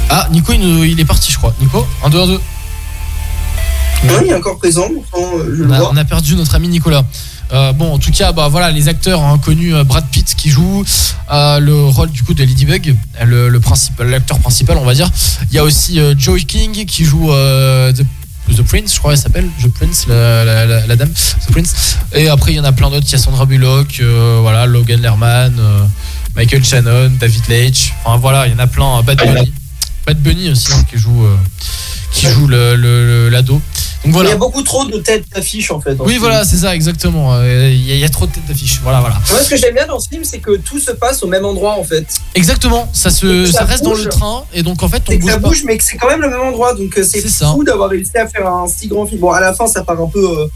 Ah 0.09 0.27
Nico 0.31 0.53
il, 0.55 0.99
est 0.99 1.05
parti 1.05 1.31
je 1.31 1.37
crois. 1.37 1.55
Nico 1.61 1.87
1 2.03 2.09
2 2.09 2.19
1 2.19 2.27
2. 2.29 2.33
Ouais, 2.35 2.41
il 4.25 4.31
est 4.31 4.35
encore 4.35 4.57
présent, 4.59 4.89
pourtant, 4.89 5.33
je 5.39 5.65
on 5.65 5.67
le 5.67 5.75
a, 5.75 5.79
vois. 5.79 5.91
on 5.93 5.97
a 5.97 6.05
perdu 6.05 6.35
notre 6.35 6.55
ami 6.55 6.69
Nicolas. 6.69 7.05
Euh, 7.53 7.73
bon, 7.73 7.93
en 7.93 7.99
tout 7.99 8.11
cas, 8.11 8.33
bah 8.33 8.49
voilà, 8.49 8.71
les 8.71 8.89
acteurs 8.89 9.23
hein, 9.23 9.39
connus, 9.39 9.75
euh, 9.75 9.85
Brad 9.85 10.05
Pitt 10.11 10.35
qui 10.35 10.49
joue 10.49 10.85
euh, 11.31 11.61
le 11.61 11.85
rôle 11.85 12.11
du 12.11 12.23
coup 12.23 12.35
de 12.35 12.43
Ladybug, 12.43 12.97
le, 13.25 13.49
l'acteur 14.01 14.39
principal, 14.39 14.79
on 14.79 14.85
va 14.85 14.95
dire. 14.95 15.09
Il 15.51 15.55
y 15.55 15.59
a 15.59 15.65
aussi 15.65 16.01
euh, 16.01 16.15
Joey 16.19 16.43
King 16.43 16.85
qui 16.87 17.05
joue 17.05 17.29
The, 17.29 18.05
The 18.55 18.63
Prince, 18.63 18.95
je 18.95 18.99
crois, 18.99 19.13
elle 19.13 19.19
s'appelle 19.19 19.49
The 19.63 19.69
Prince, 19.69 20.07
la, 20.09 20.45
la- 20.45 20.67
la- 20.67 20.87
la 20.87 20.97
dame, 20.97 21.11
The 21.11 21.51
Prince. 21.53 21.97
Et 22.13 22.29
après, 22.29 22.53
il 22.53 22.57
y 22.57 22.61
en 22.61 22.65
a 22.65 22.73
plein 22.73 22.89
d'autres. 22.91 23.07
Il 23.09 23.13
y 23.13 23.15
a 23.15 23.19
Sandra 23.19 23.45
Bullock, 23.45 23.99
euh, 24.01 24.39
voilà, 24.41 24.67
Logan 24.67 25.01
Lerman, 25.03 25.57
euh, 25.59 25.85
Michael 26.37 26.65
Shannon, 26.65 27.11
David 27.19 27.43
Leitch. 27.49 27.93
Enfin 28.05 28.19
voilà, 28.19 28.47
il 28.47 28.53
y 28.53 28.55
en 28.55 28.59
a 28.59 28.67
plein. 28.67 28.99
euh, 28.99 29.03
Bad 29.03 29.19
Bunny, 29.19 29.53
Bad 30.07 30.19
Bunny 30.23 30.51
aussi 30.51 30.73
hein, 30.73 30.85
qui 30.91 30.99
joue, 30.99 31.25
euh, 31.25 31.37
qui 32.13 32.27
joue 32.29 32.47
le- 32.47 32.77
le- 32.77 33.07
le- 33.07 33.29
l'ado. 33.29 33.61
Voilà. 34.05 34.29
Il 34.29 34.33
y 34.33 34.35
a 34.35 34.39
beaucoup 34.39 34.63
trop 34.63 34.85
de 34.85 34.99
têtes 34.99 35.25
d'affiches 35.35 35.73
en 35.73 35.81
fait. 35.81 35.97
Oui, 35.99 36.17
voilà, 36.19 36.45
c'est 36.45 36.59
ça, 36.59 36.77
exactement. 36.77 37.35
Euh, 37.35 37.69
Il 37.73 37.85
y, 37.85 37.91
a- 37.91 37.95
il 37.97 38.01
y 38.01 38.05
a 38.05 38.09
trop 38.09 38.27
de 38.27 38.31
têtes 38.31 38.47
d'affiche. 38.47 38.79
Voilà, 38.85 39.01
voilà. 39.01 39.17
Moi, 39.31 39.41
ce 39.43 39.51
que 39.51 39.57
j'aime 39.57 39.75
bien 39.75 39.87
dans 39.87 39.99
ce 39.99 40.09
film, 40.09 40.23
c'est 40.23 40.39
que 40.39 40.57
tout 40.59 40.79
se 40.79 40.93
passe 40.93 41.25
au 41.25 41.27
même 41.27 41.45
endroit 41.45 41.77
en 41.77 41.83
fait. 41.83 42.07
Exactement, 42.37 42.89
ça, 42.93 43.11
se, 43.11 43.47
ça, 43.47 43.59
ça 43.61 43.65
reste 43.65 43.83
dans 43.83 43.95
le 43.95 44.05
train 44.07 44.45
et 44.55 44.63
donc 44.63 44.85
en 44.85 44.89
fait 44.89 45.03
on 45.09 45.17
bouge 45.17 45.31
ça 45.33 45.41
pas. 45.41 45.49
bouge, 45.49 45.63
mais 45.67 45.77
que 45.77 45.83
c'est 45.83 45.97
quand 45.97 46.09
même 46.09 46.21
le 46.21 46.31
même 46.31 46.41
endroit. 46.41 46.75
Donc 46.75 46.97
euh, 46.97 47.03
c'est 47.05 47.21
fou 47.29 47.65
d'avoir 47.65 47.91
réussi 47.91 48.17
à 48.17 48.29
faire 48.29 48.47
un 48.47 48.69
si 48.69 48.87
grand 48.87 49.07
film. 49.07 49.21
Bon, 49.21 49.33
à 49.33 49.41
la 49.41 49.53
fin, 49.55 49.67
ça 49.67 49.83
part 49.83 50.01
un 50.01 50.07
peu 50.09 50.25
euh, 50.43 50.47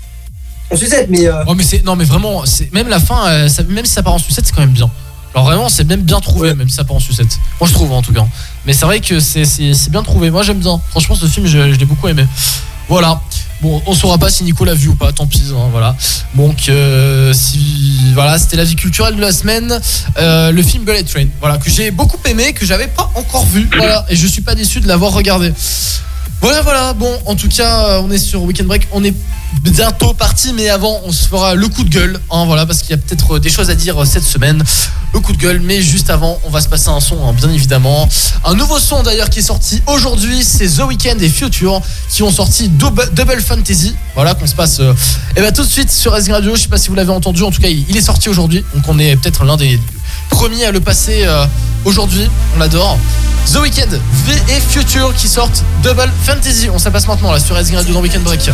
en 0.70 0.77
sucette, 0.77 1.09
mais. 1.11 1.27
euh, 1.27 1.43
Oh, 1.49 1.55
mais 1.55 1.65
c'est 1.65 1.85
non 1.85 1.97
mais 1.97 2.05
vraiment, 2.05 2.47
c'est 2.47 2.73
même 2.73 2.87
la 2.87 3.01
fin, 3.01 3.27
euh, 3.29 3.49
ça- 3.49 3.65
même 3.65 3.85
si 3.85 3.93
ça 3.95 4.05
part 4.05 4.15
en 4.15 4.19
sucette, 4.19 4.47
c'est 4.47 4.53
quand 4.55 4.61
même 4.61 4.70
bien. 4.70 4.89
Alors 5.35 5.47
vraiment, 5.47 5.69
c'est 5.69 5.85
même 5.85 6.03
bien 6.03 6.20
trouvé, 6.20 6.55
même 6.55 6.69
si 6.69 6.75
ça 6.77 6.85
part 6.85 6.97
en 6.97 7.01
sucette. 7.01 7.39
Moi 7.61 7.69
je 7.69 7.75
trouve 7.75 7.91
en 7.93 8.03
tout 8.03 8.12
cas. 8.12 8.27
Mais 8.67 8.73
c'est 8.73 8.85
vrai 8.85 9.01
que 9.01 9.21
c'est 9.21 9.91
bien 9.91 10.03
trouvé. 10.03 10.31
Moi 10.31 10.43
j'aime 10.43 10.59
bien. 10.59 10.81
Franchement, 10.91 11.15
ce 11.15 11.27
film, 11.27 11.47
je, 11.47 11.59
l'ai 11.59 11.85
beaucoup 11.85 12.09
aimé. 12.09 12.27
Voilà. 12.89 13.21
Bon, 13.61 13.83
on 13.87 13.95
saura 13.95 14.17
pas 14.17 14.31
si 14.31 14.43
Nico 14.43 14.65
l'a 14.65 14.73
vu 14.73 14.89
ou 14.89 14.95
pas, 14.95 15.13
tant 15.13 15.27
pis, 15.27 15.43
hein, 15.51 15.69
voilà. 15.71 15.95
Donc, 16.35 16.71
euh, 16.71 17.35
si, 17.35 18.11
voilà, 18.15 18.39
c'était 18.39 18.57
la 18.57 18.65
vie 18.65 18.75
culturelle 18.75 19.17
de 19.17 19.21
la 19.21 19.33
semaine. 19.33 19.79
Euh, 20.17 20.51
le 20.51 20.63
film 20.63 20.85
Bullet 20.85 21.03
Train, 21.03 21.27
voilà, 21.41 21.59
que 21.59 21.69
j'ai 21.71 21.91
beaucoup 21.91 22.17
aimé, 22.25 22.55
que 22.55 22.65
j'avais 22.65 22.87
pas 22.87 23.11
encore 23.17 23.45
vu, 23.45 23.69
et 24.09 24.17
je 24.17 24.27
suis 24.27 24.41
pas 24.41 24.55
déçu 24.55 24.81
de 24.81 24.89
l'avoir 24.89 25.13
regardé. 25.13 25.53
Voilà, 26.41 26.62
voilà. 26.62 26.93
Bon, 26.94 27.10
en 27.27 27.35
tout 27.35 27.49
cas, 27.49 27.85
euh, 27.89 28.02
on 28.02 28.10
est 28.10 28.19
sur 28.19 28.43
Weekend 28.43 28.67
Break. 28.67 28.89
On 28.93 29.05
est 29.05 29.15
bientôt 29.62 30.15
parti, 30.15 30.52
mais 30.55 30.70
avant, 30.70 31.01
on 31.05 31.12
se 31.12 31.28
fera 31.28 31.55
le 31.55 31.69
coup 31.69 31.85
de 31.85 31.91
gueule. 31.91 32.19
Hein, 32.31 32.44
voilà, 32.47 32.65
parce 32.65 32.81
qu'il 32.81 32.91
y 32.91 32.94
a 32.94 32.97
peut-être 32.97 33.39
des 33.39 33.51
choses 33.51 33.69
à 33.69 33.75
dire 33.75 34.01
euh, 34.01 34.07
cette 34.07 34.25
semaine. 34.25 34.62
Le 35.12 35.20
coup 35.20 35.33
de 35.33 35.39
gueule, 35.39 35.60
mais 35.60 35.83
juste 35.83 36.09
avant, 36.09 36.39
on 36.44 36.51
va 36.51 36.60
se 36.60 36.69
passer 36.69 36.89
un 36.89 37.01
son, 37.01 37.17
hein, 37.27 37.33
bien 37.35 37.51
évidemment. 37.51 38.09
Un 38.44 38.55
nouveau 38.55 38.78
son 38.78 39.02
d'ailleurs 39.02 39.28
qui 39.28 39.41
est 39.41 39.43
sorti 39.43 39.83
aujourd'hui, 39.86 40.43
c'est 40.44 40.69
The 40.69 40.85
Weeknd 40.86 41.19
et 41.20 41.28
Future 41.28 41.83
qui 42.09 42.23
ont 42.23 42.31
sorti 42.31 42.69
Double, 42.69 43.41
Fantasy. 43.43 43.94
Voilà, 44.15 44.35
qu'on 44.35 44.47
se 44.47 44.55
passe. 44.55 44.78
euh, 44.81 44.94
eh 45.36 45.41
ben 45.41 45.52
tout 45.52 45.62
de 45.65 45.69
suite 45.69 45.91
sur 45.91 46.17
SG 46.17 46.33
Radio. 46.33 46.55
Je 46.55 46.62
sais 46.62 46.69
pas 46.69 46.78
si 46.78 46.89
vous 46.89 46.94
l'avez 46.94 47.12
entendu. 47.12 47.43
En 47.43 47.51
tout 47.51 47.60
cas, 47.60 47.69
il, 47.69 47.85
il 47.89 47.97
est 47.97 48.02
sorti 48.02 48.28
aujourd'hui, 48.28 48.65
donc 48.75 48.85
on 48.89 48.99
est 48.99 49.17
peut-être 49.17 49.44
l'un 49.44 49.57
des 49.57 49.78
premiers 50.31 50.65
à 50.65 50.73
le 50.73 50.81
passer 50.81 51.25
euh, 51.25 51.44
aujourd'hui. 51.84 52.28
On 52.57 52.59
l'adore. 52.59 52.99
The 53.52 53.57
Weeknd 53.57 53.91
V 54.26 54.42
et 54.49 54.60
Future 54.60 55.15
qui 55.15 55.28
sortent 55.28 55.65
Double 55.83 56.10
Fantasy. 56.25 56.68
On 56.73 56.78
se 56.78 56.89
passe 56.89 57.07
maintenant 57.07 57.33
là 57.33 57.41
sur 57.41 57.57
SG 57.57 57.75
Radio 57.75 57.94
dans 57.94 58.00
Weekend 58.00 58.23
Break. 58.23 58.50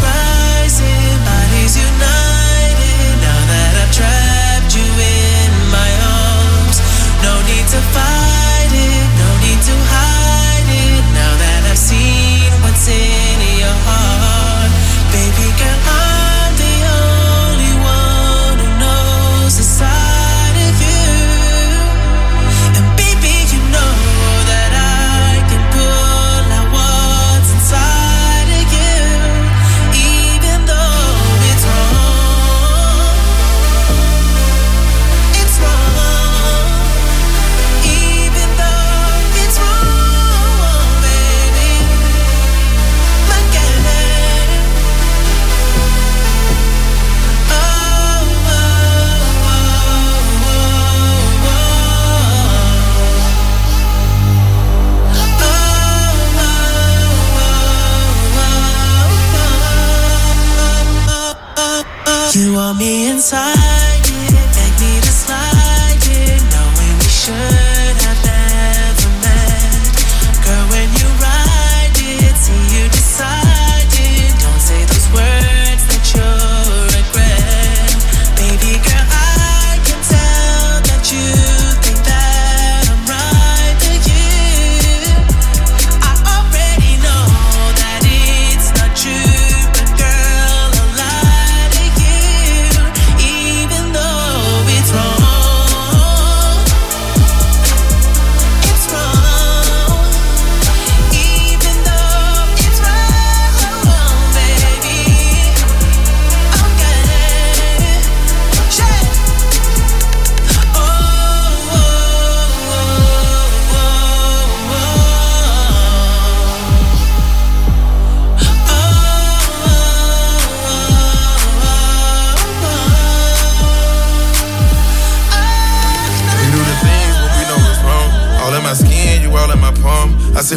You 62.37 62.53
want 62.53 62.77
me 62.77 63.09
inside 63.09 63.66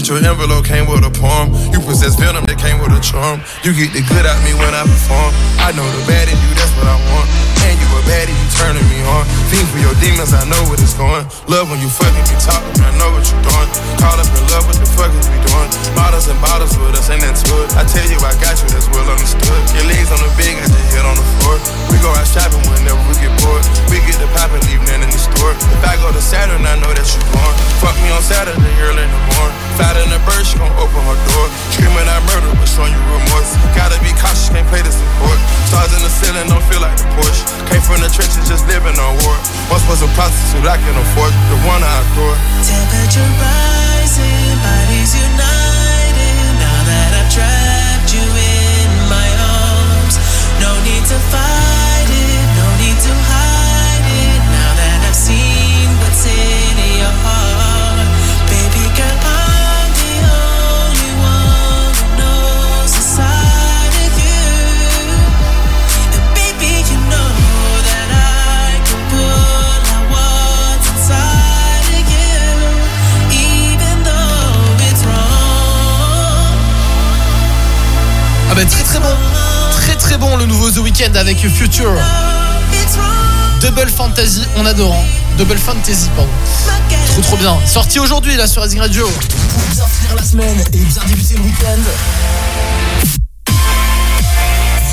your 0.10 0.18
envelope, 0.26 0.66
came 0.66 0.90
with 0.90 1.06
a 1.06 1.14
poem. 1.14 1.54
You 1.72 1.80
possess 1.80 2.18
venom 2.18 2.46
that 2.46 2.58
came 2.58 2.82
with 2.82 2.92
a 2.92 3.00
charm. 3.00 3.42
You 3.62 3.78
get 3.78 3.94
the 3.94 4.02
Weeknd 81.00 81.16
avec 81.16 81.38
Future. 81.38 81.94
Double 83.62 83.90
Fantasy, 83.90 84.44
on 84.58 84.66
adore. 84.66 84.94
hein. 84.94 85.38
Double 85.38 85.58
Fantasy, 85.58 86.10
pardon. 86.14 86.30
Trop 87.14 87.22
trop 87.22 87.38
bien. 87.38 87.58
Sorti 87.66 88.00
aujourd'hui 88.00 88.36
là 88.36 88.48
sur 88.48 88.62
Rising 88.64 88.82
Radio. 88.82 89.06
Pour 89.08 89.62
bien 89.76 89.86
finir 89.86 90.16
la 90.18 90.24
semaine 90.24 90.60
et 90.74 90.78
bien 90.78 91.02
débuter 91.08 91.36
le 91.36 91.42
week-end. 91.44 91.80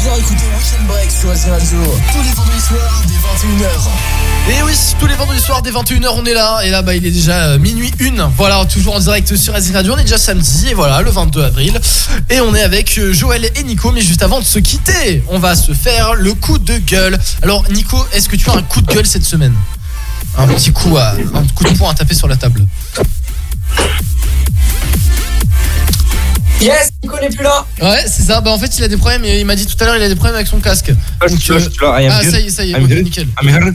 Viens 0.03 0.15
écouter 0.17 0.45
Weekend 0.57 0.87
Break 0.87 1.11
sur 1.11 1.35
SG 1.37 1.51
Radio 1.51 1.79
tous 2.13 2.23
les 2.23 2.33
vendredis 2.35 2.61
soirs 2.61 3.03
21h. 3.47 3.89
Et 4.49 4.63
oui, 4.65 4.73
tous 4.99 5.07
les 5.07 5.15
vendredis 5.15 5.41
soirs 5.41 5.63
dès 5.63 5.71
21h 5.71 6.09
on 6.17 6.25
est 6.25 6.35
là 6.35 6.61
et 6.65 6.71
là 6.71 6.83
bah 6.83 6.95
il 6.95 7.07
est 7.07 7.11
déjà 7.11 7.45
euh, 7.45 7.59
minuit 7.59 7.93
une. 8.01 8.29
Voilà, 8.37 8.65
toujours 8.65 8.97
en 8.97 9.01
direct 9.01 9.37
sur 9.37 9.57
SG 9.57 9.73
Radio. 9.73 9.95
On 9.95 9.99
est 9.99 10.03
déjà 10.03 10.19
samedi 10.19 10.69
et 10.71 10.75
voilà, 10.75 11.01
le 11.03 11.11
22 11.11 11.45
avril 11.45 11.79
et 12.29 12.41
on 12.41 12.55
est 12.55 12.63
avec 12.63 12.99
euh, 12.99 13.13
Joël 13.13 13.49
et 13.55 13.63
Nico 13.63 13.93
mais 13.93 14.01
juste 14.01 14.23
avant 14.23 14.41
de 14.41 14.45
se 14.45 14.59
quitter, 14.59 15.23
on 15.29 15.39
va 15.39 15.55
se 15.55 15.73
faire 15.73 16.15
le 16.15 16.35
coup 16.35 16.59
de 16.59 16.79
gueule. 16.79 17.19
Alors 17.43 17.65
Nico, 17.71 17.97
est-ce 18.13 18.29
que 18.29 18.37
tu 18.37 18.51
as 18.51 18.55
un 18.55 18.63
coup 18.63 18.81
de 18.81 18.93
gueule 18.93 19.07
cette 19.07 19.25
semaine? 19.25 19.55
Un 20.37 20.49
petit 20.49 20.73
coup 20.73 20.97
à 20.97 21.13
un 21.13 21.47
coup 21.55 21.65
de 21.65 21.77
poing 21.77 21.91
à 21.91 21.95
taper 21.95 22.15
sur 22.15 22.27
la 22.27 22.37
table. 22.37 22.67
Yes, 26.61 26.91
Nico 27.03 27.19
n'est 27.21 27.29
plus 27.29 27.45
là. 27.45 27.65
Ouais, 27.83 28.05
c'est 28.07 28.23
ça. 28.23 28.41
Bah 28.41 28.51
en 28.51 28.59
fait, 28.59 28.79
il 28.79 28.85
a 28.85 28.89
des 28.89 28.97
problèmes. 28.97 29.25
Il 29.25 29.45
m'a 29.45 29.55
dit 29.55 29.67
tout 29.67 29.77
à 29.79 29.87
l'heure, 29.87 29.97
il 29.97 30.03
a 30.03 30.09
des 30.09 30.15
problèmes 30.15 30.37
avec 30.37 30.47
son 30.47 30.59
casque. 30.59 30.91
Ah, 31.21 31.27
je 31.29 31.37
suis 31.37 31.53
là, 31.53 31.59
je 31.59 31.69
suis 31.71 31.81
là. 31.81 32.01
I 32.01 32.07
am 32.07 32.13
ah, 32.15 32.23
good. 32.23 32.31
ça 32.33 32.41
y 32.41 32.47
est, 32.47 32.51
ça 32.51 32.65
y 32.65 32.71
est. 32.73 32.75
I'm 32.77 32.85
ok, 32.85 32.89
good. 32.89 33.05
nickel. 33.05 33.27
I'm 33.43 33.49
here. 33.49 33.73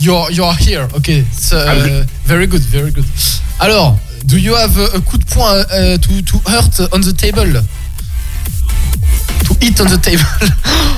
You're 0.00 0.30
you're 0.32 0.54
here. 0.58 0.88
Okay. 0.96 1.24
So, 1.38 1.56
uh, 1.56 2.04
very 2.26 2.46
good, 2.46 2.62
very 2.62 2.90
good. 2.90 3.04
Alors, 3.60 3.96
do 4.24 4.36
you 4.36 4.54
have 4.54 4.76
a, 4.78 5.00
coup 5.00 5.18
de 5.18 5.24
poing 5.24 5.54
uh, 5.70 5.96
to 5.98 6.22
to 6.22 6.38
hurt 6.50 6.80
on 6.92 7.00
the 7.00 7.12
table? 7.16 7.62
To 9.44 9.54
eat 9.60 9.80
on 9.80 9.86
the 9.86 10.00
table. 10.00 10.24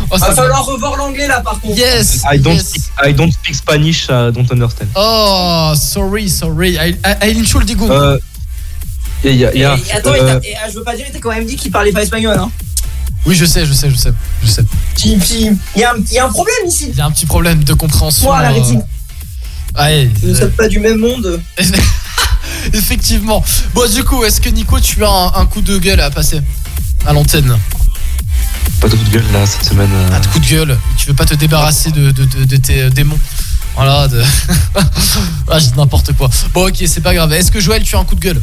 Oh, 0.09 0.19
ça 0.19 0.29
Va 0.29 0.35
falloir 0.37 0.65
revoir 0.65 0.97
l'anglais 0.97 1.27
là 1.27 1.41
par 1.41 1.61
contre. 1.61 1.77
Yes. 1.77 2.23
I 2.33 2.39
don't, 2.39 2.55
yes. 2.55 2.69
speak, 2.69 2.83
I 3.05 3.13
don't 3.13 3.33
speak 3.33 3.57
Spanish, 3.57 4.05
I 4.09 4.31
don't 4.31 4.49
understand. 4.53 4.89
Oh, 4.95 5.73
sorry, 5.75 6.29
sorry. 6.29 6.79
I, 6.79 6.95
I, 7.05 7.17
I 7.23 7.37
entschuldigung. 7.41 7.91
Euh, 7.91 8.17
y 9.25 9.29
a- 9.31 9.33
y 9.33 9.45
a- 9.47 9.55
y 9.57 9.65
a- 9.65 9.77
Et 9.77 9.93
attends, 9.93 10.13
euh, 10.13 10.39
t'as- 10.39 10.47
et, 10.49 10.55
ah, 10.63 10.69
je 10.71 10.79
veux 10.79 10.85
pas 10.85 10.95
dire, 10.95 11.07
il 11.09 11.13
t'a 11.13 11.19
quand 11.19 11.31
même 11.35 11.45
dit 11.45 11.57
qu'il 11.57 11.73
parlait 11.73 11.91
pas 11.91 12.05
espagnol. 12.05 12.37
Hein. 12.39 12.53
Oui, 13.27 13.35
je 13.35 13.45
sais, 13.45 13.67
je 13.67 13.73
sais, 13.73 13.91
je 13.91 13.97
sais, 13.97 14.13
il 15.15 15.81
y, 15.81 15.85
a 15.85 15.93
un- 15.93 15.97
il 15.99 16.13
y 16.13 16.19
a 16.19 16.25
un 16.27 16.31
problème 16.31 16.67
ici. 16.67 16.87
Il 16.91 16.97
y 16.97 17.01
a 17.01 17.07
un 17.07 17.11
petit 17.11 17.27
problème 17.27 17.63
de 17.65 17.75
compréhension. 17.75 18.27
Moi, 18.27 18.43
la 18.43 18.51
euh, 18.51 18.55
rétine. 18.55 18.83
Ouais. 19.79 20.11
Nous 20.23 20.29
ne 20.31 20.35
euh, 20.35 20.39
sommes 20.39 20.51
pas 20.53 20.69
du 20.69 20.79
même 20.81 20.99
monde. 20.99 21.41
Effectivement. 22.73 23.43
Bon, 23.75 23.91
du 23.91 24.05
coup, 24.05 24.25
est-ce 24.25 24.41
que 24.41 24.49
Nico, 24.49 24.81
tu 24.81 25.05
as 25.05 25.09
un, 25.09 25.33
un 25.35 25.47
coup 25.47 25.61
de 25.61 25.79
gueule 25.79 26.01
à 26.01 26.11
passer 26.11 26.41
à 27.07 27.13
l'antenne? 27.13 27.57
Pas 28.81 28.89
de 28.89 28.97
coup 28.97 29.05
de 29.05 29.11
gueule 29.11 29.25
là 29.33 29.47
cette 29.47 29.65
semaine. 29.65 29.91
euh. 29.93 30.17
Un 30.17 30.21
coup 30.21 30.39
de 30.41 30.47
gueule. 30.47 30.79
Tu 30.97 31.07
veux 31.07 31.15
pas 31.15 31.25
te 31.25 31.35
débarrasser 31.35 31.91
de, 31.91 32.11
de- 32.11 32.25
de- 32.25 32.45
de 32.45 32.57
tes 32.57 32.91
démons? 32.91 33.19
Voilà. 33.75 34.09
De... 34.09 34.23
ah, 35.51 35.59
je 35.59 35.67
dis 35.67 35.73
n'importe 35.77 36.13
quoi. 36.15 36.29
Bon, 36.53 36.67
ok, 36.69 36.77
c'est 36.87 37.03
pas 37.03 37.15
grave. 37.15 37.33
Est-ce 37.33 37.53
que 37.53 37.61
Joël, 37.61 37.83
tu 37.83 37.95
as 37.97 37.99
un 37.99 38.05
coup 38.05 38.15
de 38.17 38.21
gueule? 38.21 38.41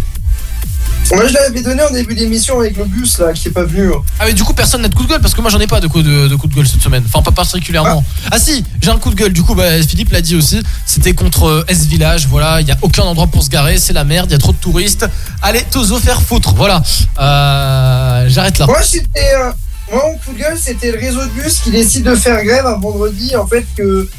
Moi, 1.16 1.28
je 1.28 1.34
l'avais 1.34 1.62
donné 1.62 1.84
en 1.84 1.92
début 1.92 2.16
d'émission 2.16 2.60
avec 2.60 2.78
le 2.78 2.86
bus 2.86 3.20
là 3.20 3.34
qui 3.34 3.48
est 3.48 3.52
pas 3.52 3.64
venu. 3.64 3.92
Ah, 4.20 4.26
mais 4.26 4.34
du 4.34 4.44
coup, 4.44 4.54
personne 4.54 4.82
n'a 4.82 4.88
de 4.88 4.96
coup 4.96 5.04
de 5.04 5.10
gueule 5.10 5.22
parce 5.22 5.34
que 5.34 5.42
moi, 5.42 5.50
j'en 5.52 5.60
ai 5.60 5.68
pas 5.68 5.80
de 5.80 5.88
coup 5.88 6.02
de, 6.02 6.28
de 6.28 6.36
coup 6.36 6.48
de 6.48 6.56
gueule 6.56 6.68
cette 6.68 6.82
semaine. 6.82 7.04
Enfin, 7.06 7.22
pas 7.22 7.32
particulièrement. 7.32 8.04
Ah, 8.32 8.40
si, 8.40 8.64
j'ai 8.82 8.90
un 8.90 8.98
coup 8.98 9.10
de 9.10 9.16
gueule. 9.16 9.34
Du 9.34 9.44
coup, 9.44 9.56
bah, 9.56 9.82
Philippe 9.88 10.12
l'a 10.12 10.22
dit 10.22 10.36
aussi. 10.36 10.62
C'était 10.86 11.14
contre 11.14 11.46
euh, 11.48 11.66
S 11.68 11.86
Village. 11.86 12.28
Voilà, 12.28 12.62
il 12.62 12.68
y 12.68 12.72
a 12.72 12.78
aucun 12.82 13.04
endroit 13.04 13.28
pour 13.28 13.44
se 13.44 13.50
garer. 13.50 13.78
C'est 13.78 13.94
la 13.94 14.04
merde. 14.04 14.30
Il 14.30 14.34
y 14.34 14.36
a 14.36 14.40
trop 14.40 14.52
de 14.54 14.58
touristes. 14.58 15.06
Allez, 15.42 15.64
tous 15.72 15.94
faire 16.00 16.22
foutre. 16.22 16.54
Voilà. 16.56 16.82
Euh, 17.20 18.26
J'arrête 18.28 18.58
là. 18.60 18.66
Moi, 18.68 18.82
c'était. 18.84 19.34
euh, 19.36 19.52
moi, 19.92 20.04
mon 20.08 20.18
coup 20.18 20.34
de 20.34 20.40
gueule, 20.40 20.58
c'était 20.60 20.92
le 20.92 21.00
réseau 21.00 21.22
de 21.24 21.30
bus 21.42 21.60
qui 21.60 21.72
décide 21.72 22.04
de 22.04 22.16
faire 22.16 22.44
grève 22.44 22.66
un 22.66 22.80
vendredi. 22.80 23.36
En 23.36 23.48
fait, 23.48 23.66
que. 23.76 24.10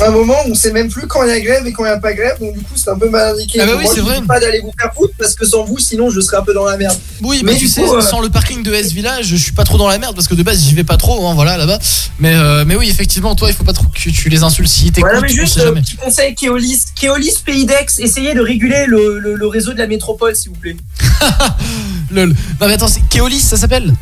À 0.00 0.08
un 0.08 0.10
moment, 0.10 0.34
on 0.48 0.54
sait 0.54 0.72
même 0.72 0.88
plus 0.88 1.06
quand 1.06 1.22
il 1.22 1.28
y 1.28 1.32
a 1.32 1.38
grève 1.40 1.64
et 1.66 1.72
quand 1.72 1.84
il 1.84 1.88
n'y 1.88 1.92
a 1.92 1.98
pas 1.98 2.12
grève, 2.12 2.36
donc 2.40 2.54
du 2.54 2.60
coup, 2.60 2.72
c'est 2.76 2.90
un 2.90 2.98
peu 2.98 3.08
mal 3.08 3.34
indiqué. 3.34 3.60
Ah 3.60 3.66
bah 3.66 3.72
oui, 3.78 3.84
c'est 3.92 4.00
vrai. 4.00 4.20
pas 4.26 4.40
d'aller 4.40 4.60
vous 4.60 4.72
faire 4.80 4.92
foutre 4.94 5.12
parce 5.18 5.34
que 5.34 5.44
sans 5.46 5.64
vous, 5.64 5.78
sinon, 5.78 6.10
je 6.10 6.20
serais 6.20 6.38
un 6.38 6.42
peu 6.42 6.52
dans 6.54 6.64
la 6.64 6.76
merde. 6.76 6.98
Oui, 7.20 7.42
mais 7.44 7.52
mais 7.52 7.58
tu 7.58 7.68
sais, 7.68 7.82
coup, 7.82 7.94
euh, 7.94 8.00
sans 8.00 8.20
le 8.20 8.28
parking 8.28 8.62
de 8.64 8.72
S 8.72 8.90
Village, 8.92 9.26
je 9.26 9.36
suis 9.36 9.52
pas 9.52 9.62
trop 9.64 9.78
dans 9.78 9.86
la 9.88 9.98
merde 9.98 10.14
parce 10.16 10.26
que 10.26 10.34
de 10.34 10.42
base, 10.42 10.60
j'y 10.60 10.74
vais 10.74 10.82
pas 10.82 10.96
trop, 10.96 11.28
hein, 11.28 11.34
voilà, 11.34 11.56
là-bas. 11.56 11.78
Mais, 12.18 12.34
euh, 12.34 12.64
mais 12.66 12.74
oui, 12.74 12.88
effectivement, 12.90 13.34
toi, 13.36 13.48
il 13.50 13.54
faut 13.54 13.64
pas 13.64 13.74
trop 13.74 13.84
que 13.86 14.10
tu 14.10 14.28
les 14.28 14.42
insultes 14.42 14.68
si 14.68 14.90
t'écoutes. 14.90 15.02
Voilà, 15.12 15.20
mais 15.20 15.28
juste, 15.28 15.58
euh, 15.58 15.72
petit 15.72 15.94
conseil, 15.96 16.34
Keolis, 16.34 16.86
Keolis 17.00 17.36
Pays 17.44 17.66
d'Aix, 17.66 17.86
essayez 17.98 18.34
de 18.34 18.40
réguler 18.40 18.86
le, 18.88 19.18
le- 19.20 19.34
le 19.36 19.46
réseau 19.46 19.72
de 19.72 19.78
la 19.78 19.86
métropole, 19.86 20.34
s'il 20.34 20.50
vous 20.50 20.56
plaît. 20.58 20.76
Lol. 22.10 22.30
Non, 22.60 22.66
mais 22.66 22.72
attends, 22.74 22.88
c'est 22.88 23.02
Keolis, 23.08 23.40
ça 23.40 23.56
s'appelle? 23.56 23.92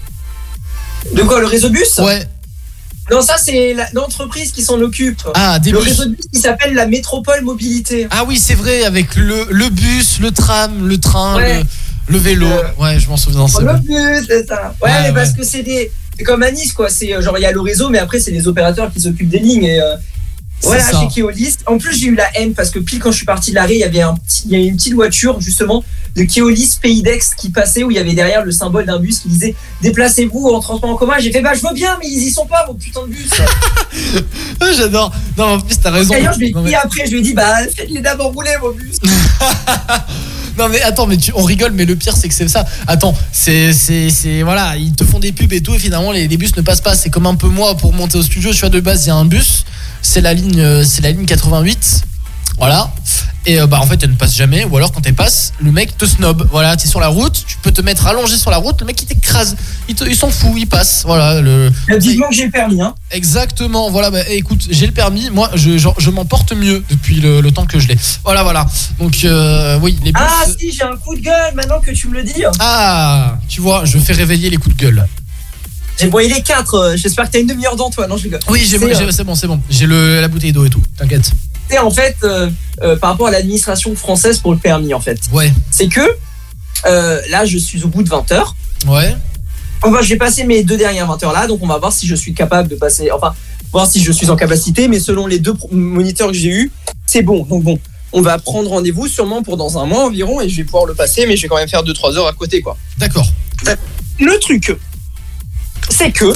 De 1.15 1.23
quoi, 1.23 1.41
le 1.41 1.47
réseau 1.47 1.69
bus? 1.70 1.99
Ouais. 1.99 2.27
Non, 3.11 3.21
ça, 3.23 3.37
c'est 3.39 3.75
l'entreprise 3.93 4.53
qui 4.53 4.63
s'en 4.63 4.81
occupe. 4.81 5.23
Ah, 5.35 5.59
des 5.59 5.71
Le 5.73 5.79
bus. 5.81 5.89
réseau 5.89 6.05
de 6.05 6.11
bus 6.11 6.27
qui 6.33 6.41
s'appelle 6.41 6.75
la 6.75 6.87
Métropole 6.87 7.43
Mobilité. 7.43 8.07
Ah 8.11 8.25
oui, 8.27 8.39
c'est 8.39 8.55
vrai, 8.55 8.85
avec 8.85 9.17
le, 9.17 9.47
le 9.51 9.69
bus, 9.69 10.21
le 10.21 10.31
tram, 10.31 10.87
le 10.87 10.99
train, 10.99 11.37
Ouais. 11.37 11.61
le, 12.09 12.15
le 12.15 12.19
vélo. 12.19 12.47
Ouais, 12.79 12.99
je 12.99 13.09
m'en 13.09 13.17
souviens, 13.17 13.47
Le 13.61 13.79
bus, 13.81 14.27
c'est 14.29 14.47
ça. 14.47 14.75
Ouais, 14.83 14.91
mais 15.03 15.13
parce 15.13 15.33
que 15.33 15.43
c'est 15.45 15.63
des. 15.63 15.91
C'est 16.17 16.25
comme 16.25 16.43
à 16.43 16.51
Nice, 16.51 16.73
quoi. 16.75 16.91
C'est 16.91 17.15
euh, 17.15 17.23
genre, 17.23 17.39
il 17.39 17.43
y 17.43 17.47
a 17.47 17.53
le 17.53 17.61
réseau, 17.61 17.89
mais 17.89 17.99
après, 17.99 18.21
c'est 18.21 18.31
les 18.31 18.47
opérateurs 18.47 18.93
qui 18.93 19.01
s'occupent 19.01 19.31
des 19.31 19.39
lignes. 19.39 19.65
Et, 19.65 19.81
euh, 19.81 19.97
voilà, 20.63 20.85
chez 20.91 21.09
Keolis. 21.15 21.57
En 21.67 21.79
plus, 21.79 21.99
j'ai 21.99 22.09
eu 22.09 22.15
la 22.15 22.29
haine 22.37 22.55
parce 22.55 22.71
que 22.71 22.79
pile 22.79 22.99
quand 22.99 23.11
je 23.11 23.17
suis 23.17 23.27
parti 23.27 23.51
de 23.51 23.57
l'arrêt, 23.57 23.75
il 23.75 23.81
y 23.81 23.85
avait 23.85 24.03
un 24.03 24.15
petit, 24.15 24.43
il 24.47 24.53
y 24.53 24.55
avait 24.57 24.67
une 24.67 24.77
petite 24.77 24.95
voiture, 24.95 25.41
justement, 25.41 25.83
de 26.17 26.25
Keolis 26.25 26.79
Pays 26.81 27.03
d'Aix 27.03 27.21
qui 27.37 27.51
passait 27.51 27.83
où 27.83 27.91
il 27.91 27.97
y 27.97 28.01
avait 28.01 28.15
derrière 28.15 28.45
le 28.45 28.51
symbole 28.51 28.87
d'un 28.87 28.99
bus 28.99 29.21
qui 29.21 29.29
disait 29.29 29.55
Déplacez-vous 29.83 30.49
en 30.49 30.61
transport 30.61 30.91
en 30.91 30.97
commun. 30.97 31.15
J'ai 31.19 31.33
fait 31.33 31.41
Bah, 31.41 31.55
je 31.55 31.67
veux 31.67 31.75
bien, 31.75 31.97
mais 32.01 32.09
ils 32.09 32.23
y 32.23 32.31
sont 32.31 32.47
pas, 32.47 32.67
vos 32.67 32.75
putains 32.75 33.07
de 33.07 33.13
bus. 33.13 33.31
J'adore. 34.77 35.13
Non, 35.37 35.45
en 35.45 35.61
plus, 35.61 35.79
t'as 35.79 35.91
raison. 35.91 36.15
D'ailleurs, 36.15 36.35
je 36.35 36.39
lui 36.41 36.49
ai 36.49 36.53
dit 36.53 36.75
après, 36.75 37.07
je 37.07 37.13
lui 37.13 37.19
ai 37.19 37.23
dit 37.23 37.35
Bah, 37.35 37.67
faites-les 37.75 38.01
d'abord 38.01 38.33
rouler, 38.33 38.57
vos 38.61 38.73
bus. 38.73 38.97
Non 40.59 40.69
mais 40.69 40.81
attends 40.83 41.07
mais 41.07 41.17
tu, 41.17 41.33
on 41.35 41.43
rigole 41.43 41.73
mais 41.73 41.85
le 41.85 41.97
pire 41.97 42.17
c'est 42.17 42.29
que 42.29 42.35
c'est 42.35 42.49
ça. 42.49 42.65
Attends 42.87 43.15
c'est 43.33 43.73
c'est 43.73 44.43
voilà 44.43 44.77
ils 44.77 44.93
te 44.93 45.05
font 45.05 45.19
des 45.19 45.33
pubs 45.33 45.53
et 45.53 45.61
tout 45.61 45.75
et 45.75 45.79
finalement 45.79 46.12
les, 46.12 46.29
bus 46.37 46.57
ne 46.57 46.62
passent 46.62 46.81
pas. 46.81 46.95
C'est 46.95 47.11
comme 47.11 47.27
un 47.27 47.35
peu 47.35 47.49
moi 47.49 47.77
pour 47.77 47.93
monter 47.93 48.19
au 48.19 48.23
studio. 48.23 48.53
Tu 48.53 48.61
vois 48.61 48.69
de 48.69 48.81
base 48.81 49.05
il 49.07 49.09
y 49.09 49.11
a 49.11 49.17
un 49.17 49.25
bus. 49.25 49.65
C'est 50.03 50.20
la 50.20 50.35
ligne 50.35 50.61
euh, 50.61 50.85
c'est 50.85 51.03
la 51.03 51.11
ligne 51.11 51.27
88 51.27 52.03
voilà 52.61 52.93
et 53.47 53.59
euh, 53.59 53.67
bah 53.67 53.79
en 53.81 53.87
fait 53.87 54.03
elle 54.03 54.11
ne 54.11 54.17
passe 54.17 54.37
jamais 54.37 54.65
ou 54.67 54.77
alors 54.77 54.93
quand 54.93 55.01
elle 55.07 55.15
passe 55.15 55.55
le 55.61 55.73
mec 55.73 55.97
te 55.97 56.05
snob 56.05 56.47
voilà 56.51 56.77
tu 56.77 56.87
es 56.87 56.91
sur 56.91 57.01
la 57.01 57.09
route 57.09 57.43
tu 57.47 57.57
peux 57.63 57.73
te 57.73 57.81
mettre 57.81 58.07
allongé 58.07 58.37
sur 58.37 58.51
la 58.51 58.59
route 58.59 58.79
le 58.83 58.87
mec 58.87 59.01
il 59.01 59.07
t'écrase 59.07 59.57
il 59.89 59.95
te- 59.95 60.05
il 60.05 60.15
s'en 60.15 60.29
fout 60.29 60.53
il 60.59 60.67
passe 60.67 61.03
voilà 61.07 61.41
le 61.41 61.73
Vivement 61.99 62.29
que 62.29 62.35
j'ai 62.35 62.45
le 62.45 62.51
permis 62.51 62.83
hein 62.83 62.95
Exactement, 63.13 63.91
voilà, 63.91 64.11
bah, 64.13 64.21
écoute, 64.31 64.69
j'ai 64.71 64.87
le 64.87 64.93
permis, 64.93 65.31
moi 65.31 65.51
je, 65.55 65.79
je, 65.79 65.89
je 65.99 66.11
m'en 66.11 66.25
porte 66.25 66.53
mieux 66.53 66.85
depuis 66.91 67.21
le, 67.21 67.41
le 67.41 67.51
temps 67.51 67.67
que 67.67 67.81
je 67.81 67.89
l'ai. 67.89 67.97
Voilà, 68.25 68.45
voilà. 68.45 68.65
Donc, 69.01 69.25
euh, 69.25 69.79
oui, 69.83 69.99
les 70.05 70.13
bus. 70.13 70.23
Ah, 70.25 70.45
si, 70.59 70.71
j'ai 70.73 70.85
un 70.85 70.97
coup 70.97 71.17
de 71.17 71.21
gueule 71.21 71.53
maintenant 71.57 71.81
que 71.81 71.91
tu 71.91 72.07
me 72.09 72.15
le 72.15 72.23
dis. 72.23 72.45
Ah, 72.61 73.37
tu 73.49 73.61
vois, 73.61 73.85
je 73.85 73.99
fais 73.99 74.13
réveiller 74.13 74.49
les 74.49 74.59
coups 74.59 74.77
de 74.77 74.81
gueule. 74.81 75.07
J'ai 75.99 76.07
broyé 76.07 76.33
les 76.33 76.41
quatre. 76.41 76.75
euh, 76.75 76.97
J'espère 76.97 77.27
que 77.27 77.33
t'as 77.33 77.41
une 77.41 77.49
demi-heure 77.49 77.75
dans 77.77 77.91
toi. 77.91 78.07
Non, 78.07 78.17
je 78.17 78.23
rigole. 78.25 78.41
Oui, 78.49 78.61
euh, 79.09 79.11
c'est 79.11 79.25
bon, 79.25 79.35
c'est 79.35 79.49
bon. 79.49 79.61
J'ai 79.69 79.87
le- 79.87 80.21
la 80.21 80.29
bouteille 80.29 80.53
d'eau 80.53 80.65
et 80.65 80.71
tout, 80.71 80.83
t'inquiète. 80.97 81.33
En 81.78 81.90
fait 81.90 82.16
euh, 82.23 82.50
euh, 82.82 82.97
par 82.97 83.10
rapport 83.10 83.28
à 83.28 83.31
l'administration 83.31 83.94
française 83.94 84.39
pour 84.39 84.52
le 84.52 84.58
permis 84.58 84.94
en 84.94 85.00
fait. 85.00 85.20
Ouais. 85.32 85.52
C'est 85.70 85.89
que 85.89 86.00
euh, 86.86 87.20
là 87.31 87.44
je 87.44 87.58
suis 87.58 87.84
au 87.84 87.89
bout 87.89 88.02
de 88.02 88.08
20 88.08 88.32
heures. 88.32 88.57
Ouais. 88.86 89.15
Enfin, 89.82 90.02
j'ai 90.02 90.16
passé 90.16 90.44
mes 90.44 90.62
deux 90.62 90.76
dernières 90.76 91.07
20 91.07 91.23
heures 91.24 91.32
là, 91.32 91.47
donc 91.47 91.60
on 91.62 91.66
va 91.66 91.78
voir 91.78 91.92
si 91.92 92.07
je 92.07 92.15
suis 92.15 92.34
capable 92.34 92.68
de 92.68 92.76
passer. 92.76 93.10
Enfin, 93.10 93.34
voir 93.73 93.86
si 93.86 94.02
je 94.02 94.12
suis 94.12 94.31
en 94.31 94.36
capacité, 94.36 94.89
mais 94.89 95.00
selon 95.00 95.26
les 95.26 95.39
deux 95.39 95.55
moniteurs 95.70 96.28
que 96.28 96.34
j'ai 96.34 96.50
eu, 96.50 96.73
c'est 97.07 97.23
bon. 97.23 97.44
Donc 97.44 97.62
bon, 97.62 97.78
on 98.12 98.20
va 98.20 98.39
prendre 98.39 98.70
rendez-vous 98.70 99.07
sûrement 99.07 99.42
pour 99.42 99.57
dans 99.57 99.78
un 99.78 99.86
mois 99.86 100.05
environ 100.05 100.40
et 100.40 100.49
je 100.49 100.57
vais 100.57 100.65
pouvoir 100.65 100.86
le 100.86 100.94
passer, 100.94 101.26
mais 101.26 101.36
je 101.36 101.42
vais 101.42 101.49
quand 101.49 101.57
même 101.57 101.68
faire 101.68 101.84
2-3 101.84 102.16
heures 102.16 102.26
à 102.26 102.32
côté 102.32 102.60
quoi. 102.60 102.76
D'accord. 102.99 103.26
Le 104.18 104.39
truc, 104.39 104.76
c'est 105.89 106.12
que 106.12 106.32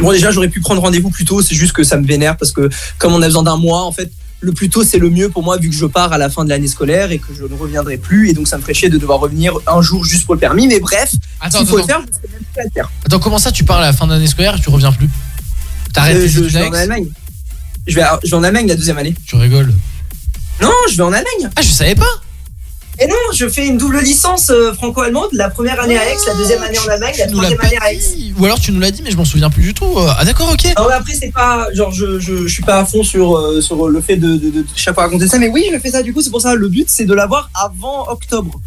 Bon, 0.00 0.12
déjà, 0.12 0.30
j'aurais 0.30 0.48
pu 0.48 0.60
prendre 0.60 0.80
rendez-vous 0.82 1.10
plus 1.10 1.24
tôt, 1.24 1.42
c'est 1.42 1.54
juste 1.54 1.72
que 1.72 1.84
ça 1.84 1.96
me 1.96 2.06
vénère 2.06 2.36
parce 2.36 2.52
que, 2.52 2.68
comme 2.98 3.12
on 3.14 3.22
a 3.22 3.26
besoin 3.26 3.42
d'un 3.42 3.56
mois, 3.56 3.82
en 3.84 3.92
fait, 3.92 4.10
le 4.42 4.52
plus 4.52 4.70
tôt 4.70 4.82
c'est 4.84 4.96
le 4.98 5.10
mieux 5.10 5.28
pour 5.28 5.42
moi 5.42 5.58
vu 5.58 5.68
que 5.68 5.74
je 5.76 5.84
pars 5.84 6.14
à 6.14 6.18
la 6.18 6.30
fin 6.30 6.44
de 6.44 6.48
l'année 6.48 6.66
scolaire 6.66 7.12
et 7.12 7.18
que 7.18 7.34
je 7.38 7.44
ne 7.44 7.54
reviendrai 7.54 7.98
plus 7.98 8.30
et 8.30 8.32
donc 8.32 8.48
ça 8.48 8.56
me 8.56 8.62
ferait 8.62 8.72
chier 8.72 8.88
de 8.88 8.96
devoir 8.96 9.20
revenir 9.20 9.52
un 9.66 9.82
jour 9.82 10.02
juste 10.02 10.24
pour 10.24 10.32
le 10.34 10.40
permis, 10.40 10.66
mais 10.66 10.80
bref, 10.80 11.12
Attends, 11.42 11.58
s'il 11.58 11.66
faut 11.66 11.76
attends, 11.76 11.86
le 11.86 11.92
faire, 11.92 12.00
je 12.06 12.12
sais 12.28 12.32
même 12.32 12.42
plus 12.50 12.60
à 12.60 12.64
le 12.64 12.70
faire. 12.72 12.90
Attends, 13.04 13.18
comment 13.18 13.36
ça 13.38 13.52
tu 13.52 13.64
parles 13.64 13.82
à 13.82 13.88
la 13.88 13.92
fin 13.92 14.06
d'année 14.06 14.26
scolaire 14.26 14.56
et 14.56 14.60
tu 14.60 14.70
reviens 14.70 14.92
plus? 14.92 15.10
T'arrêtes 15.92 16.16
Euh, 16.16 16.26
je, 16.26 16.42
je 16.44 16.58
vais 16.58 16.66
en 16.66 16.72
Allemagne. 16.72 17.06
Je 17.86 17.94
vais, 17.94 18.02
à- 18.02 18.18
je 18.24 18.30
vais 18.30 18.36
en 18.36 18.42
Allemagne 18.42 18.66
la 18.68 18.76
deuxième 18.76 18.96
année. 18.96 19.14
Tu 19.26 19.36
rigoles. 19.36 19.74
Non, 20.62 20.72
je 20.90 20.96
vais 20.96 21.02
en 21.02 21.12
Allemagne. 21.12 21.50
Ah, 21.56 21.60
je 21.62 21.68
savais 21.68 21.94
pas. 21.94 22.04
Et 23.02 23.06
non, 23.06 23.14
je 23.34 23.48
fais 23.48 23.66
une 23.66 23.78
double 23.78 24.00
licence 24.00 24.50
euh, 24.50 24.74
franco-allemande, 24.74 25.30
la 25.32 25.48
première 25.48 25.80
année 25.80 25.96
à 25.96 26.04
Aix, 26.04 26.16
la 26.26 26.34
deuxième 26.34 26.62
année 26.62 26.78
en 26.78 26.86
Allemagne, 26.88 27.14
la 27.18 27.26
troisième 27.28 27.60
année 27.62 27.78
à 27.80 27.92
Aix. 27.94 27.98
Ou 28.38 28.44
alors 28.44 28.60
tu 28.60 28.72
nous 28.72 28.80
l'as 28.80 28.90
dit, 28.90 29.00
mais 29.02 29.10
je 29.10 29.16
m'en 29.16 29.24
souviens 29.24 29.48
plus 29.48 29.62
du 29.62 29.72
tout. 29.72 29.86
Euh, 29.98 30.12
Ah, 30.18 30.24
d'accord, 30.24 30.50
ok. 30.52 30.64
Non, 30.76 30.86
mais 30.88 30.94
après, 30.94 31.14
c'est 31.14 31.32
pas. 31.32 31.68
Genre, 31.72 31.90
je, 31.92 32.20
je, 32.20 32.42
je 32.46 32.52
suis 32.52 32.62
pas 32.62 32.78
à 32.80 32.84
fond 32.84 33.02
sur, 33.02 33.36
euh, 33.38 33.62
sur 33.62 33.88
le 33.88 34.00
fait 34.02 34.16
de, 34.16 34.36
de, 34.36 34.50
de 34.50 34.66
chaque 34.76 34.94
fois 34.94 35.04
raconter 35.04 35.28
ça, 35.28 35.38
mais 35.38 35.48
oui, 35.48 35.64
je 35.72 35.78
fais 35.78 35.90
ça 35.90 36.02
du 36.02 36.12
coup, 36.12 36.20
c'est 36.20 36.28
pour 36.30 36.42
ça. 36.42 36.54
Le 36.54 36.68
but, 36.68 36.90
c'est 36.90 37.06
de 37.06 37.14
l'avoir 37.14 37.48
avant 37.54 38.06
octobre. 38.08 38.60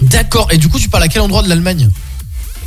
D'accord. 0.00 0.48
Et 0.50 0.56
du 0.56 0.68
coup, 0.68 0.78
tu 0.78 0.88
parles 0.88 1.04
à 1.04 1.08
quel 1.08 1.20
endroit 1.20 1.42
de 1.42 1.48
l'Allemagne? 1.50 1.90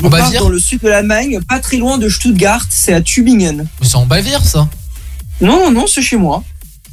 En 0.04 0.10
Bavière? 0.10 0.42
dans 0.44 0.50
le 0.50 0.60
sud 0.60 0.82
de 0.84 0.90
l'Allemagne, 0.90 1.40
pas 1.50 1.60
très 1.60 1.78
loin 1.78 1.98
de 1.98 2.08
Stuttgart, 2.10 2.64
c'est 2.70 2.94
à 2.94 3.02
Tübingen. 3.02 3.68
Mais 3.82 3.88
c'est 3.88 3.96
en 3.96 4.06
Bavière, 4.06 4.46
ça? 4.46 4.70
Non, 5.42 5.72
non, 5.72 5.88
c'est 5.88 6.04
chez 6.04 6.18
moi. 6.18 6.44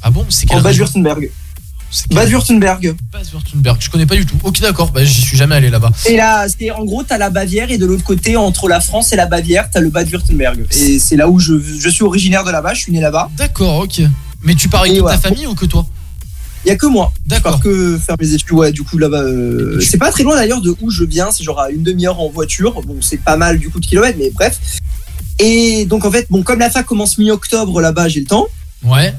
Ah 0.03 0.09
bon 0.11 0.25
C'est 0.31 0.51
En 0.51 0.63
quelle 0.63 0.63
Bad 2.11 2.29
Württemberg. 2.31 2.95
Bad 3.13 3.27
Württemberg. 3.33 3.77
Je 3.81 3.89
connais 3.91 4.07
pas 4.07 4.17
du 4.17 4.27
tout. 4.27 4.37
Ok, 4.43 4.61
d'accord. 4.61 4.91
Bah, 4.91 5.05
j'y 5.05 5.21
suis 5.21 5.37
jamais 5.37 5.55
allé 5.55 5.71
là-bas. 5.71 5.91
Et 6.09 6.17
là, 6.17 6.47
c'est 6.49 6.71
en 6.71 6.85
gros, 6.85 7.03
t'as 7.05 7.19
la 7.19 7.31
Bavière 7.31 7.71
et 7.71 7.79
de 7.79 7.87
l'autre 7.87 8.03
côté, 8.05 8.37
entre 8.37 8.69
la 8.69 8.81
France 8.81 9.13
et 9.13 9.17
la 9.17 9.27
Bavière, 9.27 9.69
t'as 9.71 9.81
le 9.81 9.91
Bad 9.91 10.09
Württemberg. 10.11 10.67
Et 10.77 10.99
c'est 10.99 11.17
là 11.17 11.29
où 11.29 11.39
je, 11.39 11.55
je 11.61 11.89
suis 11.89 12.03
originaire 12.03 12.45
de 12.45 12.51
là-bas, 12.51 12.75
je 12.75 12.81
suis 12.81 12.93
né 12.93 13.01
là-bas. 13.01 13.31
D'accord, 13.37 13.81
ok. 13.85 14.03
Mais 14.43 14.55
tu 14.55 14.69
pars 14.69 14.81
avec 14.81 14.93
Et 14.93 14.97
toute 14.97 15.03
voilà. 15.03 15.19
ta 15.19 15.29
famille 15.29 15.47
ou 15.47 15.55
que 15.55 15.67
toi? 15.67 15.87
Il 16.65 16.69
y 16.69 16.73
a 16.73 16.77
que 16.77 16.87
moi. 16.87 17.13
D'accord. 17.27 17.61
que 17.61 17.99
faire 17.99 18.17
mes 18.19 18.33
études, 18.33 18.53
ouais, 18.53 18.73
du 18.73 18.83
coup 18.83 18.97
là-bas. 18.99 19.19
euh, 19.21 19.81
c'est 19.81 19.99
pas 19.99 20.11
très 20.11 20.23
loin 20.23 20.35
d'ailleurs 20.35 20.63
de 20.63 20.75
où 20.81 20.91
je 20.91 21.05
viens, 21.05 21.31
c'est 21.31 21.45
genre 21.45 21.61
à 21.61 21.71
une 21.71 21.83
demi-heure 21.83 22.19
en 22.21 22.29
voiture. 22.31 22.81
Bon, 22.87 22.97
c'est 23.03 23.21
pas 23.23 23.37
mal 23.37 23.59
du 23.59 23.69
coup 23.71 23.81
de 23.81 23.87
kilomètres, 23.87 24.17
mais 24.19 24.31
bref. 24.31 24.59
Et 25.39 25.85
donc 25.85 26.05
en 26.05 26.11
fait, 26.11 26.27
bon, 26.31 26.43
comme 26.43 26.59
la 26.61 26.71
fac 26.71 26.87
commence 26.87 27.19
mi-octobre 27.19 27.81
là-bas, 27.81 28.09
j'ai 28.09 28.21
le 28.21 28.27
temps. 28.27 28.47
Ouais. 28.83 29.15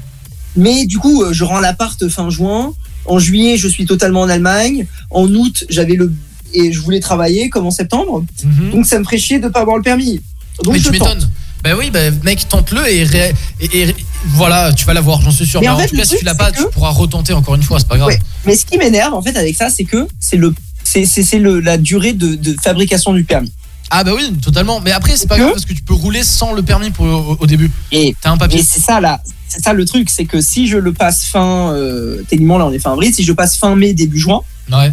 Mais 0.56 0.86
du 0.86 0.98
coup, 0.98 1.22
euh, 1.22 1.32
je 1.32 1.44
rends 1.44 1.60
l'appart 1.60 2.08
fin 2.08 2.30
juin. 2.30 2.72
En 3.04 3.18
juillet, 3.18 3.56
je 3.56 3.68
suis 3.68 3.84
totalement 3.86 4.22
en 4.22 4.28
Allemagne. 4.28 4.86
En 5.10 5.32
août, 5.34 5.64
j'avais 5.68 5.94
le 5.94 6.12
et 6.54 6.72
je 6.72 6.80
voulais 6.80 7.00
travailler 7.00 7.50
comme 7.50 7.66
en 7.66 7.70
septembre. 7.70 8.24
Donc 8.72 8.86
ça 8.86 8.98
me 8.98 9.04
ferait 9.04 9.18
chier 9.18 9.38
de 9.38 9.48
pas 9.48 9.60
avoir 9.60 9.76
le 9.76 9.82
permis. 9.82 10.20
Donc 10.62 10.68
Mhm. 10.68 10.72
Mais 10.74 10.78
je 10.78 10.90
tu 10.90 10.98
tente. 10.98 11.08
m'étonnes. 11.14 11.30
Bah 11.64 11.70
oui, 11.78 11.90
bah 11.90 12.10
mec, 12.22 12.48
tente-le 12.48 12.88
et, 12.88 13.02
ré- 13.04 13.34
et, 13.60 13.80
et- 13.82 13.94
voilà, 14.28 14.72
tu 14.72 14.84
vas 14.86 14.94
l'avoir, 14.94 15.20
j'en 15.20 15.30
suis 15.32 15.46
sûr. 15.46 15.60
Mais 15.60 15.66
Mais, 15.66 15.72
en 15.72 15.78
fait, 15.78 15.88
tout 15.88 15.96
cas, 15.96 16.04
si 16.04 16.16
tu 16.18 16.24
l'as 16.24 16.34
pas, 16.34 16.52
que- 16.52 16.58
tu 16.62 16.68
pourras 16.70 16.90
retenter 16.90 17.32
encore 17.32 17.56
une 17.56 17.62
fois, 17.62 17.78
c'est 17.80 17.88
pas 17.88 17.96
grave. 17.96 18.08
Ouais. 18.08 18.18
Mais 18.46 18.54
ce 18.56 18.64
qui 18.64 18.78
m'énerve 18.78 19.14
en 19.14 19.22
fait 19.22 19.36
avec 19.36 19.56
ça, 19.56 19.68
c'est 19.70 19.84
que 19.84 20.06
c'est 20.20 20.36
le 20.36 20.54
c'est 20.84 21.04
c'est 21.04 21.24
c'est 21.24 21.38
le 21.40 21.58
la 21.60 21.76
durée 21.76 22.12
de, 22.12 22.34
de 22.36 22.54
fabrication 22.62 23.12
du 23.12 23.24
permis. 23.24 23.52
Ah 23.90 24.02
bah 24.04 24.12
oui, 24.14 24.32
totalement. 24.42 24.80
Mais 24.80 24.92
après, 24.92 25.16
c'est 25.16 25.28
pas 25.28 25.38
grave 25.38 25.52
parce 25.52 25.64
que 25.64 25.72
tu 25.72 25.82
peux 25.82 25.94
rouler 25.94 26.22
sans 26.24 26.52
le 26.52 26.62
permis 26.62 26.90
pour, 26.90 27.06
au, 27.06 27.36
au 27.40 27.46
début. 27.46 27.70
Et 27.92 28.14
T'as 28.20 28.30
un 28.32 28.36
papier. 28.36 28.60
Et 28.60 28.62
c'est 28.62 28.80
ça 28.80 29.00
là, 29.00 29.22
c'est 29.48 29.62
ça 29.62 29.72
le 29.72 29.84
truc, 29.84 30.10
c'est 30.10 30.24
que 30.24 30.40
si 30.40 30.66
je 30.66 30.76
le 30.76 30.92
passe 30.92 31.24
fin, 31.24 31.72
euh, 31.72 32.22
techniquement 32.28 32.58
là 32.58 32.66
on 32.66 32.72
est 32.72 32.78
fin 32.80 32.92
avril, 32.92 33.14
si 33.14 33.22
je 33.24 33.32
passe 33.32 33.56
fin 33.56 33.76
mai 33.76 33.92
début 33.94 34.18
juin, 34.18 34.40
Ouais. 34.72 34.92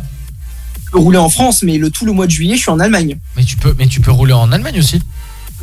je 0.85 0.91
peux 0.91 0.99
rouler 0.99 1.17
en 1.17 1.30
France, 1.30 1.63
mais 1.63 1.77
le 1.80 1.89
tout 1.89 2.05
le 2.05 2.11
mois 2.11 2.27
de 2.27 2.31
juillet 2.31 2.55
je 2.55 2.61
suis 2.61 2.69
en 2.72 2.80
Allemagne. 2.80 3.17
Mais 3.35 3.43
tu 3.43 3.57
peux, 3.57 3.75
mais 3.80 3.88
tu 3.88 3.99
peux 3.99 4.11
rouler 4.11 4.33
en 4.33 4.51
Allemagne 4.51 4.77
aussi. 4.80 5.01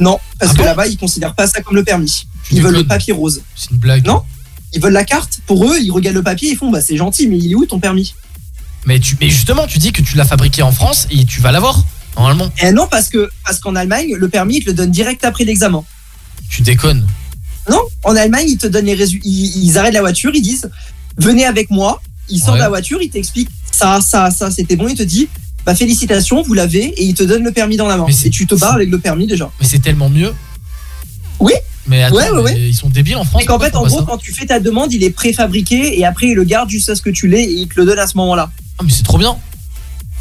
Non, 0.00 0.18
parce 0.39 0.52
Ah 0.52 0.55
que 0.55 0.59
bon 0.59 0.65
là-bas 0.65 0.86
ils 0.89 0.97
considèrent 0.99 1.34
pas 1.34 1.47
ça 1.47 1.60
comme 1.60 1.76
le 1.76 1.84
permis. 1.84 2.26
Tu 2.44 2.55
Ils 2.57 2.62
veulent 2.62 2.75
le 2.75 2.84
papier 2.84 3.12
rose. 3.12 3.42
C'est 3.55 3.70
une 3.70 3.76
blague. 3.76 4.07
Non, 4.07 4.23
ils 4.73 4.81
veulent 4.83 4.92
la 4.92 5.05
carte. 5.05 5.41
Pour 5.47 5.65
eux, 5.70 5.78
ils 5.81 5.91
regardent 5.92 6.17
le 6.17 6.23
papier, 6.23 6.50
ils 6.50 6.57
font 6.57 6.70
bah 6.70 6.81
c'est 6.81 6.97
gentil, 6.97 7.28
mais 7.28 7.39
il 7.39 7.52
est 7.52 7.55
où 7.55 7.65
ton 7.67 7.78
permis? 7.78 8.15
Mais 8.86 8.99
tu, 8.99 9.17
mais 9.20 9.28
justement, 9.28 9.67
tu 9.67 9.78
dis 9.78 9.92
que 9.92 10.00
tu 10.02 10.17
l'as 10.17 10.25
fabriqué 10.25 10.62
en 10.62 10.73
France 10.73 11.07
et 11.10 11.25
tu 11.26 11.41
vas 11.42 11.52
l'avoir 11.52 11.84
normalement. 12.17 12.51
Eh 12.63 12.73
non, 12.73 12.87
parce 12.91 13.09
que 13.09 13.29
parce 13.45 13.59
qu'en 13.61 13.75
Allemagne, 13.77 14.15
le 14.17 14.29
permis 14.29 14.57
ils 14.59 14.65
te 14.65 14.71
le 14.71 14.75
donnent 14.75 14.91
direct 14.91 15.25
après 15.25 15.45
l'examen. 15.45 15.85
Tu 16.49 16.63
déconnes. 16.63 17.07
Non, 17.69 17.81
en 18.05 18.17
Allemagne, 18.17 18.47
ils 18.49 18.59
te 18.59 18.67
donnent 18.67 18.87
les 18.87 18.95
résultats. 18.95 19.27
Ils, 19.29 19.65
ils 19.65 19.79
arrêtent 19.79 19.95
la 19.95 20.01
voiture, 20.01 20.33
ils 20.35 20.43
disent 20.43 20.69
venez 21.19 21.45
avec 21.45 21.71
moi. 21.71 22.01
Ils 22.29 22.39
sortent 22.39 22.53
Ouais. 22.53 22.59
de 22.59 22.63
la 22.63 22.69
voiture, 22.69 23.01
ils 23.03 23.11
t'expliquent 23.11 23.51
ça, 23.71 24.01
ça, 24.01 24.31
ça, 24.31 24.51
c'était 24.51 24.77
bon. 24.77 24.89
Ils 24.89 24.97
te 24.97 25.03
disent 25.03 25.29
bah 25.67 25.75
félicitations, 25.75 26.43
vous 26.43 26.55
l'avez, 26.55 26.85
et 26.87 27.05
ils 27.05 27.15
te 27.15 27.23
donnent 27.23 27.45
le 27.45 27.53
permis 27.53 27.77
dans 27.77 27.87
la 27.87 27.97
main. 27.97 28.07
Et 28.25 28.31
tu 28.31 28.47
te 28.47 28.55
barres 28.55 28.75
avec 28.75 28.89
le 28.91 28.99
permis 28.99 29.27
déjà. 29.27 29.51
Mais 29.61 29.67
c'est 29.67 29.79
tellement 29.81 30.09
mieux. 30.09 30.33
Oui. 31.39 31.53
Mais 31.87 32.03
attends, 32.03 32.17
Ouais, 32.17 32.31
ouais, 32.31 32.41
ouais. 32.43 32.55
mais 32.55 32.69
ils 32.69 32.75
sont 32.75 32.89
débiles 32.89 33.17
en 33.17 33.25
France. 33.25 33.43
Et 33.43 33.47
qu'en 33.47 33.59
fait, 33.59 33.71
ils 33.73 33.77
en 33.77 33.85
gros, 33.87 34.03
quand 34.05 34.19
tu 34.19 34.33
fais 34.33 34.47
ta 34.47 34.61
demande, 34.61 34.93
il 34.93 35.03
est 35.03 35.11
préfabriqué 35.11 35.99
et 35.99 36.05
après, 36.05 36.29
il 36.29 36.35
le 36.35 36.45
garde 36.45 36.69
jusqu'à 36.71 36.95
ce 36.95 37.03
que 37.03 37.11
tu 37.11 37.27
l'aies 37.27 37.45
et 37.45 37.53
il 37.53 37.69
te 37.69 37.79
le 37.81 37.87
donne 37.87 37.99
à 37.99 38.07
ce 38.07 38.17
moment-là. 38.19 38.51
Ah, 38.79 38.83
mais 38.85 38.91
c'est 38.93 39.03
trop 39.03 39.19
bien. 39.19 39.37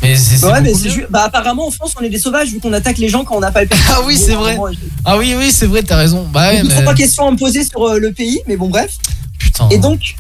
Mais 0.01 0.15
c'est 0.15 0.45
Ouais, 0.45 0.61
mais 0.61 0.73
ju- 0.73 1.05
bah, 1.09 1.23
apparemment, 1.25 1.67
en 1.67 1.71
France, 1.71 1.93
on 1.99 2.03
est 2.03 2.09
des 2.09 2.19
sauvages 2.19 2.49
vu 2.49 2.59
qu'on 2.59 2.71
attaque 2.73 2.97
les 2.97 3.09
gens 3.09 3.23
quand 3.25 3.35
on 3.35 3.41
n'a 3.41 3.51
pas 3.51 3.61
le 3.61 3.67
permis. 3.67 3.83
Ah 3.89 3.99
oui, 4.05 4.17
c'est 4.17 4.33
vrai. 4.35 4.57
Ah 5.05 5.17
oui, 5.17 5.35
oui, 5.37 5.51
c'est 5.51 5.65
vrai, 5.65 5.83
t'as 5.83 5.97
raison. 5.97 6.25
Bah 6.31 6.49
ouais, 6.49 6.61
Beaucoup 6.61 6.73
mais... 6.75 6.83
trop 6.83 6.93
de 6.93 6.97
questions 6.97 7.27
à 7.27 7.31
me 7.31 7.37
poser 7.37 7.63
sur 7.65 7.83
euh, 7.83 7.99
le 7.99 8.11
pays, 8.13 8.39
mais 8.47 8.55
bon, 8.57 8.69
bref. 8.69 8.95
Putain. 9.37 9.67
Et 9.69 9.77
donc, 9.77 10.15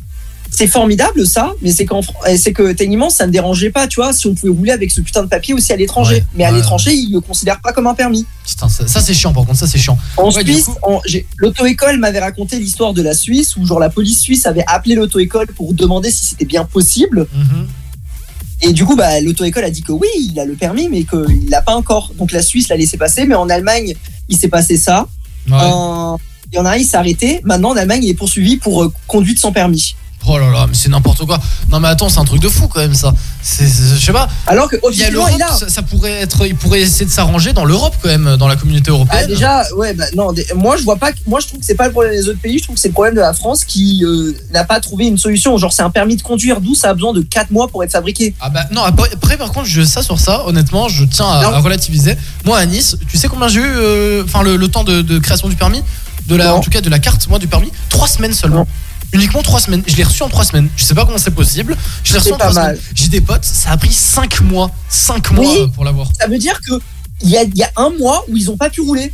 c'est 0.51 0.67
formidable 0.67 1.25
ça, 1.27 1.53
mais 1.61 1.71
c'est 1.71 1.85
qu'en 1.85 2.01
c'est 2.37 2.51
que 2.53 2.71
techniquement, 2.73 3.09
ça 3.09 3.27
ne 3.27 3.31
dérangeait 3.31 3.69
pas, 3.69 3.87
tu 3.87 4.01
vois, 4.01 4.11
si 4.13 4.25
on 4.27 4.33
pouvait 4.33 4.51
rouler 4.51 4.71
avec 4.71 4.91
ce 4.91 4.99
putain 4.99 5.21
de 5.23 5.27
papier 5.27 5.53
aussi 5.53 5.71
à 5.71 5.75
l'étranger. 5.75 6.15
Ouais, 6.15 6.23
mais 6.35 6.43
à 6.43 6.51
l'étranger, 6.51 6.91
ils 6.93 7.11
le 7.13 7.21
considèrent 7.21 7.61
pas 7.61 7.71
comme 7.71 7.85
un 7.87 7.93
permis. 7.93 8.25
Putain, 8.45 8.67
ça, 8.67 8.87
ça, 8.87 8.99
c'est 8.99 9.13
chiant 9.13 9.31
par 9.31 9.45
contre, 9.45 9.59
ça 9.59 9.67
c'est 9.67 9.77
chiant. 9.77 9.97
En 10.17 10.31
Suisse, 10.31 10.65
coup- 10.65 10.75
en- 10.81 11.01
j'ai- 11.05 11.27
l'auto-école 11.37 11.97
m'avait 11.99 12.19
raconté 12.19 12.57
l'histoire 12.59 12.93
de 12.93 13.01
la 13.03 13.13
Suisse 13.13 13.55
où 13.57 13.65
genre 13.65 13.79
la 13.79 13.89
police 13.89 14.19
suisse 14.19 14.45
avait 14.47 14.63
appelé 14.67 14.95
l'auto-école 14.95 15.47
pour 15.55 15.73
demander 15.73 16.09
si 16.11 16.25
c'était 16.25 16.45
bien 16.45 16.65
possible. 16.65 17.27
Mhm. 17.33 17.67
Et 18.61 18.73
du 18.73 18.85
coup, 18.85 18.95
bah, 18.95 19.21
l'auto-école 19.21 19.63
a 19.63 19.69
dit 19.69 19.81
que 19.81 19.91
oui, 19.91 20.07
il 20.19 20.39
a 20.39 20.45
le 20.45 20.53
permis, 20.53 20.89
mais 20.89 21.03
qu'il 21.03 21.49
l'a 21.49 21.61
pas 21.61 21.75
encore. 21.75 22.11
Donc 22.17 22.31
la 22.31 22.41
Suisse 22.41 22.67
l'a 22.67 22.75
laissé 22.75 22.97
passer, 22.97 23.25
mais 23.25 23.35
en 23.35 23.49
Allemagne, 23.49 23.95
il 24.27 24.37
s'est 24.37 24.49
passé 24.49 24.77
ça. 24.77 25.07
Ouais. 25.49 25.57
Il 26.51 26.55
y 26.55 26.59
en 26.59 26.65
a 26.65 26.71
un, 26.71 26.75
il 26.75 26.85
s'est 26.85 26.97
arrêté. 26.97 27.41
Maintenant, 27.43 27.69
en 27.69 27.77
Allemagne, 27.77 28.03
il 28.03 28.09
est 28.09 28.15
poursuivi 28.15 28.57
pour 28.57 28.83
euh, 28.83 28.93
conduite 29.07 29.39
sans 29.39 29.51
permis. 29.51 29.95
Oh 30.27 30.37
là 30.37 30.49
là, 30.51 30.65
mais 30.67 30.73
c'est 30.75 30.89
n'importe 30.89 31.25
quoi. 31.25 31.39
Non 31.69 31.79
mais 31.79 31.87
attends, 31.87 32.09
c'est 32.09 32.19
un 32.19 32.25
truc 32.25 32.41
de 32.41 32.49
fou 32.49 32.67
quand 32.67 32.81
même 32.81 32.93
ça. 32.93 33.13
C'est, 33.41 33.65
je 33.65 34.05
sais 34.05 34.11
pas. 34.11 34.27
Alors 34.47 34.69
que 34.69 34.75
il 34.75 34.79
y 34.79 34.83
a 34.83 34.87
officiellement, 34.89 35.25
l'Europe, 35.27 35.35
il 35.39 35.43
a. 35.43 35.47
ça, 35.57 35.69
ça 35.69 35.81
pourrait 35.81 36.11
être, 36.11 36.45
il 36.45 36.55
pourrait 36.55 36.81
essayer 36.81 37.05
de 37.05 37.09
s'arranger 37.11 37.53
dans 37.53 37.63
l'Europe 37.65 37.95
quand 38.01 38.09
même, 38.09 38.35
dans 38.37 38.47
la 38.47 38.55
communauté 38.57 38.87
Ah, 38.89 38.91
européenne. 38.95 39.27
déjà, 39.27 39.63
ouais, 39.75 39.93
bah, 39.93 40.03
non, 40.15 40.33
moi 40.55 40.75
je 40.77 40.83
vois 40.83 40.97
pas, 40.97 41.11
moi 41.25 41.39
je 41.39 41.47
trouve 41.47 41.59
que 41.61 41.65
c'est 41.65 41.75
pas 41.75 41.85
le 41.87 41.91
problème 41.93 42.13
des 42.13 42.27
autres 42.27 42.39
pays, 42.41 42.59
je 42.59 42.63
trouve 42.63 42.75
que 42.75 42.81
c'est 42.81 42.89
le 42.89 42.93
problème 42.93 43.15
de 43.15 43.21
la 43.21 43.33
France 43.33 43.63
qui 43.63 44.03
euh, 44.03 44.33
n'a 44.51 44.65
pas 44.65 44.79
trouvé 44.81 45.07
une 45.07 45.17
solution. 45.17 45.57
Genre, 45.57 45.71
c'est 45.73 45.83
un 45.83 45.89
permis 45.89 46.17
de 46.17 46.21
conduire, 46.21 46.59
d'où 46.61 46.75
ça 46.75 46.89
a 46.89 46.93
besoin 46.93 47.13
de 47.13 47.21
4 47.21 47.51
mois 47.51 47.67
pour 47.69 47.83
être 47.83 47.91
fabriqué. 47.91 48.35
Ah 48.41 48.49
bah 48.49 48.65
non, 48.71 48.83
après, 48.83 49.09
après, 49.13 49.37
par 49.37 49.51
contre, 49.51 49.67
je 49.67 49.81
ça 49.83 50.03
sur 50.03 50.19
ça, 50.19 50.45
honnêtement, 50.45 50.89
je 50.89 51.05
tiens 51.05 51.27
à, 51.27 51.59
relativiser. 51.59 52.15
Moi 52.45 52.57
à 52.57 52.65
Nice, 52.65 52.97
tu 53.09 53.17
sais 53.17 53.29
combien 53.29 53.47
j'ai 53.47 53.61
eu, 53.61 53.63
euh, 53.65 54.23
enfin 54.25 54.43
le, 54.43 54.57
le 54.57 54.67
temps 54.67 54.83
de, 54.83 55.01
de 55.01 55.17
création 55.17 55.47
du 55.49 55.55
permis, 55.55 55.81
de 56.27 56.35
la, 56.35 56.45
Non. 56.45 56.51
en 56.55 56.59
tout 56.59 56.69
cas 56.69 56.81
de 56.81 56.89
la 56.89 56.99
carte, 56.99 57.27
moi 57.29 57.39
du 57.39 57.47
permis, 57.47 57.71
trois 57.89 58.07
semaines 58.07 58.33
seulement. 58.33 58.67
Uniquement 59.13 59.41
trois 59.41 59.59
semaines. 59.59 59.83
Je 59.87 59.95
l'ai 59.95 60.03
reçu 60.03 60.21
en 60.23 60.29
trois 60.29 60.45
semaines. 60.45 60.69
Je 60.77 60.83
sais 60.83 60.93
pas 60.93 61.05
comment 61.05 61.17
c'est 61.17 61.31
possible. 61.31 61.75
Je 62.03 62.13
l'ai 62.13 62.19
reçu 62.19 62.31
en 62.31 62.37
pas 62.37 62.49
trois 62.49 62.61
mal. 62.63 62.75
semaines. 62.77 62.91
J'ai 62.95 63.07
des 63.07 63.21
potes, 63.21 63.45
ça 63.45 63.71
a 63.71 63.77
pris 63.77 63.91
cinq 63.91 64.41
mois, 64.41 64.69
cinq 64.87 65.31
mois 65.31 65.45
Oui. 65.45 65.57
euh, 65.61 65.67
pour 65.67 65.83
l'avoir. 65.83 66.09
Ça 66.19 66.27
veut 66.27 66.37
dire 66.37 66.59
que 66.61 66.75
il 67.21 67.29
y 67.29 67.37
a, 67.37 67.43
il 67.43 67.57
y 67.57 67.63
a 67.63 67.71
un 67.75 67.89
mois 67.89 68.23
où 68.29 68.37
ils 68.37 68.49
ont 68.49 68.57
pas 68.57 68.69
pu 68.69 68.81
rouler. 68.81 69.11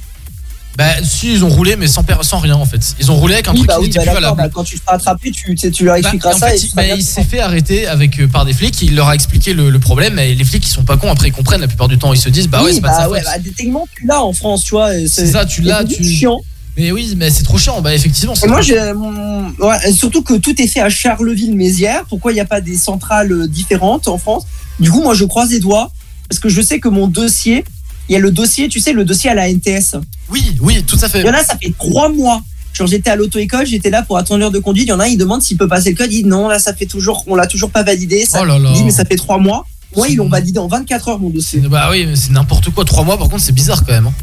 Bah 0.77 0.83
si, 1.03 1.31
ils 1.31 1.45
ont 1.45 1.49
roulé, 1.49 1.77
mais 1.77 1.87
sans, 1.87 2.03
sans 2.21 2.39
rien 2.39 2.55
en 2.55 2.65
fait. 2.65 2.95
Ils 2.99 3.09
ont 3.09 3.15
roulé 3.15 3.35
avec 3.35 3.47
un 3.47 3.51
oui, 3.53 3.59
truc 3.59 3.67
bah 3.69 3.75
qui 3.75 3.79
oui, 3.83 3.87
n'était 3.87 3.99
bah 3.99 4.05
plus 4.07 4.13
valable. 4.15 4.37
bah, 4.37 4.49
quand 4.53 4.65
tu 4.65 4.75
te 4.77 4.83
feras 4.83 4.95
attraper, 4.97 5.31
tu, 5.31 5.55
leur 5.85 5.95
expliqueras 5.95 6.33
ça. 6.33 6.49
fait, 6.49 6.57
et 6.57 6.59
tu 6.59 6.65
il, 6.67 6.75
bah, 6.75 6.83
s'est 7.01 7.23
fait 7.23 7.39
arrêter 7.39 7.87
avec, 7.87 8.19
euh, 8.19 8.27
par 8.27 8.43
des 8.43 8.51
flics, 8.51 8.81
il 8.81 8.93
leur 8.93 9.07
a 9.07 9.15
expliqué 9.15 9.53
le, 9.53 9.69
le 9.69 9.79
problème 9.79 10.19
et 10.19 10.35
les 10.35 10.43
flics 10.43 10.65
ils 10.65 10.69
sont 10.69 10.83
pas 10.83 10.97
cons, 10.97 11.09
après 11.09 11.29
ils 11.29 11.31
comprennent 11.31 11.61
la 11.61 11.69
plupart 11.69 11.87
du 11.87 11.97
temps, 11.97 12.11
ils 12.11 12.19
se 12.19 12.27
disent 12.27 12.49
bah 12.49 12.59
ouais 12.59 12.65
oui, 12.71 12.75
c'est 12.75 12.81
pas 12.81 12.89
de 12.89 12.93
bah 12.93 12.99
sa 13.03 13.09
ouais, 13.09 13.19
faute. 13.23 13.27
bah, 13.33 13.39
techniquement, 13.55 13.87
tu 13.95 14.05
l'as 14.05 14.21
en 14.21 14.33
France, 14.33 14.65
tu 14.65 14.71
vois. 14.71 14.89
C'est 15.07 15.27
ça, 15.27 15.45
tu 15.45 15.61
l'as, 15.61 15.85
tu. 15.85 16.03
chiant. 16.03 16.41
Mais 16.77 16.91
oui, 16.91 17.13
mais 17.17 17.29
c'est 17.29 17.43
trop 17.43 17.57
chiant, 17.57 17.81
bah 17.81 17.93
effectivement. 17.95 18.33
Et 18.33 18.47
moi, 18.47 18.59
mon- 18.93 19.49
ouais, 19.67 19.91
surtout 19.93 20.21
que 20.23 20.33
tout 20.33 20.61
est 20.61 20.67
fait 20.67 20.81
à 20.81 20.89
Charleville-Mézières. 20.89 22.03
Pourquoi 22.09 22.31
il 22.31 22.35
n'y 22.35 22.41
a 22.41 22.45
pas 22.45 22.61
des 22.61 22.77
centrales 22.77 23.31
euh, 23.31 23.47
différentes 23.47 24.07
en 24.07 24.17
France? 24.17 24.43
Du 24.79 24.91
coup, 24.91 25.01
moi, 25.01 25.13
je 25.13 25.25
croise 25.25 25.51
les 25.51 25.59
doigts 25.59 25.91
parce 26.29 26.39
que 26.39 26.49
je 26.49 26.61
sais 26.61 26.79
que 26.79 26.89
mon 26.89 27.07
dossier, 27.07 27.63
il 28.09 28.13
y 28.13 28.15
a 28.15 28.19
le 28.19 28.31
dossier, 28.31 28.67
tu 28.67 28.79
sais, 28.79 28.93
le 28.93 29.05
dossier 29.05 29.29
à 29.29 29.33
la 29.35 29.49
NTS. 29.49 29.95
Oui, 30.29 30.55
oui, 30.61 30.83
tout 30.83 30.97
à 31.01 31.07
fait. 31.09 31.21
Il 31.21 31.25
y 31.25 31.29
en 31.29 31.33
a, 31.33 31.43
ça 31.43 31.57
fait 31.57 31.73
trois 31.77 32.09
mois. 32.09 32.41
Genre, 32.73 32.87
j'étais 32.87 33.09
à 33.09 33.15
l'auto-école, 33.15 33.65
j'étais 33.65 33.89
là 33.89 34.01
pour 34.03 34.17
attendre 34.17 34.41
l'heure 34.41 34.51
de 34.51 34.59
conduite. 34.59 34.85
Il 34.87 34.89
y 34.89 34.93
en 34.93 34.99
a, 34.99 35.07
il 35.07 35.17
demande 35.17 35.41
s'il 35.41 35.55
peut 35.57 35.67
passer 35.69 35.91
le 35.91 35.95
code. 35.95 36.11
Il 36.11 36.23
dit 36.23 36.27
non, 36.29 36.49
là, 36.49 36.59
ça 36.59 36.73
fait 36.73 36.85
toujours, 36.85 37.23
on 37.27 37.35
l'a 37.35 37.47
toujours 37.47 37.69
pas 37.71 37.83
validé. 37.83 38.25
Ça, 38.25 38.39
Oh 38.41 38.45
là 38.45 38.59
là. 38.59 38.69
Il 38.73 38.77
dit, 38.79 38.83
mais 38.83 38.91
ça 38.91 39.05
fait 39.05 39.15
trois 39.15 39.37
mois. 39.37 39.65
Moi, 39.95 40.09
ils 40.09 40.17
l'ont 40.17 40.27
validé 40.27 40.59
en 40.59 40.67
24 40.67 41.07
heures, 41.07 41.19
mon 41.19 41.29
dossier. 41.29 41.61
Bah 41.61 41.87
oui, 41.89 42.05
mais 42.05 42.17
c'est 42.17 42.31
n'importe 42.31 42.69
quoi. 42.71 42.83
Trois 42.83 43.05
mois, 43.05 43.17
par 43.17 43.29
contre, 43.29 43.41
c'est 43.43 43.53
bizarre 43.53 43.85
quand 43.85 43.93
même. 43.93 44.07
hein. 44.07 44.13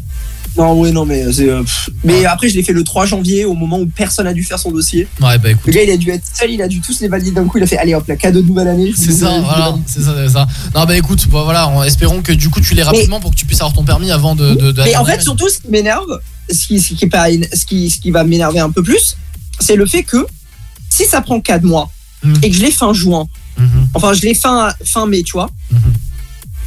Non, 0.57 0.79
ouais, 0.79 0.91
non, 0.91 1.05
mais 1.05 1.31
c'est. 1.33 1.49
euh, 1.49 1.63
pff. 1.63 1.89
Mais 2.03 2.25
après, 2.25 2.47
je 2.49 2.55
l'ai 2.55 2.63
fait 2.63 2.73
le 2.73 2.83
3 2.83 3.05
janvier, 3.05 3.43
au 3.45 3.53
moment 3.55 3.79
où 3.79 3.85
personne 3.87 4.25
n'a 4.25 4.33
dû 4.33 4.43
faire 4.43 4.59
son 4.59 4.71
dossier. 4.71 5.07
Ouais, 5.21 5.37
bah 5.39 5.49
écoute. 5.51 5.65
Le 5.67 5.71
gars, 5.73 5.83
il 5.83 5.89
a 5.89 5.97
dû 5.97 6.11
être 6.11 6.23
seul, 6.31 6.51
il 6.51 6.61
a 6.61 6.67
dû 6.67 6.79
tous 6.81 6.99
les 7.01 7.07
valider 7.07 7.31
d'un 7.31 7.45
coup. 7.45 7.57
Il 7.57 7.63
a 7.63 7.67
fait, 7.67 7.77
allez 7.77 7.95
hop, 7.95 8.05
la 8.07 8.15
cadeau 8.15 8.41
de 8.41 8.47
nouvelle 8.47 8.67
année. 8.67 8.91
C'est 8.95 9.11
ça, 9.11 9.39
voilà, 9.41 9.75
c'est 9.87 10.01
ça, 10.01 10.13
c'est 10.15 10.29
ça. 10.33 10.47
Non, 10.75 10.85
bah 10.85 10.95
écoute, 10.95 11.27
bah, 11.29 11.41
voilà, 11.43 11.67
en- 11.67 11.81
espérons 11.83 12.21
que 12.21 12.31
du 12.33 12.49
coup 12.49 12.61
tu 12.61 12.75
l'aies 12.75 12.83
rapidement 12.83 13.19
pour 13.19 13.31
que 13.31 13.35
tu 13.35 13.45
puisses 13.45 13.61
avoir 13.61 13.73
ton 13.73 13.83
permis 13.83 14.11
avant 14.11 14.35
de. 14.35 14.53
de, 14.53 14.71
de- 14.71 14.81
Mais 14.83 14.95
en 14.95 15.05
fait, 15.05 15.21
surtout, 15.21 15.49
ce 15.49 15.59
qui 15.59 15.69
m'énerve, 15.69 16.19
ce 16.51 16.67
qui, 16.67 16.79
ce 16.79 16.93
qui, 16.93 17.07
pas, 17.07 17.27
ce 17.31 17.65
qui, 17.65 17.89
ce 17.89 17.99
qui 17.99 18.11
va 18.11 18.23
m'énerver 18.23 18.59
un 18.59 18.69
peu 18.69 18.83
plus, 18.83 19.17
c'est 19.59 19.75
le 19.75 19.85
fait 19.85 20.03
que 20.03 20.25
si 20.89 21.05
ça 21.05 21.21
prend 21.21 21.39
4 21.41 21.63
mois 21.63 21.89
Mm. 22.23 22.33
et 22.43 22.49
que 22.51 22.55
je 22.55 22.61
l'ai 22.61 22.71
fin 22.71 22.93
juin, 22.93 23.25
Mhm. 23.57 23.87
enfin, 23.95 24.13
je 24.13 24.21
l'ai 24.21 24.33
fin, 24.33 24.73
fin 24.85 25.05
mai, 25.07 25.23
tu 25.23 25.33
vois, 25.33 25.49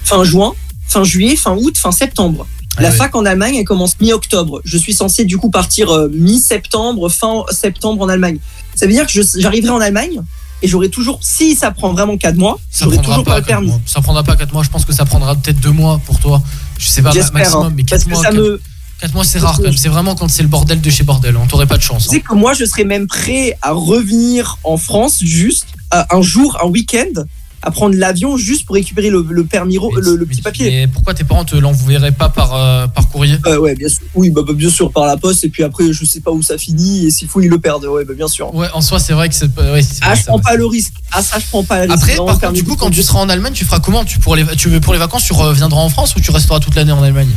fin 0.05 0.23
juin, 0.25 0.53
fin 0.87 1.03
juillet, 1.05 1.37
fin 1.37 1.53
août, 1.57 1.77
fin 1.79 1.93
septembre. 1.93 2.47
La 2.79 2.89
Ah 2.89 2.91
ouais. 2.91 2.97
fac 2.97 3.15
en 3.17 3.25
Allemagne, 3.25 3.55
elle 3.57 3.65
commence 3.65 3.99
mi-octobre. 4.01 4.61
Je 4.65 4.77
suis 4.77 4.93
censé 4.93 5.25
du 5.25 5.39
coup 5.39 5.51
partir 5.51 5.91
euh, 5.91 6.09
mi-septembre, 6.13 7.09
fin 7.09 7.45
septembre 7.51 8.03
en 8.05 8.09
Allemagne. 8.09 8.39
Ça 8.75 8.87
veut 8.87 8.93
dire 8.93 9.07
que 9.07 9.13
j'arriverai 9.39 9.71
en 9.73 9.81
Allemagne 9.81 10.21
et 10.63 10.69
j'aurai 10.69 10.89
toujours, 10.91 11.19
si 11.23 11.55
ça 11.55 11.71
prend 11.71 11.93
vraiment 11.93 12.17
4 12.17 12.37
mois, 12.37 12.59
j'aurai 12.79 12.99
toujours 12.99 13.25
pas, 13.25 13.39
le 13.39 13.45
permis. 13.45 13.69
mois. 13.69 13.81
Ça 13.87 14.01
prendra 14.01 14.23
pas 14.23 14.37
4 14.37 14.53
mois, 14.53 14.63
je 14.63 14.71
pense 14.71 14.85
que 14.85 14.93
ça 14.93 15.05
prendra 15.05 15.35
peut-être 15.35 15.61
2 15.61 15.71
mois 15.71 16.01
pour 16.05 16.19
toi. 16.21 16.43
Je 16.79 16.87
sais 16.87 17.03
pas, 17.03 17.13
maximum, 17.33 17.67
hein, 17.67 17.73
mais 17.75 17.85
4 17.85 17.91
parce 17.91 18.05
que 18.05 18.11
mois. 18.11 18.23
ça 18.23 18.29
quatre- 18.31 18.39
me- 18.39 18.61
quatre 19.01 19.15
mois, 19.15 19.25
c'est 19.25 19.39
rare 19.39 19.57
quand 19.57 19.63
même. 19.65 19.77
C'est 19.77 19.89
vraiment 19.89 20.15
quand 20.15 20.29
c'est 20.29 20.43
le 20.43 20.49
bordel 20.49 20.81
de 20.81 20.91
chez 20.91 21.05
bordel. 21.05 21.37
On 21.37 21.47
t'aurait 21.47 21.67
pas 21.67 21.77
de 21.79 21.83
chance. 21.83 22.05
Tu 22.05 22.09
hein. 22.09 22.13
sais 22.13 22.21
que 22.21 22.35
moi, 22.35 22.53
je 22.55 22.65
serais 22.67 22.85
même 22.85 23.07
prêt 23.07 23.57
à 23.63 23.73
revenir 23.73 24.59
en 24.65 24.77
France 24.77 25.19
juste 25.23 25.67
euh, 25.95 26.03
un 26.11 26.21
jour, 26.23 26.59
un 26.63 26.67
week-end, 26.69 27.23
à 27.67 27.73
prendre 27.73 27.97
l'avion 27.97 28.37
juste 28.37 28.65
pour 28.65 28.77
récupérer 28.77 29.11
le, 29.11 29.27
le 29.29 29.45
permis, 29.45 29.77
le, 29.77 30.15
le 30.17 30.25
petit 30.25 30.41
papier. 30.41 30.71
Mais 30.71 30.87
pourquoi 30.87 31.15
tes 31.15 31.25
parents 31.25 31.45
te 31.45 31.57
l'enverraient 31.57 32.13
pas 32.13 32.29
par, 32.29 32.55
euh, 32.55 32.87
par 32.87 33.09
courrier? 33.09 33.39
Euh, 33.47 33.59
ouais, 33.59 33.75
bien 33.75 33.89
sûr. 33.89 34.03
Oui, 34.15 34.31
bah, 34.31 34.43
bah, 34.47 34.53
bien 34.53 34.71
sûr, 34.71 34.93
par 34.93 35.05
la 35.05 35.17
poste, 35.17 35.43
et 35.45 35.49
puis 35.49 35.65
après, 35.65 35.93
je 35.93 36.05
sais 36.05 36.21
pas 36.21 36.31
où 36.31 36.43
ça 36.43 36.57
finit, 36.59 37.07
et 37.07 37.11
s'il 37.11 37.27
faut, 37.27 37.41
ils 37.41 37.49
le 37.49 37.59
perdent. 37.59 37.87
Ouais, 37.87 38.05
bah, 38.05 38.15
bien 38.15 38.29
sûr. 38.29 38.55
Ouais, 38.55 38.69
en 38.73 38.81
soi, 38.81 39.01
c'est 39.01 39.15
vrai 39.15 39.29
que 39.29 39.35
c'est 39.35 39.47
ouais, 39.59 39.81
Ah, 40.03 40.15
je 40.15 40.23
prends 40.25 40.39
pas 40.39 40.55
le 40.55 40.67
risque. 40.67 40.93
Ah, 41.11 41.23
ça, 41.23 41.41
je 41.41 41.47
prends 41.51 41.65
pas 41.65 41.85
le 41.85 41.93
risque. 41.93 42.05
Après, 42.05 42.17
par 42.25 42.39
contre, 42.39 42.53
du 42.53 42.63
coup, 42.63 42.77
quand 42.77 42.91
tu 42.91 43.03
seras 43.03 43.19
en 43.19 43.29
Allemagne, 43.29 43.53
tu 43.53 43.65
feras 43.65 43.81
comment? 43.81 44.05
Tu, 44.05 44.21
pour 44.21 44.37
les, 44.37 44.45
tu 44.57 44.69
veux 44.69 44.81
pour 44.81 44.93
les 44.93 45.01
vacances, 45.01 45.25
tu 45.25 45.33
reviendras 45.33 45.81
en 45.81 45.89
France 45.89 46.15
ou 46.15 46.21
tu 46.21 46.31
resteras 46.31 46.61
toute 46.61 46.77
l'année 46.77 46.93
en 46.93 47.03
Allemagne? 47.03 47.31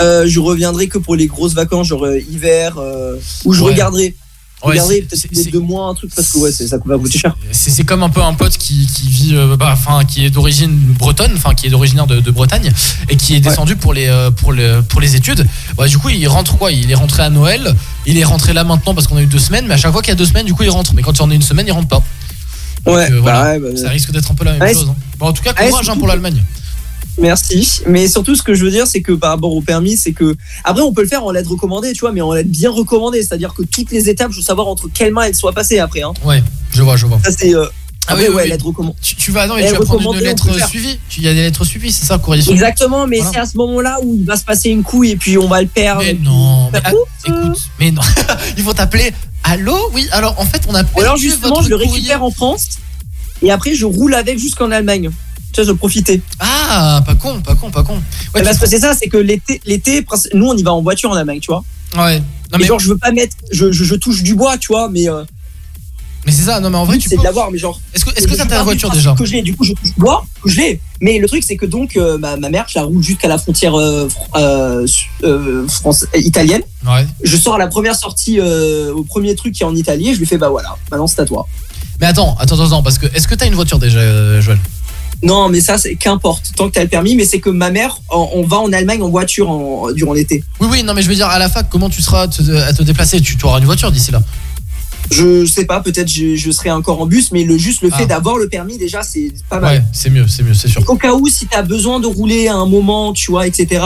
Euh, 0.00 0.26
je 0.26 0.38
reviendrai 0.38 0.86
que 0.86 0.98
pour 0.98 1.16
les 1.16 1.26
grosses 1.26 1.54
vacances, 1.54 1.88
genre 1.88 2.06
euh, 2.06 2.18
hiver, 2.20 2.78
euh, 2.78 3.16
où 3.44 3.52
je 3.52 3.62
Ouais. 3.62 3.72
regarderai. 3.72 4.14
Ouais, 4.64 4.76
peut-être 5.02 5.50
deux 5.50 5.58
mois, 5.60 5.88
un 5.88 5.94
truc, 5.94 6.14
parce 6.14 6.30
que 6.30 6.38
ouais, 6.38 6.52
c'est- 6.52 6.68
ça 6.68 6.78
va 6.84 6.96
coûter 6.98 7.18
cher. 7.18 7.36
C'est 7.50 7.70
c'est 7.70 7.84
comme 7.84 8.02
un 8.02 8.10
peu 8.10 8.22
un 8.22 8.32
pote 8.34 8.56
qui, 8.56 8.86
qui 8.86 9.08
vit, 9.08 9.34
euh, 9.34 9.56
bah, 9.56 9.70
enfin, 9.72 10.04
qui 10.04 10.24
est 10.24 10.30
d'origine 10.30 10.70
bretonne, 10.98 11.32
enfin, 11.34 11.54
qui 11.54 11.66
est 11.66 11.70
d'originaire 11.70 12.06
de, 12.06 12.20
de 12.20 12.30
Bretagne 12.30 12.70
et 13.08 13.16
qui 13.16 13.34
est 13.34 13.40
descendu 13.40 13.74
pour 13.76 13.92
les, 13.92 14.06
euh, 14.06 14.30
pour 14.30 14.52
les, 14.52 14.80
pour 14.88 15.00
les 15.00 15.16
études. 15.16 15.46
Ouais, 15.78 15.88
du 15.88 15.98
coup, 15.98 16.10
il 16.10 16.26
rentre 16.28 16.56
quoi 16.58 16.70
Il 16.72 16.90
est 16.90 16.94
rentré 16.94 17.22
à 17.22 17.30
Noël. 17.30 17.74
Il 18.06 18.16
est 18.18 18.24
rentré 18.24 18.52
là 18.52 18.62
maintenant 18.64 18.94
parce 18.94 19.06
qu'on 19.08 19.16
a 19.16 19.22
eu 19.22 19.26
deux 19.26 19.38
semaines, 19.38 19.66
mais 19.66 19.74
à 19.74 19.76
chaque 19.76 19.92
fois 19.92 20.00
qu'il 20.02 20.10
y 20.10 20.12
a 20.12 20.16
deux 20.16 20.26
semaines, 20.26 20.46
du 20.46 20.54
coup, 20.54 20.62
il 20.62 20.70
rentre. 20.70 20.94
Mais 20.94 21.02
quand 21.02 21.12
il 21.18 21.22
en 21.22 21.30
a 21.30 21.34
une 21.34 21.42
semaine, 21.42 21.66
il 21.66 21.72
rentre 21.72 21.88
pas. 21.88 22.02
Donc, 22.84 22.96
Ouais, 22.96 23.10
euh, 23.12 23.20
voilà. 23.20 23.42
bah 23.42 23.50
ouais, 23.66 23.72
bah, 23.72 23.80
ça 23.80 23.90
risque 23.90 24.10
d'être 24.12 24.30
un 24.30 24.34
peu 24.34 24.44
la 24.44 24.52
même 24.52 24.62
Ouais, 24.62 24.72
chose. 24.74 24.88
hein. 24.90 24.96
Bon, 25.18 25.26
en 25.26 25.32
tout 25.32 25.42
cas, 25.42 25.52
ouais, 25.60 25.68
courage 25.70 25.88
hein, 25.88 25.96
pour 25.96 26.06
l'Allemagne. 26.08 26.42
Merci. 27.18 27.80
Mais 27.86 28.08
surtout, 28.08 28.34
ce 28.34 28.42
que 28.42 28.54
je 28.54 28.64
veux 28.64 28.70
dire, 28.70 28.86
c'est 28.86 29.02
que 29.02 29.12
par 29.12 29.30
rapport 29.30 29.52
au 29.54 29.60
permis, 29.60 29.96
c'est 29.96 30.12
que. 30.12 30.34
Après, 30.64 30.82
on 30.82 30.92
peut 30.92 31.02
le 31.02 31.08
faire 31.08 31.24
en 31.24 31.30
lettre 31.30 31.50
recommandée, 31.50 31.92
tu 31.92 32.00
vois, 32.00 32.12
mais 32.12 32.20
en 32.20 32.32
lettre 32.32 32.48
bien 32.50 32.70
recommandée. 32.70 33.22
C'est-à-dire 33.22 33.54
que 33.54 33.62
toutes 33.62 33.90
les 33.90 34.08
étapes, 34.08 34.30
je 34.32 34.36
veux 34.36 34.42
savoir 34.42 34.66
entre 34.68 34.88
quelles 34.92 35.12
mains 35.12 35.22
elles 35.24 35.34
soient 35.34 35.52
passées 35.52 35.78
après. 35.78 36.02
Hein. 36.02 36.12
Ouais, 36.24 36.42
je 36.72 36.82
vois, 36.82 36.96
je 36.96 37.06
vois. 37.06 37.18
Ça, 37.24 37.30
c'est. 37.32 37.54
euh, 37.54 37.66
Ah 38.08 38.14
oui, 38.16 38.28
ouais, 38.28 38.48
lettre 38.48 38.66
recommandée. 38.66 38.96
Tu, 39.02 39.14
tu 39.14 39.30
vas 39.30 39.46
non 39.46 39.56
et 39.56 39.66
tu 39.66 39.74
vas 39.74 39.80
prendre 39.84 40.14
une 40.14 40.20
lettre 40.20 40.48
suivie. 40.68 40.98
Il 41.18 41.22
y 41.22 41.28
a 41.28 41.34
des 41.34 41.42
lettres 41.42 41.64
suivies, 41.64 41.92
c'est 41.92 42.04
ça, 42.06 42.18
courrier 42.18 42.42
suivi. 42.42 42.54
Exactement, 42.54 43.06
mais 43.06 43.18
Voilà. 43.18 43.32
c'est 43.32 43.38
à 43.40 43.46
ce 43.46 43.56
moment-là 43.58 43.98
où 44.02 44.16
il 44.18 44.24
va 44.24 44.36
se 44.36 44.44
passer 44.44 44.70
une 44.70 44.82
couille 44.82 45.10
et 45.10 45.16
puis 45.16 45.36
on 45.38 45.46
va 45.48 45.60
le 45.62 45.68
perdre. 45.68 46.02
Mais 46.02 46.14
non, 46.14 46.70
mais, 46.72 46.80
ah, 46.82 46.90
écoute, 47.26 47.58
mais 47.78 47.90
non, 47.92 48.02
ils 48.56 48.64
vont 48.64 48.72
t'appeler. 48.72 49.12
Allô, 49.44 49.76
oui. 49.92 50.08
Alors 50.12 50.38
en 50.40 50.44
fait, 50.46 50.62
on 50.68 50.74
a 50.74 50.82
alors 50.98 51.16
justement, 51.16 51.50
votre 51.56 51.64
je 51.64 51.68
le 51.70 51.76
courrier. 51.76 51.92
récupère 51.94 52.22
en 52.24 52.30
France 52.30 52.68
et 53.42 53.50
après 53.50 53.74
je 53.74 53.84
roule 53.84 54.14
avec 54.14 54.38
jusqu'en 54.38 54.70
Allemagne. 54.70 55.10
Tu 55.52 55.60
vois, 55.62 55.70
je 55.72 55.76
profiter. 55.76 56.22
Ah, 56.40 57.02
pas 57.04 57.14
con, 57.14 57.40
pas 57.42 57.54
con, 57.54 57.70
pas 57.70 57.82
con. 57.82 57.96
Ouais, 58.34 58.42
parce 58.42 58.56
tu 58.58 58.62
que 58.64 58.68
c'est 58.70 58.80
ça, 58.80 58.94
c'est 58.94 59.08
que 59.08 59.18
l'été, 59.18 59.60
nous 60.34 60.46
on 60.46 60.56
y 60.56 60.62
va 60.62 60.72
en 60.72 60.82
voiture 60.82 61.10
en 61.10 61.14
Allemagne, 61.14 61.40
tu 61.40 61.50
vois. 61.50 61.62
Ouais. 61.96 62.18
Non, 62.20 62.24
mais 62.52 62.58
mais- 62.60 62.66
genre, 62.66 62.78
je 62.80 62.88
veux 62.88 62.98
pas 62.98 63.12
mettre, 63.12 63.36
je, 63.50 63.70
je, 63.72 63.84
je 63.84 63.94
touche 63.94 64.22
du 64.22 64.34
bois, 64.34 64.56
tu 64.58 64.68
vois, 64.68 64.88
mais. 64.88 65.08
euh, 65.10 65.24
Mais 66.26 66.32
c'est 66.32 66.42
ça, 66.44 66.60
non 66.60 66.70
mais 66.70 66.76
en 66.78 66.84
vrai 66.84 66.98
tu 66.98 67.08
c'est 67.08 67.16
de 67.16 67.22
l'avoir, 67.22 67.50
mais 67.50 67.58
genre. 67.58 67.80
Est-ce 67.94 68.04
que 68.04 68.10
est-ce 68.16 68.28
que 68.28 68.34
t'as 68.34 68.46
ta 68.46 68.62
voiture 68.62 68.90
déjà 68.90 69.12
que 69.18 69.24
je 69.24 69.32
l'ai, 69.32 69.42
du 69.42 69.56
coup 69.56 69.64
je 69.64 69.72
touche 69.72 69.92
du 69.92 70.00
bois, 70.00 70.24
que 70.42 70.48
je 70.48 70.56
l'ai. 70.58 70.80
Mais 71.00 71.18
le 71.18 71.26
truc 71.26 71.42
c'est 71.46 71.56
que 71.56 71.66
donc 71.66 71.96
euh, 71.96 72.16
ma, 72.16 72.36
ma 72.36 72.48
mère, 72.48 72.66
je 72.68 72.78
la 72.78 72.84
roule 72.84 73.02
jusqu'à 73.02 73.26
la 73.28 73.38
frontière 73.38 73.74
euh, 73.78 74.08
euh, 74.36 74.86
euh, 75.24 75.66
France, 75.68 76.06
italienne. 76.14 76.62
Ouais. 76.86 77.06
Je 77.24 77.36
sors 77.36 77.56
à 77.56 77.58
la 77.58 77.66
première 77.66 77.96
sortie 77.96 78.38
euh, 78.38 78.92
au 78.94 79.02
premier 79.02 79.34
truc 79.34 79.52
qui 79.54 79.64
est 79.64 79.66
en 79.66 79.74
Italie 79.74 80.10
et 80.10 80.14
je 80.14 80.18
lui 80.20 80.26
fais 80.26 80.38
bah 80.38 80.48
voilà, 80.50 80.76
maintenant 80.90 81.06
c'est 81.08 81.20
à 81.20 81.24
toi. 81.26 81.46
Mais 82.00 82.06
attends, 82.06 82.36
attends, 82.38 82.54
attends, 82.56 82.66
attends, 82.66 82.82
parce 82.84 82.98
que 82.98 83.06
est-ce 83.14 83.26
que 83.28 83.34
t'as 83.34 83.46
une 83.46 83.54
voiture 83.54 83.78
déjà, 83.80 83.98
euh, 83.98 84.40
Joël? 84.40 84.58
Non, 85.22 85.48
mais 85.48 85.60
ça, 85.60 85.78
c'est 85.78 85.94
qu'importe, 85.94 86.52
tant 86.56 86.68
que 86.68 86.74
t'as 86.74 86.82
le 86.82 86.88
permis. 86.88 87.14
Mais 87.16 87.24
c'est 87.24 87.38
que 87.40 87.50
ma 87.50 87.70
mère, 87.70 87.98
on, 88.10 88.28
on 88.34 88.42
va 88.46 88.58
en 88.58 88.72
Allemagne 88.72 89.02
en 89.02 89.08
voiture 89.08 89.48
en- 89.50 89.92
durant 89.92 90.12
l'été. 90.14 90.42
Oui, 90.60 90.68
oui, 90.70 90.82
non 90.82 90.94
mais 90.94 91.02
je 91.02 91.08
veux 91.08 91.14
dire 91.14 91.28
à 91.28 91.38
la 91.38 91.48
fac, 91.48 91.68
comment 91.70 91.88
tu 91.90 92.02
seras 92.02 92.26
te- 92.28 92.42
à 92.56 92.72
te 92.72 92.82
déplacer? 92.82 93.20
Tu 93.20 93.36
tu 93.36 93.44
auras 93.46 93.58
une 93.58 93.64
voiture 93.64 93.92
d'ici 93.92 94.10
là. 94.10 94.20
Je 95.10 95.44
sais 95.46 95.64
pas, 95.66 95.80
peut-être 95.80 96.08
je, 96.08 96.36
je 96.36 96.50
serai 96.50 96.70
encore 96.70 97.00
en 97.00 97.06
bus, 97.06 97.32
mais 97.32 97.44
le 97.44 97.58
juste 97.58 97.82
le 97.82 97.90
fait 97.90 98.04
Ah. 98.04 98.06
d'avoir 98.06 98.38
le 98.38 98.48
permis 98.48 98.78
déjà, 98.78 99.02
c'est 99.02 99.32
pas 99.50 99.60
mal. 99.60 99.76
Ouais, 99.78 99.84
c'est 99.92 100.10
mieux, 100.10 100.26
c'est 100.26 100.42
mieux, 100.42 100.54
c'est 100.54 100.68
sûr. 100.68 100.82
Au 100.88 100.96
cas 100.96 101.12
où, 101.12 101.28
si 101.28 101.46
t'as 101.46 101.62
besoin 101.62 102.00
de 102.00 102.06
rouler 102.06 102.48
à 102.48 102.54
un 102.54 102.66
moment, 102.66 103.12
tu 103.12 103.30
vois, 103.30 103.46
etc., 103.46 103.82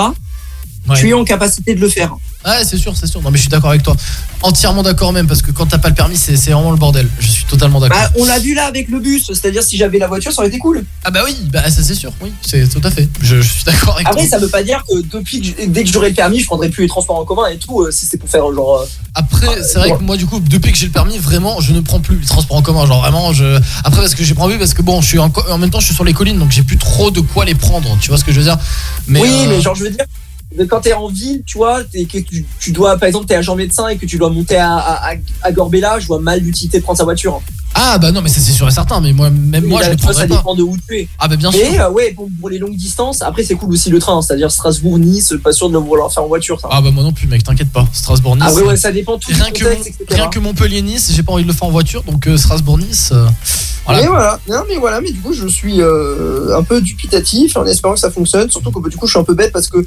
Ouais. 0.89 0.97
tu 1.01 1.09
es 1.09 1.13
en 1.15 1.25
capacité 1.25 1.75
de 1.75 1.81
le 1.81 1.89
faire. 1.89 2.15
Ouais, 2.47 2.65
c'est 2.65 2.77
sûr, 2.77 2.95
c'est 2.97 3.07
sûr. 3.07 3.21
Non 3.23 3.31
mais 3.31 3.37
je 3.39 3.43
suis 3.43 3.51
d'accord 3.51 3.71
avec 3.71 3.83
toi. 3.83 3.97
Entièrement 4.43 4.83
d'accord 4.83 5.13
même 5.13 5.27
parce 5.27 5.43
que 5.43 5.51
quand 5.51 5.67
t'as 5.67 5.79
pas 5.79 5.89
le 5.89 5.95
permis, 5.95 6.17
c'est 6.17 6.37
c'est 6.37 6.53
vraiment 6.53 6.71
le 6.71 6.77
bordel. 6.77 7.09
Je 7.19 7.27
suis 7.27 7.45
totalement 7.45 7.81
d'accord. 7.81 7.99
Bah, 7.99 8.11
on 8.17 8.25
l'a 8.25 8.39
vu 8.39 8.55
là 8.55 8.67
avec 8.67 8.89
le 8.89 9.01
bus, 9.01 9.27
c'est-à-dire 9.27 9.63
si 9.63 9.77
j'avais 9.77 9.99
la 9.99 10.07
voiture, 10.07 10.31
ça 10.33 10.41
aurait 10.41 10.49
été 10.49 10.59
cool. 10.59 10.85
Ah 11.05 11.11
bah 11.11 11.23
oui, 11.25 11.37
bah 11.53 11.69
ça 11.71 11.83
c'est 11.83 11.95
sûr, 11.95 12.13
oui, 12.23 12.33
c'est 12.43 12.69
tout 12.69 12.81
à 12.85 12.91
fait. 12.91 13.09
Je, 13.21 13.41
je 13.41 13.53
suis 13.53 13.65
d'accord 13.65 13.95
avec 13.97 14.07
Après, 14.07 14.21
toi. 14.29 14.31
ça 14.31 14.39
veut 14.39 14.49
pas 14.49 14.63
dire 14.63 14.85
que 14.89 15.01
depuis 15.17 15.41
que 15.41 15.67
dès 15.67 15.83
que 15.85 15.91
j'aurai 15.91 16.11
le 16.11 16.15
permis, 16.15 16.39
je 16.41 16.47
prendrai 16.47 16.69
plus 16.69 16.83
les 16.83 16.89
transports 16.89 17.19
en 17.19 17.25
commun 17.25 17.49
et 17.49 17.59
tout, 17.59 17.81
euh, 17.83 17.91
si 17.91 18.07
c'est 18.07 18.17
pour 18.19 18.29
faire 18.29 18.43
genre. 18.55 18.81
euh, 18.81 18.87
Après, 19.15 19.63
c'est 19.63 19.79
vrai 19.79 19.91
que 19.97 20.03
moi, 20.03 20.17
du 20.17 20.27
coup, 20.27 20.39
depuis 20.39 20.71
que 20.71 20.79
j'ai 20.79 20.87
le 20.87 20.93
permis, 20.93 21.19
vraiment, 21.19 21.61
je 21.61 21.73
ne 21.73 21.81
prends 21.81 21.99
plus 22.01 22.19
les 22.21 22.27
transports 22.27 22.57
en 22.59 22.63
commun. 22.63 22.87
Genre, 22.87 23.01
vraiment, 23.01 23.33
je. 23.33 23.59
Après, 23.85 24.01
parce 24.03 24.15
que 24.15 24.23
j'ai 24.23 24.35
envie, 24.39 24.59
parce 24.59 24.75
que 24.75 24.83
bon, 24.83 25.01
je 25.01 25.07
suis 25.09 25.19
en, 25.19 25.33
en 25.51 25.59
même 25.59 25.71
temps, 25.71 25.81
je 25.81 25.87
suis 25.87 25.95
sur 25.95 26.05
les 26.05 26.13
collines, 26.13 26.39
donc 26.39 26.53
j'ai 26.53 26.63
plus 26.63 26.77
trop 26.79 27.11
de 27.11 27.21
quoi 27.21 27.45
les 27.45 27.55
prendre. 27.57 27.97
Tu 28.01 28.09
vois 28.09 28.19
ce 28.19 28.25
que 28.25 28.31
je 28.33 28.39
veux 28.39 28.45
dire? 28.45 28.59
Mais, 29.09 29.21
oui, 29.21 29.31
euh, 29.33 29.49
mais 29.49 29.61
genre, 29.61 29.75
je 29.75 29.85
veux 29.85 29.91
dire, 29.91 30.05
quand 30.69 30.81
t'es 30.81 30.93
en 30.93 31.09
ville, 31.09 31.43
tu 31.45 31.59
vois, 31.59 31.81
et 31.93 32.07
que 32.07 32.19
tu, 32.19 32.45
tu 32.61 32.73
dois, 32.73 32.97
par 32.97 33.07
exemple, 33.09 33.27
t'es 33.27 33.35
agent 33.35 33.55
médecin 33.57 33.89
et 33.89 33.97
que 33.97 34.07
tu 34.07 34.17
dois 34.19 34.31
monter 34.31 34.57
à, 34.57 34.77
à, 34.77 35.13
à- 35.13 35.17
à 35.43 35.53
Gorbella, 35.53 35.99
je 35.99 36.07
vois 36.07 36.21
mal 36.21 36.41
l'utilité 36.41 36.79
de 36.79 36.83
prendre 36.85 36.99
sa 36.99 37.05
voiture. 37.05 37.41
Ah, 37.79 37.99
bah 37.99 38.11
non, 38.11 38.23
mais 38.23 38.31
ça, 38.31 38.41
c'est 38.41 38.53
sûr 38.53 38.67
et 38.67 38.71
certain. 38.71 39.03
Mais 39.03 39.13
moi, 39.13 39.29
même 39.29 39.67
moi, 39.67 39.83
Et 39.83 39.85
je 39.85 39.91
tu 39.91 39.97
vois, 39.97 40.13
prendrais 40.13 40.23
ça 40.23 40.29
pas. 40.29 40.37
dépend 40.37 40.55
de 40.55 40.63
où 40.63 40.77
tu 40.89 40.97
es. 40.97 41.09
Ah, 41.19 41.29
bah 41.29 41.37
bien 41.37 41.51
Mais 41.51 41.75
sûr. 41.75 41.83
euh, 41.83 41.91
ouais, 41.91 42.13
pour, 42.15 42.29
pour 42.41 42.49
les 42.49 42.59
longues 42.59 42.75
distances, 42.77 43.21
après, 43.21 43.45
c'est 43.45 43.55
cool 43.55 43.71
aussi 43.73 43.91
le 43.91 43.99
train, 43.99 44.23
c'est-à-dire 44.23 44.51
Strasbourg-Nice, 44.51 45.35
pas 45.45 45.53
sûr 45.53 45.69
de 45.69 45.75
le 45.75 45.81
vouloir 45.81 46.11
faire 46.11 46.23
en 46.23 46.29
voiture. 46.29 46.59
Ça. 46.59 46.69
Ah, 46.71 46.81
bah 46.81 46.91
moi 46.91 47.03
non 47.03 47.13
plus, 47.13 47.27
mec, 47.27 47.43
t'inquiète 47.45 47.71
pas. 47.71 47.87
Strasbourg-Nice. 47.93 48.45
Ah 48.49 48.55
ouais, 48.55 48.63
ouais, 48.63 48.77
ça 48.79 48.93
dépend 48.93 49.19
tout 49.19 49.31
Rien 49.31 49.51
que, 49.51 49.63
contexte, 49.65 49.89
etc. 49.89 50.05
rien 50.09 50.29
que 50.29 50.39
Montpellier-Nice, 50.39 51.13
j'ai 51.15 51.23
pas 51.23 51.33
envie 51.33 51.43
de 51.43 51.49
le 51.49 51.55
faire 51.55 51.69
en 51.69 51.71
voiture, 51.71 52.03
donc 52.05 52.27
euh, 52.27 52.39
Strasbourg-Nice. 52.39 53.11
euh, 53.13 53.27
voilà. 53.85 54.01
Mais 54.01 54.07
voilà, 54.09 54.41
non 54.49 54.63
mais 54.69 54.77
voilà, 54.79 55.01
mais 55.03 55.11
du 55.13 55.21
coup 55.21 55.33
je 55.35 55.47
suis 55.47 55.81
euh, 55.81 56.57
un 56.59 56.63
peu 56.65 56.81
dubitatif 56.81 57.57
en 57.57 57.65
espérant 57.67 57.95
que 57.95 58.01
ça 58.01 58.11
fonctionne, 58.11 58.51
surtout 58.51 58.73
que 58.73 58.89
du 58.89 58.97
coup 58.97 59.07
je 59.07 59.13
suis 59.13 59.21
un 59.21 59.25
peu 59.25 59.35
bête 59.35 59.53
parce 59.53 59.69
que 59.69 59.87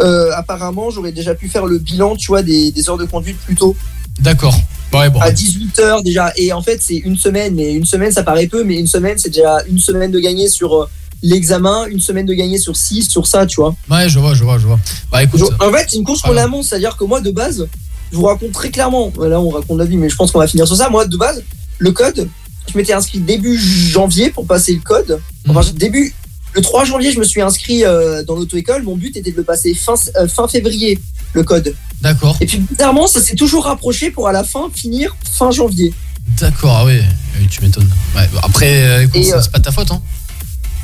euh, 0.00 0.30
apparemment 0.34 0.90
j'aurais 0.90 1.12
déjà 1.12 1.34
pu 1.34 1.48
faire 1.48 1.66
le 1.66 1.78
bilan, 1.78 2.16
tu 2.16 2.28
vois, 2.28 2.42
des, 2.42 2.70
des 2.70 2.88
heures 2.88 2.98
de 2.98 3.04
conduite 3.04 3.38
plus 3.38 3.54
tôt, 3.54 3.76
D'accord. 4.20 4.54
Ouais, 4.92 5.08
bon. 5.08 5.20
à 5.20 5.30
18 5.30 5.78
heures 5.78 6.02
déjà. 6.02 6.32
Et 6.36 6.52
en 6.52 6.62
fait, 6.62 6.80
c'est 6.82 6.96
une 6.96 7.16
semaine, 7.16 7.54
mais 7.54 7.74
une 7.74 7.84
semaine 7.84 8.10
ça 8.12 8.22
paraît 8.22 8.48
peu, 8.48 8.64
mais 8.64 8.78
une 8.78 8.86
semaine 8.86 9.18
c'est 9.18 9.30
déjà 9.30 9.58
une 9.68 9.78
semaine 9.78 10.10
de 10.10 10.18
gagner 10.18 10.48
sur 10.48 10.74
euh, 10.74 10.88
l'examen, 11.22 11.86
une 11.86 12.00
semaine 12.00 12.26
de 12.26 12.34
gagner 12.34 12.58
sur 12.58 12.76
6, 12.76 13.08
sur 13.08 13.26
ça, 13.26 13.46
tu 13.46 13.60
vois. 13.60 13.74
Ouais, 13.90 14.08
je 14.08 14.18
vois, 14.18 14.34
je 14.34 14.42
vois, 14.42 14.58
je 14.58 14.66
vois. 14.66 14.78
Bah 15.12 15.22
écoute. 15.22 15.42
En 15.60 15.72
fait, 15.72 15.86
c'est 15.88 15.96
une 15.96 16.04
course 16.04 16.22
pour 16.22 16.34
l'amont, 16.34 16.62
c'est-à-dire 16.62 16.96
que 16.96 17.04
moi, 17.04 17.20
de 17.20 17.30
base, 17.30 17.68
je 18.10 18.16
vous 18.16 18.24
raconte 18.24 18.52
très 18.52 18.70
clairement, 18.70 19.12
là 19.20 19.40
on 19.40 19.50
raconte 19.50 19.78
la 19.78 19.84
vie, 19.84 19.96
mais 19.96 20.08
je 20.08 20.16
pense 20.16 20.32
qu'on 20.32 20.40
va 20.40 20.48
finir 20.48 20.66
sur 20.66 20.76
ça. 20.76 20.90
Moi, 20.90 21.06
de 21.06 21.16
base, 21.16 21.42
le 21.78 21.92
code, 21.92 22.28
je 22.70 22.76
m'étais 22.76 22.92
inscrit 22.92 23.20
début 23.20 23.56
janvier 23.58 24.30
pour 24.30 24.46
passer 24.46 24.74
le 24.74 24.80
code. 24.80 25.20
Enfin, 25.48 25.60
début, 25.74 26.12
le 26.52 26.60
3 26.60 26.84
janvier, 26.84 27.12
je 27.12 27.18
me 27.18 27.24
suis 27.24 27.40
inscrit 27.40 27.84
euh, 27.84 28.22
dans 28.24 28.34
l'auto-école. 28.34 28.82
Mon 28.82 28.96
but 28.96 29.16
était 29.16 29.30
de 29.30 29.36
le 29.36 29.44
passer 29.44 29.74
fin, 29.74 29.94
euh, 30.16 30.26
fin 30.26 30.48
février, 30.48 30.98
le 31.32 31.42
code. 31.42 31.74
D'accord. 32.00 32.36
Et 32.40 32.46
puis, 32.46 32.58
bizarrement, 32.58 33.06
ça 33.06 33.20
s'est 33.20 33.36
toujours 33.36 33.64
rapproché 33.64 34.10
pour 34.10 34.28
à 34.28 34.32
la 34.32 34.42
fin 34.42 34.70
finir 34.74 35.16
fin 35.30 35.50
janvier. 35.50 35.92
D'accord, 36.40 36.76
ah 36.80 36.84
ouais, 36.84 37.02
oui, 37.38 37.46
tu 37.48 37.62
m'étonnes. 37.62 37.88
Ouais, 38.16 38.28
bah, 38.32 38.40
après, 38.42 38.82
euh, 38.84 39.06
ça, 39.22 39.36
euh, 39.36 39.40
c'est 39.42 39.52
pas 39.52 39.58
de 39.58 39.64
ta 39.64 39.72
faute, 39.72 39.90
hein. 39.90 40.02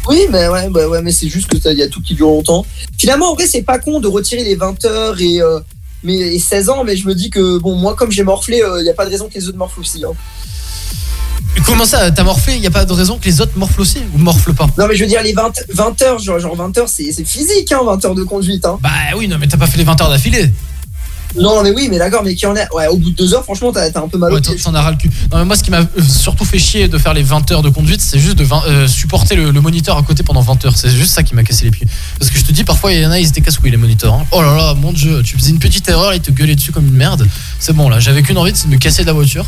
Oui, 0.09 0.21
mais 0.31 0.47
ouais, 0.47 0.69
bah 0.71 0.87
ouais, 0.87 1.03
mais 1.03 1.11
c'est 1.11 1.29
juste 1.29 1.49
que 1.49 1.57
il 1.73 1.79
y 1.79 1.83
a 1.83 1.89
tout 1.89 2.01
qui 2.01 2.15
dure 2.15 2.29
longtemps. 2.29 2.65
Finalement, 2.97 3.33
en 3.33 3.35
vrai, 3.35 3.47
c'est 3.49 3.63
pas 3.63 3.81
con 3.81 3.99
de 3.99 4.07
retirer 4.07 4.45
les 4.45 4.55
20 4.55 4.85
heures 4.85 5.21
et, 5.21 5.41
mais, 6.05 6.15
et 6.15 6.39
16 6.39 6.69
ans, 6.69 6.85
mais 6.85 6.97
je 6.97 7.09
me 7.09 7.15
dis 7.15 7.29
que, 7.29 7.59
bon, 7.59 7.75
moi, 7.75 7.97
comme 7.97 8.13
j'ai 8.13 8.23
morflé, 8.23 8.63
il 8.79 8.83
n'y 8.85 8.89
a 8.89 8.95
pas 8.95 9.05
de 9.05 9.11
raison 9.11 9.29
que 9.29 9.35
les 9.35 9.49
autres 9.49 9.59
morflent 9.59 9.81
aussi. 9.81 10.05
Hein. 10.05 10.13
Comment 11.65 11.85
ça, 11.85 12.11
t'as 12.11 12.23
morflé? 12.23 12.59
Y 12.59 12.67
a 12.67 12.71
pas 12.71 12.85
de 12.85 12.93
raison 12.93 13.19
que 13.19 13.25
les 13.25 13.41
autres 13.41 13.53
morflent 13.57 13.81
aussi 13.81 13.99
ou 14.15 14.19
morflent 14.19 14.55
pas? 14.55 14.69
Non, 14.79 14.87
mais 14.89 14.95
je 14.95 15.03
veux 15.03 15.09
dire, 15.09 15.23
les 15.23 15.33
20, 15.33 15.53
20 15.75 16.03
heures, 16.03 16.19
genre, 16.19 16.39
genre 16.39 16.55
20 16.55 16.79
heures, 16.79 16.89
c'est 16.89 17.11
c'est 17.13 17.25
physique, 17.25 17.73
hein, 17.73 17.81
20 17.85 18.05
heures 18.05 18.15
de 18.15 18.23
conduite. 18.25 18.65
Hein. 18.65 18.79
Bah 18.83 18.91
oui, 19.17 19.27
non, 19.27 19.37
mais 19.39 19.49
t'as 19.49 19.57
pas 19.57 19.67
fait 19.67 19.79
les 19.79 19.85
20 19.85 20.01
heures 20.01 20.11
d'affilée. 20.11 20.53
Non, 21.39 21.63
mais 21.63 21.71
oui, 21.71 21.89
mais 21.91 21.99
d'accord, 21.99 22.23
mais 22.23 22.35
qui 22.35 22.47
en 22.47 22.55
a. 22.57 22.73
Ouais, 22.75 22.87
au 22.87 22.97
bout 22.97 23.11
de 23.11 23.17
2 23.17 23.35
heures, 23.35 23.43
franchement, 23.43 23.73
t'as 23.73 23.91
t'as 23.91 24.01
un 24.01 24.09
peu 24.09 24.17
mal 24.17 24.33
au 24.33 24.37
Ouais, 24.37 24.41
t'en 24.41 24.75
as 24.75 24.81
ras 24.81 24.91
le 24.93 24.97
cul. 24.97 25.11
Non, 25.33 25.39
mais 25.39 25.45
moi, 25.45 25.57
ce 25.57 25.65
qui 25.65 25.71
m'a 25.71 25.81
euh, 25.81 25.85
surtout 26.09 26.45
fait 26.45 26.59
chier 26.59 26.89
de 26.89 26.97
faire 26.99 27.13
les 27.15 27.23
20 27.25 27.51
heures 27.51 27.63
de 27.63 27.69
conduite, 27.69 28.01
c'est 28.01 28.19
juste 28.19 28.37
de 28.37 28.45
20 28.45 28.63
euh, 28.69 28.87
supporter 28.89 29.35
le, 29.35 29.51
le 29.51 29.61
moniteur 29.61 29.99
à 29.99 30.03
côté 30.03 30.23
pendant 30.23 30.41
20 30.41 30.65
heures. 30.67 30.77
C'est 30.77 30.89
juste 30.89 31.13
ça 31.13 31.23
qui 31.25 31.35
m'a 31.35 31.43
cassé 31.43 31.65
les 31.65 31.71
pieds. 31.73 31.87
Parce 32.19 32.31
que 32.31 32.39
je 32.39 32.45
te 32.45 32.53
dis, 32.53 32.65
parfois, 32.65 32.93
il 32.93 33.01
y 33.03 33.07
en 33.07 33.11
a, 33.11 33.19
ils 33.19 33.27
étaient 33.29 33.41
casse-couilles, 33.43 33.73
les 33.73 33.77
moniteurs. 33.77 34.15
hein. 34.15 34.25
Oh 34.31 34.41
là 34.41 34.57
là, 34.57 34.75
mon 34.75 34.93
dieu, 34.93 35.23
tu 35.23 35.37
faisais 35.37 35.51
une 35.51 35.59
petite 35.59 35.87
erreur, 35.89 36.15
ils 36.15 36.21
te 36.21 36.31
gueulaient 36.31 36.55
dessus 36.55 36.73
comme 36.73 36.87
une 36.87 36.95
merde. 36.97 37.27
C'est 37.59 37.75
bon, 37.75 37.89
là, 37.91 37.99
j'avais 38.01 38.23
qu'une 38.23 38.39
envie, 38.39 38.53
c'est 38.55 38.69
de 38.69 38.73
me 38.73 38.79
casser 38.79 39.03
de 39.03 39.09
la 39.09 39.13
voiture. 39.13 39.45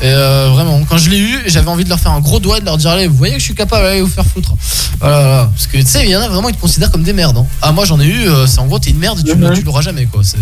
Et 0.00 0.04
euh, 0.06 0.50
vraiment, 0.52 0.80
quand 0.88 0.96
je 0.96 1.10
l'ai 1.10 1.18
eu, 1.18 1.42
j'avais 1.46 1.68
envie 1.68 1.82
de 1.84 1.88
leur 1.88 1.98
faire 1.98 2.12
un 2.12 2.20
gros 2.20 2.38
doigt 2.38 2.58
et 2.58 2.60
de 2.60 2.66
leur 2.66 2.76
dire 2.78 2.90
Allez, 2.90 3.08
vous 3.08 3.16
voyez 3.16 3.34
que 3.34 3.40
je 3.40 3.44
suis 3.44 3.54
capable, 3.54 3.84
allez 3.86 4.00
vous 4.00 4.06
faire 4.08 4.24
foutre. 4.26 4.54
Voilà, 5.00 5.20
voilà. 5.20 5.50
Parce 5.52 5.66
que 5.66 5.78
tu 5.78 5.86
sais, 5.86 6.04
il 6.04 6.10
y 6.10 6.16
en 6.16 6.20
a 6.20 6.28
vraiment, 6.28 6.48
ils 6.48 6.54
te 6.54 6.60
considèrent 6.60 6.90
comme 6.92 7.02
des 7.02 7.12
merdes. 7.12 7.36
hein. 7.38 7.46
Ah, 7.62 7.72
moi 7.72 7.84
j'en 7.84 7.98
ai 8.00 8.06
eu, 8.06 8.28
euh, 8.28 8.46
c'est 8.46 8.60
en 8.60 8.66
gros, 8.66 8.78
t'es 8.78 8.90
une 8.90 8.98
merde 8.98 9.18
et 9.20 9.22
tu, 9.32 9.36
tu 9.54 9.62
l'auras 9.62 9.80
jamais, 9.82 10.06
quoi. 10.06 10.22
C'est... 10.22 10.38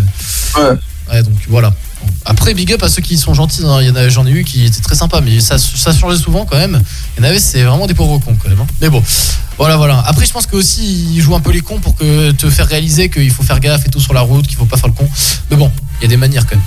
Ouais, 1.11 1.23
donc 1.23 1.33
voilà. 1.49 1.73
Après, 2.25 2.53
big 2.53 2.71
up 2.73 2.83
à 2.83 2.89
ceux 2.89 3.01
qui 3.01 3.17
sont 3.17 3.33
gentils. 3.33 3.63
hein. 3.65 3.79
Il 3.81 3.87
y 3.87 3.89
en 3.89 3.95
a, 3.95 4.09
j'en 4.09 4.27
ai 4.27 4.31
eu 4.31 4.43
qui 4.43 4.65
étaient 4.65 4.81
très 4.81 4.93
sympas, 4.95 5.21
mais 5.21 5.39
ça, 5.39 5.57
ça 5.57 5.91
changeait 5.93 6.17
souvent 6.21 6.45
quand 6.45 6.57
même. 6.57 6.81
Il 7.17 7.23
y 7.23 7.25
en 7.25 7.29
avait, 7.29 7.39
c'est 7.39 7.63
vraiment 7.63 7.87
des 7.87 7.93
pauvres 7.95 8.19
cons 8.19 8.35
quand 8.41 8.49
même. 8.49 8.59
hein. 8.59 8.67
Mais 8.81 8.89
bon, 8.89 9.01
voilà, 9.57 9.77
voilà. 9.77 10.03
Après, 10.05 10.25
je 10.25 10.31
pense 10.33 10.45
que 10.45 10.55
aussi 10.55 11.07
ils 11.15 11.21
jouent 11.21 11.35
un 11.35 11.39
peu 11.39 11.51
les 11.51 11.61
cons 11.61 11.79
pour 11.79 11.95
que 11.95 12.31
te 12.31 12.47
faire 12.49 12.67
réaliser 12.67 13.09
qu'il 13.09 13.31
faut 13.31 13.41
faire 13.43 13.59
gaffe 13.59 13.87
et 13.87 13.89
tout 13.89 13.99
sur 14.01 14.13
la 14.13 14.21
route, 14.21 14.45
qu'il 14.45 14.57
faut 14.57 14.65
pas 14.65 14.77
faire 14.77 14.89
le 14.89 14.93
con. 14.93 15.09
Mais 15.49 15.57
bon, 15.57 15.71
il 15.99 16.03
y 16.03 16.05
a 16.05 16.09
des 16.09 16.17
manières 16.17 16.45
quand 16.45 16.55
même. 16.57 16.65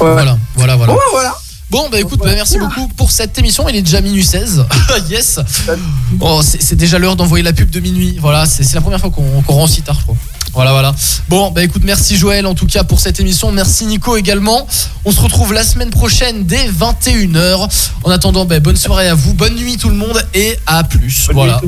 Voilà, 0.00 0.38
voilà, 0.54 0.76
voilà. 0.76 0.92
Bon, 0.92 0.98
bah, 0.98 1.04
voilà. 1.12 1.34
Bon, 1.70 1.88
bah 1.88 2.00
écoute, 2.00 2.18
bah, 2.18 2.32
merci 2.34 2.58
beaucoup 2.58 2.88
pour 2.88 3.10
cette 3.12 3.38
émission. 3.38 3.68
Il 3.68 3.76
est 3.76 3.82
déjà 3.82 4.00
minuit 4.00 4.24
16. 4.24 4.64
yes. 5.08 5.38
Oh, 6.18 6.40
c'est 6.42 6.74
déjà 6.74 6.98
l'heure 6.98 7.14
d'envoyer 7.14 7.44
la 7.44 7.52
pub 7.52 7.70
de 7.70 7.78
minuit. 7.78 8.18
Voilà, 8.20 8.44
c'est 8.46 8.74
la 8.74 8.80
première 8.80 8.98
fois 8.98 9.10
qu'on 9.10 9.42
qu'on 9.42 9.54
rend 9.54 9.64
aussi 9.64 9.82
tard, 9.82 9.96
je 9.98 10.02
crois. 10.02 10.16
Voilà, 10.52 10.72
voilà. 10.72 10.94
Bon, 11.28 11.50
bah 11.50 11.62
écoute, 11.62 11.82
merci 11.84 12.16
Joël 12.16 12.46
en 12.46 12.54
tout 12.54 12.66
cas 12.66 12.82
pour 12.82 13.00
cette 13.00 13.20
émission. 13.20 13.52
Merci 13.52 13.86
Nico 13.86 14.16
également. 14.16 14.66
On 15.04 15.12
se 15.12 15.20
retrouve 15.20 15.52
la 15.52 15.62
semaine 15.62 15.90
prochaine 15.90 16.44
dès 16.44 16.68
21h. 16.68 17.68
En 18.02 18.10
attendant, 18.10 18.44
bah, 18.44 18.58
bonne 18.60 18.76
soirée 18.76 19.08
à 19.08 19.14
vous. 19.14 19.32
Bonne 19.34 19.54
nuit 19.54 19.76
tout 19.76 19.88
le 19.88 19.94
monde 19.94 20.22
et 20.34 20.58
à 20.66 20.82
plus. 20.84 21.28
voilà. 21.32 21.60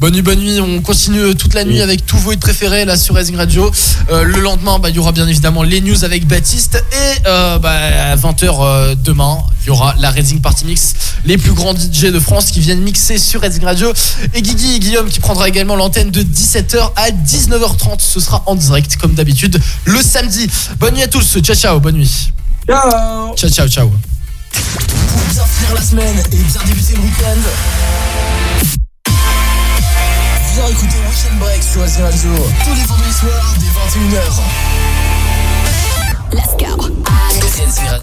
Bonne 0.00 0.14
nuit, 0.14 0.22
bonne 0.22 0.38
nuit. 0.38 0.60
On 0.60 0.80
continue 0.80 1.34
toute 1.34 1.54
la 1.54 1.64
nuit 1.64 1.80
avec 1.80 2.06
tous 2.06 2.18
vos 2.18 2.32
hits 2.32 2.36
préférés 2.36 2.84
là 2.84 2.96
sur 2.96 3.14
Racing 3.14 3.36
Radio. 3.36 3.70
Euh, 4.10 4.24
le 4.24 4.40
lendemain, 4.40 4.78
bah, 4.78 4.90
il 4.90 4.96
y 4.96 4.98
aura 4.98 5.12
bien 5.12 5.26
évidemment 5.26 5.62
les 5.62 5.80
news 5.80 6.04
avec 6.04 6.26
Baptiste. 6.26 6.82
Et 6.92 7.26
euh, 7.26 7.58
bah, 7.58 7.72
à 7.72 8.16
20h 8.16 8.96
demain, 9.02 9.38
il 9.64 9.68
y 9.68 9.70
aura 9.70 9.94
la 9.98 10.10
Racing 10.10 10.40
Party 10.40 10.66
Mix. 10.66 10.94
Les 11.24 11.36
plus 11.36 11.52
grands 11.52 11.74
DJ 11.74 12.06
de 12.06 12.20
France 12.20 12.50
qui 12.50 12.60
viennent 12.60 12.80
mixer 12.80 13.18
sur 13.18 13.40
Racing 13.40 13.64
Radio. 13.64 13.92
Et 14.34 14.42
Guigui 14.42 14.76
et 14.76 14.78
Guillaume 14.78 15.08
qui 15.08 15.20
prendra 15.20 15.48
également 15.48 15.76
l'antenne 15.76 16.10
de 16.10 16.22
17h 16.22 16.92
à 16.96 17.10
19h30. 17.10 18.07
Ce 18.08 18.20
sera 18.20 18.42
en 18.46 18.54
direct 18.54 18.96
comme 18.96 19.12
d'habitude 19.14 19.60
le 19.84 20.00
samedi. 20.00 20.48
Bonne 20.78 20.94
nuit 20.94 21.02
à 21.02 21.08
tous. 21.08 21.38
Ciao, 21.40 21.54
ciao. 21.54 21.78
Bonne 21.78 21.96
nuit. 21.96 22.32
Ciao. 22.66 23.34
Ciao, 23.36 23.50
ciao, 23.50 23.68
ciao. 23.68 23.88
Pour 23.88 25.22
bien 25.32 25.44
finir 25.44 25.74
la 25.74 25.82
semaine 25.82 26.18
et 26.32 26.36
bien 26.36 26.62
débuter 26.66 26.94
le 26.94 27.00
week-end, 27.00 27.42
viens 30.54 30.68
écouter 30.68 30.96
Weekend 31.10 31.38
Break 31.38 31.62
sur 31.62 31.86
SC 31.86 32.00
Radio 32.00 32.30
tous 32.64 32.74
les 32.74 32.84
vendredis 32.84 33.12
soirs 33.12 33.54
dès 33.60 33.66
21h. 34.00 34.22
Let's 36.32 36.56
go. 36.58 36.88